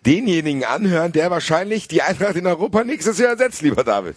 denjenigen 0.04 0.64
anhören, 0.64 1.12
der 1.12 1.30
wahrscheinlich 1.30 1.86
die 1.86 2.02
Eintracht 2.02 2.34
in 2.36 2.46
Europa 2.46 2.82
nächstes 2.82 3.18
Jahr 3.18 3.30
ersetzt, 3.30 3.62
lieber 3.62 3.84
David. 3.84 4.16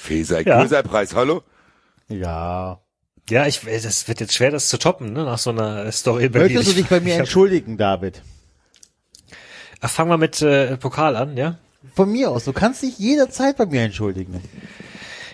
Feser, 0.00 0.40
Ja. 0.46 0.64
Preis, 0.82 1.14
hallo? 1.14 1.42
Ja. 2.08 2.80
Ja, 3.28 3.46
ich, 3.46 3.60
das 3.60 4.08
wird 4.08 4.20
jetzt 4.20 4.34
schwer, 4.34 4.50
das 4.50 4.70
zu 4.70 4.78
toppen, 4.78 5.12
ne, 5.12 5.24
nach 5.24 5.38
so 5.38 5.50
einer 5.50 5.92
Story. 5.92 6.30
Möchtest 6.30 6.70
du 6.70 6.74
dich 6.74 6.86
bei 6.86 7.00
mir 7.00 7.16
entschuldigen, 7.16 7.76
David? 7.76 8.22
Ach, 9.80 9.90
Fangen 9.90 10.10
wir 10.10 10.18
mit 10.18 10.42
äh, 10.42 10.76
Pokal 10.76 11.16
an, 11.16 11.36
ja? 11.36 11.58
Von 11.94 12.10
mir 12.10 12.30
aus. 12.30 12.44
Du 12.44 12.52
kannst 12.52 12.82
dich 12.82 12.98
jederzeit 12.98 13.56
bei 13.56 13.66
mir 13.66 13.82
entschuldigen. 13.82 14.42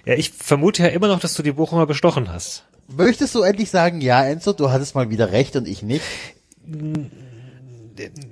Ja, 0.04 0.14
ich 0.14 0.30
vermute 0.30 0.82
ja 0.82 0.88
immer 0.90 1.08
noch, 1.08 1.20
dass 1.20 1.34
du 1.34 1.42
die 1.42 1.52
Bochumer 1.52 1.86
bestochen 1.86 2.30
hast. 2.30 2.64
Möchtest 2.88 3.34
du 3.34 3.42
endlich 3.42 3.70
sagen, 3.70 4.02
ja, 4.02 4.22
Enzo, 4.24 4.52
du 4.52 4.70
hattest 4.70 4.94
mal 4.94 5.08
wieder 5.08 5.32
recht 5.32 5.56
und 5.56 5.66
ich 5.66 5.82
nicht? 5.82 6.04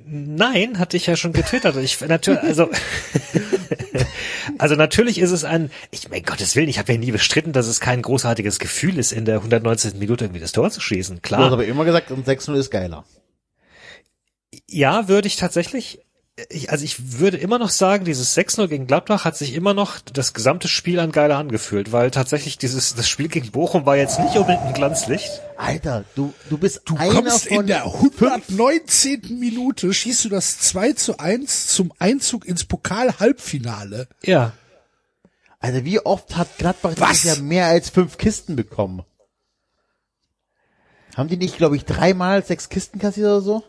Nein, 0.05 0.79
hatte 0.79 0.97
ich 0.99 1.07
ja 1.07 1.17
schon 1.17 1.33
getwittert. 1.33 1.77
Ich 1.77 2.01
natürlich, 2.01 2.43
also, 2.43 2.69
also 4.59 4.75
natürlich 4.75 5.19
ist 5.19 5.31
es 5.31 5.45
ein, 5.45 5.71
ich 5.91 6.11
mein 6.11 6.23
Gottes 6.23 6.55
Willen, 6.57 6.69
ich 6.69 6.79
habe 6.79 6.93
ja 6.93 6.99
nie 6.99 7.13
bestritten, 7.13 7.53
dass 7.53 7.67
es 7.67 7.81
kein 7.81 8.03
großartiges 8.03 8.59
Gefühl 8.59 8.99
ist, 8.99 9.13
in 9.13 9.25
der 9.25 9.37
119. 9.37 9.99
Minute 9.99 10.25
irgendwie 10.27 10.41
das 10.41 10.53
Tor 10.53 10.71
zu 10.71 10.81
schießen. 10.81 11.17
Du 11.17 11.21
hast 11.21 11.23
Klar, 11.23 11.53
aber 11.53 11.65
immer 11.65 11.87
gesagt, 11.87 12.11
um 12.11 12.23
6-0 12.23 12.55
ist 12.57 12.71
geiler. 12.71 13.05
Ja, 14.73 15.09
würde 15.09 15.29
ich 15.29 15.37
tatsächlich. 15.37 16.01
Ich, 16.49 16.71
also 16.71 16.83
ich 16.83 17.21
würde 17.21 17.37
immer 17.37 17.59
noch 17.59 17.69
sagen, 17.69 18.07
dieses 18.07 18.35
6-0 18.37 18.67
gegen 18.67 18.87
Gladbach 18.87 19.27
hat 19.27 19.37
sich 19.37 19.53
immer 19.53 19.75
noch 19.75 20.01
das 20.01 20.33
gesamte 20.33 20.67
Spiel 20.67 20.99
an 20.99 21.13
geiler 21.13 21.37
angefühlt, 21.37 21.93
weil 21.93 22.11
tatsächlich 22.11 22.57
dieses 22.57 22.95
das 22.95 23.07
Spiel 23.07 23.29
gegen 23.29 23.51
Bochum 23.51 23.85
war 23.85 23.97
jetzt 23.97 24.19
nicht 24.19 24.37
unbedingt 24.37 24.63
ein 24.63 24.73
Glanzlicht. 24.73 25.43
Alter, 25.59 26.05
du, 26.15 26.33
du 26.49 26.57
bist 26.57 26.83
Du 26.87 26.97
einer 26.97 27.13
kommst 27.13 27.49
von 27.49 27.61
in 27.61 27.67
der 27.67 27.85
119. 27.85 29.39
Minute, 29.39 29.93
schießt 29.93 30.25
du 30.25 30.29
das 30.31 30.59
2 30.61 30.95
zu 30.95 31.19
1 31.19 31.67
zum 31.69 31.93
Einzug 31.99 32.47
ins 32.47 32.65
Pokal-Halbfinale. 32.65 34.09
Ja, 34.25 34.55
Alter, 35.63 35.85
wie 35.85 36.01
oft 36.01 36.37
hat 36.37 36.59
Gladbach 36.59 36.95
Was? 36.97 37.11
dieses 37.11 37.25
Jahr 37.25 37.37
mehr 37.45 37.67
als 37.67 37.89
fünf 37.89 38.19
Kisten 38.19 38.57
bekommen? 38.57 39.05
Haben 41.17 41.29
die 41.29 41.37
nicht, 41.37 41.57
glaube 41.57 41.77
ich, 41.77 41.85
dreimal 41.85 42.45
sechs 42.45 42.69
Kisten 42.69 42.99
kassiert 42.99 43.27
oder 43.27 43.41
so? 43.43 43.65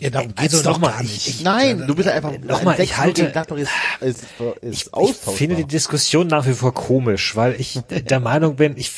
Ja, 0.00 0.10
darum 0.10 0.32
Also 0.36 0.42
geht's 0.56 0.62
doch 0.62 0.72
nochmal, 0.72 0.92
gar 0.92 1.02
ich- 1.02 1.10
nicht. 1.12 1.28
ich- 1.28 1.40
Nein, 1.42 1.84
du 1.86 1.94
bist 1.94 2.08
einfach 2.08 2.32
Nochmal, 2.38 2.80
ich 2.80 2.92
6-0 2.92 2.96
halte- 2.98 3.30
Gladbach 3.32 3.56
ist, 3.56 3.70
ist, 4.00 4.24
ist 4.60 4.90
ich, 4.96 5.08
ich 5.10 5.16
finde 5.36 5.56
die 5.56 5.64
Diskussion 5.64 6.26
nach 6.28 6.46
wie 6.46 6.52
vor 6.52 6.72
komisch, 6.74 7.34
weil 7.36 7.60
ich 7.60 7.80
der 7.90 8.20
Meinung 8.20 8.56
bin, 8.56 8.76
ich, 8.76 8.92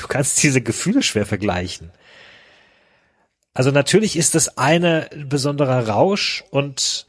du 0.00 0.06
kannst 0.06 0.42
diese 0.42 0.60
Gefühle 0.60 1.02
schwer 1.02 1.26
vergleichen. 1.26 1.90
Also 3.54 3.72
natürlich 3.72 4.16
ist 4.16 4.36
das 4.36 4.56
eine 4.56 5.08
ein 5.12 5.28
besonderer 5.28 5.88
Rausch 5.88 6.44
und 6.50 7.06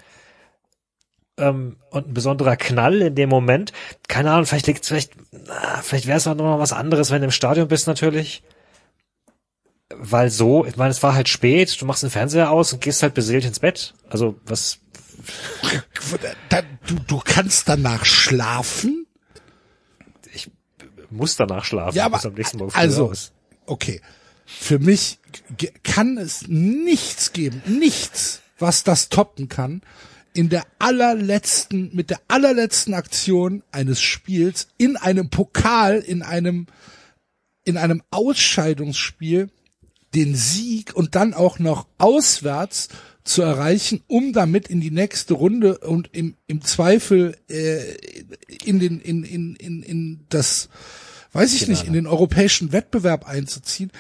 ähm, 1.38 1.78
und 1.92 2.08
ein 2.08 2.14
besonderer 2.14 2.56
Knall 2.58 3.02
in 3.02 3.16
dem 3.16 3.30
Moment. 3.30 3.72
Keine 4.08 4.32
Ahnung, 4.32 4.46
vielleicht 4.46 4.68
liegt 4.68 4.86
vielleicht, 4.86 5.12
na, 5.32 5.82
vielleicht 5.84 6.08
wäre 6.08 6.18
es 6.18 6.28
auch 6.28 6.36
noch 6.36 6.44
mal 6.44 6.60
was 6.60 6.74
anderes, 6.74 7.12
wenn 7.12 7.22
du 7.22 7.26
im 7.26 7.32
Stadion 7.32 7.68
bist 7.68 7.86
natürlich. 7.88 8.42
Weil 9.96 10.30
so, 10.30 10.66
ich 10.66 10.78
meine, 10.78 10.92
es 10.92 11.02
war 11.02 11.16
halt 11.16 11.30
spät, 11.30 11.82
du 11.82 11.86
machst 11.86 12.04
den 12.04 12.12
Fernseher 12.12 12.52
aus 12.52 12.74
und 12.74 12.82
gehst 12.82 13.02
halt 13.02 13.14
beseelt 13.14 13.46
ins 13.46 13.60
Bett. 13.60 13.96
Also 14.08 14.40
was 14.46 14.80
du, 16.88 16.96
du 17.08 17.22
kannst 17.24 17.68
danach 17.68 18.06
schlafen? 18.06 19.08
muss 21.12 21.36
danach 21.36 21.66
schlafen. 21.66 21.98
Ja, 21.98 22.06
aber 22.06 22.18
bis 22.18 22.26
am 22.26 22.34
nächsten 22.34 22.58
Morgen 22.58 22.74
also, 22.76 23.10
aus. 23.10 23.32
okay. 23.66 24.02
Für 24.46 24.80
mich 24.80 25.20
kann 25.84 26.18
es 26.18 26.48
nichts 26.48 27.34
geben, 27.34 27.62
nichts, 27.68 28.42
was 28.58 28.84
das 28.84 29.10
toppen 29.10 29.48
kann, 29.48 29.82
in 30.34 30.50
der 30.50 30.66
allerletzten, 30.80 31.96
mit 31.96 32.10
der 32.10 32.20
allerletzten 32.28 32.96
Aktion 32.96 33.62
eines 33.72 34.02
Spiels 34.02 34.68
in 34.78 34.98
einem 34.98 35.30
Pokal, 35.30 36.00
in 36.00 36.24
einem, 36.24 36.66
in 37.64 37.78
einem 37.78 38.02
Ausscheidungsspiel 38.10 39.50
den 40.16 40.36
Sieg 40.36 40.96
und 40.96 41.16
dann 41.16 41.34
auch 41.34 41.60
noch 41.60 41.88
auswärts 41.98 42.90
zu 43.24 43.42
erreichen, 43.44 44.02
um 44.08 44.34
damit 44.34 44.68
in 44.68 44.82
die 44.82 44.90
nächste 44.92 45.36
Runde 45.36 45.78
und 45.80 46.10
im, 46.14 46.36
im 46.48 46.62
Zweifel 46.64 47.38
äh, 47.48 47.94
in 48.66 48.80
den 48.80 49.00
in, 49.00 49.24
in, 49.24 49.56
in, 49.56 49.84
in 49.84 50.26
das 50.30 50.70
weiß 51.34 51.54
ich 51.54 51.68
nicht 51.68 51.86
in 51.86 51.94
den 51.94 52.08
europäischen 52.08 52.72
Wettbewerb 52.72 53.28
einzuziehen. 53.28 53.92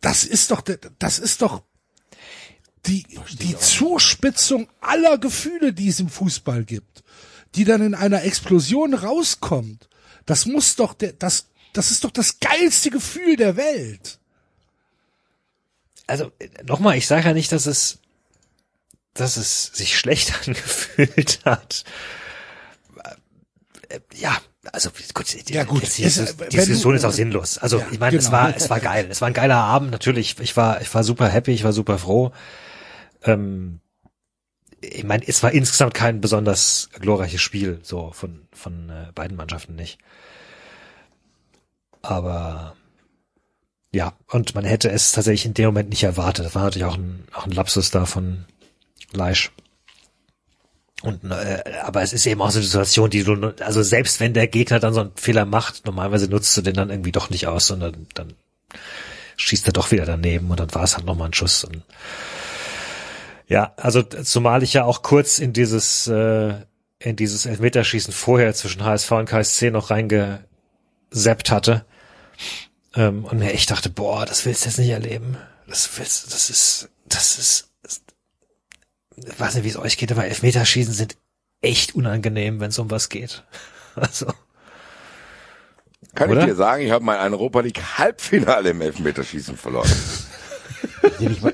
Das 0.00 0.22
ist 0.24 0.50
doch 0.52 0.60
der- 0.60 0.78
das 1.00 1.18
ist 1.18 1.42
doch 1.42 1.62
die 2.86 3.04
die 3.40 3.56
Zuspitzung 3.58 4.68
aller 4.80 5.18
Gefühle, 5.18 5.72
die 5.72 5.88
es 5.88 5.98
im 6.00 6.08
Fußball 6.08 6.64
gibt, 6.64 7.02
die 7.56 7.64
dann 7.64 7.82
in 7.82 7.94
einer 7.94 8.22
Explosion 8.24 8.94
rauskommt. 8.94 9.88
Das 10.26 10.46
muss 10.46 10.76
doch 10.76 10.94
der 10.94 11.12
das 11.12 11.48
das 11.72 11.90
ist 11.90 12.04
doch 12.04 12.10
das 12.10 12.38
geilste 12.38 12.90
Gefühl 12.90 13.34
der 13.36 13.56
Welt. 13.56 14.18
Also 16.12 16.30
nochmal, 16.64 16.96
ich 16.96 17.06
sage 17.06 17.26
ja 17.28 17.34
nicht, 17.34 17.50
dass 17.52 17.66
es, 17.66 17.98
dass 19.14 19.36
es 19.36 19.64
sich 19.74 19.98
schlecht 19.98 20.32
angefühlt 20.46 21.40
hat. 21.44 21.84
Äh, 23.88 24.00
Ja, 24.14 24.40
also 24.72 24.90
gut, 25.14 25.48
die, 25.48 25.52
Ja, 25.52 25.64
gut. 25.64 25.82
jetzt 25.82 25.98
Es, 26.18 26.36
die 26.36 26.42
äh, 26.44 26.48
Diskussion 26.48 26.92
du- 26.92 26.96
ist 26.98 27.04
auch 27.04 27.12
sinnlos. 27.12 27.58
Also 27.58 27.78
Ja, 27.78 27.88
ich 27.90 27.98
meine, 27.98 28.16
es 28.16 28.26
genau. 28.26 28.36
war, 28.36 28.56
es 28.56 28.70
war 28.70 28.80
geil, 28.80 29.06
es 29.10 29.20
war 29.20 29.28
ein 29.28 29.34
geiler 29.34 29.56
Abend 29.56 29.90
natürlich. 29.90 30.38
Ich 30.40 30.56
war, 30.56 30.80
ich 30.80 30.94
war 30.94 31.02
super 31.04 31.28
happy, 31.28 31.52
ich 31.52 31.64
war 31.64 31.72
super 31.72 31.98
froh. 31.98 32.32
Ähm, 33.24 33.80
ich 34.80 35.04
meine, 35.04 35.26
es 35.26 35.42
war 35.42 35.52
insgesamt 35.52 35.94
kein 35.94 36.20
besonders 36.20 36.90
glorreiches 36.98 37.40
Spiel, 37.40 37.78
so 37.82 38.10
von 38.12 38.48
von 38.52 38.90
äh, 38.90 39.12
beiden 39.14 39.36
Mannschaften 39.36 39.74
nicht. 39.76 39.98
Aber 42.02 42.74
ja, 43.94 44.14
und 44.26 44.54
man 44.54 44.64
hätte 44.64 44.90
es 44.90 45.12
tatsächlich 45.12 45.44
in 45.44 45.54
dem 45.54 45.66
Moment 45.66 45.90
nicht 45.90 46.02
erwartet. 46.02 46.46
Das 46.46 46.54
war 46.54 46.64
natürlich 46.64 46.86
auch 46.86 46.96
ein, 46.96 47.24
auch 47.34 47.44
ein 47.44 47.52
Lapsus 47.52 47.90
da 47.90 48.06
von 48.06 48.46
Leisch. 49.12 49.52
Und, 51.02 51.24
äh, 51.30 51.62
aber 51.82 52.02
es 52.02 52.14
ist 52.14 52.24
eben 52.26 52.40
auch 52.40 52.50
so 52.50 52.58
eine 52.58 52.66
Situation, 52.66 53.10
die 53.10 53.22
du, 53.22 53.54
also 53.60 53.82
selbst 53.82 54.18
wenn 54.20 54.32
der 54.32 54.46
Gegner 54.46 54.80
dann 54.80 54.94
so 54.94 55.00
einen 55.00 55.12
Fehler 55.16 55.44
macht, 55.44 55.84
normalerweise 55.84 56.28
nutzt 56.28 56.56
du 56.56 56.62
den 56.62 56.74
dann 56.74 56.90
irgendwie 56.90 57.12
doch 57.12 57.28
nicht 57.28 57.48
aus, 57.48 57.66
sondern 57.66 58.06
dann 58.14 58.32
schießt 59.36 59.66
er 59.66 59.72
doch 59.72 59.90
wieder 59.90 60.06
daneben 60.06 60.50
und 60.50 60.60
dann 60.60 60.74
war 60.74 60.84
es 60.84 60.96
halt 60.96 61.04
nochmal 61.04 61.28
ein 61.28 61.34
Schuss. 61.34 61.64
Und 61.64 61.82
ja, 63.48 63.74
also 63.76 64.02
zumal 64.02 64.62
ich 64.62 64.72
ja 64.72 64.84
auch 64.84 65.02
kurz 65.02 65.38
in 65.38 65.52
dieses, 65.52 66.06
äh, 66.06 66.54
in 66.98 67.16
dieses 67.16 67.44
Elfmeterschießen 67.44 68.14
vorher 68.14 68.54
zwischen 68.54 68.84
HSV 68.84 69.10
und 69.10 69.28
KSC 69.28 69.70
noch 69.70 69.90
reingeseppt 69.90 71.50
hatte 71.50 71.84
ähm, 72.94 73.24
und 73.24 73.38
mir 73.38 73.52
echt 73.52 73.70
dachte, 73.70 73.90
boah, 73.90 74.26
das 74.26 74.44
willst 74.44 74.64
du 74.64 74.68
jetzt 74.68 74.78
nicht 74.78 74.90
erleben. 74.90 75.36
Das 75.66 75.88
willst, 75.96 76.32
das 76.32 76.50
ist, 76.50 76.88
das 77.06 77.38
ist, 77.38 77.68
das, 77.82 78.02
ich 79.16 79.40
weiß 79.40 79.54
nicht, 79.54 79.64
wie 79.64 79.68
es 79.68 79.76
euch 79.76 79.96
geht, 79.96 80.12
aber 80.12 80.26
Elfmeterschießen 80.26 80.92
sind 80.92 81.16
echt 81.60 81.94
unangenehm, 81.94 82.60
wenn 82.60 82.70
es 82.70 82.78
um 82.78 82.90
was 82.90 83.08
geht. 83.08 83.44
Also, 83.94 84.32
Kann 86.14 86.30
Oder? 86.30 86.40
ich 86.40 86.46
dir 86.46 86.54
sagen, 86.54 86.82
ich 86.82 86.90
habe 86.90 87.04
mein 87.04 87.18
Europa 87.18 87.60
League 87.60 87.98
Halbfinale 87.98 88.70
im 88.70 88.80
Elfmeterschießen 88.80 89.54
verloren. 89.58 89.90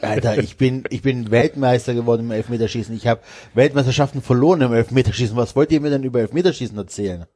Alter, 0.02 0.38
ich 0.38 0.56
bin, 0.56 0.84
ich 0.90 1.02
bin 1.02 1.32
Weltmeister 1.32 1.94
geworden 1.94 2.26
im 2.26 2.30
Elfmeterschießen. 2.30 2.94
Ich 2.94 3.08
habe 3.08 3.22
Weltmeisterschaften 3.54 4.22
verloren 4.22 4.60
im 4.60 4.72
Elfmeterschießen. 4.72 5.36
Was 5.36 5.56
wollt 5.56 5.72
ihr 5.72 5.80
mir 5.80 5.90
denn 5.90 6.04
über 6.04 6.20
Elfmeterschießen 6.20 6.78
erzählen? 6.78 7.26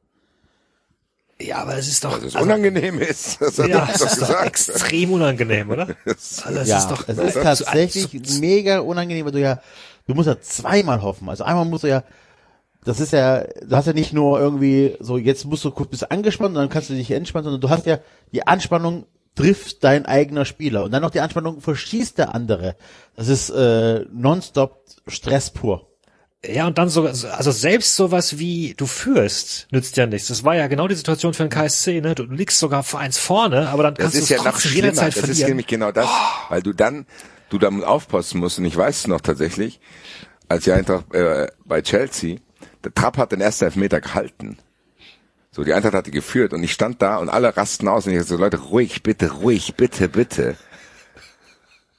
Ja, 1.41 1.57
aber 1.57 1.77
es 1.77 1.87
ist 1.87 2.03
doch, 2.03 2.15
Dass 2.15 2.23
es 2.23 2.35
also, 2.35 2.45
unangenehm 2.45 2.99
ist. 2.99 3.37
Das 3.39 3.57
ja, 3.57 3.89
es 3.93 4.01
ist 4.01 4.21
doch 4.21 4.41
extrem 4.43 5.13
unangenehm, 5.13 5.69
oder? 5.69 5.87
Also, 6.05 6.59
es 6.59 6.67
ja, 6.67 6.77
ist 6.77 6.87
doch, 6.89 7.07
es 7.07 7.17
ist 7.17 7.33
tatsächlich 7.33 8.39
mega 8.39 8.79
unangenehm, 8.79 9.25
weil 9.25 9.31
du 9.31 9.41
ja, 9.41 9.59
du 10.07 10.13
musst 10.13 10.27
ja 10.27 10.39
zweimal 10.39 11.01
hoffen. 11.01 11.29
Also 11.29 11.43
einmal 11.43 11.65
musst 11.65 11.83
du 11.83 11.87
ja, 11.87 12.03
das 12.85 12.99
ist 12.99 13.13
ja, 13.13 13.43
du 13.43 13.75
hast 13.75 13.87
ja 13.87 13.93
nicht 13.93 14.13
nur 14.13 14.39
irgendwie 14.39 14.95
so, 14.99 15.17
jetzt 15.17 15.45
musst 15.45 15.65
du 15.65 15.71
kurz 15.71 15.89
bist 15.89 16.11
angespannt 16.11 16.49
und 16.49 16.55
dann 16.55 16.69
kannst 16.69 16.89
du 16.89 16.93
dich 16.93 17.11
entspannen, 17.11 17.45
sondern 17.45 17.61
du 17.61 17.69
hast 17.69 17.85
ja 17.85 17.99
die 18.31 18.45
Anspannung 18.45 19.05
trifft 19.35 19.83
dein 19.83 20.05
eigener 20.05 20.45
Spieler 20.45 20.83
und 20.83 20.91
dann 20.91 21.01
noch 21.01 21.09
die 21.09 21.21
Anspannung 21.21 21.59
verschießt 21.61 22.17
der 22.17 22.35
andere. 22.35 22.75
Das 23.15 23.27
ist 23.27 23.49
äh, 23.49 24.05
nonstop 24.11 24.83
Stress 25.07 25.49
pur. 25.49 25.92
Ja, 26.45 26.67
und 26.67 26.77
dann 26.77 26.89
sogar, 26.89 27.11
also 27.11 27.51
selbst 27.51 27.95
sowas 27.95 28.37
wie 28.37 28.73
du 28.75 28.85
führst, 28.85 29.67
nützt 29.71 29.95
ja 29.95 30.05
nichts. 30.05 30.27
Das 30.27 30.43
war 30.43 30.55
ja 30.55 30.67
genau 30.67 30.89
die 30.89 30.95
Situation 30.95 31.33
für 31.33 31.43
den 31.43 31.49
KSC, 31.49 32.01
ne? 32.01 32.15
Du 32.15 32.23
liegst 32.23 32.59
sogar 32.59 32.83
vor 32.83 32.99
eins 32.99 33.17
vorne, 33.17 33.69
aber 33.69 33.83
dann 33.83 33.93
kannst 33.93 34.15
du 34.15 34.19
ja 34.19 34.39
es 34.39 34.43
noch 34.43 34.51
trotzdem 34.51 34.71
schlimmer. 34.71 34.85
jederzeit 34.87 35.07
Das 35.07 35.15
ist 35.15 35.25
verlieren. 35.25 35.49
nämlich 35.51 35.67
genau 35.67 35.91
das, 35.93 36.09
weil 36.49 36.61
du 36.61 36.73
dann, 36.73 37.05
du 37.49 37.59
damit 37.59 37.85
aufpassen 37.85 38.41
musst. 38.41 38.59
Und 38.59 38.65
ich 38.65 38.75
weiß 38.75 38.97
es 38.97 39.07
noch 39.07 39.21
tatsächlich, 39.21 39.79
als 40.49 40.65
die 40.65 40.73
Eintracht 40.73 41.13
äh, 41.13 41.47
bei 41.63 41.81
Chelsea, 41.81 42.39
der 42.83 42.93
Trapp 42.93 43.17
hat 43.17 43.31
den 43.31 43.39
ersten 43.39 43.63
Elfmeter 43.65 44.01
gehalten. 44.01 44.57
So, 45.51 45.63
die 45.63 45.71
Eintracht 45.73 45.93
hatte 45.93 46.11
geführt 46.11 46.51
und 46.51 46.61
ich 46.63 46.73
stand 46.73 47.01
da 47.01 47.17
und 47.17 47.29
alle 47.29 47.55
rasten 47.55 47.87
aus 47.87 48.05
und 48.05 48.13
ich 48.13 48.23
so, 48.23 48.35
Leute, 48.35 48.57
ruhig, 48.57 49.01
bitte, 49.03 49.31
ruhig, 49.31 49.75
bitte, 49.75 50.09
bitte. 50.09 50.57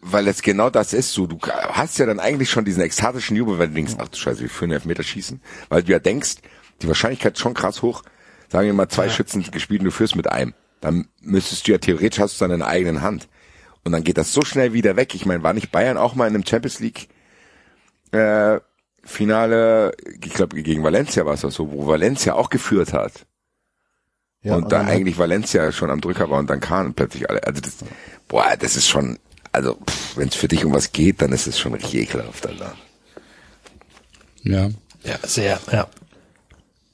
Weil 0.07 0.29
es 0.29 0.43
genau 0.43 0.69
das 0.69 0.93
ist 0.93 1.13
so. 1.13 1.27
Du 1.27 1.39
hast 1.49 1.99
ja 1.99 2.05
dann 2.05 2.21
eigentlich 2.21 2.51
schon 2.51 2.67
diesen 2.67 2.83
ekstatischen 2.83 3.37
Jubel, 3.37 3.59
wenn 3.59 3.71
du 3.71 3.77
denkst, 3.77 3.95
ach 3.99 4.09
du 4.09 4.19
Scheiße, 4.19 4.41
wir 4.41 4.51
führen 4.51 4.71
Elfmeter 4.73 5.03
schießen. 5.03 5.41
Weil 5.71 5.83
du 5.83 5.93
ja 5.93 5.99
denkst, 5.99 6.37
die 6.83 6.89
Wahrscheinlichkeit 6.89 7.35
ist 7.35 7.41
schon 7.41 7.55
krass 7.55 7.81
hoch. 7.81 8.03
Sagen 8.51 8.67
wir 8.67 8.75
mal, 8.75 8.89
zwei 8.89 9.09
Schützen 9.09 9.43
gespielt 9.51 9.81
und 9.81 9.87
du 9.87 9.91
führst 9.91 10.15
mit 10.15 10.31
einem. 10.31 10.53
Dann 10.83 11.09
müsstest 11.23 11.67
du 11.67 11.73
ja 11.73 11.79
theoretisch 11.79 12.21
hast 12.21 12.39
du 12.39 12.45
dann 12.45 12.53
in 12.53 12.59
der 12.61 12.69
eigenen 12.69 13.01
Hand. 13.01 13.29
Und 13.83 13.93
dann 13.93 14.05
geht 14.05 14.19
das 14.19 14.33
so 14.33 14.43
schnell 14.43 14.75
wieder 14.75 14.97
weg. 14.97 15.15
Ich 15.15 15.25
meine, 15.25 15.43
war 15.43 15.55
nicht 15.55 15.73
Bayern 15.73 15.97
auch 15.97 16.15
mal 16.15 16.27
in 16.29 16.35
einem 16.35 16.47
Champions 16.47 16.81
League 16.81 17.09
äh, 18.13 18.61
Finale, 19.03 19.93
ich 20.23 20.33
glaube 20.35 20.63
gegen 20.63 20.83
Valencia 20.83 21.27
war 21.27 21.35
es 21.35 21.45
auch 21.45 21.51
so, 21.51 21.71
wo 21.71 21.87
Valencia 21.87 22.35
auch 22.35 22.49
geführt 22.49 22.93
hat. 22.93 23.27
Ja, 24.43 24.57
und, 24.57 24.71
da 24.73 24.79
dann- 24.79 24.89
eigentlich 24.89 25.19
Valencia 25.19 25.73
schon 25.73 25.91
am 25.91 26.01
Drücker 26.01 26.31
war 26.31 26.39
und 26.39 26.49
dann 26.51 26.61
kamen 26.61 26.95
plötzlich 26.95 27.29
alle. 27.29 27.43
Also 27.45 27.61
das, 27.61 27.77
boah, 28.29 28.57
das 28.59 28.77
ist 28.77 28.89
schon, 28.89 29.19
also 29.55 29.79
wenn 30.17 30.29
es 30.29 30.35
für 30.35 30.49
dich 30.49 30.65
um 30.65 30.73
was 30.75 30.93
geht, 30.93 31.23
dann 31.23 31.33
ist 31.33 31.47
es 31.47 31.59
schon 31.59 31.73
richtig 31.75 31.95
ekelhaft, 31.95 32.47
Alter. 32.47 32.75
Ja. 34.43 34.69
Ja, 35.05 35.19
sehr, 35.23 35.61
ja. 35.73 35.87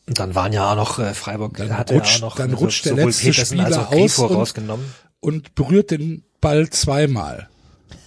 Und 0.06 0.18
dann 0.18 0.34
waren 0.34 0.52
ja 0.52 0.70
auch 0.72 0.76
noch 0.76 0.98
äh, 0.98 1.14
Freiburg, 1.14 1.56
Dann 1.56 1.76
hatte 1.76 1.94
rutscht- 1.94 2.10
ja 2.10 2.16
auch 2.16 2.20
noch 2.30 2.36
dann 2.36 2.52
rutscht 2.54 2.84
der 2.84 2.92
sowohl 2.92 3.06
letzte 3.06 3.24
Petersen 3.30 3.58
Spieler 3.60 3.88
aus 3.92 4.18
und- 4.18 4.34
rausgenommen. 4.36 4.94
Und 5.20 5.54
berührt 5.54 5.90
den 5.90 6.24
Ball 6.40 6.70
zweimal. 6.70 7.48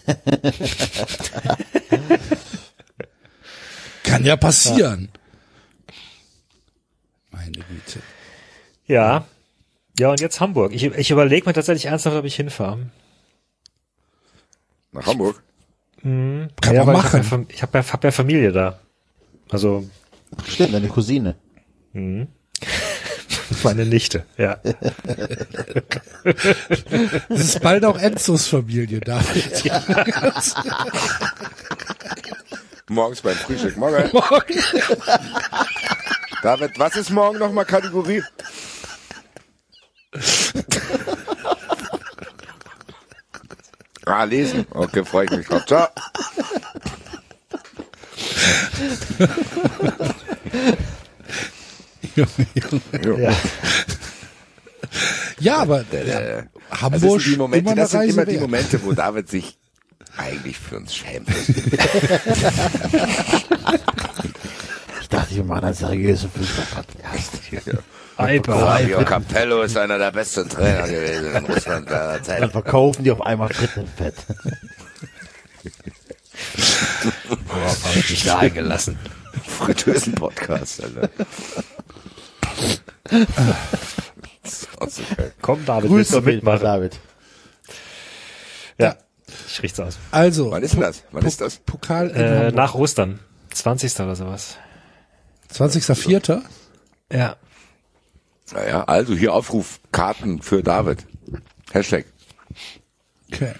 Kann 4.04 4.26
ja 4.26 4.36
passieren. 4.36 5.10
Meine 7.32 7.52
Güte. 7.52 8.00
Ja. 8.86 9.26
Ja, 10.00 10.10
und 10.10 10.20
jetzt 10.20 10.40
Hamburg. 10.40 10.74
Ich, 10.74 10.84
ich 10.84 11.12
überlege 11.12 11.46
mir 11.48 11.54
tatsächlich 11.54 11.86
ernsthaft, 11.86 12.16
ob 12.18 12.26
ich 12.26 12.36
hinfahre. 12.36 12.80
Nach 14.94 15.06
Hamburg. 15.06 15.44
Kann 16.02 16.50
ja, 16.64 16.84
man 16.84 16.96
weil 16.96 17.02
Ich 17.02 17.12
habe 17.12 17.18
ja, 17.18 17.22
machen. 17.22 17.48
Hab 17.62 17.76
ja, 17.76 17.94
hab 17.94 18.04
ja 18.04 18.12
Familie 18.12 18.52
da. 18.52 18.80
Also 19.50 19.88
Stimmt, 20.48 20.74
deine 20.74 20.88
Cousine. 20.88 21.36
meine 23.64 23.86
Nichte, 23.86 24.26
ja. 24.38 24.58
Das 27.30 27.40
ist 27.40 27.62
bald 27.62 27.86
auch 27.86 27.98
Enzos 27.98 28.48
Familie, 28.48 29.00
David. 29.00 29.72
Morgens 32.90 33.22
beim 33.22 33.36
Frühstück. 33.36 33.78
Morgen. 33.78 34.10
Morgen. 34.14 34.60
David, 36.42 36.78
was 36.78 36.96
ist 36.98 37.10
morgen 37.10 37.40
nochmal 37.40 37.66
Kategorie? 37.66 38.22
Ah, 44.06 44.24
lesen. 44.24 44.66
Okay, 44.72 45.04
freue 45.06 45.26
ich 45.26 45.32
mich 45.32 45.48
drauf. 45.48 45.66
Ciao. 45.66 45.88
ja. 52.16 52.26
ja, 55.40 55.58
aber 55.58 55.84
Äh, 55.92 56.08
ja, 56.08 56.44
das 56.70 56.82
Hamburg 56.82 57.22
sind 57.22 57.34
die 57.34 57.38
Momente, 57.38 57.72
immer 57.72 57.76
das 57.76 57.92
sind 57.92 58.04
immer 58.10 58.26
die. 58.26 58.38
Momente, 58.38 58.84
wo 58.84 58.94
David 58.94 59.30
sich 59.30 59.58
eigentlich 60.18 60.58
für 60.58 60.78
uns 60.78 60.96
schämt. 60.96 61.30
Ich 65.02 65.10
dachte, 65.10 65.36
wir 65.36 65.44
machen 65.44 65.66
einen 65.66 65.74
seriösen 65.76 66.32
Fußball-Podcast. 66.32 67.42
Fabio 68.16 69.04
Capello 69.06 69.62
ist 69.64 69.78
einer 69.78 69.98
der 69.98 70.12
besten 70.12 70.48
Trainer 70.50 70.88
gewesen 70.88 71.36
in 71.36 71.46
Russland 71.46 71.90
seiner 71.90 72.14
Dann 72.14 72.24
Zeit. 72.24 72.52
verkaufen 72.52 73.04
die 73.04 73.12
auf 73.12 73.22
einmal 73.22 73.50
Frittenfett. 73.50 74.16
Worauf 77.48 77.86
habe 77.86 78.00
ich 78.00 78.10
mich 78.10 78.24
da 78.26 78.40
eingelassen? 78.40 78.98
Fritteusen-Podcast, 79.48 80.84
Alter. 80.84 81.10
Komm, 85.42 85.66
David, 85.66 85.90
Grüß 85.90 85.98
willst 85.98 86.14
du 86.14 86.18
auf 86.20 86.28
jeden 86.28 86.44
Fall, 86.44 86.54
mitmachen? 86.56 86.64
David. 86.82 87.00
Ja, 88.78 88.96
ich 89.48 89.64
riech's 89.64 89.80
aus. 89.80 89.98
Also. 90.12 90.52
Wann 90.52 90.64
ist 90.64 90.74
denn 90.74 90.82
das? 90.82 91.04
Wann 91.12 91.26
ist 91.26 91.42
das? 91.42 91.58
Pokal 91.58 92.12
Äh, 92.12 92.52
nach 92.52 92.76
Ostern. 92.76 93.20
20. 93.52 94.00
oder 94.00 94.16
sowas. 94.16 94.58
20.04. 95.54 96.42
Ja. 97.12 97.36
Naja, 98.54 98.84
also 98.84 99.16
hier 99.16 99.34
Aufruf, 99.34 99.80
Karten 99.92 100.42
für 100.42 100.62
David. 100.64 101.06
Hashtag. 101.72 102.06
Okay. 103.32 103.54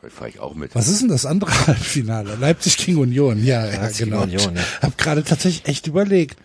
Da 0.00 0.08
fahre 0.10 0.30
ich 0.30 0.38
auch 0.38 0.54
mit. 0.54 0.74
Was 0.74 0.88
ist 0.88 1.02
denn 1.02 1.08
das 1.08 1.26
andere 1.26 1.50
Halbfinale? 1.66 2.36
Leipzig 2.36 2.76
gegen 2.76 2.98
Union. 2.98 3.42
Ja, 3.44 3.66
ja, 3.66 3.80
Leipzig 3.82 4.04
genau. 4.06 4.22
Union, 4.22 4.54
ja. 4.56 4.62
Hab 4.82 4.96
gerade 4.96 5.24
tatsächlich 5.24 5.66
echt 5.66 5.86
überlegt. 5.88 6.38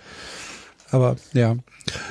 Aber 0.89 1.15
ja. 1.33 1.53
Mir 1.55 1.61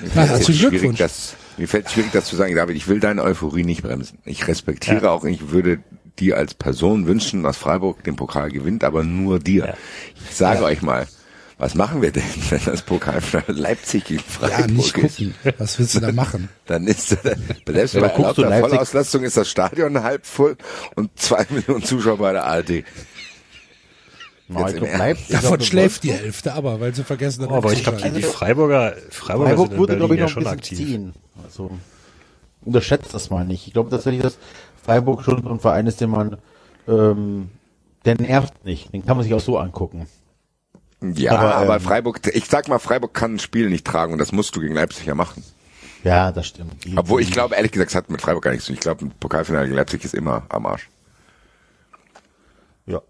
Na, 0.02 0.09
fällt 0.10 0.28
herzlichen 0.31 0.69
Glückwunsch. 0.70 0.98
Das, 0.98 1.35
mir 1.56 1.66
fällt 1.66 1.86
es 1.86 1.93
schwierig, 1.93 2.12
das 2.12 2.27
zu 2.27 2.36
sagen, 2.36 2.55
David. 2.55 2.77
Ich 2.77 2.86
will 2.89 3.01
deine 3.01 3.23
Euphorie 3.23 3.64
nicht 3.64 3.82
bremsen. 3.82 4.19
Ich 4.24 4.47
respektiere 4.47 5.05
Ja. 5.05 5.10
auch, 5.10 5.24
ich 5.24 5.51
würde 5.51 5.81
dir 6.19 6.36
als 6.36 6.55
Person 6.55 7.06
wünschen, 7.06 7.43
dass 7.43 7.56
Freiburg 7.56 8.05
den 8.05 8.16
Pokal 8.16 8.51
gewinnt, 8.51 8.85
aber 8.85 9.02
nur 9.02 9.39
dir. 9.40 9.66
Ja. 9.66 9.74
Ich 10.31 10.36
sage 10.36 10.62
euch 10.62 10.82
mal, 10.82 11.09
was 11.62 11.74
machen 11.76 12.02
wir 12.02 12.10
denn, 12.10 12.24
wenn 12.51 12.60
das 12.64 12.82
Pokalfinale 12.82 13.52
Leipzig 13.59 14.05
gegen 14.05 14.20
Ja, 14.40 14.48
Freiburg 14.48 14.70
nicht 14.72 14.98
ist? 14.98 15.16
gucken. 15.18 15.34
Was 15.59 15.78
willst 15.78 15.94
du 15.94 16.01
da 16.01 16.10
machen? 16.10 16.48
Dann 16.66 16.86
ist 16.89 17.09
selbst 17.09 17.94
Ja, 17.94 18.01
bei 18.01 18.16
lauter 18.20 18.48
Leipzig- 18.48 18.70
Vollauslastung 18.70 19.22
ist 19.22 19.36
das 19.36 19.48
Stadion 19.48 20.02
halb 20.02 20.26
voll 20.26 20.56
und 20.97 21.16
zwei 21.18 21.47
Millionen 21.51 21.84
Zuschauer 21.84 22.18
bei 22.18 22.32
der 22.32 22.44
ARD. 22.47 22.70
Ist 24.48 25.32
Davon 25.32 25.60
schläft 25.60 26.02
die. 26.02 26.12
Hälfte, 26.12 26.52
aber 26.52 26.80
weil 26.80 26.94
sie 26.94 27.05
vergessen 27.05 27.47
Oh, 27.48 27.55
aber 27.55 27.72
ich 27.72 27.82
glaube, 27.84 28.02
die, 28.02 28.10
die 28.10 28.22
Freiburger, 28.22 28.94
Freiburger 29.10 29.51
Freiburg 29.51 29.66
sind 29.68 29.72
in 29.74 29.78
wurde, 29.78 29.97
glaube 29.97 30.14
Berlin 30.14 30.14
ich, 30.14 30.18
ja 30.34 30.40
noch 30.40 30.44
schon 30.44 30.47
aktiv. 30.59 30.78
ziehen. 30.78 31.12
Also, 31.44 31.70
unterschätzt 32.64 33.14
das 33.14 33.30
mal 33.30 33.44
nicht. 33.47 33.66
Ich 33.66 33.72
glaube 33.72 33.89
tatsächlich, 33.89 34.22
dass 34.22 34.36
Freiburg 34.84 35.22
schon 35.22 35.43
so 35.43 35.48
ein 35.48 35.60
Verein 35.60 35.86
ist, 35.86 36.01
den 36.02 36.10
man, 36.10 36.36
ähm, 36.89 37.48
der 38.05 38.16
nervt 38.20 38.64
nicht. 38.66 38.93
Den 38.93 39.06
kann 39.06 39.16
man 39.16 39.24
sich 39.24 39.32
auch 39.32 39.40
so 39.40 39.56
angucken. 39.59 40.06
Ja, 41.16 41.33
Aber, 41.33 41.55
aber, 41.57 41.77
ähm, 41.77 41.81
Freiburg, 41.83 42.20
ich 42.35 42.47
sag 42.47 42.69
mal, 42.69 42.79
Freiburg 42.79 43.15
kann 43.15 43.35
ein 43.35 43.39
Spiel 43.39 43.69
nicht 43.69 43.87
tragen 43.87 44.12
und 44.12 44.19
das 44.19 44.33
musst 44.33 44.55
du 44.57 44.61
gegen 44.61 44.74
Leipzig 44.74 45.07
ja 45.07 45.15
machen. 45.15 45.43
Ja, 46.05 46.33
das 46.33 46.47
stimmt. 46.49 46.85
Die- 46.85 46.97
Obwohl 46.97 47.20
ich 47.23 47.31
glaube, 47.31 47.55
ehrlich 47.55 47.73
gesagt, 47.73 47.91
es 47.91 47.95
hat 47.97 48.11
mit 48.11 48.20
Freiburg 48.20 48.43
gar 48.45 48.51
nichts 48.51 48.66
zu 48.66 48.73
tun. 48.73 48.74
Ich 48.77 48.81
glaube, 48.81 49.05
ein 49.05 49.12
Pokalfinale 49.20 49.66
gegen 49.66 49.77
Leipzig 49.77 50.05
ist 50.05 50.15
immer 50.15 50.45
am 50.49 50.66
Arsch. 50.66 50.89
Ja. 52.87 53.01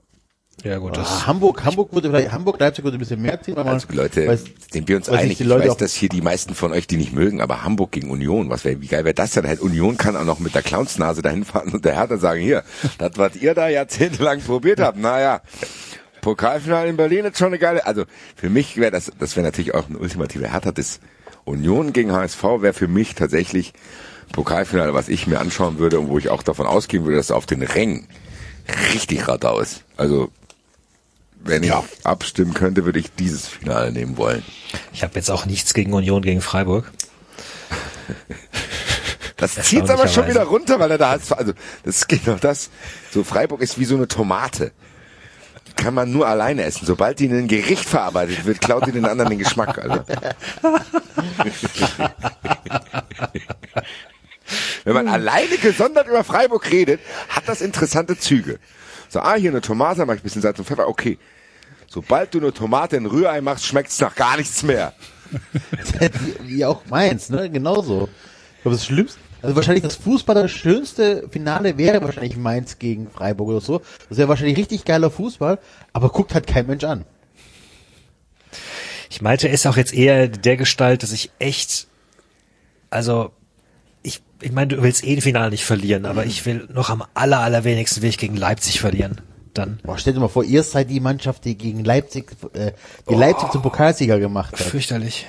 Ja 0.64 0.77
gut, 0.78 0.97
das 0.97 1.09
Ah, 1.09 1.27
Hamburg, 1.27 1.64
Hamburg 1.64 1.93
würde 1.94 2.10
vielleicht, 2.10 2.31
Hamburg, 2.31 2.60
Leipzig 2.60 2.85
würde 2.85 2.98
ein 2.98 3.01
bisschen 3.01 3.23
mehr 3.23 3.40
ziehen, 3.40 3.55
man, 3.55 3.66
Also 3.66 3.86
Leute, 3.90 4.39
sind 4.70 4.86
wir 4.86 4.97
uns 4.97 5.09
einig? 5.09 5.40
Ich 5.40 5.48
weiß, 5.48 5.77
dass 5.78 5.94
hier 5.94 6.10
die 6.10 6.20
meisten 6.20 6.55
von 6.55 6.73
euch 6.73 6.86
die 6.86 6.98
nicht 6.98 7.12
mögen, 7.14 7.40
aber 7.40 7.64
Hamburg 7.64 7.90
gegen 7.93 8.10
Union, 8.10 8.51
was 8.51 8.64
wäre, 8.64 8.81
wie 8.81 8.86
geil 8.86 9.05
wäre 9.05 9.14
das 9.14 9.31
denn? 9.32 9.47
Halt 9.48 9.60
Union 9.60 9.97
kann 9.97 10.14
auch 10.14 10.24
noch 10.24 10.39
mit 10.39 10.55
der 10.55 10.62
Clownsnase 10.62 11.23
dahin 11.23 11.44
fahren 11.47 11.70
und 11.73 11.85
der 11.86 11.94
Hertha 11.94 12.19
sagen, 12.19 12.43
hier, 12.43 12.62
das, 12.98 13.12
was 13.16 13.35
ihr 13.36 13.55
da 13.55 13.69
jahrzehntelang 13.69 14.40
probiert 14.43 14.78
habt, 14.78 14.98
naja, 14.98 15.40
Pokalfinale 16.23 16.89
in 16.89 16.97
Berlin 16.97 17.27
ist 17.27 17.36
schon 17.36 17.49
eine 17.49 17.59
geile, 17.59 17.85
also 17.85 18.05
für 18.36 18.49
mich 18.49 18.77
wäre 18.78 18.93
das, 18.93 19.12
das 19.19 19.36
wäre 19.36 19.44
natürlich 19.44 19.74
auch 19.74 19.89
eine 19.89 19.99
ultimative 19.99 20.51
Hertha, 20.51 20.70
das 20.70 21.01
Union 21.44 21.93
gegen 21.93 22.12
HSV 22.12 22.43
wäre 22.61 22.73
für 22.73 22.86
mich 22.86 23.16
tatsächlich 23.16 23.73
Pokalfinale, 24.32 24.94
was 24.94 25.09
ich 25.09 25.27
mir 25.27 25.40
anschauen 25.40 25.78
würde 25.78 25.99
und 25.99 26.09
wo 26.09 26.19
ich 26.19 26.28
auch 26.28 26.44
davon 26.44 26.66
ausgehen 26.66 27.05
würde, 27.05 27.16
dass 27.16 27.32
auf 27.32 27.44
den 27.44 27.62
Rängen 27.62 28.07
richtig 28.94 29.27
Radau 29.27 29.59
ist. 29.59 29.82
Also, 29.97 30.31
wenn 31.43 31.65
ich 31.65 31.73
abstimmen 32.05 32.55
könnte, 32.55 32.85
würde 32.85 33.01
ich 33.01 33.12
dieses 33.16 33.49
Finale 33.49 33.90
nehmen 33.90 34.16
wollen. 34.16 34.44
ich 34.93 35.03
habe 35.03 35.16
jetzt 35.16 35.28
auch 35.28 35.44
nichts 35.44 35.74
gegen 35.74 35.93
Union 35.93 36.23
gegen 36.23 36.40
Freiburg. 36.40 36.93
Das 39.36 39.55
zieht 39.62 39.90
aber 39.90 40.07
schon 40.07 40.28
wieder 40.28 40.44
runter, 40.44 40.78
weil 40.78 40.93
er 40.93 40.99
da 40.99 41.11
hat, 41.11 41.32
also 41.32 41.53
das 41.82 42.07
geht 42.07 42.28
doch 42.28 42.39
das. 42.39 42.70
So 43.11 43.24
Freiburg 43.24 43.61
ist 43.61 43.81
wie 43.81 43.85
so 43.86 43.97
eine 43.97 44.07
Tomate. 44.07 44.70
Kann 45.77 45.94
man 45.94 46.12
nur 46.12 46.27
alleine 46.27 46.65
essen. 46.65 46.86
Sobald 46.86 47.19
die 47.19 47.27
in 47.27 47.36
ein 47.36 47.49
Gericht 47.49 47.85
verarbeitet 47.85 48.44
wird, 48.44 48.61
klaut 48.61 48.86
die 48.86 48.93
den 48.93 49.05
anderen 49.05 49.31
den 49.31 49.39
Geschmack, 49.39 49.78
Alter. 49.78 50.05
Wenn 54.85 54.94
man 54.94 55.09
alleine 55.09 55.57
gesondert 55.59 56.09
über 56.09 56.24
Freiburg 56.24 56.70
redet, 56.70 57.01
hat 57.28 57.49
das 57.49 57.61
interessante 57.61 58.19
Züge. 58.19 58.59
So, 59.09 59.20
ah, 59.20 59.35
hier 59.35 59.51
eine 59.51 59.61
Tomate, 59.61 60.05
mach 60.07 60.15
ich 60.15 60.20
ein 60.20 60.24
bisschen 60.24 60.43
Salz 60.43 60.59
und 60.59 60.65
Pfeffer, 60.65 60.89
okay. 60.89 61.19
Sobald 61.86 62.32
du 62.35 62.39
eine 62.39 62.53
Tomate 62.53 62.97
in 62.97 63.07
Rührei 63.07 63.40
machst, 63.40 63.66
schmeckt's 63.66 64.01
nach 64.01 64.15
gar 64.15 64.36
nichts 64.36 64.62
mehr. 64.62 64.94
wie, 65.31 66.35
wie 66.57 66.65
auch 66.65 66.86
meins, 66.86 67.28
ne? 67.28 67.51
Genauso. 67.51 68.09
Ich 68.57 68.62
glaube, 68.62 68.77
das 68.77 68.86
Schlimmste, 68.86 69.19
also 69.43 69.56
wahrscheinlich 69.56 69.82
das 69.82 69.97
Fußball 69.97 70.35
das 70.35 70.51
schönste 70.51 71.28
Finale 71.31 71.77
wäre 71.77 72.02
wahrscheinlich 72.02 72.36
Mainz 72.36 72.78
gegen 72.78 73.10
Freiburg 73.10 73.48
oder 73.48 73.60
so. 73.60 73.82
Das 74.09 74.19
wäre 74.19 74.28
wahrscheinlich 74.28 74.56
richtig 74.56 74.85
geiler 74.85 75.10
Fußball, 75.10 75.59
aber 75.93 76.09
guckt 76.10 76.35
halt 76.35 76.47
kein 76.47 76.66
Mensch 76.66 76.85
an. 76.85 77.05
Ich 79.10 79.20
meinte 79.20 79.48
es 79.48 79.66
auch 79.66 79.77
jetzt 79.77 79.93
eher 79.93 80.28
der 80.28 80.56
Gestalt, 80.56 81.02
dass 81.02 81.12
ich 81.12 81.32
echt, 81.39 81.86
also 82.89 83.31
ich, 84.02 84.23
ich 84.40 84.52
meine, 84.52 84.77
du 84.77 84.82
willst 84.82 85.05
eh 85.05 85.16
ein 85.16 85.20
Finale 85.20 85.51
nicht 85.51 85.64
verlieren, 85.64 86.06
aber 86.06 86.24
ich 86.24 86.47
will 86.47 86.69
noch 86.73 86.89
am 86.89 87.05
aller, 87.12 87.40
allerwenigsten 87.40 88.02
will 88.02 88.09
ich 88.09 88.19
gegen 88.19 88.36
Leipzig 88.36 88.81
verlieren. 88.81 89.20
Dann 89.55 89.81
Boah, 89.82 89.98
stell 89.98 90.14
dir 90.14 90.20
mal 90.20 90.28
vor, 90.28 90.44
ihr 90.44 90.62
seid 90.62 90.89
die 90.89 91.01
Mannschaft, 91.01 91.44
die 91.44 91.59
gegen 91.59 91.85
Leipzig, 91.85 92.32
äh, 92.55 92.73
die 93.10 93.14
Leipzig 93.14 93.51
zum 93.51 93.60
Pokalsieger 93.60 94.19
gemacht 94.19 94.52
hat. 94.52 94.60
fürchterlich. 94.60 95.27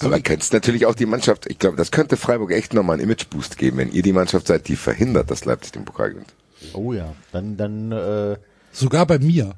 Aber 0.00 0.20
könntest 0.20 0.52
natürlich 0.52 0.86
auch 0.86 0.94
die 0.94 1.06
Mannschaft, 1.06 1.46
ich 1.48 1.58
glaube, 1.58 1.76
das 1.76 1.90
könnte 1.90 2.16
Freiburg 2.16 2.50
echt 2.52 2.74
nochmal 2.74 2.94
einen 2.94 3.04
Imageboost 3.04 3.56
geben, 3.56 3.78
wenn 3.78 3.92
ihr 3.92 4.02
die 4.02 4.12
Mannschaft 4.12 4.46
seid, 4.48 4.68
die 4.68 4.76
verhindert, 4.76 5.30
dass 5.30 5.44
Leipzig 5.44 5.72
den 5.72 5.84
Pokal 5.84 6.10
gewinnt. 6.10 6.34
Oh 6.72 6.92
ja, 6.92 7.14
dann, 7.32 7.56
dann, 7.56 7.92
äh, 7.92 8.36
Sogar 8.72 9.06
bei 9.06 9.18
mir. 9.18 9.54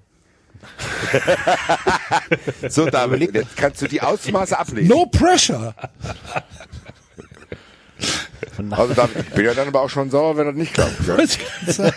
So, 2.69 2.87
David, 2.87 3.35
jetzt 3.35 3.57
kannst 3.57 3.83
du 3.83 3.87
die 3.87 4.01
Ausmaße 4.01 4.59
ablesen. 4.59 4.89
No 4.89 5.07
pressure. 5.07 5.75
Also, 8.71 8.95
David, 8.95 9.27
ich 9.29 9.35
bin 9.35 9.45
ja 9.45 9.55
dann 9.55 9.69
aber 9.69 9.83
auch 9.83 9.91
schon 9.91 10.11
sauer, 10.11 10.37
wenn 10.37 10.47
das 10.47 10.57
nicht 10.57 10.75
klappt. 10.75 10.97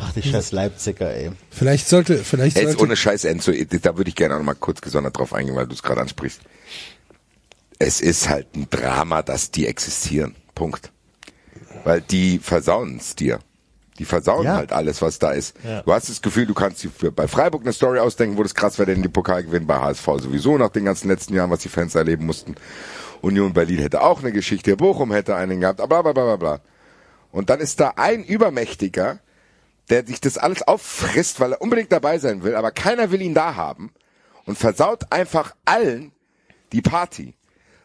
Ach, 0.00 0.12
die 0.12 0.22
scheiß 0.22 0.52
Leipziger, 0.52 1.12
ey. 1.12 1.32
vielleicht 1.50 1.88
sollte, 1.88 2.18
vielleicht 2.18 2.56
Jetzt 2.56 2.66
sollte, 2.68 2.82
ohne 2.84 2.96
Scheiß, 2.96 3.24
Enzo, 3.24 3.52
da 3.52 3.96
würde 3.96 4.08
ich 4.08 4.14
gerne 4.14 4.34
auch 4.34 4.38
noch 4.38 4.44
mal 4.46 4.54
kurz 4.54 4.80
gesondert 4.80 5.18
drauf 5.18 5.32
eingehen, 5.32 5.56
weil 5.56 5.66
du 5.66 5.74
es 5.74 5.82
gerade 5.82 6.00
ansprichst. 6.00 6.40
Es 7.78 8.00
ist 8.00 8.28
halt 8.28 8.54
ein 8.54 8.68
Drama, 8.70 9.22
dass 9.22 9.50
die 9.50 9.66
existieren. 9.66 10.34
Punkt. 10.54 10.90
Weil 11.84 12.00
die 12.00 12.38
versauen 12.38 12.96
es 12.98 13.14
dir. 13.16 13.38
Die 13.98 14.04
versauen 14.04 14.44
Ja. 14.44 14.56
halt 14.56 14.72
alles, 14.72 15.02
was 15.02 15.18
da 15.18 15.32
ist. 15.32 15.56
Ja. 15.64 15.82
Du 15.82 15.92
hast 15.92 16.08
das 16.08 16.22
Gefühl, 16.22 16.46
du 16.46 16.54
kannst 16.54 16.82
dir 16.84 16.90
für, 16.90 17.10
bei 17.10 17.26
Freiburg 17.26 17.62
eine 17.62 17.72
Story 17.72 17.98
ausdenken, 17.98 18.36
wo 18.36 18.42
das 18.44 18.54
krass 18.54 18.78
wäre, 18.78 18.86
denn 18.92 19.02
die 19.02 19.08
Pokal 19.08 19.42
gewinnen 19.42 19.66
bei 19.66 19.78
HSV 19.78 20.04
sowieso 20.20 20.56
nach 20.58 20.70
den 20.70 20.84
ganzen 20.84 21.08
letzten 21.08 21.34
Jahren, 21.34 21.50
was 21.50 21.60
die 21.60 21.68
Fans 21.68 21.94
erleben 21.96 22.24
mussten. 22.26 22.54
Union 23.20 23.52
Berlin 23.52 23.78
hätte 23.78 24.02
auch 24.02 24.20
eine 24.20 24.30
Geschichte, 24.30 24.76
Bochum 24.76 25.12
hätte 25.12 25.34
einen 25.34 25.60
gehabt, 25.60 25.78
bla 25.78 25.86
bla 26.02 26.12
bla 26.12 26.12
bla 26.12 26.36
bla. 26.36 26.60
Und 27.32 27.50
dann 27.50 27.58
ist 27.58 27.80
da 27.80 27.94
ein 27.96 28.22
Übermächtiger, 28.24 29.18
der 29.90 30.06
sich 30.06 30.20
das 30.20 30.38
alles 30.38 30.62
auffrisst, 30.62 31.40
weil 31.40 31.52
er 31.52 31.62
unbedingt 31.62 31.92
dabei 31.92 32.18
sein 32.18 32.42
will, 32.42 32.54
aber 32.54 32.70
keiner 32.70 33.10
will 33.10 33.22
ihn 33.22 33.34
da 33.34 33.54
haben 33.54 33.90
und 34.44 34.58
versaut 34.58 35.10
einfach 35.12 35.54
allen 35.64 36.12
die 36.72 36.82
Party. 36.82 37.34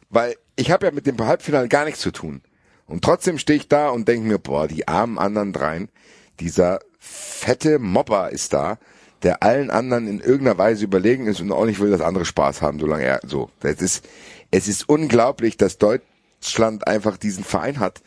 Weil 0.09 0.35
ich 0.55 0.71
habe 0.71 0.85
ja 0.85 0.91
mit 0.91 1.07
dem 1.07 1.19
Halbfinale 1.19 1.67
gar 1.67 1.85
nichts 1.85 2.01
zu 2.01 2.11
tun. 2.11 2.41
Und 2.85 3.03
trotzdem 3.03 3.37
stehe 3.37 3.57
ich 3.57 3.67
da 3.67 3.89
und 3.89 4.07
denke 4.07 4.27
mir, 4.27 4.37
boah, 4.37 4.67
die 4.67 4.87
armen 4.87 5.17
anderen 5.17 5.53
dreien, 5.53 5.89
dieser 6.39 6.79
fette 6.99 7.79
Mobber 7.79 8.31
ist 8.31 8.53
da, 8.53 8.77
der 9.23 9.41
allen 9.41 9.71
anderen 9.71 10.07
in 10.07 10.19
irgendeiner 10.19 10.57
Weise 10.57 10.83
überlegen 10.83 11.27
ist 11.27 11.39
und 11.39 11.51
auch 11.51 11.65
nicht 11.65 11.79
will, 11.79 11.91
dass 11.91 12.01
andere 12.01 12.25
Spaß 12.25 12.61
haben, 12.61 12.79
solange 12.79 13.05
er 13.05 13.21
so. 13.25 13.49
Das 13.61 13.81
ist, 13.81 14.05
es 14.51 14.67
ist 14.67 14.87
unglaublich, 14.87 15.57
dass 15.57 15.77
Deutschland 15.77 16.87
einfach 16.87 17.17
diesen 17.17 17.43
Verein 17.43 17.79
hat, 17.79 18.01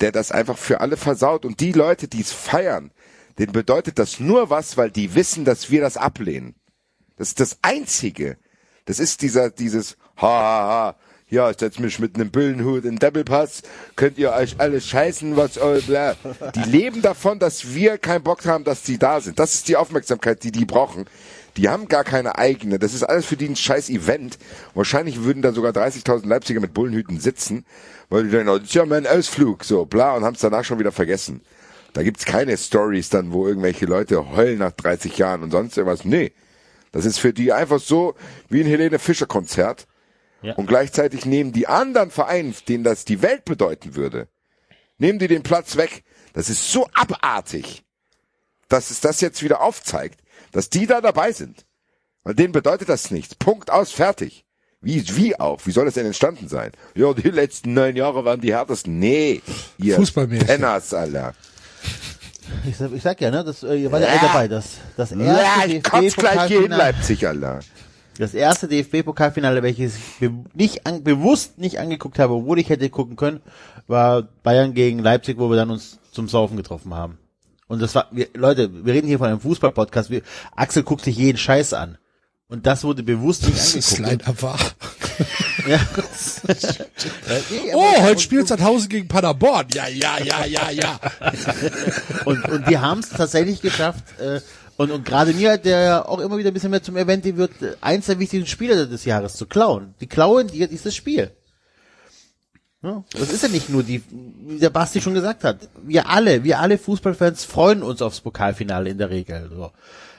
der 0.00 0.10
das 0.10 0.32
einfach 0.32 0.58
für 0.58 0.80
alle 0.80 0.96
versaut. 0.96 1.44
Und 1.44 1.60
die 1.60 1.72
Leute, 1.72 2.08
die 2.08 2.20
es 2.20 2.32
feiern, 2.32 2.90
denen 3.38 3.52
bedeutet 3.52 3.98
das 3.98 4.20
nur 4.20 4.50
was, 4.50 4.76
weil 4.76 4.90
die 4.90 5.14
wissen, 5.14 5.44
dass 5.44 5.70
wir 5.70 5.80
das 5.80 5.96
ablehnen. 5.96 6.54
Das 7.16 7.28
ist 7.28 7.40
das 7.40 7.58
Einzige. 7.62 8.36
Das 8.84 8.98
ist 8.98 9.22
dieser, 9.22 9.50
dieses, 9.50 9.96
ha, 10.16 10.28
ha, 10.28 10.68
ha, 10.68 10.96
ja, 11.28 11.50
ich 11.50 11.58
setz 11.58 11.78
mich 11.78 11.98
mit 11.98 12.14
einem 12.14 12.30
Büllenhut 12.30 12.84
in 12.84 12.96
Doppelpass, 12.96 13.62
könnt 13.96 14.18
ihr 14.18 14.32
euch 14.32 14.56
alles 14.58 14.86
scheißen, 14.86 15.36
was, 15.36 15.58
oh, 15.58 15.80
bla. 15.86 16.14
Die 16.54 16.70
leben 16.70 17.02
davon, 17.02 17.38
dass 17.38 17.74
wir 17.74 17.98
keinen 17.98 18.22
Bock 18.22 18.44
haben, 18.44 18.64
dass 18.64 18.82
die 18.82 18.98
da 18.98 19.20
sind. 19.20 19.38
Das 19.38 19.54
ist 19.54 19.68
die 19.68 19.76
Aufmerksamkeit, 19.76 20.44
die 20.44 20.52
die 20.52 20.64
brauchen. 20.64 21.06
Die 21.56 21.68
haben 21.68 21.88
gar 21.88 22.04
keine 22.04 22.36
eigene. 22.36 22.78
Das 22.78 22.94
ist 22.94 23.04
alles 23.04 23.26
für 23.26 23.36
die 23.36 23.48
ein 23.48 23.56
scheiß 23.56 23.88
Event. 23.88 24.38
Wahrscheinlich 24.74 25.22
würden 25.22 25.42
da 25.42 25.52
sogar 25.52 25.72
30.000 25.72 26.26
Leipziger 26.26 26.60
mit 26.60 26.74
Bullenhüten 26.74 27.18
sitzen, 27.20 27.64
weil 28.10 28.24
die 28.24 28.30
denken, 28.30 28.48
oh, 28.50 28.58
das 28.58 28.68
ist 28.68 28.74
ja 28.74 28.84
mein 28.84 29.06
Ausflug, 29.06 29.64
so, 29.64 29.86
bla, 29.86 30.14
und 30.14 30.24
haben 30.24 30.34
es 30.34 30.40
danach 30.40 30.64
schon 30.64 30.78
wieder 30.78 30.92
vergessen. 30.92 31.40
Da 31.94 32.02
gibt's 32.02 32.24
keine 32.24 32.56
Stories 32.56 33.08
dann, 33.08 33.32
wo 33.32 33.46
irgendwelche 33.46 33.86
Leute 33.86 34.30
heulen 34.32 34.58
nach 34.58 34.72
30 34.72 35.16
Jahren 35.16 35.44
und 35.44 35.52
sonst 35.52 35.78
irgendwas. 35.78 36.04
Nee. 36.04 36.32
Das 36.90 37.04
ist 37.04 37.18
für 37.18 37.32
die 37.32 37.52
einfach 37.52 37.80
so 37.80 38.14
wie 38.48 38.60
ein 38.60 38.66
Helene 38.66 38.98
Fischer 38.98 39.26
Konzert. 39.26 39.86
Ja. 40.42 40.54
Und 40.56 40.66
gleichzeitig 40.66 41.24
nehmen 41.24 41.52
die 41.52 41.68
anderen 41.68 42.10
Vereine, 42.10 42.52
denen 42.68 42.84
das 42.84 43.04
die 43.04 43.22
Welt 43.22 43.44
bedeuten 43.44 43.94
würde, 43.94 44.28
nehmen 44.98 45.18
die 45.18 45.28
den 45.28 45.42
Platz 45.44 45.76
weg. 45.76 46.02
Das 46.34 46.50
ist 46.50 46.70
so 46.70 46.88
abartig, 46.94 47.84
dass 48.68 48.90
es 48.90 49.00
das 49.00 49.20
jetzt 49.20 49.42
wieder 49.42 49.62
aufzeigt, 49.62 50.20
dass 50.52 50.70
die 50.70 50.86
da 50.86 51.00
dabei 51.00 51.32
sind. 51.32 51.64
Weil 52.24 52.34
denen 52.34 52.52
bedeutet 52.52 52.88
das 52.88 53.12
nichts. 53.12 53.36
Punkt 53.36 53.70
aus, 53.70 53.92
fertig. 53.92 54.44
Wie, 54.80 55.16
wie 55.16 55.38
auch? 55.38 55.60
Wie 55.64 55.70
soll 55.70 55.84
das 55.84 55.94
denn 55.94 56.06
entstanden 56.06 56.48
sein? 56.48 56.72
Ja, 56.94 57.12
die 57.14 57.30
letzten 57.30 57.72
neun 57.72 57.96
Jahre 57.96 58.24
waren 58.24 58.40
die 58.40 58.52
härtesten. 58.52 58.98
Nee, 58.98 59.42
ihr 59.78 59.96
Fußballmärchen. 59.96 60.46
Penners, 60.46 60.92
Alter. 60.92 61.34
Ich 62.66 62.76
sag, 62.76 62.92
ich 62.92 63.02
sag 63.02 63.20
ja, 63.20 63.30
ne, 63.30 63.44
das, 63.44 63.62
äh, 63.62 63.74
ihr 63.76 63.92
wart 63.92 64.02
ja 64.02 64.08
Ja. 64.08 64.12
alle 64.20 64.28
dabei, 64.28 64.48
das, 64.48 64.76
das 64.96 65.10
Ja, 65.10 65.16
erste 65.16 65.72
ich 65.72 65.82
kotz 65.82 66.16
gleich 66.16 66.42
hier 66.44 66.64
in 66.64 66.70
DFB-Pokalfinale, 66.70 66.76
Leipzig, 66.78 67.26
Alter. 67.26 67.60
das 68.18 68.34
erste 68.34 68.68
DFB-Pokalfinale, 68.68 69.62
welches 69.62 69.96
ich 69.96 70.30
nicht 70.54 70.86
an, 70.86 71.02
bewusst 71.04 71.58
nicht 71.58 71.78
angeguckt 71.78 72.18
habe, 72.18 72.34
obwohl 72.34 72.58
ich 72.58 72.68
hätte 72.68 72.88
gucken 72.90 73.16
können, 73.16 73.40
war 73.86 74.22
Bayern 74.42 74.74
gegen 74.74 74.98
Leipzig, 75.00 75.38
wo 75.38 75.48
wir 75.50 75.56
dann 75.56 75.70
uns 75.70 75.98
zum 76.12 76.28
Saufen 76.28 76.56
getroffen 76.56 76.94
haben. 76.94 77.18
Und 77.66 77.80
das 77.82 77.94
war, 77.94 78.08
wir, 78.12 78.28
Leute, 78.34 78.84
wir 78.84 78.92
reden 78.94 79.08
hier 79.08 79.18
von 79.18 79.28
einem 79.28 79.40
Fußball-Podcast, 79.40 80.10
Axel 80.54 80.82
guckt 80.82 81.04
sich 81.04 81.16
jeden 81.16 81.38
Scheiß 81.38 81.72
an. 81.72 81.98
Und 82.46 82.66
das 82.66 82.84
wurde 82.84 83.02
bewusst 83.02 83.46
nicht 83.46 83.56
Das 83.56 83.74
ist 83.74 83.98
angeguckt. 83.98 84.26
leider 84.26 84.42
wahr. 84.42 84.58
Ja. 85.66 85.80
Oh, 87.72 88.02
heute 88.02 88.20
spielt 88.20 88.48
Sandhausen 88.48 88.88
gegen 88.90 89.08
Paderborn. 89.08 89.66
Ja, 89.72 89.88
ja, 89.88 90.18
ja, 90.22 90.44
ja, 90.44 90.70
ja. 90.70 91.00
Und, 92.26 92.46
und 92.48 92.68
die 92.68 92.76
haben 92.76 93.00
es 93.00 93.08
tatsächlich 93.08 93.62
geschafft. 93.62 94.04
Äh, 94.20 94.40
und, 94.76 94.90
und 94.90 95.04
gerade 95.04 95.32
mir, 95.32 95.56
der 95.56 95.80
ja 95.80 96.04
auch 96.04 96.18
immer 96.18 96.36
wieder 96.36 96.50
ein 96.50 96.54
bisschen 96.54 96.70
mehr 96.70 96.82
zum 96.82 96.96
Event 96.96 97.24
wird, 97.36 97.52
eins 97.80 98.06
der 98.06 98.18
wichtigsten 98.18 98.48
Spiele 98.48 98.86
des 98.88 99.04
Jahres 99.04 99.36
zu 99.36 99.46
klauen. 99.46 99.94
Die 100.00 100.06
klauen 100.06 100.48
dir 100.48 100.66
dieses 100.66 100.94
Spiel. 100.94 101.30
Ja, 102.82 103.02
das 103.12 103.32
ist 103.32 103.42
ja 103.42 103.48
nicht 103.48 103.70
nur 103.70 103.82
die, 103.82 104.02
wie 104.46 104.58
der 104.58 104.68
Basti 104.68 105.00
schon 105.00 105.14
gesagt 105.14 105.44
hat. 105.44 105.68
Wir 105.82 106.10
alle, 106.10 106.44
wir 106.44 106.58
alle 106.58 106.76
Fußballfans 106.76 107.44
freuen 107.44 107.82
uns 107.82 108.02
aufs 108.02 108.20
Pokalfinale 108.20 108.90
in 108.90 108.98
der 108.98 109.08
Regel. 109.08 109.48
So. 109.54 109.70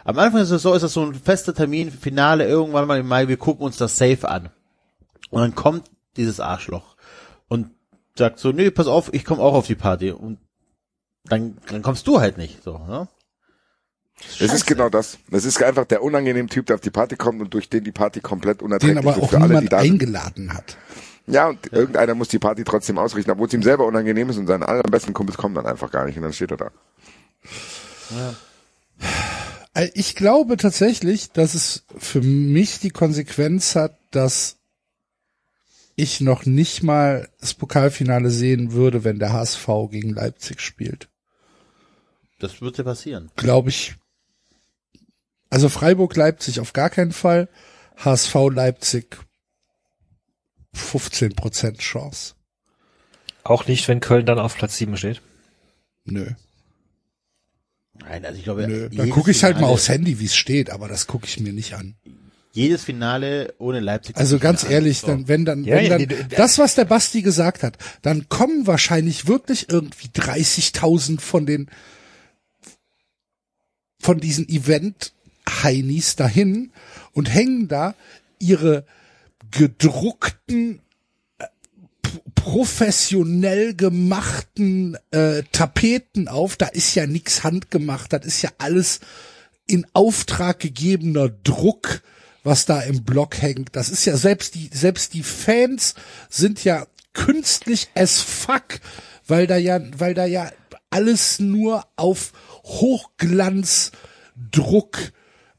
Am 0.03 0.17
Anfang 0.17 0.39
der 0.39 0.45
Saison 0.45 0.75
ist 0.75 0.81
das 0.81 0.93
so 0.93 1.03
ein 1.03 1.13
fester 1.13 1.53
Termin, 1.53 1.91
Finale 1.91 2.47
irgendwann 2.47 2.87
mal 2.87 2.99
im 2.99 3.07
Mai, 3.07 3.27
wir 3.27 3.37
gucken 3.37 3.65
uns 3.65 3.77
das 3.77 3.97
safe 3.97 4.27
an. 4.27 4.49
Und 5.31 5.41
dann 5.41 5.55
kommt 5.55 5.89
dieses 6.17 6.39
Arschloch 6.39 6.95
und 7.47 7.71
sagt 8.17 8.39
so, 8.39 8.51
nee, 8.51 8.71
pass 8.71 8.87
auf, 8.87 9.13
ich 9.13 9.25
komme 9.25 9.41
auch 9.41 9.53
auf 9.53 9.67
die 9.67 9.75
Party. 9.75 10.11
Und 10.11 10.39
dann, 11.25 11.57
dann 11.69 11.81
kommst 11.81 12.07
du 12.07 12.19
halt 12.19 12.37
nicht. 12.37 12.63
So, 12.63 12.77
ne? 12.77 13.07
Das 14.39 14.53
ist 14.53 14.65
genau 14.65 14.89
das. 14.89 15.17
Das 15.29 15.43
ist 15.43 15.61
einfach 15.61 15.85
der 15.85 16.01
unangenehme 16.01 16.47
Typ, 16.47 16.67
der 16.67 16.75
auf 16.75 16.81
die 16.81 16.89
Party 16.91 17.17
kommt 17.17 17.41
und 17.41 17.53
durch 17.53 17.67
den 17.67 17.83
die 17.83 17.91
Party 17.91 18.21
komplett 18.21 18.61
Den 18.61 18.65
unerträglich 18.67 18.97
aber 18.99 19.15
wird 19.15 19.23
auch 19.25 19.29
für 19.29 19.41
alle, 19.41 19.59
die 19.59 19.67
da 19.67 19.81
sind. 19.81 19.91
eingeladen 19.93 20.53
hat. 20.53 20.77
Ja, 21.27 21.47
und 21.49 21.73
irgendeiner 21.73 22.13
muss 22.15 22.27
die 22.29 22.39
Party 22.39 22.63
trotzdem 22.63 22.97
ausrichten, 22.97 23.31
obwohl 23.31 23.47
es 23.47 23.53
ihm 23.53 23.63
selber 23.63 23.85
unangenehm 23.85 24.29
ist 24.29 24.37
und 24.37 24.47
seine 24.47 24.67
allerbesten 24.67 25.13
Kumpels 25.13 25.37
kommen 25.37 25.55
dann 25.55 25.65
einfach 25.65 25.91
gar 25.91 26.05
nicht 26.05 26.15
und 26.15 26.23
dann 26.23 26.31
steht 26.33 26.51
er 26.51 26.57
da. 26.57 26.71
Äh, 29.73 29.89
Ich 29.93 30.15
glaube 30.15 30.57
tatsächlich, 30.57 31.31
dass 31.31 31.53
es 31.55 31.83
für 31.97 32.21
mich 32.21 32.79
die 32.79 32.91
Konsequenz 32.91 33.75
hat, 33.75 33.97
dass 34.11 34.57
ich 35.95 36.21
noch 36.21 36.45
nicht 36.45 36.83
mal 36.83 37.29
das 37.39 37.53
Pokalfinale 37.53 38.29
sehen 38.29 38.73
würde, 38.73 39.03
wenn 39.03 39.19
der 39.19 39.33
HSV 39.33 39.67
gegen 39.89 40.13
Leipzig 40.13 40.61
spielt. 40.61 41.09
Das 42.39 42.61
wird 42.61 42.77
ja 42.77 42.83
passieren. 42.83 43.31
Glaube 43.35 43.69
ich. 43.69 43.95
Also 45.49 45.69
Freiburg 45.69 46.15
Leipzig 46.15 46.59
auf 46.59 46.73
gar 46.73 46.89
keinen 46.89 47.13
Fall. 47.13 47.47
HSV 47.97 48.35
Leipzig 48.51 49.17
15 50.73 51.33
Prozent 51.33 51.79
Chance. 51.79 52.35
Auch 53.43 53.67
nicht, 53.67 53.87
wenn 53.87 54.01
Köln 54.01 54.25
dann 54.25 54.39
auf 54.39 54.55
Platz 54.55 54.75
7 54.77 54.97
steht. 54.97 55.21
Nö, 56.03 56.31
Nein, 57.99 58.25
also 58.25 58.37
ich 58.37 58.43
glaube, 58.43 58.67
nö. 58.67 58.89
Dann 58.89 59.09
gucke 59.09 59.31
ich 59.31 59.43
halt 59.43 59.59
mal 59.59 59.67
aufs 59.67 59.89
Handy, 59.89 60.19
wie 60.19 60.25
es 60.25 60.35
steht, 60.35 60.69
aber 60.69 60.87
das 60.87 61.07
gucke 61.07 61.25
ich 61.25 61.39
mir 61.39 61.53
nicht 61.53 61.75
an. 61.75 61.95
Jedes 62.55 62.83
Finale 62.85 63.53
ohne 63.57 63.79
Leipzig. 63.81 64.15
Also 64.15 64.39
ganz 64.39 64.63
mir 64.63 64.69
an. 64.69 64.73
ehrlich, 64.75 64.99
So. 64.99 65.07
dann, 65.07 65.27
wenn 65.27 65.43
dann, 65.45 65.63
Ja, 65.65 65.75
wenn 65.75 65.83
ja, 65.83 65.89
dann, 65.97 66.07
die- 66.07 66.35
das, 66.35 66.57
was 66.57 66.75
der 66.75 66.85
Basti 66.85 67.21
gesagt 67.21 67.63
hat, 67.63 67.77
dann 68.01 68.29
kommen 68.29 68.65
wahrscheinlich 68.65 69.27
wirklich 69.27 69.69
irgendwie 69.69 70.07
30.000 70.07 71.19
von 71.19 71.45
den, 71.45 71.69
von 73.99 74.19
diesen 74.19 74.47
Event-Heinis 74.47 76.15
dahin 76.15 76.71
und 77.13 77.33
hängen 77.33 77.67
da 77.67 77.95
ihre 78.39 78.85
gedruckten, 79.51 80.79
äh, 81.39 81.45
professionell 82.35 83.73
gemachten 83.73 84.97
äh, 85.11 85.43
Tapeten 85.51 86.27
auf. 86.27 86.55
Da 86.55 86.67
ist 86.67 86.95
ja 86.95 87.05
nix 87.07 87.43
handgemacht, 87.43 88.13
das 88.13 88.25
ist 88.25 88.41
ja 88.41 88.49
alles 88.59 88.99
in 89.67 89.85
Auftrag 89.93 90.59
gegebener 90.59 91.29
Druck, 91.29 92.01
was 92.45 92.65
da 92.65 92.79
im 92.81 93.03
Block 93.03 93.41
hängt. 93.41 93.75
Das 93.75 93.89
ist 93.89 94.05
ja 94.05 94.15
selbst 94.15 94.55
die, 94.55 94.69
selbst 94.73 95.13
die 95.13 95.23
Fans 95.23 95.95
sind 96.29 96.63
ja 96.63 96.87
künstlich 97.13 97.89
as 97.95 98.21
fuck, 98.21 98.79
weil 99.27 99.47
da 99.47 99.57
ja, 99.57 99.81
weil 99.97 100.13
da 100.13 100.25
ja 100.25 100.49
alles 100.89 101.39
nur 101.39 101.85
auf 101.97 102.31
Hochglanzdruck 102.63 103.91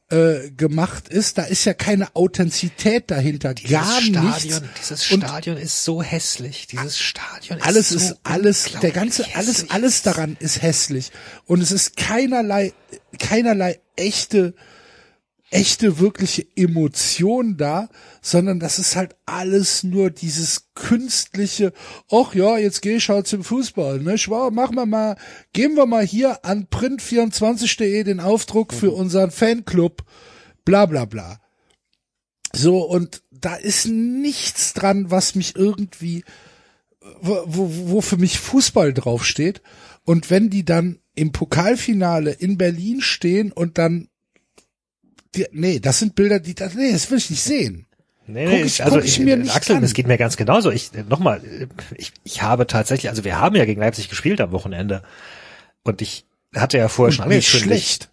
äh, 0.09 0.51
gemacht 0.53 1.09
ist. 1.09 1.37
Da 1.39 1.43
ist 1.45 1.65
ja 1.65 1.75
keine 1.75 2.15
Authentizität 2.15 3.11
dahinter, 3.11 3.55
gar 3.55 4.01
nichts. 4.01 4.61
dieses 4.81 5.11
Und- 5.11 5.25
Stadion 5.25 5.57
ist 5.57 5.83
so 5.85 6.01
hässlich. 6.03 6.67
Dieses 6.69 6.99
Stadion 6.99 7.61
alles 7.63 7.91
ist 7.93 8.09
so 8.09 8.15
ist 8.15 8.21
alles 8.23 8.65
der 8.83 8.91
ganze 8.93 9.25
alles 9.35 9.49
hässlich. 9.57 9.71
alles 9.73 10.03
daran 10.03 10.37
ist 10.39 10.63
hässlich 10.63 11.11
und 11.47 11.61
es 11.61 11.73
ist 11.73 11.97
keinerlei 11.97 12.73
keinerlei 13.19 13.81
echte 13.97 14.55
echte 15.51 15.99
wirkliche 16.01 16.47
Emotion 16.57 17.57
da, 17.57 17.89
sondern 18.21 18.59
das 18.59 18.79
ist 18.79 18.97
halt 18.97 19.15
alles 19.27 19.85
nur 19.85 20.11
dieses 20.11 20.69
künstliche, 20.75 21.73
ach 22.11 22.35
ja, 22.35 22.59
jetzt 22.59 22.83
geh 22.83 22.97
ich 22.97 23.09
halt 23.09 23.27
zum 23.27 23.45
Fußball, 23.45 24.01
ne? 24.01 24.19
Schwar, 24.19 24.51
machen 24.51 24.77
wir 24.77 24.87
mal, 24.87 25.17
geben 25.53 25.77
wir 25.77 25.87
mal 25.87 26.05
hier 26.05 26.45
an 26.45 26.67
print24.de 26.67 28.03
den 28.03 28.21
Aufdruck 28.21 28.75
für 28.75 28.91
unseren 28.91 29.31
Fanclub, 29.31 30.03
bla 30.65 30.87
bla 30.87 31.05
bla. 31.05 31.41
So, 32.53 32.81
und 32.83 33.23
da 33.31 33.55
ist 33.55 33.87
nichts 33.87 34.73
dran, 34.73 35.11
was 35.11 35.35
mich 35.35 35.55
irgendwie 35.57 36.25
wo, 37.21 37.43
wo, 37.47 37.71
wo 37.91 38.01
für 38.01 38.17
mich 38.17 38.39
Fußball 38.39 38.93
draufsteht. 38.93 39.63
Und 40.05 40.31
wenn 40.31 40.51
die 40.51 40.65
dann 40.65 40.99
im 41.15 41.33
Pokalfinale 41.33 42.33
in 42.33 42.59
Berlin 42.59 43.01
stehen 43.01 43.53
und 43.53 43.79
dann, 43.79 44.09
die, 45.37 45.47
nee, 45.53 45.81
das 45.81 45.99
sind 45.99 46.15
Bilder, 46.15 46.41
die, 46.41 46.55
das, 46.55 46.75
nee, 46.75 46.93
das 46.93 47.11
will 47.11 47.19
ich 47.19 47.31
nicht 47.31 47.43
sehen. 47.43 47.87
Nee, 48.27 48.45
Guck 48.45 48.53
nee, 48.55 48.63
ich- 48.63 48.83
also 48.85 48.97
guck 48.97 49.05
ich 49.05 49.19
mir 49.21 49.37
nicht 49.37 49.55
Axel, 49.55 49.77
an. 49.77 49.85
es 49.85 49.95
geht 49.95 50.07
mir 50.09 50.19
ganz 50.19 50.37
genauso. 50.37 50.71
Ich 50.71 50.91
nochmal, 51.09 51.41
ich, 51.95 52.13
ich 52.25 52.43
habe 52.43 52.67
tatsächlich, 52.67 53.09
also 53.09 53.25
wir 53.25 53.39
haben 53.39 53.55
ja 53.55 53.65
gegen 53.65 53.81
Leipzig 53.81 54.09
gespielt 54.09 54.41
am 54.41 54.51
Wochenende 54.53 55.03
und 55.85 56.03
ich 56.03 56.25
hatte 56.55 56.79
ja 56.79 56.89
vorher 56.89 57.13
schon 57.13 57.27
Und 57.27 57.31
nicht 57.35 57.49
angekündigt. 57.55 58.09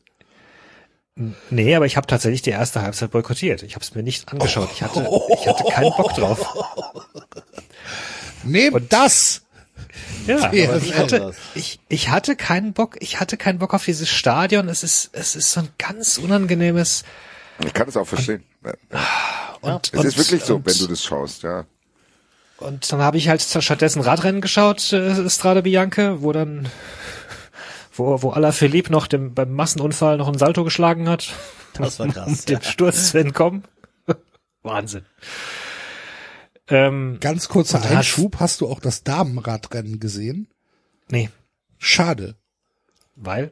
schlecht. 1.15 1.35
Nee, 1.51 1.75
aber 1.75 1.85
ich 1.85 1.95
habe 1.95 2.07
tatsächlich 2.07 2.41
die 2.41 2.49
erste 2.49 2.81
Halbzeit 2.81 3.11
boykottiert. 3.11 3.61
Ich 3.63 3.75
habe 3.75 3.83
es 3.83 3.93
mir 3.93 4.01
nicht 4.03 4.31
angeschaut. 4.31 4.69
Ich 4.73 4.81
hatte, 4.81 5.07
ich 5.39 5.47
hatte 5.47 5.63
keinen 5.71 5.91
Bock 5.95 6.13
drauf. 6.15 6.43
Nehmt 8.43 8.91
das! 8.91 9.42
Ja, 10.27 10.51
Ja, 10.53 10.77
ich 10.77 10.95
hatte, 10.95 11.33
ich, 11.55 11.79
ich 11.89 12.09
hatte 12.09 12.35
keinen 12.35 12.73
Bock, 12.73 12.97
ich 12.99 13.19
hatte 13.19 13.37
keinen 13.37 13.59
Bock 13.59 13.73
auf 13.73 13.85
dieses 13.85 14.09
Stadion. 14.09 14.69
Es 14.69 14.83
ist, 14.83 15.09
es 15.13 15.35
ist 15.35 15.51
so 15.51 15.61
ein 15.61 15.69
ganz 15.77 16.17
unangenehmes 16.17 17.03
Ich 17.65 17.73
kann 17.73 17.87
es 17.87 17.97
auch 17.97 18.07
verstehen. 18.07 18.43
Ja. 18.65 18.73
und, 19.61 19.91
Es 19.93 19.99
und, 19.99 20.05
ist 20.05 20.17
wirklich 20.17 20.43
so, 20.43 20.55
und, 20.55 20.65
wenn 20.65 20.77
du 20.77 20.87
das 20.87 21.03
schaust, 21.03 21.43
ja. 21.43 21.65
Und 22.57 22.91
dann 22.91 23.01
habe 23.01 23.17
ich 23.17 23.27
halt 23.27 23.41
stattdessen 23.41 24.01
Radrennen 24.01 24.39
geschaut, 24.39 24.93
äh, 24.93 25.29
Strade 25.29 25.63
Bianche, 25.63 26.21
wo 26.21 26.31
dann, 26.31 26.69
wo, 27.93 28.21
wo 28.21 28.29
Alaphilippe 28.31 28.91
noch 28.91 29.07
dem, 29.07 29.33
beim 29.33 29.51
Massenunfall 29.53 30.17
noch 30.17 30.29
ein 30.29 30.37
Salto 30.37 30.63
geschlagen 30.63 31.09
hat, 31.09 31.33
Das 31.73 31.99
war 31.99 32.05
um 32.05 32.13
krass. 32.13 32.45
dem 32.45 32.61
Sturz 32.61 33.11
zu 33.11 33.19
entkommen. 33.19 33.63
Wahnsinn. 34.61 35.05
Ähm, 36.69 37.17
Ganz 37.19 37.49
kurzer 37.49 37.83
Einschub, 37.83 38.39
hast 38.39 38.61
du 38.61 38.67
auch 38.67 38.79
das 38.79 39.03
Damenradrennen 39.03 39.99
gesehen? 39.99 40.47
nee, 41.09 41.29
Schade. 41.77 42.35
weil? 43.15 43.51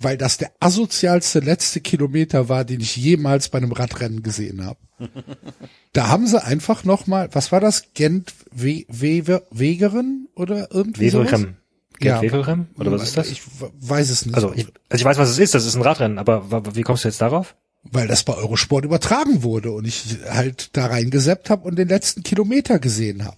Weil 0.00 0.18
das 0.18 0.36
der 0.36 0.50
asozialste 0.58 1.38
letzte 1.38 1.80
Kilometer 1.80 2.48
war, 2.48 2.64
den 2.64 2.80
ich 2.80 2.96
jemals 2.96 3.48
bei 3.48 3.58
einem 3.58 3.72
Radrennen 3.72 4.22
gesehen 4.22 4.64
habe. 4.64 4.78
Da 5.92 6.08
haben 6.08 6.26
sie 6.26 6.42
einfach 6.42 6.82
noch 6.82 7.06
mal, 7.06 7.28
was 7.32 7.52
war 7.52 7.60
das? 7.60 7.94
Gent 7.94 8.34
We 8.50 8.84
Wever, 8.88 9.42
Wegeren 9.50 10.28
oder 10.34 10.72
irgendwie 10.72 11.08
sowas? 11.08 11.28
Wevelgem. 11.28 11.56
Gerd 12.00 12.22
Wegelrem? 12.22 12.66
Oder 12.76 12.90
was 12.90 13.04
ist 13.04 13.16
das? 13.16 13.30
Ich 13.30 13.42
weiß 13.80 14.10
es 14.10 14.26
nicht. 14.26 14.34
Also 14.34 14.52
ich, 14.54 14.66
also 14.88 15.00
ich 15.00 15.04
weiß, 15.04 15.16
was 15.18 15.30
es 15.30 15.38
ist, 15.38 15.54
das 15.54 15.64
ist 15.64 15.76
ein 15.76 15.82
Radrennen, 15.82 16.18
aber 16.18 16.74
wie 16.74 16.82
kommst 16.82 17.04
du 17.04 17.08
jetzt 17.08 17.20
darauf? 17.20 17.54
Weil 17.90 18.08
das 18.08 18.22
bei 18.24 18.34
Eurosport 18.34 18.84
übertragen 18.84 19.42
wurde 19.42 19.70
und 19.70 19.86
ich 19.86 20.18
halt 20.28 20.70
da 20.76 20.86
reingeseppt 20.86 21.50
habe 21.50 21.68
und 21.68 21.76
den 21.76 21.88
letzten 21.88 22.22
Kilometer 22.22 22.78
gesehen 22.78 23.24
habe. 23.24 23.36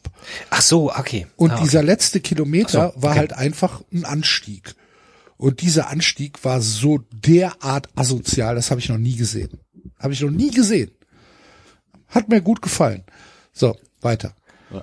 Ach 0.50 0.62
so, 0.62 0.92
okay. 0.92 1.26
Und 1.36 1.50
ah, 1.50 1.54
okay. 1.54 1.64
dieser 1.64 1.82
letzte 1.82 2.20
Kilometer 2.20 2.92
so, 2.94 3.02
war 3.02 3.10
okay. 3.10 3.18
halt 3.18 3.32
einfach 3.32 3.82
ein 3.92 4.04
Anstieg. 4.04 4.74
Und 5.36 5.60
dieser 5.60 5.90
Anstieg 5.90 6.44
war 6.44 6.60
so 6.60 7.00
derart 7.12 7.88
asozial, 7.96 8.54
das 8.54 8.70
habe 8.70 8.80
ich 8.80 8.88
noch 8.88 8.98
nie 8.98 9.16
gesehen. 9.16 9.60
Habe 9.98 10.14
ich 10.14 10.20
noch 10.20 10.30
nie 10.30 10.50
gesehen. 10.50 10.90
Hat 12.08 12.28
mir 12.28 12.40
gut 12.40 12.62
gefallen. 12.62 13.04
So, 13.52 13.76
weiter. 14.00 14.34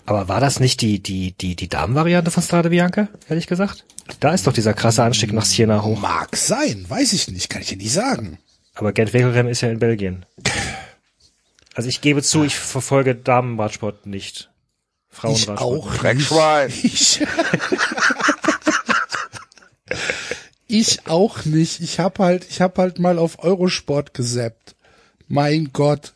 Aber 0.06 0.28
war 0.28 0.40
das 0.40 0.60
nicht 0.60 0.82
die, 0.82 1.02
die, 1.02 1.34
die, 1.34 1.56
die 1.56 1.68
Damenvariante 1.68 2.32
von 2.32 2.44
Strade 2.44 2.70
Bianca, 2.70 3.10
ehrlich 3.28 3.48
gesagt? 3.48 3.86
Da 4.20 4.34
ist 4.34 4.48
doch 4.48 4.54
dieser 4.54 4.74
krasse 4.74 5.04
Anstieg 5.04 5.34
nach 5.34 5.46
Siena 5.46 5.84
hoch. 5.84 6.00
Mag 6.00 6.36
sein, 6.36 6.86
weiß 6.88 7.14
ich 7.14 7.30
nicht, 7.30 7.50
kann 7.50 7.62
ich 7.62 7.70
dir 7.70 7.78
nicht 7.78 7.92
sagen. 7.92 8.38
Aber 8.74 8.92
Gerd 8.94 9.14
Wegelrem 9.14 9.48
ist 9.48 9.62
ja 9.62 9.70
in 9.70 9.80
Belgien. 9.80 10.26
Also 11.76 11.90
ich 11.90 12.02
gebe 12.02 12.22
zu, 12.24 12.44
ich 12.44 12.56
verfolge 12.58 13.16
Damenradsport 13.16 14.06
nicht. 14.06 14.50
Ich 15.12 15.18
Frauenradsport. 15.18 15.60
auch 15.62 15.96
Dreckschwein. 15.96 16.68
nicht. 16.70 16.84
Ich, 16.86 17.22
ich 20.68 21.08
auch 21.08 21.46
nicht. 21.46 21.82
Ich 21.82 22.00
hab 22.00 22.20
halt, 22.20 22.46
ich 22.50 22.62
hab 22.62 22.78
halt 22.78 23.00
mal 23.00 23.20
auf 23.20 23.40
Eurosport 23.44 24.14
gesappt. 24.14 24.76
Mein 25.28 25.70
Gott. 25.74 26.14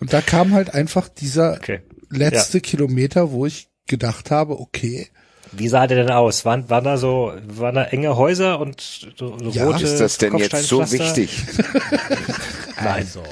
Und 0.00 0.12
da 0.12 0.20
kam 0.20 0.52
halt 0.52 0.74
einfach 0.74 1.08
dieser 1.08 1.54
Okay. 1.54 1.82
letzte 2.10 2.60
Kilometer, 2.60 3.30
wo 3.32 3.46
ich 3.46 3.68
gedacht 3.86 4.30
habe, 4.30 4.58
okay, 4.60 5.08
Wie 5.58 5.68
sah 5.68 5.86
der 5.86 5.98
denn 5.98 6.10
aus? 6.10 6.44
Waren, 6.44 6.68
waren 6.70 6.84
da 6.84 6.96
so, 6.98 7.32
waren 7.46 7.74
da 7.74 7.84
enge 7.84 8.16
Häuser 8.16 8.58
und 8.60 8.80
so 8.80 9.36
so 9.38 9.50
Ja, 9.50 9.64
rote 9.64 9.84
Ist 9.84 9.98
das 10.00 10.18
denn 10.18 10.36
jetzt 10.38 10.64
so 10.64 10.90
wichtig? 10.92 11.44
Also. 12.76 13.22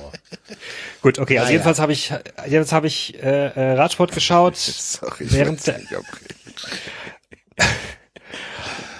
Gut, 1.02 1.18
okay, 1.18 1.36
also 1.38 1.48
Ja, 1.48 1.52
jedenfalls 1.52 1.78
habe 1.78 1.92
ich, 1.92 2.10
jedenfalls 2.46 2.72
habe 2.72 2.86
ich 2.86 3.22
äh, 3.22 3.48
äh, 3.48 3.72
Radsport 3.72 4.12
geschaut. 4.12 4.56
Sorry, 4.56 5.24
ich 5.24 5.32
Während 5.32 5.59
weiß 5.59 5.64
der- 5.64 5.78
nicht, 5.78 5.94
ob- 5.96 6.05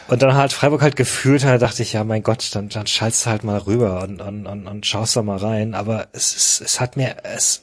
Und 0.09 0.20
dann 0.20 0.34
halt 0.34 0.52
Freiburg 0.52 0.82
halt 0.82 0.96
gefühlt, 0.96 1.44
da 1.44 1.56
dachte 1.56 1.82
ich, 1.82 1.94
ja, 1.94 2.05
mein 2.05 2.22
Gott, 2.22 2.51
dann, 2.55 2.68
dann 2.68 2.86
schaltst 2.86 3.24
du 3.24 3.30
halt 3.30 3.42
mal 3.42 3.56
rüber 3.59 4.02
und, 4.02 4.20
und, 4.20 4.46
und, 4.46 4.66
und 4.66 4.84
schaust 4.86 5.16
da 5.16 5.22
mal 5.22 5.38
rein. 5.38 5.74
Aber 5.74 6.09
es 6.12 6.36
ist, 6.36 6.60
es 6.60 6.78
hat 6.78 6.98
mir, 6.98 7.16
es, 7.22 7.62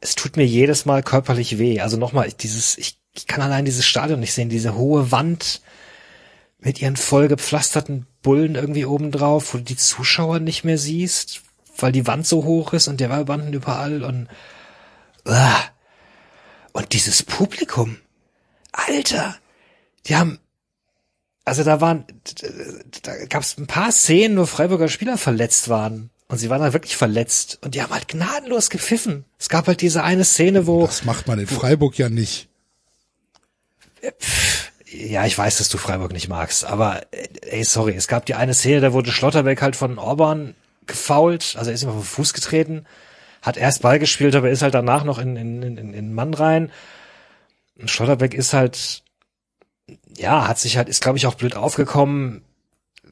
es 0.00 0.14
tut 0.14 0.36
mir 0.36 0.46
jedes 0.46 0.86
Mal 0.86 1.02
körperlich 1.02 1.58
weh. 1.58 1.80
Also 1.80 1.96
nochmal, 1.96 2.30
dieses, 2.30 2.78
ich, 2.78 2.98
ich 3.12 3.26
kann 3.26 3.42
allein 3.42 3.64
dieses 3.64 3.86
Stadion 3.86 4.20
nicht 4.20 4.32
sehen, 4.32 4.48
diese 4.48 4.74
hohe 4.74 5.10
Wand 5.10 5.60
mit 6.58 6.80
ihren 6.80 6.96
vollgepflasterten 6.96 8.06
Bullen 8.22 8.54
irgendwie 8.54 8.84
oben 8.84 9.10
drauf, 9.10 9.54
wo 9.54 9.58
du 9.58 9.64
die 9.64 9.76
Zuschauer 9.76 10.40
nicht 10.40 10.64
mehr 10.64 10.78
siehst, 10.78 11.42
weil 11.78 11.92
die 11.92 12.06
Wand 12.06 12.26
so 12.26 12.44
hoch 12.44 12.72
ist 12.72 12.88
und 12.88 13.00
der 13.00 13.10
Werbanden 13.10 13.52
überall 13.52 14.04
und, 14.04 14.28
ah. 15.24 15.60
und 16.72 16.92
dieses 16.92 17.22
Publikum. 17.22 17.96
Alter, 18.72 19.36
die 20.06 20.16
haben, 20.16 20.38
also 21.44 21.64
da 21.64 21.80
waren, 21.80 22.04
da 23.02 23.24
gab 23.26 23.42
es 23.42 23.58
ein 23.58 23.66
paar 23.66 23.90
Szenen, 23.90 24.38
wo 24.38 24.46
Freiburger 24.46 24.88
Spieler 24.88 25.18
verletzt 25.18 25.68
waren. 25.68 26.10
Und 26.28 26.38
sie 26.38 26.48
waren 26.48 26.60
da 26.60 26.72
wirklich 26.72 26.96
verletzt. 26.96 27.58
Und 27.62 27.74
die 27.74 27.82
haben 27.82 27.92
halt 27.92 28.06
gnadenlos 28.06 28.70
gepfiffen. 28.70 29.24
Es 29.36 29.48
gab 29.48 29.66
halt 29.66 29.80
diese 29.80 30.04
eine 30.04 30.24
Szene, 30.24 30.68
wo, 30.68 30.86
das 30.86 31.04
macht 31.04 31.26
man 31.26 31.40
in 31.40 31.48
Freiburg 31.48 31.98
ja 31.98 32.08
nicht. 32.08 32.49
Ja, 34.92 35.24
ich 35.24 35.36
weiß, 35.36 35.58
dass 35.58 35.68
du 35.68 35.78
Freiburg 35.78 36.12
nicht 36.12 36.28
magst, 36.28 36.64
aber 36.64 37.02
äh, 37.12 37.28
ey, 37.42 37.64
sorry, 37.64 37.94
es 37.94 38.08
gab 38.08 38.26
die 38.26 38.34
eine 38.34 38.54
Szene, 38.54 38.80
da 38.80 38.92
wurde 38.92 39.12
Schlotterbeck 39.12 39.62
halt 39.62 39.76
von 39.76 39.98
Orban 39.98 40.54
gefault, 40.86 41.54
also 41.56 41.70
er 41.70 41.74
ist 41.74 41.82
ihm 41.82 41.90
auf 41.90 41.96
den 41.96 42.02
Fuß 42.02 42.32
getreten, 42.34 42.86
hat 43.42 43.56
erst 43.56 43.82
Ball 43.82 43.98
gespielt, 43.98 44.34
aber 44.34 44.50
ist 44.50 44.62
halt 44.62 44.74
danach 44.74 45.04
noch 45.04 45.18
in, 45.18 45.36
in, 45.36 45.62
in, 45.62 45.94
in 45.94 46.12
Mann 46.12 46.34
rein. 46.34 46.72
Und 47.78 47.90
Schlotterbeck 47.90 48.34
ist 48.34 48.52
halt, 48.52 49.02
ja, 50.16 50.46
hat 50.46 50.58
sich 50.58 50.76
halt, 50.76 50.88
ist 50.88 51.00
glaube 51.02 51.18
ich 51.18 51.26
auch 51.26 51.34
blöd 51.34 51.56
aufgekommen, 51.56 52.42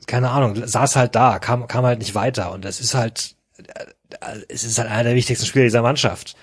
keine 0.06 0.30
Ahnung, 0.30 0.66
saß 0.66 0.96
halt 0.96 1.14
da, 1.14 1.38
kam, 1.38 1.68
kam 1.68 1.84
halt 1.84 2.00
nicht 2.00 2.14
weiter 2.14 2.52
und 2.52 2.64
das 2.64 2.80
ist 2.80 2.94
halt, 2.94 3.36
äh, 3.58 4.38
es 4.48 4.64
ist 4.64 4.78
halt 4.78 4.90
einer 4.90 5.04
der 5.04 5.14
wichtigsten 5.14 5.46
Spieler 5.46 5.64
dieser 5.64 5.82
Mannschaft. 5.82 6.36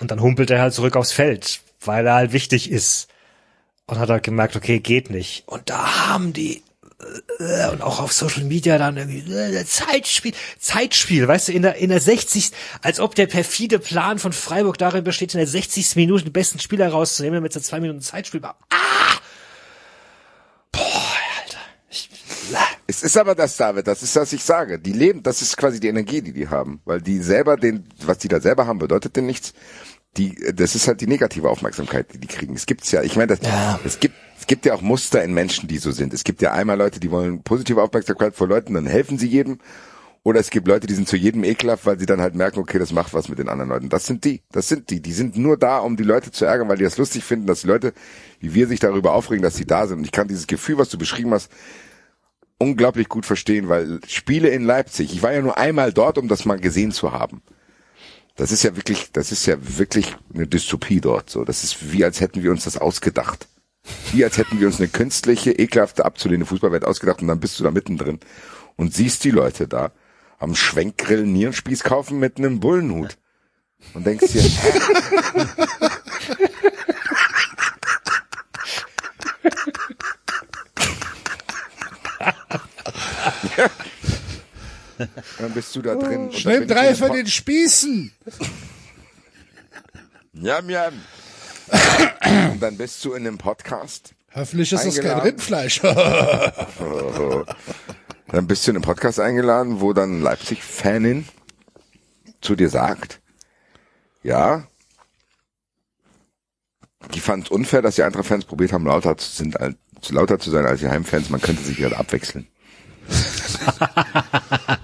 Und 0.00 0.10
dann 0.10 0.20
humpelt 0.20 0.50
er 0.50 0.62
halt 0.62 0.74
zurück 0.74 0.96
aufs 0.96 1.12
Feld, 1.12 1.60
weil 1.84 2.06
er 2.06 2.14
halt 2.14 2.32
wichtig 2.32 2.70
ist 2.70 3.08
und 3.88 3.98
hat 3.98 4.10
halt 4.10 4.22
gemerkt, 4.22 4.54
okay, 4.54 4.78
geht 4.78 5.10
nicht. 5.10 5.42
Und 5.46 5.68
da 5.70 6.08
haben 6.08 6.32
die 6.32 6.62
äh, 7.40 7.68
und 7.70 7.82
auch 7.82 8.00
auf 8.00 8.12
Social 8.12 8.44
Media 8.44 8.78
dann 8.78 8.96
irgendwie 8.96 9.32
äh, 9.32 9.64
Zeitspiel, 9.64 10.34
Zeitspiel, 10.58 11.26
weißt 11.26 11.48
du, 11.48 11.52
in 11.52 11.62
der 11.62 11.76
in 11.76 11.88
der 11.88 12.00
60. 12.00 12.52
als 12.82 13.00
ob 13.00 13.14
der 13.14 13.26
perfide 13.26 13.78
Plan 13.78 14.18
von 14.18 14.32
Freiburg 14.32 14.78
darin 14.78 15.04
besteht, 15.04 15.34
in 15.34 15.38
der 15.38 15.46
60. 15.46 15.96
Minute 15.96 16.24
den 16.24 16.32
besten 16.32 16.60
Spieler 16.60 16.90
rauszunehmen, 16.90 17.36
damit 17.36 17.56
es 17.56 17.64
zwei 17.64 17.80
Minuten 17.80 18.02
Zeitspiel 18.02 18.42
war. 18.42 18.58
Ah! 18.70 19.18
Boah, 20.70 20.82
Alter. 21.42 21.58
Ich, 21.90 22.10
Es 22.86 23.02
ist 23.02 23.16
aber 23.16 23.34
das, 23.34 23.56
David, 23.56 23.86
das 23.86 24.02
ist, 24.02 24.14
was 24.16 24.32
ich 24.34 24.44
sage. 24.44 24.78
Die 24.78 24.92
leben, 24.92 25.22
das 25.22 25.40
ist 25.40 25.56
quasi 25.56 25.80
die 25.80 25.88
Energie, 25.88 26.20
die 26.20 26.32
die 26.32 26.48
haben. 26.48 26.80
Weil 26.84 27.00
die 27.00 27.20
selber, 27.20 27.56
den, 27.56 27.88
was 28.04 28.18
die 28.18 28.28
da 28.28 28.40
selber 28.40 28.66
haben, 28.66 28.78
bedeutet 28.78 29.16
denn 29.16 29.26
nichts. 29.26 29.54
Die, 30.18 30.34
das 30.54 30.74
ist 30.74 30.88
halt 30.88 31.00
die 31.00 31.06
negative 31.06 31.48
Aufmerksamkeit, 31.48 32.12
die 32.12 32.18
die 32.18 32.26
kriegen. 32.26 32.54
Es 32.54 32.66
gibt's 32.66 32.90
ja, 32.90 33.02
ich 33.02 33.16
meine, 33.16 33.28
das, 33.28 33.40
Ja. 33.42 33.78
es 33.84 34.00
gibt, 34.00 34.14
es 34.38 34.46
gibt 34.46 34.66
ja 34.66 34.74
auch 34.74 34.82
Muster 34.82 35.22
in 35.22 35.32
Menschen, 35.32 35.68
die 35.68 35.78
so 35.78 35.90
sind. 35.92 36.12
Es 36.12 36.24
gibt 36.24 36.42
ja 36.42 36.52
einmal 36.52 36.76
Leute, 36.76 37.00
die 37.00 37.10
wollen 37.10 37.42
positive 37.42 37.82
Aufmerksamkeit 37.82 38.34
vor 38.34 38.48
Leuten, 38.48 38.74
dann 38.74 38.86
helfen 38.86 39.18
sie 39.18 39.28
jedem. 39.28 39.58
Oder 40.24 40.40
es 40.40 40.50
gibt 40.50 40.66
Leute, 40.68 40.86
die 40.86 40.94
sind 40.94 41.08
zu 41.08 41.16
jedem 41.16 41.44
ekelhaft, 41.44 41.86
weil 41.86 41.98
sie 41.98 42.04
dann 42.04 42.20
halt 42.20 42.34
merken, 42.34 42.58
okay, 42.58 42.78
das 42.78 42.92
macht 42.92 43.14
was 43.14 43.28
mit 43.28 43.38
den 43.38 43.48
anderen 43.48 43.70
Leuten. 43.70 43.88
Das 43.88 44.04
sind 44.04 44.24
die. 44.24 44.42
Das 44.50 44.68
sind 44.68 44.90
die. 44.90 45.00
Die 45.00 45.12
sind 45.12 45.38
nur 45.38 45.56
da, 45.56 45.78
um 45.78 45.96
die 45.96 46.02
Leute 46.02 46.32
zu 46.32 46.44
ärgern, 46.44 46.68
weil 46.68 46.76
die 46.76 46.84
das 46.84 46.98
lustig 46.98 47.24
finden, 47.24 47.46
dass 47.46 47.62
die 47.62 47.68
Leute, 47.68 47.94
wie 48.40 48.52
wir 48.52 48.66
sich 48.66 48.80
darüber 48.80 49.12
aufregen, 49.14 49.42
dass 49.42 49.56
sie 49.56 49.64
da 49.64 49.86
sind. 49.86 49.98
Und 49.98 50.04
ich 50.04 50.12
kann 50.12 50.28
dieses 50.28 50.46
Gefühl, 50.46 50.76
was 50.76 50.88
du 50.90 50.98
beschrieben 50.98 51.32
hast, 51.32 51.50
unglaublich 52.58 53.08
gut 53.08 53.24
verstehen, 53.24 53.68
weil 53.68 54.00
Spiele 54.06 54.48
in 54.48 54.64
Leipzig, 54.64 55.14
ich 55.14 55.22
war 55.22 55.32
ja 55.32 55.40
nur 55.40 55.56
einmal 55.56 55.92
dort, 55.92 56.18
um 56.18 56.28
das 56.28 56.44
mal 56.44 56.58
gesehen 56.58 56.90
zu 56.92 57.12
haben. 57.12 57.40
Das 58.38 58.52
ist 58.52 58.62
ja 58.62 58.76
wirklich, 58.76 59.10
das 59.12 59.32
ist 59.32 59.46
ja 59.46 59.56
wirklich 59.60 60.14
eine 60.32 60.46
Dystopie 60.46 61.00
dort, 61.00 61.28
so. 61.28 61.44
Das 61.44 61.64
ist 61.64 61.92
wie, 61.92 62.04
als 62.04 62.20
hätten 62.20 62.44
wir 62.44 62.52
uns 62.52 62.64
das 62.64 62.78
ausgedacht. 62.78 63.48
Wie, 64.12 64.24
als 64.24 64.38
hätten 64.38 64.60
wir 64.60 64.68
uns 64.68 64.78
eine 64.78 64.86
künstliche, 64.88 65.50
ekelhafte, 65.50 66.04
abzulehnende 66.04 66.46
Fußballwelt 66.46 66.84
ausgedacht 66.84 67.20
und 67.20 67.26
dann 67.26 67.40
bist 67.40 67.58
du 67.58 67.64
da 67.64 67.72
mittendrin 67.72 68.20
und 68.76 68.94
siehst 68.94 69.24
die 69.24 69.32
Leute 69.32 69.66
da 69.66 69.90
am 70.38 70.54
Schwenkgrill 70.54 71.26
Nierenspieß 71.26 71.82
kaufen 71.82 72.20
mit 72.20 72.38
einem 72.38 72.60
Bullenhut. 72.60 73.18
Und 73.94 74.06
denkst 74.06 74.32
dir, 74.32 74.48
dann 85.38 85.52
bist 85.52 85.74
du 85.76 85.82
da 85.82 85.94
drin. 85.94 86.30
ich 86.30 86.44
drei 86.44 86.94
von 86.94 87.12
den 87.12 87.26
Spießen. 87.26 88.12
Jam, 90.32 90.70
jam. 90.70 90.94
Und 92.52 92.62
dann 92.62 92.76
bist 92.76 93.04
du 93.04 93.14
in 93.14 93.26
einem 93.26 93.38
Podcast. 93.38 94.14
Hoffentlich 94.34 94.72
ist 94.72 94.84
das 94.84 94.96
kein 94.96 95.06
Eingeladen. 95.06 95.28
Rindfleisch. 95.28 95.80
Dann 98.30 98.46
bist 98.46 98.66
du 98.66 98.72
in 98.72 98.76
einem 98.76 98.84
Podcast 98.84 99.20
eingeladen, 99.20 99.80
wo 99.80 99.94
dann 99.94 100.20
Leipzig-Fanin 100.20 101.26
zu 102.42 102.56
dir 102.56 102.68
sagt, 102.68 103.20
ja, 104.22 104.66
die 107.14 107.20
fand 107.20 107.46
es 107.46 107.50
unfair, 107.50 107.80
dass 107.80 107.94
die 107.94 108.02
Eintracht-Fans 108.02 108.44
probiert 108.44 108.72
haben, 108.72 108.84
lauter 108.84 109.16
zu, 109.16 109.30
sind, 109.30 109.56
lauter 110.10 110.38
zu 110.38 110.50
sein 110.50 110.66
als 110.66 110.80
die 110.80 110.88
Heimfans. 110.88 111.30
Man 111.30 111.40
könnte 111.40 111.62
sich 111.62 111.82
halt 111.82 111.94
abwechseln. 111.94 112.46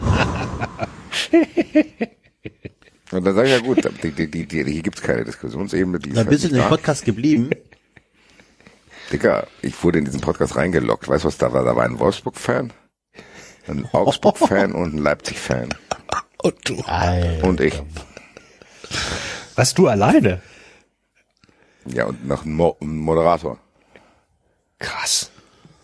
Und 3.13 3.25
dann 3.25 3.35
sage 3.35 3.49
ich 3.49 3.55
ja 3.55 3.61
gut, 3.61 3.89
die, 4.03 4.11
die, 4.11 4.29
die, 4.29 4.47
die, 4.47 4.65
hier 4.65 4.83
gibt's 4.83 5.03
keine 5.03 5.25
Diskussionsebene. 5.25 5.99
Die 5.99 6.11
Dann 6.11 6.19
halt 6.19 6.31
bist 6.31 6.45
du 6.45 6.49
in 6.49 6.55
dem. 6.55 6.69
Podcast 6.69 7.05
geblieben. 7.05 7.51
Digga, 9.13 9.47
ich 9.63 9.81
wurde 9.85 9.99
in 9.99 10.05
diesen 10.05 10.21
Podcast 10.21 10.57
reingelockt. 10.57 11.09
Weißt 11.09 11.25
du, 11.25 11.29
was 11.29 11.39
da 11.39 11.53
war? 11.53 11.65
Da 11.65 11.77
war 11.77 11.85
ein 11.85 11.99
Wolfsburg-Fan, 12.01 12.73
ein 13.69 13.89
Augsburg-Fan 13.93 14.73
und 14.73 14.95
ein 14.95 14.99
Leipzig-Fan. 14.99 15.75
Und 16.43 16.69
du. 16.69 16.83
Und 17.43 17.61
ich. 17.61 17.81
was 19.55 19.75
du 19.75 19.89
alleine? 19.89 20.43
Ja, 21.87 22.07
und 22.07 22.27
noch 22.27 22.45
ein, 22.45 22.55
Mo 22.55 22.77
ein 22.81 22.97
Moderator, 22.97 23.59
Krass. 24.79 25.31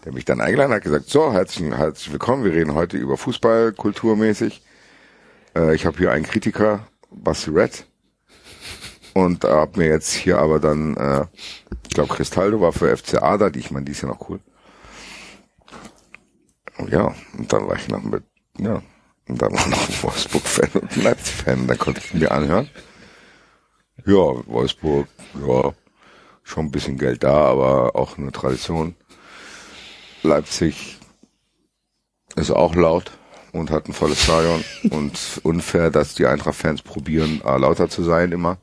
der 0.04 0.12
mich 0.12 0.24
dann 0.24 0.40
eingeladen 0.40 0.72
hat, 0.72 0.82
gesagt, 0.82 1.10
so, 1.10 1.32
herzlich, 1.32 1.70
herzlich 1.70 2.10
willkommen, 2.10 2.42
wir 2.42 2.52
reden 2.52 2.74
heute 2.74 2.96
über 2.96 3.18
Fußball, 3.18 3.72
kulturmäßig. 3.72 4.62
Äh, 5.54 5.74
ich 5.74 5.86
habe 5.86 5.98
hier 5.98 6.12
einen 6.12 6.24
Kritiker, 6.24 6.86
Basti 7.10 7.50
Red. 7.50 7.86
Und 9.14 9.44
äh, 9.44 9.48
hab 9.48 9.76
mir 9.76 9.88
jetzt 9.88 10.12
hier 10.12 10.38
aber 10.38 10.60
dann, 10.60 10.96
äh, 10.96 11.26
ich 11.88 11.94
glaube, 11.94 12.14
Cristaldo 12.14 12.60
war 12.60 12.72
für 12.72 12.96
FCA 12.96 13.36
da, 13.38 13.50
die, 13.50 13.58
ich 13.58 13.70
meine, 13.70 13.84
die 13.84 13.92
ist 13.92 14.02
ja 14.02 14.08
noch 14.08 14.28
cool. 14.28 14.40
Ja, 16.88 17.14
und 17.36 17.52
dann 17.52 17.66
war 17.68 17.76
ich 17.76 17.88
noch 17.88 18.02
mit, 18.02 18.22
ja, 18.58 18.82
und 19.28 19.42
dann 19.42 19.52
war 19.52 19.68
noch 19.68 19.88
ein 19.88 20.02
Wolfsburg-Fan 20.02 20.80
und 20.80 20.96
ein 20.96 21.02
Leipzig-Fan. 21.02 21.66
Da 21.66 21.74
konnte 21.74 22.00
ich 22.04 22.14
mir 22.14 22.30
anhören. 22.30 22.70
Ja, 24.06 24.14
Wolfsburg, 24.46 25.08
ja, 25.46 25.72
schon 26.42 26.66
ein 26.66 26.70
bisschen 26.70 26.96
Geld 26.96 27.22
da, 27.22 27.34
aber 27.34 27.96
auch 27.96 28.16
eine 28.16 28.32
Tradition. 28.32 28.94
Leipzig 30.22 30.98
ist 32.36 32.50
auch 32.50 32.74
laut 32.74 33.10
und 33.52 33.70
hat 33.70 33.88
ein 33.88 33.92
volles 33.92 34.22
Stadion 34.22 34.64
und 34.90 35.40
unfair, 35.42 35.90
dass 35.90 36.14
die 36.14 36.26
Eintracht-Fans 36.26 36.82
probieren, 36.82 37.40
äh, 37.44 37.56
lauter 37.58 37.88
zu 37.88 38.02
sein 38.02 38.32
immer. 38.32 38.58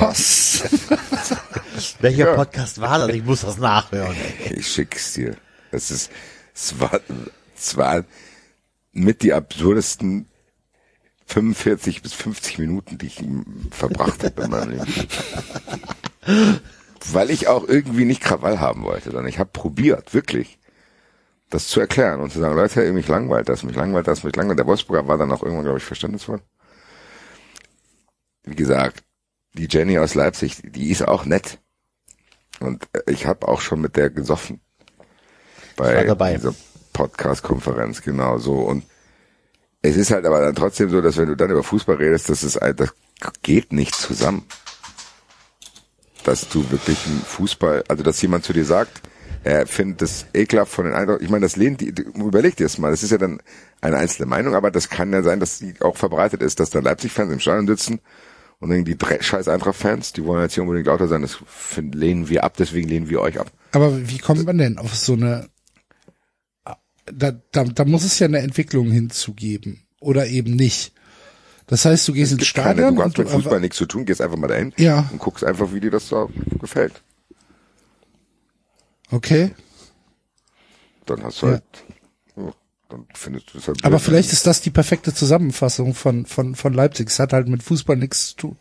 Was? 0.00 0.64
Welcher 2.00 2.26
Ja. 2.26 2.34
Podcast 2.34 2.80
war 2.80 2.98
das? 2.98 3.08
Ich 3.08 3.24
muss 3.24 3.40
das 3.40 3.56
nachhören. 3.58 4.14
Ich 4.50 4.68
schick's 4.68 5.14
dir. 5.14 5.36
Das 5.70 5.90
ist, 5.90 6.10
es 6.54 6.78
war, 6.78 7.00
es 7.56 7.76
war 7.76 8.04
mit 8.92 9.22
die 9.22 9.32
absurdesten 9.32 10.26
45 11.26 12.02
bis 12.02 12.12
50 12.12 12.58
Minuten, 12.58 12.98
die 12.98 13.06
ich 13.06 13.22
verbracht 13.70 14.24
habe 14.24 14.42
in 14.42 14.50
meinem 14.50 14.70
Leben. 14.72 15.06
Weil 17.12 17.30
ich 17.30 17.48
auch 17.48 17.66
irgendwie 17.66 18.04
nicht 18.04 18.20
Krawall 18.20 18.60
haben 18.60 18.82
wollte, 18.82 19.10
sondern 19.10 19.28
ich 19.28 19.38
habe 19.38 19.50
probiert, 19.52 20.12
wirklich, 20.12 20.58
das 21.50 21.66
zu 21.68 21.80
erklären 21.80 22.20
und 22.20 22.32
zu 22.32 22.38
sagen, 22.38 22.54
Leute, 22.56 22.92
mich 22.92 23.08
langweilt 23.08 23.48
das, 23.48 23.62
mich 23.64 23.76
langweilt 23.76 24.06
das, 24.06 24.22
mich 24.22 24.36
langweilt. 24.36 24.58
Der 24.58 24.66
Wolfsburger 24.66 25.06
war 25.08 25.18
dann 25.18 25.32
auch 25.32 25.42
irgendwann, 25.42 25.64
glaube 25.64 25.78
ich, 25.78 25.84
verständnisvoll. 25.84 26.40
Wie 28.44 28.54
gesagt, 28.54 29.02
die 29.54 29.66
Jenny 29.68 29.98
aus 29.98 30.14
Leipzig, 30.14 30.62
die 30.62 30.90
ist 30.90 31.06
auch 31.06 31.24
nett. 31.24 31.58
Und 32.60 32.84
äh, 32.92 33.10
ich 33.10 33.26
habe 33.26 33.48
auch 33.48 33.60
schon 33.60 33.80
mit 33.80 33.96
der 33.96 34.10
gesoffen. 34.10 34.60
Bei 35.76 36.04
dieser 36.36 36.54
Podcast-Konferenz, 36.92 38.02
genau 38.02 38.38
so. 38.38 38.54
Und 38.60 38.84
es 39.82 39.96
ist 39.96 40.10
halt 40.10 40.26
aber 40.26 40.40
dann 40.40 40.54
trotzdem 40.54 40.90
so, 40.90 41.00
dass 41.00 41.16
wenn 41.16 41.28
du 41.28 41.36
dann 41.36 41.50
über 41.50 41.62
Fußball 41.62 41.96
redest, 41.96 42.28
das 42.28 42.42
ist 42.44 42.58
ein- 42.58 42.76
das 42.76 42.92
geht 43.42 43.72
nicht 43.72 43.94
zusammen. 43.94 44.46
Dass 46.24 46.48
du 46.48 46.70
wirklich 46.70 47.06
ein 47.06 47.22
Fußball, 47.24 47.84
also 47.88 48.02
dass 48.02 48.20
jemand 48.20 48.44
zu 48.44 48.52
dir 48.52 48.64
sagt, 48.64 49.00
er 49.44 49.66
findet 49.66 50.02
das 50.02 50.26
ekelhaft 50.34 50.72
von 50.72 50.84
den 50.84 50.94
Eindruck. 50.94 51.22
Ich 51.22 51.30
meine, 51.30 51.44
das 51.44 51.56
lehnt 51.56 51.80
die, 51.80 51.88
überleg 52.14 52.56
dir 52.56 52.64
das 52.64 52.78
mal, 52.78 52.90
das 52.90 53.02
ist 53.02 53.10
ja 53.10 53.18
dann 53.18 53.40
eine 53.80 53.96
einzelne 53.96 54.26
Meinung, 54.26 54.54
aber 54.54 54.70
das 54.70 54.88
kann 54.90 55.12
ja 55.12 55.22
sein, 55.22 55.40
dass 55.40 55.58
die 55.58 55.74
auch 55.80 55.96
verbreitet 55.96 56.42
ist, 56.42 56.60
dass 56.60 56.70
da 56.70 56.80
Leipzig-Fans 56.80 57.32
im 57.32 57.40
Stadion 57.40 57.66
sitzen 57.66 58.00
und 58.58 58.70
dann 58.70 58.84
die 58.84 58.96
scheiß 59.20 59.48
Eintracht-Fans, 59.48 60.12
die 60.12 60.24
wollen 60.24 60.42
jetzt 60.42 60.54
hier 60.54 60.62
unbedingt 60.62 60.86
lauter 60.86 61.08
sein, 61.08 61.22
das 61.22 61.38
find, 61.46 61.94
lehnen 61.94 62.28
wir 62.28 62.44
ab, 62.44 62.54
deswegen 62.58 62.88
lehnen 62.88 63.08
wir 63.08 63.20
euch 63.22 63.40
ab. 63.40 63.50
Aber 63.72 64.08
wie 64.08 64.18
kommt 64.18 64.44
man 64.44 64.58
denn 64.58 64.76
auf 64.76 64.94
so 64.94 65.14
eine, 65.14 65.48
da, 67.12 67.32
da, 67.52 67.64
da 67.64 67.84
muss 67.84 68.04
es 68.04 68.18
ja 68.18 68.26
eine 68.26 68.38
Entwicklung 68.38 68.90
hinzugeben. 68.90 69.82
Oder 70.00 70.26
eben 70.26 70.56
nicht. 70.56 70.92
Das 71.66 71.84
heißt, 71.84 72.08
du 72.08 72.12
gehst 72.14 72.32
ins 72.32 72.40
Gibt 72.42 72.54
keine, 72.54 72.74
Stadion 72.82 72.96
du 72.96 73.02
hast 73.02 73.18
mit 73.18 73.28
Fußball 73.28 73.60
nichts 73.60 73.76
zu 73.76 73.86
tun, 73.86 74.04
gehst 74.04 74.20
einfach 74.20 74.36
mal 74.36 74.48
dahin 74.48 74.72
Ja. 74.76 75.08
und 75.12 75.18
guckst 75.18 75.44
einfach, 75.44 75.72
wie 75.72 75.80
dir 75.80 75.90
das 75.90 76.08
da 76.08 76.26
gefällt. 76.58 77.02
Okay. 79.10 79.54
Dann 81.06 81.22
hast 81.24 81.42
du 81.42 81.46
Ja. 81.46 81.52
halt, 81.52 81.64
ja, 82.36 82.52
dann 82.88 83.06
findest 83.14 83.52
du 83.54 83.58
es 83.58 83.68
halt 83.68 83.84
Aber 83.84 83.96
blöd. 83.96 84.02
vielleicht 84.02 84.32
ist 84.32 84.46
das 84.46 84.60
die 84.60 84.70
perfekte 84.70 85.12
Zusammenfassung 85.14 85.94
von, 85.94 86.26
von, 86.26 86.54
von 86.54 86.72
Leipzig. 86.72 87.08
Es 87.08 87.18
hat 87.18 87.32
halt 87.32 87.48
mit 87.48 87.62
Fußball 87.62 87.96
nichts 87.96 88.28
zu 88.30 88.36
tun. 88.36 88.56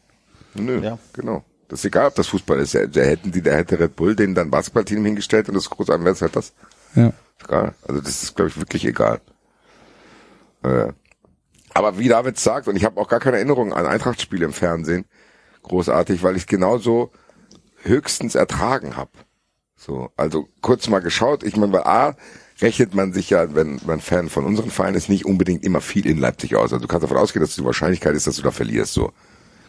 Nö, 0.56 0.82
Ja. 0.84 0.98
genau. 1.14 1.44
Das 1.68 1.80
ist 1.82 1.86
egal, 1.86 2.08
ob 2.08 2.16
das 2.16 2.28
Fußball 2.28 2.60
ist. 2.60 2.74
Da 2.74 3.02
hätten 3.02 3.32
die, 3.32 3.44
da 3.44 3.52
hätte 3.52 3.80
Red 3.80 3.96
Bull 3.96 4.16
denen 4.16 4.34
dann 4.34 4.50
Basketballteam 4.50 5.06
hingestellt 5.06 5.50
und 5.50 5.54
das 5.56 5.70
groß 5.70 5.92
an, 5.92 6.04
wäre 6.04 6.14
es 6.16 6.22
halt 6.24 6.36
das. 6.36 6.54
Ja. 6.96 7.14
Egal. 7.44 7.76
Also 7.88 8.02
das 8.02 8.24
ist, 8.24 8.36
glaube 8.36 8.50
ich, 8.50 8.58
wirklich 8.58 8.86
egal. 8.86 9.22
Äh, 10.64 10.88
aber 11.76 12.00
wie 12.00 12.08
David 12.08 12.40
sagt, 12.40 12.68
und 12.68 12.76
ich 12.76 12.84
habe 12.86 13.00
auch 13.00 13.08
gar 13.08 13.20
keine 13.20 13.38
Erinnerung 13.38 13.72
an 13.74 13.86
Eintracht-Spiele 13.86 14.46
im 14.46 14.54
Fernsehen, 14.54 15.06
großartig, 15.62 16.24
weil 16.24 16.36
ich 16.36 16.48
genauso 16.48 17.12
höchstens 17.84 18.34
ertragen 18.34 18.98
habe. 18.98 19.12
So, 19.80 20.12
also 20.18 20.50
kurz 20.62 20.90
mal 20.90 21.00
geschaut. 21.00 21.44
Ich 21.44 21.56
meine, 21.56 21.72
weil 21.72 21.84
A 21.84 22.16
rechnet 22.62 22.94
man 22.94 23.14
sich 23.14 23.30
ja, 23.30 23.56
wenn 23.56 23.80
man 23.86 24.02
Fan 24.02 24.28
von 24.28 24.44
unseren 24.44 24.72
Vereinen 24.72 24.98
ist, 24.98 25.08
nicht 25.08 25.26
unbedingt 25.26 25.64
immer 25.64 25.80
viel 25.80 26.06
in 26.06 26.18
Leipzig 26.18 26.56
aus. 26.56 26.74
Also 26.74 26.80
du 26.80 26.88
kannst 26.88 27.06
davon 27.06 27.16
ausgehen, 27.16 27.42
dass 27.42 27.56
die 27.56 27.64
Wahrscheinlichkeit 27.64 28.14
ist, 28.14 28.28
dass 28.28 28.36
du 28.36 28.42
da 28.42 28.52
verlierst. 28.52 28.94
So, 28.94 29.14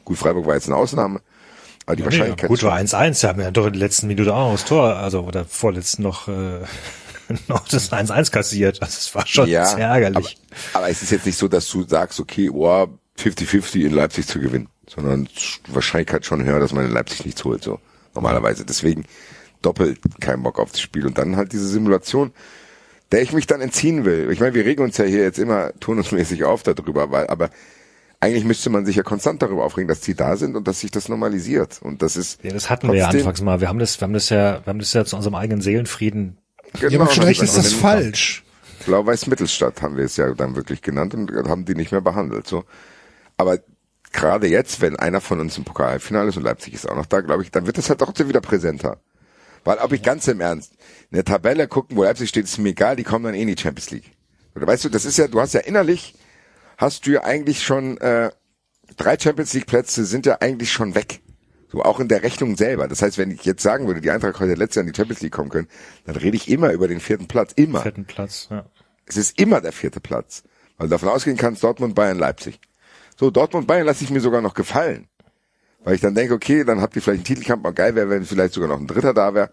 gut, 0.04 0.18
Freiburg 0.18 0.46
war 0.46 0.54
jetzt 0.54 0.66
eine 0.66 0.76
Ausnahme, 0.76 1.20
aber 1.86 1.94
die 1.94 2.02
Nee, 2.02 2.06
Wahrscheinlichkeit 2.06 2.48
gut, 2.48 2.62
war 2.64 2.76
1-1, 2.76 3.14
sie 3.14 3.28
haben 3.28 3.40
ja 3.40 3.52
doch 3.52 3.66
in 3.66 3.74
der 3.74 3.80
letzten 3.80 4.08
Minute 4.08 4.34
auch 4.34 4.50
noch 4.50 4.58
das 4.58 4.64
Tor, 4.64 4.96
also 4.96 5.20
oder 5.20 5.44
vorletzten 5.44 6.02
noch, 6.02 6.26
äh, 6.26 6.58
noch 7.46 7.68
das 7.68 7.92
1-1 7.92 8.32
kassiert. 8.32 8.82
Also 8.82 8.96
es 8.98 9.14
war 9.14 9.24
schon 9.28 9.46
sehr 9.46 9.62
ärgerlich. 9.78 10.38
Aber, 10.72 10.80
aber 10.80 10.90
es 10.90 11.02
ist 11.02 11.10
jetzt 11.10 11.26
nicht 11.26 11.38
so, 11.38 11.46
dass 11.46 11.68
du 11.70 11.84
sagst, 11.84 12.18
okay, 12.18 12.50
oh, 12.50 12.88
50-50 13.16 13.86
in 13.86 13.92
Leipzig 13.92 14.26
zu 14.26 14.40
gewinnen, 14.40 14.68
sondern 14.88 15.26
die 15.26 15.74
Wahrscheinlichkeit 15.74 16.26
schon 16.26 16.42
höher, 16.42 16.58
dass 16.58 16.72
man 16.72 16.84
in 16.84 16.90
Leipzig 16.90 17.24
nichts 17.24 17.44
holt, 17.44 17.62
so 17.62 17.78
normalerweise. 18.12 18.64
Deswegen 18.64 19.04
doppelt 19.62 19.98
kein 20.20 20.42
Bock 20.42 20.58
auf 20.58 20.72
das 20.72 20.80
Spiel. 20.80 21.06
Und 21.06 21.18
dann 21.18 21.36
halt 21.36 21.52
diese 21.52 21.68
Simulation, 21.68 22.32
der 23.12 23.22
ich 23.22 23.32
mich 23.32 23.46
dann 23.46 23.60
entziehen 23.60 24.04
will. 24.04 24.30
Ich 24.30 24.40
meine, 24.40 24.54
wir 24.54 24.64
regen 24.64 24.82
uns 24.82 24.96
ja 24.96 25.04
hier 25.04 25.22
jetzt 25.22 25.38
immer 25.38 25.72
turnusmäßig 25.80 26.44
auf 26.44 26.62
darüber, 26.62 27.10
weil, 27.10 27.26
aber 27.26 27.50
eigentlich 28.20 28.44
müsste 28.44 28.70
man 28.70 28.84
sich 28.84 28.96
ja 28.96 29.02
konstant 29.02 29.42
darüber 29.42 29.64
aufregen, 29.64 29.88
dass 29.88 30.00
die 30.00 30.14
da 30.14 30.36
sind 30.36 30.54
und 30.54 30.68
dass 30.68 30.80
sich 30.80 30.90
das 30.90 31.08
normalisiert. 31.08 31.80
Und 31.82 32.02
das 32.02 32.16
ist. 32.16 32.42
ja, 32.44 32.52
das 32.52 32.68
hatten 32.68 32.88
wir 32.88 32.96
ja 32.96 33.08
anfangs 33.08 33.40
mal. 33.40 33.60
Wir 33.60 33.68
haben 33.68 33.78
das, 33.78 34.00
wir 34.00 34.04
haben 34.04 34.12
das 34.12 34.28
ja, 34.28 34.60
wir 34.64 34.66
haben 34.66 34.78
das 34.78 34.92
ja 34.92 35.04
zu 35.04 35.16
unserem 35.16 35.34
eigenen 35.34 35.62
Seelenfrieden. 35.62 36.38
ja, 36.78 36.88
Genau, 36.88 37.04
aber 37.04 37.12
vielleicht 37.12 37.40
das 37.42 37.56
ist 37.56 37.72
das 37.72 37.72
falsch. 37.72 38.44
Blau-Weiß 38.86 39.26
Mittelstadt 39.26 39.82
haben 39.82 39.96
wir 39.96 40.04
es 40.04 40.16
ja 40.16 40.32
dann 40.34 40.56
wirklich 40.56 40.82
genannt 40.82 41.14
und 41.14 41.30
haben 41.48 41.64
die 41.64 41.74
nicht 41.74 41.92
mehr 41.92 42.00
behandelt. 42.00 42.46
So, 42.46 42.64
aber 43.36 43.58
gerade 44.12 44.46
jetzt, 44.46 44.80
wenn 44.80 44.96
einer 44.96 45.20
von 45.20 45.40
uns 45.40 45.56
im 45.58 45.64
Pokalfinale 45.64 46.28
ist 46.28 46.36
und 46.36 46.42
Leipzig 46.44 46.74
ist 46.74 46.88
auch 46.88 46.96
noch 46.96 47.06
da, 47.06 47.20
glaube 47.20 47.42
ich, 47.42 47.50
dann 47.50 47.66
wird 47.66 47.78
es 47.78 47.88
halt 47.88 48.00
trotzdem 48.00 48.28
wieder 48.28 48.40
präsenter. 48.40 48.98
Weil, 49.64 49.78
ob 49.78 49.92
ich 49.92 50.02
ganz 50.02 50.26
im 50.28 50.40
Ernst, 50.40 50.72
in 51.10 51.16
der 51.16 51.24
Tabelle 51.24 51.68
gucken, 51.68 51.96
wo 51.96 52.04
Leipzig 52.04 52.28
steht, 52.28 52.44
ist 52.44 52.58
mir 52.58 52.70
egal, 52.70 52.96
die 52.96 53.04
kommen 53.04 53.24
dann 53.24 53.34
eh 53.34 53.42
in 53.42 53.48
die 53.48 53.60
Champions 53.60 53.90
League. 53.90 54.12
Oder 54.54 54.66
weißt 54.66 54.84
du, 54.84 54.88
das 54.88 55.04
ist 55.04 55.18
ja, 55.18 55.28
du 55.28 55.40
hast 55.40 55.54
ja 55.54 55.60
innerlich, 55.60 56.14
hast 56.78 57.06
du 57.06 57.12
ja 57.12 57.24
eigentlich 57.24 57.62
schon, 57.62 57.98
äh, 57.98 58.30
drei 58.96 59.18
Champions 59.18 59.52
League 59.52 59.66
Plätze 59.66 60.04
sind 60.04 60.26
ja 60.26 60.38
eigentlich 60.40 60.72
schon 60.72 60.94
weg. 60.94 61.20
So 61.70 61.82
auch 61.82 62.00
in 62.00 62.08
der 62.08 62.22
Rechnung 62.24 62.56
selber. 62.56 62.88
Das 62.88 63.00
heißt, 63.00 63.16
wenn 63.16 63.30
ich 63.30 63.44
jetzt 63.44 63.62
sagen 63.62 63.86
würde, 63.86 64.00
die 64.00 64.10
Eintracht 64.10 64.40
heute 64.40 64.54
letztes 64.54 64.76
Jahr 64.76 64.86
in 64.86 64.92
die 64.92 64.96
Champions 64.96 65.20
League 65.20 65.32
kommen 65.32 65.50
können, 65.50 65.68
dann 66.04 66.16
rede 66.16 66.36
ich 66.36 66.48
immer 66.50 66.72
über 66.72 66.88
den 66.88 66.98
vierten 66.98 67.28
Platz. 67.28 67.52
Immer. 67.54 67.82
Vierten 67.82 68.06
Platz, 68.06 68.48
ja. 68.50 68.66
Es 69.06 69.16
ist 69.16 69.38
immer 69.38 69.60
der 69.60 69.72
vierte 69.72 70.00
Platz. 70.00 70.42
Weil 70.78 70.88
du 70.88 70.92
davon 70.92 71.10
ausgehen 71.10 71.36
kannst, 71.36 71.62
Dortmund, 71.62 71.94
Bayern, 71.94 72.18
Leipzig. 72.18 72.58
So, 73.18 73.30
Dortmund, 73.30 73.66
Bayern 73.66 73.86
lasse 73.86 74.02
ich 74.02 74.10
mir 74.10 74.20
sogar 74.20 74.40
noch 74.40 74.54
gefallen. 74.54 75.09
Weil 75.82 75.94
ich 75.94 76.00
dann 76.00 76.14
denke, 76.14 76.34
okay, 76.34 76.64
dann 76.64 76.80
habt 76.80 76.94
ihr 76.96 77.02
vielleicht 77.02 77.20
einen 77.20 77.24
Titelkampf, 77.24 77.62
mal 77.62 77.72
geil 77.72 77.94
wäre, 77.94 78.10
wenn 78.10 78.24
vielleicht 78.24 78.54
sogar 78.54 78.68
noch 78.68 78.78
ein 78.78 78.86
Dritter 78.86 79.14
da 79.14 79.34
wäre. 79.34 79.50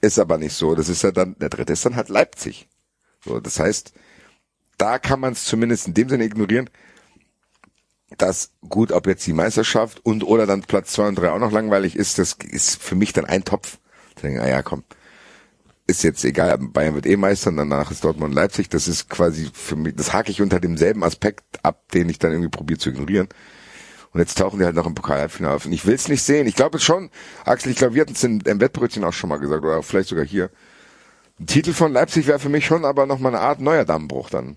Ist 0.00 0.18
aber 0.18 0.38
nicht 0.38 0.54
so. 0.54 0.74
Das 0.74 0.88
ist 0.88 1.02
ja 1.02 1.10
dann, 1.10 1.36
der 1.38 1.48
Dritte 1.48 1.72
ist 1.72 1.84
dann 1.84 1.96
halt 1.96 2.08
Leipzig. 2.08 2.68
So, 3.24 3.40
das 3.40 3.58
heißt, 3.58 3.92
da 4.78 4.98
kann 4.98 5.20
man 5.20 5.32
es 5.32 5.44
zumindest 5.44 5.86
in 5.88 5.94
dem 5.94 6.08
Sinne 6.08 6.24
ignorieren, 6.24 6.70
dass 8.18 8.52
gut, 8.68 8.92
ob 8.92 9.06
jetzt 9.06 9.26
die 9.26 9.32
Meisterschaft 9.32 10.04
und 10.04 10.24
oder 10.24 10.46
dann 10.46 10.62
Platz 10.62 10.92
zwei 10.92 11.08
und 11.08 11.16
drei 11.16 11.30
auch 11.30 11.38
noch 11.38 11.52
langweilig 11.52 11.96
ist, 11.96 12.18
das 12.18 12.34
ist 12.34 12.80
für 12.80 12.94
mich 12.94 13.12
dann 13.12 13.24
ein 13.24 13.44
Topf. 13.44 13.78
Ich 14.16 14.22
denke, 14.22 14.42
ah 14.42 14.48
ja, 14.48 14.62
komm, 14.62 14.84
ist 15.86 16.02
jetzt 16.02 16.24
egal, 16.24 16.58
Bayern 16.58 16.94
wird 16.94 17.06
eh 17.06 17.16
Meister 17.16 17.50
und 17.50 17.56
danach 17.56 17.90
ist 17.90 18.04
Dortmund 18.04 18.30
und 18.30 18.36
Leipzig. 18.36 18.68
Das 18.68 18.88
ist 18.88 19.08
quasi 19.10 19.50
für 19.52 19.76
mich, 19.76 19.94
das 19.96 20.12
hake 20.12 20.30
ich 20.30 20.40
unter 20.40 20.60
demselben 20.60 21.02
Aspekt 21.02 21.42
ab, 21.62 21.88
den 21.92 22.08
ich 22.08 22.18
dann 22.18 22.32
irgendwie 22.32 22.50
probiere 22.50 22.78
zu 22.78 22.90
ignorieren. 22.90 23.28
Und 24.14 24.20
jetzt 24.20 24.38
tauchen 24.38 24.60
die 24.60 24.64
halt 24.64 24.76
noch 24.76 24.86
im 24.86 24.94
Pokal-Halbfinale 24.94 25.56
auf. 25.56 25.66
Und 25.66 25.72
ich 25.72 25.84
will 25.86 25.94
es 25.94 26.06
nicht 26.06 26.22
sehen. 26.22 26.46
Ich 26.46 26.54
glaube 26.54 26.78
es 26.78 26.84
schon, 26.84 27.10
Axel, 27.44 27.72
ich 27.72 27.76
glaube, 27.76 27.94
wir 27.94 28.02
hatten 28.02 28.12
es 28.12 28.22
im, 28.22 28.40
Wettbrötchen 28.44 29.02
auch 29.02 29.12
schon 29.12 29.28
mal 29.28 29.38
gesagt, 29.38 29.64
oder 29.64 29.82
vielleicht 29.82 30.08
sogar 30.08 30.24
hier. 30.24 30.50
Ein 31.40 31.46
Titel 31.46 31.72
von 31.72 31.92
Leipzig 31.92 32.28
wäre 32.28 32.38
für 32.38 32.48
mich 32.48 32.64
schon 32.64 32.84
aber 32.84 33.06
noch 33.06 33.18
mal 33.18 33.30
eine 33.30 33.40
Art 33.40 33.60
neuer 33.60 33.84
Dammbruch 33.84 34.30
dann. 34.30 34.54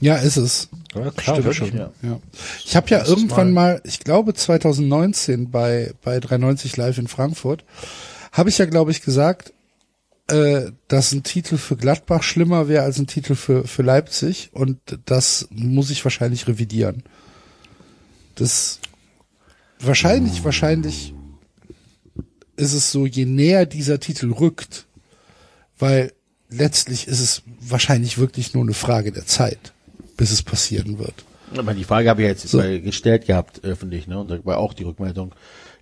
Ja, 0.00 0.16
ist 0.16 0.38
es. 0.38 0.70
Ja, 0.94 1.10
klar, 1.10 1.36
Stimmt 1.36 1.54
schon. 1.54 1.76
Ja. 1.76 2.20
Ich 2.64 2.76
habe 2.76 2.88
ja 2.88 3.04
irgendwann 3.04 3.52
mal, 3.52 3.82
ich 3.84 4.00
glaube 4.00 4.32
2019 4.32 5.50
bei 5.50 5.92
bei 6.02 6.18
390 6.18 6.76
Live 6.78 6.96
in 6.96 7.08
Frankfurt, 7.08 7.64
habe 8.32 8.48
ich 8.48 8.56
ja 8.56 8.64
glaube 8.64 8.90
ich 8.90 9.02
gesagt, 9.02 9.52
äh, 10.28 10.70
dass 10.86 11.12
ein 11.12 11.24
Titel 11.24 11.58
für 11.58 11.76
Gladbach 11.76 12.22
schlimmer 12.22 12.68
wäre 12.68 12.84
als 12.84 12.98
ein 12.98 13.06
Titel 13.06 13.34
für 13.34 13.66
für 13.66 13.82
Leipzig 13.82 14.50
und 14.52 14.78
das 15.04 15.48
muss 15.50 15.90
ich 15.90 16.04
wahrscheinlich 16.04 16.46
revidieren. 16.46 17.02
Das 18.38 18.80
wahrscheinlich 19.80 20.44
wahrscheinlich 20.44 21.14
ist 22.56 22.72
es 22.72 22.90
so, 22.90 23.06
je 23.06 23.24
näher 23.24 23.66
dieser 23.66 24.00
Titel 24.00 24.32
rückt, 24.32 24.86
weil 25.78 26.12
letztlich 26.50 27.06
ist 27.06 27.20
es 27.20 27.42
wahrscheinlich 27.60 28.18
wirklich 28.18 28.54
nur 28.54 28.64
eine 28.64 28.74
Frage 28.74 29.12
der 29.12 29.26
Zeit, 29.26 29.72
bis 30.16 30.32
es 30.32 30.42
passieren 30.42 30.98
wird. 30.98 31.14
Aber 31.56 31.72
die 31.72 31.84
Frage 31.84 32.10
habe 32.10 32.22
ich 32.22 32.28
jetzt 32.28 32.48
So. 32.48 32.58
gestellt 32.58 33.26
gehabt, 33.26 33.64
öffentlich, 33.64 34.06
ne? 34.06 34.18
Und 34.18 34.30
da 34.30 34.44
war 34.44 34.58
auch 34.58 34.74
die 34.74 34.84
Rückmeldung, 34.84 35.34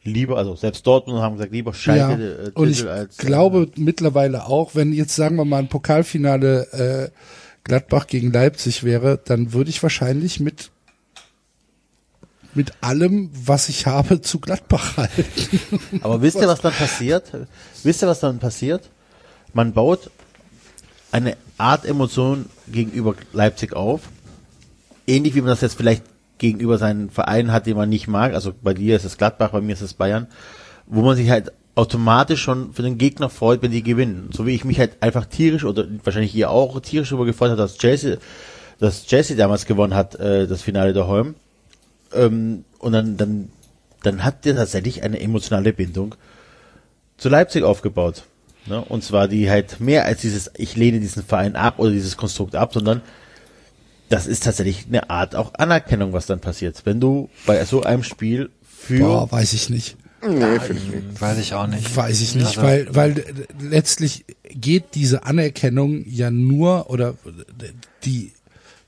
lieber, 0.05 0.39
also 0.39 0.55
selbst 0.55 0.87
Dortmund 0.87 1.21
haben 1.21 1.37
gesagt, 1.37 1.53
lieber 1.53 1.73
Ja, 1.73 1.77
Schalke 1.77 2.53
äh, 2.55 2.59
und 2.59 2.71
ich 2.71 2.87
als 2.87 3.17
glaube 3.17 3.71
mittlerweile 3.77 4.47
auch, 4.47 4.75
wenn 4.75 4.93
jetzt 4.93 5.17
sagen 5.17 5.37
wir 5.37 5.45
mal 5.45 5.59
ein 5.59 5.69
Pokalfinale 5.69 7.13
äh, 7.13 7.19
Gladbach 7.65 8.07
gegen 8.07 8.33
Leipzig 8.33 8.85
wäre, 8.85 9.19
dann 9.25 9.53
würde 9.53 9.71
ich 9.71 9.83
wahrscheinlich 9.83 10.39
mit 10.39 10.71
mit 12.57 12.73
allem, 12.81 13.31
was 13.33 13.69
ich 13.69 13.87
habe, 13.87 14.21
zu 14.21 14.41
Gladbach 14.41 14.97
halten. 14.97 15.61
Aber 16.03 16.23
wisst 16.23 16.37
ihr, 16.37 16.49
was 16.49 16.61
dann 16.61 16.73
passiert? 16.73 17.31
Wisst 17.83 18.03
ihr, 18.03 18.09
was 18.09 18.21
dann 18.21 18.39
passiert? 18.39 18.91
Man 19.53 19.73
baut 19.73 20.11
eine 21.13 21.37
Art 21.59 21.85
Emotion 21.85 22.47
gegenüber 22.67 23.15
Leipzig 23.33 23.75
auf. 23.75 24.03
Ähnlich 25.07 25.35
wie 25.35 25.41
man 25.41 25.49
das 25.49 25.61
jetzt 25.61 25.77
vielleicht 25.77 26.05
gegenüber 26.39 26.79
seinen 26.79 27.11
Vereinen 27.11 27.53
hat, 27.53 27.67
den 27.67 27.77
man 27.77 27.89
nicht 27.89 28.09
mag. 28.09 28.35
Also 28.35 28.53
bei 28.61 28.75
dir 28.75 28.97
ist 28.97 29.05
es 29.05 29.17
Gladbach, 29.17 29.51
bei 29.51 29.61
mir 29.61 29.73
ist 29.73 29.81
es 29.81 29.95
Bayern. 29.95 30.27
Wo 30.87 31.03
man 31.03 31.17
sich 31.17 31.31
halt 31.31 31.53
automatisch 31.75 32.43
schon 32.43 32.73
für 32.73 32.83
den 32.83 32.99
Gegner 32.99 33.29
freut, 33.29 33.63
wenn 33.63 33.71
die 33.71 33.83
gewinnen. 33.83 34.31
So 34.33 34.47
wie 34.47 34.55
ich 34.55 34.65
mich 34.65 34.79
halt 34.79 35.03
einfach 35.03 35.27
tierisch 35.27 35.65
oder 35.65 35.87
wahrscheinlich 36.05 36.35
ihr 36.35 36.51
auch 36.51 36.81
tierisch 36.81 37.11
darüber 37.11 37.27
gefreut 37.27 37.51
hat, 37.51 37.59
dass 37.59 37.79
Chelsea, 37.79 38.17
dass 38.79 39.07
Chelsea 39.07 39.37
damals 39.37 39.67
gewonnen 39.67 39.95
hat, 39.95 40.15
äh, 40.17 40.47
das 40.47 40.63
Finale 40.63 40.93
der 40.93 41.07
Holm. 41.07 41.35
Ähm, 42.17 42.65
und 42.79 42.93
dann, 42.93 43.17
dann, 43.17 43.51
dann 44.03 44.25
hat 44.25 44.45
der 44.45 44.57
tatsächlich 44.57 45.03
eine 45.03 45.21
emotionale 45.21 45.73
Bindung 45.73 46.15
zu 47.17 47.29
Leipzig 47.29 47.63
aufgebaut. 47.65 48.25
Ne? 48.67 48.85
Und 48.85 49.05
zwar 49.05 49.29
die 49.29 49.49
halt 49.49 49.81
mehr 49.81 50.05
als 50.05 50.21
dieses, 50.21 50.51
ich 50.57 50.77
lehne 50.77 51.01
diesen 51.01 51.23
Verein 51.23 51.57
ab 51.57 51.79
oder 51.79 51.91
dieses 51.91 52.17
Konstrukt 52.17 52.55
ab, 52.57 52.73
sondern 52.75 53.01
das 54.09 54.27
ist 54.27 54.45
tatsächlich 54.45 54.87
eine 54.89 55.11
Art 55.11 55.35
auch 55.35 55.55
Anerkennung, 55.55 56.13
was 56.13 56.27
dann 56.27 56.41
passiert. 56.41 56.83
Wenn 56.85 57.01
du 57.01 57.29
bei 57.47 57.65
so 57.65 57.83
einem 57.83 58.03
Spiel 58.03 58.51
für 58.63 58.99
Boah, 58.99 59.33
weiß 59.33 59.53
ich 59.53 59.71
nicht. 59.71 59.97
Nee, 60.23 60.59
finde 60.61 60.83
ich 60.83 60.89
nicht. 61.05 61.21
Weiß 61.21 61.39
ich 61.39 61.55
auch 61.55 61.67
nicht. 61.67 61.97
Weiß 61.97 62.21
ich 62.21 62.35
nicht, 62.35 62.47
Also- 62.59 62.63
weil, 62.63 62.87
weil 62.95 63.25
letztlich 63.61 64.25
geht 64.49 64.95
diese 64.95 65.25
Anerkennung 65.25 66.05
ja 66.09 66.31
nur 66.31 66.91
oder 66.91 67.15
die, 68.05 68.33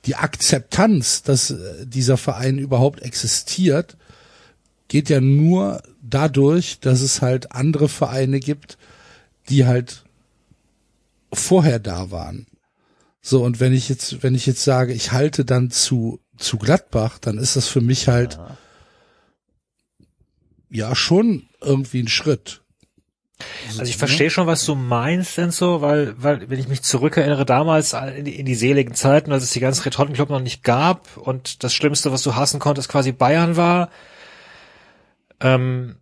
die 0.07 0.17
Akzeptanz, 0.17 1.23
dass 1.23 1.51
äh, 1.51 1.87
dieser 1.87 2.17
Verein 2.17 2.59
überhaupt 2.59 3.03
existiert, 3.03 3.97
geht 4.89 5.11
ja 5.11 5.21
nur 5.21 5.83
dadurch, 6.03 6.81
dass 6.81 7.01
es 7.01 7.21
halt 7.21 7.53
andere 7.53 7.89
Vereine 7.89 8.41
gibt, 8.41 8.79
die 9.49 9.67
halt 9.67 10.05
vorher 11.33 11.79
da 11.79 12.11
waren. 12.11 12.47
So, 13.21 13.45
und 13.45 13.61
wenn 13.61 13.75
ich 13.75 13.89
jetzt, 13.89 14.23
wenn 14.23 14.35
ich 14.35 14.47
jetzt 14.47 14.65
sage, 14.65 14.95
ich 14.95 15.13
halte 15.13 15.45
dann 15.45 15.71
zu, 15.71 16.21
zu 16.39 16.57
Gladbach, 16.57 17.19
dann 17.19 17.37
ist 17.37 17.57
das 17.57 17.69
für 17.69 17.83
mich 17.83 18.09
halt, 18.09 18.39
ja, 20.71 20.95
schon 20.95 21.49
irgendwie 21.61 22.03
ein 22.03 22.09
Schritt. 22.09 22.63
Also 23.69 23.85
ich 23.85 23.97
verstehe 23.97 24.31
schon, 24.31 24.47
was 24.47 24.65
du 24.65 24.75
meinst, 24.75 25.39
Enzo, 25.39 25.81
weil, 25.81 26.21
weil, 26.21 26.51
wenn 26.51 26.59
ich 26.59 26.69
mich 26.69 26.83
zurückerinnere, 26.83 27.45
damals 27.45 27.93
in 27.93 28.25
die, 28.25 28.39
in 28.39 28.47
die 28.47 28.55
seligen 28.55 28.95
Zeiten, 28.95 29.33
als 29.33 29.45
es 29.45 29.51
die 29.51 29.61
ganzen 29.61 29.83
Retortenclub 29.83 30.31
noch 30.31 30.41
nicht 30.41 30.65
gab 30.65 31.17
und 31.17 31.63
das 31.63 31.73
Schlimmste, 31.75 32.11
was 32.11 32.23
du 32.23 32.35
hassen 32.35 32.59
konntest, 32.59 32.89
quasi 32.89 33.13
Bayern 33.13 33.57
war, 33.57 33.91
ähm, 35.41 35.97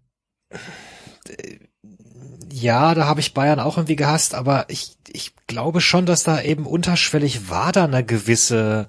äh, 1.29 1.59
ja, 2.51 2.95
da 2.95 3.07
habe 3.07 3.21
ich 3.21 3.35
Bayern 3.35 3.61
auch 3.61 3.77
irgendwie 3.77 3.97
gehasst, 3.97 4.35
aber 4.35 4.65
ich, 4.69 4.97
ich 5.13 5.35
glaube 5.47 5.83
schon, 5.83 6.07
dass 6.07 6.23
da 6.23 6.41
eben 6.41 6.65
unterschwellig 6.65 7.51
war 7.51 7.73
da 7.73 7.85
eine 7.85 8.03
gewisse, 8.03 8.89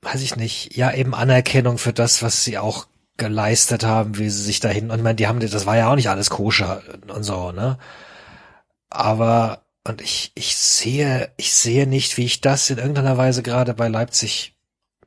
weiß 0.00 0.22
ich 0.22 0.36
nicht, 0.36 0.74
ja, 0.74 0.90
eben 0.92 1.14
Anerkennung 1.14 1.76
für 1.76 1.92
das, 1.92 2.22
was 2.22 2.42
sie 2.42 2.56
auch 2.56 2.86
geleistet 3.20 3.84
haben, 3.84 4.18
wie 4.18 4.30
sie 4.30 4.42
sich 4.42 4.58
dahin, 4.58 4.90
und 4.90 4.96
ich 4.96 5.04
meine, 5.04 5.14
die 5.14 5.28
haben, 5.28 5.38
das 5.38 5.66
war 5.66 5.76
ja 5.76 5.90
auch 5.90 5.94
nicht 5.94 6.08
alles 6.08 6.30
koscher 6.30 6.82
und 7.06 7.22
so, 7.22 7.52
ne? 7.52 7.78
Aber, 8.88 9.66
und 9.86 10.00
ich, 10.00 10.32
ich 10.34 10.56
sehe, 10.56 11.30
ich 11.36 11.52
sehe 11.52 11.86
nicht, 11.86 12.16
wie 12.16 12.24
ich 12.24 12.40
das 12.40 12.68
in 12.70 12.78
irgendeiner 12.78 13.16
Weise 13.18 13.42
gerade 13.42 13.74
bei 13.74 13.88
Leipzig 13.88 14.56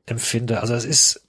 empfinde. 0.05 0.61
Also 0.61 0.75
es 0.75 0.85
ist, 0.85 1.25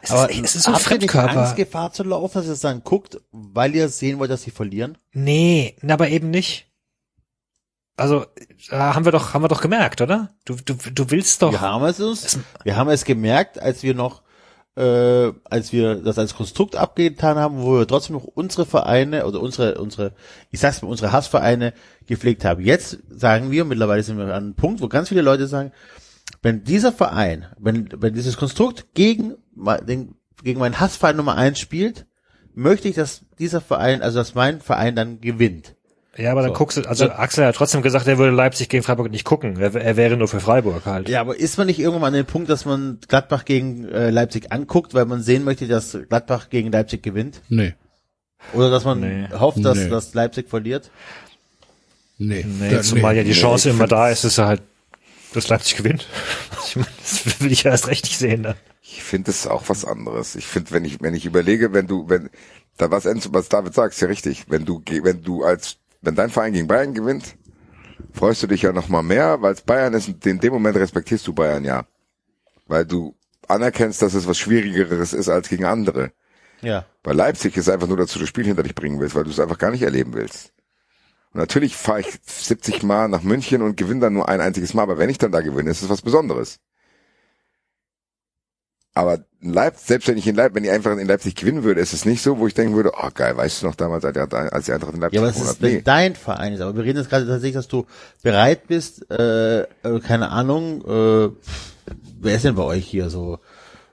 es 0.00 0.10
Aber 0.10 0.30
ist, 0.30 0.40
es 0.44 0.56
ist 0.56 0.62
so 0.62 0.72
ein 0.72 0.80
Fremdkörper. 0.80 1.42
Angst, 1.42 1.56
Gefahr 1.56 1.92
zu 1.92 2.04
laufen, 2.04 2.34
dass 2.34 2.46
ihr 2.46 2.52
es 2.52 2.60
dann 2.60 2.84
guckt, 2.84 3.20
weil 3.32 3.74
ihr 3.74 3.88
sehen 3.88 4.18
wollt, 4.18 4.30
dass 4.30 4.42
sie 4.42 4.50
verlieren? 4.50 4.96
Nee, 5.12 5.76
aber 5.86 6.08
eben 6.08 6.30
nicht. 6.30 6.68
Also, 7.96 8.24
da 8.70 8.94
haben 8.94 9.04
wir 9.04 9.12
doch, 9.12 9.34
haben 9.34 9.44
wir 9.44 9.48
doch 9.48 9.60
gemerkt, 9.60 10.00
oder? 10.00 10.30
Du, 10.44 10.54
du, 10.54 10.74
du 10.74 11.10
willst 11.10 11.42
doch. 11.42 11.52
Wir 11.52 11.60
haben 11.60 11.84
es 11.84 12.00
uns, 12.00 12.38
wir 12.64 12.76
haben 12.76 12.88
es 12.88 13.04
gemerkt, 13.04 13.58
als 13.58 13.82
wir 13.82 13.94
noch, 13.94 14.22
äh, 14.76 15.32
als 15.44 15.72
wir 15.72 15.96
das 15.96 16.18
als 16.18 16.34
Konstrukt 16.34 16.76
abgetan 16.76 17.36
haben, 17.36 17.62
wo 17.62 17.78
wir 17.78 17.86
trotzdem 17.86 18.16
noch 18.16 18.24
unsere 18.24 18.64
Vereine 18.64 19.26
oder 19.26 19.40
unsere, 19.40 19.80
unsere, 19.80 20.12
ich 20.50 20.60
sag's 20.60 20.82
mal, 20.82 20.88
unsere 20.88 21.12
Hassvereine 21.12 21.74
gepflegt 22.06 22.44
haben. 22.44 22.62
Jetzt 22.62 22.98
sagen 23.10 23.50
wir, 23.50 23.64
mittlerweile 23.64 24.02
sind 24.02 24.16
wir 24.16 24.24
an 24.24 24.30
einem 24.30 24.54
Punkt, 24.54 24.80
wo 24.80 24.88
ganz 24.88 25.08
viele 25.08 25.22
Leute 25.22 25.46
sagen, 25.46 25.72
wenn 26.40 26.64
dieser 26.64 26.92
Verein, 26.92 27.46
wenn, 27.58 27.88
wenn 27.98 28.14
dieses 28.14 28.36
Konstrukt 28.36 28.94
gegen, 28.94 29.34
den, 29.86 30.14
gegen 30.42 30.60
meinen 30.60 30.80
Hassverein 30.80 31.16
Nummer 31.16 31.36
eins 31.36 31.58
spielt, 31.58 32.06
möchte 32.54 32.88
ich, 32.88 32.94
dass 32.94 33.24
dieser 33.38 33.60
Verein, 33.60 34.02
also 34.02 34.18
dass 34.18 34.34
mein 34.34 34.60
Verein 34.60 34.96
dann 34.96 35.20
gewinnt. 35.20 35.76
Ja, 36.16 36.32
aber 36.32 36.42
dann 36.42 36.50
So. 36.50 36.56
guckst 36.58 36.76
du, 36.76 36.82
also 36.82 37.08
Axel 37.10 37.46
hat 37.46 37.54
trotzdem 37.56 37.80
gesagt, 37.80 38.06
er 38.06 38.18
würde 38.18 38.34
Leipzig 38.36 38.68
gegen 38.68 38.82
Freiburg 38.82 39.10
nicht 39.10 39.24
gucken. 39.24 39.58
Er, 39.58 39.74
er 39.74 39.96
wäre 39.96 40.16
nur 40.18 40.28
für 40.28 40.40
Freiburg 40.40 40.84
halt. 40.84 41.08
Ja, 41.08 41.22
aber 41.22 41.36
ist 41.38 41.56
man 41.56 41.66
nicht 41.66 41.78
irgendwann 41.78 42.02
mal 42.02 42.06
an 42.08 42.12
dem 42.12 42.26
Punkt, 42.26 42.50
dass 42.50 42.66
man 42.66 42.98
Gladbach 43.08 43.46
gegen 43.46 43.88
äh, 43.88 44.10
Leipzig 44.10 44.52
anguckt, 44.52 44.92
weil 44.92 45.06
man 45.06 45.22
sehen 45.22 45.42
möchte, 45.42 45.66
dass 45.68 45.96
Gladbach 46.08 46.50
gegen 46.50 46.70
Leipzig 46.70 47.02
gewinnt? 47.02 47.40
Nee. 47.48 47.74
Oder 48.52 48.70
dass 48.70 48.84
man 48.84 49.00
Nee. 49.00 49.28
hofft, 49.32 49.64
dass, 49.64 49.78
Nee. 49.78 49.88
dass 49.88 50.12
Leipzig 50.12 50.50
verliert? 50.50 50.90
Nee. 52.18 52.44
Nee, 52.46 52.70
Da- 52.70 52.82
zumal 52.82 53.16
ja 53.16 53.22
die 53.22 53.30
nee, 53.30 53.34
Chance 53.34 53.68
ich 53.70 53.74
immer 53.74 53.86
da 53.86 54.08
ist, 54.10 54.24
dass 54.24 54.38
er 54.38 54.46
halt, 54.46 54.62
dass 55.34 55.48
Leipzig 55.48 55.76
gewinnt. 55.76 56.06
Ich 56.64 56.76
meine, 56.76 56.88
das 57.00 57.40
will 57.40 57.52
ich 57.52 57.64
ja 57.64 57.70
erst 57.72 57.88
recht 57.88 58.04
nicht 58.04 58.16
sehen 58.18 58.44
dann. 58.44 58.54
Ich 58.80 59.02
finde 59.02 59.30
es 59.30 59.46
auch 59.46 59.64
was 59.68 59.84
anderes. 59.84 60.36
Ich 60.36 60.46
finde, 60.46 60.70
wenn 60.70 60.84
ich, 60.86 61.02
wenn 61.02 61.12
ich 61.14 61.26
überlege, 61.26 61.74
wenn 61.74 61.86
du, 61.86 62.08
wenn, 62.08 62.30
da 62.78 62.90
was, 62.90 63.04
was 63.04 63.48
David 63.50 63.74
sagt, 63.74 63.92
ist 63.94 64.00
ja 64.00 64.08
richtig. 64.08 64.44
Wenn 64.48 64.64
du, 64.64 64.82
wenn 65.02 65.22
du 65.22 65.44
als, 65.44 65.76
wenn 66.02 66.14
dein 66.14 66.30
Verein 66.30 66.52
gegen 66.52 66.66
Bayern 66.66 66.94
gewinnt, 66.94 67.36
freust 68.12 68.42
du 68.42 68.46
dich 68.46 68.62
ja 68.62 68.72
noch 68.72 68.88
mal 68.88 69.02
mehr, 69.02 69.40
weil 69.40 69.54
es 69.54 69.62
Bayern 69.62 69.94
ist 69.94 70.08
und 70.08 70.24
in 70.26 70.40
dem 70.40 70.52
Moment 70.52 70.76
respektierst 70.76 71.26
du 71.26 71.32
Bayern 71.32 71.64
ja. 71.64 71.84
Weil 72.66 72.84
du 72.84 73.14
anerkennst, 73.48 74.02
dass 74.02 74.14
es 74.14 74.26
was 74.26 74.38
Schwierigeres 74.38 75.12
ist 75.12 75.28
als 75.28 75.48
gegen 75.48 75.64
andere. 75.64 76.12
Ja. 76.60 76.86
Bei 77.02 77.12
Leipzig 77.12 77.56
ist 77.56 77.68
einfach 77.68 77.88
nur, 77.88 77.96
dass 77.96 78.12
du 78.12 78.18
das 78.18 78.28
Spiel 78.28 78.44
hinter 78.44 78.62
dich 78.62 78.74
bringen 78.74 79.00
willst, 79.00 79.14
weil 79.14 79.24
du 79.24 79.30
es 79.30 79.40
einfach 79.40 79.58
gar 79.58 79.70
nicht 79.70 79.82
erleben 79.82 80.14
willst. 80.14 80.52
Und 81.32 81.40
natürlich 81.40 81.76
fahre 81.76 82.00
ich 82.00 82.20
70 82.24 82.82
Mal 82.82 83.08
nach 83.08 83.22
München 83.22 83.62
und 83.62 83.76
gewinne 83.76 84.00
dann 84.00 84.12
nur 84.14 84.28
ein 84.28 84.40
einziges 84.40 84.74
Mal, 84.74 84.82
aber 84.82 84.98
wenn 84.98 85.10
ich 85.10 85.18
dann 85.18 85.32
da 85.32 85.40
gewinne, 85.40 85.70
ist 85.70 85.82
es 85.82 85.88
was 85.88 86.02
Besonderes. 86.02 86.60
Aber 88.94 89.20
Leipzig, 89.40 89.86
selbst 89.86 90.08
wenn 90.08 90.18
ich 90.18 90.26
in 90.26 90.36
Leipzig, 90.36 90.56
wenn 90.56 90.64
ich 90.64 90.70
einfach 90.70 90.96
in 90.96 91.06
Leipzig 91.06 91.34
gewinnen 91.34 91.64
würde, 91.64 91.80
ist 91.80 91.94
es 91.94 92.04
nicht 92.04 92.22
so, 92.22 92.38
wo 92.38 92.46
ich 92.46 92.54
denken 92.54 92.74
würde, 92.76 92.92
oh 92.94 93.08
geil, 93.14 93.36
weißt 93.36 93.62
du 93.62 93.66
noch 93.66 93.74
damals, 93.74 94.04
als 94.04 94.14
die 94.14 94.20
die 94.66 94.72
Eintracht 94.72 94.94
in 94.94 95.00
Leipzig 95.00 95.14
Ja, 95.16 95.20
aber 95.22 95.30
es 95.30 95.36
ist, 95.40 95.48
hat? 95.48 95.62
wenn 95.62 95.72
Nee. 95.76 95.82
dein 95.82 96.14
Verein 96.14 96.52
ist. 96.52 96.60
Aber 96.60 96.76
wir 96.76 96.84
reden 96.84 96.98
jetzt 96.98 97.08
gerade 97.08 97.26
tatsächlich, 97.26 97.54
dass 97.54 97.68
du 97.68 97.86
bereit 98.22 98.66
bist, 98.68 99.10
äh, 99.10 99.62
äh, 99.62 99.66
keine 100.06 100.30
Ahnung, 100.30 100.82
äh, 100.86 101.30
wer 102.20 102.34
ist 102.36 102.44
denn 102.44 102.54
bei 102.54 102.64
euch 102.64 102.86
hier 102.86 103.08
so? 103.08 103.38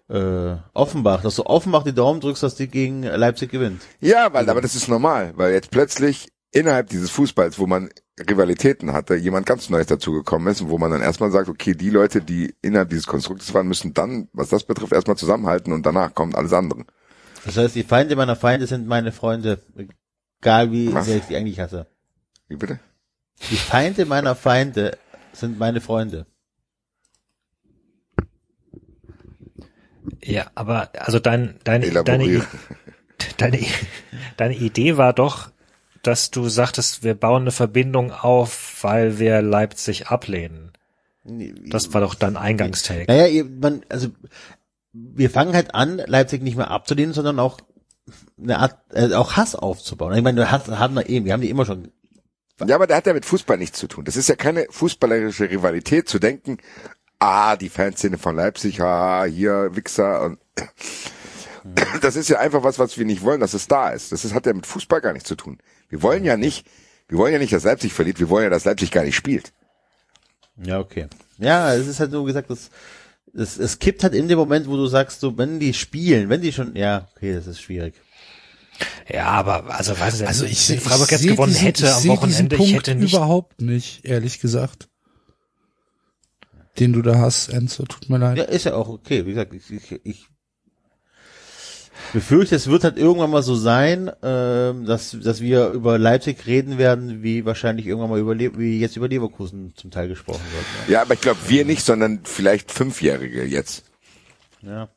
Äh, 0.10 0.56
Offenbach, 0.74 1.22
dass 1.22 1.36
du 1.36 1.46
Offenbach 1.46 1.84
die 1.84 1.94
Daumen 1.94 2.20
drückst, 2.20 2.42
dass 2.44 2.56
die 2.56 2.68
gegen 2.68 3.04
Leipzig 3.04 3.52
gewinnt. 3.52 3.82
Ja, 4.02 4.34
weil, 4.34 4.50
aber 4.50 4.60
das 4.62 4.76
ist 4.76 4.88
normal, 4.88 5.34
weil 5.36 5.54
jetzt 5.54 5.70
plötzlich 5.72 6.30
innerhalb 6.52 6.90
dieses 6.90 7.10
Fußballs, 7.12 7.60
wo 7.60 7.68
man 7.68 7.90
Rivalitäten 8.20 8.94
hatte, 8.94 9.16
jemand 9.16 9.46
ganz 9.46 9.70
Neues 9.70 9.88
dazugekommen 9.88 10.48
ist 10.52 10.62
und 10.62 10.70
wo 10.70 10.78
man 10.78 10.92
dann 10.92 11.02
erstmal 11.02 11.32
sagt, 11.32 11.48
okay, 11.48 11.74
die 11.74 11.90
Leute, 11.90 12.22
die 12.22 12.56
innerhalb 12.62 12.90
dieses 12.90 13.08
Konstruktes 13.08 13.54
waren, 13.54 13.68
müssen 13.68 13.94
dann, 13.94 14.28
was 14.34 14.50
das 14.50 14.64
betrifft, 14.64 14.94
erstmal 14.94 15.18
zusammenhalten 15.18 15.72
und 15.72 15.86
danach 15.86 16.14
kommt 16.14 16.36
alles 16.36 16.54
andere. 16.54 16.86
Das 17.46 17.56
heißt, 17.56 17.76
die 17.76 17.84
Feinde 17.84 18.16
meiner 18.16 18.36
Feinde 18.36 18.68
sind 18.68 18.88
meine 18.88 19.12
Freunde. 19.12 19.62
Egal 20.42 20.72
wie 20.72 20.94
Was? 20.94 21.06
sehr 21.06 21.18
ich 21.18 21.26
die 21.26 21.36
eigentlich 21.36 21.60
hasse. 21.60 21.88
Wie 22.48 22.58
bitte? 22.58 22.80
Die 23.50 23.56
Feinde 23.56 24.06
meiner 24.06 24.36
Feinde 24.36 24.98
sind 25.32 25.58
meine 25.58 25.80
Freunde. 25.80 26.26
Ja, 30.22 30.52
aber 30.56 30.90
also 30.98 31.20
dein, 31.20 31.60
dein, 31.64 31.82
deine, 31.82 31.86
Elaborieren. 31.86 32.46
deine, 33.38 33.60
deine 34.38 34.56
Idee 34.56 34.98
war 34.98 35.14
doch, 35.14 35.52
dass 36.04 36.32
du 36.32 36.48
sagtest, 36.50 37.04
wir 37.04 37.14
bauen 37.14 37.44
eine 37.44 37.52
Verbindung 37.52 38.12
auf, 38.12 38.78
weil 38.82 39.20
wir 39.20 39.42
Leipzig 39.42 40.08
ablehnen. 40.08 40.72
Das 41.24 41.94
war 41.94 42.02
doch 42.02 42.16
dein 42.16 42.38
Eingangstake. 42.38 43.06
Naja, 43.08 43.44
man, 43.60 43.84
also 43.90 44.08
wir 44.94 45.30
fangen 45.30 45.54
halt 45.54 45.76
an, 45.76 45.98
Leipzig 45.98 46.42
nicht 46.42 46.58
mehr 46.58 46.72
abzulehnen, 46.72 47.14
sondern 47.14 47.40
auch 47.40 47.60
eine 48.42 48.58
Art, 48.58 48.78
äh, 48.94 49.14
auch 49.14 49.34
Hass 49.34 49.56
aufzubauen. 49.56 50.16
Ich 50.16 50.24
meine, 50.24 50.52
Hass 50.52 50.68
haben 50.68 50.96
wir 50.96 51.08
eben, 51.10 51.26
wir 51.26 51.34
haben 51.34 51.42
die 51.42 51.50
immer 51.50 51.66
schon. 51.66 51.92
Ja, 52.66 52.76
aber 52.76 52.88
der 52.88 52.98
hat 52.98 53.06
ja 53.06 53.14
mit 53.14 53.26
Fußball 53.26 53.58
nichts 53.58 53.80
zu 53.80 53.88
tun. 53.88 54.06
Das 54.06 54.18
ist 54.18 54.28
ja 54.28 54.36
keine 54.36 54.66
fußballerische 54.70 55.50
Rivalität 55.50 56.10
zu 56.10 56.20
denken, 56.20 56.58
ah, 57.20 57.56
die 57.56 57.70
Fanszene 57.70 58.18
von 58.18 58.36
Leipzig, 58.36 58.82
ah, 58.82 59.24
hier 59.26 59.76
Wichser 59.76 60.24
und 60.24 60.40
Das 62.02 62.16
ist 62.16 62.30
ja 62.30 62.40
einfach 62.40 62.64
was, 62.64 62.80
was 62.80 62.98
wir 62.98 63.06
nicht 63.06 63.24
wollen, 63.24 63.42
dass 63.42 63.54
es 63.54 63.68
da 63.68 63.90
ist. 63.90 64.12
Das 64.12 64.24
ist, 64.24 64.34
hat 64.34 64.46
ja 64.46 64.54
mit 64.54 64.66
Fußball 64.66 65.02
gar 65.02 65.14
nichts 65.14 65.28
zu 65.28 65.36
tun. 65.36 65.58
Wir 65.90 66.02
wollen 66.02 66.24
ja 66.24 66.38
nicht, 66.38 66.66
wir 67.08 67.18
wollen 67.18 67.34
ja 67.34 67.40
nicht, 67.40 67.52
dass 67.52 67.64
Leipzig 67.64 67.94
verliert, 67.94 68.20
wir 68.20 68.30
wollen 68.30 68.46
ja, 68.46 68.50
dass 68.50 68.66
Leipzig 68.66 68.92
gar 68.92 69.04
nicht 69.04 69.16
spielt. 69.16 69.52
Ja, 70.64 70.80
okay. 70.80 71.08
Ja, 71.38 71.74
es 71.74 71.88
ist 71.88 72.00
halt 72.00 72.12
so 72.12 72.24
gesagt, 72.24 72.50
das, 72.50 72.70
es, 73.34 73.58
es 73.58 73.80
kippt 73.80 74.04
halt 74.04 74.14
in 74.14 74.28
dem 74.28 74.38
Moment, 74.38 74.68
wo 74.68 74.76
du 74.76 74.88
sagst, 74.88 75.20
so, 75.20 75.38
wenn 75.38 75.60
die 75.60 75.74
spielen, 75.74 76.30
wenn 76.30 76.42
die 76.42 76.52
schon, 76.52 76.76
ja, 76.76 77.08
okay, 77.16 77.34
das 77.34 77.48
ist 77.48 77.62
schwierig. 77.62 77.96
Ja, 79.12 79.26
aber 79.26 79.76
also 79.76 80.00
weiß 80.00 80.22
ich 80.22 80.28
Also 80.28 80.46
nicht, 80.46 80.70
ich, 80.70 80.76
ich 80.76 80.82
Freiburg 80.82 81.12
jetzt 81.12 81.28
gewonnen 81.28 81.52
diesen, 81.52 81.66
hätte 81.66 81.94
am 81.94 82.08
Wochenende, 82.08 82.56
Punkt 82.56 82.72
ich 82.72 82.78
hätte 82.78 82.96
nicht 82.96 83.14
überhaupt 83.14 83.62
nicht, 83.62 84.06
ehrlich 84.06 84.40
gesagt. 84.40 84.88
Den 86.80 86.94
du 86.94 87.02
da 87.02 87.18
hast, 87.18 87.50
Enzo, 87.50 87.84
tut 87.84 88.10
mir 88.10 88.20
leid. 88.20 88.38
Ja, 88.38 88.44
ist 88.46 88.66
ja 88.66 88.76
auch 88.76 88.88
okay. 88.88 89.26
Wie 89.26 89.32
gesagt, 89.32 89.54
ich, 89.54 89.70
ich, 89.70 90.00
ich 90.06 90.28
befürchte, 92.14 92.56
es 92.56 92.68
wird 92.68 92.84
halt 92.84 92.98
irgendwann 92.98 93.30
mal 93.32 93.44
so 93.44 93.56
sein, 93.56 94.12
ähm, 94.22 94.86
dass, 94.86 95.16
dass 95.22 95.42
wir 95.42 95.70
über 95.70 95.98
Leipzig 95.98 96.46
reden 96.46 96.78
werden, 96.78 97.24
wie 97.24 97.46
wahrscheinlich 97.46 97.86
irgendwann 97.88 98.10
mal 98.10 98.20
über, 98.20 98.36
Le 98.36 98.58
wie 98.58 98.80
jetzt 98.80 98.96
über 98.98 99.08
Leverkusen 99.08 99.74
zum 99.76 99.92
Teil 99.92 100.08
gesprochen 100.08 100.42
wird. 100.54 100.66
Ja, 100.90 101.02
aber 101.02 101.14
ich 101.14 101.22
glaube, 101.22 101.40
wir 101.48 101.66
nicht, 101.66 101.86
sondern 101.86 102.22
vielleicht 102.24 102.72
Fünfjährige 102.72 103.44
jetzt. 103.44 103.84
Ja. 104.62 104.90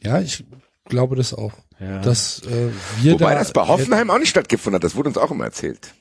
ja. 0.00 0.20
Ich 0.20 0.44
glaube 0.84 1.16
das 1.16 1.34
auch. 1.34 1.52
Ja. 1.80 2.00
Dass 2.00 2.42
äh, 2.42 2.70
wir 3.00 3.12
Wobei 3.14 3.34
da 3.34 3.38
das 3.40 3.52
bei 3.52 3.66
Hoffenheim 3.66 4.10
auch 4.10 4.18
nicht 4.18 4.30
stattgefunden 4.30 4.76
hat, 4.76 4.84
das 4.84 4.96
wurde 4.96 5.08
uns 5.08 5.18
auch 5.18 5.30
immer 5.30 5.44
erzählt. 5.44 5.94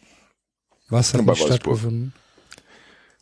was 0.89 1.13
hat 1.13 1.25
Bei 1.25 1.33
nicht 1.33 1.41
Wolfsburg. 1.41 1.77
stattgefunden. 1.77 2.13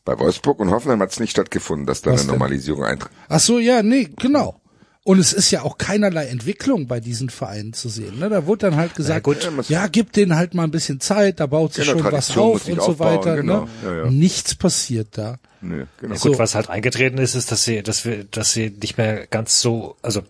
Bei 0.05 0.17
Wolfsburg 0.19 0.59
und 0.59 0.69
Hoffenheim 0.69 1.01
hat 1.01 1.11
es 1.11 1.19
nicht 1.19 1.31
stattgefunden, 1.31 1.87
dass 1.87 2.03
da 2.03 2.11
Was 2.11 2.21
eine? 2.21 2.31
Normalisierung 2.31 2.83
eintritt. 2.85 3.11
Ach 3.27 3.39
so, 3.39 3.57
ja, 3.59 3.81
nee, 3.81 4.07
genau. 4.17 4.61
Und 5.05 5.19
es 5.19 5.33
ist 5.33 5.51
ja 5.51 5.61
auch 5.61 5.77
keinerlei 5.77 6.25
Entwicklung 6.25 6.87
bei 6.87 6.99
diesen 6.99 7.29
Vereinen 7.29 7.73
zu 7.73 7.89
sehen. 7.89 8.17
Ne? 8.17 8.27
Da 8.27 8.47
wurde 8.47 8.69
dann 8.71 8.75
halt 8.75 8.95
gesagt. 8.95 9.27
Ja, 9.27 9.51
ja, 9.69 9.87
gib 9.87 10.11
denen 10.13 10.35
halt 10.35 10.55
mal 10.55 10.63
ein 10.63 10.71
bisschen 10.71 10.99
Zeit, 10.99 11.39
da 11.39 11.45
baut 11.45 11.75
sich 11.75 11.85
Genau, 11.85 11.99
schon 11.99 12.11
was 12.11 12.27
Tradition 12.29 12.47
muss 12.53 12.61
auf 12.79 12.87
und 12.87 12.93
so 12.97 12.99
weiter. 12.99 13.35
genau. 13.35 13.61
Ne? 13.61 13.67
Ja, 13.85 13.95
ja. 13.97 14.09
Nichts 14.09 14.55
passiert 14.55 15.09
da. 15.11 15.37
Nö, 15.61 15.85
genau. 16.01 16.13
Ja, 16.15 16.19
So. 16.19 16.29
gut, 16.29 16.39
was 16.39 16.55
halt 16.55 16.71
eingetreten 16.71 17.19
ist, 17.19 17.35
ist, 17.35 17.51
dass 17.51 17.63
sie, 17.63 17.83
dass 17.83 18.03
wir, 18.03 18.23
dass 18.23 18.53
sie 18.53 18.71
nicht 18.81 18.97
mehr 18.97 19.27
ganz 19.27 19.61
so, 19.61 19.95
also 20.01 20.23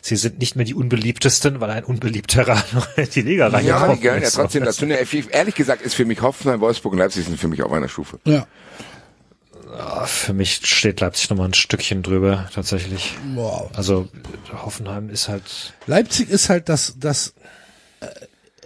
sie 0.00 0.16
sind 0.16 0.38
nicht 0.38 0.56
mehr 0.56 0.64
die 0.64 0.74
unbeliebtesten, 0.74 1.60
weil 1.60 1.68
ein 1.68 1.84
unbeliebterer 1.84 2.64
noch 2.72 2.88
in 2.96 3.10
die 3.10 3.20
Liga 3.20 3.48
Ja, 3.48 3.54
reingekommen 3.54 3.96
die 3.96 4.00
gehören 4.02 4.22
ja 4.22 4.30
trotzdem 4.30 4.64
dazu. 4.64 4.86
Ne, 4.86 4.96
Ehrlich 5.30 5.54
gesagt 5.54 5.82
ist 5.82 5.92
für 5.94 6.06
mich 6.06 6.22
Hoffenheim, 6.22 6.60
Wolfsburg 6.60 6.94
und 6.94 7.00
Leipzig 7.00 7.26
sind 7.26 7.38
für 7.38 7.48
mich 7.48 7.62
auf 7.62 7.70
einer 7.70 7.88
Stufe. 7.90 8.18
Ja. 8.24 8.46
Für 10.06 10.32
mich 10.32 10.60
steht 10.64 11.00
Leipzig 11.00 11.28
noch 11.28 11.36
mal 11.36 11.44
ein 11.44 11.54
Stückchen 11.54 12.02
drüber, 12.02 12.48
tatsächlich. 12.54 13.14
Wow. 13.34 13.70
Also 13.74 14.08
Hoffenheim 14.52 15.10
ist 15.10 15.28
halt, 15.28 15.74
Leipzig 15.86 16.30
ist 16.30 16.48
halt 16.48 16.68
das, 16.68 16.94
das 16.98 17.34
äh, 18.00 18.06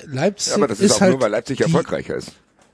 Leipzig 0.05 0.51
Ja, 0.51 0.57
aber 0.57 0.69
das 0.69 0.81
ist, 0.81 0.93
auch 0.93 1.01
halt 1.01 1.13
nur, 1.13 1.21
weil 1.23 1.31
Leipzig 1.31 1.59
die, 1.59 1.65
erfolgreicher 1.65 2.15
ist. 2.15 2.33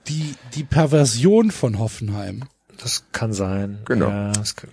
Die, 0.09 0.35
die 0.55 0.65
Perversion 0.65 1.51
von 1.51 1.79
Hoffenheim. 1.79 2.45
das 2.83 3.05
kann 3.13 3.33
sein. 3.33 3.79
Genau. 3.87 4.09
Ja, 4.09 4.33
das 4.33 4.55
kann? 4.57 4.71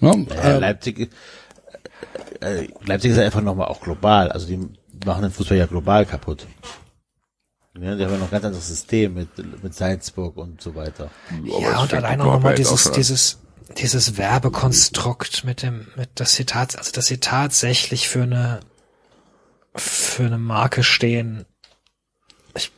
Ja, 0.00 0.12
Äh, 0.12 0.58
Leipzig, 0.58 1.10
äh, 2.40 2.62
äh, 2.62 2.68
Leipzig 2.84 3.10
ist 3.10 3.16
ja 3.18 3.24
einfach 3.24 3.42
nochmal 3.42 3.68
auch 3.68 3.80
global. 3.80 4.30
Also 4.32 4.46
die 4.46 4.58
machen 5.04 5.22
den 5.22 5.30
Fußball 5.32 5.58
ja 5.58 5.66
global 5.66 6.06
kaputt. 6.06 6.46
Ja, 7.80 7.94
die 7.94 8.04
haben 8.04 8.12
ja 8.12 8.18
noch 8.18 8.26
ein 8.26 8.30
ganz 8.30 8.44
anderes 8.44 8.68
System 8.68 9.14
mit, 9.14 9.28
mit 9.62 9.74
Salzburg 9.74 10.36
und 10.36 10.60
so 10.60 10.74
weiter. 10.74 11.10
ja, 11.44 11.80
und 11.80 11.92
allein 11.92 12.20
auch 12.20 12.34
nochmal 12.34 12.54
dieses, 12.54 12.90
dieses, 12.92 13.38
dieses 13.78 14.16
Werbekonstrukt 14.16 15.44
mit 15.44 15.62
dem, 15.62 15.86
mit, 15.96 16.08
dass 16.14 16.34
sie 16.34 16.44
tats, 16.44 16.76
also, 16.76 16.92
dass 16.92 17.06
sie 17.06 17.18
tatsächlich 17.18 18.08
für 18.08 18.22
eine, 18.22 18.60
für 19.74 20.24
eine 20.24 20.38
Marke 20.38 20.82
stehen. 20.82 21.44
Ich, 22.54 22.72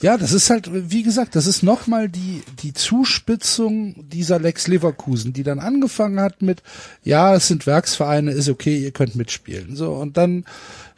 Ja, 0.00 0.16
das 0.16 0.32
ist 0.32 0.50
halt, 0.50 0.70
wie 0.72 1.02
gesagt, 1.02 1.34
das 1.34 1.46
ist 1.46 1.62
nochmal 1.62 2.08
die, 2.08 2.42
die 2.62 2.74
Zuspitzung 2.74 4.08
dieser 4.08 4.38
Lex 4.38 4.68
Leverkusen, 4.68 5.32
die 5.32 5.42
dann 5.42 5.58
angefangen 5.58 6.20
hat 6.20 6.42
mit, 6.42 6.62
ja, 7.02 7.34
es 7.34 7.48
sind 7.48 7.66
Werksvereine, 7.66 8.30
ist 8.30 8.48
okay, 8.48 8.78
ihr 8.78 8.92
könnt 8.92 9.16
mitspielen. 9.16 9.76
So, 9.76 9.92
und 9.94 10.16
dann 10.16 10.44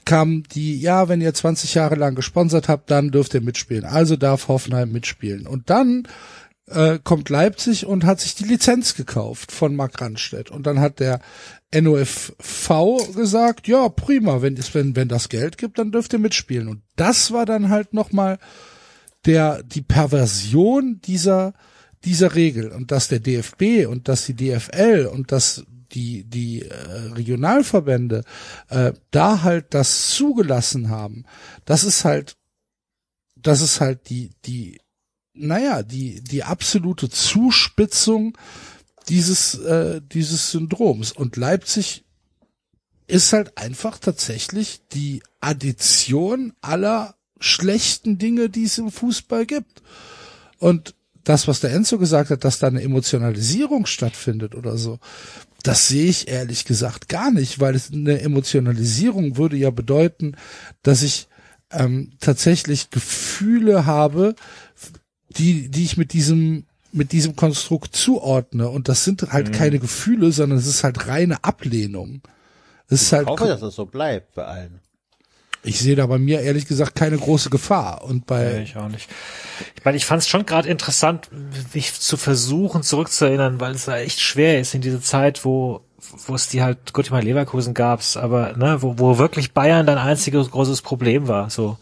kam 0.07 0.45
die, 0.45 0.81
ja, 0.81 1.11
wenn 1.11 1.21
ihr 1.21 1.35
20 1.35 1.75
Jahre 1.75 1.97
lang 1.97 2.15
gesponsert 2.15 2.69
habt, 2.69 2.91
dann 2.91 3.11
dürft 3.11 3.35
ihr 3.35 3.43
mitspielen. 3.43 3.85
Also 3.85 4.17
darf 4.17 4.49
Hoffenheim 4.49 4.91
mitspielen. 4.91 5.47
Und 5.47 5.69
dann 5.69 6.09
äh, 6.69 6.99
kommt 7.03 7.29
Leipzig 7.29 7.87
und 7.87 8.05
hat 8.05 8.21
sich 8.21 8.35
die 8.35 8.45
Lizenz 8.45 8.95
gekauft 8.95 9.53
von 9.53 9.77
Mark 9.77 10.01
Randstedt. 10.01 10.51
Und 10.51 10.67
dann 10.67 10.81
hat 10.81 11.01
der 11.01 11.21
NOFV 11.75 13.15
gesagt, 13.15 13.69
ja, 13.69 13.89
prima, 13.89 14.43
wenn, 14.43 14.57
wenn, 14.73 14.97
wenn 14.97 15.09
das 15.09 15.29
Geld 15.29 15.59
gibt, 15.59 15.79
dann 15.79 15.93
dürft 15.93 16.13
ihr 16.13 16.19
mitspielen. 16.21 16.69
Und 16.69 16.83
das 16.95 17.33
war 17.33 17.45
dann 17.45 17.69
halt 17.69 17.93
nochmal 17.93 18.39
der, 19.27 19.63
die 19.65 19.83
Perversion 19.83 21.01
dieser, 21.05 21.53
dieser 22.05 22.37
Regel. 22.37 22.71
Und 22.71 22.93
dass 22.93 23.09
der 23.09 23.21
DFB 23.21 23.87
und 23.89 24.09
dass 24.09 24.25
die 24.25 24.35
DFL 24.35 25.11
und 25.13 25.33
dass 25.33 25.65
die, 25.93 26.25
die 26.25 26.63
äh, 26.63 26.75
Regionalverbände 27.13 28.25
äh, 28.69 28.93
da 29.11 29.43
halt 29.43 29.75
das 29.75 30.11
zugelassen 30.11 30.89
haben, 30.89 31.25
das 31.65 31.85
ist 31.85 32.05
halt, 32.05 32.37
das 33.37 33.61
ist 33.61 33.81
halt 33.81 34.09
die, 34.09 34.31
die, 34.45 34.81
naja, 35.35 35.83
die, 35.83 36.23
die 36.23 36.45
absolute 36.45 37.11
Zuspitzung 37.11 38.37
dieses, 39.09 39.55
äh, 39.55 40.01
dieses 40.03 40.51
Syndroms. 40.51 41.13
Und 41.13 41.37
Leipzig 41.37 42.05
ist 43.07 43.33
halt 43.33 43.57
einfach 43.57 43.99
tatsächlich 43.99 44.81
die 44.93 45.23
Addition 45.41 46.55
aller 46.61 47.15
schlechten 47.39 48.19
Dinge, 48.19 48.49
die 48.49 48.65
es 48.65 48.79
im 48.79 48.91
Fußball 48.91 49.47
gibt. 49.47 49.83
Und 50.59 50.95
das, 51.25 51.49
was 51.49 51.61
der 51.61 51.73
Enzo 51.73 51.99
gesagt 51.99 52.31
hat, 52.31 52.45
dass 52.45 52.59
da 52.59 52.69
eine 52.69 52.83
Emotionalisierung 52.83 53.87
stattfindet 53.87 54.55
oder 54.55 54.77
so, 54.79 54.99
das 55.67 55.89
sehe 55.89 56.09
ich 56.09 56.29
ehrlich 56.29 56.65
gesagt 56.65 57.09
gar 57.09 57.33
nicht, 57.33 57.59
weil 57.59 57.75
es 57.75 57.93
eine 57.93 58.21
Emotionalisierung 58.21 59.37
würde 59.37 59.57
ja 59.57 59.71
bedeuten, 59.71 60.37
dass 60.83 61.03
ich 61.03 61.27
ähm, 61.73 62.13
tatsächlich 62.21 62.91
Gefühle 62.91 63.85
habe, 63.87 64.37
die, 65.31 65.69
die 65.69 65.85
ich 65.85 65.97
mit 65.97 66.13
diesem 66.13 66.67
mit 66.93 67.13
diesem 67.13 67.37
Konstrukt 67.37 67.95
zuordne. 67.95 68.71
Und 68.71 68.89
das 68.89 69.05
sind 69.05 69.31
halt 69.31 69.53
keine 69.53 69.79
Gefühle, 69.79 70.33
sondern 70.33 70.59
es 70.59 70.67
ist 70.67 70.83
halt 70.83 71.09
reine 71.09 71.45
Ablehnung. 71.45 72.23
Es 72.89 73.03
ist 73.03 73.13
halt, 73.13 73.25
Ich 73.25 73.29
hoffe, 73.29 73.49
dass 73.49 73.61
das 73.61 73.75
so 73.75 73.85
bleibt 73.85 74.35
bei 74.35 74.45
allen. 74.45 74.81
Ich 75.67 75.81
sehe 75.81 75.97
da 75.97 76.07
bei 76.07 76.19
mir 76.19 76.41
ehrlich 76.41 76.67
gesagt 76.67 76.95
keine 76.95 77.19
große 77.19 77.51
Gefahr. 77.51 78.05
Und 78.05 78.31
Ja, 78.31 78.37
bei, 78.37 78.61
ich 78.63 78.77
auch 78.77 78.89
nicht. 78.89 79.09
Ich 79.75 79.85
meine, 79.85 79.97
ich 79.97 80.07
fand 80.07 80.23
es 80.23 80.29
schon 80.29 80.47
gerade 80.47 80.69
interessant, 80.69 81.29
mich 81.75 81.99
zu 82.01 82.17
versuchen, 82.17 82.83
zurückzuerinnern, 82.83 83.61
weil 83.61 83.75
es 83.75 83.87
da 83.87 83.99
echt 83.99 84.21
schwer 84.21 84.61
ist 84.61 84.75
in 84.75 84.81
diese 84.81 85.01
Zeit, 85.01 85.45
wo 85.45 85.83
wo 86.27 86.35
es 86.35 86.49
die 86.49 86.63
halt, 86.63 86.93
gut, 86.93 87.11
meine, 87.11 87.25
Leverkusen 87.25 87.75
gab's, 87.75 88.17
aber 88.17 88.57
ne, 88.57 88.81
wo, 88.81 88.99
wo 88.99 89.19
wirklich 89.19 89.53
Bayern 89.53 89.87
dein 89.87 89.99
einziges 89.99 90.51
großes 90.51 90.83
Problem 90.83 91.27
war, 91.27 91.51
so 91.51 91.79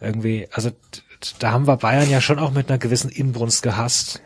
irgendwie, 0.00 0.48
also 0.52 0.70
da 1.38 1.52
haben 1.52 1.66
wir 1.66 1.76
Bayern 1.76 2.08
ja 2.10 2.20
schon 2.20 2.38
auch 2.38 2.52
mit 2.52 2.68
einer 2.68 2.78
gewissen 2.78 3.10
Inbrunst 3.10 3.62
gehasst. 3.62 4.22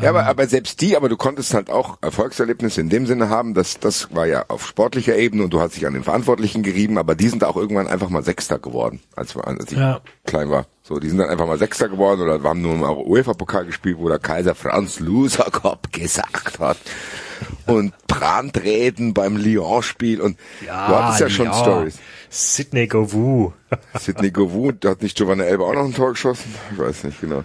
Ja, 0.00 0.10
aber, 0.10 0.26
aber 0.26 0.46
selbst 0.46 0.80
die, 0.80 0.96
aber 0.96 1.08
du 1.08 1.16
konntest 1.16 1.54
halt 1.54 1.70
auch 1.70 1.98
Erfolgserlebnisse 2.02 2.80
in 2.80 2.88
dem 2.90 3.06
Sinne 3.06 3.28
haben, 3.28 3.54
dass 3.54 3.78
das 3.80 4.14
war 4.14 4.26
ja 4.26 4.44
auf 4.48 4.66
sportlicher 4.66 5.16
Ebene 5.16 5.44
und 5.44 5.50
du 5.52 5.60
hast 5.60 5.76
dich 5.76 5.86
an 5.86 5.94
den 5.94 6.04
Verantwortlichen 6.04 6.62
gerieben, 6.62 6.98
aber 6.98 7.14
die 7.14 7.28
sind 7.28 7.44
auch 7.44 7.56
irgendwann 7.56 7.88
einfach 7.88 8.08
mal 8.08 8.22
Sechster 8.22 8.58
geworden, 8.58 9.00
als, 9.16 9.36
als 9.36 9.72
ich 9.72 9.78
Ja. 9.78 10.00
klein 10.26 10.50
war. 10.50 10.66
So, 10.82 10.98
die 10.98 11.08
sind 11.08 11.18
dann 11.18 11.28
einfach 11.28 11.46
mal 11.46 11.58
Sechster 11.58 11.88
geworden 11.88 12.20
oder 12.20 12.42
haben 12.42 12.62
nur 12.62 12.74
im 12.74 12.82
UEFA-Pokal 12.82 13.66
gespielt, 13.66 13.98
wo 13.98 14.08
der 14.08 14.18
Kaiser 14.18 14.54
Franz 14.54 15.00
Loserkopf 15.00 15.90
gesagt 15.92 16.58
hat. 16.58 16.78
Und 17.66 17.94
Brandreden 18.06 19.14
beim 19.14 19.36
Lyon-Spiel 19.36 20.20
und 20.20 20.38
du 20.60 20.70
hattest 20.70 21.20
ja 21.20 21.30
schon 21.30 21.46
ja. 21.46 21.54
Stories. 21.54 21.98
Sidney 22.28 22.86
Govou. 22.86 23.52
Sidney 23.98 24.30
Govou, 24.30 24.72
da 24.72 24.90
hat 24.90 25.02
nicht 25.02 25.16
Giovanna 25.16 25.44
Elba 25.44 25.64
auch 25.64 25.72
noch 25.74 25.84
ein 25.84 25.94
Tor 25.94 26.10
geschossen? 26.10 26.54
Ich 26.72 26.78
weiß 26.78 27.04
nicht 27.04 27.20
genau. 27.20 27.42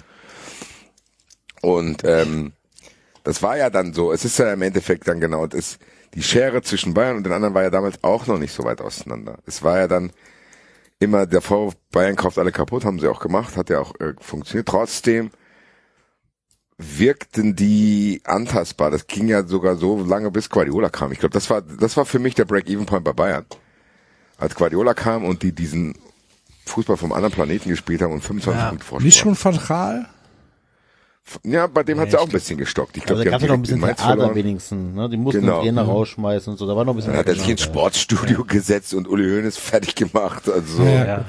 Und 1.66 2.04
ähm, 2.04 2.54
das 3.24 3.42
war 3.42 3.58
ja 3.58 3.70
dann 3.70 3.94
so, 3.94 4.12
es 4.12 4.24
ist 4.24 4.38
ja 4.38 4.54
im 4.54 4.62
Endeffekt 4.62 5.08
dann 5.08 5.20
genau 5.20 5.48
das, 5.48 5.80
die 6.14 6.22
Schere 6.24 6.62
zwischen 6.62 6.94
Bayern 6.94 7.18
und 7.18 7.24
den 7.24 7.34
anderen 7.34 7.54
war 7.56 7.64
ja 7.64 7.70
damals 7.72 8.04
auch 8.04 8.28
noch 8.28 8.38
nicht 8.38 8.54
so 8.54 8.64
weit 8.64 8.82
auseinander. 8.82 9.40
Es 9.46 9.64
war 9.64 9.80
ja 9.80 9.88
dann 9.88 10.12
immer 11.00 11.26
der 11.26 11.42
Vorwurf, 11.42 11.76
Bayern 11.92 12.16
kauft 12.16 12.38
alle 12.38 12.52
kaputt, 12.52 12.86
haben 12.86 13.00
sie 13.00 13.08
auch 13.08 13.20
gemacht, 13.20 13.58
hat 13.58 13.70
ja 13.70 13.80
auch 13.80 13.94
äh, 14.00 14.14
funktioniert. 14.20 14.68
Trotzdem 14.68 15.32
wirkten 16.78 17.56
die 17.56 18.22
antastbar. 18.26 18.92
Das 18.92 19.08
ging 19.08 19.28
ja 19.28 19.44
sogar 19.48 19.76
so 19.76 20.04
lange, 20.04 20.30
bis 20.32 20.50
Guardiola 20.50 20.90
kam. 20.90 21.12
Ich 21.12 21.20
glaube, 21.20 21.34
das 21.34 21.50
war, 21.50 21.62
das 21.62 21.96
war 21.98 22.06
für 22.06 22.20
mich 22.20 22.36
der 22.36 22.46
Break-Even-Point 22.46 23.04
bei 23.04 23.14
Bayern. 23.14 23.46
Als 24.38 24.56
Guardiola 24.56 24.94
kam 24.94 25.24
und 25.24 25.42
die 25.42 25.54
diesen 25.54 25.98
Fußball 26.66 26.98
vom 26.98 27.14
anderen 27.14 27.34
Planeten 27.34 27.70
gespielt 27.70 28.02
haben 28.02 28.12
und 28.14 28.22
25 28.22 28.62
Ja, 28.62 28.70
Punkte 28.70 28.86
Vorsprung. 28.86 29.06
nicht 29.06 29.18
schon 29.18 29.68
Gaal? 29.68 30.10
Ja, 31.44 31.66
bei 31.68 31.84
dem 31.84 32.00
hat's 32.00 32.14
ja 32.14 32.20
auch 32.20 32.26
ein 32.28 32.32
bisschen 32.32 32.58
gestockt. 32.58 32.98
Ich 32.98 33.04
glaube, 33.04 33.20
da 33.20 33.24
die 33.26 33.32
gab 33.32 33.42
es 33.42 33.48
noch 33.48 33.56
ein 33.56 33.62
bisschen 33.64 33.82
Theater 33.82 34.36
wenigstens. 34.36 34.94
Ne? 34.96 35.10
Die 35.10 35.18
mussten 35.18 35.42
Genau. 35.42 35.62
den 35.64 35.76
Trainer 35.76 35.82
rausschmeißen 35.84 36.54
und 36.54 36.58
so. 36.58 36.68
Da 36.68 36.76
war 36.76 36.86
noch 36.86 36.94
ein 36.94 36.98
bisschen 36.98 37.14
Dann 37.14 37.20
hat 37.20 37.28
er 37.28 37.36
sich 37.36 37.50
ins 37.50 37.62
Sportstudio 37.62 38.44
gesetzt 38.46 38.94
und 38.94 39.08
Uli 39.08 39.24
Hoeneß 39.28 39.58
fertig 39.58 39.96
gemacht. 39.96 40.48
Also, 40.48 40.84
Ja. 40.84 41.26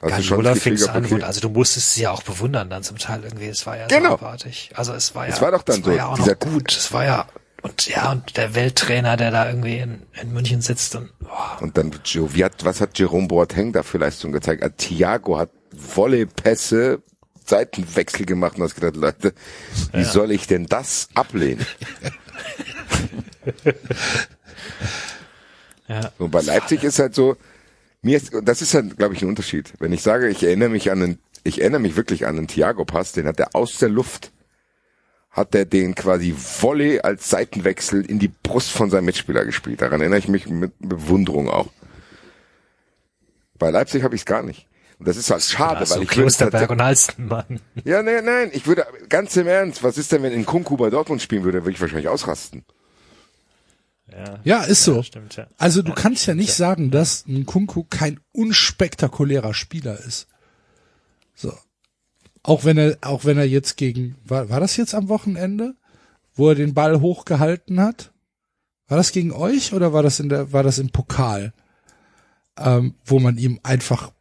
also 0.00 0.22
schon 0.22 0.36
Guardiola 0.38 0.54
fing's 0.54 0.82
Gefühl 0.86 0.96
an, 0.96 1.04
okay. 1.04 1.22
also 1.24 1.40
du 1.40 1.50
musstest 1.50 1.94
sie 1.94 2.02
ja 2.02 2.10
auch 2.10 2.22
bewundern 2.22 2.70
dann 2.70 2.82
zum 2.82 2.96
Teil 2.96 3.22
irgendwie. 3.22 3.48
Es 3.48 3.66
war 3.66 3.76
ja 3.76 3.86
Genau. 3.86 4.10
so 4.10 4.14
abartig. 4.14 4.70
Also 4.74 4.94
es 4.94 5.14
war 5.14 5.26
ja, 5.28 5.34
Es 5.34 5.42
war 5.42 5.50
doch 5.52 5.62
dann 5.62 5.80
es 5.80 5.86
war 5.86 5.92
so, 5.92 5.98
ja 5.98 6.06
auch 6.08 6.16
dieser- 6.16 6.32
noch 6.32 6.38
gut. 6.38 6.72
Es 6.72 6.92
war 6.92 7.04
ja 7.04 7.26
und 7.62 7.86
ja 7.88 8.10
und 8.12 8.36
der 8.38 8.54
Welttrainer, 8.54 9.16
der 9.18 9.30
da 9.30 9.46
irgendwie 9.48 9.76
in, 9.76 10.02
in 10.20 10.32
München 10.32 10.62
sitzt 10.62 10.96
und 10.96 11.10
boah, 11.20 11.58
Und 11.60 11.76
dann, 11.76 11.90
Gio- 12.04 12.30
wie 12.34 12.44
hat, 12.44 12.64
was 12.64 12.80
hat 12.80 12.98
Jerome 12.98 13.28
Boateng 13.28 13.72
da 13.72 13.82
für 13.82 13.98
Leistung 13.98 14.32
gezeigt? 14.32 14.64
Ah, 14.64 14.70
Thiago 14.70 15.38
hat 15.38 15.50
Volleypässe, 15.76 17.02
Seitenwechsel 17.48 18.26
gemacht 18.26 18.56
und 18.56 18.64
hast 18.64 18.74
gedacht, 18.74 18.96
Leute, 18.96 19.32
wie 19.92 20.04
soll 20.04 20.30
ich 20.30 20.46
denn 20.46 20.66
das 20.66 21.08
ablehnen? 21.14 21.64
ja. 25.88 26.12
Und 26.18 26.30
bei 26.30 26.42
Leipzig 26.42 26.84
ist 26.84 26.98
halt 26.98 27.14
so, 27.14 27.36
mir 28.02 28.16
ist, 28.16 28.32
das 28.42 28.62
ist 28.62 28.74
halt, 28.74 28.96
glaube 28.96 29.14
ich, 29.14 29.22
ein 29.22 29.28
Unterschied. 29.28 29.72
Wenn 29.78 29.92
ich 29.92 30.02
sage, 30.02 30.28
ich 30.28 30.42
erinnere 30.42 30.70
mich 30.70 30.90
an 30.90 31.00
den, 31.00 31.18
ich 31.44 31.60
erinnere 31.60 31.80
mich 31.80 31.96
wirklich 31.96 32.26
an 32.26 32.36
den 32.36 32.48
Thiago-Pass, 32.48 33.12
den 33.12 33.26
hat 33.26 33.38
er 33.40 33.54
aus 33.54 33.78
der 33.78 33.88
Luft, 33.88 34.32
hat 35.30 35.54
er 35.54 35.64
den 35.64 35.94
quasi 35.94 36.34
Volley 36.36 37.00
als 37.00 37.30
Seitenwechsel 37.30 38.04
in 38.04 38.18
die 38.18 38.28
Brust 38.28 38.70
von 38.70 38.90
seinem 38.90 39.06
Mitspieler 39.06 39.44
gespielt. 39.44 39.80
Daran 39.80 40.00
erinnere 40.00 40.18
ich 40.18 40.28
mich 40.28 40.48
mit 40.48 40.72
Bewunderung 40.78 41.48
auch. 41.48 41.68
Bei 43.58 43.70
Leipzig 43.70 44.02
habe 44.02 44.14
ich 44.14 44.22
es 44.22 44.26
gar 44.26 44.42
nicht. 44.42 44.66
Und 45.02 45.08
das 45.08 45.16
ist 45.16 45.32
halt 45.32 45.42
schade, 45.42 45.90
weil 45.90 46.04
ich 46.04 46.08
Klosterberg 46.08 46.70
und 46.70 46.80
Halstenmann. 46.80 47.58
ja, 47.84 48.04
nein, 48.04 48.24
nein, 48.24 48.50
ich 48.52 48.68
würde 48.68 48.86
ganz 49.08 49.34
im 49.34 49.48
Ernst, 49.48 49.82
was 49.82 49.98
ist 49.98 50.12
denn, 50.12 50.22
wenn 50.22 50.32
in 50.32 50.46
Kunku 50.46 50.76
bei 50.76 50.90
Dortmund 50.90 51.20
spielen 51.20 51.42
würde, 51.42 51.64
würde 51.64 51.72
ich 51.72 51.80
wahrscheinlich 51.80 52.06
ausrasten. 52.06 52.64
Ja. 54.12 54.38
Ja, 54.44 54.62
ist 54.62 54.84
so. 54.84 55.02
stimmt, 55.02 55.34
ja. 55.34 55.48
Also 55.58 55.82
du 55.82 55.92
kannst 55.92 56.24
ja 56.26 56.34
nicht 56.34 56.54
sagen, 56.54 56.92
dass 56.92 57.26
ein 57.26 57.46
Kunku 57.46 57.82
kein 57.82 58.20
unspektakulärer 58.30 59.54
Spieler 59.54 59.98
ist. 59.98 60.28
So. 61.34 61.52
Auch 62.44 62.64
wenn 62.64 62.78
er, 62.78 62.96
auch 63.00 63.24
wenn 63.24 63.38
er 63.38 63.48
jetzt 63.48 63.76
gegen, 63.76 64.14
war, 64.24 64.50
war 64.50 64.60
das 64.60 64.76
jetzt 64.76 64.94
am 64.94 65.08
Wochenende, 65.08 65.74
wo 66.36 66.50
er 66.50 66.54
den 66.54 66.74
Ball 66.74 67.00
hochgehalten 67.00 67.80
hat? 67.80 68.12
War 68.86 68.98
das 68.98 69.10
gegen 69.10 69.32
euch 69.32 69.72
oder 69.72 69.92
war 69.92 70.04
das 70.04 70.20
in 70.20 70.28
der, 70.28 70.52
war 70.52 70.62
das 70.62 70.78
im 70.78 70.90
Pokal? 70.90 71.52
Ähm, 72.56 72.94
wo 73.04 73.18
man 73.18 73.36
ihm 73.36 73.58
einfach, 73.64 74.12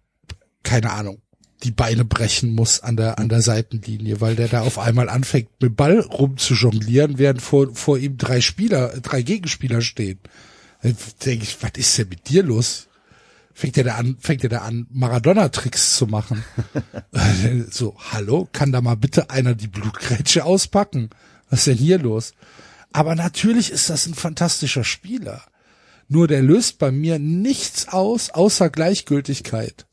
keine 0.64 0.92
Ahnung, 0.92 1.22
die 1.64 1.72
Beine 1.72 2.06
brechen 2.06 2.54
muss 2.54 2.82
an 2.82 2.98
der, 2.98 3.20
an 3.20 3.30
der 3.30 3.42
Seitenlinie, 3.42 4.22
weil 4.22 4.36
der 4.36 4.48
da 4.48 4.62
auf 4.62 4.80
einmal 4.80 5.10
anfängt, 5.10 5.50
mit 5.60 5.76
Ball 5.76 6.00
rumzujonglieren, 6.00 7.18
während 7.18 7.42
vor, 7.42 7.74
vor 7.76 7.98
ihm 7.98 8.18
drei 8.18 8.42
Spieler, 8.42 8.90
drei 9.02 9.22
Gegenspieler 9.22 9.82
stehen. 9.82 10.20
Dann 10.82 10.96
denke 11.26 11.44
ich, 11.44 11.62
was 11.62 11.72
ist 11.76 11.98
denn 11.98 12.10
mit 12.10 12.30
dir 12.30 12.44
los? 12.44 12.88
Fängt 13.54 13.78
er 13.78 13.84
da 13.84 13.96
an, 13.96 14.18
fängt 14.20 14.44
er 14.44 14.50
da 14.50 14.60
an, 14.60 14.88
Maradona-Tricks 14.92 15.96
zu 15.96 16.08
machen? 16.08 16.44
so, 17.70 17.96
hallo, 18.12 18.48
kann 18.52 18.72
da 18.72 18.82
mal 18.82 18.96
bitte 18.96 19.30
einer 19.30 19.54
die 19.54 19.68
Blutgrätsche 19.68 20.46
auspacken? 20.46 21.10
Was 21.50 21.60
ist 21.60 21.68
denn 21.68 21.78
hier 21.78 22.00
los? 22.00 22.34
Aber 22.94 23.16
natürlich 23.16 23.72
ist 23.72 23.90
das 23.90 24.08
ein 24.08 24.16
fantastischer 24.16 24.84
Spieler. 24.84 25.44
Nur 26.08 26.28
der 26.28 26.42
löst 26.42 26.80
bei 26.80 26.92
mir 26.92 27.20
nichts 27.20 27.88
aus, 27.88 28.32
außer 28.32 28.70
Gleichgültigkeit. 28.70 29.86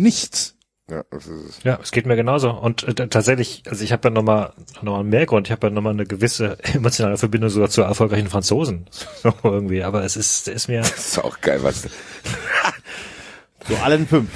Nichts. 0.00 0.54
Ja, 0.90 1.04
das 1.10 1.26
ist 1.26 1.44
es. 1.58 1.62
Ja, 1.62 1.78
es 1.80 1.92
geht 1.92 2.06
mir 2.06 2.16
genauso. 2.16 2.50
Und 2.50 2.82
äh, 2.82 2.94
tatsächlich, 3.08 3.62
also 3.68 3.84
ich 3.84 3.92
habe 3.92 4.08
ja 4.08 4.10
nochmal 4.14 4.52
noch 4.82 4.94
mal 4.94 5.00
einen 5.00 5.10
Mehrgrund, 5.10 5.46
ich 5.46 5.52
habe 5.52 5.66
ja 5.66 5.72
nochmal 5.72 5.92
eine 5.92 6.06
gewisse 6.06 6.58
emotionale 6.74 7.18
Verbindung 7.18 7.50
sogar 7.50 7.68
zu 7.68 7.82
erfolgreichen 7.82 8.28
Franzosen. 8.28 8.86
So 9.22 9.34
irgendwie. 9.42 9.84
Aber 9.84 10.02
es 10.04 10.16
ist, 10.16 10.48
ist 10.48 10.68
mir. 10.68 10.80
Das 10.80 10.96
ist 10.96 11.18
auch 11.18 11.40
geil, 11.40 11.62
was. 11.62 11.86
So 13.68 13.76
allen 13.76 14.08
fünf. 14.08 14.30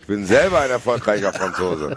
Ich 0.00 0.06
bin 0.08 0.26
selber 0.26 0.60
ein 0.60 0.70
erfolgreicher 0.70 1.32
Franzose. 1.32 1.94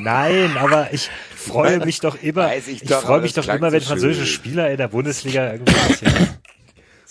Nein, 0.00 0.56
aber 0.58 0.92
ich 0.92 1.08
freue 1.36 1.78
mich 1.84 2.00
doch 2.00 2.20
immer. 2.20 2.46
Weiß 2.46 2.66
ich 2.66 2.82
Ich, 2.82 2.90
freue 2.90 3.20
mich 3.20 3.32
doch 3.32 3.46
immer, 3.46 3.70
wenn 3.70 3.80
so 3.80 3.90
französische 3.90 4.26
schön. 4.26 4.34
Spieler 4.34 4.70
in 4.70 4.78
der 4.78 4.88
Bundesliga 4.88 5.52
irgendwie 5.52 5.72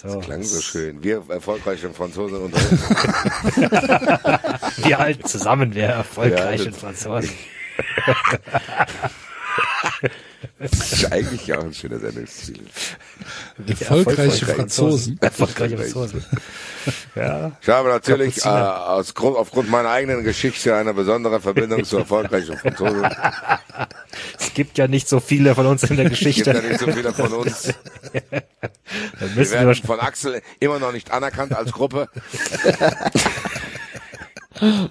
So, 0.08 0.20
Klang 0.20 0.44
so 0.44 0.62
schön. 0.62 1.04
Wir 1.04 1.24
erfolgreiche 1.30 1.90
Franzosen 1.90 2.38
unter 2.38 2.58
uns. 2.58 2.82
Wir 4.86 4.98
halten 5.00 5.26
zusammen, 5.26 5.74
wir 5.74 5.86
erfolgreichen 5.86 6.72
das- 6.72 6.80
Franzosen. 6.80 7.32
Das 10.60 10.94
ist 10.94 11.12
eigentlich 11.12 11.54
auch 11.54 11.64
ein 11.64 11.74
schöner 11.74 12.00
Sendungsziel. 12.00 12.62
Erfolgreiche 13.68 14.46
Franzosen. 14.46 15.18
Erfolgreiche 15.22 15.78
Franzosen. 15.78 16.26
Ja. 17.16 17.52
Ich 17.62 17.70
habe 17.70 17.90
natürlich 17.90 18.46
äh, 18.46 18.50
aus 18.50 19.14
Grund, 19.14 19.38
aufgrund 19.38 19.70
meiner 19.70 19.90
eigenen 19.90 20.24
Geschichte 20.24 20.76
eine 20.76 20.94
besondere 20.94 21.42
Verbindung 21.42 21.84
zu 21.84 21.98
erfolgreichen 21.98 22.58
Franzosen. 22.58 23.08
Es 24.40 24.54
gibt 24.54 24.78
ja 24.78 24.88
nicht 24.88 25.10
so 25.10 25.20
viele 25.20 25.56
von 25.56 25.66
uns 25.66 25.84
in 25.84 25.98
der 25.98 26.06
Es 26.12 26.20
gibt 26.20 26.20
Geschichte. 26.20 26.54
ja 26.54 26.62
nicht 26.62 26.80
so 26.80 26.92
viele 26.92 27.14
von 27.14 27.34
uns. 27.34 27.64
Dann 27.64 27.74
Wir 29.20 29.28
müssen 29.36 29.54
wir 29.54 29.68
werden 29.68 29.76
von 29.76 30.00
Axel 30.00 30.42
immer 30.60 30.80
noch 30.80 30.92
nicht 30.92 31.12
anerkannt 31.12 31.54
als 31.54 31.72
Gruppe. 31.72 32.08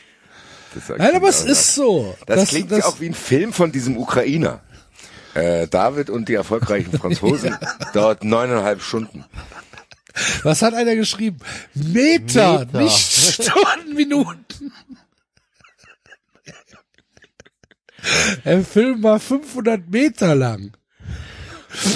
Das 0.75 0.99
Nein, 0.99 1.15
aber 1.15 1.29
es 1.29 1.41
genau 1.41 1.53
ist 1.53 1.75
so. 1.75 2.17
Das, 2.27 2.49
klingt 2.49 2.71
ja 2.71 2.85
auch 2.85 3.01
wie 3.01 3.07
ein 3.07 3.15
Film 3.15 3.53
von 3.53 3.73
diesem 3.73 3.97
Ukrainer. 3.97 4.61
Äh, 5.35 5.69
David 5.69 6.11
und 6.11 6.29
die 6.29 6.35
erfolgreichen 6.35 6.99
Franzosen 6.99 7.57
dauert 7.95 8.25
neuneinhalb 8.25 8.83
Stunden. 8.83 9.25
Was 10.43 10.61
hat 10.61 10.75
einer 10.75 10.95
geschrieben? 10.95 11.39
Meter, 11.75 12.67
Meter. 12.67 12.83
nicht 12.83 13.13
Stunden, 13.13 13.95
Minuten. 13.95 14.73
Der 18.45 18.65
Film 18.65 19.03
war 19.03 19.21
500 19.21 19.89
Meter 19.89 20.35
lang. 20.35 20.73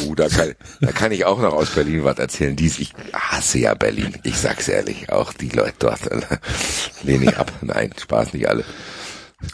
Uh, 0.06 0.14
da 0.14 0.28
kann, 0.28 0.54
da 0.80 0.92
kann 0.92 1.12
ich 1.12 1.24
auch 1.24 1.38
noch 1.38 1.52
aus 1.52 1.70
Berlin 1.70 2.04
was 2.04 2.18
erzählen. 2.18 2.56
Dies, 2.56 2.78
ich 2.78 2.92
hasse 3.12 3.58
ja 3.58 3.74
Berlin. 3.74 4.16
Ich 4.22 4.38
sag's 4.38 4.68
ehrlich. 4.68 5.10
Auch 5.10 5.32
die 5.32 5.50
Leute 5.50 5.74
dort 5.78 6.06
äh, 6.10 6.20
lehne 7.02 7.26
ich 7.26 7.36
ab. 7.36 7.52
Nein, 7.60 7.92
Spaß 7.98 8.32
nicht 8.32 8.48
alle. 8.48 8.64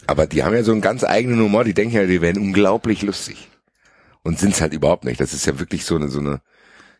Aber 0.06 0.26
die 0.26 0.44
haben 0.44 0.54
ja 0.54 0.62
so 0.62 0.72
einen 0.72 0.80
ganz 0.80 1.04
eigenen 1.04 1.40
Humor. 1.40 1.64
Die 1.64 1.74
denken 1.74 1.96
ja, 1.96 2.06
die 2.06 2.20
werden 2.20 2.40
unglaublich 2.40 3.02
lustig. 3.02 3.48
Und 4.22 4.38
sind's 4.38 4.60
halt 4.60 4.72
überhaupt 4.72 5.04
nicht. 5.04 5.20
Das 5.20 5.32
ist 5.32 5.46
ja 5.46 5.58
wirklich 5.58 5.84
so 5.84 5.96
eine, 5.96 6.08
so 6.08 6.20
eine 6.20 6.40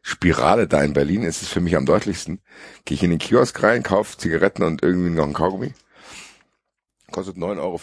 Spirale 0.02 0.66
da 0.66 0.82
in 0.82 0.92
Berlin. 0.92 1.22
Ist 1.22 1.42
es 1.42 1.48
für 1.48 1.60
mich 1.60 1.76
am 1.76 1.86
deutlichsten. 1.86 2.40
Gehe 2.84 2.96
ich 2.96 3.02
in 3.04 3.10
den 3.10 3.20
Kiosk 3.20 3.62
rein, 3.62 3.84
kaufe 3.84 4.18
Zigaretten 4.18 4.64
und 4.64 4.82
irgendwie 4.82 5.10
noch 5.10 5.24
einen 5.24 5.32
Kaugummi. 5.32 5.74
Kostet 7.12 7.36
9,50 7.36 7.58
Euro. 7.60 7.80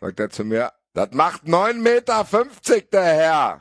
Sagt 0.00 0.20
er 0.20 0.30
zu 0.30 0.44
mir, 0.44 0.72
das 0.94 1.10
macht 1.12 1.44
9,50 1.44 1.74
Meter, 1.74 2.26
der 2.92 3.04
Herr. 3.04 3.60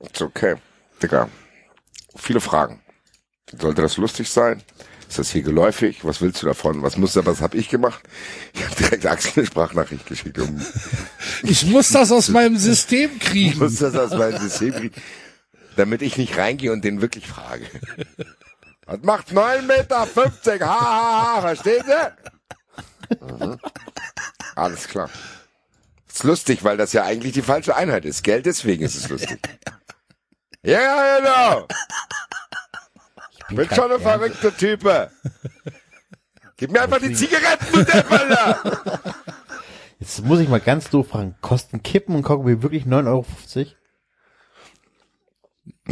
Ist 0.00 0.22
okay. 0.22 0.56
Digga. 1.02 1.28
Viele 2.16 2.40
Fragen. 2.40 2.82
Sollte 3.58 3.82
das 3.82 3.96
lustig 3.96 4.30
sein? 4.30 4.62
Ist 5.08 5.18
das 5.18 5.30
hier 5.30 5.42
geläufig? 5.42 6.04
Was 6.04 6.20
willst 6.20 6.40
du 6.42 6.46
davon? 6.46 6.82
Was 6.82 6.96
muss 6.96 7.14
da, 7.14 7.26
was 7.26 7.40
habe 7.40 7.56
ich 7.56 7.68
gemacht? 7.68 8.00
Ich 8.54 8.64
habe 8.64 8.74
direkt 8.76 9.06
Axel 9.06 9.32
eine 9.36 9.46
Sprachnachricht 9.46 10.06
geschickt, 10.06 10.38
um 10.38 10.64
Ich 11.42 11.66
muss 11.66 11.88
das 11.90 12.12
aus 12.12 12.28
meinem 12.28 12.56
System 12.56 13.10
muss 13.14 13.18
kriegen. 13.20 13.58
das 13.58 13.82
aus 13.96 14.12
meinem 14.12 14.38
System 14.38 14.72
kriegen, 14.72 14.94
damit 15.76 16.02
ich 16.02 16.16
nicht 16.16 16.36
reingehe 16.38 16.72
und 16.72 16.84
den 16.84 17.00
wirklich 17.00 17.26
frage. 17.26 17.66
Das 18.86 19.00
macht 19.02 19.30
9,50 19.32 19.62
Meter, 19.62 19.98
ha, 20.66 20.80
ha, 20.80 21.34
ha, 21.36 21.40
verstehen 21.40 21.84
Sie? 21.86 23.24
Mhm. 23.24 23.58
Alles 24.54 24.86
klar. 24.86 25.10
Ist 26.12 26.24
lustig, 26.24 26.64
weil 26.64 26.76
das 26.76 26.92
ja 26.92 27.04
eigentlich 27.04 27.32
die 27.32 27.42
falsche 27.42 27.76
Einheit 27.76 28.04
ist, 28.04 28.24
gell? 28.24 28.42
Deswegen 28.42 28.84
ist 28.84 28.96
es 28.96 29.08
lustig. 29.08 29.38
Ja, 30.62 30.80
ja, 30.80 31.18
genau. 31.18 31.68
Bin 33.50 33.68
schon 33.74 33.92
ein 33.92 34.00
verrückter 34.00 34.56
Type. 34.56 35.10
Gib 36.56 36.72
mir 36.72 36.82
einfach 36.82 36.98
die 36.98 37.14
Zigaretten, 37.14 37.72
du 37.72 37.84
Deppalter! 37.84 39.14
Jetzt 39.98 40.24
muss 40.24 40.40
ich 40.40 40.48
mal 40.48 40.60
ganz 40.60 40.90
doof 40.90 41.08
fragen. 41.08 41.36
Kosten 41.40 41.82
Kippen 41.82 42.14
und 42.14 42.22
Kaugummi 42.22 42.62
wirklich 42.62 42.84
9,50 42.84 43.06
Euro? 43.06 43.26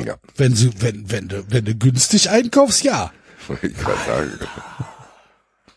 Ja, 0.05 0.17
Wenn 0.37 0.55
du, 0.55 0.71
wenn, 0.83 1.11
wenn 1.11 1.29
du, 1.29 1.51
wenn 1.51 1.65
du 1.65 1.75
günstig 1.75 2.29
einkaufst, 2.31 2.85
ja. 2.85 3.13
wollte 3.47 3.69
ich 3.69 3.77
gerade 3.77 4.05
sagen. 4.05 4.39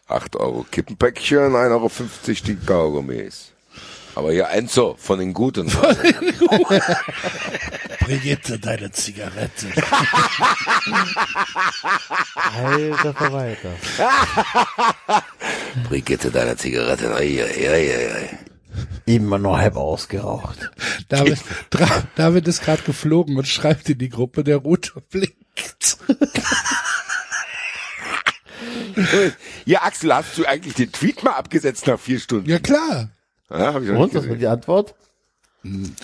8 0.07 0.35
Euro 0.35 0.65
Kippenpäckchen, 0.69 1.53
1,50 1.53 1.71
Euro 1.71 1.89
die 2.45 2.55
Kaugummis. 2.57 3.51
Aber 4.15 4.31
hier 4.31 4.49
Enzo, 4.49 4.95
von 4.97 5.19
den 5.19 5.33
Guten. 5.41 5.71
Brigitte, 8.01 8.59
deine 8.59 8.91
Zigarette. 8.91 9.67
Alter 12.35 13.13
Verwalter. 13.13 13.73
Brigitte, 15.87 16.31
deine 16.31 16.57
Zigarette. 16.57 17.15
Ei, 17.15 17.41
ei, 17.43 17.69
ei, 17.69 18.11
ei. 18.13 18.37
Immer 19.05 19.37
nur 19.39 19.57
halb 19.57 19.75
ausgeraucht. 19.75 20.71
David, 21.09 21.39
David 22.15 22.47
ist 22.47 22.63
gerade 22.63 22.83
geflogen 22.83 23.37
und 23.37 23.47
schreibt 23.47 23.89
in 23.89 23.97
die 23.97 24.09
Gruppe, 24.09 24.43
der 24.43 24.57
Rotor 24.57 25.01
blinkt. 25.09 25.97
Ja, 29.65 29.83
Axel, 29.83 30.13
hast 30.13 30.37
du 30.37 30.45
eigentlich 30.45 30.75
den 30.75 30.91
Tweet 30.91 31.23
mal 31.23 31.31
abgesetzt 31.31 31.87
nach 31.87 31.99
vier 31.99 32.19
Stunden? 32.19 32.49
Ja 32.49 32.59
klar. 32.59 33.09
Ja, 33.51 33.73
hab 33.73 33.83
ich 33.83 33.89
noch 33.89 33.99
Und, 33.99 34.13
nicht 34.13 34.23
was 34.23 34.29
war 34.29 34.35
die 34.35 34.47
Antwort? 34.47 34.95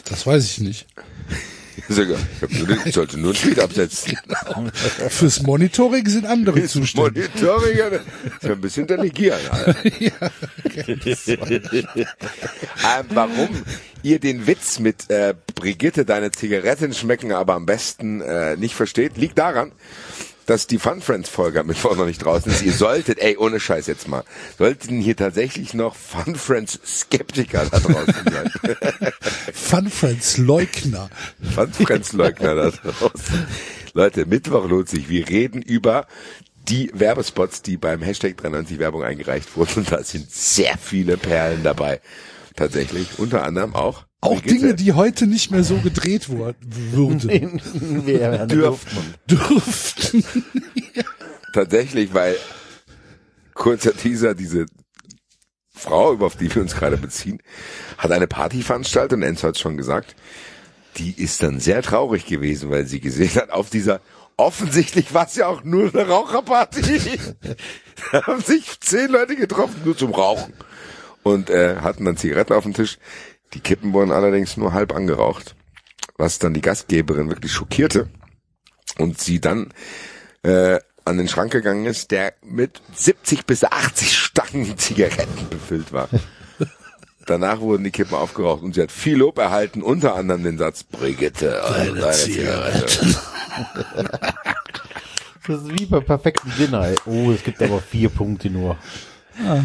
Das 0.06 0.28
weiß 0.28 0.44
ich 0.46 0.60
nicht. 0.60 0.88
Sogar. 1.90 2.18
Ich, 2.50 2.60
nur, 2.60 2.86
ich 2.86 2.94
sollte 2.94 3.20
nur 3.20 3.32
einen 3.32 3.40
Tweet 3.40 3.60
absetzen. 3.60 4.18
Fürs 5.10 5.44
Monitoring 5.44 6.08
sind 6.08 6.26
andere 6.26 6.64
zuständig. 6.66 7.30
Monitoring, 7.36 7.78
ja, 7.78 7.90
das 7.90 8.02
ist 8.42 8.50
ein 8.50 8.62
bisschen 8.62 8.88
delegieren. 8.88 9.40
Alter. 9.52 9.76
ähm, 11.96 13.06
warum 13.10 13.50
ihr 14.02 14.20
den 14.20 14.48
Witz 14.48 14.80
mit 14.80 15.10
äh, 15.10 15.36
Brigitte, 15.56 16.04
deine 16.04 16.32
Zigaretten 16.32 16.94
schmecken 16.94 17.32
aber 17.32 17.54
am 17.54 17.66
besten 17.66 18.22
äh, 18.22 18.58
nicht 18.58 18.76
versteht, 18.76 19.18
liegt 19.18 19.38
daran, 19.38 19.72
dass 20.48 20.66
die 20.66 20.80
Fun 20.80 21.02
Friends 21.02 21.30
Folge 21.30 21.60
am 21.60 21.68
Mittwoch 21.68 21.96
noch 21.96 22.06
nicht 22.06 22.24
draußen 22.24 22.52
ist. 22.52 22.64
Ihr 22.64 22.74
solltet, 22.74 23.20
ey, 23.20 23.38
ohne 23.38 23.60
Scheiß 23.60 23.86
jetzt 23.86 24.08
mal, 24.08 24.24
sollten 24.58 25.00
hier 25.00 25.16
tatsächlich 25.16 25.74
noch 25.74 25.96
Fun 25.96 26.36
Friends 26.36 26.80
Skeptiker 26.84 27.66
da 27.70 27.80
draußen 27.80 28.16
sein. 28.32 28.52
Fun 29.54 29.90
Friends 29.90 30.38
Leugner. 30.38 31.10
Fun 31.54 31.72
Friends 31.72 32.14
Leugner 32.14 32.56
da 32.56 32.72
draußen. 32.72 33.46
Leute, 33.94 34.26
Mittwoch 34.26 34.68
lohnt 34.68 34.90
sich. 34.90 35.10
Wir 35.10 35.28
reden 35.28 35.62
über 35.62 36.08
die 36.70 36.92
Werbespots, 36.94 37.62
die 37.62 37.76
beim 37.78 38.02
Hashtag 38.02 38.38
93 38.38 38.80
Werbung 38.80 39.04
eingereicht 39.04 39.56
wurden. 39.58 39.82
Und 39.82 39.92
da 39.92 40.02
sind 40.02 40.32
sehr 40.32 40.78
viele 40.78 41.18
Perlen 41.18 41.64
dabei. 41.64 42.00
Tatsächlich. 42.56 43.20
Unter 43.20 43.44
anderem 43.44 43.76
auch. 43.76 44.07
Auch. 44.20 44.42
Dinge, 44.42 44.74
die 44.74 44.94
heute 44.94 45.28
nicht 45.28 45.52
mehr 45.52 45.64
so 45.64 45.78
gedreht 45.78 46.30
wurden, 46.30 46.58
würden, 46.92 47.62
Wer 48.06 48.48
Dürft 48.48 48.94
man. 48.96 49.14
dürften. 49.28 50.24
Tatsächlich, 51.54 52.14
weil 52.14 52.36
kurzer 53.54 53.96
Teaser, 53.96 54.34
diese 54.34 54.66
Frau, 55.70 56.14
über 56.14 56.26
auf 56.26 56.36
die 56.36 56.54
wir 56.54 56.62
uns 56.64 56.76
gerade 56.76 56.98
beziehen, 56.98 57.42
hat 57.98 58.12
eine 58.12 58.28
Party 58.28 58.64
veranstaltet 58.64 59.18
und 59.18 59.24
Enzo 59.24 59.50
hat 59.50 59.60
schon 59.60 59.78
gesagt, 59.78 60.16
die 60.98 61.12
ist 61.12 61.44
dann 61.44 61.60
sehr 61.60 61.84
traurig 61.84 62.26
gewesen, 62.26 62.72
weil 62.72 62.88
sie 62.88 63.00
gesehen 63.00 63.36
hat, 63.36 63.52
auf 63.52 63.70
dieser 63.70 64.02
offensichtlich 64.36 65.14
war 65.14 65.28
es 65.28 65.36
ja 65.36 65.48
auch 65.48 65.64
nur 65.64 65.94
eine 65.94 66.08
Raucherparty. 66.08 67.20
da 68.12 68.26
haben 68.26 68.42
sich 68.42 68.80
zehn 68.80 69.10
Leute 69.10 69.36
getroffen, 69.36 69.82
nur 69.86 69.98
zum 69.98 70.12
Rauchen. 70.12 70.54
Und 71.24 71.50
äh, 71.50 71.78
hatten 71.78 72.06
dann 72.06 72.18
Zigaretten 72.18 72.54
auf 72.54 72.64
dem 72.64 72.74
Tisch. 72.74 72.98
Die 73.54 73.60
Kippen 73.60 73.94
wurden 73.94 74.12
allerdings 74.12 74.58
nur 74.58 74.74
halb 74.74 74.94
angeraucht, 74.94 75.56
was 76.18 76.40
dann 76.40 76.54
die 76.54 76.62
Gastgeberin 76.62 77.30
wirklich 77.30 77.52
schockierte. 77.52 78.10
Und 78.98 79.20
sie 79.20 79.40
dann 79.40 79.74
äh, 80.44 80.80
an 81.06 81.18
den 81.18 81.28
Schrank 81.28 81.52
gegangen 81.52 81.86
ist, 81.86 82.12
der 82.12 82.34
mit 82.44 82.82
70 82.94 83.46
bis 83.46 83.64
80 83.64 84.18
Stangen 84.18 84.78
Zigaretten 84.78 85.50
befüllt 85.50 85.94
war. 85.94 86.10
Danach 87.26 87.60
wurden 87.60 87.84
die 87.84 87.92
Kippen 87.92 88.16
aufgeraucht 88.16 88.64
und 88.64 88.76
sie 88.76 88.82
hat 88.82 88.92
viel 88.92 89.18
Lob 89.18 89.38
erhalten, 89.38 89.82
unter 89.84 90.16
anderem 90.16 90.44
den 90.44 90.58
Satz, 90.58 90.84
Brigitte, 90.84 91.62
deine, 91.68 91.94
deine 92.00 92.14
Zigarette. 92.14 93.16
Das 95.48 95.62
ist 95.62 95.80
wie 95.80 95.86
bei 95.86 96.02
perfekten 96.02 96.52
Dinner. 96.60 96.88
ey. 96.88 96.96
Oh, 97.06 97.32
es 97.32 97.42
gibt 97.42 97.62
aber 97.62 97.80
vier 97.80 98.10
Punkte 98.10 98.50
nur. 98.50 98.76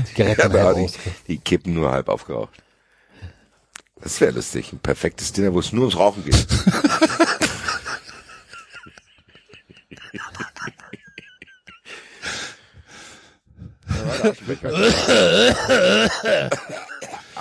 Zigaretten 0.06 0.40
Ja, 0.40 0.48
da 0.48 0.64
halb 0.64 0.76
die, 0.76 0.90
die 1.26 1.38
Kippen 1.38 1.74
nur 1.74 1.90
halb 1.90 2.08
aufgeraucht. 2.08 2.61
Das 4.02 4.20
wäre 4.20 4.32
lustig. 4.32 4.72
Ein 4.72 4.80
perfektes 4.80 5.32
Dinner, 5.32 5.54
wo 5.54 5.60
es 5.60 5.72
nur 5.72 5.82
ums 5.82 5.96
Rauchen 5.96 6.24
geht. 6.24 6.46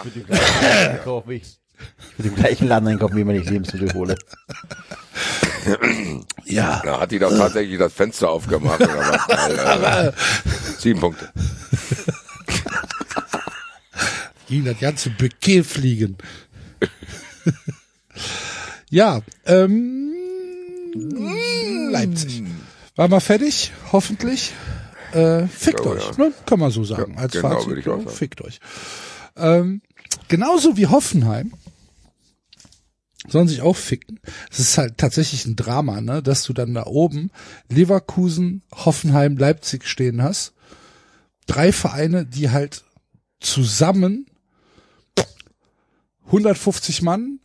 Mit 0.03 0.15
dem 0.15 0.25
gleichen 0.25 0.65
einkaufe 0.65 1.33
ich. 1.33 1.59
Mit 2.17 2.27
dem 2.27 2.35
gleichen 2.35 2.67
Laden 2.67 2.88
einkaufen, 2.88 3.15
wie 3.17 3.23
man 3.23 3.35
nicht 3.35 3.49
Lebensmittel 3.49 3.93
hole. 3.93 4.15
Ja. 6.45 6.81
Da 6.83 6.99
hat 6.99 7.11
die 7.11 7.19
doch 7.19 7.29
tatsächlich 7.31 7.77
das 7.77 7.93
Fenster 7.93 8.29
aufgemacht. 8.29 8.81
Oder 8.81 8.97
was? 8.97 9.29
Alter. 9.29 10.13
Sieben 10.79 10.99
Punkte. 10.99 11.31
Ging 14.48 14.65
das 14.65 14.80
ganze 14.80 15.11
Bouquet 15.11 15.64
fliegen. 15.64 16.17
ja, 18.90 19.22
ähm, 19.45 20.14
Leipzig. 21.92 22.43
War 22.95 23.08
mal 23.08 23.19
fertig, 23.19 23.72
hoffentlich. 23.92 24.53
Äh, 25.14 25.48
fickt 25.48 25.82
glaube, 25.82 25.98
euch, 25.98 26.18
ja. 26.18 26.26
ne? 26.26 26.34
kann 26.45 26.60
man 26.60 26.72
so 26.72 26.84
sagen. 26.84 27.14
Ja, 27.16 27.24
als 27.24 27.34
genau, 27.34 27.50
Fazit, 27.50 27.77
ich 27.77 27.90
auch 27.90 27.98
ja, 27.98 28.03
sagen. 28.03 28.16
fickt 28.16 28.42
euch. 28.42 28.60
Ähm, 29.35 29.82
genauso 30.27 30.77
wie 30.77 30.88
Hoffenheim 30.88 31.53
sollen 33.27 33.48
sich 33.48 33.61
auch 33.61 33.76
ficken. 33.76 34.19
Es 34.50 34.60
ist 34.60 34.77
halt 34.77 34.98
tatsächlich 34.98 35.45
ein 35.45 35.56
Drama, 35.56 36.01
ne, 36.01 36.24
dass 36.24 36.43
du 36.43 36.53
dann 36.53 36.74
da 36.74 36.85
oben 36.85 37.30
Leverkusen, 37.69 38.64
Hoffenheim, 38.74 39.38
Leipzig 39.38 39.88
stehen 39.88 40.24
hast. 40.24 40.53
Drei 41.45 41.72
Vereine, 41.72 42.26
die 42.26 42.50
halt 42.50 42.84
zusammen 43.40 44.26
150 46.32 47.01
Mann 47.01 47.40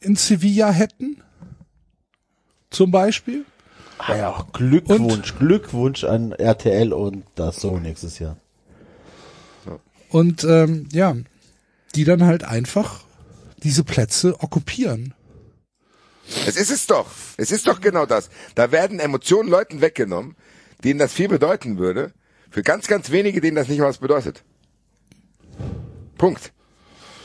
in 0.00 0.16
Sevilla 0.16 0.70
hätten. 0.70 1.22
Zum 2.70 2.90
Beispiel. 2.90 3.44
Ah 3.98 4.16
ja, 4.16 4.46
Glückwunsch, 4.52 5.36
Glückwunsch 5.38 6.04
an 6.04 6.32
RTL 6.32 6.92
und 6.92 7.24
das 7.34 7.60
so 7.60 7.78
nächstes 7.78 8.18
Jahr. 8.18 8.36
Und 10.08 10.44
ähm, 10.44 10.88
ja, 10.92 11.14
die 11.94 12.04
dann 12.04 12.24
halt 12.24 12.44
einfach 12.44 13.04
diese 13.62 13.84
Plätze 13.84 14.42
okkupieren. 14.42 15.14
Es 16.46 16.56
ist 16.56 16.70
es 16.70 16.86
doch. 16.86 17.06
Es 17.36 17.52
ist 17.52 17.66
doch 17.66 17.80
genau 17.80 18.06
das. 18.06 18.30
Da 18.54 18.72
werden 18.72 18.98
Emotionen 18.98 19.48
Leuten 19.48 19.80
weggenommen, 19.80 20.36
denen 20.84 20.98
das 20.98 21.12
viel 21.12 21.28
bedeuten 21.28 21.78
würde, 21.78 22.12
für 22.50 22.62
ganz, 22.62 22.86
ganz 22.86 23.10
wenige, 23.10 23.40
denen 23.40 23.56
das 23.56 23.68
nicht 23.68 23.78
mal 23.78 23.88
was 23.88 23.98
bedeutet. 23.98 24.42
Punkt. 26.16 26.52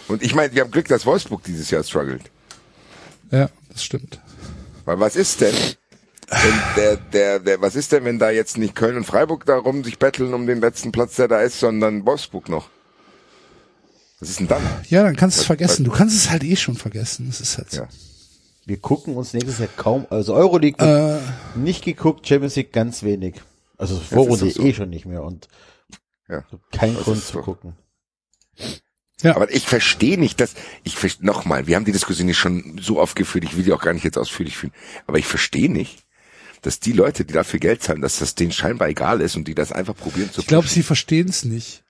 Und 0.08 0.24
ich 0.24 0.34
meine, 0.36 0.54
wir 0.54 0.62
haben 0.64 0.72
Glück, 0.72 0.88
dass 0.88 1.06
Wolfsburg 1.06 1.44
dieses 1.44 1.70
Jahr 1.72 1.84
struggelt. 1.84 2.24
Ja, 3.32 3.50
das 3.70 3.84
stimmt. 3.84 4.20
Weil 4.86 5.00
was 5.00 5.16
ist 5.16 5.42
denn, 5.42 5.54
wenn 6.30 6.62
der, 6.78 6.96
der, 6.98 7.40
der, 7.40 7.62
was 7.62 7.76
ist 7.76 7.92
denn, 7.92 8.06
wenn 8.06 8.20
da 8.20 8.30
jetzt 8.30 8.58
nicht 8.58 8.76
Köln 8.76 8.96
und 8.98 9.04
Freiburg 9.06 9.46
darum 9.46 9.84
sich 9.84 10.00
betteln 10.00 10.34
um 10.34 10.48
den 10.48 10.62
letzten 10.62 10.92
Platz, 10.92 11.16
der 11.18 11.28
da 11.28 11.42
ist, 11.42 11.60
sondern 11.60 12.06
Wolfsburg 12.06 12.48
noch? 12.50 12.70
Was 14.20 14.30
ist 14.30 14.40
denn 14.40 14.48
dann? 14.48 14.64
Ja, 14.90 15.04
dann 15.04 15.16
kannst 15.16 15.38
du 15.38 15.42
es 15.42 15.46
vergessen. 15.46 15.84
Du 15.84 15.92
kannst 15.92 16.16
es 16.16 16.30
halt 16.30 16.44
eh 16.44 16.56
schon 16.56 16.76
vergessen. 16.76 17.28
Das 17.28 17.40
ist 17.42 17.58
halt 17.58 17.70
so. 17.72 17.82
Ja. 17.82 17.90
Wir 18.66 18.78
gucken 18.78 19.16
uns 19.16 19.34
nächstes 19.34 19.60
Jahr 19.60 19.70
kaum, 19.78 20.08
also 20.10 20.34
Euroleague 20.34 20.78
wird 20.86 21.22
nicht 21.56 21.86
geguckt, 21.86 22.28
Champions 22.28 22.56
League 22.58 22.74
ganz 22.74 23.04
wenig. 23.04 23.36
Also 23.78 23.98
Vorrunde 23.98 24.50
so. 24.50 24.62
eh 24.64 24.74
schon 24.74 24.90
nicht 24.90 25.06
mehr 25.06 25.24
und 25.24 25.48
Ja. 26.28 26.44
kein 26.72 26.96
Das 26.96 27.04
Grund 27.04 27.24
zu 27.24 27.40
gucken. 27.40 27.78
Aber 29.24 29.52
ich 29.52 29.66
verstehe 29.68 30.18
nicht, 30.20 30.40
dass 30.40 30.54
ich 30.84 30.96
verste- 30.96 31.26
noch 31.26 31.44
mal, 31.46 31.66
wir 31.68 31.76
haben 31.76 31.86
die 31.86 31.92
Diskussion 31.92 32.28
nicht 32.28 32.38
schon 32.38 32.80
so 32.82 33.00
oft 33.00 33.16
geführt, 33.16 33.44
ich 33.46 33.58
will 33.58 33.64
die 33.64 33.74
auch 33.74 33.82
gar 33.82 33.94
nicht 33.94 34.04
jetzt 34.04 34.18
ausführlich 34.18 34.56
führen, 34.58 34.74
aber 35.08 35.18
ich 35.18 35.26
verstehe 35.26 35.72
nicht, 35.72 36.04
dass 36.62 36.80
die 36.80 36.92
Leute, 36.92 37.26
die 37.26 37.34
dafür 37.34 37.60
Geld 37.60 37.82
zahlen, 37.82 38.02
dass 38.02 38.20
das 38.20 38.36
denen 38.36 38.52
scheinbar 38.52 38.90
egal 38.90 39.22
ist 39.22 39.36
und 39.36 39.48
die 39.48 39.56
das 39.56 39.72
einfach 39.72 39.96
probieren 39.96 40.32
zu 40.32 40.42
Ich 40.42 40.48
glaube, 40.48 40.68
sie 40.68 40.84
verstehen 40.84 41.30
es 41.30 41.44
nicht. 41.46 41.84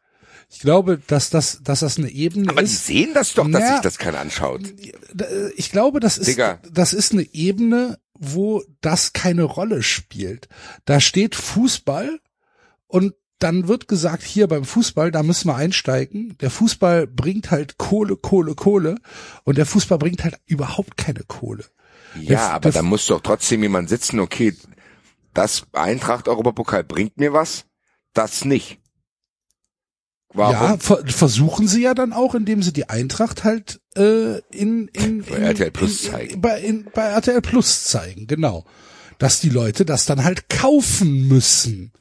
Ich 0.49 0.59
glaube, 0.59 1.01
dass 1.07 1.29
das, 1.29 1.59
dass 1.61 1.81
das 1.81 1.97
eine 1.97 2.09
Ebene 2.09 2.49
aber 2.49 2.61
die 2.61 2.67
ist. 2.67 2.85
sehen 2.85 3.09
das 3.13 3.33
doch, 3.33 3.49
dass 3.51 3.61
Ja. 3.61 3.73
sich 3.73 3.81
das 3.81 3.97
keiner 3.97 4.19
anschaut. 4.19 4.61
Ich 5.57 5.71
glaube, 5.71 5.99
das 5.99 6.17
ist, 6.17 6.27
Digga. 6.27 6.61
das 6.71 6.93
ist 6.93 7.11
eine 7.11 7.23
Ebene, 7.33 7.99
wo 8.13 8.63
das 8.79 9.11
keine 9.11 9.43
Rolle 9.43 9.83
spielt. 9.83 10.47
Da 10.85 11.01
steht 11.01 11.35
Fußball 11.35 12.19
und 12.87 13.13
dann 13.39 13.67
wird 13.67 13.87
gesagt, 13.87 14.23
hier 14.23 14.47
beim 14.47 14.65
Fußball, 14.65 15.11
da 15.11 15.21
müssen 15.23 15.47
wir 15.49 15.55
einsteigen. 15.55 16.35
Der 16.39 16.49
Fußball 16.49 17.05
bringt 17.07 17.51
halt 17.51 17.77
Kohle, 17.77 18.15
Kohle, 18.15 18.55
Kohle 18.55 18.95
und 19.43 19.57
der 19.57 19.65
Fußball 19.65 19.97
bringt 19.97 20.23
halt 20.23 20.39
überhaupt 20.45 20.97
keine 20.97 21.23
Kohle. 21.27 21.65
Ja, 22.15 22.29
Der- 22.29 22.51
aber 22.53 22.71
da 22.71 22.81
muss 22.81 23.05
doch 23.07 23.21
trotzdem 23.21 23.61
jemand 23.61 23.89
sitzen, 23.89 24.19
okay, 24.19 24.55
das 25.33 25.63
Eintracht 25.73 26.27
Europapokal 26.27 26.83
bringt 26.83 27.17
mir 27.17 27.31
was, 27.33 27.65
das 28.13 28.43
nicht. 28.43 28.79
Warum? 30.33 30.53
Ja, 30.53 30.77
ver 30.77 31.03
versuchen 31.05 31.67
sie 31.67 31.83
ja 31.83 31.93
dann 31.93 32.11
auch, 32.13 32.35
indem 32.35 32.61
sie 32.61 32.73
die 32.73 32.89
Eintracht 32.89 33.43
halt 33.43 33.79
äh, 33.95 34.39
in, 34.49 34.87
in, 34.89 35.23
Bei 35.23 35.37
in 35.37 35.43
RTL 35.43 35.71
Plus 35.71 36.03
in, 36.05 36.11
zeigen. 36.11 36.33
In, 36.33 36.41
bei, 36.41 36.59
in, 36.61 36.87
bei 36.93 37.03
RTL 37.03 37.41
Plus 37.41 37.85
zeigen, 37.85 38.27
genau. 38.27 38.65
Dass 39.19 39.39
die 39.39 39.49
Leute 39.49 39.85
das 39.85 40.05
dann 40.05 40.23
halt 40.23 40.49
kaufen 40.49 41.27
müssen. 41.27 41.91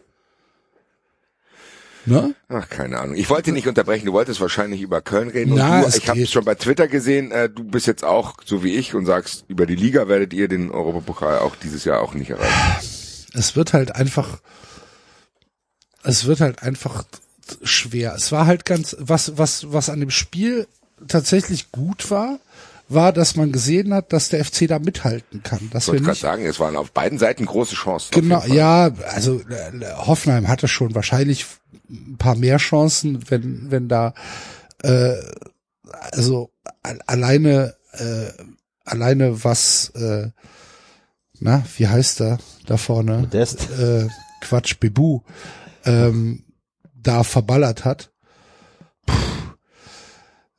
Ne? 2.06 2.34
Ach, 2.48 2.68
keine 2.68 2.98
Ahnung. 3.00 3.16
Ich 3.16 3.28
wollte 3.28 3.50
nicht 3.52 3.66
unterbrechen. 3.66 4.06
Du 4.06 4.12
wolltest 4.12 4.40
wahrscheinlich 4.40 4.80
über 4.80 5.00
Köln 5.00 5.28
reden. 5.28 5.52
Und 5.52 5.58
Na, 5.58 5.82
du, 5.82 5.88
es 5.88 5.96
ich 5.96 6.08
habe 6.08 6.20
geht. 6.20 6.30
schon 6.30 6.44
bei 6.44 6.54
Twitter 6.54 6.86
gesehen, 6.86 7.32
äh, 7.32 7.48
du 7.48 7.64
bist 7.64 7.86
jetzt 7.86 8.04
auch 8.04 8.34
so 8.44 8.62
wie 8.62 8.74
ich 8.76 8.94
und 8.94 9.06
sagst, 9.06 9.44
über 9.48 9.66
die 9.66 9.74
Liga 9.74 10.08
werdet 10.08 10.32
ihr 10.32 10.46
den 10.48 10.70
Europapokal 10.70 11.40
auch 11.40 11.56
dieses 11.56 11.84
Jahr 11.84 12.00
auch 12.00 12.14
nicht 12.14 12.30
erreichen. 12.30 12.86
Es 13.34 13.56
wird 13.56 13.72
halt 13.72 13.94
einfach, 13.96 14.38
es 16.04 16.26
wird 16.26 16.40
halt 16.40 16.62
einfach 16.62 17.04
schwer. 17.62 18.14
Es 18.14 18.30
war 18.32 18.46
halt 18.46 18.64
ganz, 18.64 18.96
was, 19.00 19.36
was, 19.36 19.72
was 19.72 19.90
an 19.90 20.00
dem 20.00 20.10
Spiel 20.10 20.66
tatsächlich 21.08 21.72
gut 21.72 22.10
war, 22.10 22.38
war, 22.88 23.12
dass 23.12 23.34
man 23.36 23.50
gesehen 23.52 23.92
hat, 23.92 24.12
dass 24.12 24.28
der 24.28 24.44
FC 24.44 24.66
da 24.68 24.78
mithalten 24.78 25.42
kann. 25.42 25.70
Dass 25.72 25.84
Ich 25.84 25.88
wollte 25.88 26.04
gerade 26.04 26.18
sagen, 26.18 26.46
es 26.46 26.60
waren 26.60 26.76
auf 26.76 26.92
beiden 26.92 27.18
Seiten 27.18 27.44
große 27.46 27.74
Chancen. 27.74 28.10
genau, 28.12 28.44
ja, 28.46 28.90
also 29.08 29.40
äh, 29.40 29.72
Hoffenheim 29.96 30.46
hatte 30.48 30.68
schon 30.68 30.94
wahrscheinlich 30.94 31.46
ein 31.90 32.16
paar 32.18 32.36
mehr 32.36 32.58
Chancen, 32.58 33.28
wenn, 33.30 33.70
wenn 33.70 33.88
da, 33.88 34.14
äh, 34.82 35.14
also 36.12 36.50
a- 36.82 36.94
alleine, 37.06 37.74
äh, 37.92 38.30
alleine 38.84 39.42
was, 39.44 39.90
äh, 39.96 40.30
na, 41.38 41.64
wie 41.76 41.88
heißt 41.88 42.20
er 42.20 42.38
da 42.66 42.76
vorne? 42.76 43.18
Modest. 43.18 43.68
äh, 43.78 44.08
Quatsch, 44.40 44.76
Bebu, 44.80 45.20
ähm, 45.84 46.44
da 46.94 47.24
verballert 47.24 47.84
hat. 47.84 48.10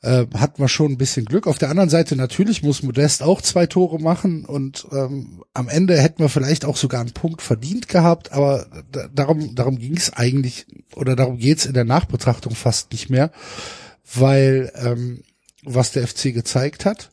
Äh, 0.08 0.26
hat 0.38 0.58
man 0.58 0.70
schon 0.70 0.94
ein 0.94 0.98
bisschen 0.98 1.26
Glück. 1.26 1.48
Auf 1.48 1.58
der 1.58 1.70
anderen 1.70 1.90
Seite 1.90 2.16
natürlich 2.16 2.64
muss 2.64 2.82
Modest 2.82 3.22
auch 3.22 3.42
zwei 3.42 3.66
Tore 3.66 4.00
machen 4.00 4.46
und 4.46 4.88
ähm, 4.94 5.44
am 5.54 5.68
Ende 5.68 6.00
hätten 6.02 6.24
wir 6.24 6.30
vielleicht 6.30 6.64
auch 6.64 6.78
sogar 6.78 7.02
einen 7.02 7.12
Punkt 7.12 7.42
verdient 7.42 7.90
gehabt, 7.90 8.32
aber 8.32 8.68
da, 8.90 9.10
darum, 9.14 9.54
darum 9.54 9.78
ging 9.78 9.98
es 9.98 10.14
eigentlich 10.14 10.66
oder 10.96 11.18
darum 11.18 11.38
geht's 11.38 11.66
in 11.66 11.74
der 11.74 11.84
Nachbetrachtung 11.84 12.56
fast 12.56 12.94
nicht 12.94 13.10
mehr, 13.10 13.32
weil 14.14 14.72
ähm, 14.76 15.24
was 15.64 15.92
der 15.92 16.08
FC 16.08 16.34
gezeigt 16.34 16.86
hat, 16.86 17.12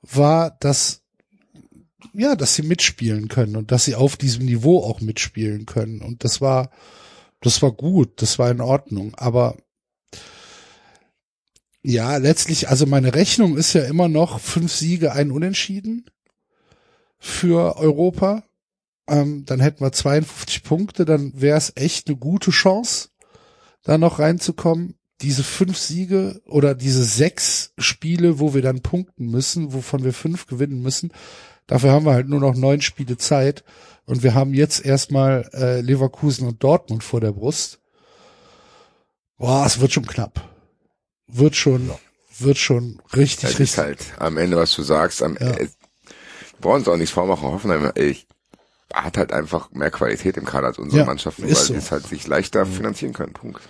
war, 0.00 0.56
dass 0.60 1.02
ja, 2.14 2.36
dass 2.36 2.54
sie 2.54 2.62
mitspielen 2.62 3.28
können 3.28 3.54
und 3.54 3.70
dass 3.70 3.84
sie 3.84 3.96
auf 3.96 4.16
diesem 4.16 4.46
Niveau 4.46 4.82
auch 4.82 5.02
mitspielen 5.02 5.66
können. 5.66 6.00
Und 6.00 6.24
das 6.24 6.40
war, 6.40 6.70
das 7.42 7.60
war 7.60 7.72
gut, 7.72 8.22
das 8.22 8.38
war 8.38 8.50
in 8.50 8.62
Ordnung. 8.62 9.12
Aber 9.16 9.56
ja, 11.84 12.16
letztlich, 12.16 12.68
also 12.68 12.86
meine 12.86 13.14
Rechnung 13.14 13.56
ist 13.56 13.74
ja 13.74 13.84
immer 13.84 14.08
noch 14.08 14.40
fünf 14.40 14.72
Siege, 14.72 15.12
ein 15.12 15.30
Unentschieden 15.30 16.06
für 17.18 17.76
Europa. 17.76 18.42
Ähm, 19.06 19.44
dann 19.44 19.60
hätten 19.60 19.84
wir 19.84 19.92
52 19.92 20.62
Punkte, 20.62 21.04
dann 21.04 21.40
wäre 21.40 21.58
es 21.58 21.72
echt 21.76 22.08
eine 22.08 22.16
gute 22.16 22.50
Chance, 22.50 23.10
da 23.82 23.98
noch 23.98 24.18
reinzukommen. 24.18 24.94
Diese 25.20 25.44
fünf 25.44 25.78
Siege 25.78 26.40
oder 26.46 26.74
diese 26.74 27.04
sechs 27.04 27.72
Spiele, 27.78 28.40
wo 28.40 28.52
wir 28.52 28.62
dann 28.62 28.80
punkten 28.80 29.26
müssen, 29.26 29.72
wovon 29.72 30.02
wir 30.02 30.12
fünf 30.12 30.46
gewinnen 30.46 30.82
müssen, 30.82 31.12
Dafür 31.66 31.92
haben 31.92 32.04
wir 32.04 32.12
halt 32.12 32.28
nur 32.28 32.40
noch 32.40 32.54
neun 32.54 32.82
Spiele 32.82 33.16
Zeit 33.16 33.64
und 34.04 34.22
wir 34.22 34.34
haben 34.34 34.52
jetzt 34.52 34.84
erstmal 34.84 35.48
äh, 35.54 35.80
Leverkusen 35.80 36.46
und 36.46 36.62
Dortmund 36.62 37.02
vor 37.02 37.20
der 37.20 37.32
Brust. 37.32 37.80
Boah, 39.38 39.64
es 39.66 39.80
wird 39.80 39.92
schon 39.92 40.06
knapp. 40.06 40.53
Wird 41.26 41.56
schon, 41.56 41.90
wird 42.38 42.58
schon 42.58 43.00
richtig, 43.16 43.42
Das 43.50 43.52
ist 43.52 43.60
richtig. 43.60 43.78
halt 43.78 43.98
am 44.18 44.36
Ende, 44.36 44.56
was 44.56 44.74
du 44.74 44.82
sagst. 44.82 45.22
Am, 45.22 45.36
Ja. 45.40 45.50
äh, 45.52 45.68
wir 45.68 46.60
brauchen 46.60 46.76
uns 46.76 46.88
auch 46.88 46.96
nichts 46.96 47.12
vormachen. 47.12 47.48
Hoffenheim 47.48 47.90
ich, 47.96 48.26
hat 48.92 49.16
halt 49.18 49.32
einfach 49.32 49.72
mehr 49.72 49.90
Qualität 49.90 50.36
im 50.36 50.44
Kader 50.44 50.68
als 50.68 50.78
unsere 50.78 51.00
Ja, 51.00 51.04
Mannschaften, 51.06 51.42
weil 51.42 51.54
so. 51.54 51.72
sie 51.72 51.78
es 51.78 51.90
halt 51.90 52.06
sich 52.06 52.26
leichter 52.28 52.64
finanzieren 52.64 53.12
können. 53.12 53.32
Punkt. 53.32 53.60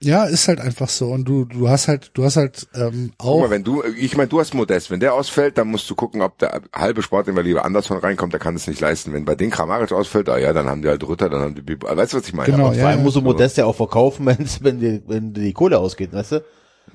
Ja, 0.00 0.24
ist 0.24 0.48
halt 0.48 0.60
einfach 0.60 0.88
so. 0.88 1.10
Und 1.12 1.26
du, 1.26 1.44
du 1.44 1.68
hast 1.68 1.86
halt, 1.86 2.10
du 2.14 2.24
hast 2.24 2.36
halt 2.36 2.66
ähm, 2.74 3.12
Guck 3.16 3.28
auch. 3.28 3.40
mal, 3.42 3.50
wenn 3.50 3.62
du, 3.62 3.84
ich 3.84 4.16
meine, 4.16 4.28
du 4.28 4.40
hast 4.40 4.52
Modest, 4.52 4.90
wenn 4.90 4.98
der 4.98 5.14
ausfällt, 5.14 5.58
dann 5.58 5.68
musst 5.68 5.88
du 5.88 5.94
gucken, 5.94 6.22
ob 6.22 6.38
der 6.38 6.62
halbe 6.74 7.02
Sportinvalide 7.02 7.64
Andersson 7.64 7.98
reinkommt, 7.98 8.32
der 8.32 8.40
kann 8.40 8.56
es 8.56 8.66
nicht 8.66 8.80
leisten. 8.80 9.12
Wenn 9.12 9.24
bei 9.24 9.36
den 9.36 9.50
Kramaric 9.50 9.92
ausfällt, 9.92 10.28
ah 10.28 10.38
ja, 10.38 10.52
dann 10.52 10.66
haben 10.68 10.82
die 10.82 10.88
halt 10.88 11.06
Rütter, 11.06 11.28
dann 11.30 11.40
haben 11.40 11.54
die, 11.54 11.80
weißt 11.80 12.12
du, 12.12 12.16
was 12.18 12.26
ich 12.26 12.34
meine? 12.34 12.50
Genau, 12.50 12.66
Aber 12.66 12.74
ja, 12.74 12.80
Vor 12.80 12.88
allem 12.88 12.98
ja. 12.98 13.04
musst 13.04 13.16
du 13.16 13.20
Modest 13.20 13.56
ja 13.56 13.66
auch 13.66 13.76
verkaufen, 13.76 14.26
wenn's, 14.26 14.62
wenn, 14.64 14.80
die, 14.80 15.02
wenn 15.06 15.32
die 15.34 15.52
Kohle 15.52 15.78
ausgeht, 15.78 16.12
weißt 16.12 16.32
du? 16.32 16.44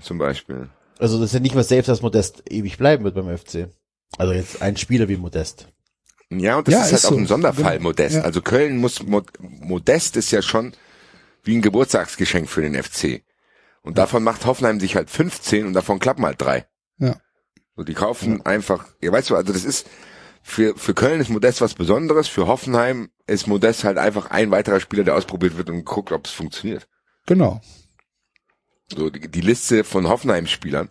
Zum 0.01 0.17
Beispiel. 0.17 0.69
Also 0.97 1.17
das 1.19 1.27
ist 1.29 1.33
ja 1.33 1.39
nicht 1.39 1.55
mehr 1.55 1.63
safe, 1.63 1.83
dass 1.83 2.01
Modest 2.01 2.43
ewig 2.49 2.77
bleiben 2.77 3.03
wird 3.03 3.15
beim 3.15 3.35
FC. 3.37 3.69
Also 4.17 4.33
jetzt 4.33 4.61
ein 4.61 4.75
Spieler 4.77 5.07
wie 5.07 5.17
Modest. 5.17 5.67
Ja, 6.29 6.57
und 6.57 6.67
das 6.67 6.73
Ja, 6.73 6.79
ist 6.81 6.85
halt 6.87 6.93
ist 6.95 7.05
auch 7.05 7.09
so. 7.11 7.17
ein 7.17 7.27
Sonderfall, 7.27 7.77
Genau. 7.77 7.89
Modest. 7.89 8.15
Ja. 8.17 8.21
Also 8.21 8.41
Köln 8.41 8.77
muss, 8.77 9.01
Mo- 9.03 9.23
Modest 9.39 10.15
ist 10.17 10.31
ja 10.31 10.41
schon 10.41 10.73
wie 11.43 11.55
ein 11.55 11.61
Geburtstagsgeschenk 11.61 12.49
für 12.49 12.61
den 12.61 12.75
FC. 12.81 13.23
Und 13.81 13.97
davon 13.97 14.23
macht 14.23 14.45
Hoffenheim 14.45 14.79
sich 14.79 14.95
halt 14.95 15.09
15 15.09 15.65
und 15.65 15.73
davon 15.73 15.99
klappen 15.99 16.25
halt 16.25 16.39
drei. 16.41 16.67
Ja. 16.97 17.15
So, 17.75 17.83
die 17.83 17.93
kaufen 17.93 18.45
einfach, 18.45 18.85
ja, 19.01 19.11
weißt 19.11 19.29
du, 19.29 19.35
also 19.37 19.53
das 19.53 19.63
ist, 19.63 19.87
für, 20.43 20.75
für 20.75 20.93
Köln 20.93 21.21
ist 21.21 21.29
Modest 21.29 21.61
was 21.61 21.73
Besonderes, 21.75 22.27
für 22.27 22.45
Hoffenheim 22.47 23.09
ist 23.25 23.47
Modest 23.47 23.83
halt 23.85 23.97
einfach 23.97 24.31
ein 24.31 24.51
weiterer 24.51 24.79
Spieler, 24.81 25.03
der 25.05 25.15
ausprobiert 25.15 25.57
wird 25.57 25.69
und 25.69 25.85
guckt, 25.85 26.11
ob 26.11 26.25
es 26.27 26.31
funktioniert. 26.33 26.87
Genau. 27.25 27.61
So, 28.95 29.09
die, 29.09 29.29
die 29.29 29.41
Liste 29.41 29.83
von 29.83 30.07
Hoffenheim-Spielern, 30.07 30.89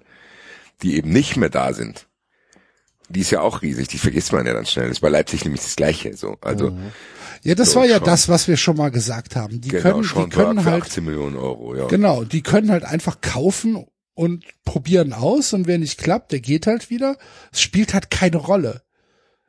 die 0.83 0.97
eben 0.97 1.11
nicht 1.11 1.37
mehr 1.37 1.51
da 1.51 1.73
sind, 1.73 2.07
die 3.09 3.21
ist 3.21 3.31
ja 3.31 3.41
auch 3.41 3.63
riesig, 3.63 3.89
die 3.89 3.99
vergisst 3.99 4.33
man 4.33 4.47
ja 4.47 4.53
dann 4.53 4.67
schnell. 4.67 4.87
Das 4.89 4.99
ist 4.99 5.01
bei 5.01 5.09
Leipzig 5.09 5.45
nämlich 5.45 5.63
das 5.63 5.77
Gleiche, 5.77 6.17
so. 6.17 6.37
Also, 6.43 6.77
Ja, 7.43 7.55
das 7.55 7.73
So, 7.73 7.81
war 7.81 7.87
ja 7.87 7.97
schon. 7.97 8.05
das, 8.05 8.29
was 8.29 8.49
wir 8.49 8.57
schon 8.57 8.77
mal 8.77 8.91
gesagt 8.91 9.35
haben. 9.35 9.61
Die 9.61 9.71
genau, 9.71 9.83
können, 9.83 10.05
schon 10.05 10.31
die 10.31 10.37
können 10.37 10.65
halt, 10.65 10.83
18 10.83 11.05
Millionen 11.05 11.37
Euro, 11.37 11.75
ja. 11.75 11.87
genau, 11.87 12.25
die 12.25 12.43
können 12.43 12.71
halt 12.71 12.85
einfach 12.85 13.21
kaufen 13.21 13.87
und 14.15 14.45
probieren 14.65 15.13
aus 15.13 15.53
und 15.53 15.67
wer 15.67 15.79
nicht 15.79 15.99
klappt, 15.99 16.33
der 16.33 16.41
geht 16.41 16.67
halt 16.67 16.91
wieder. 16.91 17.17
Es 17.53 17.63
spielt 17.63 17.95
halt 17.95 18.11
keine 18.11 18.37
Rolle. 18.37 18.83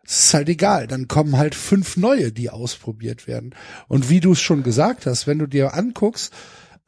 Es 0.06 0.26
ist 0.26 0.34
halt 0.34 0.48
egal. 0.50 0.88
Dann 0.88 1.08
kommen 1.08 1.38
halt 1.38 1.54
fünf 1.54 1.98
neue, 1.98 2.32
die 2.32 2.50
ausprobiert 2.50 3.28
werden. 3.28 3.54
Und 3.88 4.10
wie 4.10 4.20
du 4.22 4.32
es 4.32 4.42
schon 4.42 4.64
gesagt 4.64 5.06
hast, 5.06 5.28
wenn 5.28 5.40
du 5.40 5.48
dir 5.48 5.74
anguckst, 5.74 6.34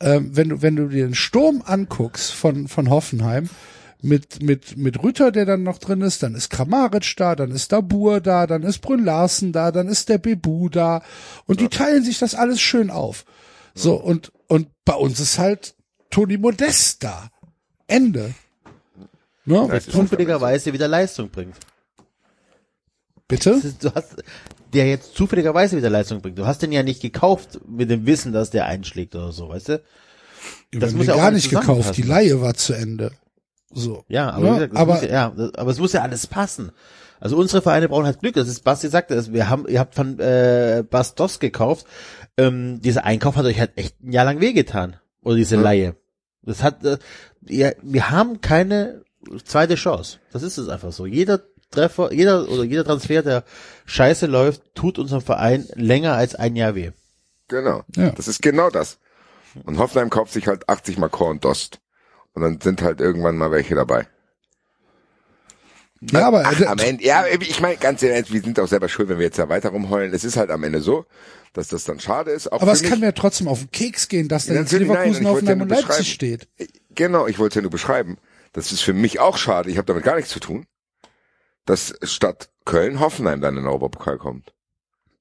ähm, 0.01 0.35
wenn 0.35 0.49
du, 0.49 0.61
wenn 0.61 0.75
du 0.75 0.87
dir 0.87 1.05
den 1.05 1.15
Sturm 1.15 1.63
anguckst 1.65 2.31
von, 2.31 2.67
von 2.67 2.89
Hoffenheim, 2.89 3.49
mit, 4.01 4.41
mit, 4.41 4.77
mit 4.77 5.03
Rütter, 5.03 5.31
der 5.31 5.45
dann 5.45 5.63
noch 5.63 5.77
drin 5.77 6.01
ist, 6.01 6.23
dann 6.23 6.35
ist 6.35 6.49
Kramaric 6.49 7.13
da, 7.17 7.35
dann 7.35 7.51
ist 7.51 7.71
Dabur 7.71 8.19
da, 8.19 8.47
dann 8.47 8.63
ist 8.63 8.79
Brünn 8.79 9.05
Larsen 9.05 9.51
da, 9.51 9.71
dann 9.71 9.87
ist 9.87 10.09
der 10.09 10.17
Bebu 10.17 10.69
da 10.69 11.03
und 11.45 11.59
die 11.59 11.67
teilen 11.67 12.03
sich 12.03 12.19
das 12.19 12.33
alles 12.35 12.59
schön 12.59 12.89
auf. 12.89 13.25
So, 13.73 13.95
und, 13.95 14.31
und 14.47 14.67
bei 14.85 14.95
uns 14.95 15.19
ist 15.19 15.37
halt 15.37 15.75
Toni 16.09 16.37
Modest 16.37 17.03
da. 17.03 17.29
Ende. 17.87 18.33
Ne? 19.45 19.67
Das 19.69 19.87
ist 19.87 19.91
Zufälligerweise 19.91 20.73
wieder 20.73 20.87
Leistung 20.87 21.29
bringt. 21.29 21.55
Bitte? 23.31 23.59
Das 23.61 23.77
du 23.79 23.93
hast, 23.93 24.23
der 24.73 24.87
jetzt 24.87 25.15
zufälligerweise 25.15 25.75
wieder 25.77 25.89
Leistung 25.89 26.21
bringt. 26.21 26.37
Du 26.37 26.45
hast 26.45 26.61
den 26.61 26.71
ja 26.71 26.83
nicht 26.83 27.01
gekauft 27.01 27.59
mit 27.67 27.89
dem 27.89 28.05
Wissen, 28.05 28.31
dass 28.31 28.51
der 28.51 28.65
einschlägt 28.67 29.15
oder 29.15 29.31
so, 29.31 29.49
weißt 29.49 29.69
du? 29.69 29.81
Das 30.71 30.93
muss 30.93 31.07
ja 31.07 31.15
auch 31.15 31.19
gar 31.19 31.31
nicht 31.31 31.49
gekauft. 31.49 31.97
Die. 31.97 32.01
Leihe 32.03 32.41
war 32.41 32.53
zu 32.53 32.73
Ende. 32.73 33.11
So. 33.73 34.03
Ja, 34.07 34.31
aber, 34.31 34.43
Ne? 34.43 34.49
wie 34.49 34.53
gesagt, 34.55 34.73
das 34.73 34.79
aber 34.79 34.93
muss 34.93 35.01
ja, 35.03 35.09
ja, 35.09 35.33
das, 35.35 35.55
aber 35.55 35.71
es 35.71 35.79
muss 35.79 35.93
ja 35.93 36.01
alles 36.01 36.27
passen. 36.27 36.71
Also 37.19 37.37
unsere 37.37 37.61
Vereine 37.61 37.87
brauchen 37.87 38.05
halt 38.05 38.19
Glück. 38.19 38.33
Das 38.35 38.47
ist, 38.47 38.63
Basti 38.63 38.87
sagte 38.87 39.13
es, 39.13 39.31
wir 39.31 39.49
haben, 39.49 39.67
ihr 39.67 39.79
habt 39.79 39.93
von 39.95 40.19
äh, 40.19 40.83
Bastos 40.89 41.39
gekauft. 41.39 41.85
Ähm, 42.37 42.81
dieser 42.81 43.05
Einkauf 43.05 43.35
hat 43.35 43.45
euch 43.45 43.59
halt 43.59 43.73
echt 43.77 44.01
ein 44.01 44.11
Jahr 44.11 44.25
lang 44.25 44.39
wehgetan. 44.41 44.95
Oder 45.21 45.35
diese 45.35 45.55
Laie. 45.55 45.95
Das 46.41 46.63
hat, 46.63 46.83
äh, 46.83 46.97
ihr, 47.47 47.75
wir 47.83 48.09
haben 48.09 48.41
keine 48.41 49.03
zweite 49.45 49.75
Chance. 49.75 50.17
Das 50.33 50.41
ist 50.41 50.57
es 50.57 50.67
einfach 50.67 50.91
so. 50.91 51.05
Jeder 51.05 51.41
Treffer, 51.71 52.13
jeder 52.13 52.47
oder 52.49 52.63
jeder 52.63 52.83
Transfer, 52.83 53.21
der 53.23 53.43
scheiße 53.85 54.25
läuft, 54.27 54.75
tut 54.75 54.99
unserem 54.99 55.21
Verein 55.21 55.65
länger 55.75 56.13
als 56.13 56.35
ein 56.35 56.55
Jahr 56.55 56.75
weh. 56.75 56.91
Genau. 57.47 57.83
Ja. 57.95 58.11
Das 58.11 58.27
ist 58.27 58.41
genau 58.41 58.69
das. 58.69 58.99
Und 59.65 59.77
Hoffenheim 59.77 60.09
kauft 60.09 60.31
sich 60.31 60.47
halt 60.47 60.69
80 60.69 60.97
mal 60.97 61.09
Core 61.09 61.31
und 61.31 61.43
Dost. 61.45 61.79
Und 62.33 62.41
dann 62.41 62.61
sind 62.61 62.81
halt 62.81 63.01
irgendwann 63.01 63.35
mal 63.37 63.51
welche 63.51 63.75
dabei. 63.75 64.07
ja, 65.99 66.27
aber 66.27 66.43
Ach, 66.45 66.61
am 66.65 66.79
Ende, 66.79 67.03
ja, 67.03 67.25
ich 67.27 67.59
meine, 67.59 67.75
ganz 67.77 68.01
ehrlich, 68.01 68.31
wir 68.31 68.41
sind 68.41 68.59
auch 68.59 68.67
selber 68.67 68.87
schuld, 68.87 69.09
wenn 69.09 69.17
wir 69.17 69.25
jetzt 69.25 69.37
da 69.39 69.49
weiter 69.49 69.69
rumheulen. 69.69 70.13
Es 70.13 70.23
ist 70.23 70.37
halt 70.37 70.49
am 70.49 70.63
Ende 70.63 70.79
so, 70.79 71.05
dass 71.53 71.67
das 71.67 71.83
dann 71.83 71.99
schade 71.99 72.31
ist. 72.31 72.51
Auch 72.51 72.61
aber 72.61 72.71
es 72.71 72.81
mich. 72.81 72.89
kann 72.89 73.01
mir 73.01 73.13
trotzdem 73.13 73.49
auf 73.49 73.59
den 73.59 73.71
Keks 73.71 74.07
gehen, 74.07 74.29
dass 74.29 74.45
da 74.45 74.53
Ja, 74.53 74.61
jetzt 74.61 74.71
Leverkusen, 74.71 75.23
ich 75.23 75.27
wollte 75.27 75.47
ja 75.47 75.53
Leipzig 75.55 76.13
steht. 76.13 76.47
Genau, 76.95 77.27
ich 77.27 77.37
wollte 77.37 77.51
es 77.51 77.55
ja 77.55 77.61
nur 77.61 77.71
beschreiben. 77.71 78.17
Das 78.53 78.71
ist 78.71 78.81
für 78.81 78.93
mich 78.93 79.19
auch 79.19 79.37
schade. 79.37 79.69
Ich 79.69 79.77
habe 79.77 79.85
damit 79.85 80.03
gar 80.03 80.15
nichts 80.15 80.31
zu 80.31 80.39
tun, 80.39 80.65
dass 81.65 81.93
statt 82.03 82.49
Köln 82.65 82.99
Hoffenheim 82.99 83.41
dann 83.41 83.55
in 83.55 83.63
den 83.63 83.67
Europapokal 83.67 84.17
kommt. 84.17 84.53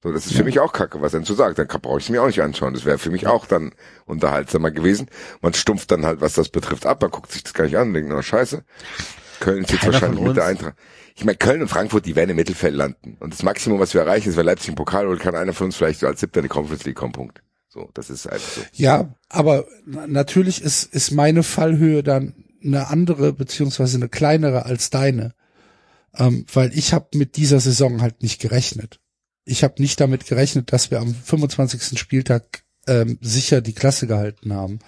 So, 0.03 0.11
das 0.11 0.25
ist 0.25 0.33
für 0.35 0.43
mich 0.43 0.59
auch 0.59 0.73
kacke, 0.73 0.99
was 1.01 1.11
denn 1.11 1.25
zu 1.25 1.35
sagen. 1.35 1.53
Dann 1.55 1.67
brauche 1.67 1.99
ich 1.99 2.05
es 2.05 2.09
mir 2.09 2.23
auch 2.23 2.27
nicht 2.27 2.41
anschauen. 2.41 2.73
Das 2.73 2.85
wäre 2.85 2.97
für 2.97 3.11
mich 3.11 3.27
auch 3.27 3.45
dann 3.45 3.71
unterhaltsamer 4.07 4.71
gewesen. 4.71 5.07
Man 5.41 5.53
stumpft 5.53 5.91
dann 5.91 6.05
halt, 6.07 6.21
was 6.21 6.33
das 6.33 6.49
betrifft, 6.49 6.87
ab. 6.87 7.01
Man 7.01 7.11
guckt 7.11 7.31
sich 7.31 7.43
das 7.43 7.53
gar 7.53 7.65
nicht 7.65 7.77
an 7.77 7.89
und 7.89 7.93
denkt 7.93 8.09
nur, 8.09 8.23
scheiße. 8.23 8.63
Köln 9.39 9.63
ist 9.63 9.71
jetzt 9.71 9.81
Keiner 9.81 9.93
wahrscheinlich 9.93 10.21
mit 10.21 10.37
der 10.37 10.45
Eintracht. 10.45 10.73
Ich 11.15 11.23
meine, 11.23 11.37
Köln 11.37 11.61
und 11.61 11.67
Frankfurt, 11.67 12.05
die 12.07 12.15
werden 12.15 12.31
im 12.31 12.35
Mittelfeld 12.35 12.73
landen. 12.73 13.17
Und 13.19 13.33
das 13.33 13.43
Maximum, 13.43 13.79
was 13.79 13.93
wir 13.93 14.01
erreichen, 14.01 14.29
ist, 14.29 14.37
wenn 14.37 14.45
Leipzig 14.45 14.69
im 14.69 14.75
Pokal 14.75 15.07
holt, 15.07 15.19
kann 15.19 15.35
einer 15.35 15.53
von 15.53 15.65
uns 15.65 15.75
vielleicht 15.75 15.99
so 15.99 16.07
als 16.07 16.19
Siebter 16.19 16.39
in 16.39 16.45
die 16.45 16.49
Conference 16.49 16.83
League 16.85 16.95
kommen. 16.95 17.13
Punkt. 17.13 17.43
So, 17.67 17.89
das 17.93 18.09
ist 18.09 18.27
einfach 18.27 18.47
so. 18.49 18.61
Ja, 18.73 19.13
aber 19.29 19.65
na- 19.85 20.07
natürlich 20.07 20.63
ist, 20.63 20.93
ist 20.93 21.11
meine 21.11 21.43
Fallhöhe 21.43 22.01
dann 22.01 22.33
eine 22.63 22.87
andere 22.87 23.33
beziehungsweise 23.33 23.97
eine 23.97 24.09
kleinere 24.09 24.65
als 24.65 24.89
deine, 24.89 25.33
ähm, 26.17 26.45
weil 26.53 26.77
ich 26.77 26.93
habe 26.93 27.17
mit 27.17 27.35
dieser 27.37 27.59
Saison 27.59 28.01
halt 28.01 28.21
nicht 28.21 28.41
gerechnet. 28.41 28.99
Ich 29.45 29.63
habe 29.63 29.81
nicht 29.81 29.99
damit 29.99 30.25
gerechnet, 30.27 30.71
dass 30.71 30.91
wir 30.91 30.99
am 30.99 31.13
25. 31.13 31.97
Spieltag 31.99 32.63
ähm, 32.87 33.17
sicher 33.21 33.61
die 33.61 33.73
Klasse 33.73 34.07
gehalten 34.07 34.53
haben. 34.53 34.79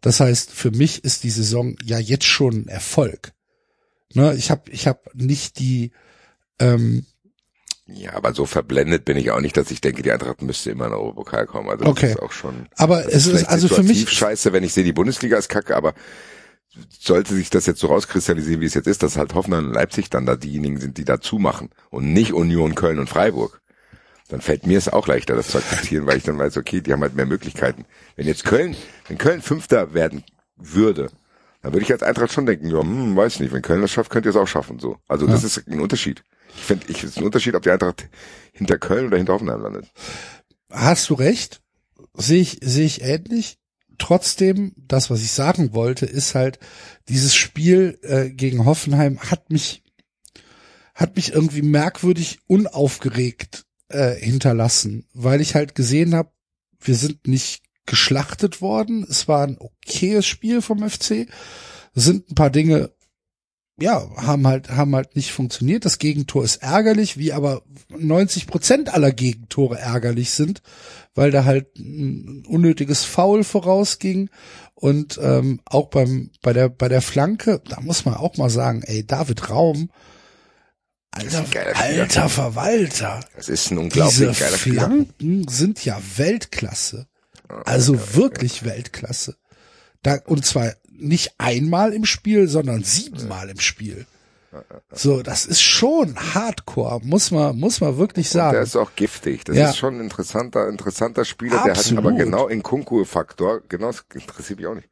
Das 0.00 0.20
heißt, 0.20 0.50
für 0.50 0.70
mich 0.70 1.04
ist 1.04 1.22
die 1.24 1.30
Saison 1.30 1.76
ja 1.82 1.98
jetzt 1.98 2.26
schon 2.26 2.62
ein 2.64 2.68
Erfolg. 2.68 3.32
Ne, 4.14 4.34
ich 4.34 4.50
habe 4.50 4.70
ich 4.70 4.86
hab 4.86 5.14
nicht 5.14 5.58
die 5.58 5.92
ähm, 6.60 7.04
Ja, 7.86 8.14
aber 8.14 8.32
so 8.32 8.46
verblendet 8.46 9.04
bin 9.04 9.16
ich 9.16 9.30
auch 9.30 9.40
nicht, 9.40 9.56
dass 9.56 9.70
ich 9.70 9.80
denke, 9.80 10.02
die 10.02 10.12
Eintracht 10.12 10.40
müsste 10.40 10.70
immer 10.70 10.84
in 10.86 10.92
den 10.92 10.98
Europapokal 10.98 11.46
kommen. 11.46 11.68
Also 11.68 11.84
Okay. 11.86 12.08
das 12.08 12.16
ist 12.16 12.22
auch 12.22 12.32
schon. 12.32 12.66
aber 12.76 13.06
es 13.06 13.14
ist 13.26 13.28
vielleicht 13.28 13.48
also 13.48 13.68
für 13.68 13.82
mich 13.82 14.08
scheiße, 14.08 14.52
wenn 14.52 14.62
ich 14.62 14.72
sehe, 14.72 14.84
die 14.84 14.92
Bundesliga 14.92 15.36
ist 15.36 15.48
kacke, 15.48 15.74
aber 15.76 15.94
sollte 16.90 17.34
sich 17.34 17.50
das 17.50 17.66
jetzt 17.66 17.80
so 17.80 17.88
rauskristallisieren, 17.88 18.60
wie 18.60 18.66
es 18.66 18.74
jetzt 18.74 18.86
ist, 18.86 19.02
dass 19.02 19.16
halt 19.16 19.34
Hoffenheim 19.34 19.66
und 19.66 19.72
Leipzig 19.72 20.10
dann 20.10 20.26
da 20.26 20.36
diejenigen 20.36 20.78
sind, 20.78 20.98
die 20.98 21.04
da 21.04 21.20
zumachen 21.20 21.70
und 21.90 22.12
nicht 22.12 22.32
Union, 22.32 22.74
Köln 22.74 22.98
und 22.98 23.08
Freiburg, 23.08 23.60
dann 24.28 24.40
fällt 24.40 24.66
mir 24.66 24.78
es 24.78 24.88
auch 24.88 25.06
leichter, 25.06 25.36
das 25.36 25.48
zu 25.48 25.58
akzeptieren, 25.58 26.06
weil 26.06 26.16
ich 26.16 26.24
dann 26.24 26.38
weiß, 26.38 26.56
okay, 26.56 26.80
die 26.80 26.92
haben 26.92 27.02
halt 27.02 27.14
mehr 27.14 27.26
Möglichkeiten. 27.26 27.84
Wenn 28.16 28.26
jetzt 28.26 28.44
Köln, 28.44 28.76
wenn 29.08 29.18
Köln 29.18 29.42
Fünfter 29.42 29.94
werden 29.94 30.24
würde, 30.56 31.10
dann 31.62 31.72
würde 31.72 31.84
ich 31.84 31.92
als 31.92 32.02
Eintracht 32.02 32.32
schon 32.32 32.46
denken, 32.46 32.68
ja, 32.68 32.80
hm, 32.80 33.16
weiß 33.16 33.40
nicht, 33.40 33.52
wenn 33.52 33.62
Köln 33.62 33.82
das 33.82 33.90
schafft, 33.90 34.10
könnt 34.10 34.26
ihr 34.26 34.30
es 34.30 34.36
auch 34.36 34.48
schaffen, 34.48 34.78
so. 34.78 34.98
Also 35.08 35.26
das 35.26 35.44
ist 35.44 35.66
ein 35.68 35.80
Unterschied. 35.80 36.22
Ich 36.56 36.62
finde, 36.62 36.86
ich 36.88 37.02
ist 37.02 37.18
ein 37.18 37.24
Unterschied, 37.24 37.54
ob 37.54 37.62
die 37.62 37.70
Eintracht 37.70 38.08
hinter 38.52 38.78
Köln 38.78 39.06
oder 39.06 39.16
hinter 39.16 39.34
Hoffenheim 39.34 39.60
landet. 39.60 39.86
hast 40.70 41.10
du 41.10 41.14
recht, 41.14 41.60
sehe 42.14 42.40
ich, 42.40 42.58
sehe 42.62 42.86
ich 42.86 43.02
ähnlich. 43.02 43.58
Trotzdem, 43.98 44.72
das, 44.76 45.10
was 45.10 45.22
ich 45.22 45.32
sagen 45.32 45.74
wollte, 45.74 46.06
ist 46.06 46.34
halt, 46.34 46.58
dieses 47.08 47.34
Spiel 47.34 47.98
äh, 48.02 48.30
gegen 48.30 48.64
Hoffenheim 48.64 49.18
hat 49.20 49.50
mich, 49.50 49.82
hat 50.94 51.16
mich 51.16 51.32
irgendwie 51.32 51.62
merkwürdig 51.62 52.38
unaufgeregt 52.46 53.64
äh, 53.88 54.14
hinterlassen, 54.14 55.06
weil 55.12 55.40
ich 55.40 55.54
halt 55.54 55.74
gesehen 55.74 56.14
habe, 56.14 56.30
wir 56.80 56.94
sind 56.94 57.26
nicht 57.26 57.62
geschlachtet 57.86 58.60
worden. 58.60 59.06
Es 59.08 59.28
war 59.28 59.46
ein 59.46 59.58
okayes 59.58 60.26
Spiel 60.26 60.62
vom 60.62 60.88
FC. 60.88 61.28
Sind 61.94 62.30
ein 62.30 62.34
paar 62.34 62.50
Dinge, 62.50 62.90
ja, 63.78 64.08
haben 64.16 64.46
halt, 64.46 64.70
haben 64.70 64.94
halt 64.94 65.16
nicht 65.16 65.32
funktioniert. 65.32 65.84
Das 65.84 65.98
Gegentor 65.98 66.44
ist 66.44 66.56
ärgerlich, 66.56 67.18
wie 67.18 67.32
aber 67.32 67.62
90 67.88 68.46
Prozent 68.46 68.94
aller 68.94 69.12
Gegentore 69.12 69.78
ärgerlich 69.78 70.30
sind, 70.30 70.62
weil 71.14 71.30
da 71.30 71.44
halt 71.44 71.76
ein 71.78 72.44
unnötiges 72.46 73.04
Foul 73.04 73.44
vorausging 73.44 74.30
und 74.74 75.18
ähm, 75.22 75.60
auch 75.64 75.88
beim 75.88 76.30
bei 76.42 76.52
der 76.52 76.68
bei 76.68 76.88
der 76.88 77.02
Flanke, 77.02 77.62
da 77.68 77.80
muss 77.80 78.04
man 78.04 78.14
auch 78.14 78.36
mal 78.36 78.50
sagen, 78.50 78.82
ey, 78.82 79.06
David 79.06 79.50
Raum, 79.50 79.90
alter, 81.10 81.44
alter 81.76 82.28
Verwalter, 82.28 83.20
Das 83.36 83.48
ist 83.48 83.70
ein 83.70 83.76
diese 83.76 83.80
unglaublich 83.80 84.38
geiler 84.38 84.56
Spieler. 84.58 84.86
Flanken 84.86 85.48
sind 85.48 85.84
ja 85.84 86.00
Weltklasse. 86.16 87.06
Also 87.64 88.14
wirklich 88.14 88.64
Weltklasse. 88.64 89.36
Da, 90.02 90.18
und 90.26 90.44
zwar 90.44 90.72
nicht 90.88 91.34
einmal 91.38 91.92
im 91.92 92.04
Spiel, 92.04 92.48
sondern 92.48 92.82
siebenmal 92.82 93.48
im 93.50 93.60
Spiel. 93.60 94.06
So, 94.92 95.22
das 95.22 95.46
ist 95.46 95.60
schon 95.62 96.16
Hardcore, 96.34 97.00
muss 97.02 97.30
man, 97.30 97.56
muss 97.58 97.80
man 97.80 97.98
wirklich 97.98 98.30
Der 98.30 98.40
sagen. 98.42 98.62
ist 98.62 98.76
auch 98.76 98.92
giftig. 98.94 99.44
Das 99.44 99.56
Ja. 99.56 99.70
ist 99.70 99.76
schon 99.76 99.96
ein 99.96 100.00
interessanter, 100.00 100.68
interessanter 100.68 101.24
Spieler. 101.24 101.56
Der 101.64 101.72
hat 101.72 101.78
Absolut. 101.78 102.04
aber 102.06 102.12
genau 102.16 102.46
in 102.48 102.62
Kunku-Faktor, 102.62 103.62
genau, 103.68 103.88
das 103.88 104.04
interessiert 104.14 104.58
mich 104.58 104.66
auch 104.68 104.74
nicht. 104.74 104.88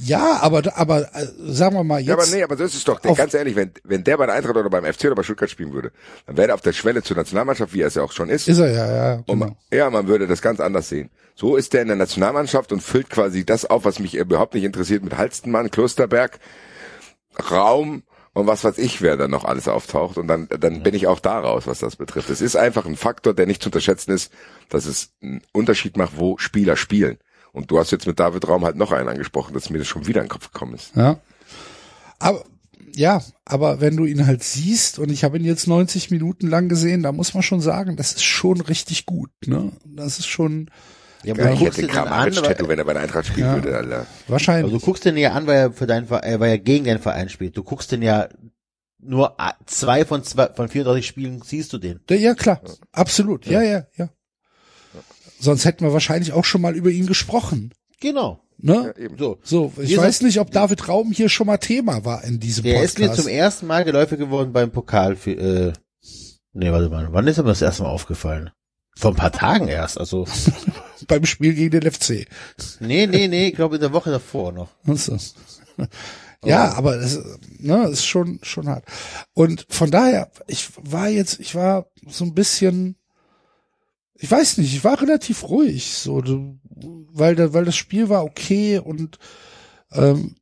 Ja, 0.00 0.38
aber, 0.42 0.62
aber, 0.76 1.12
äh, 1.12 1.26
sagen 1.48 1.74
wir 1.74 1.82
mal 1.82 1.98
jetzt. 1.98 2.06
Ja, 2.08 2.14
aber 2.14 2.26
nee, 2.26 2.42
aber 2.44 2.56
so 2.56 2.62
ist 2.62 2.74
es 2.74 2.84
doch. 2.84 3.02
auf- 3.04 3.16
Ganz 3.18 3.34
ehrlich, 3.34 3.56
wenn, 3.56 3.72
wenn 3.82 4.04
der 4.04 4.16
bei 4.16 4.26
der 4.26 4.36
Eintracht 4.36 4.54
oder 4.56 4.70
beim 4.70 4.84
FC 4.84 5.06
oder 5.06 5.16
bei 5.16 5.24
Stuttgart 5.24 5.50
spielen 5.50 5.72
würde, 5.72 5.90
dann 6.26 6.36
wäre 6.36 6.48
er 6.48 6.54
auf 6.54 6.60
der 6.60 6.72
Schwelle 6.72 7.02
zur 7.02 7.16
Nationalmannschaft, 7.16 7.74
wie 7.74 7.80
er 7.80 7.88
es 7.88 7.96
ja 7.96 8.02
auch 8.02 8.12
schon 8.12 8.28
ist. 8.28 8.46
Ist 8.46 8.58
er, 8.58 8.70
ja, 8.70 8.94
ja, 8.94 9.14
Und 9.14 9.26
genau. 9.26 9.36
man, 9.46 9.56
ja, 9.72 9.90
man 9.90 10.06
würde 10.06 10.28
das 10.28 10.40
ganz 10.40 10.60
anders 10.60 10.88
sehen. 10.88 11.10
So 11.34 11.56
ist 11.56 11.72
der 11.72 11.82
in 11.82 11.88
der 11.88 11.96
Nationalmannschaft 11.96 12.70
und 12.70 12.80
füllt 12.80 13.10
quasi 13.10 13.44
das 13.44 13.64
auf, 13.64 13.84
was 13.84 13.98
mich 13.98 14.14
überhaupt 14.14 14.54
nicht 14.54 14.62
interessiert 14.62 15.02
mit 15.02 15.16
Halstenmann, 15.16 15.72
Klosterberg, 15.72 16.38
Raum 17.50 18.02
und 18.32 18.46
was 18.46 18.62
weiß 18.62 18.78
ich, 18.78 19.02
wer 19.02 19.16
dann 19.16 19.30
noch 19.30 19.44
alles 19.44 19.66
auftaucht. 19.66 20.16
Und 20.16 20.28
dann, 20.28 20.48
dann 20.48 20.82
bin 20.82 20.94
ich 20.94 21.06
auch 21.06 21.20
da 21.20 21.40
raus, 21.40 21.66
was 21.66 21.80
das 21.80 21.96
betrifft. 21.96 22.30
Es 22.30 22.40
ist 22.40 22.56
einfach 22.56 22.86
ein 22.86 22.96
Faktor, 22.96 23.34
der 23.34 23.46
nicht 23.46 23.62
zu 23.62 23.68
unterschätzen 23.68 24.12
ist, 24.12 24.32
dass 24.68 24.86
es 24.86 25.12
einen 25.20 25.42
Unterschied 25.52 25.96
macht, 25.96 26.18
wo 26.18 26.38
Spieler 26.38 26.76
spielen. 26.76 27.18
Und 27.52 27.70
du 27.70 27.78
hast 27.78 27.90
jetzt 27.90 28.06
mit 28.06 28.20
David 28.20 28.46
Raum 28.46 28.64
halt 28.64 28.76
noch 28.76 28.92
einen 28.92 29.08
angesprochen, 29.08 29.54
dass 29.54 29.70
mir 29.70 29.78
das 29.78 29.88
schon 29.88 30.06
wieder 30.06 30.20
in 30.20 30.26
den 30.26 30.30
Kopf 30.30 30.52
gekommen 30.52 30.74
ist. 30.74 30.94
Ja. 30.94 31.18
Aber, 32.18 32.44
ja, 32.94 33.22
aber 33.44 33.80
wenn 33.80 33.96
du 33.96 34.04
ihn 34.04 34.26
halt 34.26 34.44
siehst, 34.44 34.98
und 34.98 35.10
ich 35.10 35.24
habe 35.24 35.38
ihn 35.38 35.44
jetzt 35.44 35.66
90 35.66 36.10
Minuten 36.10 36.46
lang 36.46 36.68
gesehen, 36.68 37.02
da 37.02 37.12
muss 37.12 37.34
man 37.34 37.42
schon 37.42 37.60
sagen, 37.60 37.96
das 37.96 38.12
ist 38.12 38.24
schon 38.24 38.60
richtig 38.60 39.06
gut, 39.06 39.30
ne? 39.46 39.72
Das 39.84 40.18
ist 40.18 40.28
schon 40.28 40.70
Ja, 41.24 41.34
Ja, 41.34 41.42
aber 41.44 41.52
ich 41.52 41.58
du 41.58 41.64
guckst 41.64 41.78
hätte 41.78 41.88
Kramaric-Tattoo, 41.88 42.68
wenn 42.68 42.78
er 42.78 42.84
bei 42.84 42.92
der 42.92 43.02
Eintracht 43.02 43.26
spielen 43.26 43.46
Ja. 43.46 43.54
würde, 43.54 43.76
Alter. 43.76 44.06
wahrscheinlich. 44.28 44.64
also 44.64 44.78
du 44.78 44.84
guckst 44.84 45.04
den 45.04 45.16
ja 45.16 45.32
an, 45.32 45.46
weil 45.46 45.56
er 45.56 45.72
für 45.72 45.86
deinen 45.86 46.06
Verein, 46.06 46.38
weil 46.40 46.50
er 46.50 46.58
gegen 46.58 46.84
deinen 46.84 47.00
Verein 47.00 47.28
spielt. 47.28 47.56
Du 47.56 47.62
guckst 47.62 47.90
den 47.92 48.02
ja 48.02 48.28
nur 49.00 49.36
zwei 49.66 50.04
von 50.04 50.24
zwei, 50.24 50.48
von 50.54 50.68
34 50.68 51.06
Spielen 51.06 51.42
siehst 51.42 51.72
du 51.72 51.78
den. 51.78 52.00
Ja, 52.10 52.16
ja, 52.16 52.34
klar. 52.34 52.60
Absolut. 52.92 53.46
Ja, 53.46 53.62
ja, 53.62 53.86
ja. 53.96 54.08
Sonst 55.40 55.64
hätten 55.64 55.84
wir 55.84 55.92
wahrscheinlich 55.92 56.32
auch 56.32 56.44
schon 56.44 56.60
mal 56.60 56.74
über 56.74 56.90
ihn 56.90 57.06
gesprochen. 57.06 57.72
Genau. 58.00 58.40
Ne? 58.60 58.92
Ja, 58.96 59.04
eben. 59.04 59.16
So. 59.16 59.38
So, 59.44 59.72
ich 59.80 59.90
Wir 59.90 59.98
weiß 59.98 60.22
nicht, 60.22 60.40
ob 60.40 60.50
David 60.50 60.88
Raum 60.88 61.12
hier 61.12 61.28
schon 61.28 61.46
mal 61.46 61.58
Thema 61.58 62.04
war 62.04 62.24
in 62.24 62.40
diesem 62.40 62.64
Der 62.64 62.72
Podcast. 62.74 62.98
ist 62.98 62.98
mir 62.98 63.12
zum 63.12 63.28
ersten 63.28 63.66
Mal 63.68 63.84
geläufig 63.84 64.18
geworden 64.18 64.52
beim 64.52 64.72
Pokal 64.72 65.14
für, 65.14 65.30
äh, 65.30 65.72
nee, 66.54 66.72
warte 66.72 66.88
mal, 66.88 67.06
wann 67.12 67.28
ist 67.28 67.38
er 67.38 67.44
mir 67.44 67.50
das 67.50 67.62
erste 67.62 67.84
Mal 67.84 67.90
aufgefallen? 67.90 68.50
Vor 68.98 69.12
ein 69.12 69.16
paar 69.16 69.30
Tagen 69.30 69.68
erst, 69.68 69.96
also, 69.96 70.26
beim 71.06 71.24
Spiel 71.24 71.54
gegen 71.54 71.80
den 71.80 71.92
FC. 71.92 72.26
nee, 72.80 73.06
nee, 73.06 73.28
nee, 73.28 73.48
ich 73.48 73.54
glaube 73.54 73.76
in 73.76 73.80
der 73.80 73.92
Woche 73.92 74.10
davor 74.10 74.50
noch. 74.50 74.70
Also. 74.86 75.16
Ja, 76.44 76.74
aber 76.74 76.96
es 76.96 77.20
ne, 77.58 77.88
ist 77.88 78.04
schon 78.04 78.40
schon 78.42 78.68
hart. 78.68 78.84
Und 79.34 79.66
von 79.68 79.90
daher, 79.90 80.30
ich 80.46 80.70
war 80.76 81.08
jetzt, 81.08 81.38
ich 81.40 81.54
war 81.54 81.86
so 82.08 82.24
ein 82.24 82.34
bisschen, 82.34 82.96
ich 84.14 84.30
weiß 84.30 84.58
nicht, 84.58 84.74
ich 84.74 84.84
war 84.84 85.00
relativ 85.00 85.48
ruhig, 85.48 85.94
so, 85.94 86.22
weil 87.12 87.52
weil 87.52 87.64
das 87.64 87.76
Spiel 87.76 88.08
war 88.08 88.24
okay 88.24 88.78
und 88.78 89.18
ähm, 89.92 90.36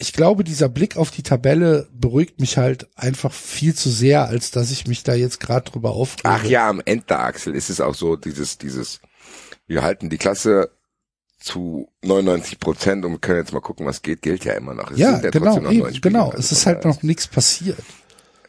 ich 0.00 0.14
glaube, 0.14 0.44
dieser 0.44 0.68
Blick 0.70 0.96
auf 0.96 1.10
die 1.10 1.22
Tabelle 1.22 1.86
beruhigt 1.92 2.40
mich 2.40 2.56
halt 2.56 2.88
einfach 2.96 3.32
viel 3.32 3.74
zu 3.74 3.90
sehr, 3.90 4.26
als 4.26 4.50
dass 4.50 4.70
ich 4.70 4.86
mich 4.86 5.02
da 5.02 5.14
jetzt 5.14 5.40
gerade 5.40 5.70
drüber 5.70 5.90
aufrege. 5.90 6.28
Ach 6.28 6.44
ja, 6.44 6.68
am 6.68 6.80
Ende, 6.84 7.18
Axel, 7.18 7.54
ist 7.54 7.68
es 7.68 7.80
auch 7.82 7.94
so, 7.94 8.16
dieses, 8.16 8.56
dieses, 8.56 9.00
wir 9.66 9.82
halten 9.82 10.08
die 10.08 10.16
Klasse 10.16 10.70
zu 11.38 11.88
99 12.02 12.58
Prozent 12.60 13.04
und 13.04 13.20
können 13.20 13.40
jetzt 13.40 13.52
mal 13.52 13.60
gucken, 13.60 13.84
was 13.84 14.00
geht, 14.00 14.22
gilt 14.22 14.44
ja 14.44 14.54
immer 14.54 14.74
noch. 14.74 14.90
Es 14.90 14.98
Ja, 14.98 15.18
sind 15.20 15.32
genau, 15.32 15.44
trotzdem 15.46 15.64
noch 15.64 15.72
neun 15.72 15.92
eben, 15.92 16.00
genau. 16.00 16.26
also 16.28 16.38
Es 16.38 16.52
ist 16.52 16.62
von 16.62 16.74
halt 16.74 16.84
noch 16.86 17.02
nichts 17.02 17.26
passiert. 17.26 17.78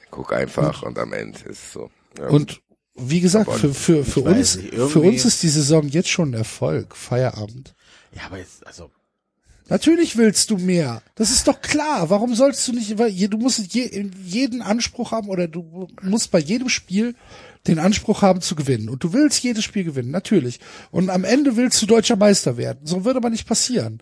Guck 0.10 0.34
einfach 0.34 0.84
und 0.84 0.98
am 1.00 1.12
Ende 1.12 1.38
ist 1.40 1.64
es 1.64 1.74
so. 1.74 1.90
Ja. 2.18 2.28
Und 2.28 2.62
wie 2.96 3.20
gesagt, 3.20 3.52
für, 3.52 3.74
für, 3.74 4.04
für 4.06 4.22
uns, 4.22 4.58
nicht, 4.58 4.74
für 4.74 5.00
uns 5.00 5.26
ist 5.26 5.44
die 5.44 5.50
Saison 5.50 5.88
jetzt 5.88 6.10
schon 6.10 6.32
ein 6.32 6.34
Erfolg. 6.34 6.96
Feierabend. 6.96 7.74
Ja, 8.14 8.24
aber 8.26 8.38
jetzt, 8.38 8.66
also, 8.68 8.90
Natürlich 9.70 10.18
willst 10.18 10.50
du 10.50 10.58
mehr. 10.58 11.02
Das 11.16 11.32
ist 11.32 11.48
doch 11.48 11.62
klar. 11.62 12.10
Warum 12.10 12.36
sollst 12.36 12.68
du 12.68 12.74
nicht, 12.74 12.98
weil 12.98 13.14
du 13.14 13.38
musst 13.38 13.74
je, 13.74 14.10
jeden 14.24 14.62
Anspruch 14.62 15.12
haben 15.12 15.30
oder 15.30 15.48
du 15.48 15.88
musst 16.02 16.32
bei 16.32 16.40
jedem 16.40 16.68
Spiel 16.68 17.16
den 17.68 17.80
Anspruch 17.80 18.22
haben 18.22 18.42
zu 18.42 18.56
gewinnen. 18.56 18.90
Und 18.90 19.04
du 19.04 19.14
willst 19.14 19.44
jedes 19.44 19.64
Spiel 19.64 19.84
gewinnen, 19.84 20.12
natürlich. 20.12 20.60
Und 20.90 21.10
am 21.10 21.24
Ende 21.24 21.56
willst 21.58 21.82
du 21.82 21.86
deutscher 21.86 22.16
Meister 22.16 22.58
werden. 22.58 22.86
So 22.86 23.06
wird 23.06 23.16
aber 23.16 23.30
nicht 23.30 23.48
passieren. 23.48 24.02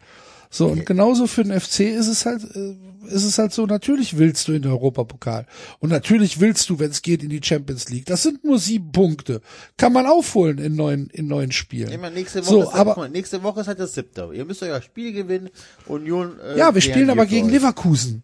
So, 0.52 0.68
und 0.68 0.86
genauso 0.86 1.28
für 1.28 1.44
den 1.44 1.60
FC 1.60 1.82
ist 1.82 2.08
es 2.08 2.26
halt, 2.26 2.44
äh, 2.56 2.76
ist 3.08 3.24
es 3.24 3.38
halt 3.38 3.54
so, 3.54 3.68
natürlich 3.68 4.18
willst 4.18 4.48
du 4.48 4.54
in 4.54 4.64
den 4.64 4.72
Europapokal. 4.72 5.46
Und 5.80 5.90
natürlich 5.90 6.40
willst 6.40 6.70
du, 6.70 6.80
wenn 6.80 6.90
es 6.90 7.04
geht, 7.04 7.22
in 7.22 7.30
die 7.30 7.42
Champions 7.44 7.90
League. 7.90 8.06
Das 8.08 8.24
sind 8.24 8.44
nur 8.44 8.58
sieben 8.58 8.92
Punkte. 8.92 9.42
Kann 9.78 9.94
man 9.94 10.08
aufholen 10.08 10.58
in 10.58 10.76
neuen, 10.76 11.10
in 11.12 11.28
neuen 11.28 11.52
Spielen. 11.52 11.92
immer 11.92 12.10
nächste 12.10 12.42
Woche, 12.46 12.50
So, 12.52 12.62
ist, 12.64 12.68
halt- 12.70 12.76
aber- 12.78 12.96
mal, 12.96 13.10
nächste 13.10 13.44
Woche 13.44 13.62
ist 13.62 13.68
halt 13.68 13.80
das 13.80 13.94
siebte. 13.94 14.30
Ihr 14.34 14.44
müsst 14.46 14.62
das 14.64 14.84
Spiel 14.84 15.14
gewinnen, 15.14 15.50
Union, 15.86 16.40
äh, 16.40 16.58
Ja, 16.58 16.74
wir 16.74 16.82
spielen 16.82 17.12
aber 17.12 17.28
gegen 17.28 17.48
euch. 17.48 17.54
Leverkusen. 17.54 18.24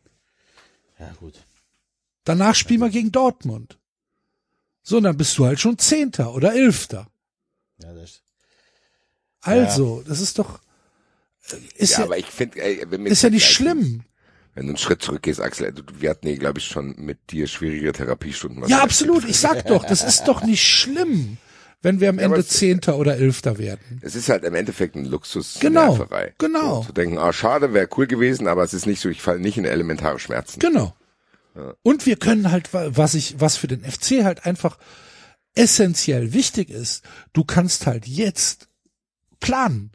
Ja, 1.00 1.12
gut. 1.20 1.36
Danach 2.24 2.56
spielen 2.56 2.80
wir 2.82 2.90
gegen 2.90 3.12
Dortmund. 3.12 3.78
So, 4.82 4.98
und 4.98 5.04
dann 5.04 5.18
bist 5.18 5.38
du 5.38 5.46
halt 5.46 5.60
schon 5.60 5.78
Zehnter 5.78 6.34
oder 6.34 6.54
Elfter. 6.56 7.08
Ja, 7.84 7.94
das, 7.94 8.22
Also, 9.42 10.04
das 10.08 10.22
ist 10.22 10.40
doch, 10.40 10.60
ist 11.76 11.92
ja, 11.92 12.00
ja, 12.00 12.04
aber 12.06 12.18
ich 12.18 12.26
finde, 12.26 12.60
mir 12.98 13.10
ist 13.10 13.22
ja 13.22 13.30
nicht 13.30 13.46
schlimm. 13.48 14.04
Wenn 14.54 14.68
du 14.68 14.70
einen 14.70 14.78
Schritt 14.78 15.02
zurückgehst, 15.02 15.42
Axel, 15.42 15.74
du, 15.74 15.84
wir 16.00 16.10
hatten 16.10 16.28
eh, 16.28 16.38
glaube 16.38 16.60
ich, 16.60 16.66
schon 16.66 16.96
mit 16.98 17.32
dir 17.32 17.46
schwierige 17.48 17.92
Therapiestunden. 17.92 18.62
was 18.62 18.70
Ja, 18.70 18.82
absolut. 18.82 19.28
Ich 19.28 19.38
sag 19.38 19.66
doch, 19.68 19.84
das 19.84 20.02
ist 20.04 20.24
doch 20.30 20.44
nicht 20.44 20.64
schlimm, 20.66 21.38
wenn 21.82 22.00
wir 22.00 22.08
am 22.10 22.20
Ja, 22.20 22.26
Ende 22.26 22.46
Zehnter 22.46 22.98
oder 22.98 23.18
Elfter 23.18 23.58
werden. 23.58 24.00
Es 24.02 24.16
ist 24.16 24.30
halt 24.30 24.46
im 24.46 24.56
Endeffekt 24.56 24.96
ein 24.96 25.04
Luxus. 25.06 25.58
Genau, 25.60 25.98
Nerverei. 25.98 26.34
genau. 26.38 26.82
So, 26.82 26.88
zu 26.88 26.94
denken, 26.94 27.18
ah, 27.18 27.34
schade, 27.34 27.74
wäre 27.74 27.90
cool 27.98 28.08
gewesen, 28.08 28.48
aber 28.48 28.64
es 28.64 28.74
ist 28.74 28.86
nicht 28.86 29.02
so, 29.02 29.10
ich 29.10 29.22
falle 29.22 29.40
nicht 29.40 29.58
in 29.58 29.66
elementare 29.66 30.20
Schmerzen. 30.20 30.60
Genau. 30.60 30.96
Und 31.84 32.06
wir 32.06 32.16
können 32.18 32.50
halt, 32.52 32.74
wa- 32.74 32.88
was 32.92 33.14
ich, 33.14 33.36
was 33.40 33.58
für 33.58 33.68
den 33.68 33.82
FC 33.84 34.24
halt 34.24 34.46
einfach 34.46 34.78
essentiell 35.54 36.34
wichtig 36.34 36.70
ist, 36.70 37.04
du 37.34 37.44
kannst 37.44 37.88
halt 37.88 38.08
jetzt 38.08 38.68
planen. 39.40 39.92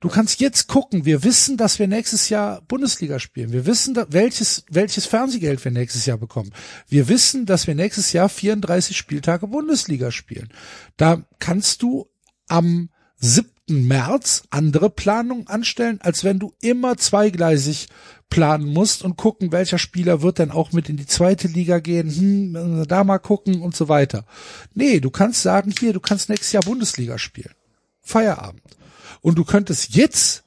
Du 0.00 0.08
kannst 0.08 0.40
jetzt 0.40 0.66
gucken, 0.66 1.04
wir 1.04 1.24
wissen, 1.24 1.58
dass 1.58 1.78
wir 1.78 1.86
nächstes 1.86 2.30
Jahr 2.30 2.62
Bundesliga 2.62 3.18
spielen. 3.18 3.52
Wir 3.52 3.66
wissen, 3.66 3.98
welches, 4.08 4.64
welches 4.70 5.04
Fernsehgeld 5.04 5.62
wir 5.62 5.72
nächstes 5.72 6.06
Jahr 6.06 6.16
bekommen. 6.16 6.52
Wir 6.88 7.08
wissen, 7.08 7.44
dass 7.44 7.66
wir 7.66 7.74
nächstes 7.74 8.14
Jahr 8.14 8.30
34 8.30 8.96
Spieltage 8.96 9.46
Bundesliga 9.46 10.10
spielen. 10.10 10.48
Da 10.96 11.22
kannst 11.38 11.82
du 11.82 12.08
am 12.48 12.88
7. 13.16 13.50
März 13.68 14.44
andere 14.48 14.88
Planungen 14.88 15.46
anstellen, 15.48 16.00
als 16.00 16.24
wenn 16.24 16.38
du 16.38 16.54
immer 16.62 16.96
zweigleisig 16.96 17.88
planen 18.30 18.72
musst 18.72 19.02
und 19.02 19.18
gucken, 19.18 19.52
welcher 19.52 19.78
Spieler 19.78 20.22
wird 20.22 20.38
denn 20.38 20.50
auch 20.50 20.72
mit 20.72 20.88
in 20.88 20.96
die 20.96 21.06
zweite 21.06 21.46
Liga 21.46 21.78
gehen, 21.78 22.10
hm, 22.10 22.84
da 22.88 23.04
mal 23.04 23.18
gucken 23.18 23.60
und 23.60 23.76
so 23.76 23.88
weiter. 23.88 24.24
Nee, 24.72 25.00
du 25.00 25.10
kannst 25.10 25.42
sagen, 25.42 25.74
hier, 25.78 25.92
du 25.92 26.00
kannst 26.00 26.30
nächstes 26.30 26.52
Jahr 26.52 26.62
Bundesliga 26.62 27.18
spielen. 27.18 27.54
Feierabend. 28.00 28.79
Und 29.20 29.36
du 29.36 29.44
könntest 29.44 29.94
jetzt 29.94 30.44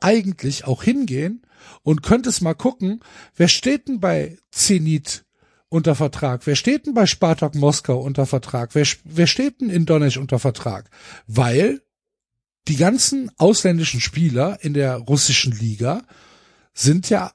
eigentlich 0.00 0.64
auch 0.64 0.82
hingehen 0.82 1.42
und 1.82 2.02
könntest 2.02 2.42
mal 2.42 2.54
gucken, 2.54 3.00
wer 3.34 3.48
steht 3.48 3.88
denn 3.88 4.00
bei 4.00 4.38
Zenit 4.50 5.24
unter 5.68 5.94
Vertrag? 5.94 6.46
Wer 6.46 6.56
steht 6.56 6.86
denn 6.86 6.94
bei 6.94 7.06
Spartak 7.06 7.54
Moskau 7.54 8.00
unter 8.00 8.26
Vertrag? 8.26 8.74
Wer, 8.74 8.86
wer 9.04 9.26
steht 9.26 9.60
denn 9.60 9.70
in 9.70 9.86
Donetsk 9.86 10.18
unter 10.18 10.38
Vertrag? 10.38 10.90
Weil 11.26 11.82
die 12.68 12.76
ganzen 12.76 13.30
ausländischen 13.36 14.00
Spieler 14.00 14.58
in 14.62 14.74
der 14.74 14.96
russischen 14.96 15.52
Liga 15.52 16.02
sind 16.74 17.08
ja 17.10 17.32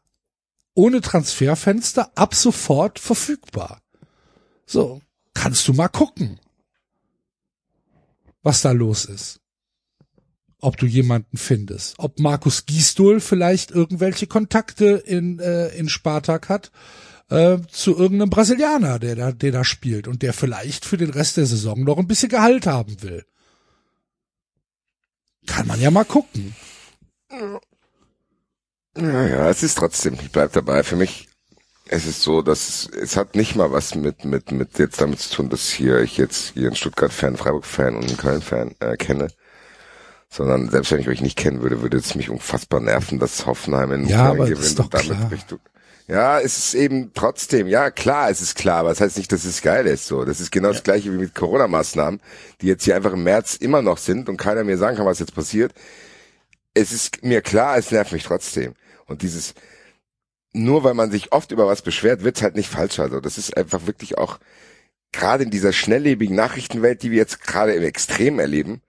ohne 0.74 1.02
Transferfenster 1.02 2.12
ab 2.16 2.36
sofort 2.36 3.00
verfügbar. 3.00 3.82
So, 4.66 5.02
kannst 5.34 5.68
du 5.68 5.74
mal 5.74 5.90
gucken, 5.90 6.40
was 8.42 8.62
da 8.62 8.72
los 8.72 9.06
ist. 9.06 9.41
Ob 10.62 10.78
du 10.78 10.86
jemanden 10.86 11.38
findest. 11.38 11.96
Ob 11.98 12.20
Markus 12.20 12.66
Gisdol 12.66 13.20
vielleicht 13.20 13.72
irgendwelche 13.72 14.28
Kontakte 14.28 15.04
in, 15.06 15.40
äh, 15.40 15.70
in 15.70 15.90
Spartak 15.90 16.50
hat 16.50 16.72
äh, 17.32 17.58
zu 17.72 17.98
irgendeinem 17.98 18.30
Brasilianer, 18.30 19.00
der 19.00 19.16
da, 19.16 19.32
der 19.32 19.52
da 19.52 19.64
spielt 19.64 20.08
und 20.08 20.22
der 20.22 20.34
vielleicht 20.34 20.86
für 20.86 20.98
den 20.98 21.10
Rest 21.10 21.38
der 21.38 21.46
Saison 21.46 21.84
noch 21.84 21.98
ein 21.98 22.08
bisschen 22.08 22.30
Gehalt 22.30 22.68
haben 22.68 23.02
will. 23.02 23.26
Kann 25.48 25.66
man 25.66 25.80
ja 25.82 25.90
mal 25.90 26.06
gucken. 26.06 26.56
Ja, 28.98 29.28
ja, 29.28 29.50
es 29.50 29.64
ist 29.64 29.78
trotzdem, 29.78 30.16
ich 30.16 30.32
bleib 30.32 30.52
dabei. 30.52 30.84
Für 30.84 30.98
mich, 30.98 31.30
es 31.86 32.06
ist 32.06 32.22
so, 32.22 32.42
dass 32.42 32.68
es, 32.68 32.90
es 32.90 33.16
hat 33.16 33.36
nicht 33.36 33.56
mal 33.56 33.72
was 33.72 33.96
mit, 33.96 34.26
mit, 34.26 34.52
mit 34.52 34.78
jetzt 34.78 35.00
damit 35.00 35.20
zu 35.20 35.34
tun, 35.34 35.50
dass 35.50 35.70
hier 35.70 36.02
ich 36.02 36.18
jetzt 36.18 36.54
hier 36.54 36.68
einen 36.68 36.76
Stuttgart-Fan, 36.76 37.38
Freiburg-Fan 37.38 37.96
und 37.96 38.08
einen 38.08 38.18
Köln-Fan 38.18 38.76
äh, 38.80 38.98
kenne. 38.98 39.30
Sondern 40.34 40.70
selbst 40.70 40.92
wenn 40.92 41.02
ich 41.02 41.10
euch 41.10 41.22
nicht 41.22 41.38
kennen 41.38 41.62
würde, 41.62 41.82
würde 41.82 41.98
es 41.98 42.16
mich 42.16 42.30
unfassbar 42.30 42.80
nerven, 42.80 43.20
dass 43.20 43.46
Hoffenheim 43.46 43.92
in 43.92 44.08
Ja, 44.08 44.30
Köln 44.30 44.42
aber 44.42 44.50
das 44.50 44.60
ist 44.60 44.80
doch 44.80 44.86
und 44.86 44.94
damit 44.94 45.08
klar. 45.08 45.32
Richtung. 45.32 45.60
Ja, 46.08 46.40
es 46.40 46.58
ist 46.58 46.74
eben 46.74 47.12
trotzdem, 47.14 47.68
ja 47.68 47.92
klar, 47.92 48.30
es 48.30 48.42
ist 48.42 48.56
klar, 48.56 48.80
aber 48.80 48.90
das 48.90 49.02
heißt 49.02 49.18
nicht, 49.18 49.32
dass 49.32 49.44
es 49.44 49.62
geil 49.62 49.86
ist 49.88 50.08
so. 50.08 50.24
Das 50.26 50.40
ist 50.40 50.52
genau 50.52 50.70
das 50.70 50.84
gleiche 50.84 51.12
wie 51.14 51.18
mit 51.18 51.36
Corona-Maßnahmen, 51.36 52.22
die 52.62 52.68
jetzt 52.68 52.86
hier 52.86 52.96
einfach 52.96 53.14
im 53.14 53.24
März 53.24 53.56
immer 53.56 53.82
noch 53.82 53.98
sind 53.98 54.30
und 54.30 54.38
keiner 54.38 54.64
mir 54.64 54.78
sagen 54.78 54.98
kann, 54.98 55.06
was 55.06 55.20
jetzt 55.20 55.36
passiert. 55.36 55.74
Es 56.74 56.92
ist 56.92 57.24
mir 57.24 57.42
klar, 57.42 57.78
es 57.78 57.92
nervt 57.92 58.14
mich 58.14 58.24
trotzdem. 58.24 58.74
Und 59.08 59.22
dieses, 59.22 59.54
nur 60.54 60.84
weil 60.86 60.94
man 60.94 61.12
sich 61.12 61.34
oft 61.34 61.52
über 61.52 61.68
was 61.68 61.82
beschwert, 61.82 62.24
wird's 62.24 62.42
halt 62.42 62.56
nicht 62.56 62.70
falsch. 62.70 63.00
Also 63.00 63.20
das 63.20 63.38
ist 63.38 63.56
einfach 63.56 63.86
wirklich 63.86 64.18
auch, 64.18 64.40
gerade 65.12 65.44
in 65.44 65.50
dieser 65.50 65.74
schnelllebigen 65.74 66.36
Nachrichtenwelt, 66.36 67.04
die 67.04 67.12
wir 67.12 67.18
jetzt 67.18 67.42
gerade 67.42 67.74
im 67.74 67.84
Extrem 67.84 68.40
erleben, 68.40 68.82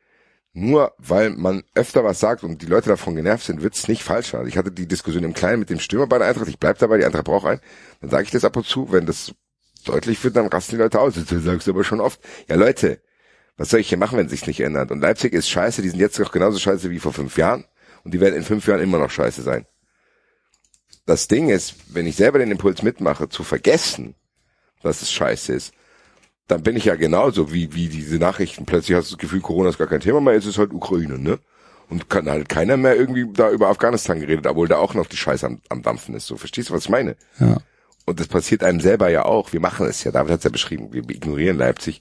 nur 0.54 0.94
weil 0.98 1.30
man 1.30 1.64
öfter 1.74 2.04
was 2.04 2.20
sagt 2.20 2.44
und 2.44 2.60
die 2.60 2.66
Leute 2.66 2.90
davon 2.90 3.16
genervt 3.16 3.46
sind, 3.46 3.62
wird's 3.62 3.88
nicht 3.88 4.02
falscher. 4.02 4.38
Also 4.38 4.48
ich 4.48 4.58
hatte 4.58 4.70
die 4.70 4.86
Diskussion 4.86 5.24
im 5.24 5.32
Kleinen 5.32 5.60
mit 5.60 5.70
dem 5.70 5.80
Stürmer 5.80 6.06
bei 6.06 6.18
der 6.18 6.28
Eintracht, 6.28 6.48
ich 6.48 6.58
bleib 6.58 6.78
dabei, 6.78 6.98
die 6.98 7.04
Eintracht 7.04 7.24
braucht 7.24 7.46
einen. 7.46 7.60
Dann 8.00 8.10
sage 8.10 8.24
ich 8.24 8.30
das 8.30 8.44
ab 8.44 8.56
und 8.56 8.66
zu, 8.66 8.92
wenn 8.92 9.06
das 9.06 9.34
deutlich 9.84 10.22
wird, 10.22 10.36
dann 10.36 10.46
rasten 10.48 10.76
die 10.76 10.82
Leute 10.82 11.00
aus. 11.00 11.14
Das 11.14 11.42
sagst 11.42 11.66
du 11.66 11.70
aber 11.70 11.84
schon 11.84 12.00
oft. 12.00 12.20
Ja 12.48 12.56
Leute, 12.56 13.00
was 13.56 13.70
soll 13.70 13.80
ich 13.80 13.88
hier 13.88 13.98
machen, 13.98 14.18
wenn 14.18 14.28
sich's 14.28 14.46
nicht 14.46 14.60
ändert? 14.60 14.90
Und 14.90 15.00
Leipzig 15.00 15.32
ist 15.32 15.48
scheiße, 15.48 15.80
die 15.80 15.88
sind 15.88 16.00
jetzt 16.00 16.18
noch 16.18 16.32
genauso 16.32 16.58
scheiße 16.58 16.90
wie 16.90 16.98
vor 16.98 17.14
fünf 17.14 17.38
Jahren 17.38 17.64
und 18.04 18.12
die 18.12 18.20
werden 18.20 18.36
in 18.36 18.44
fünf 18.44 18.66
Jahren 18.66 18.80
immer 18.80 18.98
noch 18.98 19.10
scheiße 19.10 19.42
sein. 19.42 19.66
Das 21.06 21.28
Ding 21.28 21.48
ist, 21.48 21.76
wenn 21.94 22.06
ich 22.06 22.16
selber 22.16 22.38
den 22.38 22.50
Impuls 22.50 22.82
mitmache, 22.82 23.28
zu 23.28 23.42
vergessen, 23.42 24.14
dass 24.82 25.02
es 25.02 25.10
scheiße 25.10 25.52
ist, 25.52 25.72
dann 26.48 26.62
bin 26.62 26.76
ich 26.76 26.84
ja 26.84 26.96
genauso 26.96 27.52
wie, 27.52 27.74
wie 27.74 27.88
diese 27.88 28.16
Nachrichten. 28.16 28.66
Plötzlich 28.66 28.96
hast 28.96 29.10
du 29.10 29.16
das 29.16 29.20
Gefühl, 29.20 29.40
Corona 29.40 29.70
ist 29.70 29.78
gar 29.78 29.86
kein 29.86 30.00
Thema 30.00 30.20
mehr, 30.20 30.34
jetzt 30.34 30.46
ist 30.46 30.58
halt 30.58 30.72
Ukraine, 30.72 31.18
ne? 31.18 31.38
Und 31.88 32.08
kann 32.08 32.28
halt 32.28 32.48
keiner 32.48 32.76
mehr 32.76 32.96
irgendwie 32.96 33.26
da 33.32 33.50
über 33.50 33.68
Afghanistan 33.68 34.20
geredet, 34.20 34.46
obwohl 34.46 34.66
da 34.66 34.76
auch 34.78 34.94
noch 34.94 35.06
die 35.06 35.16
Scheiße 35.16 35.46
am, 35.46 35.60
am 35.68 35.82
Dampfen 35.82 36.14
ist. 36.14 36.26
So, 36.26 36.36
verstehst 36.36 36.70
du, 36.70 36.74
was 36.74 36.84
ich 36.84 36.90
meine? 36.90 37.16
Ja. 37.38 37.58
Und 38.06 38.18
das 38.18 38.28
passiert 38.28 38.64
einem 38.64 38.80
selber 38.80 39.08
ja 39.10 39.24
auch. 39.24 39.52
Wir 39.52 39.60
machen 39.60 39.86
es 39.86 40.02
ja, 40.02 40.10
David 40.10 40.32
hat 40.32 40.38
es 40.38 40.44
ja 40.44 40.50
beschrieben, 40.50 40.92
wir 40.92 41.08
ignorieren 41.08 41.58
Leipzig. 41.58 42.00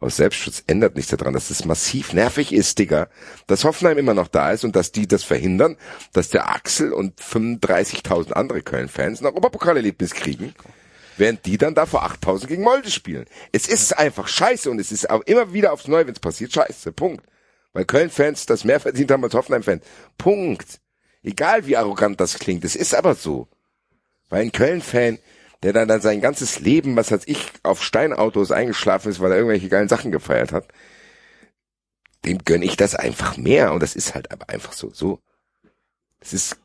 Aus 0.00 0.16
Selbstschutz 0.16 0.64
ändert 0.66 0.96
nichts 0.96 1.12
daran, 1.12 1.32
dass 1.32 1.50
es 1.50 1.64
massiv 1.64 2.12
nervig 2.12 2.52
ist, 2.52 2.78
Digga, 2.80 3.08
dass 3.46 3.62
Hoffenheim 3.62 3.98
immer 3.98 4.14
noch 4.14 4.26
da 4.26 4.50
ist 4.50 4.64
und 4.64 4.74
dass 4.74 4.90
die 4.90 5.06
das 5.06 5.22
verhindern, 5.22 5.76
dass 6.12 6.28
der 6.28 6.50
Axel 6.50 6.92
und 6.92 7.20
35.000 7.20 8.32
andere 8.32 8.62
Köln-Fans 8.62 9.20
ein 9.20 9.26
Europapokalerlebnis 9.26 10.14
kriegen, 10.14 10.54
während 11.16 11.44
die 11.46 11.58
dann 11.58 11.74
da 11.74 11.86
vor 11.86 12.04
8.000 12.04 12.46
gegen 12.46 12.62
Molde 12.62 12.90
spielen. 12.90 13.26
Es 13.52 13.68
ist 13.68 13.96
einfach 13.96 14.28
scheiße 14.28 14.70
und 14.70 14.78
es 14.78 14.92
ist 14.92 15.10
auch 15.10 15.22
immer 15.22 15.52
wieder 15.52 15.72
aufs 15.72 15.88
Neue, 15.88 16.06
wenn 16.06 16.14
es 16.14 16.20
passiert, 16.20 16.52
scheiße, 16.52 16.92
Punkt. 16.92 17.24
Weil 17.72 17.84
Köln-Fans 17.84 18.46
das 18.46 18.64
mehr 18.64 18.80
verdient 18.80 19.10
haben 19.10 19.24
als 19.24 19.34
Hoffenheim-Fans. 19.34 19.82
Punkt. 20.18 20.80
Egal 21.22 21.66
wie 21.66 21.76
arrogant 21.76 22.20
das 22.20 22.38
klingt, 22.38 22.64
es 22.64 22.76
ist 22.76 22.94
aber 22.94 23.14
so. 23.14 23.48
Weil 24.28 24.42
ein 24.42 24.52
Köln-Fan, 24.52 25.18
der 25.62 25.72
dann, 25.72 25.88
dann 25.88 26.00
sein 26.00 26.20
ganzes 26.20 26.60
Leben, 26.60 26.96
was 26.96 27.10
weiß 27.10 27.22
ich, 27.26 27.52
auf 27.62 27.82
Steinautos 27.82 28.50
eingeschlafen 28.50 29.10
ist, 29.10 29.20
weil 29.20 29.30
er 29.30 29.36
irgendwelche 29.36 29.68
geilen 29.68 29.88
Sachen 29.88 30.10
gefeiert 30.10 30.52
hat, 30.52 30.66
dem 32.24 32.38
gönn 32.38 32.62
ich 32.62 32.76
das 32.76 32.94
einfach 32.94 33.36
mehr. 33.36 33.72
Und 33.72 33.82
das 33.82 33.94
ist 33.96 34.14
halt 34.14 34.30
aber 34.32 34.48
einfach 34.48 34.72
so. 34.72 34.90
So. 34.92 35.20
Das 36.20 36.32
ist 36.32 36.56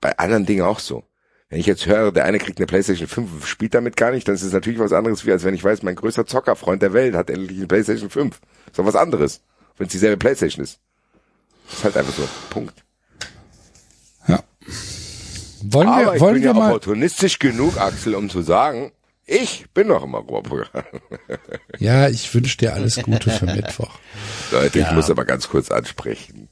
bei 0.00 0.16
anderen 0.18 0.46
Dingen 0.46 0.62
auch 0.62 0.78
so. 0.78 1.07
Wenn 1.50 1.60
ich 1.60 1.66
jetzt 1.66 1.86
höre, 1.86 2.12
der 2.12 2.24
eine 2.26 2.38
kriegt 2.38 2.58
eine 2.58 2.66
Playstation 2.66 3.08
5, 3.08 3.46
spielt 3.46 3.74
damit 3.74 3.96
gar 3.96 4.10
nicht, 4.10 4.28
dann 4.28 4.34
ist 4.34 4.42
es 4.42 4.52
natürlich 4.52 4.78
was 4.78 4.92
anderes, 4.92 5.24
wie 5.24 5.32
als 5.32 5.44
wenn 5.44 5.54
ich 5.54 5.64
weiß, 5.64 5.82
mein 5.82 5.94
größter 5.96 6.26
Zockerfreund 6.26 6.82
der 6.82 6.92
Welt 6.92 7.14
hat 7.14 7.30
endlich 7.30 7.56
eine 7.56 7.66
Playstation 7.66 8.10
5. 8.10 8.38
Ist 8.66 8.78
doch 8.78 8.84
was 8.84 8.96
anderes, 8.96 9.40
wenn 9.78 9.86
es 9.86 9.92
dieselbe 9.92 10.18
Playstation 10.18 10.62
ist. 10.62 10.78
Ist 11.72 11.84
halt 11.84 11.96
einfach 11.96 12.12
so. 12.12 12.28
Punkt. 12.50 12.84
Ja. 14.26 14.42
Wollen 15.62 15.88
Aber 15.88 16.06
wir, 16.06 16.14
ich 16.16 16.20
wollen 16.20 16.34
bin 16.34 16.42
wir 16.42 16.50
ja 16.50 16.54
mal, 16.54 16.68
opportunistisch 16.68 17.38
genug, 17.38 17.78
Axel, 17.78 18.14
um 18.14 18.28
zu 18.28 18.42
sagen, 18.42 18.92
ich 19.24 19.66
bin 19.72 19.88
noch 19.88 20.04
im 20.04 20.14
Europapokal. 20.14 20.84
ja, 21.78 22.08
ich 22.08 22.32
wünsche 22.34 22.58
dir 22.58 22.74
alles 22.74 22.96
Gute 23.02 23.30
für 23.30 23.46
Mittwoch. 23.46 23.98
Leute, 24.52 24.78
ich 24.80 24.84
Ja. 24.86 24.92
muss 24.92 25.10
aber 25.10 25.24
ganz 25.24 25.48
kurz 25.48 25.70
ansprechen. 25.70 26.48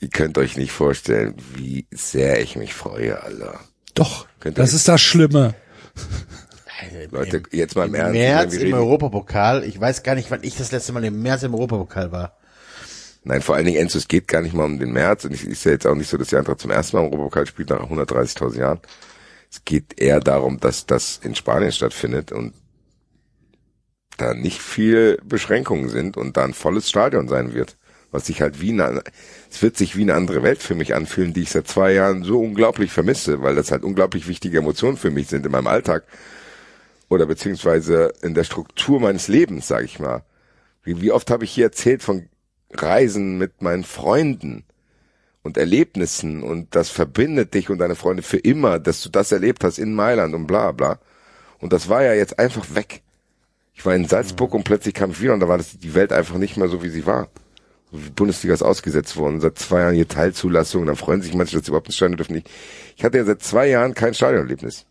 Ihr 0.00 0.08
könnt 0.08 0.36
euch 0.38 0.56
nicht 0.56 0.72
vorstellen, 0.72 1.34
wie 1.54 1.86
sehr 1.90 2.40
ich 2.40 2.56
mich 2.56 2.74
freue, 2.74 3.22
Alter. 3.22 3.60
Doch, 3.94 4.26
das 4.40 4.72
ist 4.72 4.88
das 4.88 5.00
Schlimme. 5.00 5.54
Leute, 7.10 7.42
jetzt 7.50 7.76
mal 7.76 7.86
im 7.86 7.94
Im 7.94 8.14
Ernst. 8.14 8.14
März 8.14 8.54
im 8.54 8.74
Europapokal. 8.74 9.64
Ich 9.64 9.78
weiß 9.78 10.02
gar 10.02 10.14
nicht, 10.14 10.30
wann 10.30 10.42
ich 10.42 10.56
das 10.56 10.72
letzte 10.72 10.92
Mal 10.92 11.04
im 11.04 11.22
März 11.22 11.42
im 11.42 11.54
Europapokal 11.54 12.10
war. 12.10 12.36
Nein, 13.24 13.42
vor 13.42 13.54
allen 13.54 13.66
Dingen, 13.66 13.78
Enzo, 13.78 13.98
es 13.98 14.08
geht 14.08 14.26
gar 14.26 14.42
nicht 14.42 14.54
mal 14.54 14.64
um 14.64 14.78
den 14.78 14.92
März. 14.92 15.24
Und 15.24 15.32
es 15.32 15.44
ist 15.44 15.64
ja 15.64 15.72
jetzt 15.72 15.86
auch 15.86 15.94
nicht 15.94 16.08
so, 16.08 16.16
dass 16.16 16.28
die 16.28 16.36
Eintracht 16.36 16.60
zum 16.60 16.70
ersten 16.70 16.96
Mal 16.96 17.02
im 17.02 17.12
Europapokal 17.12 17.46
spielt 17.46 17.70
nach 17.70 17.88
130.000 17.88 18.58
Jahren. 18.58 18.80
Es 19.50 19.64
geht 19.64 20.00
eher 20.00 20.20
darum, 20.20 20.58
dass 20.58 20.86
das 20.86 21.20
in 21.22 21.34
Spanien 21.34 21.72
stattfindet 21.72 22.32
und 22.32 22.54
da 24.16 24.34
nicht 24.34 24.60
viel 24.60 25.18
Beschränkungen 25.24 25.88
sind 25.88 26.16
und 26.16 26.36
da 26.36 26.44
ein 26.44 26.54
volles 26.54 26.88
Stadion 26.88 27.28
sein 27.28 27.54
wird. 27.54 27.76
Was 28.12 28.26
sich 28.26 28.42
halt 28.42 28.60
wie 28.60 28.70
eine, 28.70 29.02
es 29.50 29.62
wird 29.62 29.76
sich 29.76 29.96
wie 29.96 30.02
eine 30.02 30.14
andere 30.14 30.42
Welt 30.42 30.62
für 30.62 30.74
mich 30.74 30.94
anfühlen, 30.94 31.32
die 31.32 31.42
ich 31.42 31.50
seit 31.50 31.66
zwei 31.66 31.92
Jahren 31.92 32.22
so 32.22 32.40
unglaublich 32.40 32.92
vermisse, 32.92 33.42
weil 33.42 33.56
das 33.56 33.72
halt 33.72 33.82
unglaublich 33.82 34.28
wichtige 34.28 34.58
Emotionen 34.58 34.98
für 34.98 35.10
mich 35.10 35.28
sind 35.28 35.44
in 35.44 35.52
meinem 35.52 35.66
Alltag 35.66 36.04
oder 37.08 37.26
beziehungsweise 37.26 38.12
in 38.22 38.34
der 38.34 38.44
Struktur 38.44 39.00
meines 39.00 39.28
Lebens, 39.28 39.66
sage 39.66 39.86
ich 39.86 39.98
mal. 39.98 40.22
Wie, 40.84 41.00
wie 41.00 41.10
oft 41.12 41.30
habe 41.30 41.44
ich 41.44 41.52
hier 41.52 41.64
erzählt 41.64 42.02
von 42.02 42.28
Reisen 42.70 43.38
mit 43.38 43.62
meinen 43.62 43.84
Freunden 43.84 44.64
und 45.42 45.56
Erlebnissen 45.56 46.42
und 46.42 46.74
das 46.74 46.90
verbindet 46.90 47.54
dich 47.54 47.70
und 47.70 47.78
deine 47.78 47.96
Freunde 47.96 48.22
für 48.22 48.38
immer, 48.38 48.78
dass 48.78 49.02
du 49.02 49.08
das 49.08 49.32
erlebt 49.32 49.64
hast 49.64 49.78
in 49.78 49.94
Mailand 49.94 50.34
und 50.34 50.46
bla 50.46 50.72
bla. 50.72 50.98
Und 51.60 51.72
das 51.72 51.88
war 51.88 52.02
ja 52.02 52.14
jetzt 52.14 52.38
einfach 52.38 52.74
weg. 52.74 53.02
Ich 53.74 53.86
war 53.86 53.94
in 53.94 54.06
Salzburg 54.06 54.54
und 54.54 54.64
plötzlich 54.64 54.94
kam 54.94 55.12
ich 55.12 55.20
wieder 55.20 55.34
und 55.34 55.40
da 55.40 55.48
war 55.48 55.58
das 55.58 55.78
die 55.78 55.94
Welt 55.94 56.12
einfach 56.12 56.36
nicht 56.36 56.56
mehr 56.56 56.68
so, 56.68 56.82
wie 56.82 56.90
sie 56.90 57.06
war. 57.06 57.28
Bundesliga 57.92 58.54
ist 58.54 58.62
ausgesetzt 58.62 59.16
worden. 59.16 59.40
Seit 59.40 59.58
zwei 59.58 59.80
Jahren 59.80 59.94
hier 59.94 60.08
Teilzulassung, 60.08 60.86
dann 60.86 60.96
freuen 60.96 61.20
sich 61.20 61.34
manche, 61.34 61.56
dass 61.56 61.66
sie 61.66 61.70
überhaupt 61.70 61.88
ins 61.88 61.96
Stadion 61.96 62.16
dürfen 62.16 62.34
nicht. 62.34 62.50
Ich 62.96 63.04
hatte 63.04 63.18
ja 63.18 63.24
seit 63.24 63.42
zwei 63.42 63.68
Jahren 63.68 63.92
kein 63.94 64.14
Stadionerlebnis. 64.14 64.86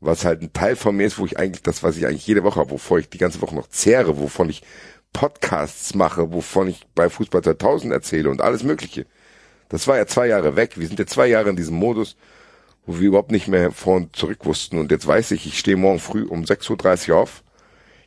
Was 0.00 0.24
halt 0.24 0.42
ein 0.42 0.52
Teil 0.52 0.76
von 0.76 0.96
mir 0.96 1.06
ist, 1.06 1.18
wo 1.18 1.24
ich 1.24 1.38
eigentlich, 1.38 1.62
das, 1.62 1.82
was 1.82 1.96
ich 1.96 2.06
eigentlich 2.06 2.26
jede 2.26 2.42
Woche 2.42 2.60
habe, 2.60 2.70
wovor 2.70 2.98
ich 2.98 3.08
die 3.08 3.18
ganze 3.18 3.40
Woche 3.40 3.54
noch 3.54 3.68
zehre, 3.68 4.18
wovon 4.18 4.50
ich 4.50 4.62
Podcasts 5.12 5.94
mache, 5.94 6.32
wovon 6.32 6.68
ich 6.68 6.84
bei 6.94 7.08
Fußball 7.08 7.42
2000 7.42 7.92
erzähle 7.92 8.28
und 8.28 8.42
alles 8.42 8.64
Mögliche. 8.64 9.06
Das 9.68 9.86
war 9.88 9.96
ja 9.96 10.06
zwei 10.06 10.26
Jahre 10.26 10.56
weg. 10.56 10.78
Wir 10.78 10.86
sind 10.86 10.98
ja 10.98 11.06
zwei 11.06 11.28
Jahre 11.28 11.50
in 11.50 11.56
diesem 11.56 11.76
Modus, 11.76 12.16
wo 12.84 12.98
wir 12.98 13.08
überhaupt 13.08 13.30
nicht 13.30 13.48
mehr 13.48 13.70
vor 13.70 13.96
und 13.96 14.16
zurück 14.16 14.44
wussten. 14.44 14.78
Und 14.78 14.90
jetzt 14.90 15.06
weiß 15.06 15.30
ich, 15.30 15.46
ich 15.46 15.58
stehe 15.58 15.76
morgen 15.76 16.00
früh 16.00 16.24
um 16.24 16.42
6.30 16.42 17.10
Uhr 17.10 17.18
auf, 17.18 17.42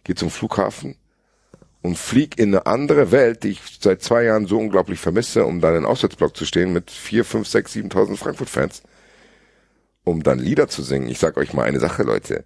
gehe 0.03 0.15
zum 0.15 0.29
Flughafen 0.29 0.95
und 1.81 1.97
flieg 1.97 2.37
in 2.37 2.49
eine 2.49 2.65
andere 2.65 3.11
Welt, 3.11 3.43
die 3.43 3.49
ich 3.49 3.61
seit 3.79 4.01
zwei 4.01 4.23
Jahren 4.23 4.47
so 4.47 4.57
unglaublich 4.57 4.99
vermisse, 4.99 5.45
um 5.45 5.61
dann 5.61 5.75
in 5.75 5.85
Auswärtsblock 5.85 6.35
zu 6.35 6.45
stehen 6.45 6.73
mit 6.73 6.91
vier, 6.91 7.23
fünf, 7.23 7.47
sechs, 7.47 7.73
siebentausend 7.73 8.19
Frankfurt-Fans, 8.19 8.83
um 10.03 10.23
dann 10.23 10.39
Lieder 10.39 10.67
zu 10.67 10.81
singen. 10.83 11.09
Ich 11.09 11.19
sag 11.19 11.37
euch 11.37 11.53
mal 11.53 11.63
eine 11.63 11.79
Sache, 11.79 12.03
Leute. 12.03 12.45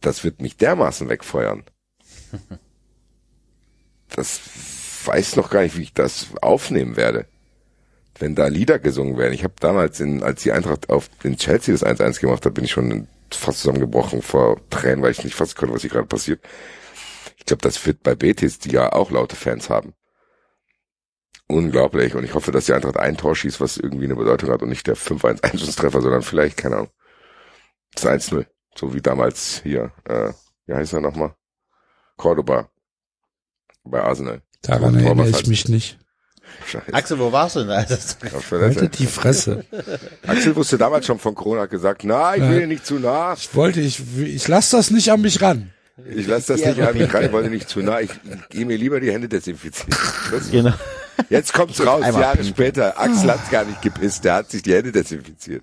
Das 0.00 0.22
wird 0.22 0.40
mich 0.40 0.56
dermaßen 0.56 1.08
wegfeuern. 1.08 1.64
Das 4.08 4.40
weiß 5.04 5.34
noch 5.34 5.50
gar 5.50 5.62
nicht, 5.62 5.76
wie 5.76 5.82
ich 5.82 5.92
das 5.92 6.28
aufnehmen 6.40 6.96
werde. 6.96 7.26
Wenn 8.18 8.36
da 8.36 8.46
Lieder 8.46 8.78
gesungen 8.78 9.18
werden. 9.18 9.34
Ich 9.34 9.44
habe 9.44 9.54
damals, 9.60 9.98
in, 10.00 10.22
als 10.22 10.42
die 10.42 10.52
Eintracht 10.52 10.88
auf 10.88 11.10
den 11.24 11.36
Chelsea 11.36 11.74
das 11.74 11.84
1-1 11.84 12.20
gemacht 12.20 12.46
hat, 12.46 12.54
bin 12.54 12.64
ich 12.64 12.70
schon 12.70 13.08
fast 13.30 13.58
zusammengebrochen 13.60 14.22
vor 14.22 14.60
Tränen, 14.70 15.02
weil 15.02 15.10
ich 15.10 15.24
nicht 15.24 15.34
fassen 15.34 15.56
konnte, 15.56 15.74
was 15.74 15.82
hier 15.82 15.90
gerade 15.90 16.06
passiert. 16.06 16.40
Ich 17.46 17.48
glaube, 17.48 17.62
das 17.62 17.86
wird 17.86 18.02
bei 18.02 18.16
Betis, 18.16 18.58
die 18.58 18.72
ja 18.72 18.92
auch 18.92 19.12
laute 19.12 19.36
Fans 19.36 19.70
haben. 19.70 19.94
Unglaublich. 21.46 22.16
Und 22.16 22.24
ich 22.24 22.34
hoffe, 22.34 22.50
dass 22.50 22.64
die 22.64 22.72
Eintracht 22.72 22.96
ein 22.96 23.16
Tor 23.16 23.36
schießt, 23.36 23.60
was 23.60 23.76
irgendwie 23.76 24.06
eine 24.06 24.16
Bedeutung 24.16 24.50
hat 24.50 24.62
und 24.62 24.68
nicht 24.68 24.84
der 24.88 24.96
5-1-1-Treffer, 24.96 26.02
sondern 26.02 26.22
vielleicht, 26.22 26.56
keine 26.56 26.74
Ahnung, 26.74 26.90
das 27.94 28.04
1-0. 28.04 28.46
So 28.74 28.94
wie 28.94 29.00
damals 29.00 29.60
hier, 29.62 29.92
äh, 30.08 30.32
wie 30.66 30.74
heißt 30.74 30.92
er 30.94 31.00
nochmal? 31.00 31.36
Cordoba 32.16 32.68
bei 33.84 34.02
Arsenal. 34.02 34.42
Daran 34.62 34.94
So 34.94 35.06
erinnere 35.06 35.28
ich 35.28 35.46
mich 35.46 35.68
nicht. 35.68 36.00
Scheiße. 36.66 36.92
Axel, 36.94 37.20
wo 37.20 37.30
warst 37.30 37.54
du 37.54 37.60
denn? 37.60 37.70
Alter? 37.70 37.94
Auf 37.94 38.48
Toilette. 38.48 38.80
Haltet 38.80 38.98
die 38.98 39.06
Fresse. 39.06 39.64
Axel 40.26 40.56
wusste 40.56 40.78
damals 40.78 41.06
schon 41.06 41.20
von 41.20 41.36
Corona, 41.36 41.62
hat 41.62 41.70
gesagt, 41.70 42.02
na, 42.02 42.34
ich 42.34 42.42
will 42.42 42.58
dir 42.58 42.66
nicht 42.66 42.84
zu 42.84 42.98
nah. 42.98 43.34
Ich 43.34 43.54
wollte, 43.54 43.80
ich, 43.80 44.02
ich 44.18 44.48
lass 44.48 44.70
das 44.70 44.90
nicht 44.90 45.12
an 45.12 45.20
mich 45.20 45.40
ran. 45.40 45.70
Ich 46.04 46.26
lasse 46.26 46.52
das 46.52 46.64
nicht 46.64 46.80
an 46.82 46.96
mich 46.96 47.12
rein, 47.12 47.26
ich 47.26 47.32
wollte 47.32 47.48
nicht 47.48 47.68
zu 47.68 47.80
nah. 47.80 48.00
Ich 48.00 48.10
gehe 48.50 48.66
mir 48.66 48.76
lieber 48.76 49.00
die 49.00 49.10
Hände 49.10 49.28
desinfizieren. 49.28 49.94
Das, 50.30 50.50
Genau. 50.50 50.74
jetzt 51.30 51.54
kommt's 51.54 51.84
raus, 51.84 52.02
Einmal 52.02 52.20
Jahre 52.22 52.44
später. 52.44 53.00
Axel 53.00 53.30
hat's 53.30 53.50
gar 53.50 53.64
nicht 53.64 53.80
gepisst, 53.80 54.24
der 54.24 54.34
hat 54.34 54.50
sich 54.50 54.62
die 54.62 54.74
Hände 54.74 54.92
desinfiziert. 54.92 55.62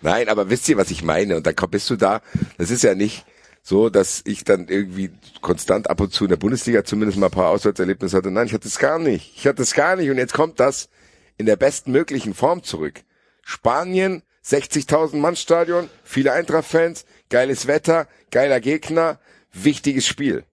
Nein, 0.00 0.28
aber 0.28 0.48
wisst 0.48 0.68
ihr, 0.68 0.76
was 0.78 0.90
ich 0.90 1.02
meine? 1.02 1.36
Und 1.36 1.46
dann 1.46 1.54
bist 1.70 1.90
du 1.90 1.96
da. 1.96 2.22
Das 2.56 2.70
ist 2.70 2.82
ja 2.82 2.94
nicht 2.94 3.26
so, 3.62 3.90
dass 3.90 4.22
ich 4.24 4.44
dann 4.44 4.68
irgendwie 4.68 5.10
konstant 5.42 5.90
ab 5.90 6.00
und 6.00 6.12
zu 6.14 6.24
in 6.24 6.30
der 6.30 6.36
Bundesliga 6.36 6.84
zumindest 6.84 7.18
mal 7.18 7.26
ein 7.26 7.32
paar 7.32 7.50
Auswärtserlebnisse 7.50 8.16
hatte. 8.16 8.30
Nein, 8.30 8.46
ich 8.46 8.54
hatte 8.54 8.68
es 8.68 8.78
gar 8.78 8.98
nicht. 8.98 9.32
Ich 9.36 9.46
hatte 9.46 9.62
es 9.62 9.74
gar 9.74 9.96
nicht. 9.96 10.08
Und 10.08 10.16
jetzt 10.16 10.32
kommt 10.32 10.60
das 10.60 10.88
in 11.36 11.44
der 11.44 11.56
bestmöglichen 11.56 12.32
Form 12.32 12.62
zurück. 12.62 13.00
Spanien, 13.42 14.22
60.000 14.46 15.16
Mann 15.16 15.36
Stadion, 15.36 15.90
viele 16.04 16.32
Eintracht-Fans, 16.32 17.04
geiles 17.28 17.66
Wetter, 17.66 18.06
geiler 18.30 18.60
Gegner, 18.60 19.18
wichtiges 19.64 20.06
Spiel. 20.06 20.44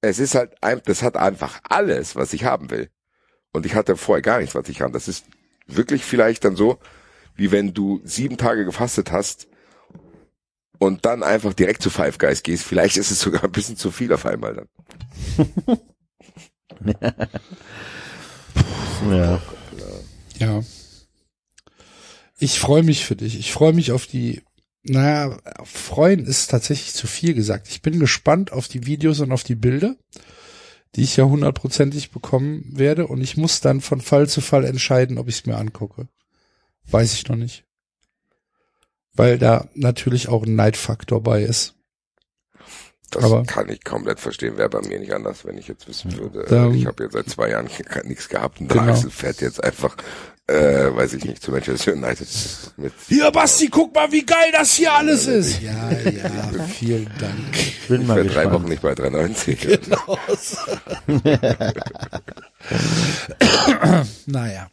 Es 0.00 0.18
ist 0.18 0.34
halt, 0.34 0.62
ein- 0.62 0.82
das 0.84 1.02
hat 1.02 1.16
einfach 1.16 1.60
alles, 1.68 2.16
was 2.16 2.32
ich 2.32 2.44
haben 2.44 2.70
will. 2.70 2.90
Und 3.52 3.66
ich 3.66 3.74
hatte 3.74 3.96
vorher 3.96 4.22
gar 4.22 4.38
nichts, 4.40 4.54
was 4.54 4.68
ich 4.68 4.80
haben. 4.82 4.92
Das 4.92 5.08
ist 5.08 5.24
wirklich 5.66 6.04
vielleicht 6.04 6.44
dann 6.44 6.56
so, 6.56 6.78
wie 7.34 7.50
wenn 7.50 7.74
du 7.74 8.00
sieben 8.04 8.36
Tage 8.36 8.64
gefastet 8.64 9.10
hast 9.12 9.48
und 10.78 11.04
dann 11.06 11.22
einfach 11.22 11.54
direkt 11.54 11.82
zu 11.82 11.90
Five 11.90 12.18
Guys 12.18 12.42
gehst. 12.42 12.64
Vielleicht 12.64 12.96
ist 12.98 13.10
es 13.10 13.20
sogar 13.20 13.44
ein 13.44 13.52
bisschen 13.52 13.76
zu 13.76 13.90
viel 13.90 14.12
auf 14.12 14.26
einmal 14.26 14.54
dann. 14.54 14.68
Ja. 19.10 19.40
Ja. 20.38 20.62
Ich 22.38 22.58
freue 22.60 22.82
mich 22.82 23.04
für 23.04 23.16
dich. 23.16 23.38
Ich 23.38 23.52
freue 23.52 23.72
mich 23.72 23.92
auf 23.92 24.06
die, 24.06 24.42
naja, 24.88 25.38
freuen 25.64 26.24
ist 26.26 26.50
tatsächlich 26.50 26.94
zu 26.94 27.06
viel 27.06 27.34
gesagt. 27.34 27.68
Ich 27.68 27.82
bin 27.82 27.98
gespannt 28.00 28.52
auf 28.52 28.68
die 28.68 28.86
Videos 28.86 29.20
und 29.20 29.32
auf 29.32 29.42
die 29.44 29.54
Bilder, 29.54 29.96
die 30.94 31.02
ich 31.02 31.16
ja 31.16 31.24
hundertprozentig 31.24 32.10
bekommen 32.10 32.64
werde 32.72 33.06
und 33.06 33.20
ich 33.20 33.36
muss 33.36 33.60
dann 33.60 33.80
von 33.80 34.00
Fall 34.00 34.28
zu 34.28 34.40
Fall 34.40 34.64
entscheiden, 34.64 35.18
ob 35.18 35.28
ich 35.28 35.36
es 35.40 35.46
mir 35.46 35.56
angucke. 35.56 36.08
Weiß 36.88 37.12
ich 37.14 37.28
noch 37.28 37.36
nicht. 37.36 37.64
Weil 39.14 39.38
da 39.38 39.68
natürlich 39.74 40.28
auch 40.28 40.44
ein 40.44 40.54
Neidfaktor 40.54 41.22
bei 41.22 41.42
ist. 41.42 41.74
Das 43.10 43.24
Aber- 43.24 43.44
kann 43.44 43.68
ich 43.68 43.84
komplett 43.84 44.20
verstehen. 44.20 44.56
Wäre 44.56 44.68
bei 44.68 44.80
mir 44.86 44.98
nicht 44.98 45.12
anders, 45.12 45.44
wenn 45.44 45.56
ich 45.58 45.68
jetzt 45.68 45.86
wissen 45.88 46.16
würde. 46.18 46.44
Da- 46.48 46.70
ich 46.70 46.86
habe 46.86 47.04
jetzt 47.04 47.12
seit 47.12 47.28
zwei 47.30 47.50
Jahren 47.50 47.68
nichts 48.04 48.28
gehabt 48.28 48.60
und 48.60 48.68
der 48.70 48.80
Genau. 48.80 48.92
Axel 48.92 49.10
fährt 49.10 49.40
jetzt 49.40 49.62
einfach, 49.62 49.96
äh, 50.48 50.94
weiß 50.94 51.14
ich 51.14 51.24
nicht, 51.24 51.42
zu 51.42 51.50
Manchester 51.50 51.92
United 51.94 52.28
mit. 52.76 52.92
Hier, 53.08 53.30
Basti, 53.32 53.68
guck 53.68 53.92
mal, 53.94 54.10
wie 54.12 54.24
geil 54.24 54.52
das 54.52 54.74
hier 54.74 54.92
alles 54.92 55.26
ist. 55.26 55.60
Ja, 55.60 55.90
ja, 55.90 56.52
vielen 56.68 57.10
Dank. 57.18 57.88
Bin 57.88 58.02
Ich 58.02 58.06
mal 58.06 58.24
drei. 58.26 58.50
Wochen 58.52 58.68
nicht 58.68 58.82
bei 58.82 58.94
390. 58.94 59.60
Genau. 59.60 60.18
naja. 64.26 64.68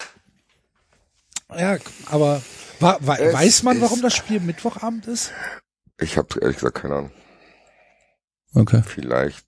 Ja, 1.55 1.77
aber 2.07 2.41
wa 2.79 2.97
wa 3.01 3.17
weiß 3.17 3.63
man, 3.63 3.81
warum 3.81 4.01
das 4.01 4.15
Spiel 4.15 4.39
Mittwochabend 4.39 5.07
ist? 5.07 5.31
Ich 5.99 6.17
habe 6.17 6.39
ehrlich 6.41 6.57
gesagt 6.57 6.81
keine 6.81 6.95
Ahnung. 6.95 7.11
Okay. 8.53 8.83
Vielleicht, 8.85 9.45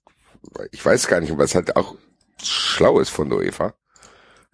ich 0.72 0.84
weiß 0.84 1.06
gar 1.06 1.20
nicht, 1.20 1.30
aber 1.30 1.44
es 1.44 1.54
halt 1.54 1.76
auch 1.76 1.94
schlau 2.42 2.98
ist 2.98 3.10
von 3.10 3.28
der 3.28 3.38
UEFA. 3.38 3.74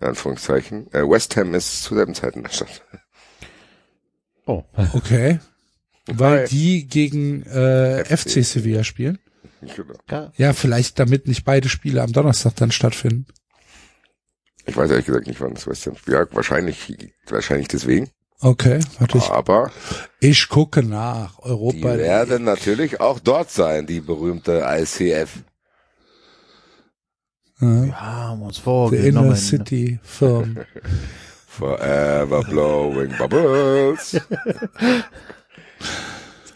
In 0.03 0.09
Anführungszeichen. 0.09 0.93
Äh, 0.93 1.09
West 1.09 1.37
Ham 1.37 1.55
ist 1.55 1.85
zur 1.85 1.97
selben 1.97 2.15
Zeit 2.15 2.35
in 2.37 2.43
der 2.43 2.51
Stadt. 2.51 2.83
Oh. 4.45 4.65
Okay. 4.95 5.39
Weil 6.07 6.41
Weil- 6.41 6.49
die 6.49 6.89
gegen 6.89 7.45
äh, 7.45 8.05
FC. 8.05 8.19
FC 8.29 8.45
Sevilla 8.45 8.83
spielen. 8.83 9.21
Genau. 9.61 9.95
Ja. 10.11 10.33
Ja, 10.37 10.53
vielleicht 10.53 10.99
damit 10.99 11.29
nicht 11.29 11.45
beide 11.45 11.69
Spiele 11.69 12.03
am 12.03 12.13
Donnerstag 12.13 12.57
dann 12.57 12.73
stattfinden. 12.73 13.27
Ich 14.67 14.77
weiß 14.77 14.91
ehrlich 14.91 15.07
gesagt 15.07 15.29
nicht, 15.29 15.41
wann 15.41 15.55
das 15.55 15.69
West 15.69 15.87
Ham 15.87 15.95
spielt. 15.97 16.17
Ja, 16.17 16.27
wahrscheinlich, 16.35 16.93
wahrscheinlich 17.29 17.69
deswegen. 17.69 18.11
Okay, 18.41 18.81
warte 18.99 19.19
ich. 19.19 19.31
Aber 19.31 19.71
Ich 20.19 20.49
gucke 20.49 20.83
nach. 20.83 21.37
die 21.39 21.45
Europa. 21.45 21.97
werden 21.97 22.43
natürlich 22.43 23.01
auch 23.01 23.21
dort 23.21 23.53
sein, 23.53 23.87
die 23.87 24.01
berühmte 24.01 24.65
ICF. 24.67 25.31
Ja, 27.63 27.85
Wir 27.85 28.01
haben 28.01 28.43
uns 28.43 28.57
the 28.57 28.63
vorgenommen. 28.63 29.27
Inner 29.29 29.37
City 29.37 29.99
Firm. 30.03 30.59
Forever 31.47 32.43
blowing 32.45 33.17
bubbles. 33.19 34.21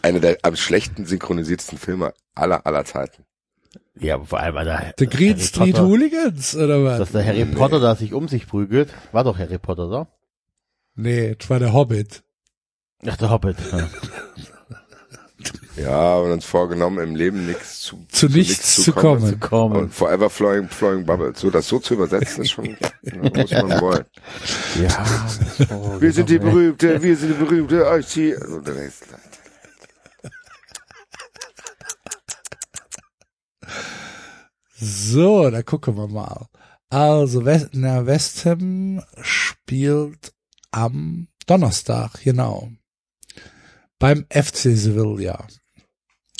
Einer 0.01 0.19
der 0.19 0.37
am 0.43 0.55
schlechten 0.55 1.05
synchronisiertesten 1.05 1.77
Filme 1.77 2.13
aller, 2.35 2.65
aller 2.65 2.83
Zeiten. 2.83 3.23
Ja, 3.99 4.15
aber 4.15 4.25
vor 4.25 4.39
allem, 4.39 4.57
Alter. 4.57 4.93
The 4.97 5.07
Green 5.07 5.33
Harry 5.33 5.41
Street 5.41 5.73
Potter, 5.75 5.87
Hooligans, 5.87 6.55
oder 6.55 6.83
was? 6.83 6.99
Dass 6.99 7.11
der 7.11 7.25
Harry 7.25 7.45
Potter 7.45 7.79
da 7.79 7.95
sich 7.95 8.13
um 8.13 8.27
sich 8.27 8.47
prügelt. 8.47 8.93
War 9.11 9.23
doch 9.23 9.37
Harry 9.37 9.57
Potter, 9.57 9.87
so? 9.87 10.07
Nee, 10.95 11.35
das 11.35 11.49
war 11.49 11.59
der 11.59 11.73
Hobbit. 11.73 12.23
Ach, 13.05 13.17
der 13.17 13.29
Hobbit. 13.29 13.57
Ja. 13.71 13.87
Ja, 15.75 15.91
haben 15.91 16.31
uns 16.31 16.45
vorgenommen, 16.45 16.97
im 16.99 17.15
Leben 17.15 17.45
nichts 17.45 17.81
zu, 17.81 18.05
Zu 18.09 18.27
nichts 18.27 18.83
zu 18.83 18.91
kommen. 18.91 19.29
Zu 19.29 19.37
kommen. 19.37 19.75
Und 19.75 19.93
forever 19.93 20.29
flowing, 20.29 20.67
flowing 20.67 21.05
bubbles. 21.05 21.39
So, 21.39 21.51
das 21.51 21.67
so 21.67 21.77
zu 21.77 21.93
übersetzen, 21.93 22.43
ist 22.43 22.51
schon, 22.51 22.75
muss 23.21 23.51
man 23.51 23.81
wollen. 23.81 24.05
Ja. 24.81 25.99
Wir 25.99 26.11
sind 26.11 26.29
die 26.29 26.39
berühmte, 26.39 27.01
wir 27.01 27.15
sind 27.15 27.35
die 27.39 27.43
berühmte 27.43 27.75
IC. 27.81 28.35
Also, 28.41 28.61
So, 34.79 35.49
da 35.49 35.63
gucken 35.63 35.97
wir 35.97 36.07
mal. 36.07 36.47
Also, 36.89 37.45
West, 37.45 37.69
na, 37.73 38.05
West 38.05 38.45
Ham 38.45 39.01
spielt 39.21 40.33
am 40.71 41.27
Donnerstag, 41.47 42.21
genau. 42.23 42.69
Beim 43.99 44.25
FC 44.29 44.75
Sevilla. 44.75 45.47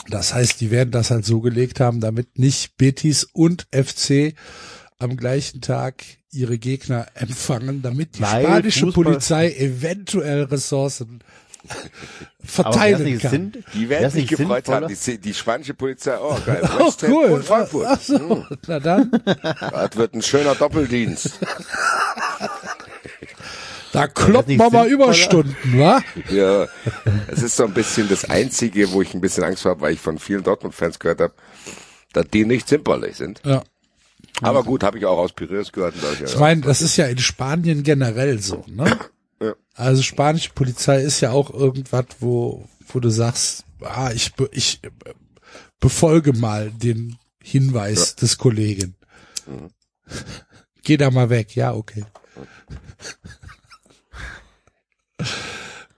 Das 0.09 0.33
heißt, 0.33 0.61
die 0.61 0.71
werden 0.71 0.91
das 0.91 1.11
halt 1.11 1.25
so 1.25 1.41
gelegt 1.41 1.79
haben, 1.79 1.99
damit 1.99 2.37
nicht 2.39 2.77
Betis 2.77 3.23
und 3.33 3.67
FC 3.73 4.35
am 4.99 5.17
gleichen 5.17 5.61
Tag 5.61 6.03
ihre 6.31 6.57
Gegner 6.57 7.07
empfangen, 7.15 7.81
damit 7.81 8.17
die 8.17 8.21
Weil 8.21 8.43
spanische 8.45 8.85
Fußball- 8.85 8.93
Polizei 8.93 9.51
eventuell 9.53 10.43
Ressourcen 10.43 11.19
verteilen 12.43 13.19
kann. 13.19 13.31
Sinn- 13.31 13.63
Die 13.73 13.89
werden 13.89 14.09
sich 14.11 14.29
nicht 14.29 14.37
gefreut 14.37 14.67
haben, 14.69 14.87
sinnvoller? 14.87 15.17
die, 15.17 15.21
die 15.21 15.33
spanische 15.33 15.73
Polizei. 15.73 16.17
Oh, 16.19 16.37
geil. 16.45 16.61
Oh, 16.79 16.91
cool. 17.07 17.25
Und 17.31 17.43
Frankfurt. 17.45 17.87
Ach 17.89 17.99
so, 18.01 18.45
na 18.67 18.79
dann. 18.79 19.11
Das 19.25 19.95
wird 19.95 20.13
ein 20.13 20.21
schöner 20.21 20.55
Doppeldienst. 20.55 21.39
Da 23.97 24.41
nicht 24.47 24.59
wir 24.59 24.69
mal? 24.69 24.87
Überstunden, 24.87 25.79
wa? 25.79 26.01
Ja, 26.29 26.67
es 27.27 27.41
ist 27.41 27.55
so 27.55 27.65
ein 27.65 27.73
bisschen 27.73 28.07
das 28.09 28.25
Einzige, 28.25 28.91
wo 28.91 29.01
ich 29.01 29.13
ein 29.13 29.21
bisschen 29.21 29.43
Angst 29.43 29.65
habe, 29.65 29.81
weil 29.81 29.93
ich 29.93 29.99
von 29.99 30.19
vielen 30.19 30.43
Dortmund-Fans 30.43 30.99
gehört 30.99 31.21
habe, 31.21 31.33
dass 32.13 32.27
die 32.29 32.45
nicht 32.45 32.67
zimperlich 32.67 33.15
sind. 33.17 33.41
Ja. 33.43 33.63
Aber 34.41 34.63
gut, 34.63 34.83
habe 34.83 34.97
ich 34.99 35.05
auch 35.05 35.17
aus 35.17 35.33
Piraeus 35.33 35.71
gehört. 35.71 35.95
Ich, 35.95 36.21
Ich 36.21 36.33
ja, 36.33 36.39
meine, 36.39 36.61
das 36.61 36.81
ist 36.81 36.95
ja 36.97 37.07
in 37.07 37.17
Spanien 37.17 37.83
generell 37.83 38.39
so, 38.39 38.63
ne? 38.67 38.97
Ja. 39.39 39.53
Also 39.75 40.01
spanische 40.01 40.49
Polizei 40.55 41.03
ist 41.03 41.21
ja 41.21 41.29
auch 41.29 41.53
irgendwas, 41.53 42.05
wo, 42.19 42.67
wo 42.87 42.99
du 42.99 43.11
sagst, 43.11 43.65
ah, 43.81 44.09
ich, 44.11 44.31
ich 44.51 44.81
befolge 45.79 46.33
mal 46.33 46.71
den 46.71 47.19
Hinweis 47.43 48.15
des 48.15 48.39
Kollegen. 48.39 48.95
Mhm. 49.45 49.69
Geh 50.81 50.97
da 50.97 51.11
mal 51.11 51.29
weg, 51.29 51.55
ja, 51.55 51.75
okay. 51.75 52.03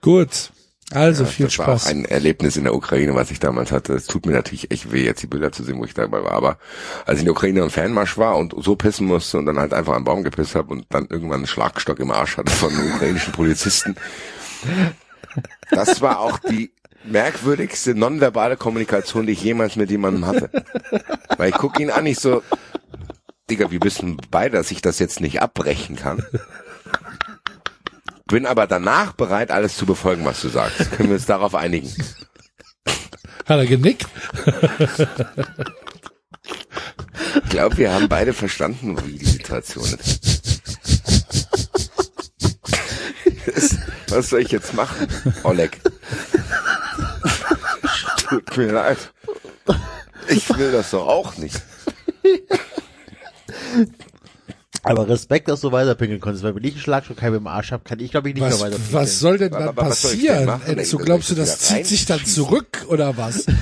Gut. 0.00 0.50
Also 0.92 1.24
viel 1.24 1.46
das 1.46 1.58
war 1.58 1.68
auch 1.68 1.78
Spaß. 1.78 1.86
ein 1.86 2.04
Erlebnis 2.04 2.56
in 2.56 2.64
der 2.64 2.74
Ukraine, 2.74 3.14
was 3.14 3.30
ich 3.30 3.38
damals 3.38 3.70
hatte. 3.70 3.92
Es 3.92 4.06
tut 4.06 4.26
mir 4.26 4.32
natürlich 4.32 4.72
echt 4.72 4.90
weh, 4.90 5.04
jetzt 5.04 5.22
die 5.22 5.28
Bilder 5.28 5.52
zu 5.52 5.62
sehen, 5.62 5.78
wo 5.78 5.84
ich 5.84 5.94
dabei 5.94 6.24
war. 6.24 6.32
Aber 6.32 6.58
als 7.06 7.18
ich 7.18 7.20
in 7.20 7.26
der 7.26 7.34
Ukraine 7.34 7.60
im 7.60 7.70
Fanmarsch 7.70 8.18
war 8.18 8.36
und 8.36 8.54
so 8.58 8.74
pissen 8.74 9.06
musste 9.06 9.38
und 9.38 9.46
dann 9.46 9.60
halt 9.60 9.72
einfach 9.72 9.94
am 9.94 10.02
Baum 10.02 10.24
gepisst 10.24 10.56
habe 10.56 10.72
und 10.72 10.86
dann 10.88 11.06
irgendwann 11.08 11.38
einen 11.38 11.46
Schlagstock 11.46 12.00
im 12.00 12.10
Arsch 12.10 12.36
hatte 12.36 12.50
von 12.50 12.72
ukrainischen 12.74 13.32
Polizisten. 13.32 13.94
Das 15.70 16.00
war 16.00 16.18
auch 16.18 16.38
die 16.38 16.72
merkwürdigste 17.04 17.94
nonverbale 17.94 18.56
Kommunikation, 18.56 19.26
die 19.26 19.32
ich 19.32 19.42
jemals 19.44 19.76
mit 19.76 19.90
jemandem 19.90 20.26
hatte. 20.26 20.50
Weil 21.36 21.50
ich 21.50 21.56
gucke 21.56 21.80
ihn 21.80 21.90
an, 21.90 22.04
ich 22.06 22.18
so, 22.18 22.42
Digga, 23.48 23.70
wir 23.70 23.82
wissen 23.82 24.16
beide, 24.30 24.56
dass 24.56 24.72
ich 24.72 24.82
das 24.82 24.98
jetzt 24.98 25.20
nicht 25.20 25.40
abbrechen 25.40 25.94
kann. 25.94 26.24
Bin 28.30 28.46
aber 28.46 28.66
danach 28.66 29.12
bereit, 29.12 29.50
alles 29.50 29.76
zu 29.76 29.86
befolgen, 29.86 30.24
was 30.24 30.40
du 30.40 30.48
sagst. 30.48 30.90
Können 30.92 31.08
wir 31.08 31.16
uns 31.16 31.26
darauf 31.26 31.54
einigen? 31.54 31.88
Hat 32.86 33.58
er 33.58 33.66
genickt? 33.66 34.06
Ich 37.44 37.50
glaube, 37.50 37.76
wir 37.76 37.92
haben 37.92 38.08
beide 38.08 38.32
verstanden, 38.32 38.96
wie 39.04 39.18
die 39.18 39.24
Situation 39.24 39.84
ist. 39.84 40.20
Das- 43.46 43.76
Was 44.08 44.28
soll 44.30 44.40
ich 44.42 44.50
jetzt 44.52 44.74
machen, 44.74 45.08
Oleg? 45.42 45.80
Tut 48.28 48.56
mir 48.56 48.72
leid. 48.72 49.12
Ich 50.28 50.48
will 50.56 50.70
das 50.72 50.90
doch 50.90 51.06
auch 51.06 51.36
nicht. 51.36 51.60
Aber 54.82 55.08
Respekt, 55.08 55.48
dass 55.48 55.60
du 55.60 55.72
weiterpinkeln 55.72 56.20
konntest, 56.20 56.42
weil 56.42 56.54
wenn 56.54 56.64
ich 56.64 56.72
einen 56.72 56.80
Schlagstockheim 56.80 57.34
im 57.34 57.46
Arsch 57.46 57.72
habe, 57.72 57.82
kann 57.84 58.00
ich 58.00 58.10
glaube 58.10 58.28
ich 58.30 58.34
nicht 58.34 58.44
Was, 58.44 58.60
mehr 58.60 58.70
weiter 58.72 58.80
was 58.92 59.18
soll 59.20 59.38
denn 59.38 59.52
Aber- 59.52 59.58
dann 59.60 59.68
aber 59.68 59.82
denn 59.82 59.90
passieren? 59.90 60.60
Enzo, 60.66 60.98
Ey, 60.98 61.04
glaubst 61.04 61.30
du, 61.30 61.34
das 61.34 61.58
zieht 61.58 61.86
sich 61.86 62.06
dann 62.06 62.24
zurück 62.24 62.86
oder 62.88 63.16
was? 63.16 63.46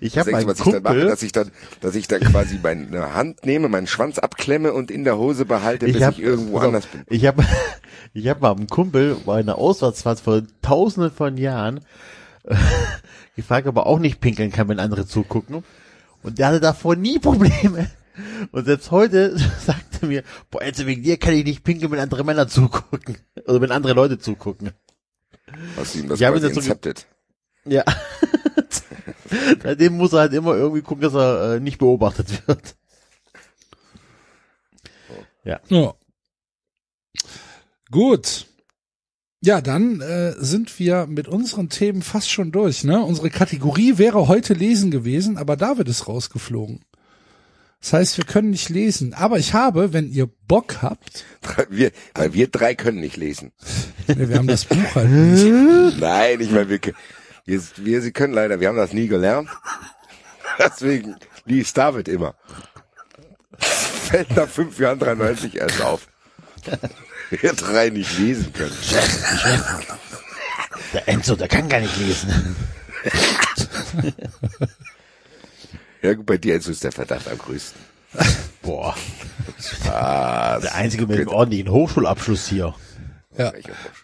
Ich 0.00 0.16
habe 0.16 0.30
meinen 0.30 0.46
was 0.46 0.58
ich 0.58 0.64
dann 0.64 0.82
mache, 0.82 0.94
Kumpel, 0.94 1.06
dass 1.08 1.22
ich 1.22 1.32
dann, 1.32 1.50
dass 1.80 1.94
ich 1.94 2.08
dann 2.08 2.20
quasi 2.20 2.58
meine 2.62 3.14
Hand 3.14 3.44
nehme, 3.44 3.68
meinen 3.68 3.86
Schwanz 3.86 4.18
abklemme 4.18 4.72
und 4.72 4.90
in 4.90 5.04
der 5.04 5.18
Hose 5.18 5.44
behalte, 5.44 5.86
bis 5.86 5.96
ich 5.96 6.02
habe 6.02 6.16
ich 6.16 6.22
irgendwo 6.22 6.58
auf, 6.58 6.64
anders 6.64 6.86
bin. 6.86 7.02
Ich 7.08 7.26
habe 7.26 7.44
ich 8.14 8.28
habe 8.28 8.40
mal 8.40 8.52
einen 8.52 8.68
Kumpel 8.68 9.16
bei 9.26 9.40
einer 9.40 9.58
Auswärtsfahrt 9.58 10.20
vor 10.20 10.42
tausenden 10.62 11.10
von 11.10 11.36
Jahren 11.36 11.80
gefragt, 13.36 13.66
ob 13.66 13.76
er 13.76 13.86
auch 13.86 13.98
nicht 13.98 14.20
pinkeln 14.20 14.50
kann, 14.50 14.68
wenn 14.68 14.78
andere 14.80 15.06
zugucken. 15.06 15.62
Und 16.22 16.38
der 16.38 16.48
hatte 16.48 16.60
davor 16.60 16.96
nie 16.96 17.18
Probleme. 17.18 17.90
Und 18.50 18.64
selbst 18.64 18.90
heute 18.90 19.36
sagt 19.64 20.02
er 20.02 20.08
mir, 20.08 20.22
boah, 20.50 20.62
also 20.62 20.86
wegen 20.86 21.02
dir 21.02 21.16
kann 21.16 21.34
ich 21.34 21.44
nicht 21.44 21.64
pinkeln, 21.64 21.90
wenn 21.92 21.98
andere 21.98 22.24
Männer 22.24 22.48
zugucken. 22.48 23.16
Oder 23.46 23.60
wenn 23.60 23.72
andere 23.72 23.94
Leute 23.94 24.18
zugucken. 24.18 24.72
Hast 25.76 25.94
du 25.94 26.00
ihm 26.00 26.08
das 26.08 26.20
Ich 26.20 26.26
habe 26.26 26.40
quasi 26.40 26.54
incepted? 26.54 27.06
Ja. 27.64 27.84
Seitdem 29.62 29.96
muss 29.96 30.12
er 30.12 30.20
halt 30.20 30.32
immer 30.34 30.54
irgendwie 30.54 30.82
gucken, 30.82 31.02
dass 31.02 31.14
er 31.14 31.54
äh, 31.54 31.60
nicht 31.60 31.78
beobachtet 31.78 32.46
wird. 32.46 32.76
Ja. 35.44 35.60
Gut. 37.90 38.46
Ja, 39.44 39.60
dann 39.60 40.00
äh, 40.00 40.34
sind 40.38 40.78
wir 40.78 41.06
mit 41.06 41.26
unseren 41.26 41.68
Themen 41.68 42.02
fast 42.02 42.30
schon 42.30 42.52
durch. 42.52 42.84
Ne? 42.84 43.02
Unsere 43.02 43.28
Kategorie 43.28 43.98
wäre 43.98 44.28
heute 44.28 44.54
lesen 44.54 44.92
gewesen, 44.92 45.36
aber 45.36 45.56
David 45.56 45.88
ist 45.88 46.06
rausgeflogen. 46.06 46.84
Das 47.82 47.92
heißt, 47.92 48.16
wir 48.16 48.24
können 48.24 48.50
nicht 48.50 48.68
lesen. 48.68 49.12
Aber 49.12 49.38
ich 49.38 49.54
habe, 49.54 49.92
wenn 49.92 50.10
ihr 50.10 50.28
Bock 50.46 50.82
habt, 50.82 51.24
Wir, 51.68 51.90
weil 52.14 52.32
wir 52.32 52.46
drei 52.46 52.76
können 52.76 53.00
nicht 53.00 53.16
lesen. 53.16 53.50
wir 54.06 54.38
haben 54.38 54.46
das 54.46 54.64
Buch 54.64 54.94
halt 54.94 55.10
nicht. 55.10 55.98
Nein, 56.00 56.40
ich 56.40 56.50
meine, 56.50 56.68
wir, 56.68 56.80
wir, 57.44 57.60
wir, 57.76 58.00
sie 58.00 58.12
können 58.12 58.34
leider, 58.34 58.60
wir 58.60 58.68
haben 58.68 58.76
das 58.76 58.92
nie 58.92 59.08
gelernt. 59.08 59.48
Deswegen 60.58 61.16
liest 61.44 61.76
David 61.76 62.06
immer. 62.06 62.36
Fällt 63.58 64.36
nach 64.36 64.48
fünf 64.48 64.78
Jahren 64.78 65.00
93 65.00 65.56
erst 65.56 65.80
auf. 65.82 66.06
Wir 67.30 67.52
drei 67.54 67.90
nicht 67.90 68.16
lesen 68.18 68.52
können. 68.52 68.76
Der 70.92 71.08
Enzo, 71.08 71.34
der 71.34 71.48
kann 71.48 71.68
gar 71.68 71.80
nicht 71.80 71.96
lesen. 71.96 72.54
Ja 76.02 76.14
gut, 76.14 76.26
bei 76.26 76.36
dir 76.36 76.56
ist 76.56 76.84
der 76.84 76.92
Verdacht 76.92 77.28
am 77.28 77.38
größten. 77.38 77.80
Boah, 78.62 78.94
Ah, 79.84 80.58
der 80.60 80.74
einzige 80.74 81.06
mit 81.06 81.18
einem 81.18 81.28
ordentlichen 81.28 81.70
Hochschulabschluss 81.70 82.48
hier. 82.48 82.74
Ja, 83.36 83.52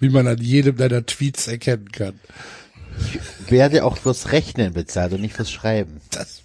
wie 0.01 0.09
man 0.09 0.27
an 0.27 0.39
jedem 0.39 0.77
deiner 0.77 1.05
Tweets 1.05 1.49
erkennen 1.49 1.93
kann. 1.93 2.19
Werde 3.49 3.85
auch 3.85 3.99
fürs 3.99 4.33
Rechnen 4.33 4.73
bezahlt 4.73 5.13
und 5.13 5.21
nicht 5.21 5.35
fürs 5.35 5.51
Schreiben. 5.51 6.01
Das, 6.11 6.43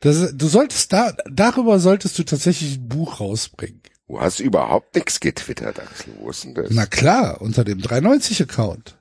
das, 0.00 0.36
du 0.36 0.48
solltest 0.48 0.92
da, 0.92 1.12
darüber 1.30 1.80
solltest 1.80 2.18
du 2.18 2.22
tatsächlich 2.22 2.76
ein 2.76 2.88
Buch 2.88 3.20
rausbringen. 3.20 3.82
Du 4.06 4.20
hast 4.20 4.40
überhaupt 4.40 4.94
nichts 4.94 5.20
getwittert, 5.20 5.80
Axel. 5.80 6.12
Wo 6.18 6.30
ist 6.30 6.44
denn 6.44 6.54
das? 6.54 6.66
Na 6.70 6.86
klar, 6.86 7.40
unter 7.40 7.64
dem 7.64 7.80
390-Account. 7.80 8.98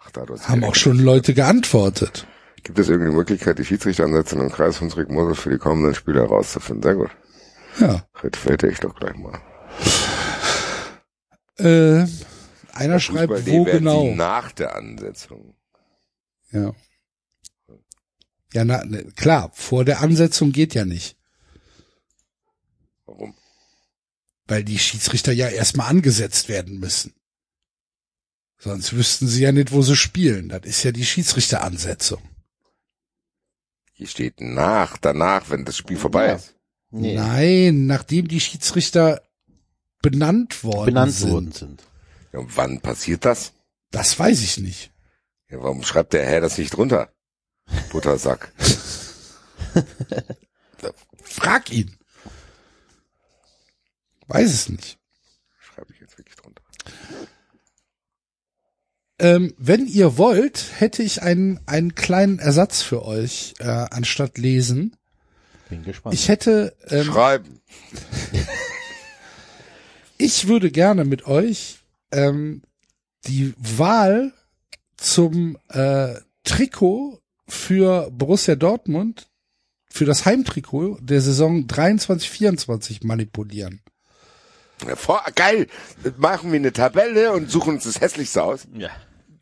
Ach, 0.00 0.10
da, 0.10 0.26
du 0.26 0.34
hast 0.34 0.48
Haben 0.48 0.64
auch 0.64 0.74
schon 0.74 0.98
Leute 0.98 1.34
geantwortet. 1.34 2.26
Gibt 2.66 2.80
es 2.80 2.88
irgendeine 2.88 3.16
Möglichkeit, 3.16 3.60
die 3.60 3.64
Schiedsrichteransätze 3.64 4.34
im 4.34 4.50
Kreis 4.50 4.78
von 4.78 4.90
Rick 4.90 5.08
Moses 5.08 5.38
für 5.38 5.50
die 5.50 5.58
kommenden 5.58 5.94
Spiele 5.94 6.22
herauszufinden? 6.22 6.82
Sehr 6.82 6.96
gut. 6.96 7.10
Ja. 7.78 8.04
Retweete 8.20 8.66
ich 8.66 8.80
doch 8.80 8.92
gleich 8.96 9.14
mal. 9.14 9.40
Äh, 11.58 12.08
einer 12.72 12.98
schreibt, 12.98 13.46
wo 13.46 13.62
genau. 13.62 14.12
Nach 14.16 14.50
der 14.50 14.74
Ansetzung. 14.74 15.54
Ja. 16.50 16.74
Ja, 18.52 18.64
na, 18.64 18.84
ne, 18.84 19.04
klar, 19.14 19.52
vor 19.54 19.84
der 19.84 20.00
Ansetzung 20.00 20.50
geht 20.50 20.74
ja 20.74 20.84
nicht. 20.84 21.16
Warum? 23.04 23.36
Weil 24.48 24.64
die 24.64 24.80
Schiedsrichter 24.80 25.30
ja 25.30 25.48
erstmal 25.48 25.88
angesetzt 25.88 26.48
werden 26.48 26.80
müssen. 26.80 27.14
Sonst 28.58 28.92
wüssten 28.92 29.28
sie 29.28 29.44
ja 29.44 29.52
nicht, 29.52 29.70
wo 29.70 29.82
sie 29.82 29.94
spielen. 29.94 30.48
Das 30.48 30.62
ist 30.64 30.82
ja 30.82 30.90
die 30.90 31.04
Schiedsrichteransetzung. 31.04 32.20
Hier 33.98 34.06
steht 34.08 34.42
nach, 34.42 34.98
danach, 34.98 35.48
wenn 35.48 35.64
das 35.64 35.78
Spiel 35.78 35.96
vorbei 35.96 36.26
Ja. 36.26 36.34
ist. 36.34 36.54
Nee, 36.90 37.14
Nein, 37.14 37.86
nachdem 37.86 38.28
die 38.28 38.40
Schiedsrichter 38.40 39.22
benannt 40.02 40.62
worden 40.64 40.84
benannt 40.86 41.12
sind. 41.14 41.30
worden 41.32 41.52
sind. 41.52 41.82
Ja, 42.32 42.40
und 42.40 42.54
wann 42.58 42.80
passiert 42.82 43.24
das? 43.24 43.54
Das 43.90 44.18
weiß 44.18 44.42
ich 44.42 44.58
nicht. 44.58 44.92
Ja, 45.48 45.62
warum 45.62 45.82
schreibt 45.82 46.12
der 46.12 46.26
Herr 46.26 46.42
das 46.42 46.58
nicht 46.58 46.76
drunter? 46.76 47.10
Buttersack. 47.90 48.52
Frag 51.22 51.72
ihn. 51.72 51.96
Weiß 54.26 54.52
es 54.52 54.68
nicht. 54.68 54.98
Schreibe 55.58 55.94
ich 55.94 56.00
jetzt 56.00 56.18
wirklich 56.18 56.36
drunter. 56.36 56.62
Ähm, 59.18 59.54
wenn 59.56 59.86
ihr 59.86 60.18
wollt, 60.18 60.64
hätte 60.78 61.02
ich 61.02 61.22
einen, 61.22 61.60
einen 61.66 61.94
kleinen 61.94 62.38
Ersatz 62.38 62.82
für 62.82 63.04
euch, 63.04 63.54
äh, 63.60 63.64
anstatt 63.64 64.36
lesen. 64.36 64.96
Bin 65.70 65.84
gespannt. 65.84 66.14
Ich 66.14 66.28
hätte, 66.28 66.76
ähm, 66.88 67.04
Schreiben. 67.04 67.60
ich 70.18 70.48
würde 70.48 70.70
gerne 70.70 71.04
mit 71.04 71.26
euch 71.26 71.78
ähm, 72.12 72.62
die 73.26 73.54
Wahl 73.56 74.32
zum 74.96 75.58
äh, 75.68 76.14
Trikot 76.44 77.20
für 77.48 78.10
Borussia 78.10 78.54
Dortmund 78.54 79.28
für 79.88 80.04
das 80.04 80.26
Heimtrikot 80.26 80.98
der 81.00 81.22
Saison 81.22 81.66
23-24 81.66 83.06
manipulieren. 83.06 83.80
Ja, 84.86 84.94
vor, 84.94 85.24
geil. 85.34 85.68
Machen 86.18 86.52
wir 86.52 86.58
eine 86.58 86.72
Tabelle 86.72 87.32
und 87.32 87.50
suchen 87.50 87.74
uns 87.74 87.84
das 87.84 88.00
Hässlichste 88.00 88.42
aus. 88.42 88.66
Ja. 88.74 88.90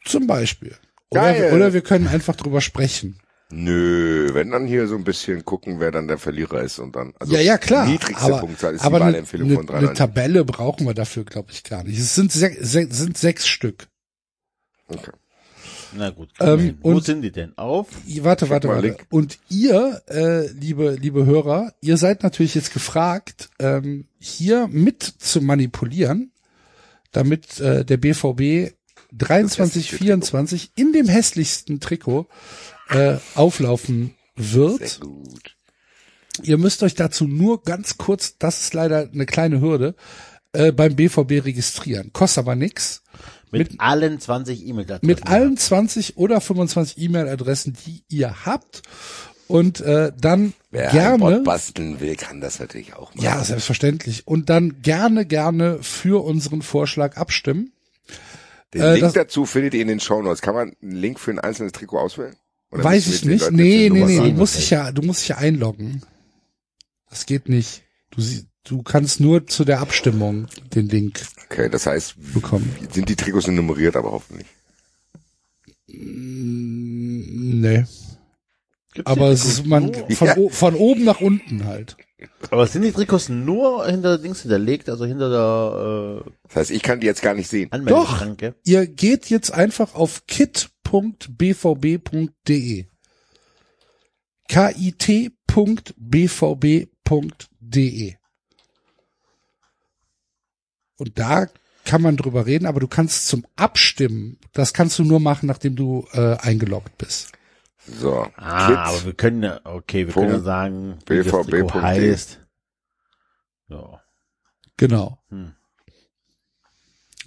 Zum 0.05 0.27
Beispiel. 0.27 0.77
Oder, 1.11 1.21
Geil. 1.21 1.53
oder 1.55 1.73
wir 1.73 1.83
können 1.83 2.09
einfach 2.09 2.37
drüber 2.37 2.61
sprechen. 2.61 3.19
Nö, 3.51 4.31
wenn 4.33 4.51
dann 4.51 4.67
hier 4.67 4.89
so 4.89 4.97
ein 4.97 5.05
bisschen 5.05 5.45
gucken, 5.45 5.79
wer 5.79 5.93
dann 5.93 6.09
der 6.09 6.19
Verlierer 6.19 6.63
ist 6.63 6.79
und 6.79 6.97
dann. 6.97 7.13
Also 7.21 7.35
ja, 7.35 7.41
ja, 7.41 7.59
klar. 7.59 7.87
Niedrigste 7.87 8.25
aber 8.25 8.39
Punktzahl 8.39 8.75
ist 8.75 8.83
aber 8.83 8.99
die 8.99 9.05
eine, 9.05 9.13
Wahlempfehlung 9.13 9.49
eine, 9.49 9.57
von 9.57 9.69
eine 9.69 9.79
93. 9.79 9.99
Tabelle 9.99 10.45
brauchen 10.45 10.87
wir 10.87 10.95
dafür, 10.95 11.25
glaube 11.25 11.53
ich, 11.53 11.63
gar 11.63 11.85
nicht. 11.85 11.99
Es 11.99 12.15
sind, 12.15 12.33
sech, 12.33 12.57
se, 12.61 12.89
sind 12.91 13.17
sechs 13.17 13.47
Stück. 13.47 13.87
Okay. 14.89 15.13
Na 15.97 16.11
gut. 16.11 16.31
Ähm, 16.41 16.79
Wo 16.83 16.93
und- 16.93 17.05
sind 17.05 17.23
die 17.23 17.31
denn? 17.31 17.57
Auf? 17.57 17.89
Warte, 18.23 18.51
warte, 18.51 18.69
warte. 18.69 18.89
Link. 18.89 19.07
Und 19.11 19.39
ihr, 19.49 20.03
äh, 20.09 20.49
liebe, 20.49 20.97
liebe 21.01 21.25
Hörer, 21.25 21.73
ihr 21.81 21.97
seid 21.97 22.23
natürlich 22.23 22.55
jetzt 22.55 22.73
gefragt, 22.73 23.51
ähm, 23.61 24.09
hier 24.19 24.67
mit 24.67 25.03
zu 25.03 25.41
manipulieren, 25.41 26.33
damit 27.13 27.61
äh, 27.61 27.85
der 27.85 27.99
BVB 27.99 28.75
23, 29.17 29.93
24 29.93 30.73
in 30.77 30.93
dem 30.93 31.09
hässlichsten 31.09 31.81
Trikot 31.81 32.27
äh, 32.89 33.17
auflaufen 33.35 34.15
wird. 34.37 34.89
Sehr 34.89 35.01
gut. 35.01 35.57
Ihr 36.43 36.59
müsst 36.59 36.83
euch 36.83 36.95
dazu 36.95 37.27
nur 37.27 37.63
ganz 37.63 37.97
kurz, 37.97 38.39
das 38.39 38.63
ist 38.63 38.75
leider 38.75 39.09
eine 39.13 39.27
kleine 39.27 39.61
Hürde, 39.61 39.95
äh, 40.53 40.73
beim 40.73 40.97
BVB 40.97 41.45
registrieren. 41.45 42.13
Kostet 42.13 42.39
aber 42.39 42.57
nix. 42.57 43.03
Mit, 43.51 43.79
allen 43.79 44.19
20 44.19 44.67
E-Mail-Adressen. 44.67 45.07
Mit 45.07 45.27
allen 45.29 45.57
20 45.57 46.17
oder 46.17 46.41
25 46.41 46.99
E-Mail-Adressen, 46.99 47.77
die 47.87 48.03
ihr 48.09 48.45
habt. 48.45 48.83
Und 49.47 49.81
äh, 49.81 50.11
dann 50.19 50.55
Wer 50.71 50.89
ein 50.89 50.93
gerne, 50.93 51.19
Bot 51.19 51.45
basteln 51.45 52.01
will, 52.01 52.17
kann 52.17 52.41
das 52.41 52.59
natürlich 52.59 52.95
auch 52.95 53.15
machen. 53.15 53.25
ja, 53.25 53.45
selbstverständlich. 53.45 54.27
Und 54.27 54.49
dann 54.51 54.81
gerne, 54.83 55.27
gerne 55.27 55.79
für 55.83 56.25
unseren 56.25 56.63
Vorschlag 56.63 57.17
abstimmen. 57.17 57.74
Den 58.75 58.83
äh, 58.83 58.93
Link 58.95 59.01
das- 59.05 59.13
dazu 59.15 59.47
findet 59.47 59.73
ihr 59.75 59.83
in 59.83 59.89
den 59.89 60.01
Shownotes. 60.01 60.43
Kann 60.43 60.55
man 60.55 60.75
einen 60.83 60.93
Link 60.93 61.19
für 61.21 61.31
ein 61.31 61.39
einzelnes 61.39 61.73
Trikot 61.73 61.99
auswählen? 61.99 62.35
Oder 62.71 62.85
Weiß 62.85 63.07
ich 63.07 63.25
nicht. 63.25 63.51
Nee, 63.53 63.89
nee, 63.91 64.05
nee. 64.05 64.19
Du 64.19 64.31
musst 64.37 64.57
dich 64.59 64.71
ja, 64.71 64.91
du 64.93 65.03
musst 65.03 65.21
dich 65.23 65.29
ja 65.29 65.37
einloggen. 65.39 66.03
Das 67.09 67.25
geht 67.27 67.49
nicht. 67.49 67.83
Du, 68.11 68.21
sie- 68.21 68.47
du 68.65 68.83
kannst 68.83 69.21
nur 69.21 69.47
zu 69.47 69.65
der 69.65 69.81
Abstimmung 69.81 70.47
den 70.75 70.89
Link 70.89 71.21
Okay, 71.51 71.69
das 71.71 71.87
heißt, 71.87 72.17
bekommen. 72.35 72.75
sind 72.91 73.09
die 73.09 73.15
Trikots 73.17 73.47
nummeriert, 73.47 73.95
aber 73.97 74.11
hoffentlich. 74.13 74.49
Nee. 76.67 77.85
Gibt's 78.95 79.11
Aber 79.11 79.29
es 79.31 79.45
ist 79.45 79.67
man 79.67 79.93
von, 80.11 80.29
o- 80.37 80.49
von 80.49 80.75
oben 80.75 81.05
nach 81.05 81.21
unten 81.21 81.65
halt. 81.65 81.97
Aber 82.51 82.67
sind 82.67 82.83
die 82.83 82.93
Trikots 82.93 83.29
nur 83.29 83.87
hinter 83.87 84.19
Dings 84.19 84.43
hinterlegt, 84.43 84.89
also 84.89 85.05
hinter 85.05 85.31
der 85.31 86.25
äh, 86.27 86.31
Das 86.49 86.57
heißt, 86.57 86.71
ich 86.71 86.83
kann 86.83 87.01
die 87.01 87.07
jetzt 87.07 87.23
gar 87.23 87.35
nicht 87.35 87.49
sehen. 87.49 87.73
Anmeldeschranke? 87.73 88.55
Ihr 88.65 88.87
geht 88.87 89.31
jetzt 89.31 89.53
einfach 89.53 89.95
auf 89.95 90.27
kit.bvb.de. 90.27 90.75
kit.bvb.de. 94.49 95.35
Und 100.97 101.19
da 101.19 101.49
kann 101.85 102.03
man 102.03 102.17
drüber 102.17 102.47
reden, 102.47 102.67
aber 102.67 102.81
du 102.81 102.89
kannst 102.89 103.29
zum 103.29 103.47
Abstimmen, 103.57 104.39
das 104.53 104.73
kannst 104.73 104.99
du 104.99 105.05
nur 105.05 105.21
machen, 105.21 105.47
nachdem 105.47 105.77
du 105.77 106.07
äh, 106.13 106.37
eingeloggt 106.37 106.97
bist. 106.99 107.33
So, 107.87 108.27
Ah, 108.37 108.67
Kids. 108.69 108.79
aber 108.79 109.05
wir 109.05 109.13
können 109.15 109.43
ja, 109.43 109.61
okay, 109.65 110.07
wir 110.07 110.15
Punkt 110.15 110.31
können 110.31 110.41
ja 110.41 110.45
sagen, 110.45 110.99
wie 111.07 111.17
das 111.19 111.27
BVB. 111.27 111.51
Trikot 111.51 111.83
heißt. 111.83 112.41
So. 113.69 113.99
Genau. 114.77 115.19
Hm. 115.29 115.55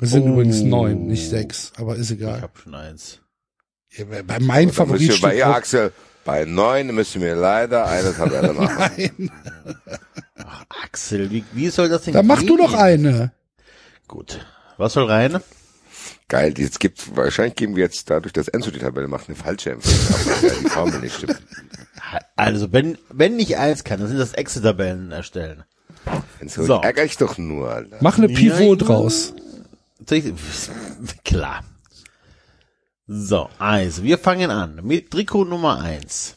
Es 0.01 0.11
sind 0.11 0.23
Oh. 0.23 0.33
übrigens 0.33 0.61
neun, 0.61 1.07
nicht 1.07 1.29
sechs, 1.29 1.73
aber 1.77 1.95
ist 1.95 2.11
Ich 2.11 2.17
egal. 2.17 2.41
habe 2.41 2.57
schon 2.59 2.75
eins. 2.75 3.19
Ja, 3.89 4.05
bei 4.23 4.39
meinem 4.39 4.65
müsst 4.65 4.77
Favorit 4.77 5.21
bei 5.21 5.37
ihr, 5.37 5.47
Axel, 5.47 5.91
bei 6.25 6.45
neun 6.45 6.93
müssen 6.93 7.21
wir 7.21 7.35
leider 7.35 7.85
eine 7.87 8.13
Tabelle 8.13 8.53
machen. 8.53 8.77
Nein. 8.77 9.31
Ach, 10.43 10.65
Axel, 10.83 11.31
wie, 11.31 11.43
wie 11.53 11.69
soll 11.69 11.89
das 11.89 12.03
denn 12.03 12.13
Dann 12.13 12.27
mach 12.27 12.39
gehen? 12.39 12.47
du 12.47 12.57
doch 12.57 12.73
eine. 12.73 13.31
Gut. 14.07 14.45
Was 14.77 14.93
soll 14.93 15.05
rein? 15.05 15.39
Geil, 16.29 16.53
jetzt 16.57 16.79
gibt, 16.81 17.15
wahrscheinlich 17.15 17.55
geben 17.55 17.75
wir 17.77 17.83
jetzt 17.85 18.09
dadurch, 18.09 18.33
dass 18.33 18.49
Enzo 18.49 18.69
die 18.69 18.79
Tabelle 18.79 19.07
macht, 19.07 19.29
eine 19.29 19.37
falsche 19.37 19.71
Empfehlung, 19.71 20.41
weil 20.41 20.49
die 20.63 20.69
Formel 20.69 20.99
nicht 20.99 21.15
stimmt. 21.15 21.41
Also, 22.35 22.73
wenn, 22.73 22.97
wenn 23.09 23.39
ich 23.39 23.57
eins 23.57 23.83
kann, 23.85 23.99
dann 23.99 24.09
sind 24.09 24.17
das 24.17 24.33
Excel-Tabellen 24.33 25.11
erstellen. 25.11 25.63
Enzo, 26.39 26.63
So. 26.65 26.77
ich 26.77 26.83
ärgere 26.83 27.05
ich 27.05 27.17
doch 27.17 27.37
nur, 27.37 27.71
Alter. 27.71 27.97
Mach 28.01 28.17
eine 28.17 28.27
Pivot 28.27 28.81
Ja, 28.81 28.87
draus. 28.87 29.33
Klar. 31.25 31.63
So, 33.07 33.49
also, 33.57 34.03
wir 34.03 34.17
fangen 34.17 34.51
an 34.51 34.81
mit 34.83 35.11
Trikot 35.11 35.45
Nummer 35.45 35.79
eins. 35.79 36.35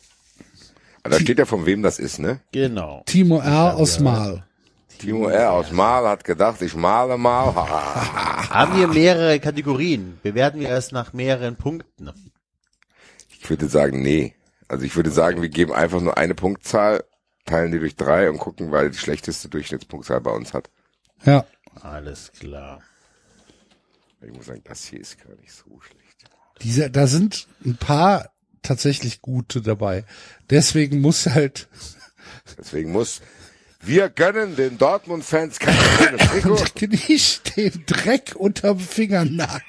Da 1.02 1.18
steht 1.18 1.38
ja 1.38 1.46
von 1.46 1.66
wem 1.66 1.82
das 1.82 1.98
ist, 1.98 2.18
ne? 2.18 2.40
Genau. 2.52 3.02
Timo 3.06 3.40
R. 3.40 3.76
aus 3.76 3.98
Mal. 4.00 4.44
Timo 5.00 5.28
R. 5.28 5.52
aus 5.52 5.72
Mal 5.72 6.06
hat 6.06 6.24
gedacht, 6.24 6.60
ich 6.60 6.74
male 6.74 7.16
mal. 7.16 7.54
Haben 8.50 8.78
wir 8.78 8.86
mehrere 8.86 9.40
Kategorien? 9.40 10.20
Bewerten 10.22 10.60
wir 10.60 10.68
es 10.70 10.92
nach 10.92 11.14
mehreren 11.14 11.56
Punkten. 11.56 12.10
Ich 13.30 13.48
würde 13.48 13.66
sagen, 13.68 14.02
nee. 14.02 14.34
Also 14.68 14.84
ich 14.84 14.94
würde 14.94 15.10
sagen, 15.10 15.40
wir 15.40 15.48
geben 15.48 15.72
einfach 15.72 16.02
nur 16.02 16.18
eine 16.18 16.34
Punktzahl, 16.34 17.02
teilen 17.46 17.72
die 17.72 17.78
durch 17.78 17.96
drei 17.96 18.28
und 18.28 18.36
gucken, 18.38 18.72
weil 18.72 18.90
die 18.90 18.98
schlechteste 18.98 19.48
Durchschnittspunktzahl 19.48 20.20
bei 20.20 20.32
uns 20.32 20.52
hat. 20.52 20.68
Ja. 21.24 21.46
Alles 21.80 22.30
klar. 22.32 22.82
Ich 24.20 24.32
muss 24.32 24.46
sagen, 24.46 24.60
das 24.64 24.84
hier 24.84 25.00
ist 25.00 25.16
gar 25.24 25.34
nicht 25.36 25.52
so 25.52 25.80
schlecht. 25.80 26.30
Diese, 26.60 26.90
da 26.90 27.06
sind 27.06 27.48
ein 27.64 27.76
paar 27.78 28.32
tatsächlich 28.60 29.22
gute 29.22 29.62
dabei. 29.62 30.04
Deswegen 30.50 31.00
muss 31.00 31.26
halt, 31.26 31.68
Deswegen 32.58 32.92
muss, 32.92 33.22
wir 33.82 34.08
gönnen 34.10 34.56
den 34.56 34.78
Dortmund-Fans 34.78 35.58
kein 35.58 35.74
Trikot. 36.18 36.64
nicht 36.88 37.56
den 37.56 37.84
Dreck 37.86 38.34
unterm 38.36 38.78
Fingernagel. 38.78 39.60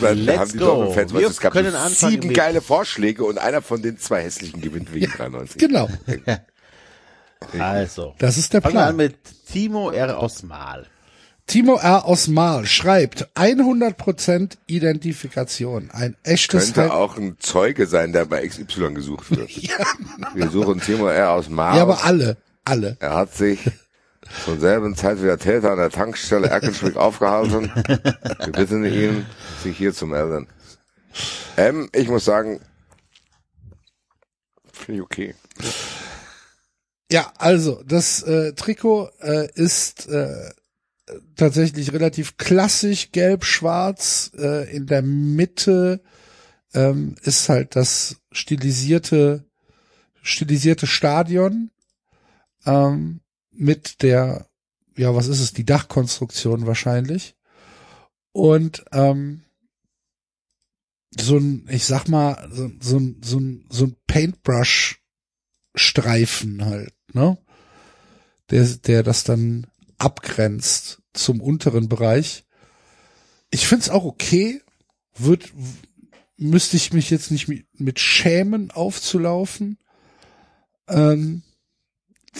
Dann 0.00 0.18
Let's 0.18 0.38
haben 0.40 0.52
die 0.52 0.58
go. 0.58 0.64
Dortmund-Fans, 0.66 1.14
Wir 1.14 1.26
was 1.26 1.32
es 1.32 1.40
gab 1.40 1.52
sieben 1.90 2.28
mit- 2.28 2.36
geile 2.36 2.60
Vorschläge 2.60 3.24
und 3.24 3.38
einer 3.38 3.62
von 3.62 3.82
den 3.82 3.98
zwei 3.98 4.22
hässlichen 4.22 4.60
gewinnt 4.60 4.92
wegen 4.92 5.10
93. 5.10 5.58
Genau. 5.58 5.88
Also. 7.58 8.14
Das 8.18 8.38
ist 8.38 8.54
der 8.54 8.62
Fangen 8.62 8.74
wir 8.76 8.80
an 8.80 8.96
Plan. 8.96 9.08
mit 9.08 9.16
Timo 9.46 9.90
R. 9.90 10.18
aus 10.18 10.42
Mal. 10.42 10.86
Timo 11.46 11.76
R. 11.76 12.04
aus 12.06 12.26
Mal 12.26 12.66
schreibt 12.66 13.28
100% 13.36 14.56
Identifikation. 14.66 15.90
Ein 15.92 16.16
echtes 16.24 16.64
Könnte 16.74 16.82
Heim- 16.82 16.90
auch 16.90 17.16
ein 17.16 17.36
Zeuge 17.38 17.86
sein, 17.86 18.12
der 18.12 18.24
bei 18.24 18.46
XY 18.46 18.94
gesucht 18.94 19.30
wird. 19.30 19.48
Wir 20.34 20.50
suchen 20.50 20.80
Timo 20.80 21.06
R. 21.08 21.30
aus 21.30 21.48
Mars. 21.48 21.76
Ja, 21.76 21.82
aber 21.82 22.04
alle. 22.04 22.36
Alle. 22.64 22.96
Er 22.98 23.14
hat 23.14 23.32
sich 23.34 23.60
zur 24.44 24.58
selben 24.58 24.96
Zeit 24.96 25.20
wie 25.22 25.26
der 25.26 25.38
Täter 25.38 25.70
an 25.70 25.78
der 25.78 25.90
Tankstelle 25.90 26.48
Erkenschwick 26.48 26.96
aufgehalten. 26.96 27.70
Wir 27.76 28.52
bitten 28.52 28.84
ihn, 28.84 29.24
sich 29.62 29.76
hier 29.78 29.94
zu 29.94 30.06
melden. 30.06 30.48
Ähm, 31.56 31.88
ich 31.94 32.08
muss 32.08 32.24
sagen, 32.24 32.60
finde 34.72 34.98
ich 34.98 35.02
okay. 35.04 35.34
Ja, 37.10 37.32
also 37.38 37.80
das 37.86 38.22
äh, 38.24 38.52
Trikot 38.54 39.10
äh, 39.20 39.48
ist 39.54 40.08
äh, 40.08 40.50
tatsächlich 41.36 41.92
relativ 41.92 42.36
klassisch 42.36 43.12
gelb-schwarz. 43.12 44.32
Äh, 44.36 44.74
in 44.74 44.86
der 44.86 45.02
Mitte 45.02 46.02
ähm, 46.74 47.14
ist 47.22 47.48
halt 47.48 47.76
das 47.76 48.16
stilisierte 48.32 49.44
stilisierte 50.22 50.88
Stadion 50.88 51.70
ähm, 52.64 53.20
mit 53.52 54.02
der 54.02 54.48
ja 54.96 55.14
was 55.14 55.28
ist 55.28 55.40
es 55.40 55.52
die 55.52 55.64
Dachkonstruktion 55.64 56.66
wahrscheinlich 56.66 57.36
und 58.32 58.84
ähm, 58.92 59.44
so 61.16 61.36
ein 61.38 61.68
ich 61.70 61.84
sag 61.84 62.08
mal 62.08 62.48
so, 62.50 62.70
so 62.80 62.98
ein 62.98 63.20
so 63.22 63.38
ein 63.38 63.66
so 63.70 63.84
ein 63.84 63.96
Paintbrush 64.08 65.00
Streifen 65.76 66.64
halt, 66.64 66.94
ne? 67.12 67.38
Der, 68.50 68.64
der 68.64 69.02
das 69.02 69.24
dann 69.24 69.66
abgrenzt 69.98 71.02
zum 71.12 71.40
unteren 71.40 71.88
Bereich. 71.88 72.44
Ich 73.50 73.66
find's 73.66 73.88
auch 73.88 74.04
okay. 74.04 74.62
Wird, 75.18 75.50
müsste 76.36 76.76
ich 76.76 76.92
mich 76.92 77.10
jetzt 77.10 77.30
nicht 77.30 77.48
mit, 77.48 77.66
mit 77.78 77.98
schämen 78.00 78.70
aufzulaufen. 78.70 79.78
Ähm, 80.88 81.42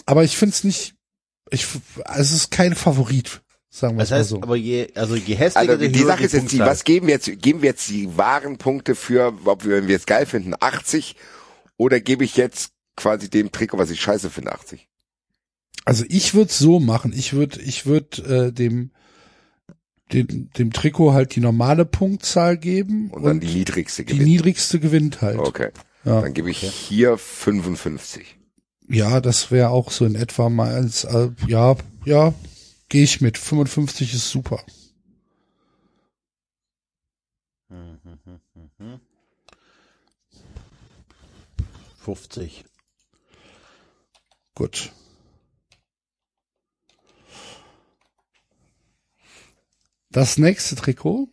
aber 0.05 0.25
ich 0.25 0.37
find's 0.37 0.63
nicht, 0.65 0.95
ich, 1.51 1.67
also 2.05 2.21
es 2.21 2.33
ist 2.33 2.51
kein 2.51 2.75
Favorit, 2.75 3.43
sagen 3.71 3.97
wir 3.97 4.01
Das 4.01 4.09
es 4.09 4.11
mal 4.11 4.19
heißt, 4.19 4.29
so. 4.31 4.43
aber 4.43 4.57
je, 4.57 4.89
also 4.95 5.17
je 5.17 5.35
hässlicher, 5.35 5.73
Also 5.73 5.89
die 5.89 5.99
höher 5.99 6.07
Sache 6.07 6.25
ist 6.25 6.33
jetzt 6.33 6.53
die, 6.53 6.59
was 6.59 6.85
geben 6.85 7.07
wir 7.07 7.15
jetzt, 7.15 7.27
geben 7.41 7.63
wir 7.63 7.71
jetzt 7.71 7.89
die 7.89 8.17
wahren 8.17 8.59
Punkte 8.59 8.95
für, 8.95 9.33
ob 9.45 9.65
wir, 9.65 9.77
wenn 9.77 9.89
wir 9.89 9.97
es 9.97 10.07
geil 10.07 10.27
finden, 10.27 10.55
80 10.59 11.17
oder 11.77 12.01
gebe 12.01 12.25
ich 12.25 12.37
jetzt 12.37 12.73
quasi 12.97 13.31
dem 13.31 13.53
Trikot, 13.53 13.79
was 13.79 13.91
ich 13.91 14.01
scheiße 14.01 14.31
finde, 14.31 14.53
80. 14.53 14.89
Also 15.87 16.05
ich 16.09 16.35
würde 16.35 16.53
so 16.53 16.81
machen. 16.81 17.13
Ich 17.17 17.33
würde, 17.33 17.63
ich 17.63 17.87
würde 17.87 18.49
äh, 18.49 18.53
dem, 18.53 18.91
dem 20.13 20.51
dem 20.59 20.73
Trikot 20.73 21.13
halt 21.13 21.35
die 21.37 21.41
normale 21.41 21.87
Punktzahl 21.87 22.59
geben 22.59 23.11
Und, 23.11 23.23
dann 23.23 23.41
die 23.41 23.47
niedrigste 23.47 24.05
die 24.05 24.13
gewinnt. 24.13 24.29
niedrigste 24.29 24.81
gewinnt 24.81 25.23
halt. 25.23 25.39
Okay. 25.39 25.71
Ja. 26.05 26.21
Dann 26.21 26.35
gebe 26.35 26.51
ich 26.51 26.59
hier 26.59 27.17
55. 27.17 28.37
Ja, 28.89 29.21
das 29.21 29.51
wäre 29.53 29.71
auch 29.71 29.91
so 29.93 30.05
in 30.05 30.17
etwa 30.17 30.49
mal 30.49 30.75
als, 30.75 31.05
äh, 31.05 31.31
ja, 31.47 31.77
ja, 32.05 32.35
gehe 32.89 33.05
ich 33.05 33.21
mit. 33.21 33.39
55 33.39 34.13
ist 34.13 34.29
super. 34.29 34.65
Mhm. 37.69 39.01
50. 42.05 42.65
Gut. 44.55 44.93
Das 50.17 50.39
nächste 50.39 50.77
Trikot 50.77 51.29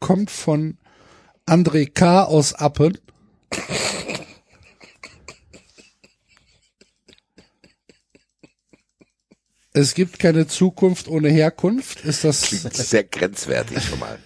kommt 0.00 0.30
von 0.30 0.76
André 1.46 1.90
K. 1.90 2.24
aus 2.24 2.52
Appen. 2.52 2.98
Es 9.72 9.94
gibt 9.94 10.18
keine 10.18 10.46
Zukunft 10.46 11.08
ohne 11.08 11.30
Herkunft, 11.30 12.04
ist 12.04 12.22
das, 12.22 12.42
Klingt 12.42 12.74
sehr 12.74 13.04
grenzwertig 13.04 13.82
schon 13.82 14.00
mal. 14.00 14.18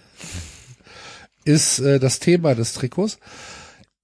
ist 1.45 1.79
äh, 1.79 2.01
das 2.01 2.19
Thema 2.19 2.55
des 2.55 2.73
Trikots. 2.73 3.19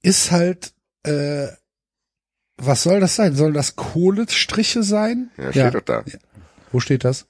Ist 0.02 0.32
halt, 0.32 0.72
äh, 1.04 1.48
was 2.56 2.84
soll 2.84 3.02
das 3.02 3.18
sein? 3.18 3.36
Sollen 3.36 3.54
das 3.54 3.76
Kohlestriche 3.76 4.82
sein? 4.82 5.30
Ja, 5.36 5.52
steht 5.52 5.76
doch 5.76 5.82
da. 5.82 6.06
Wo 6.72 6.80
steht 6.80 7.04
das? 7.04 7.28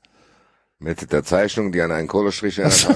Mit 0.81 1.11
der 1.11 1.23
Zeichnung, 1.23 1.71
die 1.71 1.79
an 1.79 1.91
einen 1.91 2.07
Kohlestrich 2.07 2.57
erinnert. 2.57 2.95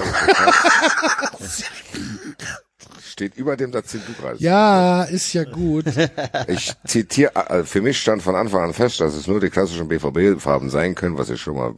steht 3.16 3.36
über 3.36 3.56
dem 3.56 3.72
Satz, 3.72 3.92
den 3.92 4.02
du 4.06 4.12
gerade 4.12 4.36
Ja, 4.40 5.04
ist 5.04 5.32
ja 5.32 5.44
gut. 5.44 5.86
Ich 6.48 6.72
zitiere, 6.84 7.34
äh, 7.48 7.62
für 7.62 7.80
mich 7.80 7.98
stand 7.98 8.22
von 8.22 8.34
Anfang 8.34 8.64
an 8.64 8.74
fest, 8.74 9.00
dass 9.00 9.14
es 9.14 9.28
nur 9.28 9.40
die 9.40 9.50
klassischen 9.50 9.86
BVB-Farben 9.88 10.68
sein 10.68 10.96
können, 10.96 11.16
was 11.16 11.28
ja 11.28 11.36
schon 11.36 11.56
mal 11.56 11.74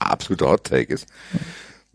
absoluter 0.00 0.50
Hot-Take 0.50 0.92
ist. 0.92 1.06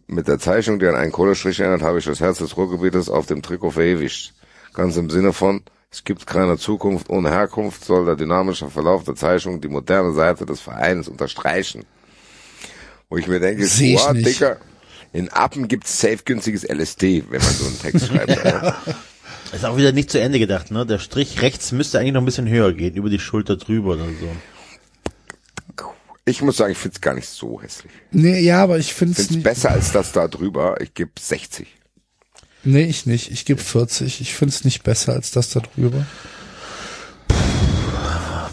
Mit 0.08 0.30
der 0.30 0.40
Zeichnung, 0.40 0.80
die 0.80 0.88
an 0.88 0.96
einen 0.96 1.12
Kohlestrich 1.12 1.60
erinnert, 1.60 1.84
habe 1.84 2.00
ich 2.00 2.06
das 2.06 2.22
Herz 2.22 2.40
des 2.40 2.56
Ruhrgebietes 2.56 3.10
auf 3.10 3.28
dem 3.28 3.42
Trikot 3.42 3.72
verewigt. 3.72 4.34
Ganz 4.74 4.96
im 4.96 5.10
Sinne 5.10 5.34
von, 5.34 5.62
es 5.92 6.04
gibt 6.06 6.26
keine 6.26 6.58
Zukunft 6.58 7.10
ohne 7.10 7.30
Herkunft, 7.30 7.84
soll 7.84 8.06
der 8.06 8.16
dynamische 8.16 8.70
Verlauf 8.70 9.04
der 9.04 9.16
Zeichnung 9.16 9.62
die 9.62 9.68
moderne 9.68 10.14
Seite 10.14 10.46
des 10.46 10.62
Vereins 10.62 11.10
unterstreichen. 11.10 11.86
Wo 13.10 13.18
ich 13.18 13.28
mir 13.28 13.40
denke, 13.40 13.66
Seh 13.66 13.94
ich 13.96 14.00
boah, 14.00 14.14
nicht. 14.14 14.28
Dicker, 14.28 14.58
in 15.14 15.30
Appen 15.30 15.68
gibt's 15.68 16.00
safe 16.00 16.20
günstiges 16.24 16.64
LSD, 16.64 17.24
wenn 17.30 17.42
man 17.42 17.52
so 17.54 17.66
einen 17.66 17.80
Text 17.80 18.08
schreibt. 18.08 18.30
Alter. 18.46 18.76
Ist 19.52 19.66
auch 19.66 19.78
wieder 19.78 19.92
nicht 19.92 20.12
zu 20.12 20.20
Ende 20.22 20.38
gedacht, 20.38 20.70
ne? 20.70 20.86
Der 20.86 21.00
Strich 21.00 21.42
rechts 21.42 21.72
müsste 21.72 21.98
eigentlich 22.00 22.14
noch 22.14 22.22
ein 22.22 22.26
bisschen 22.26 22.48
höher 22.48 22.72
gehen, 22.74 22.94
über 22.94 23.10
die 23.10 23.18
Schulter 23.20 23.58
drüber 23.58 23.94
oder 23.94 24.06
so. 24.06 24.30
Ich 26.26 26.44
muss 26.44 26.58
sagen, 26.58 26.72
ich 26.74 26.78
find's 26.78 27.02
gar 27.02 27.16
nicht 27.16 27.28
so 27.28 27.60
hässlich. 27.60 27.92
Nee, 28.12 28.42
ja, 28.42 28.62
aber 28.62 28.78
ich 28.78 28.94
finde 28.94 29.14
es 29.14 29.18
Find's 29.18 29.32
nicht. 29.32 29.44
besser 29.44 29.72
als 29.72 29.92
das 29.92 30.12
da 30.12 30.28
drüber. 30.28 30.80
Ich 30.80 30.94
gebe 30.94 31.10
60. 31.20 31.68
Nee, 32.64 32.84
ich 32.84 33.08
nicht. 33.08 33.32
Ich 33.32 33.46
gebe 33.46 33.60
40. 33.60 34.22
Ich 34.22 34.36
finde 34.36 34.54
es 34.54 34.64
nicht 34.64 34.84
besser 34.84 35.14
als 35.14 35.32
das 35.32 35.50
da 35.50 35.62
drüber. 35.62 36.06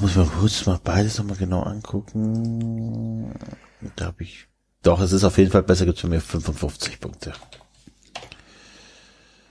Muss 0.00 0.12
ich 0.12 0.16
mal 0.16 0.26
kurz 0.40 0.64
mal 0.64 0.80
beides 0.82 1.18
nochmal 1.18 1.36
genau 1.36 1.62
angucken. 1.64 3.30
Da 3.96 4.06
habe 4.06 4.22
ich. 4.22 4.48
Doch, 4.82 5.00
es 5.00 5.12
ist 5.12 5.24
auf 5.24 5.38
jeden 5.38 5.50
Fall 5.50 5.62
besser, 5.62 5.84
gibt's 5.84 6.00
für 6.00 6.08
mir 6.08 6.20
55 6.20 7.00
Punkte. 7.00 7.32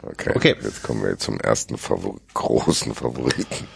Okay. 0.02 0.32
Okay. 0.36 0.56
Jetzt 0.62 0.84
kommen 0.84 1.04
wir 1.04 1.18
zum 1.18 1.40
ersten 1.40 1.78
Favor 1.78 2.20
großen 2.34 2.94
Favoriten. 2.94 3.68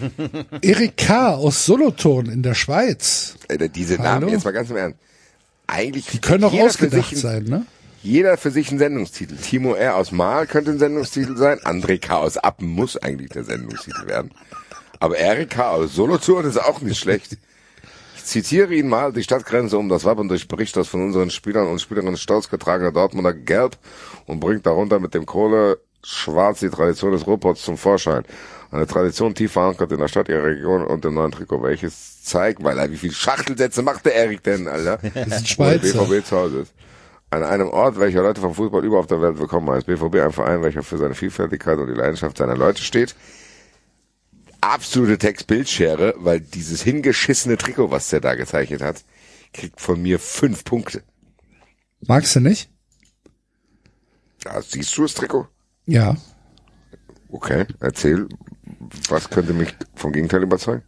Erik 0.62 0.96
K. 0.96 1.34
aus 1.34 1.64
Solothurn 1.64 2.26
in 2.26 2.42
der 2.42 2.54
Schweiz. 2.54 3.36
Äh, 3.48 3.68
diese 3.68 3.98
Hallo? 3.98 4.20
Namen, 4.20 4.28
jetzt 4.30 4.44
mal 4.44 4.52
ganz 4.52 4.70
im 4.70 4.76
Ernst. 4.76 4.98
Eigentlich 5.66 6.06
Die 6.06 6.20
können 6.20 6.48
für 6.50 6.62
ausgedacht 6.62 7.16
sein, 7.16 7.44
ne? 7.44 7.66
Jeder 8.02 8.36
für 8.38 8.50
sich 8.50 8.70
ein 8.70 8.78
Sendungstitel. 8.78 9.36
Timo 9.36 9.74
R. 9.74 9.96
aus 9.96 10.12
Mahl 10.12 10.46
könnte 10.46 10.70
ein 10.70 10.78
Sendungstitel 10.78 11.36
sein. 11.36 11.58
André 11.60 11.98
K. 11.98 12.16
aus 12.18 12.38
Appen 12.38 12.68
muss 12.68 12.96
eigentlich 12.96 13.30
der 13.30 13.44
Sendungstitel 13.44 14.06
werden. 14.06 14.30
Aber 15.00 15.18
Erik 15.18 15.50
K. 15.50 15.70
aus 15.70 15.94
Solothurn 15.94 16.46
ist 16.46 16.58
auch 16.58 16.80
nicht 16.80 16.98
schlecht. 16.98 17.36
Ich 18.18 18.24
zitiere 18.24 18.74
ihn 18.74 18.88
mal, 18.88 19.12
die 19.12 19.22
Stadtgrenze 19.22 19.78
um 19.78 19.88
das 19.88 20.04
Wappen 20.04 20.28
durchbricht 20.28 20.76
das 20.76 20.88
von 20.88 21.02
unseren 21.02 21.30
Spielern 21.30 21.68
und 21.68 21.80
Spielerinnen 21.80 22.16
stolz 22.16 22.50
getragene 22.50 22.92
Dortmunder 22.92 23.32
Gelb 23.32 23.78
und 24.26 24.40
bringt 24.40 24.66
darunter 24.66 24.98
mit 24.98 25.14
dem 25.14 25.24
Kohle 25.24 25.78
schwarz 26.02 26.58
die 26.58 26.68
Tradition 26.68 27.12
des 27.12 27.28
Ruhrpots 27.28 27.62
zum 27.62 27.78
Vorschein. 27.78 28.24
Eine 28.72 28.88
Tradition 28.88 29.36
tief 29.36 29.52
verankert 29.52 29.92
in 29.92 30.00
der 30.00 30.08
Stadt, 30.08 30.28
ihrer 30.28 30.42
Region 30.42 30.84
und 30.84 31.04
dem 31.04 31.14
neuen 31.14 31.30
Trikot, 31.30 31.62
welches 31.62 32.24
zeigt, 32.24 32.62
weil 32.64 32.76
er, 32.78 32.90
wie 32.90 32.96
viele 32.96 33.14
Schachtelsätze 33.14 33.82
macht 33.82 34.04
der 34.04 34.16
Erik 34.16 34.42
denn, 34.42 34.66
Alter? 34.66 34.98
Das 35.14 35.26
ist 35.26 35.32
ein 35.32 35.46
Schweizer. 35.46 36.04
BVB 36.04 36.26
zu 36.26 36.36
Hause 36.36 36.58
ist. 36.62 36.74
An 37.30 37.44
einem 37.44 37.68
Ort, 37.68 38.00
welcher 38.00 38.22
Leute 38.22 38.40
vom 38.40 38.52
Fußball 38.52 38.84
überall 38.84 39.02
auf 39.02 39.06
der 39.06 39.22
Welt 39.22 39.38
willkommen 39.38 39.70
heißt. 39.70 39.86
BVB 39.86 40.16
ein 40.16 40.32
Verein, 40.32 40.60
welcher 40.62 40.82
für 40.82 40.98
seine 40.98 41.14
Vielfältigkeit 41.14 41.78
und 41.78 41.86
die 41.86 41.94
Leidenschaft 41.94 42.36
seiner 42.36 42.56
Leute 42.56 42.82
steht. 42.82 43.14
Absolute 44.60 45.18
Text-Bildschere, 45.18 46.14
weil 46.18 46.40
dieses 46.40 46.82
hingeschissene 46.82 47.56
Trikot, 47.56 47.90
was 47.90 48.08
der 48.10 48.20
da 48.20 48.34
gezeichnet 48.34 48.82
hat, 48.82 49.04
kriegt 49.52 49.80
von 49.80 50.02
mir 50.02 50.18
fünf 50.18 50.64
Punkte. 50.64 51.02
Magst 52.00 52.36
du 52.36 52.40
nicht? 52.40 52.70
Ja, 54.44 54.60
siehst 54.62 54.96
du 54.96 55.02
das 55.02 55.14
Trikot? 55.14 55.48
Ja. 55.86 56.16
Okay, 57.28 57.66
erzähl, 57.80 58.28
was 59.08 59.30
könnte 59.30 59.52
mich 59.52 59.74
vom 59.94 60.12
Gegenteil 60.12 60.42
überzeugen? 60.42 60.82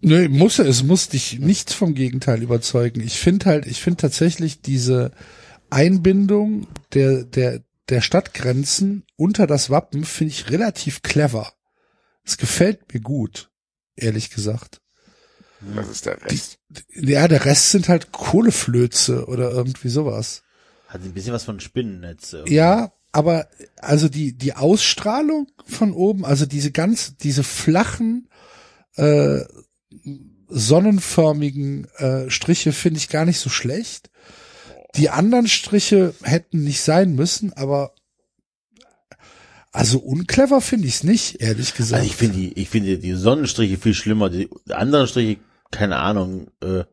Nee, 0.00 0.28
muss 0.28 0.58
es 0.58 0.82
muss 0.82 1.08
dich 1.08 1.38
nichts 1.38 1.74
vom 1.74 1.94
Gegenteil 1.94 2.42
überzeugen. 2.42 3.00
Ich 3.00 3.20
finde 3.20 3.46
halt, 3.46 3.66
ich 3.66 3.80
finde 3.80 3.98
tatsächlich 3.98 4.60
diese 4.60 5.12
Einbindung 5.70 6.66
der, 6.92 7.22
der, 7.22 7.62
der 7.88 8.00
Stadtgrenzen 8.00 9.04
unter 9.16 9.46
das 9.46 9.70
Wappen 9.70 10.04
finde 10.04 10.32
ich 10.32 10.50
relativ 10.50 11.02
clever. 11.02 11.52
Es 12.24 12.36
gefällt 12.36 12.92
mir 12.92 13.00
gut, 13.00 13.50
ehrlich 13.96 14.30
gesagt. 14.30 14.80
Das 15.74 15.88
ist 15.88 16.06
der 16.06 16.20
Rest. 16.22 16.58
Ja, 16.94 17.28
der 17.28 17.44
Rest 17.44 17.70
sind 17.70 17.88
halt 17.88 18.12
Kohleflöze 18.12 19.26
oder 19.26 19.50
irgendwie 19.50 19.88
sowas. 19.88 20.42
Hat 20.88 21.02
ein 21.02 21.14
bisschen 21.14 21.32
was 21.32 21.44
von 21.44 21.60
Spinnennetz. 21.60 22.32
irgendwie. 22.32 22.54
Ja, 22.54 22.92
aber 23.12 23.48
also 23.76 24.08
die 24.08 24.36
die 24.36 24.54
Ausstrahlung 24.54 25.50
von 25.66 25.92
oben, 25.92 26.24
also 26.24 26.46
diese 26.46 26.72
ganz 26.72 27.16
diese 27.16 27.44
flachen 27.44 28.28
äh, 28.96 29.40
sonnenförmigen 30.48 31.86
äh, 31.96 32.30
Striche 32.30 32.72
finde 32.72 32.98
ich 32.98 33.08
gar 33.08 33.24
nicht 33.24 33.38
so 33.38 33.50
schlecht. 33.50 34.10
Die 34.96 35.10
anderen 35.10 35.48
Striche 35.48 36.14
hätten 36.22 36.64
nicht 36.64 36.82
sein 36.82 37.14
müssen, 37.14 37.52
aber 37.52 37.94
also 39.72 39.98
unclever 39.98 40.60
finde 40.60 40.86
ich 40.86 40.96
es 40.96 41.02
nicht, 41.02 41.40
ehrlich 41.40 41.74
gesagt. 41.74 42.00
Also 42.00 42.10
ich 42.10 42.16
finde 42.16 42.36
die, 42.36 42.52
ich 42.60 42.68
finde 42.68 42.98
die 42.98 43.14
Sonnenstriche 43.14 43.78
viel 43.78 43.94
schlimmer. 43.94 44.28
Die 44.28 44.50
anderen 44.70 45.08
Striche, 45.08 45.40
keine 45.70 45.96
Ahnung, 45.96 46.48
äh, 46.60 46.84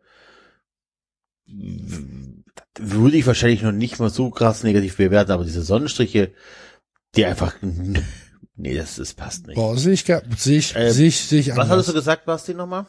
würde 2.77 3.17
ich 3.17 3.27
wahrscheinlich 3.27 3.64
noch 3.64 3.74
nicht 3.74 3.99
mal 3.99 4.09
so 4.09 4.30
krass 4.30 4.64
negativ 4.64 4.95
bewerten, 4.95 5.32
aber 5.32 5.43
diese 5.43 5.61
Sonnenstriche, 5.61 6.33
die 7.16 7.25
einfach, 7.25 7.56
nee, 8.56 8.75
das, 8.75 8.95
das 8.95 9.14
passt 9.14 9.48
nicht. 9.48 9.56
Boah, 9.56 9.77
sehe 9.77 9.93
ich, 9.93 10.06
sehe 10.38 10.58
ich, 10.58 10.74
Äh, 10.75 10.91
sehe 10.91 11.08
ich, 11.08 11.19
sehe 11.19 11.41
ich 11.41 11.56
Was 11.58 11.67
hattest 11.67 11.90
du 11.90 11.93
gesagt, 11.93 12.25
Basti, 12.25 12.53
nochmal? 12.53 12.85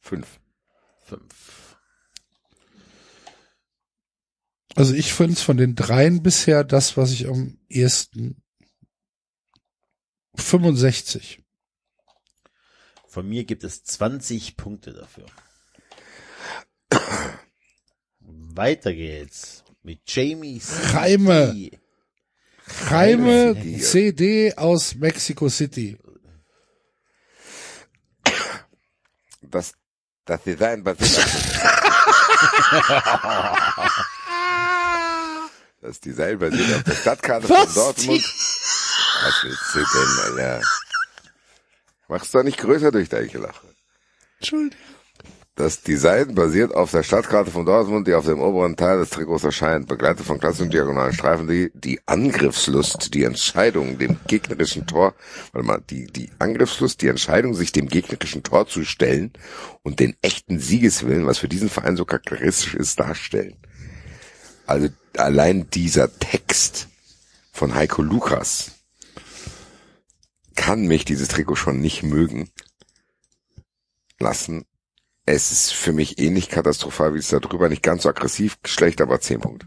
Fünf. 0.00 0.40
Fünf. 1.04 1.76
Also 4.74 4.94
ich 4.94 5.12
finde 5.12 5.34
es 5.34 5.42
von 5.42 5.58
den 5.58 5.74
dreien 5.74 6.22
bisher 6.22 6.64
das, 6.64 6.96
was 6.96 7.10
ich 7.10 7.28
am 7.28 7.58
ehesten 7.68 8.42
65. 10.40 11.42
Von 13.06 13.28
mir 13.28 13.44
gibt 13.44 13.64
es 13.64 13.84
20 13.84 14.56
Punkte 14.56 14.92
dafür. 14.92 15.26
Weiter 18.20 18.92
geht's 18.92 19.64
mit 19.82 20.00
Jamie 20.06 20.60
C. 20.60 20.96
Reime. 20.96 21.70
Reime 22.86 23.54
CD. 23.54 23.80
CD 23.80 24.54
aus 24.56 24.94
Mexico 24.94 25.48
City. 25.48 25.98
Das, 29.40 29.72
das 30.24 30.42
Design 30.42 30.84
basiert 30.84 31.18
auf 31.18 31.58
Das 35.80 36.00
Design 36.00 36.38
basiert 36.38 36.76
auf 36.76 36.82
der 36.82 36.94
Stadtkarte 36.94 37.48
Was? 37.48 37.72
von 37.72 37.74
Dortmund. 37.74 38.22
Was 39.22 39.44
willst 39.44 39.74
du 39.74 39.78
denn, 39.78 40.38
Alter? 40.38 40.62
Mach's 42.08 42.30
doch 42.30 42.42
nicht 42.42 42.58
größer 42.58 42.90
durch 42.90 43.08
deine 43.08 43.26
Lache. 43.26 43.66
Entschuldigung. 44.38 44.78
Das 45.58 45.82
Design 45.82 46.36
basiert 46.36 46.72
auf 46.72 46.92
der 46.92 47.02
Stadtkarte 47.02 47.50
von 47.50 47.66
Dortmund, 47.66 48.06
die 48.06 48.14
auf 48.14 48.24
dem 48.24 48.40
oberen 48.40 48.76
Teil 48.76 48.98
des 48.98 49.10
Trikots 49.10 49.42
erscheint, 49.42 49.88
begleitet 49.88 50.24
von 50.24 50.38
klassischen 50.38 50.70
diagonalen 50.70 51.12
Streifen, 51.12 51.48
die 51.48 51.72
die 51.74 52.00
Angriffslust, 52.06 53.12
die 53.12 53.24
Entscheidung, 53.24 53.98
dem 53.98 54.20
gegnerischen 54.28 54.86
Tor, 54.86 55.16
warte 55.52 55.66
mal, 55.66 55.82
die, 55.90 56.06
die 56.06 56.30
Angriffslust, 56.38 57.02
die 57.02 57.08
Entscheidung, 57.08 57.54
sich 57.54 57.72
dem 57.72 57.88
gegnerischen 57.88 58.44
Tor 58.44 58.68
zu 58.68 58.84
stellen 58.84 59.32
und 59.82 59.98
den 59.98 60.16
echten 60.22 60.60
Siegeswillen, 60.60 61.26
was 61.26 61.38
für 61.38 61.48
diesen 61.48 61.68
Verein 61.68 61.96
so 61.96 62.04
charakteristisch 62.04 62.76
ist, 62.76 63.00
darstellen. 63.00 63.56
Also 64.64 64.90
allein 65.16 65.68
dieser 65.70 66.16
Text 66.20 66.86
von 67.50 67.74
Heiko 67.74 68.02
Lukas 68.02 68.77
kann 70.58 70.86
mich 70.86 71.04
dieses 71.04 71.28
Trikot 71.28 71.54
schon 71.54 71.80
nicht 71.80 72.02
mögen 72.02 72.50
lassen. 74.18 74.66
Es 75.24 75.52
ist 75.52 75.72
für 75.72 75.92
mich 75.92 76.18
ähnlich 76.18 76.48
katastrophal 76.48 77.14
wie 77.14 77.18
es 77.18 77.28
da 77.28 77.38
drüber, 77.38 77.68
nicht 77.68 77.82
ganz 77.82 78.02
so 78.02 78.08
aggressiv, 78.08 78.58
schlecht, 78.64 79.00
aber 79.00 79.20
10 79.20 79.40
Punkte. 79.40 79.66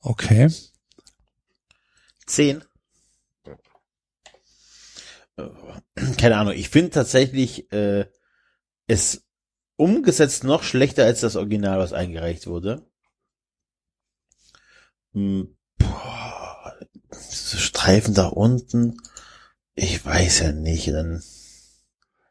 Okay. 0.00 0.50
Zehn. 2.26 2.62
Keine 6.16 6.36
Ahnung, 6.36 6.54
ich 6.54 6.68
finde 6.68 6.90
tatsächlich 6.90 7.72
äh, 7.72 8.06
es 8.86 9.26
umgesetzt 9.76 10.44
noch 10.44 10.62
schlechter 10.62 11.04
als 11.04 11.20
das 11.20 11.34
Original, 11.34 11.80
was 11.80 11.92
eingereicht 11.92 12.46
wurde. 12.46 12.88
Hm, 15.12 15.56
boah, 15.76 16.78
diese 17.10 17.58
Streifen 17.58 18.14
da 18.14 18.26
unten, 18.26 18.96
ich 19.74 20.04
weiß 20.04 20.40
ja 20.40 20.52
nicht, 20.52 20.88
dann 20.88 21.22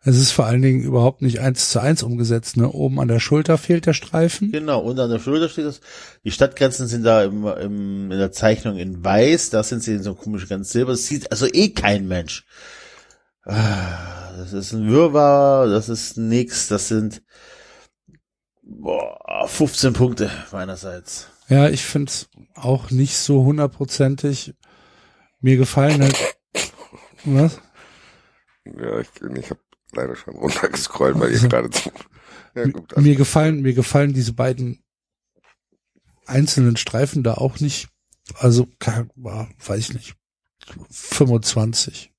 Es 0.01 0.17
ist 0.17 0.31
vor 0.31 0.45
allen 0.45 0.61
Dingen 0.61 0.83
überhaupt 0.83 1.21
nicht 1.21 1.39
eins 1.39 1.69
zu 1.69 1.79
eins 1.79 2.03
umgesetzt. 2.03 2.57
Ne? 2.57 2.69
Oben 2.69 2.99
an 2.99 3.07
der 3.07 3.19
Schulter 3.19 3.57
fehlt 3.57 3.85
der 3.85 3.93
Streifen. 3.93 4.51
Genau, 4.51 4.79
und 4.79 4.99
an 4.99 5.09
der 5.09 5.19
Schulter 5.19 5.49
steht 5.49 5.65
das. 5.65 5.81
Die 6.23 6.31
Stadtgrenzen 6.31 6.87
sind 6.87 7.03
da 7.03 7.23
im, 7.23 7.45
im, 7.45 8.11
in 8.11 8.19
der 8.19 8.31
Zeichnung 8.31 8.77
in 8.77 9.03
weiß, 9.03 9.49
da 9.49 9.63
sind 9.63 9.81
sie 9.83 9.93
in 9.93 10.03
so 10.03 10.15
komisch 10.15 10.47
ganz 10.49 10.71
silber. 10.71 10.91
Das 10.91 11.07
sieht 11.07 11.31
also 11.31 11.47
eh 11.47 11.69
kein 11.69 12.07
Mensch. 12.07 12.45
Ah, 13.45 14.31
Das 14.37 14.53
ist 14.53 14.71
ein 14.71 14.89
Wirrwarr, 14.89 15.67
das 15.67 15.89
ist 15.89 16.17
nix, 16.17 16.69
das 16.69 16.87
sind 16.87 17.21
boah, 18.61 19.47
15 19.47 19.93
Punkte 19.93 20.31
meinerseits. 20.51 21.27
Ja, 21.49 21.69
ich 21.69 21.83
find's 21.83 22.29
auch 22.55 22.89
nicht 22.89 23.17
so 23.17 23.43
hundertprozentig. 23.43 24.53
Mir 25.41 25.57
gefallen 25.57 26.01
halt. 26.01 26.32
Was? 27.25 27.59
Ja, 28.65 28.99
ich, 28.99 29.09
ich 29.37 29.49
habe 29.49 29.59
leider 29.91 30.15
schon 30.15 30.35
runtergescrollt, 30.35 31.19
weil 31.19 31.31
ihr 31.31 31.39
gerade 31.49 31.69
zu. 31.69 31.91
Ja, 32.55 32.65
gut, 32.65 32.93
also, 32.93 33.07
Mir 33.07 33.15
gefallen, 33.15 33.61
mir 33.61 33.73
gefallen 33.73 34.13
diese 34.13 34.33
beiden 34.33 34.83
einzelnen 36.25 36.77
Streifen 36.77 37.23
da 37.23 37.35
auch 37.35 37.59
nicht. 37.59 37.89
Also, 38.35 38.67
kann- 38.79 39.11
ah, 39.25 39.47
weiß 39.65 39.79
ich 39.79 39.93
nicht. 39.93 40.15
25. 40.89 42.11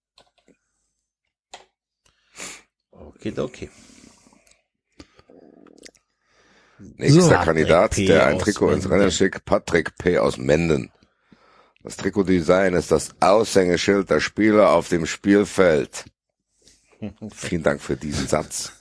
Okay, 2.90 3.32
okay. 3.38 3.70
nächster 6.78 7.22
So. 7.22 7.30
Kandidat, 7.30 7.96
der 7.96 8.26
ein 8.26 8.38
Trikot 8.38 8.70
ins. 8.72 8.88
Rennen 8.90 9.10
schickt, 9.10 9.44
Patrick 9.44 9.96
P. 9.96 10.18
aus 10.18 10.36
Menden. 10.36 10.90
Das 11.84 11.98
Trikotdesign 11.98 12.72
ist 12.72 12.90
das 12.90 13.10
Aushängeschild 13.20 14.08
der 14.08 14.20
Spieler 14.20 14.70
auf 14.70 14.88
dem 14.88 15.04
Spielfeld. 15.04 16.06
Vielen 17.30 17.62
Dank 17.62 17.82
für 17.82 17.94
diesen 17.94 18.26
Satz. 18.26 18.72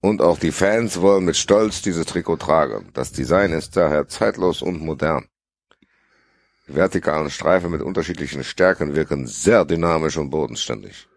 Und 0.00 0.20
auch 0.20 0.38
die 0.38 0.52
Fans 0.52 1.00
wollen 1.00 1.24
mit 1.24 1.38
Stolz 1.38 1.80
dieses 1.80 2.04
Trikot 2.04 2.36
tragen. 2.36 2.90
Das 2.92 3.12
Design 3.12 3.52
ist 3.52 3.74
daher 3.74 4.06
zeitlos 4.06 4.60
und 4.60 4.82
modern. 4.82 5.26
Die 6.68 6.74
vertikalen 6.74 7.30
Streifen 7.30 7.70
mit 7.70 7.80
unterschiedlichen 7.80 8.44
Stärken 8.44 8.94
wirken 8.94 9.26
sehr 9.26 9.64
dynamisch 9.64 10.18
und 10.18 10.28
bodenständig. 10.28 11.08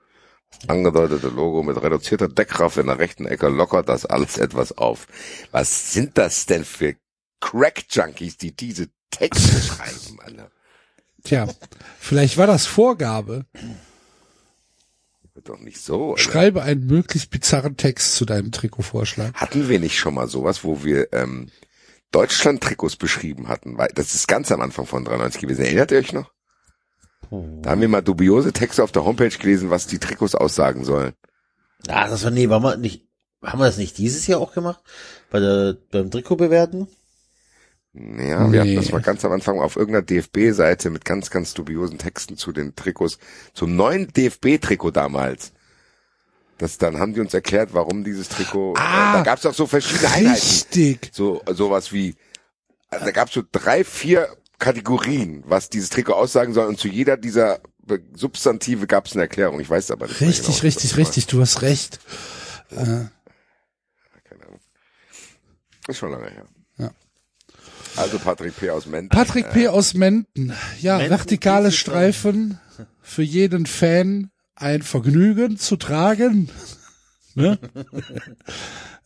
Das 0.52 0.70
angedeutete 0.70 1.28
Logo 1.28 1.64
mit 1.64 1.82
reduzierter 1.82 2.30
Deckkraft 2.30 2.78
in 2.78 2.88
der 2.88 2.98
rechten 2.98 3.26
Ecke 3.26 3.50
lockert 3.50 3.90
das 3.90 4.06
alles 4.06 4.38
etwas 4.38 4.78
auf. 4.78 5.08
Was 5.52 5.92
sind 5.92 6.18
das 6.18 6.46
denn 6.46 6.64
für 6.64 6.96
Crack-Junkies, 7.42 8.38
die 8.38 8.56
diese 8.56 8.88
Texte 9.12 9.62
schreiben, 9.62 10.22
Alter? 10.22 10.50
Tja, 11.28 11.46
vielleicht 12.00 12.38
war 12.38 12.48
das 12.48 12.66
Vorgabe. 12.66 13.46
Wird 15.34 15.50
doch 15.50 15.60
nicht 15.60 15.82
so. 15.82 16.12
Alter. 16.12 16.22
Schreibe 16.22 16.64
einen 16.64 16.88
möglichst 16.88 17.32
bizarren 17.32 17.76
Text 17.76 18.16
zu 18.16 18.24
deinem 18.24 18.54
Trikotvorschlag. 18.54 19.34
Hatten 19.34 19.68
wir 19.68 19.82
nicht 19.82 19.98
schon 19.98 20.14
mal 20.14 20.30
sowas, 20.30 20.64
wo 20.64 20.86
wir 20.86 21.12
ähm, 21.12 21.52
Deutschland-Trikots 22.14 22.96
beschrieben 22.96 23.50
hatten? 23.50 23.78
Weil 23.78 23.90
das 23.94 24.16
ist 24.16 24.30
ganz 24.30 24.54
am 24.54 24.62
Anfang 24.62 24.86
von 24.86 25.04
93 25.04 25.42
gewesen. 25.42 25.66
Erinnert 25.66 25.92
ihr 25.92 25.98
euch 25.98 26.14
noch? 26.14 26.32
Da 27.30 27.72
haben 27.72 27.82
wir 27.82 27.90
mal 27.90 28.02
dubiose 28.02 28.54
Texte 28.54 28.82
auf 28.82 28.94
der 28.94 29.04
Homepage 29.04 29.28
gelesen, 29.28 29.70
was 29.70 29.86
die 29.86 30.00
Trikots 30.00 30.34
aussagen 30.34 30.86
sollen. 30.86 31.12
Ah, 31.90 32.08
das 32.08 32.24
war, 32.24 32.32
nee, 32.32 32.48
waren 32.48 32.64
wir 32.64 32.78
nicht, 32.78 33.06
haben 33.44 33.60
wir 33.60 33.66
das 33.66 33.78
nicht 33.78 33.98
dieses 33.98 34.28
Jahr 34.28 34.40
auch 34.40 34.54
gemacht? 34.54 34.80
Bei 35.30 35.42
der, 35.42 35.76
beim 35.92 36.10
Trikot 36.10 36.38
bewerten? 36.38 36.88
Ja, 38.20 38.52
wir 38.52 38.62
hatten 38.62 38.76
das 38.76 38.92
mal 38.92 39.02
ganz 39.02 39.24
am 39.26 39.32
Anfang 39.32 39.60
auf 39.60 39.76
irgendeiner 39.76 40.06
DFB-Seite 40.06 40.90
mit 40.90 41.06
ganz, 41.06 41.30
ganz 41.30 41.54
dubiosen 41.54 41.98
Texten 41.98 42.38
zu 42.38 42.52
den 42.52 42.76
Trikots, 42.76 43.18
zum 43.54 43.76
neuen 43.76 44.08
DFB-Trikot 44.14 44.92
damals. 44.92 45.52
Das, 46.58 46.78
dann 46.78 46.98
haben 47.00 47.14
die 47.14 47.20
uns 47.20 47.34
erklärt, 47.34 47.74
warum 47.74 48.04
dieses 48.04 48.30
Trikot, 48.30 48.74
Ah, 48.78 49.12
äh, 49.14 49.18
da 49.18 49.24
gab 49.24 49.40
es 49.40 49.46
auch 49.46 49.54
so 49.54 49.68
verschiedene 49.68 50.10
Einheiten. 50.12 50.34
Richtig. 50.42 51.10
So, 51.14 51.42
sowas 51.52 51.92
wie, 51.94 52.16
also 52.90 53.06
da 53.06 53.12
gab 53.12 53.28
es 53.28 53.34
so 53.36 53.44
drei, 53.52 53.84
vier 53.84 54.28
Kategorien, 54.60 55.44
was 55.46 55.70
dieses 55.70 55.90
Trikot 55.92 56.14
aussagen 56.14 56.54
soll 56.54 56.66
und 56.68 56.80
zu 56.80 56.88
jeder 56.88 57.16
dieser 57.16 57.60
Be- 57.86 58.02
Substantive 58.16 58.88
gab 58.88 59.06
es 59.06 59.14
eine 59.14 59.22
Erklärung. 59.24 59.60
Ich 59.60 59.70
weiß 59.70 59.92
aber 59.92 60.08
nicht. 60.08 60.20
Richtig, 60.20 60.48
genau, 60.48 60.60
richtig, 60.64 60.98
richtig. 60.98 61.28
Du 61.28 61.40
hast 61.42 61.62
recht. 61.62 62.00
Äh, 62.72 62.76
Keine 62.76 63.10
Ahnung. 64.48 64.60
Ist 65.88 65.98
schon 66.00 66.12
lange 66.12 66.30
her. 66.30 66.46
Also 67.98 68.20
Patrick 68.20 68.58
P. 68.58 68.70
aus 68.70 68.86
Menden. 68.86 69.10
Patrick 69.10 69.50
P. 69.52 69.68
aus 69.68 69.94
Menden. 69.94 70.54
Ja, 70.80 70.98
Menden 70.98 71.12
vertikale. 71.12 71.72
Streifen. 71.72 72.60
Für 73.02 73.24
jeden 73.24 73.66
Fan 73.66 74.32
ein 74.56 74.82
Vergnügen 74.82 75.58
zu 75.58 75.76
tragen. 75.76 76.50
Ne? 77.36 77.60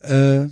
äh, 0.00 0.46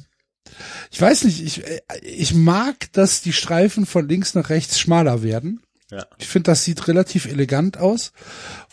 ich 0.90 1.00
weiß 1.00 1.24
nicht, 1.24 1.42
ich, 1.42 1.66
äh, 1.66 1.80
ich 2.02 2.34
mag, 2.34 2.92
dass 2.92 3.22
die 3.22 3.32
Streifen 3.32 3.86
von 3.86 4.06
links 4.06 4.34
nach 4.34 4.50
rechts 4.50 4.78
schmaler 4.78 5.22
werden. 5.22 5.62
Ja. 5.90 6.06
Ich 6.18 6.28
finde, 6.28 6.50
das 6.50 6.62
sieht 6.62 6.88
relativ 6.88 7.24
elegant 7.24 7.78
aus. 7.78 8.12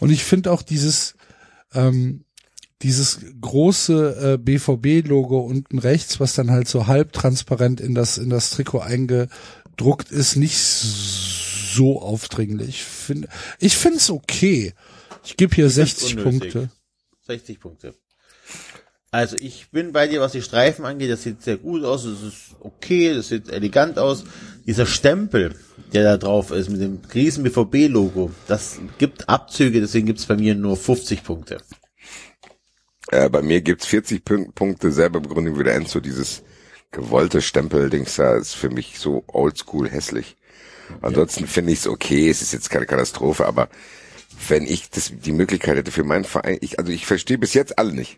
Und 0.02 0.10
ich 0.10 0.26
finde 0.26 0.52
auch 0.52 0.62
dieses, 0.62 1.16
ähm, 1.74 2.26
dieses 2.82 3.20
große 3.42 4.34
äh, 4.34 4.38
BVB-Logo 4.38 5.40
unten 5.40 5.80
rechts, 5.80 6.20
was 6.20 6.36
dann 6.36 6.52
halt 6.52 6.68
so 6.68 6.88
halbtransparent 6.88 7.82
in 7.82 7.96
das, 7.96 8.18
in 8.18 8.30
das 8.30 8.52
Trikot 8.52 8.80
eingedruckt 8.80 10.12
ist, 10.12 10.36
nicht 10.36 10.58
so 10.58 12.02
aufdringlich. 12.02 12.84
Find, 12.84 13.28
ich 13.60 13.78
finde 13.78 13.98
es 13.98 14.10
okay. 14.10 14.74
Ich 15.26 15.38
gebe 15.38 15.56
hier 15.56 15.70
find's 15.70 16.00
60 16.00 16.18
unnötig. 16.18 16.54
Punkte. 16.54 16.70
60 17.26 17.60
Punkte. 17.60 17.94
Also 19.10 19.38
ich 19.40 19.70
bin 19.72 19.94
bei 19.94 20.08
dir, 20.08 20.20
was 20.20 20.34
die 20.34 20.42
Streifen 20.42 20.86
angeht, 20.86 21.10
das 21.10 21.24
sieht 21.24 21.42
sehr 21.42 21.58
gut 21.58 21.84
aus, 21.84 22.04
das 22.04 22.22
ist 22.22 22.56
okay, 22.60 23.14
das 23.14 23.30
sieht 23.30 23.50
elegant 23.50 23.98
aus. 23.98 24.26
Dieser 24.66 24.86
Stempel, 24.86 25.56
der 25.94 26.04
da 26.04 26.18
drauf 26.18 26.52
ist, 26.52 26.70
mit 26.70 26.82
dem 26.82 27.00
riesen 27.14 27.44
BVB-Logo, 27.44 28.32
das 28.48 28.80
gibt 28.98 29.30
Abzüge, 29.30 29.80
deswegen 29.80 30.08
gibt's 30.08 30.26
bei 30.26 30.36
mir 30.36 30.56
nur 30.56 30.76
50 30.76 31.24
Punkte. 31.24 31.58
Äh, 33.12 33.30
bei 33.30 33.42
mir 33.42 33.62
gibt's 33.62 33.86
40 33.86 34.24
Pün- 34.26 34.52
Punkte, 34.52 34.92
selbe 34.92 35.22
Begründung 35.22 35.58
wie 35.58 35.64
der 35.64 35.76
Enzo, 35.76 36.00
dieses 36.00 36.44
gewollte 36.92 37.42
Stempel-Dings 37.42 38.16
da 38.16 38.36
ist 38.36 38.56
für 38.56 38.70
mich 38.70 39.00
so 39.00 39.24
oldschool 39.28 39.90
hässlich. 39.90 40.38
Ansonsten 41.02 41.48
finde 41.48 41.74
ich 41.74 41.80
es 41.80 41.88
okay, 41.88 42.30
es 42.30 42.42
ist 42.42 42.54
jetzt 42.54 42.70
keine 42.70 42.86
Katastrophe, 42.86 43.46
aber 43.46 43.70
wenn 44.48 44.64
ich 44.64 44.90
das, 44.90 45.12
die 45.14 45.34
Möglichkeit 45.34 45.78
hätte 45.78 45.92
für 45.92 46.04
meinen 46.04 46.24
Verein, 46.24 46.58
ich, 46.62 46.80
also 46.80 46.92
ich 46.92 47.06
verstehe 47.06 47.38
bis 47.38 47.54
jetzt 47.54 47.78
alle 47.78 47.94
nicht. 47.94 48.18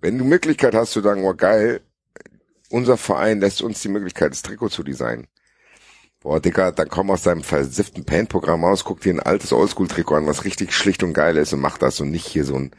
Wenn 0.00 0.16
du 0.16 0.24
Möglichkeit 0.24 0.74
hast 0.74 0.92
zu 0.92 1.00
sagen, 1.00 1.24
oh 1.24 1.34
geil, 1.34 1.80
unser 2.70 2.96
Verein 2.96 3.40
lässt 3.40 3.62
uns 3.62 3.82
die 3.82 3.88
Möglichkeit, 3.88 4.32
das 4.32 4.42
Trikot 4.42 4.68
zu 4.68 4.82
designen. 4.82 5.26
Boah, 6.20 6.40
Digga, 6.40 6.72
dann 6.72 6.88
komm 6.88 7.10
aus 7.10 7.22
deinem 7.22 7.42
versifften 7.42 8.04
Paint-Programm 8.04 8.64
aus, 8.64 8.84
guck 8.84 9.00
dir 9.00 9.14
ein 9.14 9.20
altes 9.20 9.52
Oldschool-Trikot 9.52 10.16
an, 10.16 10.26
was 10.26 10.44
richtig 10.44 10.72
schlicht 10.72 11.02
und 11.02 11.14
geil 11.14 11.36
ist 11.36 11.52
und 11.52 11.60
mach 11.60 11.78
das 11.78 12.00
und 12.00 12.10
nicht 12.10 12.26
hier 12.26 12.44
so 12.44 12.56
ein 12.56 12.72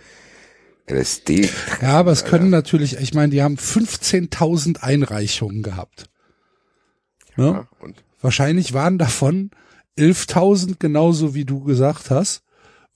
LSD. 0.90 1.50
Ja, 1.82 2.00
aber 2.00 2.12
es 2.12 2.26
können 2.26 2.50
natürlich, 2.50 2.98
ich 2.98 3.14
meine, 3.14 3.32
die 3.32 3.42
haben 3.42 3.56
15.000 3.56 4.80
Einreichungen 4.80 5.64
gehabt. 5.64 6.10
Ne? 7.36 7.46
Ja, 7.46 7.68
und 7.80 8.04
Wahrscheinlich 8.22 8.74
waren 8.74 8.98
davon 8.98 9.52
11.000 9.98 10.76
genauso 10.78 11.34
wie 11.36 11.46
du 11.46 11.64
gesagt 11.64 12.10
hast. 12.10 12.44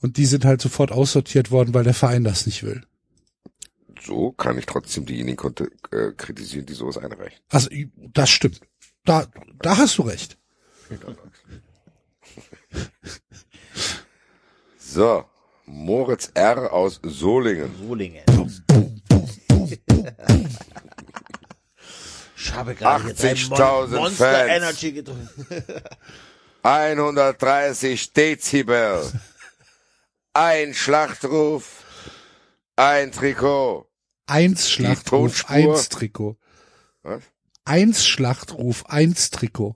Und 0.02 0.18
die 0.18 0.26
sind 0.26 0.44
halt 0.44 0.62
sofort 0.62 0.92
aussortiert 0.92 1.50
worden, 1.50 1.74
weil 1.74 1.86
der 1.86 1.94
Verein 1.94 2.26
das 2.26 2.46
nicht 2.46 2.64
will. 2.64 2.84
So 4.02 4.34
kann 4.34 4.58
ich 4.58 4.66
trotzdem 4.66 5.06
diejenigen 5.06 5.38
konnte, 5.38 5.72
äh, 5.92 6.12
kritisieren, 6.12 6.66
die 6.66 6.74
sowas 6.74 6.98
einreichen. 6.98 7.40
Also, 7.50 7.70
das 7.96 8.30
stimmt. 8.30 8.60
Da, 9.06 9.28
da 9.62 9.78
hast 9.78 9.98
du 9.98 10.04
recht. 10.04 10.38
So, 14.78 15.26
Moritz 15.74 16.32
R. 16.36 16.72
aus 16.72 17.00
Solingen. 17.04 17.76
Solingen. 17.76 18.24
Ich 22.38 22.54
habe 22.54 22.76
gerade 22.76 23.08
jetzt 23.08 23.26
ein 23.26 23.36
80.000 23.36 23.88
Mon 23.88 23.92
Monster 23.92 24.32
Fans. 24.32 24.50
Energy 24.52 24.92
getrunken. 24.92 25.48
130 26.62 28.14
Dezibel. 28.14 29.12
Ein 30.34 30.74
Schlachtruf. 30.74 31.84
Ein 32.76 33.12
Trikot. 33.12 33.90
Eins 34.28 34.70
Schlachtruf, 34.70 35.50
eins 35.50 35.90
Trikot. 35.90 36.38
Was? 37.02 37.24
Eins 37.66 38.06
Schlachtruf, 38.08 38.86
eins 38.86 39.32
Trikot. 39.32 39.76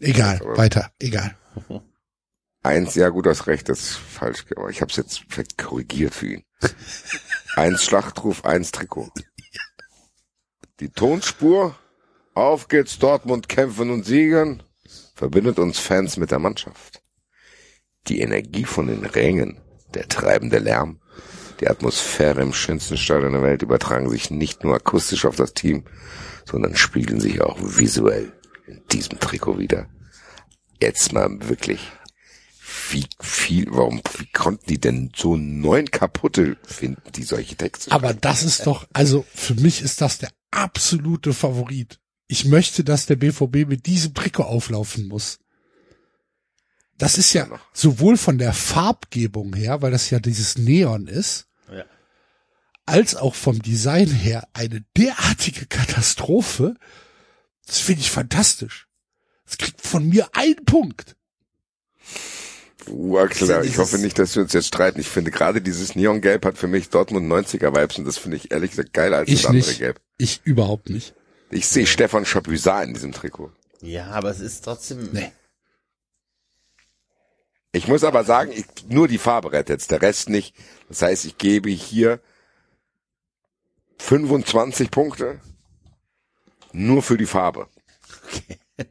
Egal, 0.00 0.40
weiter, 0.40 0.90
egal. 0.98 1.36
Eins, 2.66 2.96
ja 2.96 3.10
gut, 3.10 3.28
hast 3.28 3.46
recht, 3.46 3.68
das 3.68 3.78
ist 3.78 3.96
falsch, 3.96 4.44
aber 4.56 4.70
ich 4.70 4.80
habe 4.80 4.90
es 4.90 4.96
jetzt 4.96 5.22
korrigiert 5.56 6.12
für 6.12 6.26
ihn. 6.26 6.44
Eins 7.54 7.84
Schlachtruf, 7.84 8.44
eins 8.44 8.72
Trikot. 8.72 9.12
Die 10.80 10.88
Tonspur, 10.88 11.78
auf 12.34 12.66
geht's 12.66 12.98
Dortmund 12.98 13.48
kämpfen 13.48 13.90
und 13.90 14.04
siegen, 14.04 14.64
verbindet 15.14 15.60
uns 15.60 15.78
Fans 15.78 16.16
mit 16.16 16.32
der 16.32 16.40
Mannschaft. 16.40 17.04
Die 18.08 18.20
Energie 18.20 18.64
von 18.64 18.88
den 18.88 19.04
Rängen, 19.04 19.60
der 19.94 20.08
treibende 20.08 20.58
Lärm, 20.58 21.00
die 21.60 21.68
Atmosphäre 21.68 22.42
im 22.42 22.52
schönsten 22.52 22.96
Stadion 22.96 23.34
der 23.34 23.42
Welt 23.42 23.62
übertragen 23.62 24.10
sich 24.10 24.32
nicht 24.32 24.64
nur 24.64 24.74
akustisch 24.74 25.24
auf 25.24 25.36
das 25.36 25.54
Team, 25.54 25.84
sondern 26.44 26.74
spiegeln 26.74 27.20
sich 27.20 27.40
auch 27.40 27.58
visuell 27.60 28.32
in 28.66 28.82
diesem 28.90 29.20
Trikot 29.20 29.56
wieder. 29.56 29.88
Jetzt 30.80 31.12
mal 31.12 31.30
wirklich 31.48 31.92
wie 32.90 33.06
viel, 33.20 33.66
warum, 33.70 34.00
wie 34.18 34.26
konnten 34.26 34.66
die 34.68 34.78
denn 34.80 35.10
so 35.14 35.36
neun 35.36 35.90
kaputte 35.90 36.56
finden, 36.64 37.02
die 37.12 37.22
solche 37.24 37.56
Texte 37.56 37.90
Aber 37.92 38.08
schreiben? 38.08 38.20
das 38.22 38.42
ist 38.42 38.66
doch, 38.66 38.86
also 38.92 39.24
für 39.34 39.54
mich 39.54 39.82
ist 39.82 40.00
das 40.00 40.18
der 40.18 40.30
absolute 40.50 41.32
Favorit. 41.32 41.98
Ich 42.28 42.44
möchte, 42.44 42.82
dass 42.84 43.06
der 43.06 43.16
BVB 43.16 43.66
mit 43.68 43.86
diesem 43.86 44.14
Trikot 44.14 44.44
auflaufen 44.44 45.06
muss. 45.08 45.38
Das 46.98 47.18
ist 47.18 47.32
ja 47.34 47.46
sowohl 47.72 48.16
von 48.16 48.38
der 48.38 48.52
Farbgebung 48.52 49.54
her, 49.54 49.82
weil 49.82 49.90
das 49.90 50.10
ja 50.10 50.18
dieses 50.18 50.56
Neon 50.56 51.06
ist, 51.06 51.46
Ja. 51.70 51.84
als 52.86 53.14
auch 53.16 53.34
vom 53.34 53.60
Design 53.60 54.08
her 54.10 54.48
eine 54.54 54.84
derartige 54.96 55.66
Katastrophe. 55.66 56.74
Das 57.66 57.78
finde 57.80 58.00
ich 58.00 58.10
fantastisch. 58.10 58.88
Das 59.44 59.58
kriegt 59.58 59.80
von 59.82 60.08
mir 60.08 60.28
einen 60.34 60.64
Punkt. 60.64 61.16
Uh, 62.88 63.18
Axel, 63.18 63.46
Diese- 63.48 63.66
ich 63.66 63.78
hoffe 63.78 63.98
nicht, 63.98 64.18
dass 64.18 64.34
wir 64.36 64.42
uns 64.42 64.52
jetzt 64.52 64.68
streiten. 64.68 65.00
Ich 65.00 65.08
finde 65.08 65.30
gerade 65.30 65.60
dieses 65.60 65.94
Neongelb 65.96 66.44
hat 66.44 66.56
für 66.58 66.68
mich 66.68 66.88
Dortmund 66.90 67.26
90er 67.30 67.74
Vibes 67.74 67.98
und 67.98 68.04
das 68.04 68.18
finde 68.18 68.36
ich 68.36 68.50
ehrlich 68.52 68.70
gesagt 68.70 68.92
geiler 68.92 69.18
als 69.18 69.28
Ich 69.28 69.42
das 69.42 69.50
andere 69.50 69.68
nicht. 69.68 69.78
Gelb. 69.78 70.00
Ich 70.18 70.40
überhaupt 70.44 70.90
nicht. 70.90 71.14
Ich 71.50 71.66
sehe 71.68 71.86
Stefan 71.86 72.24
Chapuisat 72.24 72.86
in 72.86 72.94
diesem 72.94 73.12
Trikot. 73.12 73.52
Ja, 73.80 74.06
aber 74.06 74.30
es 74.30 74.40
ist 74.40 74.64
trotzdem. 74.64 75.10
Nee. 75.12 75.30
Ich 77.72 77.88
muss 77.88 78.04
aber 78.04 78.24
sagen, 78.24 78.52
ich, 78.52 78.64
nur 78.88 79.06
die 79.06 79.18
Farbe 79.18 79.52
rettet 79.52 79.90
der 79.90 80.00
Rest 80.02 80.28
nicht. 80.28 80.54
Das 80.88 81.02
heißt, 81.02 81.24
ich 81.26 81.36
gebe 81.38 81.68
hier 81.70 82.20
25 83.98 84.90
Punkte 84.90 85.40
nur 86.72 87.02
für 87.02 87.16
die 87.16 87.26
Farbe. 87.26 87.68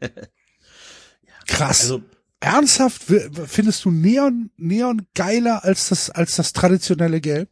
Krass. 1.48 1.82
Also, 1.82 2.02
Ernsthaft 2.40 3.04
findest 3.48 3.86
du 3.86 3.92
Neon 3.92 4.52
Neon 4.58 5.08
geiler 5.16 5.64
als 5.64 5.90
das 5.90 6.10
als 6.10 6.36
das 6.36 6.54
traditionelle 6.54 7.22
Gelb? 7.22 7.50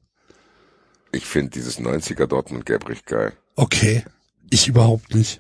Ich 1.12 1.26
finde 1.26 1.52
dieses 1.52 1.80
90er 1.80 2.26
Dortmund 2.28 2.66
Gelb 2.66 2.90
richtig 2.90 3.06
geil. 3.06 3.34
Okay, 3.56 4.04
ich 4.50 4.68
überhaupt 4.68 5.14
nicht. 5.14 5.40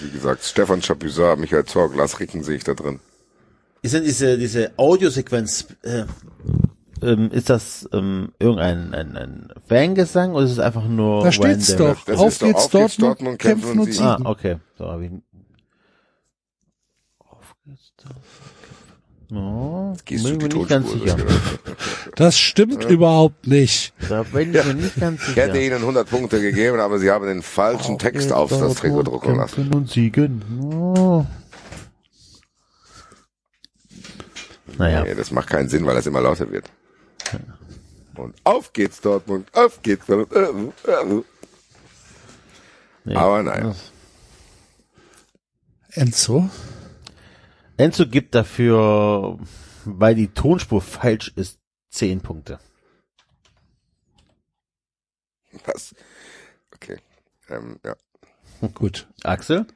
Wie 0.00 0.10
gesagt, 0.10 0.44
Stefan 0.44 0.82
Chapuisat, 0.82 1.38
Michael 1.38 1.64
Zorg, 1.64 1.94
Lars 1.96 2.20
Ricken 2.20 2.42
sehe 2.44 2.56
ich 2.56 2.64
da 2.64 2.74
drin. 2.74 3.00
ist 3.82 3.94
denn 3.94 4.04
diese, 4.04 4.36
diese 4.36 4.72
Audiosequenz, 4.78 5.68
äh, 5.82 6.04
ähm, 7.02 7.30
ist 7.30 7.50
das 7.50 7.88
ähm, 7.92 8.32
irgendein 8.38 8.94
ein, 8.94 9.16
ein 9.16 9.48
Fangesang 9.68 10.32
oder 10.32 10.44
ist 10.44 10.52
es 10.52 10.58
einfach 10.58 10.86
nur 10.86 11.22
Da 11.22 11.32
steht's 11.32 11.70
random? 11.72 11.86
doch. 11.94 12.04
Das 12.04 12.18
Auf 12.18 12.28
ist 12.28 12.42
doch 12.42 12.46
geht's 12.46 12.64
Auf 12.64 12.70
geht's 12.70 12.96
Dortmund, 12.96 13.02
Dortmund, 13.02 13.38
kämpfen 13.38 13.62
kämpfen 13.62 13.80
und 13.80 13.86
und 13.86 13.92
siegen. 13.92 14.06
Ah, 14.06 14.30
okay. 14.30 14.56
So, 14.78 14.86
hab 14.86 15.00
ich. 15.00 15.10
No, 19.28 19.96
Gehst 20.04 20.22
bin 20.24 20.38
du 20.38 20.46
ich 20.46 20.52
die 20.52 20.56
mir 20.56 20.60
nicht 20.60 20.68
ganz 20.68 20.90
sicher. 20.92 21.16
Das 22.14 22.38
stimmt 22.38 22.84
überhaupt 22.84 23.46
nicht. 23.48 23.92
Da 24.08 24.22
bin 24.22 24.54
ich 24.54 24.64
mir 24.64 24.74
nicht 24.74 25.00
ganz 25.00 25.20
Ich 25.22 25.26
sicher. 25.28 25.42
hätte 25.42 25.58
ihnen 25.60 25.80
100 25.80 26.08
Punkte 26.08 26.40
gegeben, 26.40 26.78
aber 26.78 27.00
sie 27.00 27.10
haben 27.10 27.26
den 27.26 27.42
falschen 27.42 27.98
Text 27.98 28.32
auf 28.32 28.50
das 28.50 28.74
Trikot 28.76 29.02
drucken 29.02 29.34
lassen. 29.34 29.72
Und 29.74 29.90
siegen. 29.90 30.44
Oh. 30.62 31.26
Naja, 34.78 35.02
Nee, 35.02 35.14
das 35.16 35.30
macht 35.32 35.48
keinen 35.48 35.68
Sinn, 35.68 35.84
weil 35.86 35.96
das 35.96 36.06
immer 36.06 36.20
lauter 36.20 36.50
wird. 36.52 36.70
Und 38.14 38.34
auf 38.44 38.72
geht's 38.72 39.00
Dortmund, 39.00 39.48
auf 39.54 39.82
geht's 39.82 40.06
Dortmund. 40.06 40.72
nee. 43.04 43.14
Aber 43.16 43.42
nein. 43.42 43.74
Enzo? 45.90 46.48
Enzo 47.76 48.06
gibt 48.06 48.34
dafür, 48.34 49.38
weil 49.84 50.14
die 50.14 50.28
Tonspur 50.28 50.80
falsch 50.80 51.32
ist, 51.36 51.58
10 51.90 52.20
Punkte. 52.20 52.58
Was? 55.64 55.94
Okay. 56.74 56.98
Ähm, 57.48 57.78
ja. 57.84 57.96
Gut. 58.74 59.06
Axel? 59.22 59.66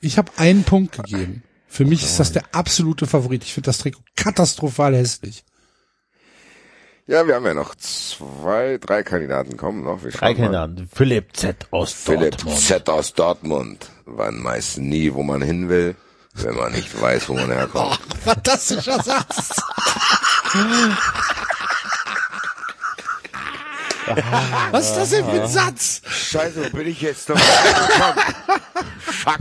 Ich 0.00 0.18
habe 0.18 0.32
einen 0.36 0.64
Punkt 0.64 0.96
gegeben. 0.96 1.42
Für 1.66 1.84
mich 1.84 2.02
ist 2.04 2.20
das 2.20 2.32
der 2.32 2.54
absolute 2.54 3.06
Favorit. 3.06 3.42
Ich 3.42 3.52
finde 3.54 3.66
das 3.66 3.78
Trikot 3.78 4.02
katastrophal 4.16 4.94
hässlich. 4.94 5.44
ja, 7.06 7.26
wir 7.26 7.34
haben 7.34 7.46
ja 7.46 7.54
noch 7.54 7.74
zwei, 7.76 8.78
drei 8.78 9.02
Kandidaten 9.02 9.56
kommen 9.56 9.82
noch. 9.82 10.04
Wir 10.04 10.10
Drei 10.12 10.34
schauen 10.34 10.50
mal. 10.52 10.52
Kandidaten. 10.52 10.88
Philipp 10.94 11.36
Z 11.36 11.66
aus 11.72 11.92
Philipp 11.92 12.32
Dortmund. 12.38 12.58
Z 12.60 12.88
aus 12.88 13.12
Dortmund. 13.14 13.90
Man 14.06 14.44
weiß 14.44 14.76
nie, 14.78 15.12
wo 15.14 15.22
man 15.24 15.42
hin 15.42 15.68
will, 15.68 15.96
wenn 16.34 16.54
man 16.54 16.72
nicht 16.72 17.00
weiß, 17.00 17.28
wo 17.28 17.34
man 17.34 17.50
herkommt. 17.50 17.98
Fantastischer 18.24 19.02
Satz. 19.02 19.50
Was 24.70 24.88
ist 24.90 24.96
das 24.96 25.10
denn 25.10 25.24
für 25.24 25.42
ein 25.42 25.48
Satz? 25.48 26.02
Scheiße, 26.06 26.64
wo 26.72 26.76
bin 26.76 26.88
ich 26.88 27.00
jetzt 27.00 27.28
noch 27.28 27.36
gekommen? 27.36 28.60
Fuck. 28.98 29.38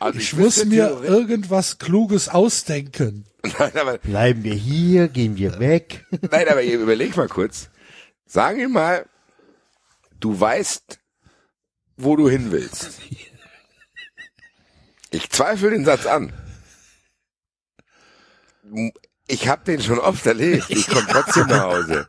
Also 0.00 0.18
Ich 0.18 0.32
muss 0.34 0.44
wüsste 0.58 0.66
mir 0.66 1.00
irgendwas 1.04 1.78
Kluges 1.78 2.28
ausdenken. 2.28 3.24
Nein, 3.58 3.72
aber, 3.78 3.98
Bleiben 3.98 4.42
wir 4.44 4.54
hier, 4.54 5.08
gehen 5.08 5.36
wir 5.36 5.58
weg. 5.58 6.04
nein, 6.30 6.48
aber 6.48 6.62
ihr 6.62 6.78
überleg 6.78 7.16
mal 7.16 7.28
kurz. 7.28 7.68
Sagen 8.26 8.58
wir 8.58 8.68
mal, 8.68 9.06
du 10.20 10.38
weißt, 10.38 10.98
wo 11.96 12.16
du 12.16 12.28
hin 12.28 12.50
willst. 12.50 12.98
Ich 15.10 15.30
zweifle 15.30 15.70
den 15.70 15.84
Satz 15.84 16.06
an. 16.06 16.32
Ich 19.26 19.48
habe 19.48 19.64
den 19.64 19.82
schon 19.82 19.98
oft 19.98 20.24
erlebt. 20.26 20.66
Ich 20.68 20.86
komme 20.86 21.06
trotzdem 21.10 21.46
nach 21.46 21.62
Hause. 21.62 22.08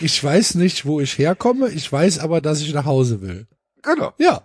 Ich 0.00 0.22
weiß 0.22 0.56
nicht, 0.56 0.84
wo 0.84 1.00
ich 1.00 1.18
herkomme. 1.18 1.68
Ich 1.70 1.90
weiß 1.90 2.18
aber, 2.18 2.40
dass 2.40 2.60
ich 2.60 2.72
nach 2.72 2.84
Hause 2.84 3.20
will. 3.20 3.46
Genau. 3.82 4.12
Ja. 4.18 4.42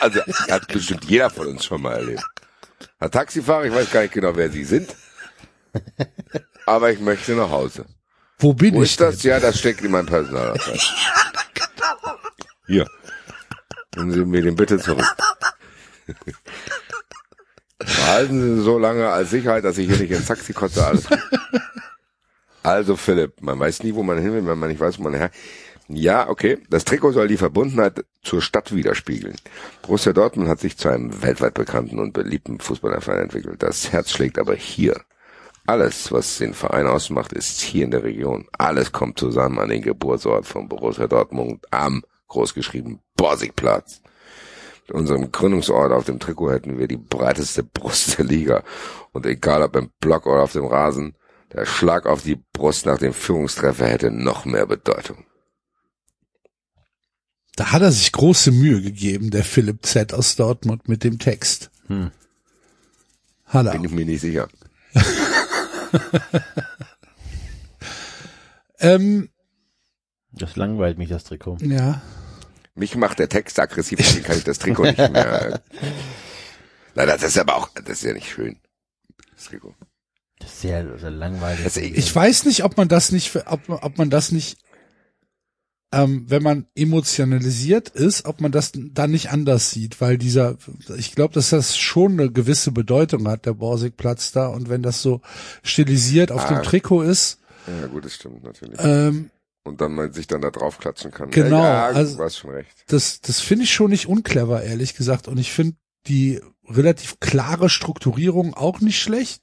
Also 0.00 0.20
hat 0.50 0.66
bestimmt 0.68 1.04
jeder 1.04 1.30
von 1.30 1.46
uns 1.46 1.64
schon 1.64 1.82
mal 1.82 1.94
erlebt. 1.94 2.24
Ein 2.98 3.10
Taxifahrer, 3.10 3.66
ich 3.66 3.74
weiß 3.74 3.90
gar 3.90 4.02
nicht 4.02 4.14
genau, 4.14 4.34
wer 4.34 4.50
sie 4.50 4.64
sind. 4.64 4.94
Aber 6.66 6.90
ich 6.90 7.00
möchte 7.00 7.32
nach 7.32 7.50
Hause. 7.50 7.86
Wo 8.38 8.52
bin 8.52 8.74
Wo 8.74 8.82
ich 8.82 8.90
ist 8.90 9.00
das? 9.00 9.22
Ja, 9.22 9.38
das 9.38 9.58
steckt 9.58 9.82
in 9.82 9.90
meinem 9.90 10.06
Personalausweis. 10.06 10.82
Hier. 12.66 12.88
Nehmen 13.96 14.12
Sie 14.12 14.24
mir 14.24 14.42
den 14.42 14.56
bitte 14.56 14.78
zurück. 14.78 15.04
Behalten 17.78 18.56
Sie 18.56 18.62
so 18.62 18.78
lange 18.78 19.08
als 19.08 19.30
Sicherheit, 19.30 19.64
dass 19.64 19.78
ich 19.78 19.88
hier 19.88 19.98
nicht 19.98 20.10
ins 20.10 20.26
Taxi 20.26 20.52
kotze, 20.52 20.86
alles. 20.86 21.06
Also 22.62 22.96
Philipp, 22.96 23.42
man 23.42 23.58
weiß 23.58 23.82
nie, 23.82 23.94
wo 23.94 24.02
man 24.02 24.18
hin 24.18 24.32
will, 24.32 24.46
wenn 24.46 24.58
man 24.58 24.70
nicht 24.70 24.80
weiß, 24.80 24.98
wo 24.98 25.02
man 25.02 25.14
her. 25.14 25.30
Ja, 25.88 26.30
okay. 26.30 26.58
Das 26.70 26.86
Trikot 26.86 27.12
soll 27.12 27.28
die 27.28 27.36
Verbundenheit 27.36 28.06
zur 28.22 28.40
Stadt 28.40 28.74
widerspiegeln. 28.74 29.36
Borussia 29.82 30.14
Dortmund 30.14 30.48
hat 30.48 30.60
sich 30.60 30.78
zu 30.78 30.88
einem 30.88 31.22
weltweit 31.22 31.52
bekannten 31.54 31.98
und 31.98 32.14
beliebten 32.14 32.60
Fußballerverein 32.60 33.24
entwickelt. 33.24 33.62
Das 33.62 33.92
Herz 33.92 34.10
schlägt 34.10 34.38
aber 34.38 34.54
hier. 34.54 34.98
Alles, 35.66 36.10
was 36.12 36.38
den 36.38 36.54
Verein 36.54 36.86
ausmacht, 36.86 37.32
ist 37.32 37.60
hier 37.60 37.84
in 37.84 37.90
der 37.90 38.04
Region. 38.04 38.46
Alles 38.56 38.92
kommt 38.92 39.18
zusammen 39.18 39.58
an 39.58 39.68
den 39.68 39.82
Geburtsort 39.82 40.46
von 40.46 40.68
Borussia 40.68 41.06
Dortmund 41.06 41.64
am, 41.70 42.02
großgeschrieben, 42.28 43.00
Borsigplatz. 43.16 44.00
Mit 44.86 44.92
unserem 44.96 45.32
Gründungsort 45.32 45.92
auf 45.92 46.04
dem 46.04 46.18
Trikot 46.20 46.50
hätten 46.50 46.78
wir 46.78 46.86
die 46.88 46.96
breiteste 46.98 47.62
Brust 47.62 48.18
der 48.18 48.24
Liga. 48.26 48.62
Und 49.12 49.24
egal 49.26 49.62
ob 49.62 49.76
im 49.76 49.90
Block 50.00 50.26
oder 50.26 50.42
auf 50.42 50.52
dem 50.52 50.66
Rasen, 50.66 51.14
der 51.52 51.64
Schlag 51.64 52.04
auf 52.06 52.22
die 52.22 52.36
Brust 52.52 52.84
nach 52.84 52.98
dem 52.98 53.14
Führungstreffer 53.14 53.86
hätte 53.86 54.10
noch 54.10 54.44
mehr 54.44 54.66
Bedeutung. 54.66 55.24
Da 57.56 57.70
hat 57.72 57.82
er 57.82 57.92
sich 57.92 58.10
große 58.12 58.50
Mühe 58.50 58.82
gegeben, 58.82 59.30
der 59.30 59.44
Philipp 59.44 59.86
Z. 59.86 60.12
aus 60.12 60.34
Dortmund 60.36 60.88
mit 60.88 61.04
dem 61.04 61.18
Text. 61.18 61.70
Hm. 61.86 62.10
Hat 63.46 63.66
er. 63.66 63.72
Bin 63.72 63.84
ich 63.84 63.92
mir 63.92 64.04
nicht 64.04 64.20
sicher. 64.20 64.48
Ähm, 68.80 69.30
Das 70.32 70.56
langweilt 70.56 70.98
mich, 70.98 71.08
das 71.08 71.24
Trikot. 71.24 71.58
ja. 71.62 72.02
Mich 72.76 72.96
macht 72.96 73.18
der 73.20 73.28
Text 73.28 73.58
aggressiv, 73.60 73.98
deswegen 73.98 74.24
kann 74.24 74.36
ich 74.38 74.44
das 74.44 74.58
Trikot 74.58 74.84
nicht 74.84 74.98
mehr. 74.98 75.60
Nein, 76.96 77.08
das 77.08 77.22
ist 77.22 77.38
aber 77.38 77.56
auch, 77.56 77.68
das 77.74 77.88
ist 77.98 78.02
ja 78.04 78.12
nicht 78.12 78.28
schön. 78.30 78.56
Das 79.34 79.44
Trikot. 79.44 79.74
Das 80.40 80.50
ist 80.50 80.60
sehr, 80.62 80.98
sehr 80.98 81.10
langweilig. 81.10 81.64
Also 81.64 81.80
ich- 81.80 81.96
Ich 81.96 82.14
weiß 82.14 82.44
nicht, 82.46 82.64
ob 82.64 82.76
man 82.76 82.88
das 82.88 83.12
nicht, 83.12 83.34
ob, 83.46 83.60
ob 83.68 83.98
man 83.98 84.10
das 84.10 84.32
nicht, 84.32 84.58
ähm, 85.92 86.24
wenn 86.28 86.42
man 86.42 86.66
emotionalisiert 86.74 87.88
ist, 87.90 88.24
ob 88.26 88.40
man 88.40 88.50
das 88.50 88.72
dann 88.74 89.12
nicht 89.12 89.30
anders 89.30 89.70
sieht, 89.70 90.00
weil 90.00 90.18
dieser, 90.18 90.56
ich 90.96 91.14
glaube, 91.14 91.34
dass 91.34 91.50
das 91.50 91.76
schon 91.76 92.12
eine 92.18 92.32
gewisse 92.32 92.72
Bedeutung 92.72 93.28
hat, 93.28 93.46
der 93.46 93.54
Borsigplatz 93.54 94.32
da, 94.32 94.48
und 94.48 94.68
wenn 94.68 94.82
das 94.82 95.00
so 95.02 95.20
stilisiert 95.62 96.32
auf 96.32 96.42
Ah. 96.46 96.54
dem 96.54 96.62
Trikot 96.64 97.02
ist, 97.02 97.38
Ja, 97.68 97.86
gut, 97.86 98.04
das 98.04 98.14
stimmt 98.16 98.42
natürlich. 98.42 98.78
ähm, 98.82 99.30
Und 99.64 99.80
dann 99.80 99.94
man 99.94 100.12
sich 100.12 100.26
dann 100.26 100.42
da 100.42 100.50
drauf 100.50 100.78
klatschen 100.78 101.10
kann. 101.10 101.30
Genau, 101.30 101.56
Ja, 101.62 101.90
ja 101.90 101.96
also- 101.96 102.16
du 102.18 102.22
hast 102.22 102.36
schon 102.36 102.50
recht. 102.50 102.70
das, 102.88 103.20
das 103.22 103.40
finde 103.40 103.64
ich 103.64 103.72
schon 103.72 103.90
nicht 103.90 104.06
unclever, 104.06 104.62
ehrlich 104.62 104.94
gesagt, 104.94 105.26
und 105.26 105.38
ich 105.38 105.52
finde 105.52 105.76
die 106.06 106.40
relativ 106.68 107.18
klare 107.20 107.70
Strukturierung 107.70 108.52
auch 108.54 108.80
nicht 108.80 109.00
schlecht. 109.00 109.42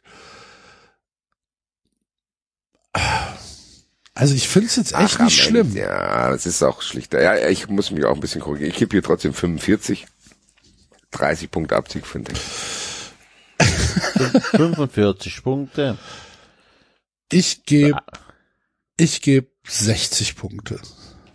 Also 4.14 4.36
ich 4.36 4.48
finde 4.48 4.68
es 4.68 4.76
jetzt 4.76 4.94
echt 4.94 5.16
Ach, 5.20 5.26
nicht 5.26 5.42
schlimm. 5.42 5.68
Ende, 5.70 5.80
Ja, 5.80 6.32
es 6.34 6.46
ist 6.46 6.62
auch 6.62 6.82
schlichter. 6.82 7.22
Ja, 7.22 7.48
ich 7.50 7.68
muss 7.70 7.92
mich 7.92 8.04
auch 8.06 8.14
ein 8.16 8.20
bisschen 8.20 8.42
korrigieren. 8.42 8.72
Ich 8.72 8.78
gebe 8.78 8.92
hier 8.92 9.02
trotzdem 9.04 9.34
45. 9.34 10.06
30 11.12 11.50
Punkte 11.52 11.76
Abzug, 11.76 12.06
finde 12.06 12.32
ich. 12.34 12.40
45 14.52 15.44
Punkte. 15.44 15.98
Ich 17.32 17.64
gebe 17.66 17.98
ich 18.98 19.22
gebe 19.22 19.51
60 19.64 20.36
Punkte. 20.36 20.80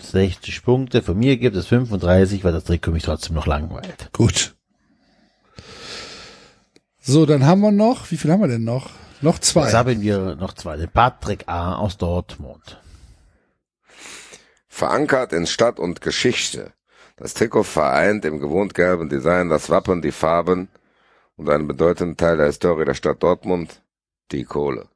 60 0.00 0.62
Punkte. 0.62 1.02
Von 1.02 1.18
mir 1.18 1.36
gibt 1.36 1.56
es 1.56 1.66
35, 1.66 2.44
weil 2.44 2.52
das 2.52 2.64
Trikot 2.64 2.92
mich 2.92 3.02
trotzdem 3.02 3.34
noch 3.34 3.46
langweilt. 3.46 4.10
Gut. 4.12 4.54
So, 7.00 7.24
dann 7.24 7.46
haben 7.46 7.60
wir 7.60 7.70
noch, 7.70 8.10
wie 8.10 8.16
viel 8.16 8.32
haben 8.32 8.40
wir 8.40 8.48
denn 8.48 8.64
noch? 8.64 8.90
Noch 9.20 9.38
zwei. 9.38 9.64
Jetzt 9.64 9.74
haben 9.74 10.00
wir 10.02 10.36
noch 10.36 10.54
zwei. 10.54 10.76
Den 10.76 10.90
Patrick 10.90 11.44
A. 11.46 11.76
aus 11.76 11.96
Dortmund. 11.96 12.80
Verankert 14.68 15.32
in 15.32 15.46
Stadt 15.46 15.78
und 15.78 16.00
Geschichte. 16.00 16.72
Das 17.16 17.32
Trikot 17.32 17.62
vereint 17.62 18.24
im 18.26 18.40
gewohnt 18.40 18.74
gelben 18.74 19.08
Design 19.08 19.48
das 19.48 19.70
Wappen, 19.70 20.02
die 20.02 20.12
Farben 20.12 20.68
und 21.36 21.48
einen 21.48 21.66
bedeutenden 21.66 22.16
Teil 22.16 22.36
der 22.36 22.46
Historie 22.46 22.84
der 22.84 22.94
Stadt 22.94 23.22
Dortmund, 23.22 23.80
die 24.32 24.44
Kohle. 24.44 24.88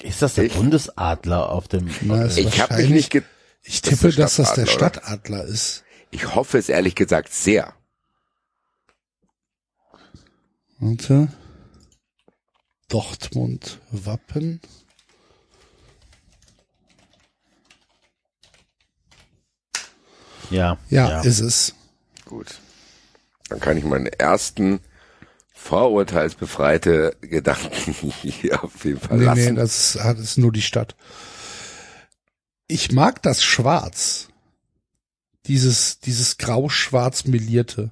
Ist 0.00 0.22
das 0.22 0.34
der 0.34 0.44
Ich- 0.44 0.54
Bundesadler 0.54 1.50
auf 1.50 1.68
dem... 1.68 1.90
Na, 2.02 2.24
äh, 2.24 2.26
Ich 2.28 2.36
habe 2.38 2.44
mich 2.44 2.58
wahrscheinlich- 2.58 2.90
nicht 2.90 3.10
ge 3.10 3.22
ich 3.64 3.80
das 3.82 3.90
tippe, 4.00 4.08
der 4.12 4.24
dass 4.24 4.36
das 4.36 4.54
der 4.54 4.66
Stadtadler, 4.66 5.44
ist. 5.44 5.84
Ich 6.10 6.34
hoffe 6.34 6.58
es 6.58 6.68
ehrlich 6.68 6.94
gesagt 6.96 7.32
sehr. 7.32 7.74
Warte. 10.78 11.28
Dortmund 12.88 13.78
Wappen. 13.92 14.60
ja, 20.50 20.78
Ja, 20.90 21.20
ist 21.22 21.40
es. 21.40 21.74
Gut. 22.24 22.60
Dann 23.48 23.60
kann 23.60 23.76
ich 23.76 23.84
meinen 23.84 24.06
ersten 24.06 24.80
vorurteilsbefreite 25.62 27.16
Gedanken 27.20 27.92
hier 28.22 28.62
auf 28.64 28.84
jeden 28.84 29.00
Fall 29.00 29.18
Nee, 29.18 29.24
lassen. 29.24 29.44
nee, 29.44 29.52
das 29.54 29.94
ist, 29.94 30.04
das 30.04 30.18
ist 30.18 30.38
nur 30.38 30.52
die 30.52 30.62
Stadt. 30.62 30.96
Ich 32.68 32.92
mag 32.92 33.22
das 33.22 33.42
Schwarz. 33.44 34.28
Dieses, 35.46 35.98
dieses 36.00 36.38
grau-schwarz 36.38 37.24
melierte. 37.24 37.90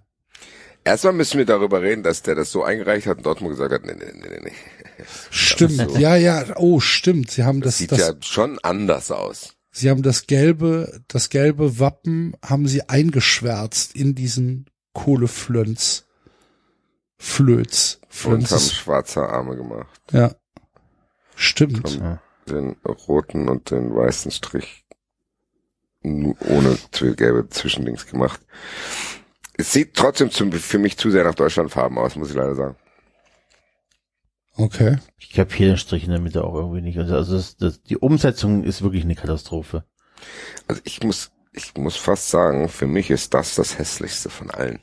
Erstmal 0.84 1.12
müssen 1.12 1.38
wir 1.38 1.44
darüber 1.46 1.82
reden, 1.82 2.02
dass 2.02 2.22
der 2.22 2.34
das 2.36 2.50
so 2.52 2.62
eingereicht 2.62 3.06
hat 3.06 3.18
und 3.18 3.26
Dortmund 3.26 3.52
gesagt 3.52 3.72
hat, 3.72 3.84
nee, 3.84 3.92
nee, 3.94 4.12
nee, 4.14 4.28
nee, 4.30 4.40
nee. 4.44 5.04
Stimmt, 5.30 5.98
ja, 5.98 6.16
ja, 6.16 6.44
oh, 6.56 6.80
stimmt. 6.80 7.30
Sie 7.30 7.44
haben 7.44 7.60
das, 7.60 7.78
Sieht 7.78 7.92
das, 7.92 7.98
ja 7.98 8.12
schon 8.20 8.58
anders 8.60 9.10
aus. 9.10 9.54
sie 9.72 9.90
haben 9.90 10.02
das 10.02 10.26
gelbe, 10.26 11.02
das 11.08 11.28
gelbe 11.28 11.78
Wappen 11.80 12.34
haben 12.44 12.68
sie 12.68 12.88
eingeschwärzt 12.88 13.94
in 13.96 14.14
diesen 14.14 14.66
Kohleflönz. 14.92 16.04
Flöz. 17.22 18.00
Und 18.02 18.08
Flönz 18.08 18.50
haben 18.50 18.56
ist, 18.56 18.74
schwarze 18.74 19.28
Arme 19.28 19.54
gemacht. 19.54 20.00
ja. 20.10 20.34
Stimmt. 21.36 21.98
Ja. 21.98 22.20
Den 22.48 22.76
roten 22.84 23.48
und 23.48 23.70
den 23.70 23.94
weißen 23.94 24.30
Strich 24.30 24.84
ohne 26.02 26.78
gelbe 27.16 27.48
Zwischendings 27.48 28.06
gemacht. 28.06 28.40
Es 29.54 29.72
sieht 29.72 29.94
trotzdem 29.94 30.30
zum, 30.30 30.50
für 30.52 30.78
mich 30.78 30.96
zu 30.96 31.10
sehr 31.10 31.24
nach 31.24 31.34
Deutschlandfarben 31.34 31.98
aus, 31.98 32.16
muss 32.16 32.30
ich 32.30 32.36
leider 32.36 32.54
sagen. 32.54 32.76
Okay. 34.56 34.98
Ich 35.18 35.38
habe 35.38 35.54
hier 35.54 35.68
den 35.68 35.76
Strich 35.76 36.04
in 36.04 36.10
der 36.10 36.20
Mitte 36.20 36.44
auch 36.44 36.54
irgendwie 36.54 36.82
nicht. 36.82 36.98
Also 36.98 37.34
das, 37.34 37.56
das, 37.56 37.82
die 37.82 37.96
Umsetzung 37.96 38.64
ist 38.64 38.82
wirklich 38.82 39.04
eine 39.04 39.14
Katastrophe. 39.14 39.84
Also 40.68 40.80
ich 40.84 41.02
muss, 41.02 41.30
ich 41.52 41.74
muss 41.76 41.96
fast 41.96 42.30
sagen, 42.30 42.68
für 42.68 42.86
mich 42.86 43.10
ist 43.10 43.32
das 43.34 43.54
das 43.54 43.78
hässlichste 43.78 44.30
von 44.30 44.50
allen. 44.50 44.80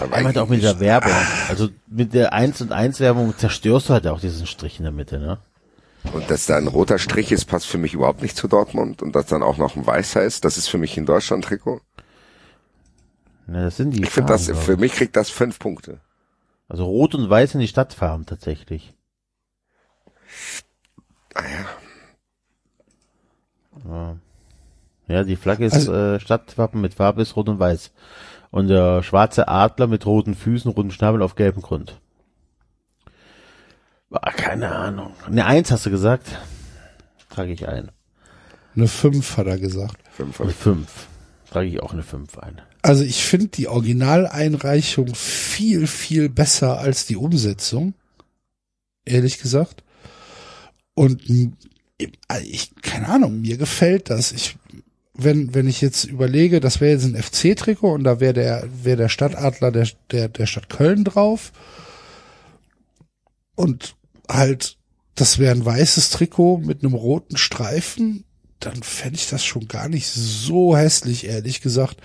Einmal 0.00 0.24
halt 0.24 0.38
auch 0.38 0.48
mit 0.48 0.62
der 0.62 0.80
Werbung. 0.80 1.12
Also 1.48 1.68
mit 1.86 2.14
der 2.14 2.32
1 2.32 2.60
und 2.60 2.72
1 2.72 3.00
Werbung 3.00 3.36
zerstörst 3.36 3.88
du 3.88 3.94
halt 3.94 4.06
auch 4.06 4.20
diesen 4.20 4.46
Strich 4.46 4.78
in 4.78 4.84
der 4.84 4.92
Mitte, 4.92 5.18
ne? 5.18 5.38
Und 6.12 6.30
dass 6.30 6.46
da 6.46 6.56
ein 6.56 6.68
roter 6.68 6.98
Strich 6.98 7.32
ist, 7.32 7.46
passt 7.46 7.66
für 7.66 7.78
mich 7.78 7.94
überhaupt 7.94 8.22
nicht 8.22 8.36
zu 8.36 8.48
Dortmund. 8.48 9.02
Und 9.02 9.14
dass 9.14 9.26
dann 9.26 9.42
auch 9.42 9.58
noch 9.58 9.76
ein 9.76 9.86
weißer 9.86 10.22
ist, 10.22 10.44
das 10.44 10.56
ist 10.56 10.68
für 10.68 10.78
mich 10.78 10.96
ein 10.96 11.06
Deutschland-Trikot. 11.06 11.80
Ja, 13.48 13.64
das 13.64 13.76
sind 13.76 13.90
die 13.90 14.02
Ich 14.04 14.10
finde 14.10 14.32
das, 14.32 14.48
für 14.50 14.76
mich 14.76 14.92
kriegt 14.92 15.16
das 15.16 15.30
fünf 15.30 15.58
Punkte. 15.58 16.00
Also 16.68 16.84
rot 16.84 17.14
und 17.14 17.28
weiß 17.28 17.52
sind 17.52 17.60
die 17.60 17.68
Stadtfarben 17.68 18.26
tatsächlich. 18.26 18.94
Ah 21.34 21.42
ja. 21.44 21.66
Ja, 23.88 24.16
ja 25.08 25.24
die 25.24 25.36
Flagge 25.36 25.64
ist 25.66 25.74
Also- 25.74 25.94
äh, 25.94 26.20
Stadtwappen 26.20 26.80
mit 26.80 26.94
Farbe 26.94 27.22
ist 27.22 27.36
rot 27.36 27.48
und 27.48 27.58
weiß. 27.58 27.90
Und 28.50 28.68
der 28.68 29.02
schwarze 29.02 29.48
Adler 29.48 29.86
mit 29.86 30.06
roten 30.06 30.34
Füßen, 30.34 30.70
roten 30.70 30.90
Schnabel 30.90 31.22
auf 31.22 31.34
gelbem 31.34 31.62
Grund. 31.62 32.00
Ah, 34.10 34.30
keine 34.32 34.74
Ahnung. 34.74 35.12
Eine 35.26 35.44
Eins 35.44 35.70
hast 35.70 35.84
du 35.86 35.90
gesagt? 35.90 36.26
Trage 37.28 37.52
ich 37.52 37.68
ein. 37.68 37.90
Eine 38.74 38.88
5 38.88 39.36
hat 39.36 39.46
er 39.46 39.58
gesagt. 39.58 39.96
Fünf. 40.10 40.40
Eine 40.40 40.50
fünf. 40.52 41.06
Trage 41.50 41.68
ich 41.68 41.80
auch 41.82 41.92
eine 41.92 42.02
fünf 42.02 42.38
ein. 42.38 42.60
Also 42.82 43.02
ich 43.04 43.22
finde 43.24 43.48
die 43.48 43.68
Originaleinreichung 43.68 45.14
viel, 45.14 45.86
viel 45.86 46.28
besser 46.28 46.78
als 46.78 47.06
die 47.06 47.16
Umsetzung. 47.16 47.94
Ehrlich 49.04 49.38
gesagt. 49.38 49.82
Und 50.94 51.28
m- 51.28 51.56
ich, 52.44 52.74
keine 52.82 53.08
Ahnung, 53.08 53.40
mir 53.40 53.56
gefällt 53.56 54.10
das. 54.10 54.32
Ich, 54.32 54.56
wenn, 55.20 55.52
wenn 55.52 55.66
ich 55.66 55.80
jetzt 55.80 56.04
überlege, 56.04 56.60
das 56.60 56.80
wäre 56.80 56.92
jetzt 56.92 57.04
ein 57.04 57.20
FC-Trikot 57.20 57.92
und 57.92 58.04
da 58.04 58.20
wäre 58.20 58.34
der, 58.34 58.68
wäre 58.84 58.96
der 58.96 59.08
Stadtadler 59.08 59.72
der, 59.72 59.88
der, 60.12 60.28
der 60.28 60.46
Stadt 60.46 60.70
Köln 60.70 61.04
drauf. 61.04 61.52
Und 63.56 63.96
halt, 64.28 64.78
das 65.16 65.38
wäre 65.38 65.54
ein 65.54 65.64
weißes 65.64 66.10
Trikot 66.10 66.58
mit 66.58 66.84
einem 66.84 66.94
roten 66.94 67.36
Streifen, 67.36 68.24
dann 68.60 68.80
fände 68.84 69.16
ich 69.16 69.28
das 69.28 69.44
schon 69.44 69.66
gar 69.66 69.88
nicht 69.88 70.06
so 70.06 70.76
hässlich, 70.76 71.26
ehrlich 71.26 71.60
gesagt. 71.60 71.98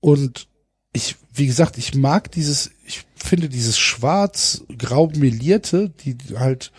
Und 0.00 0.48
ich, 0.92 1.14
wie 1.32 1.46
gesagt, 1.46 1.78
ich 1.78 1.94
mag 1.94 2.32
dieses, 2.32 2.72
ich 2.84 3.04
finde 3.14 3.48
dieses 3.48 3.78
schwarz-grau 3.78 5.12
melierte, 5.14 5.90
die 5.90 6.16
halt, 6.36 6.72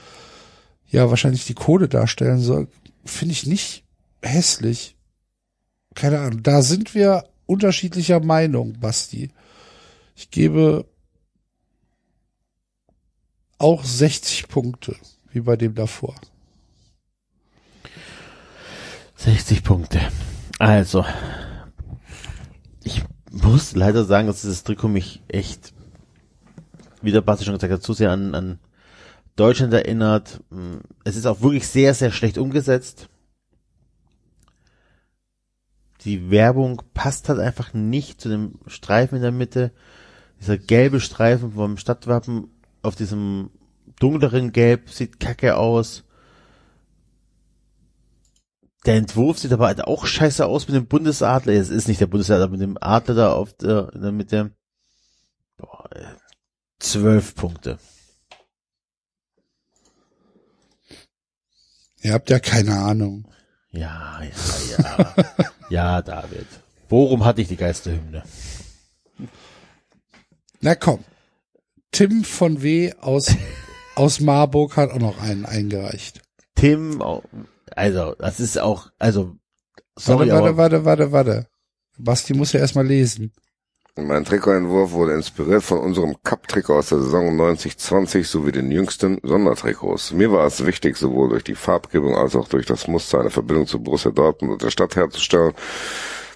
ja 0.89 1.09
wahrscheinlich 1.09 1.45
die 1.45 1.53
Kohle 1.53 1.87
darstellen 1.87 2.39
soll, 2.39 2.67
finde 3.05 3.31
ich 3.31 3.45
nicht 3.45 3.85
hässlich. 4.21 4.97
Keine 5.99 6.19
Ahnung. 6.19 6.43
Da 6.43 6.61
sind 6.61 6.95
wir 6.95 7.25
unterschiedlicher 7.45 8.21
Meinung, 8.21 8.79
Basti. 8.79 9.31
Ich 10.15 10.31
gebe 10.31 10.85
auch 13.57 13.83
60 13.83 14.47
Punkte, 14.47 14.95
wie 15.33 15.41
bei 15.41 15.57
dem 15.57 15.75
davor. 15.75 16.15
60 19.17 19.61
Punkte. 19.61 19.99
Also, 20.57 21.03
ich 22.81 23.03
muss 23.29 23.75
leider 23.75 24.05
sagen, 24.05 24.27
dass 24.27 24.39
dieses 24.39 24.63
Trikot 24.63 24.87
mich 24.87 25.21
echt, 25.27 25.73
wie 27.01 27.11
der 27.11 27.19
Basti 27.19 27.43
schon 27.43 27.55
gesagt 27.55 27.73
hat, 27.73 27.83
zu 27.83 27.91
sehr 27.91 28.11
an, 28.11 28.35
an 28.35 28.59
Deutschland 29.35 29.73
erinnert. 29.73 30.39
Es 31.03 31.17
ist 31.17 31.25
auch 31.25 31.41
wirklich 31.41 31.67
sehr, 31.67 31.93
sehr 31.93 32.11
schlecht 32.11 32.37
umgesetzt. 32.37 33.09
Die 36.01 36.31
Werbung 36.31 36.81
passt 36.93 37.29
halt 37.29 37.39
einfach 37.39 37.73
nicht 37.73 38.21
zu 38.21 38.29
dem 38.29 38.59
Streifen 38.67 39.17
in 39.17 39.21
der 39.21 39.31
Mitte. 39.31 39.71
Dieser 40.39 40.57
gelbe 40.57 41.01
Streifen 41.01 41.51
vom 41.53 41.77
Stadtwappen 41.77 42.49
auf 42.81 42.95
diesem 42.95 43.51
dunkleren 43.99 44.53
Gelb 44.53 44.89
sieht 44.89 45.19
kacke 45.19 45.57
aus. 45.57 46.05
Der 48.85 48.95
Entwurf 48.95 49.39
sieht 49.39 49.51
aber 49.51 49.67
halt 49.67 49.83
auch 49.83 50.05
scheiße 50.05 50.45
aus 50.45 50.67
mit 50.67 50.75
dem 50.75 50.87
Bundesadler. 50.87 51.53
Es 51.53 51.69
ist 51.69 51.89
nicht 51.89 51.99
der 51.99 52.07
Bundesadler, 52.07 52.45
aber 52.45 52.53
mit 52.53 52.61
dem 52.61 52.77
Adler 52.79 53.15
da 53.15 53.33
auf 53.33 53.53
der, 53.53 53.91
in 53.93 54.01
der 54.01 54.11
Mitte. 54.13 54.51
Zwölf 56.79 57.35
Punkte. 57.35 57.77
Ihr 62.01 62.13
habt 62.13 62.29
ja 62.29 62.39
keine 62.39 62.77
Ahnung. 62.79 63.27
Ja, 63.71 64.21
ja, 64.23 64.77
ja. 64.77 65.13
ja, 65.69 66.01
David. 66.01 66.47
Worum 66.89 67.23
hatte 67.23 67.41
ich 67.41 67.47
die 67.47 67.55
Geisterhymne? 67.55 68.23
Na 70.61 70.75
komm. 70.75 71.03
Tim 71.91 72.23
von 72.23 72.61
W. 72.61 72.93
aus, 72.99 73.35
aus 73.95 74.19
Marburg 74.19 74.77
hat 74.77 74.91
auch 74.91 74.99
noch 74.99 75.21
einen 75.21 75.45
eingereicht. 75.45 76.21
Tim, 76.55 77.01
also, 77.75 78.15
das 78.15 78.39
ist 78.39 78.59
auch, 78.59 78.91
also, 78.99 79.35
sorry, 79.97 80.29
warte, 80.31 80.57
warte, 80.57 80.85
warte, 80.85 80.85
warte, 80.85 81.11
warte. 81.11 81.47
Basti 81.97 82.33
muss 82.33 82.53
ja 82.53 82.59
erstmal 82.59 82.87
lesen. 82.87 83.33
Mein 83.95 84.23
Trikotentwurf 84.23 84.91
wurde 84.91 85.13
inspiriert 85.13 85.63
von 85.63 85.79
unserem 85.79 86.15
Cup-Trikot 86.23 86.77
aus 86.77 86.89
der 86.89 86.99
Saison 86.99 87.39
90-20 87.39 88.23
sowie 88.23 88.51
den 88.51 88.71
jüngsten 88.71 89.19
Sondertrikots. 89.23 90.13
Mir 90.13 90.31
war 90.31 90.45
es 90.45 90.65
wichtig, 90.65 90.95
sowohl 90.95 91.29
durch 91.29 91.43
die 91.43 91.55
Farbgebung 91.55 92.15
als 92.15 92.35
auch 92.35 92.47
durch 92.47 92.65
das 92.65 92.87
Muster 92.87 93.19
eine 93.19 93.29
Verbindung 93.29 93.67
zu 93.67 93.79
Borussia 93.81 94.11
Dortmund 94.11 94.53
und 94.53 94.61
der 94.61 94.69
Stadt 94.69 94.95
herzustellen, 94.95 95.53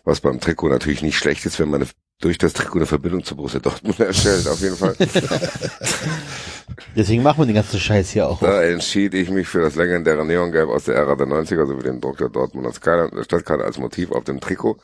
was 0.03 0.19
beim 0.19 0.40
Trikot 0.40 0.69
natürlich 0.69 1.01
nicht 1.01 1.17
schlecht 1.17 1.45
ist, 1.45 1.59
wenn 1.59 1.69
man 1.69 1.88
durch 2.19 2.38
das 2.38 2.53
Trikot 2.53 2.80
eine 2.80 2.85
Verbindung 2.85 3.23
zu 3.23 3.35
Borussia 3.35 3.59
Dortmund 3.59 3.99
erstellt, 3.99 4.48
auf 4.48 4.59
jeden 4.59 4.75
Fall. 4.75 4.95
deswegen 6.95 7.23
machen 7.23 7.40
wir 7.40 7.45
den 7.45 7.56
ganzen 7.56 7.80
Scheiß 7.80 8.11
hier 8.11 8.27
auch. 8.27 8.40
Da 8.40 8.64
entschied 8.64 9.14
ich 9.14 9.30
mich 9.30 9.48
für 9.48 9.61
das 9.61 9.75
legendäre 9.75 10.25
Neongelb 10.25 10.69
aus 10.69 10.85
der 10.85 10.95
Ära 10.95 11.15
der 11.15 11.27
90er 11.27 11.65
sowie 11.65 11.83
den 11.83 12.01
Druck 12.01 12.17
der 12.17 12.30
Dortmunder 12.30 12.73
Skyline 12.73 13.11
der 13.11 13.23
Stadtkarte 13.23 13.64
als 13.64 13.77
Motiv 13.77 14.11
auf 14.11 14.23
dem 14.23 14.40
Trikot. 14.40 14.77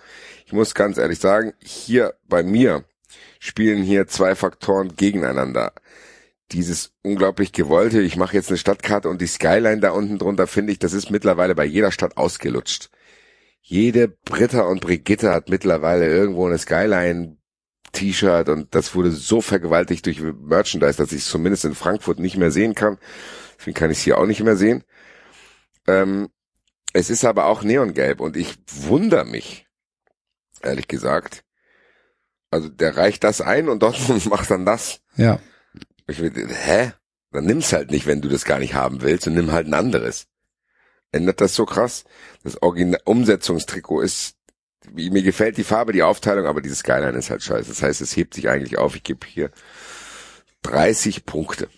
Ich 0.50 0.54
muss 0.54 0.74
ganz 0.74 0.98
ehrlich 0.98 1.20
sagen, 1.20 1.54
hier 1.60 2.16
bei 2.28 2.42
mir 2.42 2.84
spielen 3.40 3.84
hier 3.84 4.08
zwei 4.08 4.34
Faktoren 4.34 4.96
gegeneinander. 4.96 5.74
Dieses 6.52 6.92
unglaublich 7.04 7.52
gewollte, 7.52 8.02
ich 8.02 8.18
mache 8.18 8.34
jetzt 8.34 8.50
eine 8.50 8.58
Stadtkarte 8.58 9.10
und 9.10 9.22
die 9.22 9.28
Skyline 9.28 9.80
da 9.80 9.92
unten 9.92 10.18
drunter, 10.18 10.48
finde 10.48 10.72
ich, 10.74 10.80
das 10.80 10.94
ist 10.94 11.12
mittlerweile 11.12 11.54
bei 11.54 11.66
jeder 11.66 11.92
Stadt 11.92 12.18
ausgelutscht. 12.18 12.90
Jede 13.62 14.08
Britta 14.08 14.62
und 14.62 14.82
Brigitte 14.82 15.32
hat 15.36 15.50
mittlerweile 15.50 16.08
irgendwo 16.08 16.48
eine 16.48 16.58
Skyline 16.58 17.38
T-Shirt 17.92 18.50
und 18.50 18.74
das 18.74 18.96
wurde 18.96 19.12
so 19.12 19.42
vergewaltigt 19.42 20.08
durch 20.08 20.20
Merchandise, 20.20 20.98
dass 20.98 21.12
ich 21.12 21.20
es 21.20 21.30
zumindest 21.30 21.66
in 21.66 21.76
Frankfurt 21.76 22.18
nicht 22.18 22.38
mehr 22.38 22.50
sehen 22.50 22.74
kann. 22.74 22.98
Deswegen 23.60 23.78
kann 23.78 23.92
ich 23.92 24.00
es 24.00 24.04
hier 24.04 24.18
auch 24.18 24.26
nicht 24.26 24.42
mehr 24.42 24.56
sehen. 24.56 24.84
Ähm, 25.86 26.30
es 26.94 27.12
ist 27.12 27.24
aber 27.24 27.46
auch 27.46 27.62
neongelb 27.62 28.20
und 28.20 28.36
ich 28.36 28.58
wundere 28.66 29.26
mich, 29.26 29.69
ehrlich 30.64 30.88
gesagt. 30.88 31.44
Also 32.52 32.70
der 32.70 32.98
reicht 32.98 33.24
das 33.24 33.42
ein 33.42 33.70
und 33.70 33.84
Dortmund 33.84 34.26
macht 34.30 34.50
dann 34.50 34.66
das. 34.66 35.02
Ja. 35.16 35.40
Ich 36.08 36.20
will, 36.20 36.32
hä? 36.50 36.94
Dann 37.32 37.46
nimm's 37.46 37.74
halt 37.74 37.92
nicht, 37.92 38.08
wenn 38.08 38.22
du 38.22 38.30
das 38.30 38.46
gar 38.46 38.60
nicht 38.60 38.74
haben 38.74 39.02
willst 39.02 39.28
und 39.28 39.36
nimm 39.36 39.52
halt 39.52 39.68
ein 39.68 39.76
anderes. 39.76 40.26
Ändert 41.12 41.42
das 41.42 41.56
so 41.56 41.66
krass? 41.66 42.06
Das 42.44 42.62
Original 42.62 43.02
Umsetzungstrikot 43.06 44.02
ist, 44.02 44.36
wie, 44.92 45.10
mir 45.10 45.22
gefällt 45.22 45.58
die 45.58 45.64
Farbe, 45.64 45.92
die 45.92 46.04
Aufteilung, 46.04 46.46
aber 46.46 46.62
dieses 46.62 46.80
Skyline 46.80 47.18
ist 47.18 47.30
halt 47.30 47.44
scheiße. 47.44 47.70
Das 47.70 47.84
heißt, 47.84 48.02
es 48.02 48.16
hebt 48.16 48.34
sich 48.34 48.50
eigentlich 48.50 48.78
auf. 48.78 48.96
Ich 48.96 49.04
gebe 49.04 49.26
hier 49.28 49.52
30 50.64 51.26
Punkte. 51.26 51.70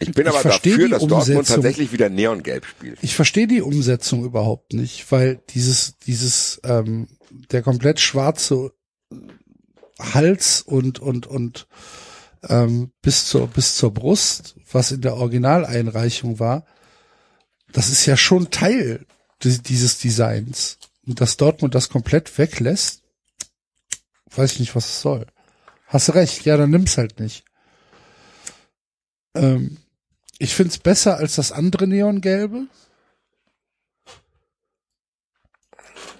Ich 0.00 0.12
bin 0.12 0.26
Ich 0.26 0.32
aber 0.32 0.40
verstehe 0.40 0.72
dafür, 0.72 0.86
die 0.86 0.90
dass 0.92 1.00
Dortmund 1.00 1.28
Umsetzung. 1.28 1.56
tatsächlich 1.56 1.92
wieder 1.92 2.08
Neongelb 2.08 2.64
spielt. 2.64 2.98
Ich 3.02 3.16
verstehe 3.16 3.46
die 3.46 3.62
Umsetzung 3.62 4.24
überhaupt 4.24 4.72
nicht, 4.72 5.10
weil 5.10 5.40
dieses, 5.50 5.98
dieses, 5.98 6.60
ähm, 6.64 7.08
der 7.50 7.62
komplett 7.62 8.00
schwarze 8.00 8.72
Hals 9.98 10.62
und, 10.62 11.00
und, 11.00 11.26
und 11.26 11.66
ähm, 12.48 12.92
bis 13.02 13.26
zur, 13.26 13.48
bis 13.48 13.76
zur 13.76 13.92
Brust, 13.92 14.54
was 14.70 14.92
in 14.92 15.00
der 15.00 15.16
Originaleinreichung 15.16 16.38
war, 16.38 16.64
das 17.72 17.90
ist 17.90 18.06
ja 18.06 18.16
schon 18.16 18.50
Teil 18.50 19.04
des, 19.42 19.62
dieses 19.62 19.98
Designs. 19.98 20.78
Und 21.06 21.20
dass 21.20 21.36
Dortmund 21.36 21.74
das 21.74 21.88
komplett 21.88 22.36
weglässt, 22.38 23.02
weiß 24.34 24.52
ich 24.52 24.60
nicht, 24.60 24.76
was 24.76 24.86
es 24.86 25.00
soll. 25.00 25.26
Hast 25.86 26.14
recht, 26.14 26.44
ja, 26.44 26.56
dann 26.56 26.70
nimm's 26.70 26.98
halt 26.98 27.18
nicht. 27.18 27.44
Ähm, 29.34 29.78
ich 30.38 30.54
find's 30.54 30.78
besser 30.78 31.16
als 31.16 31.36
das 31.36 31.52
andere 31.52 31.86
Neongelbe. 31.86 32.66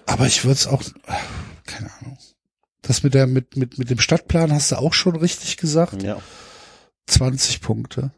Aber 0.05 0.25
ich 0.25 0.43
würde 0.43 0.53
es 0.53 0.67
auch, 0.67 0.83
keine 1.65 1.91
Ahnung. 1.99 2.17
Das 2.81 3.03
mit 3.03 3.13
der, 3.13 3.27
mit, 3.27 3.55
mit, 3.55 3.77
mit 3.77 3.89
dem 3.89 3.99
Stadtplan 3.99 4.51
hast 4.51 4.71
du 4.71 4.77
auch 4.77 4.93
schon 4.93 5.15
richtig 5.15 5.57
gesagt. 5.57 6.01
Ja. 6.01 6.21
20 7.07 7.61
Punkte. 7.61 8.11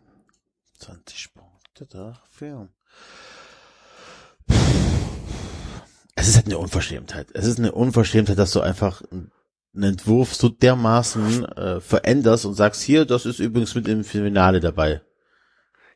20 0.79 1.33
Punkte 1.33 1.85
dafür. 1.87 2.69
Es 6.15 6.27
ist 6.27 6.35
halt 6.35 6.45
eine 6.45 6.57
Unverschämtheit. 6.57 7.29
Es 7.33 7.45
ist 7.45 7.59
eine 7.59 7.71
Unverschämtheit, 7.71 8.37
dass 8.37 8.51
du 8.51 8.61
einfach 8.61 9.01
einen 9.11 9.83
Entwurf 9.83 10.35
so 10.35 10.49
dermaßen 10.49 11.45
äh, 11.45 11.81
veränderst 11.81 12.45
und 12.45 12.53
sagst, 12.53 12.81
hier, 12.81 13.05
das 13.05 13.25
ist 13.25 13.39
übrigens 13.39 13.75
mit 13.75 13.87
im 13.87 14.03
Finale 14.03 14.59
dabei. 14.59 15.01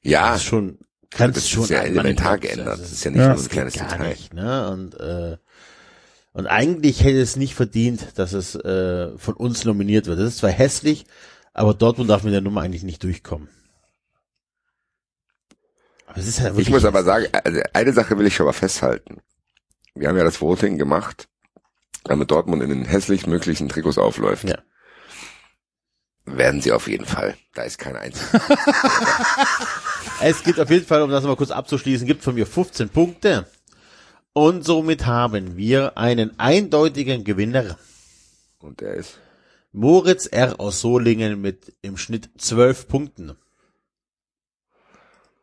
Ja, 0.06 0.32
Das 0.34 0.42
ist 0.42 0.48
schon, 0.48 0.78
kannst 1.10 1.38
das 1.38 1.50
schon 1.50 1.64
ist 1.64 1.70
ja 1.70 1.80
elementar 1.82 2.38
geändert. 2.38 2.68
Also, 2.68 2.84
Das 2.84 2.92
ist 2.92 3.04
ja 3.04 3.12
nicht 3.12 3.20
Ja. 3.20 3.34
nur 3.34 3.42
ein 3.44 3.50
kleines 3.50 3.74
Detail. 3.74 4.10
nicht, 4.10 4.34
ne? 4.34 4.70
Und 4.70 5.00
äh, 5.00 5.38
und 6.34 6.48
eigentlich 6.48 7.02
hätte 7.04 7.22
es 7.22 7.38
nicht 7.38 7.56
verdient, 7.56 8.08
dass 8.20 8.34
es 8.34 8.56
äh, 8.56 9.18
von 9.18 9.36
uns 9.36 9.64
nominiert 9.64 10.06
wird. 10.08 10.20
Das 10.20 10.28
ist 10.28 10.40
zwar 10.40 10.50
hässlich, 10.52 11.06
aber 11.54 11.74
Dortmund 11.74 12.10
darf 12.10 12.24
mit 12.24 12.34
der 12.34 12.42
Nummer 12.42 12.62
eigentlich 12.62 12.84
nicht 12.84 13.02
durchkommen. 13.04 13.48
Aber 16.08 16.18
es 16.20 16.28
ist 16.28 16.42
halt 16.42 16.58
Ich 16.58 16.70
muss 16.70 16.86
aber 16.86 17.04
sagen, 17.04 17.28
also 17.44 17.62
eine 17.74 17.94
Sache 17.94 18.18
will 18.18 18.28
ich 18.28 18.36
schon 18.36 18.46
mal 18.46 18.52
festhalten. 18.54 19.22
Wir 19.96 20.10
haben 20.10 20.18
ja 20.18 20.24
das 20.26 20.42
Voting 20.42 20.78
gemacht, 20.78 21.28
damit 22.04 22.30
Dortmund 22.32 22.62
in 22.62 22.70
den 22.70 22.86
hässlich 22.86 23.28
möglichen 23.28 23.70
Trikots 23.70 23.98
aufläuft. 23.98 24.48
Ja. 24.50 24.58
Werden 26.26 26.62
sie 26.62 26.72
auf 26.72 26.88
jeden 26.88 27.06
Fall. 27.06 27.36
Da 27.54 27.64
ist 27.64 27.78
kein 27.78 27.96
einziger. 27.96 28.42
Es 30.22 30.44
gibt 30.44 30.60
auf 30.60 30.70
jeden 30.70 30.86
Fall, 30.86 31.02
um 31.02 31.10
das 31.10 31.24
mal 31.24 31.36
kurz 31.36 31.52
abzuschließen, 31.52 32.08
gibt 32.08 32.24
von 32.24 32.36
mir 32.36 32.48
15 32.48 32.90
Punkte. 32.90 33.48
Und 34.34 34.64
somit 34.64 35.06
haben 35.06 35.58
wir 35.58 35.98
einen 35.98 36.40
eindeutigen 36.40 37.24
Gewinner. 37.24 37.78
Und 38.60 38.82
der 38.82 38.94
ist. 38.94 39.20
Moritz 39.72 40.26
R. 40.28 40.60
aus 40.60 40.80
Solingen 40.80 41.42
mit 41.42 41.74
im 41.82 41.98
Schnitt 41.98 42.30
12 42.38 42.88
Punkten. 42.88 43.36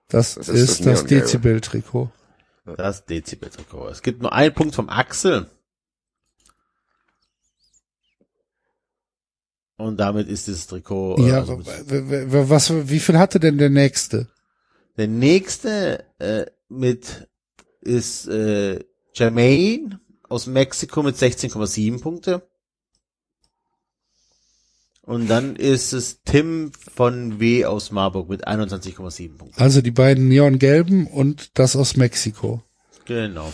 Das, 0.09 0.35
Das 0.35 0.49
ist, 0.49 0.70
ist 0.70 0.86
das 0.86 1.01
das. 1.01 1.07
Dezibel-Trikot. 1.07 2.11
Das 2.65 3.05
Dezibel-Trikot. 3.05 3.89
Es 3.89 4.02
gibt 4.02 4.23
nur 4.23 4.33
einen 4.33 4.55
Punkt 4.55 4.75
vom 4.75 4.89
Axel. 4.89 5.51
Und 9.76 9.99
damit 9.99 10.28
ist 10.28 10.49
das 10.49 10.67
Trikot. 10.67 11.17
äh, 11.18 11.28
Ja, 11.28 11.39
also 11.41 11.59
was, 11.65 12.89
wie 12.89 13.01
viel 13.01 13.18
hatte 13.18 13.41
denn 13.41 13.59
der 13.59 13.70
nächste? 13.70 14.28
der 14.99 15.09
nächste 15.09 16.05
äh, 16.18 16.44
mit 16.68 17.28
ist 17.81 18.28
äh, 18.28 18.78
Jermaine 19.15 20.01
aus 20.28 20.47
Mexiko 20.47 21.02
mit 21.02 21.17
16,7 21.17 22.01
Punkte. 22.01 22.47
Und 25.05 25.26
dann 25.28 25.57
ist 25.57 25.92
es 25.92 26.23
Tim 26.23 26.70
von 26.94 27.41
W 27.41 27.65
aus 27.65 27.91
Marburg 27.91 28.28
mit 28.28 28.47
21,7 28.47 29.36
Punkten. 29.36 29.60
Also 29.60 29.81
die 29.81 29.91
beiden 29.91 30.28
neongelben 30.28 31.07
und 31.09 31.59
das 31.59 31.75
aus 31.75 31.97
Mexiko. 31.97 32.62
Genau. 33.07 33.52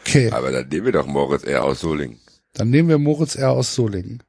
Okay, 0.00 0.30
Aber 0.32 0.50
dann 0.50 0.66
nehmen 0.68 0.86
wir 0.86 0.92
doch 0.92 1.06
Moritz 1.06 1.44
eher 1.44 1.62
aus 1.64 1.80
Solingen. 1.80 2.18
dann 2.54 2.70
nehmen 2.70 2.88
wir 2.88 2.98
Moritz 2.98 3.36
R. 3.36 3.52
aus 3.52 3.74
Solingen. 3.74 4.22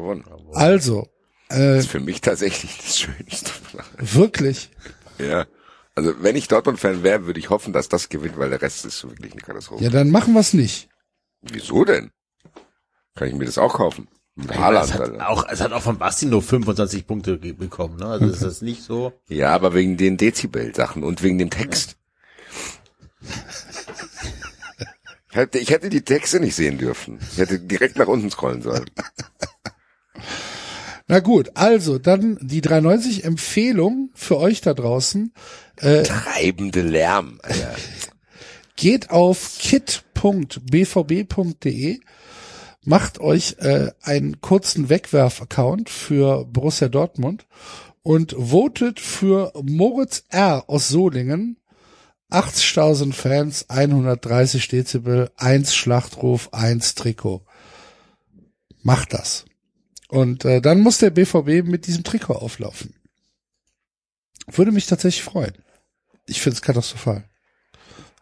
Gewonnen. 0.00 0.24
Also, 0.54 1.08
äh, 1.48 1.74
Das 1.74 1.84
ist 1.84 1.90
für 1.90 2.00
mich 2.00 2.20
tatsächlich 2.20 2.76
das 2.78 2.98
Schönste. 2.98 3.50
wirklich, 3.98 4.70
ja. 5.18 5.46
Also 5.94 6.14
wenn 6.22 6.36
ich 6.36 6.48
Dortmund-Fan 6.48 7.02
wäre, 7.02 7.26
würde 7.26 7.40
ich 7.40 7.50
hoffen, 7.50 7.72
dass 7.72 7.88
das 7.88 8.08
gewinnt, 8.08 8.38
weil 8.38 8.48
der 8.50 8.62
Rest 8.62 8.84
ist 8.86 9.02
wirklich 9.04 9.32
eine 9.32 9.40
Katastrophe. 9.42 9.82
ja, 9.84 9.90
dann 9.90 10.10
machen 10.10 10.32
wir 10.34 10.40
es 10.40 10.54
nicht. 10.54 10.88
Wieso 11.42 11.84
denn? 11.84 12.10
Kann 13.16 13.28
ich 13.28 13.34
mir 13.34 13.44
das 13.44 13.58
auch 13.58 13.74
kaufen? 13.74 14.08
Mit 14.36 14.56
Haaland, 14.56 14.86
es, 14.86 14.94
hat 14.94 15.00
Alter. 15.02 15.28
auch, 15.28 15.46
es 15.48 15.60
hat 15.60 15.72
auch 15.72 15.82
von 15.82 15.98
Basti 15.98 16.26
nur 16.26 16.40
25 16.42 17.06
Punkte 17.06 17.36
bekommen. 17.36 17.96
Ne? 17.98 18.06
Also 18.06 18.26
ist 18.26 18.42
das 18.42 18.62
nicht 18.62 18.82
so. 18.82 19.12
Ja, 19.28 19.52
aber 19.54 19.74
wegen 19.74 19.96
den 19.96 20.16
Dezibel-Sachen 20.16 21.02
und 21.02 21.22
wegen 21.22 21.38
dem 21.38 21.50
Text. 21.50 21.96
Ich 25.32 25.36
hätte, 25.36 25.58
ich 25.60 25.70
hätte 25.70 25.90
die 25.90 26.02
Texte 26.02 26.40
nicht 26.40 26.56
sehen 26.56 26.76
dürfen. 26.76 27.20
Ich 27.30 27.38
hätte 27.38 27.60
direkt 27.60 27.96
nach 27.96 28.08
unten 28.08 28.32
scrollen 28.32 28.62
sollen. 28.62 28.86
Na 31.08 31.18
gut, 31.18 31.50
also 31.56 31.98
dann 31.98 32.38
die 32.40 32.60
390 32.60 33.24
Empfehlung 33.24 34.10
für 34.14 34.38
euch 34.38 34.60
da 34.60 34.74
draußen. 34.74 35.32
Treibende 35.76 36.82
Lärm, 36.82 37.40
Alter. 37.42 37.74
Geht 38.76 39.10
auf 39.10 39.58
kit.bvb.de, 39.58 40.00
macht 42.84 43.20
euch 43.20 43.56
äh, 43.58 43.90
einen 44.02 44.40
kurzen 44.40 44.88
Wegwerf-Account 44.88 45.90
für 45.90 46.44
Borussia 46.44 46.88
Dortmund 46.88 47.46
und 48.02 48.36
votet 48.38 49.00
für 49.00 49.52
Moritz 49.62 50.22
R. 50.28 50.64
aus 50.68 50.88
Solingen. 50.88 51.56
80.000 52.30 53.12
Fans, 53.12 53.68
130 53.68 54.68
Dezibel, 54.68 55.32
1 55.36 55.74
Schlachtruf, 55.74 56.50
1 56.52 56.94
Trikot. 56.94 57.42
Macht 58.82 59.12
das. 59.12 59.44
Und 60.10 60.44
äh, 60.44 60.60
dann 60.60 60.80
muss 60.80 60.98
der 60.98 61.10
BVB 61.10 61.66
mit 61.66 61.86
diesem 61.86 62.02
Trikot 62.04 62.34
auflaufen. 62.34 62.94
Würde 64.46 64.72
mich 64.72 64.86
tatsächlich 64.86 65.22
freuen. 65.22 65.54
Ich 66.26 66.40
finde 66.40 66.54
es 66.56 66.62
katastrophal. 66.62 67.24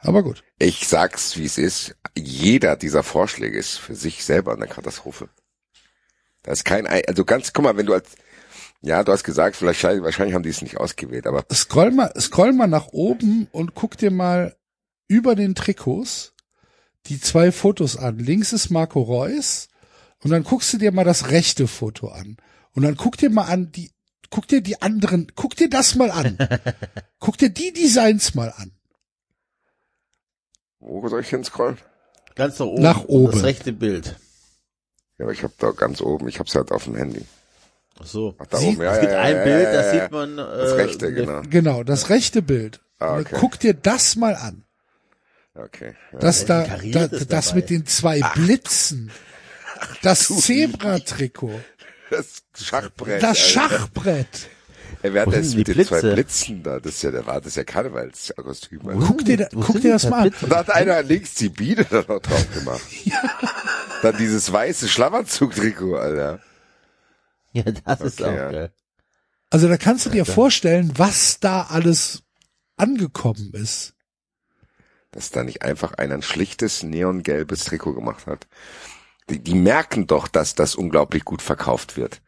Aber 0.01 0.23
gut. 0.23 0.45
Ich 0.59 0.87
sag's, 0.87 1.37
wie 1.39 1.45
es 1.47 1.59
ist. 1.59 1.97
Jeder 2.17 2.77
dieser 2.77 3.03
Vorschläge 3.03 3.59
ist 3.59 3.79
für 3.79 3.95
sich 3.95 4.25
selber 4.25 4.53
eine 4.55 4.67
Katastrophe. 4.69 5.29
Da 6.43 6.53
ist 6.53 6.65
kein, 6.65 6.87
Ei- 6.87 7.07
also 7.09 7.25
ganz, 7.25 7.53
guck 7.53 7.65
mal, 7.65 7.77
wenn 7.77 7.87
du 7.87 7.95
als, 7.95 8.11
ja, 8.83 9.03
du 9.03 9.11
hast 9.11 9.25
gesagt, 9.25 9.57
vielleicht, 9.57 9.83
wahrscheinlich 9.83 10.35
haben 10.35 10.43
die 10.45 10.51
es 10.51 10.63
nicht 10.63 10.77
ausgewählt, 10.77 11.27
aber 11.27 11.45
Scroll 11.53 11.91
mal, 11.91 12.13
scroll 12.21 12.53
mal 12.53 12.69
nach 12.69 12.89
oben 12.89 13.49
und 13.51 13.75
guck 13.75 13.97
dir 13.97 14.11
mal 14.11 14.55
über 15.09 15.35
den 15.35 15.55
Trikots 15.55 16.35
die 17.07 17.21
zwei 17.21 17.51
Fotos 17.51 17.97
an. 17.97 18.19
Links 18.19 18.53
ist 18.53 18.71
Marco 18.71 19.01
Reus 19.01 19.69
und 20.23 20.31
dann 20.31 20.43
guckst 20.45 20.73
du 20.73 20.79
dir 20.79 20.93
mal 20.93 21.05
das 21.05 21.31
rechte 21.31 21.67
Foto 21.69 22.09
an. 22.09 22.37
Und 22.75 22.83
dann 22.83 22.97
guck 22.97 23.17
dir 23.17 23.31
mal 23.31 23.45
an 23.45 23.73
die, 23.73 23.91
guck 24.31 24.47
dir 24.49 24.61
die 24.61 24.81
anderen, 24.83 25.33
guck 25.35 25.57
dir 25.57 25.69
das 25.71 25.95
mal 25.95 26.11
an. 26.11 26.39
guck 27.19 27.39
dir 27.39 27.51
die 27.51 27.73
Designs 27.73 28.35
mal 28.35 28.53
an. 28.57 28.73
wo 30.81 31.07
soll 31.09 31.21
ich 31.21 31.29
hinscrollen? 31.31 31.79
Ganz 32.35 32.59
nach 32.59 32.67
oben. 32.67 32.83
Nach 32.83 33.05
oben. 33.05 33.33
Das 33.33 33.43
rechte 33.43 33.73
Bild. 33.73 34.17
Ja, 35.19 35.25
aber 35.25 35.33
ich 35.33 35.43
hab 35.43 35.57
da 35.59 35.73
ganz 35.73 36.01
oben, 36.01 36.29
ich 36.29 36.39
hab's 36.39 36.55
halt 36.55 36.71
auf 36.71 36.85
dem 36.85 36.95
Handy. 36.95 37.25
Ach 38.01 38.07
so. 38.07 38.37
Ach, 38.39 38.47
da 38.47 38.59
Sie- 38.59 38.69
oben, 38.69 38.83
ja, 38.83 38.95
Es 38.95 39.01
gibt 39.01 39.13
ja, 39.13 39.21
ein 39.21 39.37
ja, 39.37 39.43
Bild, 39.45 39.63
ja, 39.65 39.73
da 39.73 39.93
ja, 39.95 40.03
sieht 40.03 40.13
man 40.13 40.37
Das 40.37 40.71
äh, 40.73 40.75
rechte, 40.75 41.07
eine- 41.07 41.15
genau. 41.17 41.43
Genau, 41.51 41.83
das 41.83 42.11
rechte 42.11 42.43
Bild. 42.43 42.81
Ah, 43.01 43.19
okay. 43.19 43.35
Guck 43.39 43.59
dir 43.59 43.75
das 43.75 44.15
mal 44.17 44.37
an. 44.37 44.65
Okay. 45.55 45.95
Ja. 46.13 46.19
Das 46.21 46.45
da, 46.47 46.65
da 46.67 47.09
das 47.09 47.27
dabei. 47.27 47.55
mit 47.57 47.71
den 47.71 47.87
zwei 47.87 48.21
Blitzen. 48.35 49.11
Das 50.03 50.27
Zebra-Trikot. 50.29 51.61
Das 52.11 52.43
Schachbrett. 52.61 53.23
Das 53.23 53.31
Alter. 53.39 53.49
Schachbrett. 53.51 54.49
Ey, 55.03 55.13
wer 55.15 55.27
hat 55.27 55.33
das 55.35 55.55
mit 55.55 55.69
die 55.69 55.75
den 55.75 55.87
zwei 55.87 56.01
Blitze? 56.01 56.15
Blitzen 56.15 56.63
da? 56.63 56.81
Das 56.81 56.95
ist 56.95 57.03
ja, 57.03 57.11
der 57.11 57.27
war, 57.27 57.37
das 57.41 57.49
ist 57.49 57.57
ja 57.57 57.65
Karnevalskostüm. 57.65 58.89
Alter. 58.89 59.01
Guck 59.07 59.25
dir, 59.25 59.37
da- 59.37 59.49
guck 59.55 59.81
dir 59.81 59.93
das 59.93 60.09
mal 60.09 60.23
an. 60.29 60.35
Da 60.49 60.57
hat 60.57 60.71
einer 60.71 61.03
links 61.03 61.35
die 61.35 61.51
Biene 61.51 61.85
da 61.85 61.99
noch 62.09 62.21
drauf 62.21 62.47
gemacht. 62.55 62.81
Dann 64.03 64.17
dieses 64.17 64.51
weiße 64.51 64.89
Schlafanzug-Trikot, 64.89 65.97
Alter. 65.97 66.41
Ja, 67.53 67.63
das 67.65 68.01
ist 68.01 68.21
Okay, 68.21 68.31
auch 68.31 68.35
ja. 68.37 68.51
geil. 68.51 68.73
Also 69.51 69.69
da 69.69 69.77
kannst 69.77 70.05
du 70.07 70.11
dir 70.11 70.25
vorstellen, 70.27 70.93
was 70.97 71.41
da 71.41 71.63
alles 71.71 72.23
angekommen 72.77 73.51
ist. 73.55 73.95
Dass 75.11 75.31
da 75.31 75.43
nicht 75.43 75.63
einfach 75.63 75.95
einer 75.95 76.15
ein 76.15 76.23
schlichtes 76.23 76.83
neongelbes 76.83 77.65
Trikot 77.65 77.95
gemacht 77.95 78.27
hat. 78.27 78.47
Die, 79.31 79.39
die 79.39 79.55
merken 79.55 80.07
doch, 80.07 80.29
dass 80.29 80.55
das 80.55 80.75
unglaublich 80.75 81.25
gut 81.25 81.43
verkauft 81.43 81.97
wird. 81.97 82.23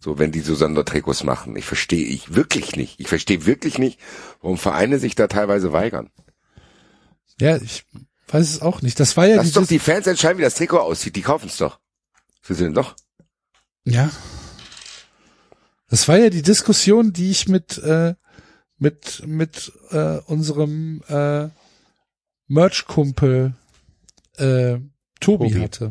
So, 0.00 0.18
wenn 0.18 0.30
die 0.30 0.40
so 0.40 0.54
Sondertrikots 0.54 1.24
machen. 1.24 1.56
Ich 1.56 1.64
verstehe 1.64 2.06
ich 2.06 2.34
wirklich 2.34 2.76
nicht. 2.76 3.00
Ich 3.00 3.08
verstehe 3.08 3.46
wirklich 3.46 3.78
nicht, 3.78 3.98
warum 4.40 4.56
Vereine 4.56 4.98
sich 4.98 5.14
da 5.14 5.26
teilweise 5.26 5.72
weigern. 5.72 6.10
Ja, 7.40 7.56
ich 7.56 7.84
weiß 8.28 8.48
es 8.48 8.62
auch 8.62 8.82
nicht. 8.82 9.00
Das 9.00 9.16
war 9.16 9.26
ja 9.26 9.36
Lass 9.36 9.52
doch 9.52 9.66
die 9.66 9.78
Fans 9.78 10.06
entscheiden, 10.06 10.38
wie 10.38 10.42
das 10.42 10.54
Trikot 10.54 10.78
aussieht. 10.78 11.16
Die 11.16 11.22
kaufen 11.22 11.48
es 11.48 11.56
doch. 11.56 11.80
Sie 12.42 12.54
sind 12.54 12.76
doch. 12.76 12.94
ja. 13.84 14.10
Das 15.90 16.06
war 16.06 16.18
ja 16.18 16.28
die 16.28 16.42
Diskussion, 16.42 17.14
die 17.14 17.30
ich 17.30 17.48
mit 17.48 17.78
äh, 17.78 18.14
mit 18.76 19.22
mit 19.26 19.72
äh, 19.90 20.18
unserem 20.26 21.02
äh, 21.08 21.48
Merch-Kumpel 22.46 23.54
äh, 24.36 24.74
Tobi, 24.74 24.90
Tobi. 25.20 25.60
hatte. 25.60 25.90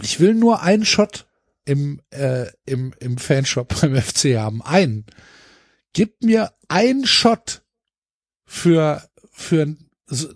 Ich 0.00 0.20
will 0.20 0.34
nur 0.34 0.62
einen 0.62 0.84
Shot 0.84 1.26
im 1.64 2.00
äh, 2.10 2.46
im 2.66 2.94
im 3.00 3.18
Fanshop 3.18 3.68
beim 3.80 3.96
FC 4.00 4.36
haben. 4.36 4.62
Einen. 4.62 5.06
Gib 5.92 6.22
mir 6.22 6.52
einen 6.68 7.06
Shot 7.06 7.62
für 8.44 9.08
für 9.32 9.74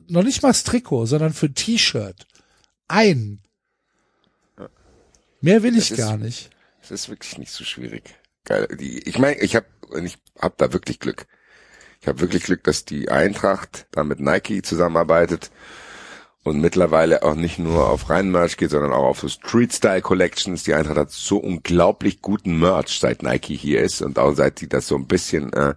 noch 0.09 0.23
nicht 0.23 0.43
mal 0.43 0.49
das 0.49 0.65
Trikot, 0.65 1.07
sondern 1.07 1.33
für 1.33 1.53
T-Shirt. 1.53 2.27
Ein. 2.89 3.43
Mehr 5.41 5.63
will 5.63 5.77
ich 5.77 5.91
ist- 5.91 5.99
gar 5.99 6.17
nicht. 6.17 6.51
Es 6.83 6.91
ist 6.91 7.09
wirklich 7.09 7.37
nicht 7.39 7.53
so 7.53 7.65
schwierig. 7.65 8.15
Geil. 8.45 8.67
Die, 8.81 8.99
ich 9.01 9.19
meine, 9.19 9.39
ich 9.41 9.55
habe 9.57 9.67
ich 10.03 10.17
hab 10.39 10.57
da 10.59 10.73
wirklich 10.73 10.99
Glück. 11.01 11.27
Ich 12.01 12.09
habe 12.09 12.21
wirklich 12.21 12.45
Glück, 12.45 12.65
dass 12.65 12.85
die 12.87 13.11
Eintracht 13.11 13.87
da 13.91 14.05
mit 14.05 14.21
Nike 14.21 14.63
zusammenarbeitet 14.63 15.51
und 16.49 16.61
mittlerweile 16.61 17.23
auch 17.23 17.35
nicht 17.35 17.59
nur 17.59 17.89
auf 17.89 18.11
rein 18.11 18.31
Merch 18.31 18.57
geht, 18.57 18.71
sondern 18.71 18.93
auch 18.93 19.05
auf 19.05 19.21
so 19.21 19.29
Street 19.29 19.73
Style 19.73 20.03
Collections. 20.03 20.65
Die 20.65 20.75
Eintracht 20.75 20.97
hat 20.97 21.11
so 21.11 21.39
unglaublich 21.39 22.23
guten 22.23 22.59
Merch, 22.59 22.99
seit 22.99 23.23
Nike 23.23 23.57
hier 23.57 23.81
ist 23.83 24.03
und 24.03 24.19
auch 24.19 24.33
seit 24.35 24.61
die 24.61 24.69
das 24.69 24.89
so 24.89 24.97
ein 24.97 25.07
bisschen 25.07 25.53
äh, 25.53 25.75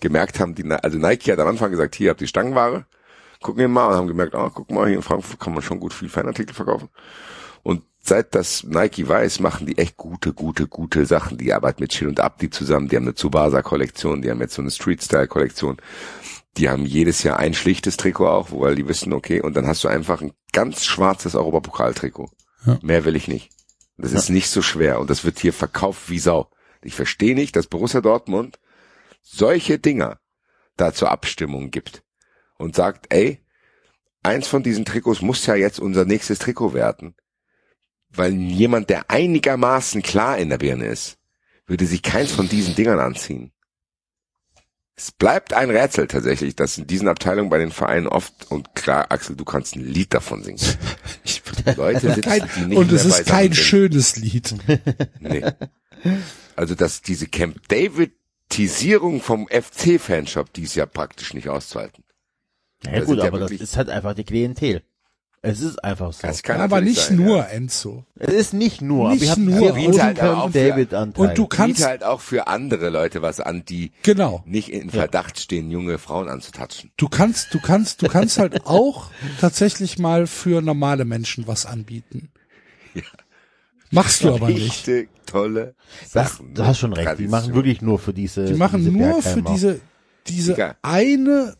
gemerkt 0.00 0.40
haben. 0.40 0.54
Die, 0.54 0.64
also 0.70 0.98
Nike 0.98 1.32
hat 1.32 1.40
am 1.40 1.48
Anfang 1.48 1.70
gesagt, 1.70 1.94
hier 1.94 2.10
habt 2.10 2.20
ihr 2.20 2.28
Stangenware, 2.28 2.86
gucken 3.40 3.60
wir 3.60 3.68
mal 3.68 3.88
und 3.88 3.94
haben 3.94 4.06
gemerkt, 4.06 4.34
ah, 4.34 4.50
guck 4.54 4.70
mal, 4.70 4.86
hier 4.86 4.96
in 4.96 5.02
Frankfurt 5.02 5.40
kann 5.40 5.52
man 5.52 5.62
schon 5.62 5.80
gut 5.80 5.92
viel 5.92 6.08
Fanartikel 6.08 6.54
verkaufen. 6.54 6.88
Und 7.62 7.82
seit 8.00 8.34
das 8.34 8.62
Nike 8.62 9.08
weiß, 9.08 9.40
machen 9.40 9.66
die 9.66 9.78
echt 9.78 9.96
gute, 9.96 10.32
gute, 10.32 10.68
gute 10.68 11.06
Sachen. 11.06 11.38
Die 11.38 11.52
arbeiten 11.52 11.82
mit 11.82 11.90
Chill 11.90 12.08
und 12.08 12.20
Abdi 12.20 12.50
zusammen. 12.50 12.88
Die 12.88 12.96
haben 12.96 13.04
eine 13.04 13.14
Tsubasa-Kollektion. 13.14 14.22
Die 14.22 14.30
haben 14.30 14.40
jetzt 14.40 14.54
so 14.54 14.62
eine 14.62 14.70
Street-Style-Kollektion. 14.70 15.78
Die 16.56 16.68
haben 16.68 16.86
jedes 16.86 17.22
Jahr 17.22 17.38
ein 17.38 17.54
schlichtes 17.54 17.96
Trikot 17.96 18.28
auch, 18.28 18.48
weil 18.52 18.76
die 18.76 18.86
wissen, 18.86 19.12
okay, 19.12 19.40
und 19.40 19.54
dann 19.54 19.66
hast 19.66 19.82
du 19.82 19.88
einfach 19.88 20.22
ein 20.22 20.32
ganz 20.52 20.84
schwarzes 20.84 21.34
Europapokal-Trikot. 21.34 22.30
Ja. 22.66 22.78
Mehr 22.82 23.04
will 23.04 23.16
ich 23.16 23.28
nicht. 23.28 23.50
Das 23.96 24.12
ist 24.12 24.28
nicht 24.28 24.48
so 24.48 24.62
schwer 24.62 24.98
und 24.98 25.10
das 25.10 25.24
wird 25.24 25.38
hier 25.38 25.52
verkauft 25.52 26.10
wie 26.10 26.18
Sau. 26.18 26.50
Ich 26.82 26.94
verstehe 26.94 27.34
nicht, 27.34 27.54
dass 27.56 27.66
Borussia 27.66 28.00
Dortmund 28.00 28.58
solche 29.22 29.78
Dinger 29.78 30.18
da 30.76 30.92
zur 30.92 31.10
Abstimmung 31.10 31.70
gibt 31.70 32.02
und 32.58 32.74
sagt, 32.74 33.06
ey, 33.12 33.40
eins 34.22 34.48
von 34.48 34.62
diesen 34.62 34.84
Trikots 34.84 35.22
muss 35.22 35.46
ja 35.46 35.54
jetzt 35.54 35.78
unser 35.78 36.04
nächstes 36.04 36.40
Trikot 36.40 36.74
werden. 36.74 37.14
Weil 38.10 38.32
jemand, 38.34 38.90
der 38.90 39.10
einigermaßen 39.10 40.02
klar 40.02 40.38
in 40.38 40.48
der 40.48 40.58
Birne 40.58 40.86
ist, 40.86 41.18
würde 41.66 41.86
sich 41.86 42.02
keins 42.02 42.32
von 42.32 42.48
diesen 42.48 42.74
Dingern 42.74 42.98
anziehen. 42.98 43.52
Es 44.96 45.10
bleibt 45.10 45.52
ein 45.54 45.70
Rätsel 45.70 46.06
tatsächlich, 46.06 46.54
dass 46.54 46.78
in 46.78 46.86
diesen 46.86 47.08
Abteilungen 47.08 47.50
bei 47.50 47.58
den 47.58 47.72
Vereinen 47.72 48.06
oft, 48.06 48.50
und 48.50 48.74
klar, 48.76 49.10
Axel, 49.10 49.34
du 49.34 49.44
kannst 49.44 49.74
ein 49.74 49.84
Lied 49.84 50.14
davon 50.14 50.42
singen. 50.42 50.60
Ich, 51.24 51.42
Leute 51.76 52.00
sitzen, 52.14 52.20
kein, 52.20 52.48
die 52.56 52.66
nicht 52.66 52.76
und 52.78 52.92
es 52.92 53.04
ist 53.06 53.26
kein 53.26 53.52
sind. 53.52 53.56
schönes 53.56 54.16
Lied. 54.16 54.54
Nee. 55.20 55.42
Also, 56.54 56.74
dass 56.74 57.00
diese 57.00 57.26
Camp 57.28 57.66
David-Tisierung 57.68 59.22
vom 59.22 59.48
FC-Fanshop, 59.48 60.52
die 60.52 60.62
ist 60.64 60.74
ja 60.74 60.84
praktisch 60.84 61.32
nicht 61.32 61.48
auszuhalten. 61.48 62.04
Ja 62.84 62.92
Da 62.92 62.98
gut, 63.00 63.06
sind 63.08 63.18
ja 63.20 63.24
aber 63.24 63.38
das 63.40 63.52
ist 63.52 63.76
halt 63.78 63.88
einfach 63.88 64.14
die 64.14 64.24
Klientel. 64.24 64.82
Es 65.46 65.60
ist 65.60 65.84
einfach 65.84 66.12
so. 66.12 66.26
Das 66.26 66.42
kann 66.42 66.60
aber 66.60 66.80
nicht 66.80 66.98
sein, 67.00 67.16
nur 67.16 67.36
Ja. 67.38 67.44
Enzo. 67.44 68.04
Es 68.16 68.32
ist 68.32 68.54
nicht 68.54 68.80
nur, 68.80 69.10
Nicht 69.10 69.28
aber 69.30 69.40
ihr 69.42 69.52
habt 69.52 69.60
nur. 69.60 69.72
großen 69.72 70.02
halt 70.02 70.20
auch 70.22 70.46
für- 70.50 70.52
David-Anteil. 70.58 71.28
Und 71.28 71.38
du 71.38 71.46
Kannst 71.46 71.84
halt 71.84 72.02
auch 72.02 72.20
für 72.22 72.46
andere 72.46 72.88
Leute 72.88 73.20
was 73.20 73.40
an, 73.40 73.64
die 73.64 73.92
genau, 74.02 74.42
nicht 74.46 74.70
in 74.70 74.88
Verdacht 74.90 75.38
stehen, 75.38 75.70
junge 75.70 75.98
Frauen 75.98 76.28
anzutatschen. 76.28 76.90
du 76.96 77.08
kannst, 77.08 77.52
du 77.52 77.60
kannst, 77.60 78.00
du 78.02 78.08
kannst 78.08 78.38
halt 78.38 78.64
auch 78.66 79.10
tatsächlich 79.40 79.98
mal 79.98 80.26
für 80.26 80.62
normale 80.62 81.04
Menschen 81.04 81.46
was 81.46 81.66
anbieten. 81.66 82.30
Machst 83.90 84.24
du 84.24 84.34
aber 84.34 84.48
nicht. 84.48 84.64
Richtig 84.88 85.08
tolle 85.26 85.74
das, 86.12 86.32
Sachen. 86.32 86.54
du 86.54 86.64
hast 86.64 86.78
schon 86.78 86.92
recht. 86.94 87.18
Die 87.18 87.24
machen 87.24 87.30
Tradition. 87.30 87.54
wirklich 87.54 87.82
nur 87.82 87.98
für 87.98 88.12
diese. 88.12 88.46
Die 88.46 88.54
machen 88.54 88.78
diese 88.80 88.90
nur 88.92 89.22
für 89.22 89.42
diese, 89.42 89.80
diese 90.26 90.54
Egal. 90.54 90.76
eine 90.82 91.54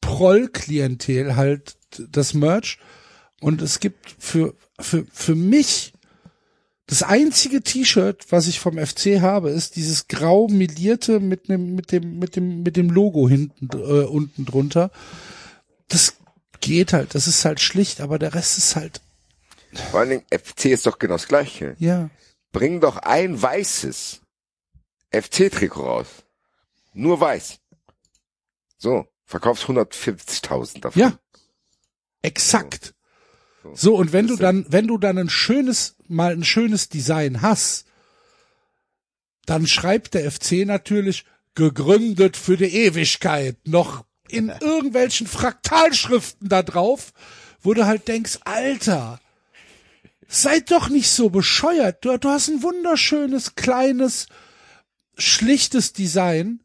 Proll-Klientel 0.00 1.36
halt 1.36 1.76
das 2.10 2.34
Merch. 2.34 2.78
Und 3.40 3.62
es 3.62 3.80
gibt 3.80 4.14
für, 4.18 4.54
für, 4.80 5.06
für 5.12 5.34
mich 5.34 5.92
das 6.86 7.02
einzige 7.02 7.62
T-Shirt, 7.62 8.26
was 8.30 8.46
ich 8.46 8.60
vom 8.60 8.78
FC 8.78 9.20
habe, 9.20 9.50
ist 9.50 9.76
dieses 9.76 10.06
grau 10.06 10.48
melierte 10.48 11.18
mit 11.18 11.48
dem, 11.48 11.74
mit 11.74 11.92
dem, 11.92 12.18
mit 12.18 12.36
dem, 12.36 12.62
mit 12.62 12.76
dem 12.76 12.90
Logo 12.90 13.28
hinten, 13.28 13.68
äh, 13.72 14.04
unten 14.04 14.44
drunter. 14.44 14.90
Das 15.88 16.16
geht 16.60 16.92
halt, 16.92 17.14
das 17.14 17.26
ist 17.26 17.44
halt 17.44 17.60
schlicht, 17.60 18.00
aber 18.00 18.18
der 18.18 18.34
Rest 18.34 18.58
ist 18.58 18.76
halt, 18.76 19.00
Vor 19.90 20.00
allen 20.00 20.10
Dingen, 20.10 20.24
FC 20.30 20.66
ist 20.66 20.86
doch 20.86 20.98
genau 20.98 21.14
das 21.14 21.28
Gleiche. 21.28 21.76
ja. 21.78 22.10
Bring 22.52 22.80
doch 22.80 22.98
ein 22.98 23.42
weißes 23.42 24.20
FC-Trikot 25.10 25.82
raus. 25.82 26.06
Nur 26.92 27.18
weiß. 27.18 27.58
So, 28.78 29.06
verkaufst 29.24 29.64
150.000 29.64 30.80
davon. 30.80 31.02
Ja. 31.02 31.18
Exakt. 32.24 32.94
So, 33.74 33.96
und 33.96 34.14
wenn 34.14 34.26
du 34.26 34.36
dann, 34.36 34.64
wenn 34.68 34.86
du 34.86 34.96
dann 34.96 35.18
ein 35.18 35.28
schönes, 35.28 35.96
mal 36.08 36.32
ein 36.32 36.44
schönes 36.44 36.88
Design 36.88 37.42
hast, 37.42 37.84
dann 39.44 39.66
schreibt 39.66 40.14
der 40.14 40.30
FC 40.30 40.64
natürlich 40.64 41.26
gegründet 41.54 42.38
für 42.38 42.56
die 42.56 42.74
Ewigkeit 42.74 43.58
noch 43.66 44.06
in 44.28 44.48
irgendwelchen 44.48 45.26
Fraktalschriften 45.26 46.48
da 46.48 46.62
drauf, 46.62 47.12
wo 47.60 47.74
du 47.74 47.84
halt 47.84 48.08
denkst, 48.08 48.38
Alter, 48.44 49.20
seid 50.26 50.70
doch 50.70 50.88
nicht 50.88 51.10
so 51.10 51.28
bescheuert. 51.28 52.04
Du, 52.06 52.16
du 52.16 52.28
hast 52.30 52.48
ein 52.48 52.62
wunderschönes, 52.62 53.54
kleines, 53.54 54.28
schlichtes 55.18 55.92
Design 55.92 56.62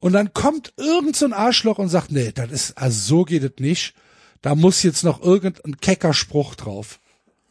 und 0.00 0.14
dann 0.14 0.32
kommt 0.32 0.72
irgend 0.78 1.16
so 1.16 1.26
ein 1.26 1.34
Arschloch 1.34 1.78
und 1.78 1.90
sagt, 1.90 2.12
nee, 2.12 2.32
das 2.32 2.50
ist, 2.50 2.78
also 2.78 2.98
so 2.98 3.24
geht 3.24 3.42
es 3.42 3.52
nicht. 3.58 3.94
Da 4.42 4.54
muss 4.54 4.82
jetzt 4.82 5.04
noch 5.04 5.22
irgendein 5.22 5.78
kecker 5.80 6.12
Spruch 6.12 6.54
drauf. 6.54 6.98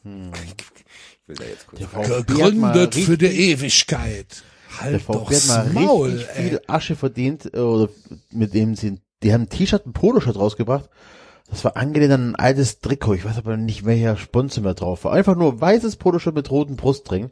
Ich 0.03 0.09
will 1.27 1.35
da 1.35 1.43
jetzt 1.45 1.67
kurz 1.67 1.79
Der. 1.79 1.87
VfB 1.87 2.33
Gegründet 2.33 2.95
für 2.95 3.17
die 3.17 3.25
Ewigkeit. 3.51 4.43
Der 4.69 4.79
Halt 4.81 5.01
VfB 5.01 5.13
doch's 5.13 5.49
hat 5.49 5.73
mal 5.73 5.81
Maul, 5.83 6.09
richtig 6.11 6.29
ey. 6.35 6.49
viel 6.49 6.61
Asche 6.67 6.95
verdient, 6.95 7.53
äh, 7.53 7.59
oder 7.59 7.91
mit 8.31 8.53
dem 8.53 8.75
sie, 8.75 8.99
die 9.23 9.33
haben 9.33 9.41
ein 9.43 9.49
T-Shirt, 9.49 9.85
ein 9.85 9.93
Poloshirt 9.93 10.37
rausgebracht. 10.37 10.89
Das 11.49 11.63
war 11.65 11.75
angelehnt 11.75 12.13
an 12.13 12.29
ein 12.31 12.35
altes 12.35 12.79
Trikot. 12.79 13.15
Ich 13.15 13.25
weiß 13.25 13.37
aber 13.37 13.57
nicht, 13.57 13.85
welcher 13.85 14.15
Sponsor 14.15 14.63
mehr 14.63 14.73
drauf 14.73 15.03
war. 15.03 15.11
Einfach 15.11 15.35
nur 15.35 15.59
weißes 15.59 15.97
Poloshirt 15.97 16.35
mit 16.35 16.49
rotem 16.49 16.77
Brustring. 16.77 17.29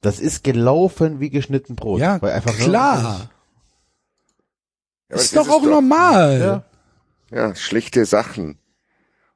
Das 0.00 0.18
ist 0.18 0.42
gelaufen 0.44 1.20
wie 1.20 1.30
geschnitten 1.30 1.76
Brot. 1.76 2.00
Ja, 2.00 2.20
Weil 2.20 2.32
einfach 2.32 2.56
nur- 2.58 2.68
klar. 2.68 3.30
Ist 5.08 5.36
das 5.36 5.46
doch 5.46 5.52
auch 5.54 5.62
normal. 5.62 6.64
Ja. 7.30 7.38
Ja, 7.48 7.54
schlichte 7.54 8.04
Sachen. 8.04 8.58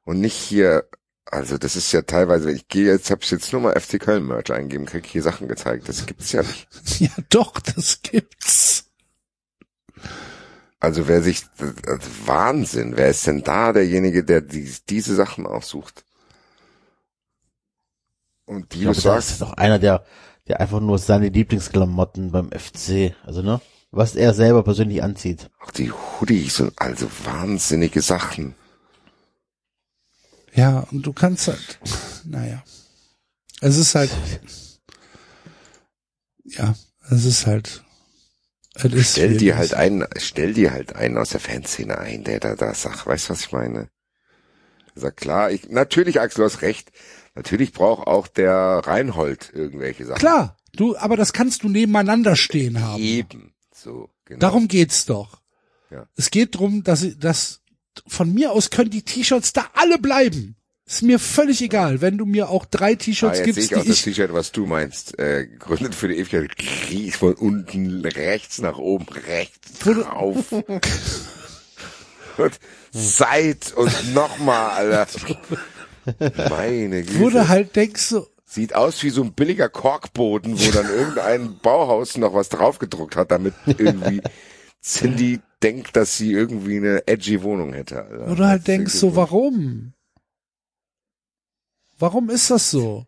Und 0.03 0.19
nicht 0.19 0.35
hier, 0.35 0.85
also 1.25 1.57
das 1.57 1.75
ist 1.75 1.91
ja 1.91 2.01
teilweise, 2.01 2.51
ich 2.51 2.67
gehe 2.67 2.85
jetzt, 2.85 3.09
ich 3.09 3.31
jetzt 3.31 3.53
nur 3.53 3.61
mal 3.61 3.79
FC 3.79 3.99
Köln 3.99 4.25
Merch 4.25 4.51
eingeben, 4.51 4.85
krieg 4.85 5.05
hier 5.05 5.21
Sachen 5.23 5.47
gezeigt. 5.47 5.87
Das 5.87 6.05
gibt's 6.05 6.31
ja 6.31 6.41
nicht. 6.41 6.67
Ja, 6.99 7.09
doch, 7.29 7.59
das 7.59 8.01
gibt's. 8.01 8.85
Also 10.79 11.07
wer 11.07 11.21
sich, 11.21 11.43
also 11.59 12.09
Wahnsinn, 12.25 12.97
wer 12.97 13.09
ist 13.09 13.27
denn 13.27 13.43
da 13.43 13.71
derjenige, 13.71 14.23
der 14.23 14.41
die, 14.41 14.71
diese 14.89 15.15
Sachen 15.15 15.45
aussucht? 15.45 16.03
Und 18.45 18.73
wie 18.73 18.89
Ich 18.89 18.97
du 18.97 19.01
das 19.03 19.31
ist 19.31 19.41
doch 19.41 19.53
einer, 19.53 19.79
der, 19.79 20.03
der 20.47 20.59
einfach 20.59 20.79
nur 20.79 20.97
seine 20.97 21.29
Lieblingsklamotten 21.29 22.31
beim 22.31 22.49
FC, 22.51 23.15
also 23.23 23.41
ne, 23.41 23.61
was 23.91 24.15
er 24.15 24.33
selber 24.33 24.63
persönlich 24.63 25.03
anzieht. 25.03 25.49
auch 25.59 25.71
die 25.71 25.91
Hoodies 25.91 26.59
und 26.61 26.73
also 26.81 27.07
wahnsinnige 27.25 28.01
Sachen. 28.01 28.55
Ja, 30.53 30.79
und 30.91 31.03
du 31.05 31.13
kannst 31.13 31.47
halt, 31.47 31.79
naja. 32.25 32.63
Es 33.61 33.77
ist 33.77 33.95
halt, 33.95 34.11
ja, 36.43 36.75
es 37.09 37.25
ist 37.25 37.45
halt, 37.45 37.83
es 38.73 38.93
ist 38.93 39.11
Stell 39.11 39.37
dir 39.37 39.57
halt 39.57 39.73
einen, 39.73 40.05
stell 40.17 40.53
dir 40.53 40.71
halt 40.71 40.95
einen 40.95 41.17
aus 41.17 41.29
der 41.29 41.39
Fanszene 41.39 41.97
ein, 41.97 42.23
der 42.23 42.39
da 42.39 42.55
das 42.55 42.81
sagt, 42.81 43.05
weißt 43.05 43.29
du, 43.29 43.33
was 43.33 43.41
ich 43.41 43.51
meine? 43.51 43.89
Sagt, 44.95 45.17
klar, 45.17 45.51
ich, 45.51 45.69
natürlich, 45.69 46.19
Axel, 46.19 46.43
du 46.43 46.51
hast 46.51 46.61
recht. 46.61 46.91
Natürlich 47.33 47.71
braucht 47.71 48.07
auch 48.07 48.27
der 48.27 48.81
Reinhold 48.83 49.51
irgendwelche 49.53 50.05
Sachen. 50.05 50.19
Klar, 50.19 50.57
du, 50.73 50.97
aber 50.97 51.15
das 51.15 51.31
kannst 51.31 51.63
du 51.63 51.69
nebeneinander 51.69 52.35
stehen 52.35 52.81
haben. 52.81 53.01
Eben. 53.01 53.53
So, 53.73 54.09
genau. 54.25 54.39
Darum 54.39 54.67
geht's 54.67 55.05
doch. 55.05 55.41
Ja. 55.89 56.07
Es 56.15 56.29
geht 56.29 56.55
drum, 56.55 56.83
dass, 56.83 57.05
dass 57.17 57.60
von 58.07 58.33
mir 58.33 58.51
aus 58.51 58.69
können 58.69 58.89
die 58.89 59.03
T-Shirts 59.03 59.53
da 59.53 59.65
alle 59.73 59.97
bleiben. 59.97 60.55
Ist 60.85 61.03
mir 61.03 61.19
völlig 61.19 61.61
egal, 61.61 62.01
wenn 62.01 62.17
du 62.17 62.25
mir 62.25 62.49
auch 62.49 62.65
drei 62.65 62.93
Ah, 62.93 62.95
T-Shirts 62.95 63.37
sehe 63.37 63.45
gibst, 63.45 63.59
ich 63.59 63.75
auch 63.75 63.85
das 63.85 64.01
T-Shirt, 64.01 64.33
was 64.33 64.51
du 64.51 64.65
meinst. 64.65 65.17
Äh, 65.19 65.47
gegründet 65.47 65.95
für 65.95 66.07
die 66.09 66.17
Ewigkeit. 66.17 66.57
Krieg 66.57 67.15
von 67.15 67.33
unten 67.35 68.03
rechts 68.03 68.59
nach 68.59 68.77
oben 68.77 69.05
rechts 69.07 69.79
drauf. 69.79 70.51
und 72.37 72.59
seit 72.91 73.71
und 73.73 74.13
nochmal, 74.13 74.93
Alter. 74.93 75.07
Meine 76.49 77.03
Güte. 77.03 77.29
du 77.31 77.47
halt 77.47 77.75
denkst 77.75 78.01
so, 78.01 78.27
Sieht 78.53 78.75
aus 78.75 79.01
wie 79.03 79.11
so 79.11 79.23
ein 79.23 79.31
billiger 79.31 79.69
Korkboden, 79.69 80.59
wo 80.59 80.71
dann 80.71 80.89
irgendein 80.89 81.57
Bauhaus 81.59 82.17
noch 82.17 82.33
was 82.33 82.49
draufgedruckt 82.49 83.15
hat, 83.15 83.31
damit 83.31 83.53
irgendwie 83.65 84.21
Cindy 84.83 85.39
denkt, 85.61 85.95
dass 85.95 86.17
sie 86.17 86.31
irgendwie 86.31 86.77
eine 86.77 87.07
edgy 87.07 87.43
Wohnung 87.43 87.73
hätte. 87.73 88.03
Alter. 88.03 88.35
du 88.35 88.47
halt 88.47 88.67
denkst 88.67 88.93
so, 88.93 89.15
warum? 89.15 89.93
Warum 91.99 92.29
ist 92.29 92.49
das 92.49 92.71
so? 92.71 93.05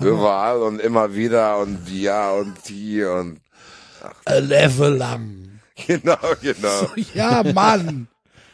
Überall 0.00 0.62
und 0.62 0.80
immer 0.80 1.14
wieder 1.14 1.58
und 1.58 1.88
ja 1.88 2.32
und 2.32 2.56
die 2.68 3.04
und 3.04 3.40
A 4.24 4.34
level 4.34 5.00
up. 5.02 5.20
genau, 5.86 6.16
genau. 6.40 6.90
Ja, 7.14 7.42
Mann. 7.42 8.08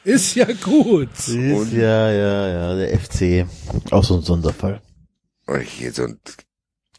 Ist 0.05 0.35
ja 0.35 0.47
gut. 0.63 1.11
Ist, 1.13 1.73
ja, 1.73 2.11
ja, 2.11 2.49
ja, 2.49 2.75
der 2.77 2.99
FC. 2.99 3.47
Auch 3.91 4.05
so 4.05 4.17
ein 4.17 4.23
Sonderfall. 4.23 4.81
Und 5.47 5.61
hier 5.61 5.93
so 5.93 6.05
ein 6.05 6.19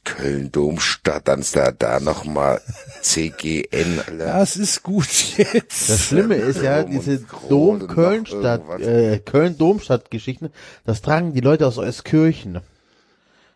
Köln-Domstadt, 0.03 1.27
dann 1.27 1.39
ist 1.41 1.55
da, 1.55 1.71
da 1.71 1.99
nochmal 1.99 2.61
CGN, 3.01 3.99
Alter. 4.07 4.25
Das 4.39 4.55
ist 4.57 4.83
gut 4.83 5.07
jetzt. 5.37 5.89
Das 5.89 6.05
Schlimme 6.05 6.35
ist 6.35 6.61
ja, 6.61 6.83
diese 6.83 7.21
Kroll 7.21 7.49
und 7.51 7.79
noch 7.79 7.87
Dom-Köln-Stadt, 7.87 8.61
irgendwas. 8.61 8.87
äh, 8.87 9.19
Köln-Domstadt-Geschichten, 9.19 10.49
das 10.85 11.01
tragen 11.01 11.33
die 11.33 11.41
Leute 11.41 11.67
aus 11.67 11.77
Euskirchen. 11.77 12.61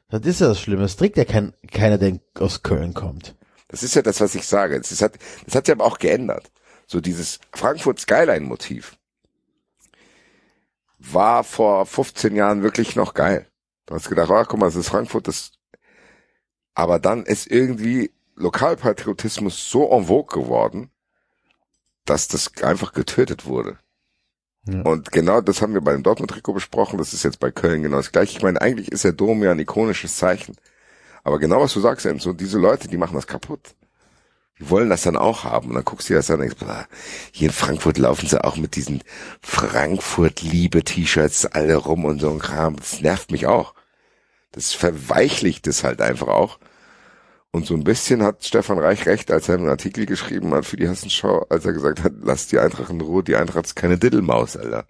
Das 0.10 0.22
ist 0.22 0.42
ja 0.42 0.48
das 0.48 0.60
Schlimme. 0.62 0.84
Das 0.84 0.96
trägt 0.96 1.18
ja 1.18 1.26
kein, 1.26 1.54
keiner, 1.72 1.98
der 1.98 2.20
aus 2.40 2.62
Köln 2.62 2.94
kommt. 2.94 3.36
Das 3.70 3.82
ist 3.82 3.96
ja 3.96 4.04
das, 4.04 4.22
was 4.22 4.36
ich 4.36 4.46
sage. 4.46 4.80
Das 4.80 5.02
hat, 5.02 5.14
das 5.46 5.56
hat 5.56 5.66
sich 5.66 5.74
aber 5.74 5.86
auch 5.86 5.98
geändert. 5.98 6.52
So 6.86 7.02
dieses 7.02 7.40
Frankfurt 7.52 8.00
Skyline 8.00 8.46
Motiv 8.46 8.98
war 11.00 11.44
vor 11.44 11.86
15 11.86 12.36
Jahren 12.36 12.62
wirklich 12.62 12.96
noch 12.96 13.16
geil. 13.16 13.48
Du 13.88 13.96
hast 13.96 14.10
gedacht, 14.10 14.30
ach, 14.32 14.48
guck 14.48 14.60
mal, 14.60 14.68
das 14.68 14.76
ist 14.76 14.90
Frankfurt, 14.90 15.28
das, 15.28 15.52
aber 16.74 17.00
dann 17.00 17.24
ist 17.24 17.48
irgendwie 17.48 18.11
Lokalpatriotismus 18.35 19.69
so 19.69 19.92
en 19.92 20.06
vogue 20.06 20.42
geworden, 20.42 20.90
dass 22.06 22.27
das 22.27 22.52
einfach 22.64 22.93
getötet 22.93 23.45
wurde. 23.45 23.77
Ja. 24.66 24.82
Und 24.82 25.11
genau 25.11 25.42
das 25.42 25.61
haben 25.61 25.74
wir 25.74 25.82
bei 25.82 25.93
dem 25.93 26.03
Dortmund-Trikot 26.03 26.53
besprochen, 26.53 26.98
das 26.98 27.14
ist 27.14 27.24
jetzt 27.24 27.40
bei 27.40 27.52
Köln 27.52 27.84
genau 27.84 27.98
das 27.98 28.11
gleiche. 28.11 28.38
Ich 28.38 28.43
meine, 28.43 28.61
eigentlich 28.61 28.92
ist 28.92 29.03
der 29.03 29.11
Dom 29.11 29.43
ja 29.43 29.52
ein 29.52 29.60
ikonisches 29.60 30.18
Zeichen. 30.18 30.56
Aber 31.24 31.40
genau 31.40 31.61
was 31.61 31.74
du 31.74 31.80
sagst, 31.80 32.06
Enzo, 32.06 32.34
diese 32.34 32.60
Leute, 32.60 32.88
die 32.88 32.98
machen 32.98 33.16
das 33.16 33.27
kaputt. 33.27 33.76
Die 34.60 34.69
wollen 34.69 34.90
das 34.90 35.02
dann 35.03 35.18
auch 35.18 35.43
haben. 35.43 35.69
Und 35.69 35.76
dann 35.76 35.85
guckst 35.85 36.10
du 36.10 36.14
dir 36.14 36.19
das 36.19 36.30
an 36.30 36.35
und 36.35 36.42
denkst, 36.42 36.58
boah, 36.60 36.88
hier 37.32 37.48
in 37.48 37.53
Frankfurt 37.53 37.98
laufen 37.98 38.27
sie 38.27 38.43
auch 38.43 38.56
mit 38.56 38.76
diesen 38.76 39.02
Frankfurt-Liebe-T-Shirts 39.42 41.48
alle 41.48 41.76
rum 41.76 42.06
und 42.06 42.19
so 42.19 42.30
ein 42.30 42.38
Kram. 42.40 42.76
Das 42.77 43.02
nervt 43.02 43.32
mich 43.32 43.48
auch. 43.48 43.74
Das 44.54 44.74
verweichlicht 44.74 45.68
es 45.68 45.84
halt 45.84 46.02
einfach 46.02 46.28
auch. 46.28 46.60
Und 47.52 47.68
so 47.68 47.76
ein 47.76 47.84
bisschen 47.84 48.24
hat 48.24 48.44
Stefan 48.44 48.80
Reich 48.80 49.06
recht, 49.06 49.30
als 49.30 49.48
er 49.48 49.56
einen 49.58 49.70
Artikel 49.70 50.06
geschrieben 50.08 50.54
hat 50.56 50.66
für 50.66 50.78
die 50.78 50.88
Hessenschau, 50.88 51.46
als 51.50 51.66
er 51.66 51.74
gesagt 51.74 52.04
hat, 52.04 52.14
lass 52.22 52.48
die 52.48 52.58
Eintracht 52.58 52.90
in 52.90 53.02
Ruhe, 53.02 53.24
die 53.24 53.36
Eintracht 53.36 53.66
ist 53.66 53.76
keine 53.76 53.98
Diddelmaus, 54.00 54.58
Alter. 54.58 54.88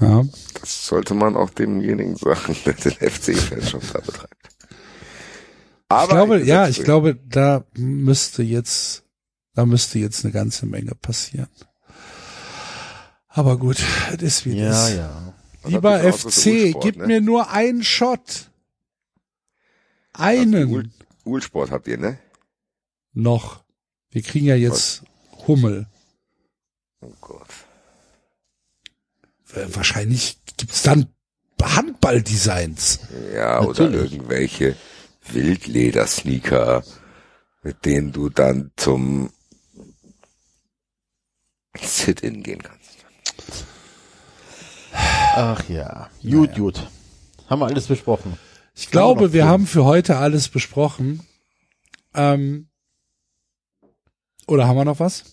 Ja. 0.00 0.24
Das 0.60 0.86
sollte 0.86 1.14
man 1.14 1.36
auch 1.36 1.50
demjenigen 1.50 2.16
sagen, 2.16 2.56
der 2.66 2.74
den 2.74 2.92
FC-Fanshop 2.92 3.82
da 3.92 4.00
betreibt. 4.00 4.34
Aber 5.88 6.04
ich 6.04 6.10
glaube, 6.10 6.40
ich 6.40 6.46
ja, 6.46 6.68
ich 6.68 6.82
glaube, 6.84 7.14
da 7.16 7.64
müsste 7.74 8.42
jetzt, 8.42 9.04
da 9.54 9.66
müsste 9.66 9.98
jetzt 9.98 10.24
eine 10.24 10.32
ganze 10.32 10.66
Menge 10.66 10.94
passieren. 10.94 11.48
Aber 13.28 13.58
gut, 13.58 13.78
das 14.12 14.22
ist 14.22 14.46
wie 14.46 14.56
Ja, 14.58 14.68
das. 14.70 14.94
ja. 14.94 15.29
Lieber 15.64 16.00
FC, 16.12 16.74
gib 16.80 16.96
ne? 16.96 17.06
mir 17.06 17.20
nur 17.20 17.50
einen 17.50 17.82
Shot. 17.84 18.50
Einen 20.12 20.92
Ulsport 21.24 21.70
habt 21.70 21.86
ihr, 21.86 21.98
ne? 21.98 22.18
noch. 23.12 23.64
Wir 24.10 24.22
kriegen 24.22 24.46
ja 24.46 24.56
jetzt 24.56 25.02
Hummel. 25.46 25.86
Oh 27.00 27.12
Gott. 27.20 27.48
Wahrscheinlich 29.52 30.38
gibt's 30.56 30.82
dann 30.82 31.08
Handballdesigns. 31.60 33.00
Ja, 33.34 33.60
oder 33.60 33.84
Natürlich. 33.84 34.12
irgendwelche 34.12 34.76
Wildleder-Sneaker, 35.28 36.84
mit 37.62 37.84
denen 37.84 38.12
du 38.12 38.28
dann 38.28 38.70
zum 38.76 39.30
Sit-In 41.78 42.42
gehen 42.42 42.62
kannst. 42.62 42.79
Ach 45.42 45.68
ja. 45.68 46.08
Gut, 46.22 46.54
gut. 46.54 46.86
Haben 47.48 47.60
wir 47.60 47.66
alles 47.66 47.86
besprochen. 47.86 48.36
Ich 48.74 48.90
glaube, 48.90 49.24
noch 49.26 49.32
wir 49.32 49.46
haben 49.48 49.66
für 49.66 49.84
heute 49.84 50.16
alles 50.18 50.48
besprochen. 50.48 51.20
Ähm, 52.14 52.68
oder 54.46 54.66
haben 54.68 54.76
wir 54.76 54.84
noch 54.84 55.00
was? 55.00 55.24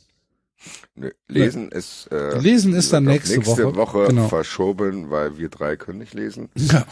Nö, 0.95 1.11
Lesen 1.27 1.69
ist 1.71 2.07
äh, 2.11 2.37
Lesen 2.39 2.73
ist 2.73 2.91
dann 2.93 3.03
nächste 3.03 3.37
nächste 3.37 3.65
Woche. 3.65 3.75
Woche, 3.75 4.07
Genau. 4.07 4.27
verschoben, 4.27 5.09
weil 5.11 5.37
wir 5.37 5.49
drei 5.49 5.75
können 5.75 5.99
nicht 5.99 6.13
lesen. 6.13 6.49
Ja. 6.55 6.85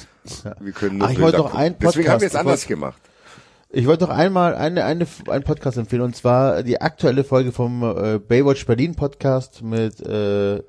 Wir 0.60 0.72
können 0.74 0.98
nur 1.00 1.08
Ach, 1.08 1.12
ich 1.12 1.20
wollte 1.22 1.38
doch 1.38 1.54
einen 1.56 1.76
gucken. 1.76 1.88
Deswegen 1.88 2.10
haben 2.10 2.22
wir 2.22 2.28
Podcast- 2.28 2.34
es 2.36 2.40
anders 2.40 2.68
gemacht. 2.68 3.02
Ich 3.70 3.88
wollte 3.88 4.06
doch 4.06 4.14
einmal 4.14 4.56
eine, 4.56 4.86
eine, 4.86 5.08
einen 5.30 5.44
Podcast 5.44 5.78
empfehlen 5.78 6.04
und 6.04 6.16
zwar 6.16 6.64
die 6.64 6.80
aktuelle 6.82 7.24
Folge 7.24 7.52
vom 7.52 7.82
äh, 7.84 8.20
Baywatch 8.20 8.66
Berlin 8.66 8.96
Podcast 8.96 9.62
mit 9.64 10.00
äh, 10.02 10.62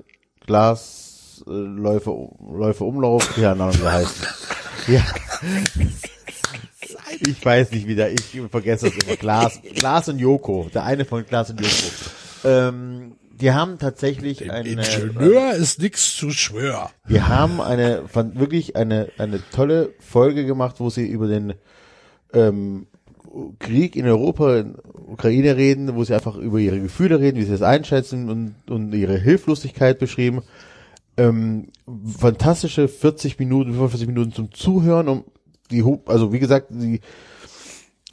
Glas 0.45 1.06
äh, 1.45 1.51
Läufe, 1.51 2.11
Läufe 2.51 2.83
Umlauf, 2.83 3.37
ja, 3.37 3.51
Ahnung, 3.51 3.73
wie 3.73 3.77
der 3.77 3.91
heißt. 3.93 4.15
ja. 4.87 5.01
Ich 7.19 7.43
weiß 7.43 7.71
nicht 7.71 7.87
wieder, 7.87 8.11
ich 8.11 8.39
vergesse 8.51 8.89
das 8.89 9.03
immer. 9.03 9.15
Glas, 9.15 9.59
Glas 9.75 10.09
und 10.09 10.19
Joko, 10.19 10.69
der 10.73 10.83
eine 10.83 11.05
von 11.05 11.25
Glas 11.25 11.49
und 11.49 11.61
Joko. 11.61 11.91
Ähm, 12.43 13.15
die 13.39 13.51
haben 13.51 13.77
tatsächlich 13.77 14.51
eine, 14.51 14.67
Ingenieur 14.67 15.53
ist 15.53 15.79
nix 15.81 16.15
zu 16.15 16.31
schwör. 16.31 16.89
wir 17.05 17.27
haben 17.27 17.61
eine 17.61 18.07
von 18.07 18.39
wirklich 18.39 18.75
eine 18.75 19.09
eine 19.17 19.41
tolle 19.51 19.93
Folge 19.99 20.45
gemacht, 20.45 20.75
wo 20.79 20.89
sie 20.89 21.07
über 21.07 21.27
den 21.27 21.53
ähm, 22.33 22.87
Krieg 23.59 23.95
in 23.95 24.07
Europa, 24.07 24.57
in 24.57 24.75
Ukraine 25.07 25.55
reden, 25.55 25.95
wo 25.95 26.03
sie 26.03 26.13
einfach 26.13 26.35
über 26.37 26.57
ihre 26.59 26.79
Gefühle 26.79 27.19
reden, 27.19 27.37
wie 27.37 27.43
sie 27.43 27.51
das 27.51 27.61
einschätzen 27.61 28.29
und, 28.29 28.55
und 28.69 28.93
ihre 28.93 29.17
Hilflosigkeit 29.17 29.99
beschrieben. 29.99 30.41
Ähm, 31.17 31.69
fantastische 32.17 32.87
40 32.87 33.39
Minuten, 33.39 33.71
45 33.71 34.07
Minuten 34.07 34.33
zum 34.33 34.51
Zuhören, 34.51 35.07
um 35.07 35.23
die, 35.71 35.83
also 36.05 36.31
wie 36.31 36.39
gesagt, 36.39 36.67
die, 36.69 37.01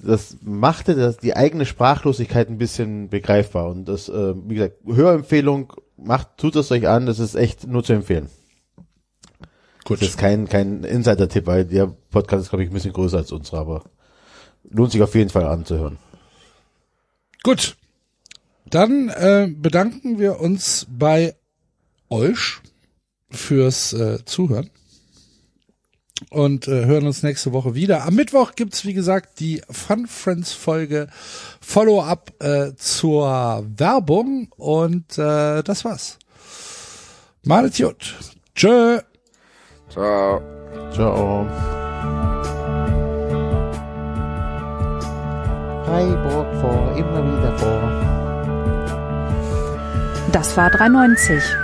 das 0.02 0.39
machte 0.42 0.94
das, 0.94 1.18
die 1.18 1.36
eigene 1.36 1.66
Sprachlosigkeit 1.66 2.49
ein 2.49 2.58
bisschen 2.58 3.08
begreifbar 3.08 3.68
und 3.68 3.86
das, 3.86 4.08
äh, 4.08 4.34
wie 4.49 4.55
gesagt, 4.55 4.76
Hörempfehlung, 4.86 5.73
macht, 5.97 6.36
tut 6.39 6.57
es 6.57 6.70
euch 6.70 6.89
an, 6.89 7.07
das 7.07 7.18
ist 7.18 7.34
echt 7.34 7.66
nur 7.66 7.84
zu 7.84 7.92
empfehlen. 7.92 8.28
Gut. 9.84 10.00
Das 10.00 10.08
ist 10.08 10.18
kein, 10.18 10.49
kein 10.49 10.83
Insider-Tipp, 10.83 11.47
weil 11.47 11.66
der 11.66 11.94
Podcast 12.10 12.44
ist, 12.44 12.50
glaube 12.50 12.65
ich, 12.65 12.70
ein 12.70 12.73
bisschen 12.73 12.92
größer 12.92 13.18
als 13.18 13.33
unserer, 13.33 13.60
aber 13.60 13.84
lohnt 14.70 14.92
sich 14.92 15.02
auf 15.02 15.15
jeden 15.15 15.31
Fall 15.31 15.44
anzuhören. 15.44 15.99
Gut. 17.42 17.76
Dann 18.66 19.10
äh, 19.10 19.49
bedanken 19.55 20.18
wir 20.18 20.41
uns 20.41 20.86
bei 20.91 21.36
euch 22.08 22.60
fürs 23.34 23.92
äh, 23.92 24.24
Zuhören 24.24 24.70
und 26.30 26.68
äh, 26.68 26.86
hören 26.86 27.06
uns 27.06 27.22
nächste 27.22 27.52
Woche 27.52 27.74
wieder. 27.74 28.04
Am 28.04 28.14
Mittwoch 28.14 28.54
gibt's 28.54 28.84
wie 28.84 28.94
gesagt, 28.94 29.40
die 29.40 29.62
Fun 29.70 30.06
Friends 30.06 30.52
Folge 30.52 31.08
Follow-up 31.60 32.32
äh, 32.42 32.74
zur 32.76 33.64
Werbung 33.76 34.48
und 34.56 35.18
äh, 35.18 35.62
das 35.62 35.84
war's. 35.84 36.18
Malet 37.42 37.76
gut. 37.76 38.14
Tschö. 38.54 39.00
Ciao. 39.90 40.40
Ciao. 40.92 41.46
Freiburg 45.84 46.46
vor, 46.60 46.96
immer 46.96 47.22
wieder 47.22 47.58
vor. 47.58 48.04
Das 50.32 50.56
war 50.56 50.70
390. 50.70 51.63